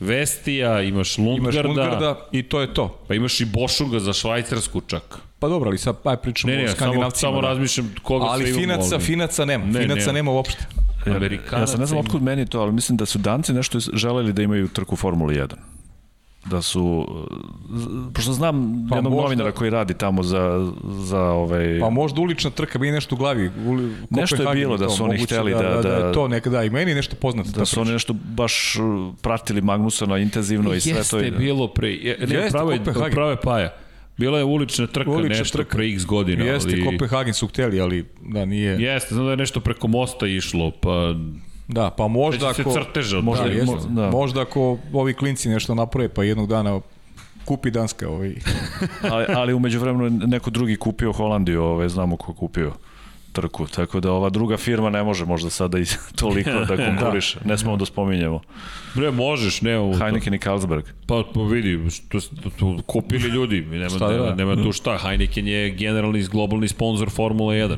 Vestija, 0.00 0.82
imaš 0.82 1.18
Lundgarda. 1.18 1.60
Imaš 1.60 1.64
Lundgarda 1.64 2.28
i 2.32 2.42
to 2.42 2.60
je 2.60 2.74
to. 2.74 3.04
Pa 3.08 3.14
imaš 3.14 3.40
i 3.40 3.44
Bošunga 3.44 3.98
za 3.98 4.12
švajcarsku 4.12 4.80
čak. 4.80 5.18
Pa 5.38 5.48
dobro, 5.48 5.68
ali 5.68 5.78
sad 5.78 6.02
pa 6.02 6.16
pričamo 6.16 6.52
ne, 6.52 6.58
ne, 6.58 6.64
o 6.64 6.68
skandinavcima. 6.68 7.20
Samo, 7.20 7.32
samo 7.32 7.42
da. 7.42 7.48
razmišljam 7.48 7.94
koga 8.02 8.24
ali 8.24 8.44
sve 8.44 8.50
imamo 8.50 8.62
finaca, 8.62 8.94
ovdje. 8.94 9.06
finaca 9.06 9.44
nema. 9.44 9.64
Ne, 9.64 9.80
finaca 9.80 10.00
nema, 10.00 10.12
nema 10.12 10.30
uopšte. 10.30 10.66
Amerikanaca 11.06 11.60
ja 11.60 11.66
sam 11.66 11.80
ne 11.80 11.86
znam 11.86 12.00
otkud 12.00 12.22
meni 12.22 12.46
to, 12.46 12.60
ali 12.60 12.72
mislim 12.72 12.96
da 12.96 13.06
su 13.06 13.18
Danci 13.18 13.52
nešto 13.52 13.78
želeli 13.92 14.32
da 14.32 14.42
imaju 14.42 14.68
trku 14.68 14.96
Formula 14.96 15.32
1 15.32 15.46
da 16.46 16.62
su 16.62 17.06
pošto 18.14 18.32
znam 18.32 18.86
pa 18.90 18.96
jednog 18.96 19.12
možda, 19.12 19.24
novinara 19.24 19.52
koji 19.52 19.70
radi 19.70 19.94
tamo 19.94 20.22
za 20.22 20.72
za 20.84 21.20
ovaj 21.20 21.80
Pa 21.80 21.90
možda 21.90 22.20
ulična 22.20 22.50
trka 22.50 22.78
bi 22.78 22.90
nešto 22.90 23.14
u 23.14 23.18
glavi. 23.18 23.50
Uli, 23.66 23.94
nešto 24.10 24.42
je 24.42 24.54
bilo 24.54 24.76
da 24.76 24.88
su 24.88 25.04
oni 25.04 25.18
hteli 25.18 25.52
da, 25.52 25.62
da, 25.62 25.68
da, 25.68 25.82
da, 25.82 25.98
da 25.98 26.12
to 26.12 26.28
nekada 26.28 26.58
da, 26.58 26.64
i 26.64 26.70
meni 26.70 26.94
nešto 26.94 27.16
poznato 27.16 27.50
da 27.50 27.64
su 27.64 27.80
oni 27.80 27.90
nešto 27.90 28.12
baš 28.12 28.76
pratili 29.22 29.60
Magnusona 29.60 30.18
intenzivno 30.18 30.74
i 30.74 30.80
sve 30.80 30.92
Jeste 30.92 31.10
to 31.10 31.18
je 31.18 31.30
bilo 31.30 31.68
pre 31.68 31.88
ne 31.88 32.34
Jeste, 32.34 32.50
pravo 32.50 32.72
je 32.72 32.84
pravo 33.10 33.30
je 33.30 33.36
Paja. 33.36 33.74
Bila 34.16 34.38
je 34.38 34.44
ulična 34.44 34.86
trka 34.86 35.10
ulična 35.10 35.38
nešto 35.38 35.58
trka. 35.58 35.76
pre 35.76 35.88
x 35.88 36.04
godina. 36.04 36.44
Jeste, 36.44 36.70
ali... 36.72 36.84
Kopenhagen 36.84 37.34
su 37.34 37.46
hteli, 37.46 37.80
ali 37.80 38.04
da 38.20 38.44
nije... 38.44 38.70
Jeste, 38.70 39.14
znam 39.14 39.26
da 39.26 39.30
je 39.30 39.36
nešto 39.36 39.60
preko 39.60 39.88
mosta 39.88 40.26
išlo, 40.26 40.70
pa 40.70 41.14
Da, 41.68 41.90
pa 41.90 42.08
možda 42.08 42.48
ako... 42.48 42.72
Se 42.72 42.80
crteža, 42.80 43.20
možda, 43.20 43.44
da, 43.44 43.50
jeste, 43.50 43.88
da. 43.88 44.10
možda 44.10 44.40
ako 44.40 44.78
ovi 44.92 45.14
klinci 45.14 45.48
nešto 45.48 45.74
naprave, 45.74 46.08
pa 46.08 46.24
jednog 46.24 46.48
dana 46.48 46.80
kupi 47.44 47.70
Danska 47.70 48.08
ovaj. 48.08 48.34
ali, 49.12 49.24
ali 49.28 49.54
umeđu 49.54 49.80
vremenu 49.80 50.10
neko 50.10 50.50
drugi 50.50 50.76
kupio 50.76 51.12
Holandiju, 51.12 51.62
ovaj, 51.62 51.88
znamo 51.88 52.16
ko 52.16 52.34
kupio 52.34 52.72
trku, 53.32 53.66
tako 53.66 54.00
da 54.00 54.12
ova 54.12 54.30
druga 54.30 54.56
firma 54.56 54.90
ne 54.90 55.02
može 55.02 55.24
možda 55.24 55.50
sada 55.50 55.78
i 55.78 55.84
toliko 56.20 56.50
da 56.50 56.76
konkuriše, 56.86 57.38
da. 57.40 57.48
ne 57.48 57.58
smemo 57.58 57.76
da 57.76 57.84
spominjemo. 57.84 58.40
Ne, 58.94 59.10
možeš, 59.10 59.62
ne. 59.62 59.78
U 59.78 59.92
Heineken 59.92 60.34
i 60.34 60.38
Carlsberg. 60.38 60.84
Pa, 61.06 61.22
pa 61.34 61.40
vidi, 61.42 61.90
što, 61.90 62.20
to, 62.20 62.50
to, 62.58 62.78
kupili 62.86 63.28
ljudi, 63.28 63.60
nema, 63.60 63.88
šta, 63.88 64.10
nema, 64.12 64.34
nema 64.34 64.56
tu 64.56 64.72
šta, 64.72 64.98
Heineken 64.98 65.46
je 65.48 65.70
generalni 65.70 66.22
globalni 66.22 66.68
sponsor 66.68 67.10
Formula 67.10 67.54
1. 67.54 67.76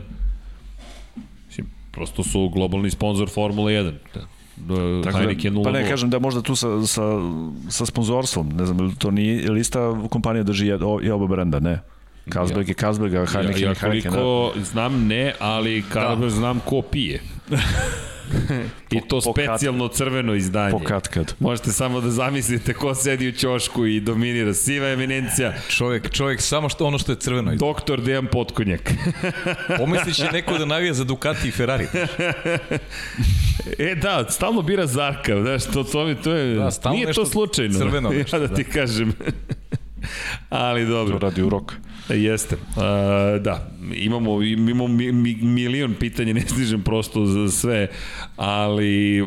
Prosto 1.90 2.22
su 2.22 2.48
globalni 2.48 2.90
sponsor 2.90 3.30
Formule 3.30 3.72
1. 3.72 3.92
Da. 4.14 4.20
Tako 5.04 5.18
Heineken 5.18 5.54
da, 5.54 5.62
pa 5.62 5.70
ne 5.70 5.88
kažem 5.88 6.10
da 6.10 6.18
možda 6.18 6.42
tu 6.42 6.56
sa, 6.56 6.86
sa, 6.86 7.02
sa 7.68 7.86
sponzorstvom, 7.86 8.48
ne 8.48 8.66
znam, 8.66 8.94
to 8.94 9.10
nije 9.10 9.50
lista 9.50 10.08
kompanija 10.10 10.42
drži 10.42 10.66
i 11.02 11.10
oba 11.10 11.26
brenda, 11.26 11.60
ne. 11.60 11.80
Carlsberg 12.32 12.68
je 12.68 12.74
Carlsberg, 12.74 13.14
a 13.14 13.26
Heineken 13.26 13.62
ja, 13.62 13.66
ja, 13.66 13.68
je 13.68 13.74
Heineken. 13.74 14.12
Ja 14.12 14.18
koliko 14.18 14.58
da. 14.58 14.64
znam 14.64 15.06
ne, 15.06 15.34
ali 15.38 15.84
Carlsberg 15.92 16.30
da. 16.30 16.36
znam 16.36 16.60
ko 16.64 16.82
pije. 16.82 17.22
I 18.90 19.00
to 19.08 19.20
po, 19.24 19.32
specijalno 19.32 19.88
crveno 19.88 20.34
izdanje. 20.34 20.70
Pokatkad. 20.70 21.34
Možete 21.38 21.72
samo 21.72 22.00
da 22.00 22.10
zamislite 22.10 22.74
ko 22.74 22.94
sedi 22.94 23.28
u 23.28 23.32
ćošku 23.32 23.86
i 23.86 24.00
dominira 24.00 24.54
siva 24.54 24.88
eminencija. 24.88 25.54
Čovjek, 25.68 26.10
čovjek 26.10 26.40
samo 26.40 26.68
što 26.68 26.86
ono 26.86 26.98
što 26.98 27.12
je 27.12 27.16
crveno. 27.16 27.52
Izdanje. 27.52 27.72
Doktor 27.72 28.00
Dejan 28.00 28.26
Potkonjak. 28.26 28.92
Pomislit 29.78 30.16
će 30.16 30.28
neko 30.32 30.58
da 30.58 30.64
navija 30.64 30.94
za 30.94 31.04
Ducati 31.04 31.48
i 31.48 31.50
Ferrari. 31.50 31.86
e 33.78 33.94
da, 33.94 34.26
stalno 34.30 34.62
bira 34.62 34.86
Zarka, 34.86 35.40
znaš, 35.42 35.64
to, 35.64 35.84
to, 35.84 36.04
mi, 36.04 36.14
to 36.14 36.32
je, 36.32 36.54
da, 36.54 36.90
nije 36.90 37.12
to 37.12 37.26
slučajno. 37.26 37.78
Crveno. 37.78 38.10
Nešto, 38.10 38.36
ja 38.40 38.46
da 38.46 38.54
ti 38.54 38.64
da. 38.64 38.70
kažem. 38.70 39.12
Ali 40.50 40.86
dobro. 40.86 41.18
To 41.18 41.26
radi 41.26 41.42
urok. 41.42 41.72
Jeste. 42.14 42.54
Uh, 42.54 42.82
da, 43.42 43.70
imamo, 43.94 44.42
imamo 44.42 44.88
mi, 44.88 45.12
mi, 45.12 45.34
milion 45.34 45.94
pitanja, 45.94 46.32
ne 46.32 46.40
stižem 46.40 46.82
prosto 46.82 47.26
za 47.26 47.50
sve, 47.50 47.88
ali 48.36 49.18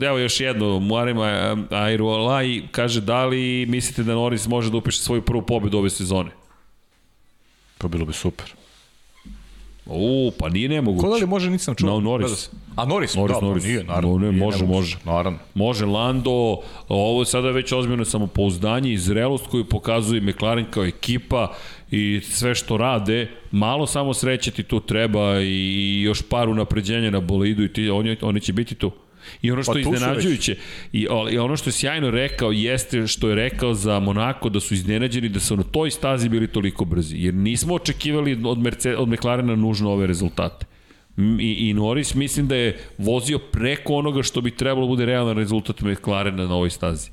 evo 0.00 0.18
još 0.18 0.40
jedno, 0.40 0.78
Muarima 0.78 1.56
Airualai 1.70 2.62
kaže 2.70 3.00
da 3.00 3.26
li 3.26 3.66
mislite 3.68 4.02
da 4.02 4.14
Norris 4.14 4.46
može 4.46 4.70
da 4.70 4.76
upiše 4.76 4.98
svoju 4.98 5.22
prvu 5.22 5.42
pobedu 5.42 5.78
ove 5.78 5.90
sezone? 5.90 6.30
Pa 7.78 7.88
bilo 7.88 8.04
bi 8.04 8.12
super. 8.12 8.54
U, 9.86 10.32
pa 10.38 10.48
nije 10.48 10.68
nemoguće. 10.68 11.02
Ko 11.02 11.10
da 11.10 11.16
li 11.16 11.26
može, 11.26 11.50
nisam 11.50 11.74
čuo. 11.74 11.90
No, 11.90 12.00
Norris. 12.00 12.50
A 12.76 12.84
Norris, 12.84 13.14
Norris, 13.14 13.34
da, 13.34 13.40
pa 13.40 13.46
Norris. 13.46 13.64
nije, 13.64 13.84
naravno. 13.84 14.08
No, 14.10 14.18
ne, 14.18 14.32
nije 14.32 14.44
može, 14.44 14.58
nemoguće. 14.58 14.76
može. 14.76 14.98
Naravno. 15.04 15.38
Može 15.54 15.86
Lando, 15.86 16.60
ovo 16.88 17.22
je 17.22 17.26
sada 17.26 17.50
već 17.50 17.72
ozbiljno 17.72 18.04
samopouzdanje 18.04 18.92
i 18.92 18.98
zrelost 18.98 19.46
koju 19.46 19.64
pokazuje 19.64 20.20
McLaren 20.20 20.66
kao 20.70 20.84
ekipa 20.84 21.54
i 21.94 22.20
sve 22.20 22.54
što 22.54 22.76
rade, 22.76 23.28
malo 23.50 23.86
samo 23.86 24.14
sreće 24.14 24.50
ti 24.50 24.62
tu 24.62 24.80
treba 24.80 25.40
i 25.40 26.02
još 26.02 26.22
par 26.22 26.48
unapređenja 26.48 27.10
na 27.10 27.20
bolidu 27.20 27.64
i 27.64 27.72
ti, 27.72 27.90
oni, 27.90 28.16
oni 28.20 28.40
će 28.40 28.52
biti 28.52 28.74
tu. 28.74 28.92
I 29.42 29.50
ono 29.50 29.62
što 29.62 29.72
Pa 29.72 29.78
je 29.78 29.82
iznenađujuće, 29.82 30.56
i, 30.92 31.06
i 31.30 31.38
ono 31.38 31.56
što 31.56 31.68
je 31.68 31.72
sjajno 31.72 32.10
rekao 32.10 32.52
jeste 32.52 33.06
što 33.06 33.28
je 33.28 33.34
rekao 33.34 33.74
za 33.74 34.00
Monako 34.00 34.48
da 34.48 34.60
su 34.60 34.74
iznenađeni 34.74 35.28
da 35.28 35.40
su 35.40 35.56
na 35.56 35.62
toj 35.62 35.90
stazi 35.90 36.28
bili 36.28 36.48
toliko 36.48 36.84
brzi. 36.84 37.16
Jer 37.18 37.34
nismo 37.34 37.74
očekivali 37.74 38.40
od, 38.44 38.58
Mercedes, 38.58 38.98
od 38.98 39.08
McLarena 39.08 39.56
nužno 39.56 39.90
ove 39.90 40.06
rezultate. 40.06 40.66
I, 41.40 41.68
I 41.68 41.74
Norris 41.74 42.14
mislim 42.14 42.48
da 42.48 42.56
je 42.56 42.78
vozio 42.98 43.38
preko 43.38 43.94
onoga 43.94 44.22
što 44.22 44.40
bi 44.40 44.50
trebalo 44.50 44.86
da 44.86 44.88
bude 44.88 45.06
realan 45.06 45.36
rezultat 45.36 45.80
McLarena 45.80 46.46
na 46.46 46.54
ovoj 46.54 46.70
stazi. 46.70 47.10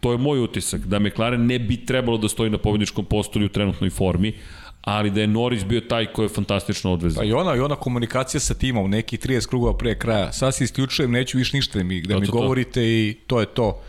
To 0.00 0.12
je 0.12 0.18
moj 0.18 0.40
utisak, 0.40 0.80
da 0.80 0.98
McLaren 0.98 1.46
ne 1.46 1.58
bi 1.58 1.76
trebalo 1.86 2.18
da 2.18 2.28
stoji 2.28 2.50
na 2.50 2.58
pobedničkom 2.58 3.04
postolju 3.04 3.46
u 3.46 3.48
trenutnoj 3.48 3.90
formi, 3.90 4.32
ali 4.80 5.10
da 5.10 5.20
je 5.20 5.26
Norris 5.26 5.64
bio 5.64 5.80
taj 5.80 6.06
koji 6.06 6.24
je 6.24 6.28
fantastično 6.28 6.92
odvezao. 6.92 7.20
Pa 7.20 7.24
i 7.24 7.32
ona, 7.32 7.56
i 7.56 7.60
ona 7.60 7.76
komunikacija 7.76 8.40
sa 8.40 8.54
timom, 8.54 8.90
neki 8.90 9.16
30 9.16 9.48
krugova 9.48 9.76
pre 9.76 9.98
kraja. 9.98 10.32
Sad 10.32 10.54
se 10.54 10.64
isključujem, 10.64 11.10
neću 11.10 11.38
više 11.38 11.56
ništa 11.56 11.78
da 11.78 11.84
mi, 11.84 12.00
da 12.02 12.14
To, 12.14 12.20
mi 12.20 12.26
to, 12.26 12.32
to. 12.32 12.38
govorite 12.38 12.82
i 12.82 13.16
to 13.26 13.40
je 13.40 13.46
to. 13.46 13.80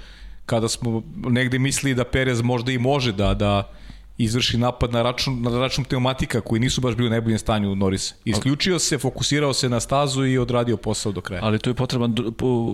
Kada 0.45 0.67
smo 0.67 1.03
negde 1.15 1.59
mislili 1.59 1.95
da 1.95 2.03
Perez 2.03 2.41
možda 2.41 2.71
i 2.71 2.77
može 2.77 3.11
da, 3.11 3.33
da 3.33 3.71
izvrši 4.19 4.57
napad 4.57 4.91
na 4.91 5.01
račun, 5.01 5.41
na 5.41 5.59
račun 5.59 5.83
pneumatika 5.83 6.41
koji 6.41 6.59
nisu 6.59 6.81
baš 6.81 6.95
bili 6.95 7.07
u 7.07 7.09
najboljem 7.09 7.39
stanju 7.39 7.75
Norris. 7.75 8.13
Isključio 8.25 8.79
se, 8.79 8.97
fokusirao 8.97 9.53
se 9.53 9.69
na 9.69 9.79
stazu 9.79 10.25
i 10.25 10.37
odradio 10.37 10.77
posao 10.77 11.11
do 11.11 11.21
kraja. 11.21 11.41
Ali 11.45 11.59
tu 11.59 11.69
je 11.69 11.73
potreban 11.73 12.15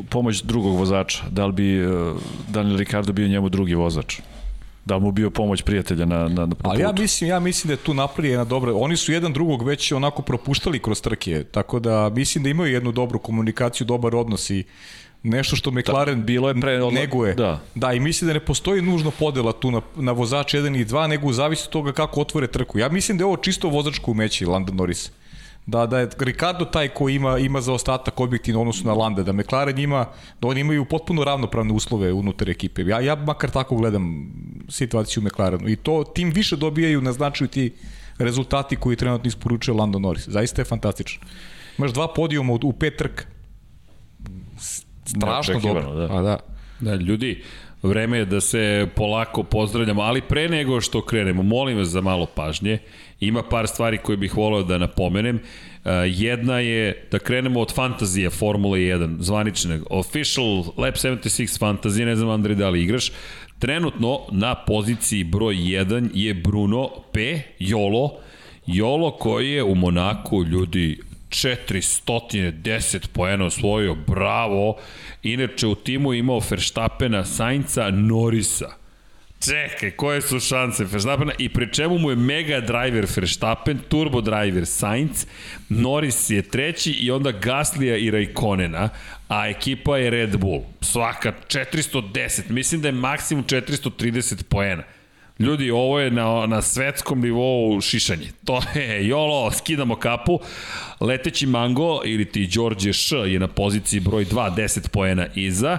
pomoć 0.10 0.44
drugog 0.44 0.78
vozača. 0.78 1.24
Da 1.30 1.46
li 1.46 1.54
bi 1.54 1.86
uh, 1.86 2.18
Daniel 2.50 2.78
Ricardo 2.78 3.14
bio 3.14 3.28
njemu 3.28 3.50
drugi 3.50 3.76
vozač? 3.76 4.20
Da 4.86 5.00
mu 5.00 5.12
bio 5.12 5.30
pomoć 5.30 5.62
prijatelja 5.62 6.06
na, 6.06 6.28
na, 6.28 6.46
na 6.46 6.56
putu? 6.56 6.70
Ali 6.70 6.82
ja 6.82 6.92
mislim, 6.92 7.30
ja 7.30 7.40
mislim 7.40 7.68
da 7.68 7.74
je 7.74 7.86
tu 7.86 7.94
napravljena 7.94 8.44
dobra. 8.44 8.76
Oni 8.76 8.98
su 8.98 9.12
jedan 9.12 9.34
drugog 9.34 9.64
već 9.64 9.92
onako 9.92 10.22
propuštali 10.22 10.80
kroz 10.80 11.02
trke, 11.02 11.44
tako 11.44 11.80
da 11.80 12.10
mislim 12.10 12.44
da 12.44 12.50
imaju 12.50 12.74
jednu 12.74 12.92
dobru 12.92 13.20
komunikaciju, 13.20 13.88
dobar 13.88 14.16
odnos 14.16 14.50
i 14.50 14.64
nešto 15.26 15.56
što 15.56 15.72
McLaren 15.72 16.20
Da, 16.20 16.26
bilo 16.26 16.48
je 16.48 16.56
pre- 16.56 16.80
odla- 16.80 16.94
neguje. 16.94 17.34
da. 17.34 17.60
da, 17.76 17.94
i 17.94 18.00
mislim 18.00 18.28
da 18.28 18.34
ne 18.34 18.40
postoji 18.40 18.82
nužno 18.82 19.12
podela 19.12 19.52
tu 19.52 19.72
na, 19.72 19.82
na 19.96 20.12
vozač 20.12 20.54
1 20.54 20.82
i 20.82 20.86
2, 20.86 21.08
nego 21.08 21.34
zavisi 21.34 21.64
od 21.64 21.70
toga 21.70 21.92
kako 21.92 22.22
otvore 22.22 22.48
trku. 22.48 22.80
Ja 22.80 22.90
mislim 22.90 23.18
da 23.18 23.22
je 23.22 23.26
ovo 23.26 23.38
čisto 23.38 23.70
vozačko 23.70 24.12
umeće 24.12 24.48
Landa 24.48 24.74
Norris. 24.74 25.12
Da, 25.68 25.86
da 25.86 26.00
je 26.00 26.10
Ricardo 26.20 26.66
taj 26.66 26.88
koji 26.88 27.16
ima, 27.16 27.38
ima 27.38 27.62
za 27.62 27.74
ostatak 27.74 28.20
objektivno 28.20 28.62
odnosu 28.62 28.86
na 28.86 28.94
Landa, 28.94 29.24
da 29.24 29.34
McLaren 29.34 29.80
ima, 29.80 30.06
da 30.42 30.48
oni 30.48 30.62
imaju 30.62 30.86
potpuno 30.86 31.24
ravnopravne 31.24 31.74
uslove 31.74 32.14
unutar 32.14 32.50
ekipe. 32.50 32.82
Ja, 32.82 33.00
ja 33.00 33.16
makar 33.16 33.50
tako 33.50 33.76
gledam 33.76 34.32
situaciju 34.70 35.24
u 35.24 35.28
McLarenu. 35.28 35.70
I 35.70 35.76
to 35.76 36.04
tim 36.06 36.30
više 36.32 36.56
dobijaju 36.56 37.02
na 37.02 37.12
značaju 37.14 37.48
ti 37.48 37.74
rezultati 38.18 38.76
koji 38.76 38.96
trenutno 38.96 39.28
isporučuje 39.28 39.76
Lando 39.76 40.00
Norris. 40.00 40.28
Zaista 40.30 40.62
je 40.62 40.66
fantastično. 40.66 41.26
Imaš 41.78 41.92
dva 41.92 42.08
podijuma 42.08 42.54
u, 42.54 42.60
u 42.64 42.74
pet 42.74 42.98
trka. 42.98 43.24
Strašno 45.06 45.60
dobro. 45.60 45.94
da. 45.94 46.18
A 46.18 46.22
da. 46.22 46.38
Da, 46.80 46.96
ljudi, 46.96 47.44
vreme 47.84 48.18
je 48.18 48.26
da 48.26 48.42
se 48.42 48.88
polako 48.96 49.44
pozdravljamo, 49.44 50.02
ali 50.02 50.22
pre 50.22 50.50
nego 50.50 50.82
što 50.82 51.02
krenemo, 51.02 51.44
molim 51.44 51.78
vas 51.78 51.88
za 51.88 52.02
malo 52.02 52.26
pažnje. 52.26 52.78
Ima 53.20 53.44
par 53.44 53.68
stvari 53.68 53.98
koje 53.98 54.18
bih 54.18 54.38
voleo 54.38 54.64
da 54.64 54.78
napomenem. 54.78 55.36
Uh, 55.36 55.92
jedna 56.06 56.60
je 56.60 57.08
da 57.12 57.20
krenemo 57.20 57.60
od 57.60 57.74
fantazije 57.74 58.30
Formule 58.30 58.80
1, 58.80 59.16
zvaničnog. 59.20 59.88
Official 59.90 60.64
Lab 60.78 60.94
76 60.94 61.60
fantazije, 61.60 62.06
ne 62.06 62.16
znam 62.16 62.30
Andrej 62.30 62.56
da 62.56 62.70
li 62.70 62.84
igraš. 62.84 63.12
Trenutno 63.60 64.20
na 64.32 64.56
poziciji 64.56 65.24
broj 65.24 65.56
1 65.56 66.10
je 66.14 66.34
Bruno 66.34 66.90
P. 67.12 67.42
Jolo. 67.60 68.12
Jolo 68.68 69.12
koji 69.12 69.52
je 69.52 69.64
u 69.64 69.76
Monaku, 69.76 70.44
ljudi, 70.44 71.00
410 71.36 73.08
poena 73.08 73.46
osvojio, 73.46 73.96
bravo. 73.96 74.78
Inače 75.24 75.68
u 75.68 75.76
timu 75.76 76.14
je 76.14 76.20
imao 76.20 76.42
Verstappena, 76.50 77.26
Sainca, 77.26 77.90
Norisa. 77.92 78.86
Čekaj, 79.40 79.92
koje 79.92 80.22
su 80.22 80.40
šanse 80.40 80.84
Verstappena 80.84 81.32
i 81.38 81.50
pri 81.50 81.74
čemu 81.74 81.98
mu 81.98 82.10
je 82.10 82.16
mega 82.16 82.60
driver 82.60 83.08
Verstappen, 83.16 83.80
turbo 83.90 84.22
driver 84.22 84.66
Sainz, 84.66 85.26
Norris 85.70 86.30
je 86.30 86.42
treći 86.42 86.92
i 86.92 87.12
onda 87.12 87.32
Gaslija 87.32 87.98
i 87.98 88.12
Raikkonena, 88.12 88.90
a 89.28 89.48
ekipa 89.48 89.98
je 89.98 90.10
Red 90.10 90.38
Bull. 90.38 90.62
Svaka 90.82 91.34
410, 91.48 92.50
mislim 92.50 92.82
da 92.82 92.88
je 92.88 92.92
maksimum 92.92 93.44
430 93.44 94.44
poena. 94.44 94.84
Ljudi, 95.40 95.72
ovo 95.72 96.00
je 96.00 96.12
na, 96.12 96.46
na 96.46 96.62
svetskom 96.62 97.22
nivou 97.22 97.82
šišanje. 97.82 98.28
To 98.46 98.62
je, 98.76 99.08
jolo, 99.08 99.52
skidamo 99.52 99.96
kapu. 99.96 100.40
Leteći 101.00 101.46
Mango 101.46 102.02
ili 102.06 102.26
ti 102.26 102.48
Đorđe 102.48 102.94
Š 102.94 103.16
je 103.16 103.40
na 103.40 103.48
poziciji 103.48 104.00
broj 104.00 104.26
2, 104.26 104.56
10 104.56 104.90
poena 104.90 105.28
iza. 105.36 105.78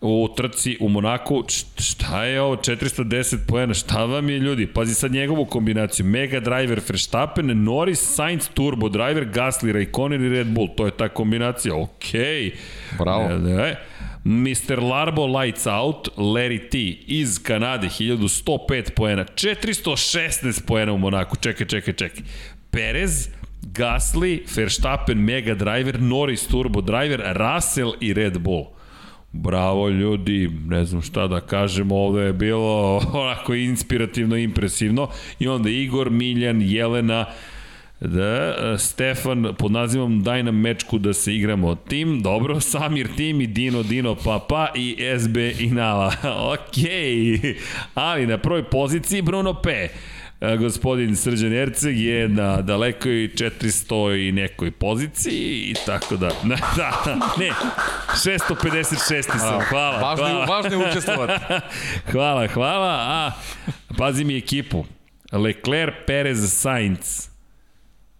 U 0.00 0.28
trci 0.36 0.76
u 0.80 0.88
Monaku, 0.88 1.44
šta 1.78 2.24
je 2.24 2.40
ovo, 2.40 2.56
410 2.56 3.36
poena, 3.48 3.74
šta 3.74 4.04
vam 4.04 4.28
je 4.28 4.38
ljudi? 4.38 4.66
Pazi 4.66 4.94
sad 4.94 5.12
njegovu 5.12 5.44
kombinaciju, 5.44 6.06
Mega 6.06 6.40
Driver 6.40 6.80
Verstappen, 6.88 7.64
Norris, 7.64 8.14
Sainz, 8.14 8.48
Turbo 8.54 8.88
Driver, 8.88 9.24
Gasly, 9.24 9.72
Raikkonen 9.72 10.24
i 10.24 10.28
Red 10.28 10.46
Bull, 10.46 10.68
to 10.76 10.86
je 10.86 10.90
ta 10.90 11.08
kombinacija, 11.08 11.74
okej. 11.74 12.52
Bravo. 12.98 13.28
Ne, 13.28 13.38
ne. 13.38 13.76
Mr. 14.26 14.82
Larbo 14.82 15.26
Lights 15.26 15.66
Out, 15.66 16.08
Larry 16.16 16.70
T 16.70 16.78
iz 17.06 17.38
Kanade, 17.38 17.86
1105 17.86 18.90
poena, 18.90 19.24
416 19.24 20.66
poena 20.66 20.92
u 20.92 20.98
Monaku, 20.98 21.36
čekaj, 21.36 21.66
čekaj, 21.66 21.94
čekaj. 21.94 22.22
Perez, 22.70 23.28
Gasly, 23.62 24.42
Verstappen, 24.56 25.18
Mega 25.18 25.54
Driver, 25.54 26.00
Norris 26.02 26.46
Turbo 26.46 26.80
Driver, 26.80 27.22
Russell 27.36 27.92
i 28.00 28.12
Red 28.14 28.38
Bull. 28.38 28.66
Bravo 29.32 29.88
ljudi, 29.88 30.50
ne 30.66 30.84
znam 30.84 31.02
šta 31.02 31.26
da 31.26 31.40
kažem, 31.40 31.92
ovo 31.92 32.18
je 32.18 32.32
bilo 32.32 32.96
onako 33.12 33.54
inspirativno, 33.54 34.36
impresivno. 34.36 35.08
I 35.38 35.48
onda 35.48 35.70
Igor, 35.70 36.10
Miljan, 36.10 36.62
Jelena, 36.62 37.26
Da, 38.00 38.78
Stefan 38.78 39.54
pod 39.58 39.72
nazivom 39.72 40.22
Daj 40.22 40.42
nam 40.42 40.60
mečku 40.60 40.98
da 40.98 41.12
se 41.12 41.34
igramo 41.34 41.74
tim, 41.74 42.22
dobro, 42.22 42.60
Samir 42.70 43.08
tim 43.16 43.40
i 43.40 43.46
Dino 43.46 43.82
Dino 43.82 44.14
Papa 44.14 44.68
i 44.74 44.96
SB 45.18 45.36
Inala. 45.58 46.12
Okej, 46.54 47.40
ali 47.94 48.26
na 48.26 48.38
prvoj 48.38 48.64
poziciji 48.64 49.22
Bruno 49.22 49.54
P. 49.54 49.88
E, 50.40 50.56
Gospodin 50.56 51.16
Srđan 51.16 51.52
Erceg 51.52 51.98
je 51.98 52.28
na 52.28 52.62
dalekoj 52.62 53.12
400 53.12 54.28
i 54.28 54.32
nekoj 54.32 54.70
poziciji 54.70 55.60
i 55.70 55.74
tako 55.86 56.16
da. 56.16 56.28
Da, 56.44 56.56
da, 56.76 57.14
ne, 57.38 57.50
656 58.08 59.22
sam, 59.22 59.60
hvala. 59.68 59.98
Važno, 59.98 60.26
hvala. 60.26 60.40
je, 60.40 60.46
važno 60.46 60.70
je 60.70 60.90
učestvovati. 60.90 61.44
hvala, 62.12 62.46
hvala. 62.46 62.96
A, 62.98 63.32
pazi 63.98 64.24
mi 64.24 64.36
ekipu. 64.36 64.84
Leclerc, 65.32 65.94
Perez, 66.06 66.52
Sainz. 66.52 67.35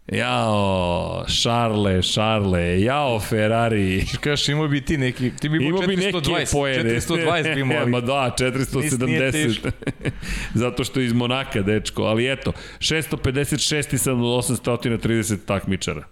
Jao, 0.08 1.24
Šarle, 1.28 2.02
Šarle, 2.02 2.80
jao 2.80 3.20
Ferrari. 3.20 4.04
Kažeš, 4.20 4.48
imao 4.48 4.68
bi 4.68 4.80
ti 4.80 4.96
neki, 4.98 5.30
ti 5.40 5.48
bi 5.48 5.56
imao 5.56 5.68
Imao 5.68 5.80
bi 5.80 5.96
neke 5.96 6.18
420, 6.18 6.52
poene. 6.52 6.90
420 6.90 7.54
bi 7.54 7.60
imao. 7.66 7.86
Ma 7.86 8.00
da, 8.00 8.34
Nis- 8.38 9.06
nije 9.06 9.20
470. 9.20 9.32
teško. 9.32 9.68
Zato 10.54 10.84
što 10.84 11.00
je 11.00 11.06
iz 11.06 11.12
Monaka, 11.12 11.62
dečko. 11.62 12.02
Ali 12.02 12.32
eto, 12.32 12.52
656 12.78 13.96
sam 13.96 14.22
od 14.22 14.44
830 14.44 15.36
takmičara. 15.46 16.02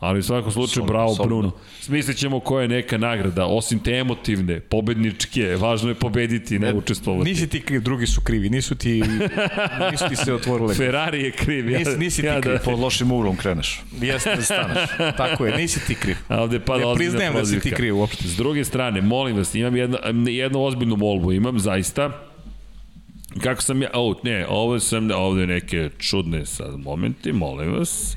Ali 0.00 0.18
u 0.18 0.22
svakom 0.22 0.52
slučaju, 0.52 0.74
Solidno, 0.74 0.92
bravo. 0.92 1.14
Bruno. 1.24 1.52
Smislit 1.80 2.16
ćemo 2.16 2.40
koja 2.40 2.62
je 2.62 2.68
neka 2.68 2.98
nagrada, 2.98 3.46
osim 3.46 3.78
te 3.78 3.90
emotivne, 3.92 4.60
pobedničke, 4.60 5.56
važno 5.56 5.88
je 5.88 5.94
pobediti, 5.94 6.58
ne 6.58 6.74
učestvovati. 6.74 7.30
Nisi 7.30 7.48
ti 7.48 7.60
kriv, 7.60 7.82
drugi 7.82 8.06
su 8.06 8.20
krivi, 8.20 8.50
nisu 8.50 8.74
ti, 8.74 9.02
nisu 9.90 10.08
ti 10.08 10.16
se 10.16 10.34
otvorile. 10.34 10.74
Ferrari 10.74 11.22
je 11.22 11.30
kriv. 11.30 11.70
Ja, 11.70 11.78
Nisi, 11.78 11.98
nisi 11.98 12.20
ti 12.20 12.26
ja 12.26 12.40
kriv. 12.40 12.52
da, 12.52 12.58
Pod 12.58 12.78
lošim 12.78 13.12
uglom 13.12 13.36
kreneš. 13.36 13.82
Jeste 14.00 14.36
da 14.36 14.42
staneš. 14.42 14.90
Tako 15.16 15.46
je, 15.46 15.56
nisi 15.56 15.86
ti 15.86 15.94
kriv. 15.94 16.16
A 16.28 16.42
ovde 16.42 16.60
pada 16.60 16.78
Ne 16.80 16.86
ozbiljna 16.86 17.10
priznajem 17.10 17.34
da 17.34 17.44
si 17.44 17.60
ti 17.60 17.70
kriv 17.70 17.98
uopšte. 17.98 18.28
S 18.28 18.36
druge 18.36 18.64
strane, 18.64 19.00
molim 19.00 19.36
vas, 19.36 19.54
imam 19.54 19.76
jedno, 19.76 19.98
jednu 20.28 20.62
ozbiljnu 20.64 20.96
molbu, 20.96 21.32
imam 21.32 21.58
zaista, 21.58 22.10
kako 23.42 23.62
sam 23.62 23.82
ja, 23.82 23.90
o, 23.94 24.20
ne, 24.24 24.46
ovo 24.48 24.80
sam, 24.80 25.10
ovde 25.10 25.46
neke 25.46 25.90
čudne 25.98 26.46
sad 26.46 26.78
momenti, 26.78 27.32
molim 27.32 27.72
vas, 27.72 28.16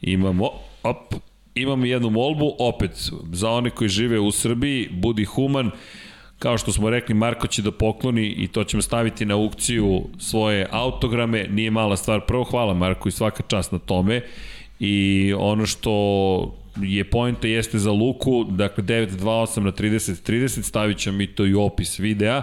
imamo, 0.00 0.50
op, 0.84 1.14
imam 1.54 1.84
jednu 1.84 2.10
molbu, 2.10 2.54
opet, 2.58 3.10
za 3.32 3.50
one 3.50 3.70
koji 3.70 3.88
žive 3.88 4.20
u 4.20 4.30
Srbiji, 4.30 4.88
budi 4.92 5.24
human, 5.24 5.70
kao 6.38 6.58
što 6.58 6.72
smo 6.72 6.90
rekli, 6.90 7.14
Marko 7.14 7.46
će 7.46 7.62
da 7.62 7.72
pokloni 7.72 8.26
i 8.26 8.48
to 8.48 8.64
ćemo 8.64 8.82
staviti 8.82 9.24
na 9.24 9.34
aukciju 9.34 10.02
svoje 10.18 10.66
autograme, 10.70 11.46
nije 11.50 11.70
mala 11.70 11.96
stvar. 11.96 12.20
Prvo 12.26 12.44
hvala 12.44 12.74
Marko 12.74 13.08
i 13.08 13.12
svaka 13.12 13.42
čast 13.42 13.72
na 13.72 13.78
tome. 13.78 14.20
i 14.80 15.34
ono 15.38 15.66
što 15.66 15.90
je 16.82 17.04
pojenta 17.04 17.48
jeste 17.48 17.78
za 17.78 17.90
Luku, 17.90 18.44
dakle 18.44 18.84
928 18.84 19.60
na 19.60 19.72
30-30, 19.72 20.62
stavit 20.62 20.98
ćemo 20.98 21.18
mi 21.18 21.26
to 21.26 21.46
i 21.46 21.54
opis 21.54 21.98
videa, 21.98 22.42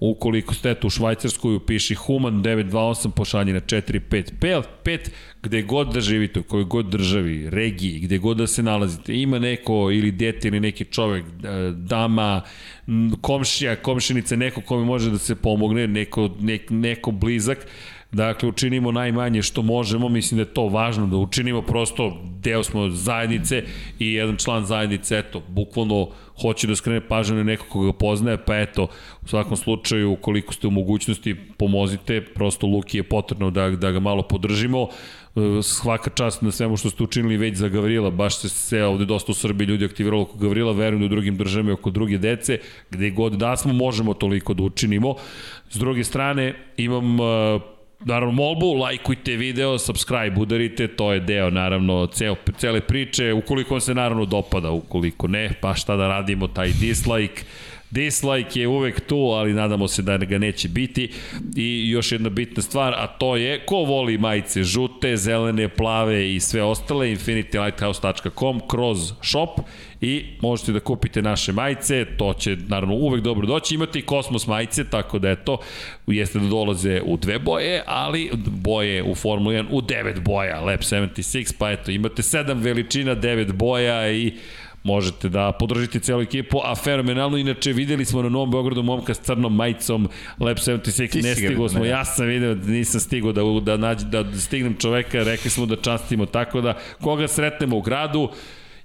Ukoliko 0.00 0.54
ste 0.54 0.74
tu 0.74 0.86
u 0.86 0.90
Švajcarskoj, 0.90 1.54
upiši 1.54 1.94
Human 1.94 2.42
928, 2.42 3.10
pošalji 3.10 3.52
na 3.52 3.60
455, 3.60 4.98
gde 5.42 5.62
god 5.62 5.92
da 5.94 6.00
živite, 6.00 6.40
u 6.40 6.42
kojoj 6.42 6.64
god 6.64 6.86
državi, 6.86 7.50
regiji, 7.50 8.00
gde 8.00 8.18
god 8.18 8.36
da 8.36 8.46
se 8.46 8.62
nalazite, 8.62 9.14
ima 9.14 9.38
neko 9.38 9.90
ili 9.92 10.10
dete 10.10 10.48
ili 10.48 10.60
neki 10.60 10.84
čovek, 10.84 11.24
e, 11.24 11.72
dama, 11.72 12.42
komšija, 13.20 13.76
komšinica, 13.76 14.36
neko 14.36 14.60
kome 14.60 14.84
može 14.84 15.10
da 15.10 15.18
se 15.18 15.34
pomogne, 15.34 15.86
neko, 15.86 16.30
nek, 16.40 16.70
neko 16.70 17.10
blizak, 17.10 17.66
Dakle, 18.12 18.48
učinimo 18.48 18.92
najmanje 18.92 19.42
što 19.42 19.62
možemo, 19.62 20.08
mislim 20.08 20.36
da 20.36 20.42
je 20.42 20.54
to 20.54 20.68
važno 20.68 21.06
da 21.06 21.16
učinimo, 21.16 21.62
prosto 21.62 22.16
deo 22.40 22.64
smo 22.64 22.90
zajednice 22.90 23.62
i 23.98 24.12
jedan 24.12 24.36
član 24.36 24.64
zajednice, 24.64 25.18
eto, 25.18 25.42
bukvalno 25.48 26.08
hoće 26.40 26.66
da 26.66 26.76
skrene 26.76 27.00
pažnju 27.00 27.36
na 27.36 27.42
nekog 27.42 27.68
koga 27.68 27.92
poznaje, 27.92 28.36
pa 28.46 28.56
eto, 28.56 28.88
u 29.22 29.28
svakom 29.28 29.56
slučaju, 29.56 30.16
koliko 30.16 30.52
ste 30.52 30.66
u 30.66 30.70
mogućnosti, 30.70 31.36
pomozite, 31.56 32.24
prosto 32.24 32.66
Luki 32.66 32.96
je 32.96 33.02
potrebno 33.02 33.50
da, 33.50 33.70
da 33.70 33.90
ga 33.90 34.00
malo 34.00 34.22
podržimo, 34.22 34.88
svaka 35.62 36.10
čast 36.10 36.42
na 36.42 36.50
svemu 36.50 36.76
što 36.76 36.90
ste 36.90 37.02
učinili 37.02 37.36
već 37.36 37.56
za 37.56 37.68
Gavrila, 37.68 38.10
baš 38.10 38.38
se 38.38 38.48
se 38.48 38.84
ovde 38.84 39.04
dosta 39.04 39.32
u 39.32 39.34
Srbiji 39.34 39.66
ljudi 39.66 39.84
aktiviralo 39.84 40.22
oko 40.22 40.38
Gavrila, 40.38 40.72
verujem 40.72 41.00
da 41.00 41.06
u 41.06 41.08
drugim 41.08 41.36
državama 41.36 41.72
oko 41.72 41.90
druge 41.90 42.18
dece, 42.18 42.58
gde 42.90 43.10
god 43.10 43.32
da 43.32 43.56
smo 43.56 43.72
možemo 43.72 44.14
toliko 44.14 44.54
da 44.54 44.62
učinimo. 44.62 45.14
S 45.70 45.76
druge 45.76 46.04
strane, 46.04 46.54
imam 46.76 47.20
uh, 47.20 47.62
naravno 48.04 48.32
molbu, 48.32 48.74
lajkujte 48.74 49.36
video, 49.36 49.78
subscribe, 49.78 50.40
udarite, 50.40 50.88
to 50.88 51.12
je 51.12 51.20
deo 51.20 51.50
naravno 51.50 52.06
ceo, 52.06 52.36
cele 52.58 52.80
priče, 52.80 53.32
ukoliko 53.32 53.74
vam 53.74 53.80
se 53.80 53.94
naravno 53.94 54.24
dopada, 54.24 54.70
ukoliko 54.70 55.28
ne, 55.28 55.50
pa 55.60 55.74
šta 55.74 55.96
da 55.96 56.08
radimo, 56.08 56.48
taj 56.48 56.72
dislike, 56.80 57.44
Dislike 57.90 58.60
je 58.60 58.68
uvek 58.68 59.00
tu, 59.00 59.16
ali 59.16 59.52
nadamo 59.52 59.88
se 59.88 60.02
da 60.02 60.16
ga 60.16 60.38
neće 60.38 60.68
biti. 60.68 61.12
I 61.56 61.90
još 61.90 62.12
jedna 62.12 62.28
bitna 62.28 62.62
stvar, 62.62 62.94
a 62.94 63.06
to 63.06 63.36
je 63.36 63.66
ko 63.66 63.76
voli 63.76 64.18
majice 64.18 64.62
žute, 64.62 65.16
zelene, 65.16 65.68
plave 65.68 66.34
i 66.34 66.40
sve 66.40 66.62
ostale, 66.62 67.10
infinitylighthouse.com 67.10 68.60
kroz 68.68 69.12
shop 69.22 69.60
i 70.00 70.24
možete 70.40 70.72
da 70.72 70.80
kupite 70.80 71.22
naše 71.22 71.52
majice, 71.52 72.04
to 72.16 72.34
će 72.34 72.56
naravno 72.68 72.94
uvek 72.94 73.22
dobro 73.22 73.46
doći, 73.46 73.74
imate 73.74 73.98
i 73.98 74.02
kosmos 74.02 74.46
majice, 74.46 74.84
tako 74.84 75.18
da 75.18 75.30
eto, 75.30 75.58
jeste 76.06 76.38
da 76.38 76.46
dolaze 76.46 77.00
u 77.04 77.16
dve 77.16 77.38
boje, 77.38 77.82
ali 77.86 78.30
boje 78.46 79.02
u 79.02 79.14
Formula 79.14 79.54
1 79.54 79.66
u 79.70 79.80
devet 79.80 80.20
boja, 80.20 80.60
Lab 80.60 80.80
76, 80.80 81.54
pa 81.58 81.70
eto, 81.70 81.90
imate 81.90 82.22
sedam 82.22 82.60
veličina, 82.60 83.14
devet 83.14 83.52
boja 83.52 84.12
i 84.12 84.32
možete 84.84 85.28
da 85.28 85.52
podržite 85.52 86.00
celu 86.00 86.22
ekipu, 86.22 86.60
a 86.64 86.74
fenomenalno, 86.74 87.36
inače 87.36 87.72
videli 87.72 88.04
smo 88.04 88.22
na 88.22 88.28
Novom 88.28 88.50
Beogradu 88.50 88.82
momka 88.82 89.14
s 89.14 89.20
crnom 89.20 89.56
majicom 89.56 90.08
Lab 90.40 90.56
76, 90.56 91.22
ne 91.22 91.34
stigo 91.34 91.68
smo, 91.68 91.84
ja 91.84 92.04
sam 92.04 92.26
video 92.26 92.54
nisam 92.54 93.00
stigo 93.00 93.32
da, 93.32 93.42
da, 93.62 93.76
nađe, 93.76 94.06
da 94.06 94.24
stignem 94.38 94.76
čoveka, 94.78 95.22
rekli 95.22 95.50
smo 95.50 95.66
da 95.66 95.76
častimo, 95.76 96.26
tako 96.26 96.60
da 96.60 96.78
koga 97.00 97.28
sretnemo 97.28 97.76
u 97.76 97.80
gradu, 97.80 98.30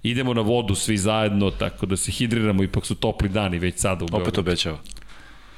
idemo 0.04 0.34
na 0.34 0.42
vodu 0.42 0.76
svi 0.76 0.98
zajedno, 0.98 1.52
tako 1.52 1.86
da 1.86 1.98
se 1.98 2.12
hidriramo, 2.12 2.64
ipak 2.64 2.86
su 2.86 2.96
topli 2.96 3.30
dani 3.30 3.60
već 3.60 3.80
sada 3.80 4.06
u 4.06 4.08
Beogradu. 4.08 4.30
Opet 4.30 4.38
obećava. 4.38 4.78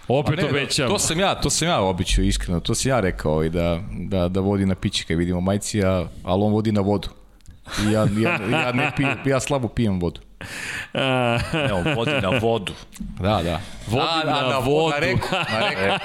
Opet 0.07 0.37
ne, 0.37 0.45
obećam. 0.45 0.87
To 0.89 0.99
sam 0.99 1.19
ja, 1.19 1.35
to 1.35 1.49
sam 1.49 1.67
ja 1.67 1.81
običao 1.81 2.23
iskreno, 2.23 2.59
to 2.59 2.75
sam 2.75 2.89
ja 2.89 2.99
rekao 2.99 3.43
i 3.43 3.49
da, 3.49 3.81
da, 3.91 4.27
da 4.27 4.39
vodi 4.39 4.65
na 4.65 4.75
piće 4.75 5.03
kad 5.03 5.17
vidimo 5.17 5.41
majci, 5.41 5.83
a, 5.83 6.07
ali 6.23 6.43
on 6.43 6.53
vodi 6.53 6.71
na 6.71 6.81
vodu. 6.81 7.07
I 7.87 7.91
ja, 7.91 8.07
ja, 8.19 8.39
ja, 8.51 8.71
ne 8.71 8.91
pijem, 8.97 9.17
ja 9.25 9.39
slabo 9.39 9.67
pijem 9.67 9.99
vodu. 9.99 10.21
Evo, 11.69 11.83
vodi 11.95 12.11
na 12.21 12.29
vodu. 12.29 12.73
Da, 13.19 13.41
da. 13.43 13.61
Vodi 13.87 14.07
A, 14.23 14.25
na, 14.25 14.49
na 14.49 14.57
vodu. 14.57 14.93
Na 14.93 14.99
reku, 14.99 15.27
na 15.31 15.69
reku. 15.69 15.99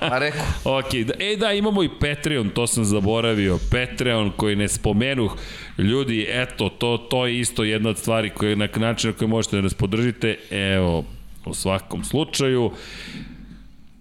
Na 0.00 0.18
reku. 0.18 0.38
ok, 0.78 0.94
da, 1.06 1.14
e 1.18 1.36
da, 1.36 1.52
imamo 1.52 1.82
i 1.82 1.88
Patreon, 2.00 2.48
to 2.48 2.66
sam 2.66 2.84
zaboravio. 2.84 3.58
Patreon 3.70 4.32
koji 4.36 4.56
ne 4.56 4.68
spomenuh. 4.68 5.36
Ljudi, 5.78 6.26
eto, 6.28 6.68
to, 6.68 6.96
to 6.96 7.26
je 7.26 7.40
isto 7.40 7.64
jedna 7.64 7.90
od 7.90 7.98
stvari 7.98 8.30
koje, 8.30 8.56
na 8.56 8.68
način 8.76 9.10
na 9.10 9.16
koji 9.16 9.28
možete 9.28 9.56
da 9.56 9.62
nas 9.62 9.74
podržite. 9.74 10.38
Evo, 10.50 11.04
u 11.46 11.54
svakom 11.54 12.04
slučaju. 12.04 12.70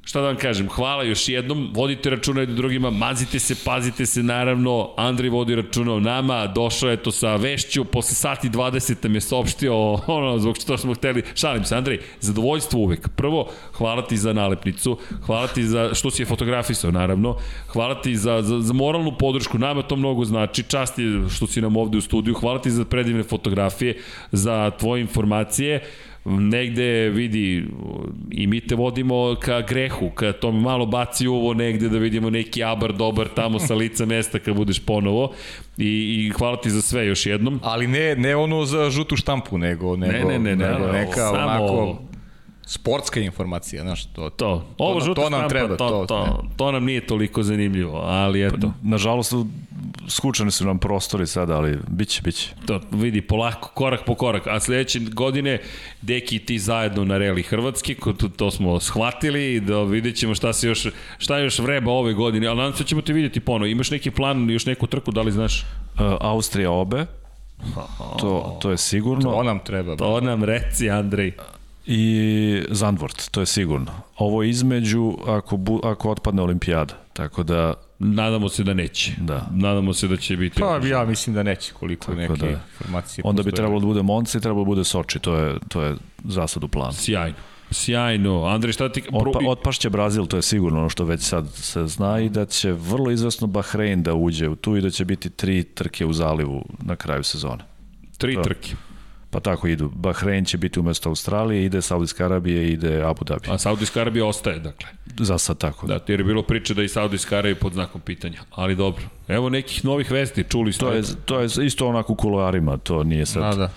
Šta 0.06 0.22
da 0.22 0.28
vam 0.28 0.36
kažem, 0.36 0.68
hvala 0.70 1.04
još 1.04 1.30
jednom, 1.30 1.70
vodite 1.74 2.10
računa 2.10 2.40
jednim 2.40 2.58
drugima, 2.58 2.90
mazite 2.90 3.40
se, 3.40 3.56
pazite 3.66 4.06
se, 4.06 4.24
naravno, 4.24 4.90
Andrej 4.98 5.30
vodi 5.30 5.56
računa 5.56 5.94
o 5.94 6.00
nama, 6.00 6.48
došao 6.48 6.90
je 6.90 6.98
to 6.98 7.12
sa 7.12 7.36
vešću, 7.36 7.86
posle 7.86 8.16
sati 8.16 8.50
20 8.50 8.96
nam 9.04 9.16
je 9.16 9.22
saopštio 9.22 9.76
ono, 10.08 10.40
zbog 10.40 10.58
što 10.58 10.78
smo 10.78 10.94
hteli, 10.94 11.24
šalim 11.36 11.64
se, 11.64 11.76
Andrej, 11.76 12.00
zadovoljstvo 12.20 12.80
uvek. 12.80 13.10
Prvo, 13.16 13.50
hvala 13.74 14.08
ti 14.08 14.18
za 14.18 14.34
nalepnicu, 14.34 14.98
hvala 15.26 15.48
ti 15.48 15.64
za 15.64 15.94
što 15.94 16.12
si 16.12 16.22
je 16.22 16.26
fotografisao, 16.26 16.92
naravno, 16.92 17.38
hvala 17.68 18.02
ti 18.02 18.18
za, 18.18 18.42
za, 18.42 18.60
za 18.60 18.74
moralnu 18.74 19.18
podršku, 19.20 19.58
nama 19.58 19.82
to 19.82 19.96
mnogo 19.96 20.26
znači, 20.26 20.64
čast 20.64 21.00
je 21.00 21.30
što 21.30 21.48
si 21.48 21.62
nam 21.62 21.78
ovde 21.78 21.98
u 21.98 22.02
studiju, 22.02 22.34
hvala 22.34 22.62
ti 22.62 22.72
za 22.72 22.86
predivne 22.86 23.24
fotografije, 23.24 24.02
za 24.32 24.72
tvoje 24.80 25.02
informacije, 25.02 25.82
negde 26.26 27.10
vidi 27.10 27.66
i 28.32 28.48
mi 28.48 28.62
te 28.62 28.76
vodimo 28.76 29.36
ka 29.42 29.62
grehu, 29.62 30.10
ka 30.10 30.32
tom 30.32 30.62
malo 30.62 30.86
baci 30.86 31.28
uvo 31.28 31.54
negde 31.54 31.90
da 31.90 31.98
vidimo 31.98 32.30
neki 32.30 32.64
abar 32.64 32.94
dobar 32.94 33.28
tamo 33.28 33.60
sa 33.60 33.76
lica 33.76 34.06
mesta 34.06 34.40
kad 34.40 34.56
budeš 34.56 34.80
ponovo 34.80 35.32
i, 35.78 35.86
i 36.28 36.32
hvala 36.38 36.58
ti 36.58 36.70
za 36.70 36.82
sve 36.82 37.06
još 37.06 37.26
jednom. 37.26 37.60
Ali 37.64 37.88
ne, 37.88 38.16
ne 38.16 38.36
ono 38.36 38.66
za 38.66 38.90
žutu 38.90 39.16
štampu, 39.16 39.58
nego, 39.58 39.96
nego, 39.98 40.30
ne, 40.30 40.40
ne, 40.40 40.56
ne, 40.56 40.56
nego 40.56 40.88
ne, 40.88 41.00
neka 41.00 41.14
samo... 41.14 41.34
onako 41.34 42.00
sportska 42.66 43.20
informacija, 43.20 43.84
znaš, 43.84 44.06
to, 44.06 44.30
to, 44.30 44.66
ovo 44.78 45.00
to, 45.00 45.14
to 45.14 45.30
nam 45.30 45.50
treba, 45.50 45.78
to, 45.78 45.90
to, 45.90 46.06
to, 46.08 46.44
to 46.58 46.72
nam 46.72 46.86
nije 46.86 47.08
toliko 47.08 47.44
zanimljivo, 47.44 47.98
ali 47.98 48.48
eto. 48.48 48.72
Nažalost, 48.82 49.34
skučani 50.08 50.52
su 50.52 50.66
nam 50.66 50.80
prostori 50.80 51.28
sada, 51.28 51.58
ali 51.58 51.78
biće, 51.88 52.22
biće. 52.22 52.54
To 52.66 52.82
vidi 52.92 53.22
polako, 53.22 53.70
korak 53.74 54.06
po 54.06 54.16
korak. 54.16 54.48
A 54.48 54.60
sledeće 54.60 55.00
godine, 55.00 55.62
Deki 56.02 56.40
ti 56.40 56.60
zajedno 56.60 57.06
na 57.06 57.18
Reli 57.18 57.44
Hrvatski, 57.44 57.96
to, 57.96 58.30
to 58.36 58.52
smo 58.52 58.80
shvatili, 58.80 59.60
da 59.60 59.84
vidjet 59.84 60.16
ćemo 60.16 60.36
šta 60.36 60.54
se 60.54 60.68
još, 60.68 60.88
šta 61.18 61.38
još 61.38 61.60
vreba 61.60 61.92
ove 61.92 62.14
godine, 62.14 62.48
ali 62.48 62.58
nadam 62.58 62.74
se 62.74 62.84
da 62.84 62.88
ćemo 62.88 63.02
te 63.02 63.14
vidjeti 63.14 63.40
ponovo. 63.40 63.66
Imaš 63.66 63.92
neki 63.92 64.12
plan, 64.12 64.50
još 64.50 64.66
neku 64.66 64.88
trku, 64.88 65.12
da 65.12 65.22
li 65.22 65.32
znaš? 65.32 65.62
Uh, 65.62 66.00
Austrija 66.20 66.72
obe, 66.72 67.06
to, 68.20 68.58
to 68.62 68.72
je 68.72 68.78
sigurno. 68.78 69.32
To 69.32 69.44
nam 69.44 69.60
treba. 69.60 69.96
To 69.96 70.22
nam 70.22 70.44
reci, 70.44 70.90
Andrej 70.90 71.32
i 71.86 72.64
Zandvort, 72.70 73.30
to 73.32 73.40
je 73.40 73.46
sigurno. 73.46 73.92
Ovo 74.18 74.44
između 74.44 75.18
ako, 75.28 75.58
bu, 75.58 75.80
ako 75.84 76.12
otpadne 76.12 76.42
olimpijada, 76.42 76.94
tako 77.14 77.44
da... 77.44 77.74
Nadamo 78.00 78.50
se 78.50 78.64
da 78.64 78.74
neće. 78.74 79.12
Da. 79.18 79.48
Nadamo 79.52 79.94
se 79.94 80.08
da 80.08 80.18
će 80.18 80.38
biti... 80.38 80.60
Pa 80.60 80.80
ja 80.88 81.06
mislim 81.06 81.36
da 81.36 81.44
neće 81.44 81.74
koliko 81.74 82.06
tako 82.06 82.18
neke 82.18 82.34
da. 82.34 82.50
informacije 82.50 83.22
Onda 83.26 83.40
postoje. 83.40 83.52
bi 83.52 83.56
trebalo 83.56 83.80
da 83.80 83.86
bude 83.86 84.02
Monci 84.02 84.38
i 84.38 84.42
trebalo 84.42 84.64
da 84.64 84.68
bude 84.68 84.84
Soči, 84.84 85.20
to 85.20 85.36
je, 85.36 85.56
to 85.68 85.82
je 85.82 85.96
zasad 86.24 86.64
u 86.64 86.68
planu. 86.68 86.94
Sjajno. 86.94 87.36
Sjajno. 87.72 88.46
Andrej, 88.46 88.74
šta 88.74 88.90
ti... 88.90 89.04
Otpa, 89.12 89.40
otpašće 89.48 89.90
Brazil, 89.90 90.26
to 90.26 90.36
je 90.36 90.42
sigurno 90.42 90.80
ono 90.80 90.90
što 90.90 91.06
već 91.06 91.22
sad 91.22 91.50
se 91.54 91.88
zna 91.88 92.20
i 92.20 92.30
da 92.30 92.46
će 92.46 92.72
vrlo 92.72 93.12
izvesno 93.12 93.48
Bahrein 93.48 94.04
da 94.04 94.14
uđe 94.14 94.50
u 94.50 94.56
tu 94.56 94.78
i 94.78 94.82
da 94.82 94.90
će 94.90 95.06
biti 95.06 95.30
tri 95.30 95.64
trke 95.64 96.06
u 96.06 96.14
zalivu 96.14 96.66
na 96.82 96.96
kraju 96.96 97.24
sezone. 97.24 97.64
Tri 98.18 98.36
to. 98.36 98.42
trke. 98.42 98.76
Pa 99.34 99.40
tako 99.40 99.68
idu. 99.68 99.92
Bahrein 99.96 100.46
će 100.46 100.58
biti 100.58 100.80
umesto 100.80 101.10
Australije, 101.10 101.66
ide 101.66 101.82
Saudijska 101.82 102.26
Arabija, 102.26 102.62
ide 102.62 103.04
Abu 103.04 103.26
Dhabi. 103.26 103.48
A 103.50 103.58
Saudijska 103.58 104.02
Arabija 104.02 104.26
ostaje, 104.26 104.60
dakle. 104.60 104.88
Za 105.20 105.38
sad 105.38 105.58
tako. 105.58 105.88
Da, 105.88 106.00
jer 106.08 106.20
je 106.20 106.24
bilo 106.24 106.44
priče 106.44 106.74
da 106.74 106.84
i 106.84 106.88
Saudijska 106.88 107.38
Arabija 107.38 107.56
pod 107.56 107.74
znakom 107.74 108.02
pitanja. 108.02 108.42
Ali 108.52 108.76
dobro. 108.76 109.04
Evo 109.28 109.50
nekih 109.50 109.86
novih 109.86 110.12
vesti, 110.12 110.44
čuli 110.50 110.74
ste. 110.74 110.86
To 110.86 110.92
je, 110.92 111.04
to 111.26 111.40
je 111.40 111.66
isto 111.66 111.88
onako 111.88 112.14
u 112.14 112.16
kuloarima, 112.16 112.78
to 112.78 113.04
nije 113.04 113.26
sad. 113.26 113.44
A, 113.44 113.56
da. 113.56 113.70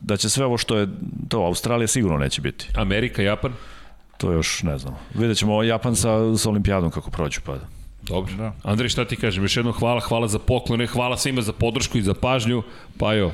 da 0.00 0.16
će 0.16 0.28
sve 0.28 0.44
ovo 0.44 0.58
što 0.58 0.76
je, 0.76 0.88
to 1.28 1.38
Australija 1.38 1.86
sigurno 1.86 2.18
neće 2.18 2.40
biti. 2.40 2.68
Amerika, 2.74 3.22
Japan? 3.22 3.52
To 4.16 4.32
još 4.32 4.62
ne 4.62 4.78
znamo. 4.78 4.98
Vidjet 5.14 5.38
ćemo 5.38 5.62
Japan 5.62 5.96
sa, 5.96 6.36
sa 6.36 6.50
olimpijadom 6.50 6.90
kako 6.90 7.10
prođu, 7.10 7.40
pa 7.46 7.56
Dobro. 8.02 8.34
Da. 8.34 8.52
Andrej, 8.62 8.88
šta 8.88 9.04
ti 9.04 9.16
kažem? 9.16 9.44
Još 9.44 9.56
jednom 9.56 9.74
hvala, 9.74 10.00
hvala 10.00 10.28
za 10.28 10.38
poklone, 10.38 10.86
hvala 10.86 11.16
svima 11.16 11.42
za 11.42 11.52
podršku 11.52 11.98
i 11.98 12.02
za 12.02 12.14
pažnju. 12.14 12.62
Pa 12.98 13.14
jo, 13.14 13.32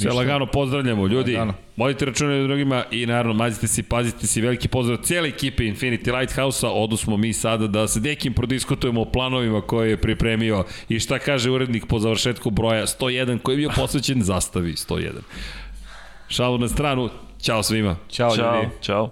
Sve 0.00 0.12
lagano 0.12 0.46
pozdravljamo, 0.46 1.06
ljudi. 1.06 1.32
Lagano. 1.32 1.54
Vodite 1.76 2.04
račune 2.04 2.42
drugima 2.42 2.84
i 2.90 3.06
naravno 3.06 3.32
mazite 3.32 3.66
se, 3.66 3.82
pazite 3.82 4.26
se, 4.26 4.40
veliki 4.40 4.68
pozdrav 4.68 4.98
cijele 5.02 5.28
ekipe 5.28 5.62
Infinity 5.62 6.18
Lighthouse-a. 6.18 6.70
Odusmo 6.70 7.16
mi 7.16 7.32
sada 7.32 7.66
da 7.66 7.88
se 7.88 8.00
nekim 8.00 8.34
prodiskutujemo 8.34 9.00
o 9.00 9.04
planovima 9.04 9.60
koje 9.60 9.90
je 9.90 9.96
pripremio 9.96 10.64
i 10.88 11.00
šta 11.00 11.18
kaže 11.18 11.50
urednik 11.50 11.86
po 11.86 11.98
završetku 11.98 12.50
broja 12.50 12.86
101 12.86 13.38
koji 13.38 13.54
je 13.54 13.58
bio 13.58 13.70
posvećen 13.76 14.22
zastavi 14.22 14.72
101. 14.72 15.10
Šalu 16.28 16.58
na 16.58 16.68
stranu, 16.68 17.10
Ćao 17.42 17.62
svima. 17.62 17.96
Ćao, 18.10 18.36
Ćao. 18.36 18.56
ljudi. 18.56 18.68
Ćao. 18.82 19.10